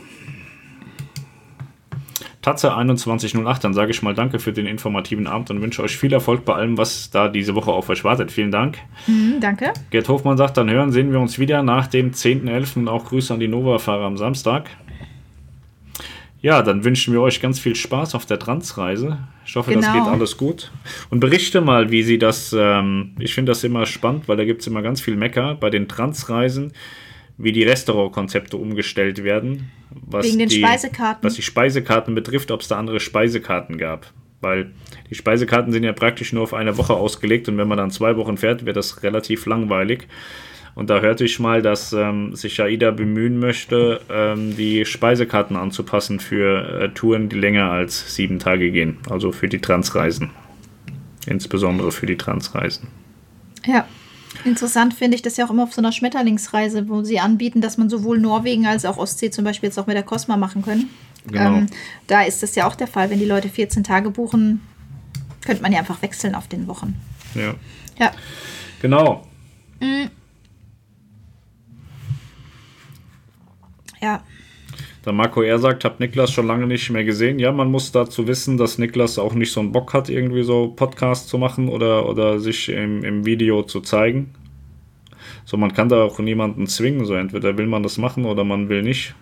Tatze 2.45 2.67
2108, 2.67 3.63
dann 3.63 3.73
sage 3.73 3.89
ich 3.89 4.03
mal 4.03 4.13
danke 4.13 4.37
für 4.37 4.53
den 4.53 4.67
informativen 4.67 5.25
Abend 5.25 5.49
und 5.49 5.63
wünsche 5.63 5.81
euch 5.81 5.97
viel 5.97 6.13
Erfolg 6.13 6.45
bei 6.45 6.53
allem, 6.53 6.77
was 6.77 7.09
da 7.09 7.27
diese 7.27 7.55
Woche 7.55 7.71
auf 7.71 7.89
euch 7.89 8.03
wartet. 8.03 8.31
Vielen 8.31 8.51
Dank. 8.51 8.77
Mhm, 9.07 9.37
danke. 9.41 9.73
Gerd 9.89 10.07
Hofmann 10.09 10.37
sagt, 10.37 10.57
dann 10.57 10.69
hören, 10.69 10.91
sehen 10.91 11.11
wir 11.11 11.19
uns 11.19 11.39
wieder 11.39 11.63
nach 11.63 11.87
dem 11.87 12.11
10.11. 12.11 12.77
und 12.77 12.87
auch 12.87 13.05
Grüße 13.05 13.33
an 13.33 13.39
die 13.39 13.47
Nova-Fahrer 13.47 14.05
am 14.05 14.15
Samstag. 14.15 14.69
Ja, 16.39 16.61
dann 16.61 16.83
wünschen 16.83 17.15
wir 17.15 17.21
euch 17.21 17.41
ganz 17.41 17.57
viel 17.57 17.73
Spaß 17.73 18.13
auf 18.13 18.27
der 18.27 18.37
Transreise. 18.37 19.17
Ich 19.43 19.55
hoffe, 19.55 19.71
genau. 19.71 19.81
das 19.81 19.93
geht 19.93 20.03
genau. 20.03 20.13
alles 20.13 20.37
gut. 20.37 20.71
Und 21.09 21.21
berichte 21.21 21.61
mal, 21.61 21.89
wie 21.89 22.03
sie 22.03 22.19
das, 22.19 22.55
ähm, 22.55 23.15
ich 23.17 23.33
finde 23.33 23.53
das 23.53 23.63
immer 23.63 23.87
spannend, 23.87 24.27
weil 24.27 24.37
da 24.37 24.45
gibt 24.45 24.61
es 24.61 24.67
immer 24.67 24.83
ganz 24.83 25.01
viel 25.01 25.15
Mecker 25.15 25.55
bei 25.55 25.71
den 25.71 25.87
Transreisen, 25.87 26.73
wie 27.37 27.51
die 27.51 27.63
Restaurantkonzepte 27.63 28.57
umgestellt 28.57 29.23
werden. 29.23 29.71
Was 29.89 30.25
Wegen 30.25 30.39
den 30.39 30.49
die, 30.49 30.59
Speisekarten. 30.59 31.23
Was 31.23 31.35
die 31.35 31.41
Speisekarten 31.41 32.15
betrifft, 32.15 32.51
ob 32.51 32.61
es 32.61 32.67
da 32.67 32.77
andere 32.77 32.99
Speisekarten 32.99 33.77
gab. 33.77 34.11
Weil 34.41 34.71
die 35.09 35.15
Speisekarten 35.15 35.71
sind 35.71 35.83
ja 35.83 35.93
praktisch 35.93 36.33
nur 36.33 36.43
auf 36.43 36.53
eine 36.53 36.77
Woche 36.77 36.93
ausgelegt 36.93 37.49
und 37.49 37.57
wenn 37.57 37.67
man 37.67 37.77
dann 37.77 37.91
zwei 37.91 38.15
Wochen 38.17 38.37
fährt, 38.37 38.65
wird 38.65 38.77
das 38.77 39.03
relativ 39.03 39.45
langweilig. 39.45 40.07
Und 40.75 40.89
da 40.89 40.99
hörte 40.99 41.23
ich 41.23 41.39
mal, 41.39 41.61
dass 41.61 41.93
ähm, 41.93 42.35
sich 42.35 42.61
AIDA 42.61 42.91
bemühen 42.91 43.39
möchte, 43.39 44.01
ähm, 44.09 44.57
die 44.57 44.83
Speisekarten 44.85 45.55
anzupassen 45.55 46.19
für 46.19 46.81
äh, 46.81 46.89
Touren, 46.89 47.29
die 47.29 47.37
länger 47.37 47.71
als 47.71 48.13
sieben 48.13 48.39
Tage 48.39 48.71
gehen. 48.71 48.97
Also 49.09 49.31
für 49.31 49.47
die 49.47 49.59
Transreisen. 49.59 50.31
Insbesondere 51.27 51.93
für 51.93 52.05
die 52.05 52.17
Transreisen. 52.17 52.89
Ja. 53.65 53.87
Interessant 54.43 54.93
finde 54.93 55.15
ich 55.15 55.21
das 55.21 55.37
ja 55.37 55.45
auch 55.45 55.49
immer 55.49 55.63
auf 55.63 55.73
so 55.73 55.81
einer 55.81 55.91
Schmetterlingsreise, 55.91 56.89
wo 56.89 57.03
sie 57.03 57.19
anbieten, 57.19 57.61
dass 57.61 57.77
man 57.77 57.89
sowohl 57.89 58.19
Norwegen 58.19 58.67
als 58.67 58.85
auch 58.85 58.97
Ostsee 58.97 59.31
zum 59.31 59.43
Beispiel 59.45 59.69
jetzt 59.69 59.79
auch 59.79 59.87
mit 59.87 59.95
der 59.95 60.03
Cosma 60.03 60.37
machen 60.37 60.61
können. 60.61 60.89
Genau. 61.27 61.57
Ähm, 61.57 61.67
da 62.07 62.21
ist 62.23 62.43
das 62.43 62.55
ja 62.55 62.67
auch 62.67 62.75
der 62.75 62.87
Fall. 62.87 63.09
Wenn 63.09 63.19
die 63.19 63.25
Leute 63.25 63.49
14 63.49 63.83
Tage 63.83 64.09
buchen, 64.11 64.61
könnte 65.45 65.61
man 65.61 65.71
ja 65.71 65.79
einfach 65.79 66.01
wechseln 66.01 66.35
auf 66.35 66.47
den 66.47 66.67
Wochen. 66.67 66.95
Ja. 67.33 67.55
Ja. 67.99 68.11
Genau. 68.81 69.25
Mhm. 69.79 70.09
Ja. 74.01 74.23
Der 75.05 75.13
Marco 75.13 75.43
R. 75.43 75.59
sagt, 75.59 75.85
habe 75.85 75.97
Niklas 75.99 76.31
schon 76.31 76.47
lange 76.47 76.65
nicht 76.65 76.89
mehr 76.89 77.03
gesehen. 77.03 77.37
Ja, 77.37 77.51
man 77.51 77.69
muss 77.69 77.91
dazu 77.91 78.27
wissen, 78.27 78.57
dass 78.57 78.79
Niklas 78.79 79.19
auch 79.19 79.35
nicht 79.35 79.51
so 79.51 79.59
einen 79.59 79.71
Bock 79.71 79.93
hat, 79.93 80.09
irgendwie 80.09 80.41
so 80.41 80.69
Podcast 80.69 81.29
zu 81.29 81.37
machen 81.37 81.69
oder, 81.69 82.09
oder 82.09 82.39
sich 82.39 82.69
im, 82.69 83.03
im 83.03 83.23
Video 83.23 83.61
zu 83.61 83.81
zeigen. 83.81 84.33
So, 85.45 85.57
man 85.57 85.73
kann 85.73 85.89
da 85.89 86.01
auch 86.01 86.17
niemanden 86.17 86.65
zwingen. 86.65 87.05
So, 87.05 87.13
entweder 87.13 87.55
will 87.55 87.67
man 87.67 87.83
das 87.83 87.99
machen 87.99 88.25
oder 88.25 88.43
man 88.43 88.67
will 88.67 88.81
nicht. 88.81 89.13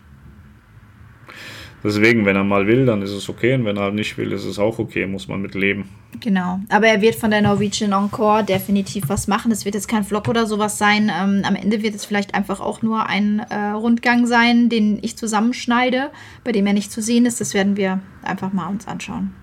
Deswegen, 1.84 2.26
wenn 2.26 2.36
er 2.36 2.46
mal 2.46 2.66
will, 2.66 2.86
dann 2.86 3.02
ist 3.02 3.12
es 3.12 3.28
okay. 3.28 3.56
Und 3.56 3.66
wenn 3.66 3.76
er 3.76 3.92
nicht 3.92 4.18
will, 4.18 4.32
ist 4.32 4.46
es 4.46 4.58
auch 4.58 4.80
okay. 4.80 5.06
Muss 5.06 5.28
man 5.28 5.42
mit 5.42 5.54
leben. 5.54 5.90
Genau. 6.22 6.60
Aber 6.70 6.88
er 6.88 7.02
wird 7.02 7.16
von 7.16 7.32
der 7.32 7.42
Norwegian 7.42 7.92
Encore 7.92 8.44
definitiv 8.44 9.06
was 9.08 9.28
machen. 9.28 9.52
Es 9.52 9.66
wird 9.66 9.76
jetzt 9.76 9.88
kein 9.88 10.06
Vlog 10.06 10.30
oder 10.30 10.46
sowas 10.46 10.78
sein. 10.78 11.12
Ähm, 11.14 11.42
am 11.44 11.56
Ende 11.56 11.84
wird 11.84 11.96
es 11.96 12.06
vielleicht 12.06 12.36
einfach 12.36 12.62
auch 12.62 12.82
nur 12.82 13.08
ein 13.08 13.40
äh, 13.40 13.72
Rundgang 13.72 14.26
sein, 14.28 14.70
den 14.70 15.00
ich 15.02 15.18
zusammenschneide, 15.18 16.12
bei 16.44 16.54
dem 16.54 16.66
er 16.66 16.74
nicht 16.74 16.92
zu 16.92 17.02
sehen 17.02 17.26
ist. 17.26 17.42
Das 17.42 17.54
werden 17.54 17.76
wir 17.76 18.00
einfach 18.22 18.54
mal 18.54 18.68
uns 18.68 18.88
anschauen. 18.88 19.34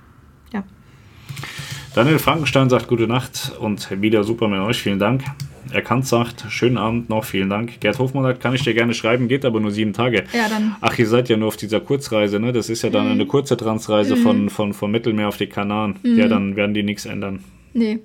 Ja. 0.53 0.65
Daniel 1.95 2.19
Frankenstein 2.19 2.71
sagt 2.71 2.89
gute 2.89 3.07
Nacht 3.07 3.53
und 3.61 4.01
wieder 4.01 4.25
super 4.25 4.49
mit 4.49 4.61
euch. 4.61 4.81
Vielen 4.81 4.99
Dank 4.99 5.25
erkannt 5.73 6.07
sagt, 6.07 6.47
schönen 6.49 6.79
Abend 6.79 7.09
noch, 7.09 7.25
vielen 7.25 7.49
Dank. 7.49 7.81
Gerd 7.81 7.99
Hofmann 7.99 8.25
sagt, 8.25 8.41
kann 8.41 8.55
ich 8.55 8.63
dir 8.63 8.75
gerne 8.75 8.95
schreiben, 8.95 9.29
geht 9.29 9.45
aber 9.45 9.61
nur 9.61 9.71
sieben 9.71 9.93
Tage. 9.93 10.25
Ja, 10.33 10.49
dann. 10.49 10.77
Ach, 10.81 10.99
ihr 10.99 11.07
seid 11.07 11.29
ja 11.29 11.37
nur 11.37 11.49
auf 11.49 11.57
dieser 11.57 11.81
Kurzreise, 11.81 12.41
ne? 12.41 12.53
Das 12.53 12.69
ist 12.69 12.83
ja 12.83 12.91
dann 12.91 13.07
mhm. 13.07 13.13
eine 13.13 13.27
kurze 13.27 13.57
Transreise 13.57 14.17
mhm. 14.17 14.23
von, 14.23 14.51
von, 14.51 14.73
von 14.73 14.91
Mittelmeer 14.91 15.29
auf 15.29 15.37
die 15.37 15.47
Kanaren. 15.47 15.99
Mhm. 16.03 16.19
Ja, 16.19 16.29
dann 16.29 16.57
werden 16.57 16.75
die 16.75 16.83
nichts 16.83 17.07
ändern. 17.07 17.45
Nee. 17.73 17.99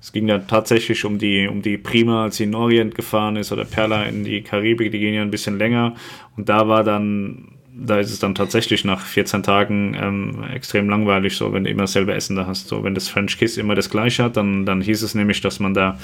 Es 0.00 0.12
ging 0.12 0.26
ja 0.26 0.38
tatsächlich 0.38 1.04
um 1.04 1.18
die, 1.18 1.46
um 1.46 1.62
die 1.62 1.78
Prima, 1.78 2.24
als 2.24 2.36
sie 2.36 2.44
in 2.44 2.50
den 2.50 2.56
Orient 2.56 2.94
gefahren 2.96 3.36
ist, 3.36 3.52
oder 3.52 3.64
Perla 3.64 4.02
in 4.02 4.24
die 4.24 4.42
Karibik, 4.42 4.90
die 4.90 4.98
gehen 4.98 5.14
ja 5.14 5.22
ein 5.22 5.30
bisschen 5.30 5.58
länger. 5.58 5.94
Und 6.36 6.48
da 6.48 6.66
war 6.66 6.82
dann 6.82 7.51
da 7.74 7.98
ist 7.98 8.10
es 8.10 8.18
dann 8.18 8.34
tatsächlich 8.34 8.84
nach 8.84 9.00
14 9.00 9.42
Tagen 9.42 9.96
ähm, 9.98 10.44
extrem 10.52 10.88
langweilig, 10.88 11.36
so 11.36 11.52
wenn 11.52 11.64
du 11.64 11.70
immer 11.70 11.84
dasselbe 11.84 12.12
Essen 12.12 12.36
da 12.36 12.46
hast. 12.46 12.68
So, 12.68 12.84
wenn 12.84 12.94
das 12.94 13.08
French 13.08 13.38
Kiss 13.38 13.56
immer 13.56 13.74
das 13.74 13.88
gleiche 13.88 14.24
hat, 14.24 14.36
dann, 14.36 14.66
dann 14.66 14.82
hieß 14.82 15.02
es 15.02 15.14
nämlich, 15.14 15.40
dass 15.40 15.58
man 15.58 15.72
da 15.72 15.98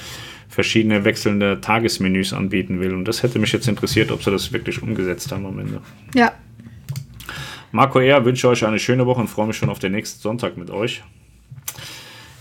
verschiedene 0.47 1.05
wechselnde 1.05 1.61
Tagesmenüs 1.61 2.33
anbieten 2.33 2.79
will. 2.79 2.93
Und 2.93 3.05
das 3.05 3.21
hätte 3.21 3.37
mich 3.37 3.51
jetzt 3.51 3.67
interessiert, 3.67 4.11
ob 4.11 4.23
sie 4.23 4.31
das 4.31 4.51
wirklich 4.51 4.81
umgesetzt 4.81 5.31
haben 5.31 5.45
am 5.45 5.59
Ende. 5.59 5.81
Ja. 6.15 6.31
Marco 7.71 7.99
R. 7.99 8.25
wünsche 8.25 8.49
euch 8.49 8.65
eine 8.65 8.79
schöne 8.79 9.05
Woche 9.05 9.21
und 9.21 9.27
freue 9.27 9.45
mich 9.45 9.57
schon 9.57 9.69
auf 9.69 9.77
den 9.77 9.91
nächsten 9.91 10.21
Sonntag 10.21 10.57
mit 10.57 10.71
euch. 10.71 11.03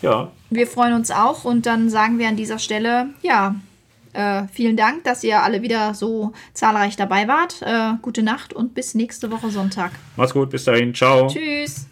Ja. 0.00 0.30
Wir 0.48 0.66
freuen 0.66 0.94
uns 0.94 1.10
auch 1.10 1.44
und 1.44 1.66
dann 1.66 1.90
sagen 1.90 2.18
wir 2.18 2.28
an 2.28 2.36
dieser 2.36 2.58
Stelle, 2.58 3.08
ja, 3.20 3.56
äh, 4.18 4.48
vielen 4.52 4.76
Dank, 4.76 5.04
dass 5.04 5.22
ihr 5.22 5.42
alle 5.42 5.62
wieder 5.62 5.94
so 5.94 6.32
zahlreich 6.52 6.96
dabei 6.96 7.28
wart. 7.28 7.62
Äh, 7.62 7.98
gute 8.02 8.22
Nacht 8.22 8.52
und 8.52 8.74
bis 8.74 8.94
nächste 8.94 9.30
Woche 9.30 9.50
Sonntag. 9.50 9.92
Macht's 10.16 10.34
gut, 10.34 10.50
bis 10.50 10.64
dahin. 10.64 10.92
Ciao. 10.94 11.28
Tschüss. 11.28 11.86